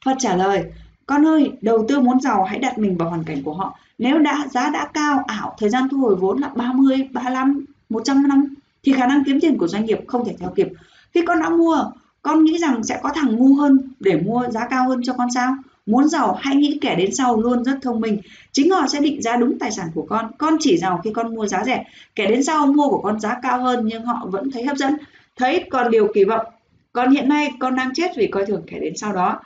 Phật 0.05 0.17
trả 0.19 0.37
lời, 0.37 0.65
con 1.07 1.27
ơi, 1.27 1.53
đầu 1.61 1.85
tư 1.89 2.01
muốn 2.01 2.21
giàu 2.21 2.45
hãy 2.45 2.59
đặt 2.59 2.79
mình 2.79 2.97
vào 2.97 3.09
hoàn 3.09 3.25
cảnh 3.25 3.43
của 3.43 3.55
họ. 3.55 3.79
Nếu 3.99 4.19
đã 4.19 4.47
giá 4.51 4.71
đã 4.71 4.89
cao, 4.95 5.25
ảo, 5.27 5.55
thời 5.59 5.71
gian 5.71 5.89
thu 5.89 5.99
hồi 5.99 6.17
vốn 6.17 6.39
là 6.39 6.49
30, 6.49 7.09
35, 7.13 7.65
100 7.89 8.29
năm 8.29 8.55
thì 8.83 8.93
khả 8.93 9.07
năng 9.07 9.25
kiếm 9.25 9.41
tiền 9.41 9.59
của 9.59 9.69
doanh 9.69 9.85
nghiệp 9.85 9.99
không 10.07 10.25
thể 10.25 10.37
theo 10.39 10.51
kịp. 10.57 10.69
Khi 11.15 11.25
con 11.27 11.41
đã 11.41 11.49
mua, 11.49 11.85
con 12.23 12.45
nghĩ 12.45 12.59
rằng 12.59 12.85
sẽ 12.85 13.01
có 13.03 13.11
thằng 13.15 13.37
ngu 13.37 13.55
hơn 13.55 13.81
để 14.01 14.17
mua 14.17 14.49
giá 14.49 14.69
cao 14.69 14.89
hơn 14.89 15.01
cho 15.03 15.13
con 15.13 15.31
sao? 15.35 15.57
Muốn 15.87 16.09
giàu 16.09 16.39
hãy 16.41 16.57
nghĩ 16.57 16.79
kẻ 16.81 16.95
đến 16.95 17.15
sau 17.15 17.41
luôn 17.41 17.65
rất 17.65 17.79
thông 17.83 18.01
minh. 18.01 18.21
Chính 18.53 18.71
họ 18.71 18.87
sẽ 18.89 19.01
định 19.01 19.23
giá 19.23 19.37
đúng 19.37 19.59
tài 19.59 19.71
sản 19.71 19.89
của 19.95 20.07
con. 20.09 20.31
Con 20.39 20.57
chỉ 20.61 20.77
giàu 20.77 21.01
khi 21.05 21.11
con 21.15 21.35
mua 21.35 21.47
giá 21.47 21.65
rẻ. 21.65 21.85
Kẻ 22.15 22.27
đến 22.27 22.45
sau 22.45 22.67
mua 22.67 22.89
của 22.89 23.01
con 23.03 23.21
giá 23.21 23.37
cao 23.43 23.63
hơn 23.63 23.81
nhưng 23.85 24.05
họ 24.05 24.27
vẫn 24.31 24.51
thấy 24.51 24.65
hấp 24.65 24.77
dẫn. 24.77 24.97
Thấy 25.37 25.65
còn 25.71 25.91
điều 25.91 26.09
kỳ 26.15 26.25
vọng. 26.25 26.47
Còn 26.93 27.11
hiện 27.11 27.29
nay 27.29 27.51
con 27.59 27.75
đang 27.77 27.95
chết 27.95 28.11
vì 28.17 28.27
coi 28.27 28.47
thường 28.47 28.63
kẻ 28.67 28.79
đến 28.79 28.97
sau 28.97 29.13
đó. 29.13 29.41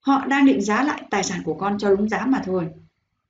Họ 0.00 0.26
đang 0.26 0.46
định 0.46 0.60
giá 0.60 0.82
lại 0.82 1.02
tài 1.10 1.22
sản 1.24 1.40
của 1.44 1.54
con 1.54 1.78
cho 1.78 1.90
đúng 1.90 2.08
giá 2.08 2.26
mà 2.26 2.42
thôi. 2.44 2.68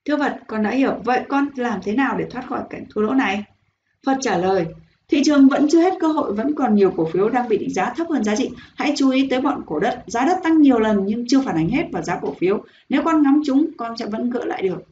Thưa 0.04 0.16
Phật, 0.16 0.40
con 0.46 0.62
đã 0.62 0.70
hiểu. 0.70 0.94
Vậy 1.04 1.20
con 1.28 1.48
làm 1.56 1.80
thế 1.82 1.92
nào 1.92 2.18
để 2.18 2.24
thoát 2.30 2.46
khỏi 2.48 2.60
cảnh 2.70 2.84
thua 2.90 3.00
lỗ 3.00 3.14
này? 3.14 3.44
Phật 4.06 4.16
trả 4.20 4.38
lời, 4.38 4.66
Thị 5.10 5.22
trường 5.24 5.48
vẫn 5.48 5.66
chưa 5.70 5.80
hết 5.80 5.94
cơ 6.00 6.08
hội, 6.08 6.32
vẫn 6.32 6.54
còn 6.54 6.74
nhiều 6.74 6.92
cổ 6.96 7.08
phiếu 7.12 7.28
đang 7.28 7.48
bị 7.48 7.58
định 7.58 7.72
giá 7.72 7.94
thấp 7.96 8.06
hơn 8.10 8.24
giá 8.24 8.36
trị. 8.36 8.50
Hãy 8.74 8.94
chú 8.96 9.10
ý 9.10 9.28
tới 9.28 9.40
bọn 9.40 9.62
cổ 9.66 9.78
đất. 9.78 10.04
Giá 10.06 10.24
đất 10.24 10.38
tăng 10.42 10.62
nhiều 10.62 10.78
lần 10.78 11.06
nhưng 11.06 11.24
chưa 11.28 11.40
phản 11.40 11.56
ánh 11.56 11.68
hết 11.68 11.84
vào 11.92 12.02
giá 12.02 12.18
cổ 12.22 12.34
phiếu. 12.38 12.64
Nếu 12.88 13.02
con 13.04 13.22
ngắm 13.22 13.42
chúng, 13.46 13.70
con 13.76 13.96
sẽ 13.96 14.06
vẫn 14.06 14.30
gỡ 14.30 14.44
lại 14.44 14.62
được. 14.62 14.82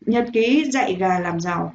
Nhật 0.00 0.28
ký 0.32 0.70
dạy 0.70 0.96
gà 0.98 1.18
làm 1.18 1.40
giàu 1.40 1.74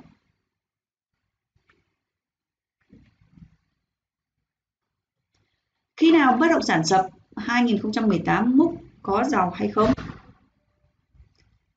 Khi 5.98 6.12
nào 6.12 6.38
bất 6.38 6.48
động 6.50 6.62
sản 6.62 6.86
sập 6.86 7.08
2018 7.36 8.58
múc 8.58 8.76
có 9.02 9.24
giàu 9.24 9.52
hay 9.56 9.68
không? 9.68 9.90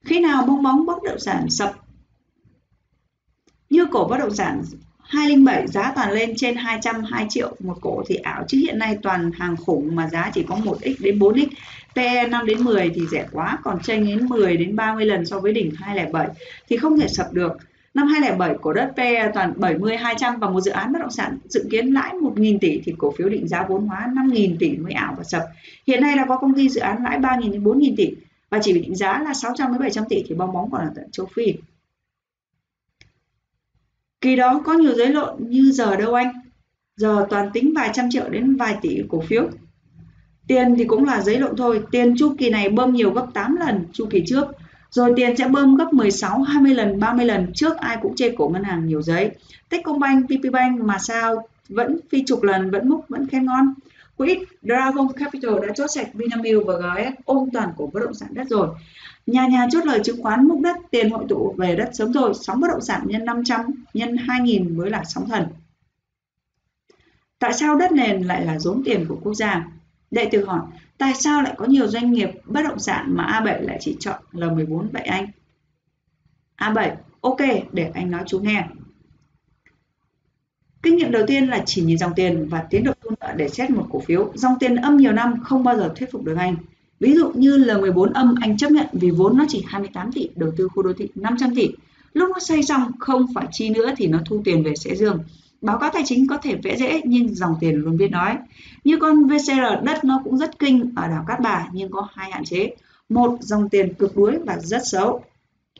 Khi 0.05 0.20
nào 0.20 0.47
bong 0.47 0.62
bóng 0.62 0.86
bất 0.86 1.02
động 1.05 1.18
sản 1.18 1.50
sập 1.50 1.80
như 3.70 3.86
cổ 3.90 4.07
bất 4.10 4.18
động 4.18 4.34
sản 4.34 4.62
207 5.02 5.66
giá 5.66 5.92
toàn 5.94 6.12
lên 6.12 6.32
trên 6.36 6.57
202 6.57 7.26
triệu 7.28 7.57
một 7.58 7.76
cổ 7.81 8.02
thì 8.07 8.15
ảo 8.15 8.44
chứ 8.49 8.58
hiện 8.58 8.78
nay 8.78 8.99
toàn 9.02 9.31
hàng 9.32 9.57
khủng 9.57 9.97
mà 9.97 10.08
giá 10.08 10.31
chỉ 10.34 10.42
có 10.49 10.57
1x 10.65 10.94
đến 10.99 11.18
4x 11.18 11.47
PE 11.94 12.26
5 12.26 12.47
đến 12.47 12.65
10 12.65 12.90
thì 12.94 13.02
rẻ 13.10 13.26
quá, 13.32 13.58
còn 13.62 13.78
chênh 13.82 14.07
đến 14.07 14.26
10 14.26 14.57
đến 14.57 14.76
30 14.76 15.07
lần 15.07 15.26
so 15.26 15.40
với 15.40 15.52
đỉnh 15.52 15.70
207 15.74 16.28
thì 16.68 16.76
không 16.76 17.00
thể 17.00 17.08
sập 17.08 17.32
được. 17.32 17.52
Năm 17.94 18.07
2007 18.07 18.57
cổ 18.62 18.73
đất 18.73 18.92
PE 18.97 19.31
toàn 19.34 19.52
70 19.57 19.97
200 19.97 20.39
và 20.40 20.50
một 20.50 20.60
dự 20.60 20.70
án 20.70 20.92
bất 20.92 20.99
động 20.99 21.10
sản 21.10 21.39
dự 21.49 21.65
kiến 21.70 21.86
lãi 21.86 22.15
1.000 22.15 22.58
tỷ 22.60 22.81
thì 22.84 22.94
cổ 22.99 23.15
phiếu 23.18 23.28
định 23.28 23.49
giá 23.49 23.66
vốn 23.68 23.86
hóa 23.86 24.08
5.000 24.15 24.57
tỷ 24.58 24.76
mới 24.76 24.92
ảo 24.92 25.15
và 25.18 25.24
sập. 25.24 25.42
Hiện 25.86 26.00
nay 26.00 26.16
là 26.16 26.24
có 26.28 26.36
công 26.36 26.55
ty 26.55 26.68
dự 26.68 26.81
án 26.81 27.02
lãi 27.02 27.18
3.000 27.18 27.52
đến 27.52 27.65
4.000 27.65 27.94
tỷ 27.97 28.10
và 28.50 28.58
chỉ 28.62 28.73
định 28.73 28.97
giá 28.97 29.23
là 29.23 29.34
600 29.34 29.73
đến 29.73 29.81
700 29.81 30.05
tỷ 30.08 30.23
thì 30.28 30.34
bong 30.34 30.52
bóng 30.52 30.70
còn 30.70 30.81
ở 30.81 30.90
tận 30.94 31.10
châu 31.10 31.26
Phi. 31.26 31.55
Kỳ 34.20 34.36
đó 34.36 34.60
có 34.65 34.73
nhiều 34.73 34.94
giấy 34.94 35.08
lộn 35.08 35.34
như 35.39 35.73
giờ 35.73 35.97
đâu 35.97 36.15
anh. 36.15 36.32
giờ 36.97 37.26
toàn 37.31 37.50
tính 37.52 37.73
vài 37.76 37.90
trăm 37.92 38.10
triệu 38.10 38.28
đến 38.28 38.57
vài 38.57 38.76
tỷ 38.82 39.02
cổ 39.08 39.20
phiếu 39.20 39.49
tiền 40.50 40.74
thì 40.78 40.84
cũng 40.84 41.05
là 41.05 41.20
giấy 41.20 41.39
lộn 41.39 41.57
thôi 41.57 41.82
tiền 41.90 42.15
chu 42.18 42.34
kỳ 42.39 42.50
này 42.50 42.68
bơm 42.68 42.92
nhiều 42.92 43.12
gấp 43.12 43.26
8 43.34 43.57
lần 43.57 43.84
chu 43.92 44.07
kỳ 44.10 44.23
trước 44.26 44.44
rồi 44.90 45.12
tiền 45.16 45.36
sẽ 45.36 45.49
bơm 45.49 45.76
gấp 45.76 45.92
16, 45.92 46.42
20 46.42 46.74
lần, 46.74 47.00
30 47.00 47.26
lần 47.26 47.52
trước 47.55 47.76
ai 47.76 47.97
cũng 48.02 48.16
chê 48.16 48.31
cổ 48.31 48.49
ngân 48.49 48.65
hàng 48.65 48.86
nhiều 48.86 49.02
giấy. 49.02 49.31
Techcombank, 49.68 50.26
VPBank 50.28 50.81
mà 50.81 50.99
sao 50.99 51.49
vẫn 51.68 52.00
phi 52.10 52.24
chục 52.26 52.42
lần, 52.42 52.70
vẫn 52.70 52.89
múc, 52.89 53.08
vẫn 53.08 53.26
khen 53.26 53.44
ngon. 53.44 53.74
Quỹ 54.20 54.39
Dragon 54.62 55.12
Capital 55.12 55.66
đã 55.66 55.68
chốt 55.74 55.86
sạch 55.86 56.08
Vinamilk 56.15 56.66
và 56.66 56.74
GS 56.74 57.15
ôm 57.24 57.49
toàn 57.52 57.73
cổ 57.76 57.90
bất 57.92 58.00
động 58.00 58.15
sản 58.15 58.28
đất 58.34 58.49
rồi. 58.49 58.68
Nhà 59.26 59.47
nhà 59.47 59.66
chốt 59.73 59.84
lời 59.84 60.00
chứng 60.05 60.23
khoán 60.23 60.49
múc 60.49 60.60
đất, 60.60 60.76
tiền 60.90 61.10
hội 61.10 61.24
tụ 61.28 61.55
về 61.58 61.76
đất 61.76 61.90
sớm 61.92 62.12
rồi, 62.12 62.34
sóng 62.34 62.60
bất 62.60 62.68
động 62.68 62.81
sản 62.81 63.02
nhân 63.05 63.24
500, 63.24 63.60
nhân 63.94 64.16
2000 64.16 64.76
mới 64.76 64.90
là 64.90 65.05
sóng 65.05 65.28
thần. 65.28 65.47
Tại 67.39 67.52
sao 67.52 67.76
đất 67.76 67.92
nền 67.92 68.23
lại 68.23 68.44
là 68.44 68.58
rốn 68.58 68.82
tiền 68.84 69.07
của 69.08 69.18
quốc 69.23 69.34
gia? 69.34 69.68
Đệ 70.10 70.28
tử 70.32 70.44
hỏi, 70.44 70.60
tại 70.99 71.15
sao 71.15 71.42
lại 71.42 71.55
có 71.57 71.66
nhiều 71.66 71.86
doanh 71.86 72.12
nghiệp 72.12 72.31
bất 72.44 72.62
động 72.62 72.78
sản 72.78 73.07
mà 73.16 73.40
A7 73.40 73.62
lại 73.62 73.78
chỉ 73.81 73.97
chọn 74.00 74.23
L14 74.32 74.86
vậy 74.92 75.02
anh? 75.02 75.26
A7, 76.57 76.94
ok, 77.20 77.40
để 77.73 77.90
anh 77.94 78.10
nói 78.10 78.23
chú 78.26 78.40
nghe. 78.40 78.65
Kinh 80.82 80.97
nghiệm 80.97 81.10
đầu 81.10 81.26
tiên 81.26 81.47
là 81.47 81.62
chỉ 81.66 81.82
nhìn 81.82 81.99
dòng 81.99 82.12
tiền 82.16 82.49
và 82.49 82.66
tiến 82.70 82.84
độ 82.84 82.92
để 83.36 83.49
xét 83.49 83.70
một 83.70 83.86
cổ 83.90 84.00
phiếu. 84.00 84.32
Dòng 84.34 84.55
tiền 84.60 84.76
âm 84.76 84.97
nhiều 84.97 85.12
năm 85.12 85.34
không 85.42 85.65
bao 85.65 85.76
giờ 85.76 85.92
thuyết 85.97 86.12
phục 86.12 86.24
được 86.24 86.36
anh. 86.39 86.57
Ví 87.00 87.15
dụ 87.15 87.32
như 87.34 87.58
L14 87.58 88.12
âm 88.12 88.34
anh 88.40 88.57
chấp 88.57 88.70
nhận 88.70 88.86
vì 88.92 89.10
vốn 89.10 89.36
nó 89.36 89.44
chỉ 89.49 89.65
28 89.68 90.12
tỷ, 90.12 90.28
đầu 90.36 90.50
tư 90.57 90.68
khu 90.68 90.82
đô 90.82 90.92
thị 90.92 91.08
500 91.15 91.55
tỷ. 91.55 91.68
Lúc 92.12 92.31
nó 92.32 92.39
xây 92.40 92.62
xong 92.62 92.92
không 92.99 93.26
phải 93.34 93.47
chi 93.52 93.70
nữa 93.70 93.90
thì 93.97 94.07
nó 94.07 94.18
thu 94.26 94.40
tiền 94.44 94.62
về 94.62 94.74
sẽ 94.76 94.94
dương. 94.94 95.18
Báo 95.60 95.78
cáo 95.78 95.90
tài 95.92 96.02
chính 96.07 96.26
có 96.26 96.36
thể 96.36 96.57
vẽ 96.62 96.76
dễ 96.76 97.00
nhưng 97.05 97.34
dòng 97.34 97.57
tiền 97.60 97.74
luôn 97.74 97.97
biết 97.97 98.10
nói. 98.10 98.36
Như 98.84 98.97
con 99.00 99.26
VCR 99.26 99.84
đất 99.84 100.05
nó 100.05 100.20
cũng 100.24 100.39
rất 100.39 100.58
kinh 100.58 100.92
ở 100.97 101.08
đảo 101.08 101.24
Cát 101.28 101.40
Bà 101.40 101.68
nhưng 101.73 101.90
có 101.90 102.08
hai 102.15 102.31
hạn 102.31 102.44
chế. 102.44 102.74
Một, 103.08 103.36
dòng 103.40 103.68
tiền 103.68 103.94
cực 103.94 104.16
đuối 104.16 104.39
và 104.47 104.58
rất 104.58 104.82
xấu. 104.84 105.24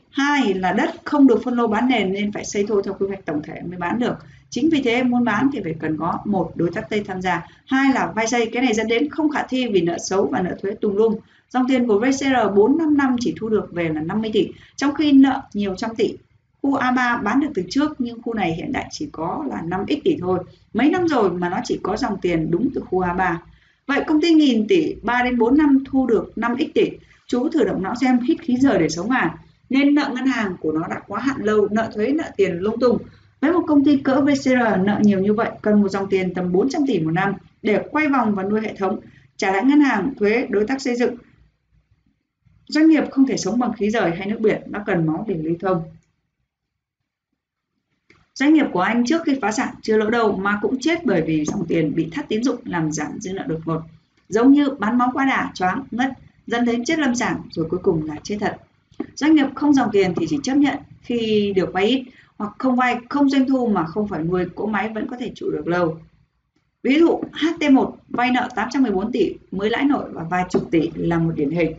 Hai 0.09 0.53
là 0.53 0.73
đất 0.73 0.95
không 1.03 1.27
được 1.27 1.43
phân 1.43 1.53
lô 1.53 1.67
bán 1.67 1.87
nền 1.87 2.13
nên 2.13 2.31
phải 2.31 2.45
xây 2.45 2.65
thô 2.67 2.81
theo 2.81 2.93
quy 2.93 3.07
hoạch 3.07 3.25
tổng 3.25 3.41
thể 3.43 3.61
mới 3.69 3.77
bán 3.77 3.99
được. 3.99 4.15
Chính 4.51 4.69
vì 4.69 4.81
thế 4.81 5.03
muốn 5.03 5.23
bán 5.23 5.49
thì 5.53 5.59
phải 5.63 5.75
cần 5.79 5.97
có 5.97 6.17
một 6.25 6.51
đối 6.55 6.69
tác 6.71 6.89
Tây 6.89 7.03
tham 7.07 7.21
gia, 7.21 7.47
hai 7.65 7.93
là 7.93 8.11
vay 8.15 8.27
dây 8.27 8.49
cái 8.53 8.63
này 8.63 8.73
dẫn 8.73 8.87
đến 8.87 9.09
không 9.09 9.29
khả 9.29 9.43
thi 9.49 9.67
vì 9.67 9.81
nợ 9.81 9.97
xấu 9.97 10.29
và 10.31 10.41
nợ 10.41 10.55
thuế 10.61 10.71
tùm 10.81 10.95
lum. 10.95 11.15
Dòng 11.49 11.65
tiền 11.67 11.87
của 11.87 11.99
VCR 11.99 12.55
4 12.55 12.77
5 12.77 12.97
năm 12.97 13.15
chỉ 13.19 13.33
thu 13.39 13.49
được 13.49 13.71
về 13.71 13.89
là 13.89 14.01
50 14.01 14.31
tỷ, 14.33 14.47
trong 14.75 14.93
khi 14.93 15.11
nợ 15.11 15.41
nhiều 15.53 15.75
trăm 15.75 15.95
tỷ. 15.95 16.13
Khu 16.61 16.77
A3 16.77 17.23
bán 17.23 17.39
được 17.39 17.47
từ 17.55 17.63
trước 17.69 17.91
nhưng 17.99 18.21
khu 18.21 18.33
này 18.33 18.53
hiện 18.55 18.71
tại 18.73 18.87
chỉ 18.91 19.09
có 19.11 19.45
là 19.49 19.61
5x 19.67 19.97
tỷ 20.03 20.17
thôi. 20.19 20.39
Mấy 20.73 20.89
năm 20.89 21.07
rồi 21.07 21.31
mà 21.31 21.49
nó 21.49 21.57
chỉ 21.63 21.79
có 21.83 21.97
dòng 21.97 22.17
tiền 22.21 22.51
đúng 22.51 22.69
từ 22.75 22.81
khu 22.81 23.01
A3. 23.01 23.35
Vậy 23.87 24.03
công 24.07 24.21
ty 24.21 24.33
nghìn 24.33 24.67
tỷ 24.67 24.95
3 25.01 25.23
đến 25.23 25.37
4 25.37 25.57
năm 25.57 25.83
thu 25.91 26.07
được 26.07 26.31
5x 26.35 26.67
tỷ. 26.73 26.89
Chú 27.27 27.49
thử 27.49 27.63
động 27.63 27.83
não 27.83 27.95
xem 28.01 28.19
hít 28.19 28.41
khí 28.41 28.57
giờ 28.57 28.77
để 28.77 28.89
sống 28.89 29.09
à? 29.09 29.37
Nên 29.69 29.95
nợ 29.95 30.11
ngân 30.13 30.25
hàng 30.25 30.55
của 30.59 30.71
nó 30.71 30.87
đã 30.87 30.99
quá 31.07 31.19
hạn 31.19 31.43
lâu, 31.43 31.67
nợ 31.71 31.89
thuế, 31.95 32.07
nợ 32.07 32.23
tiền 32.37 32.57
lung 32.59 32.79
tung. 32.79 32.97
Với 33.41 33.51
một 33.51 33.63
công 33.67 33.85
ty 33.85 33.97
cỡ 33.97 34.21
VCR 34.21 34.83
nợ 34.83 34.99
nhiều 35.01 35.19
như 35.19 35.33
vậy, 35.33 35.51
cần 35.61 35.81
một 35.81 35.89
dòng 35.89 36.09
tiền 36.09 36.33
tầm 36.33 36.51
400 36.51 36.81
tỷ 36.87 36.99
một 36.99 37.11
năm 37.11 37.33
để 37.61 37.83
quay 37.91 38.07
vòng 38.07 38.35
và 38.35 38.43
nuôi 38.43 38.61
hệ 38.61 38.75
thống, 38.75 38.99
trả 39.37 39.51
lãi 39.51 39.63
ngân 39.63 39.79
hàng, 39.79 40.13
thuế, 40.19 40.47
đối 40.49 40.65
tác 40.67 40.81
xây 40.81 40.95
dựng. 40.95 41.15
Doanh 42.67 42.89
nghiệp 42.89 43.03
không 43.11 43.27
thể 43.27 43.37
sống 43.37 43.59
bằng 43.59 43.73
khí 43.73 43.89
rời 43.89 44.11
hay 44.11 44.27
nước 44.27 44.39
biển, 44.39 44.61
nó 44.65 44.79
cần 44.85 45.05
máu 45.05 45.25
để 45.27 45.35
lưu 45.35 45.55
thông. 45.59 45.83
Doanh 48.35 48.53
nghiệp 48.53 48.65
của 48.73 48.81
anh 48.81 49.05
trước 49.05 49.21
khi 49.25 49.39
phá 49.41 49.51
sản 49.51 49.75
chưa 49.81 49.97
lỗ 49.97 50.09
đâu 50.09 50.37
mà 50.37 50.59
cũng 50.61 50.79
chết 50.79 51.05
bởi 51.05 51.21
vì 51.21 51.45
dòng 51.45 51.65
tiền 51.67 51.95
bị 51.95 52.09
thắt 52.11 52.29
tín 52.29 52.43
dụng 52.43 52.59
làm 52.65 52.91
giảm 52.91 53.19
dư 53.19 53.33
nợ 53.33 53.43
đột 53.47 53.59
ngột. 53.65 53.81
Giống 54.29 54.51
như 54.51 54.69
bán 54.79 54.97
máu 54.97 55.11
quá 55.13 55.25
đà, 55.25 55.51
choáng, 55.53 55.83
ngất, 55.91 56.11
dẫn 56.47 56.65
đến 56.65 56.83
chết 56.85 56.99
lâm 56.99 57.15
sàng 57.15 57.41
rồi 57.51 57.65
cuối 57.69 57.79
cùng 57.83 58.05
là 58.05 58.15
chết 58.23 58.37
thật. 58.39 58.57
Doanh 59.15 59.35
nghiệp 59.35 59.47
không 59.55 59.73
dòng 59.73 59.89
tiền 59.91 60.13
thì 60.15 60.25
chỉ 60.29 60.37
chấp 60.43 60.57
nhận 60.57 60.77
khi 61.01 61.53
được 61.55 61.73
vay 61.73 61.85
ít 61.85 62.03
hoặc 62.41 62.53
không 62.57 62.75
vay, 62.75 62.97
không 63.09 63.29
doanh 63.29 63.47
thu 63.47 63.67
mà 63.67 63.85
không 63.85 64.07
phải 64.07 64.23
nuôi 64.23 64.45
cỗ 64.55 64.65
máy 64.65 64.89
vẫn 64.95 65.07
có 65.07 65.17
thể 65.19 65.31
trụ 65.35 65.51
được 65.51 65.67
lâu. 65.67 65.97
Ví 66.83 66.99
dụ 66.99 67.21
HT1 67.31 67.91
vay 68.09 68.31
nợ 68.31 68.49
814 68.55 69.11
tỷ 69.11 69.33
mới 69.51 69.69
lãi 69.69 69.83
nổi 69.83 70.09
và 70.11 70.23
vài 70.29 70.43
chục 70.49 70.71
tỷ 70.71 70.91
là 70.95 71.17
một 71.19 71.31
điển 71.35 71.49
hình. 71.51 71.73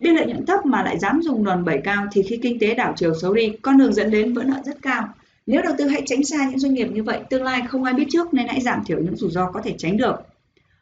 Biên 0.00 0.14
lợi 0.14 0.26
nhuận 0.26 0.46
thấp 0.46 0.66
mà 0.66 0.82
lại 0.82 0.98
dám 0.98 1.20
dùng 1.22 1.44
đòn 1.44 1.64
bẩy 1.64 1.80
cao 1.84 2.06
thì 2.12 2.22
khi 2.22 2.38
kinh 2.42 2.58
tế 2.58 2.74
đảo 2.74 2.92
chiều 2.96 3.14
xấu 3.14 3.34
đi, 3.34 3.52
con 3.62 3.78
đường 3.78 3.92
dẫn 3.92 4.10
đến 4.10 4.34
vỡ 4.34 4.42
nợ 4.42 4.62
rất 4.64 4.82
cao. 4.82 5.08
Nếu 5.46 5.62
đầu 5.62 5.74
tư 5.78 5.88
hãy 5.88 6.02
tránh 6.06 6.24
xa 6.24 6.48
những 6.48 6.58
doanh 6.58 6.74
nghiệp 6.74 6.88
như 6.92 7.02
vậy, 7.02 7.20
tương 7.30 7.42
lai 7.42 7.62
không 7.68 7.84
ai 7.84 7.94
biết 7.94 8.06
trước 8.10 8.34
nên 8.34 8.46
hãy 8.48 8.60
giảm 8.60 8.84
thiểu 8.84 8.98
những 8.98 9.16
rủi 9.16 9.30
ro 9.30 9.50
có 9.50 9.60
thể 9.62 9.74
tránh 9.78 9.96
được. 9.96 10.16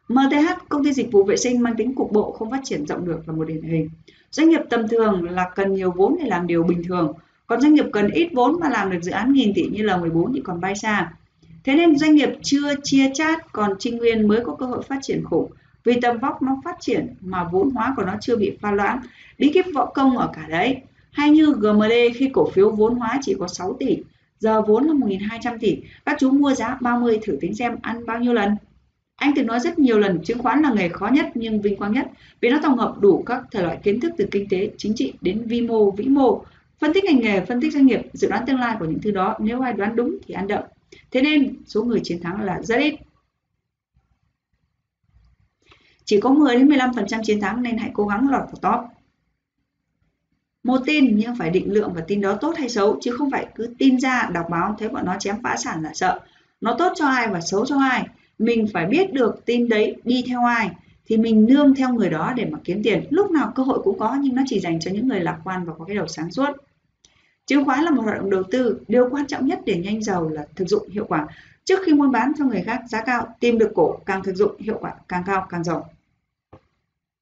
MTH, 0.09 0.69
công 0.69 0.85
ty 0.85 0.93
dịch 0.93 1.13
vụ 1.13 1.25
vệ 1.25 1.37
sinh 1.37 1.63
mang 1.63 1.77
tính 1.77 1.95
cục 1.95 2.13
bộ 2.13 2.33
không 2.33 2.51
phát 2.51 2.61
triển 2.65 2.87
rộng 2.87 3.07
được 3.07 3.21
là 3.27 3.33
một 3.33 3.45
điển 3.45 3.63
hình. 3.63 3.91
Doanh 4.31 4.49
nghiệp 4.49 4.61
tầm 4.71 4.89
thường 4.89 5.31
là 5.31 5.51
cần 5.55 5.75
nhiều 5.75 5.91
vốn 5.91 6.17
để 6.21 6.29
làm 6.29 6.47
điều 6.47 6.63
bình 6.63 6.83
thường, 6.89 7.13
còn 7.47 7.61
doanh 7.61 7.75
nghiệp 7.75 7.87
cần 7.93 8.11
ít 8.11 8.29
vốn 8.33 8.61
mà 8.61 8.69
làm 8.69 8.91
được 8.91 8.99
dự 9.03 9.13
án 9.13 9.33
nghìn 9.33 9.55
tỷ 9.55 9.67
như 9.67 9.83
là 9.83 9.97
14 9.97 10.33
thì 10.35 10.41
còn 10.45 10.61
bay 10.61 10.75
xa. 10.77 11.13
Thế 11.65 11.75
nên 11.75 11.97
doanh 11.97 12.15
nghiệp 12.15 12.31
chưa 12.43 12.75
chia 12.83 13.11
chát, 13.15 13.53
còn 13.53 13.73
Trinh 13.79 13.99
Nguyên 13.99 14.29
mới 14.29 14.41
có 14.45 14.55
cơ 14.55 14.67
hội 14.67 14.83
phát 14.83 14.99
triển 15.03 15.25
khủng. 15.25 15.51
Vì 15.85 16.01
tầm 16.01 16.19
vóc 16.19 16.43
nó 16.43 16.57
phát 16.65 16.77
triển 16.81 17.15
mà 17.21 17.45
vốn 17.53 17.71
hóa 17.71 17.95
của 17.97 18.03
nó 18.05 18.13
chưa 18.21 18.37
bị 18.37 18.57
pha 18.61 18.71
loãng. 18.71 19.01
Bí 19.39 19.51
kíp 19.55 19.65
võ 19.75 19.87
công 19.87 20.19
ở 20.19 20.31
cả 20.35 20.47
đấy. 20.49 20.77
Hay 21.11 21.31
như 21.31 21.53
GMD 21.53 21.93
khi 22.15 22.31
cổ 22.33 22.51
phiếu 22.51 22.71
vốn 22.71 22.95
hóa 22.95 23.19
chỉ 23.23 23.35
có 23.39 23.49
6 23.49 23.77
tỷ, 23.79 23.99
giờ 24.39 24.63
vốn 24.63 24.85
là 24.85 24.93
1.200 24.93 25.59
tỷ, 25.61 25.77
các 26.07 26.17
chú 26.21 26.31
mua 26.31 26.55
giá 26.55 26.79
30 26.81 27.19
thử 27.23 27.37
tính 27.41 27.55
xem 27.55 27.77
ăn 27.83 28.07
bao 28.07 28.21
nhiêu 28.21 28.33
lần. 28.33 28.57
Anh 29.17 29.33
từng 29.37 29.47
nói 29.47 29.61
rất 29.61 29.79
nhiều 29.79 29.99
lần 29.99 30.23
chứng 30.25 30.39
khoán 30.39 30.63
là 30.63 30.73
nghề 30.73 30.89
khó 30.89 31.09
nhất 31.09 31.27
nhưng 31.35 31.61
vinh 31.61 31.77
quang 31.77 31.93
nhất 31.93 32.07
vì 32.41 32.51
nó 32.51 32.59
tổng 32.63 32.79
hợp 32.79 32.95
đủ 33.01 33.23
các 33.27 33.43
thể 33.51 33.63
loại 33.63 33.79
kiến 33.83 34.01
thức 34.01 34.13
từ 34.17 34.29
kinh 34.31 34.49
tế, 34.49 34.71
chính 34.77 34.95
trị 34.95 35.13
đến 35.21 35.43
vi 35.47 35.61
mô, 35.61 35.91
vĩ 35.91 36.05
mô, 36.05 36.45
phân 36.85 36.93
tích 36.93 37.05
ngành 37.05 37.21
nghề, 37.21 37.41
phân 37.41 37.61
tích 37.61 37.73
doanh 37.73 37.87
nghiệp, 37.87 38.01
dự 38.13 38.29
đoán 38.29 38.45
tương 38.47 38.61
lai 38.61 38.77
của 38.79 38.85
những 38.85 39.01
thứ 39.03 39.11
đó 39.11 39.37
nếu 39.39 39.61
ai 39.61 39.73
đoán 39.73 39.97
đúng 39.97 40.19
thì 40.27 40.35
ăn 40.35 40.47
đậm. 40.47 40.63
Thế 41.11 41.23
nên 41.23 41.57
số 41.67 41.85
người 41.85 42.01
chiến 42.05 42.21
thắng 42.21 42.41
là 42.41 42.63
rất 42.63 42.77
ít. 42.77 42.95
Chỉ 46.05 46.21
có 46.21 46.31
10 46.31 46.57
đến 46.57 46.69
15% 46.69 47.23
chiến 47.23 47.41
thắng 47.41 47.63
nên 47.63 47.79
hãy 47.79 47.91
cố 47.95 48.07
gắng 48.07 48.29
lọt 48.31 48.43
vào 48.43 48.55
top. 48.55 48.91
Một 50.63 50.81
tin 50.87 51.17
nhưng 51.17 51.37
phải 51.37 51.51
định 51.51 51.73
lượng 51.73 51.93
và 51.95 52.01
tin 52.09 52.21
đó 52.21 52.39
tốt 52.41 52.55
hay 52.57 52.69
xấu 52.69 52.99
chứ 53.01 53.11
không 53.19 53.31
phải 53.31 53.47
cứ 53.55 53.75
tin 53.79 54.01
ra 54.01 54.31
đọc 54.35 54.47
báo 54.51 54.77
thấy 54.79 54.89
bọn 54.89 55.07
nó 55.07 55.17
chém 55.19 55.43
phá 55.43 55.57
sản 55.57 55.83
là 55.83 55.91
sợ. 55.95 56.21
Nó 56.61 56.77
tốt 56.79 56.93
cho 56.97 57.07
ai 57.07 57.29
và 57.29 57.41
xấu 57.41 57.67
cho 57.67 57.79
ai 57.79 58.09
mình 58.39 58.67
phải 58.73 58.87
biết 58.87 59.13
được 59.13 59.45
tin 59.47 59.69
đấy 59.69 59.97
đi 60.05 60.25
theo 60.29 60.45
ai 60.45 60.71
thì 61.07 61.17
mình 61.17 61.47
nương 61.47 61.75
theo 61.75 61.93
người 61.93 62.11
đó 62.11 62.33
để 62.37 62.45
mà 62.51 62.59
kiếm 62.65 62.81
tiền 62.83 63.05
lúc 63.11 63.31
nào 63.31 63.53
cơ 63.55 63.63
hội 63.63 63.79
cũng 63.85 63.99
có 63.99 64.17
nhưng 64.21 64.35
nó 64.35 64.43
chỉ 64.47 64.61
dành 64.61 64.81
cho 64.81 64.91
những 64.91 65.09
người 65.09 65.21
lạc 65.21 65.41
quan 65.45 65.65
và 65.65 65.73
có 65.79 65.85
cái 65.85 65.97
đầu 65.97 66.07
sáng 66.07 66.31
suốt 66.31 66.49
chứng 67.47 67.65
khoán 67.65 67.85
là 67.85 67.91
một 67.91 68.03
hoạt 68.03 68.19
động 68.19 68.31
đầu 68.31 68.43
tư, 68.51 68.81
điều 68.89 69.09
quan 69.11 69.27
trọng 69.27 69.47
nhất 69.47 69.61
để 69.67 69.77
nhanh 69.77 70.03
giàu 70.03 70.29
là 70.29 70.47
thực 70.57 70.69
dụng, 70.69 70.89
hiệu 70.89 71.05
quả. 71.09 71.27
Trước 71.65 71.79
khi 71.85 71.95
muốn 71.95 72.11
bán 72.11 72.33
cho 72.39 72.45
người 72.45 72.63
khác 72.63 72.81
giá 72.89 73.03
cao, 73.03 73.37
tìm 73.41 73.59
được 73.59 73.71
cổ, 73.75 73.99
càng 74.07 74.23
thực 74.23 74.35
dụng, 74.35 74.53
hiệu 74.59 74.79
quả 74.81 74.95
càng 75.09 75.23
cao, 75.27 75.47
càng 75.51 75.65
giàu. 75.65 75.91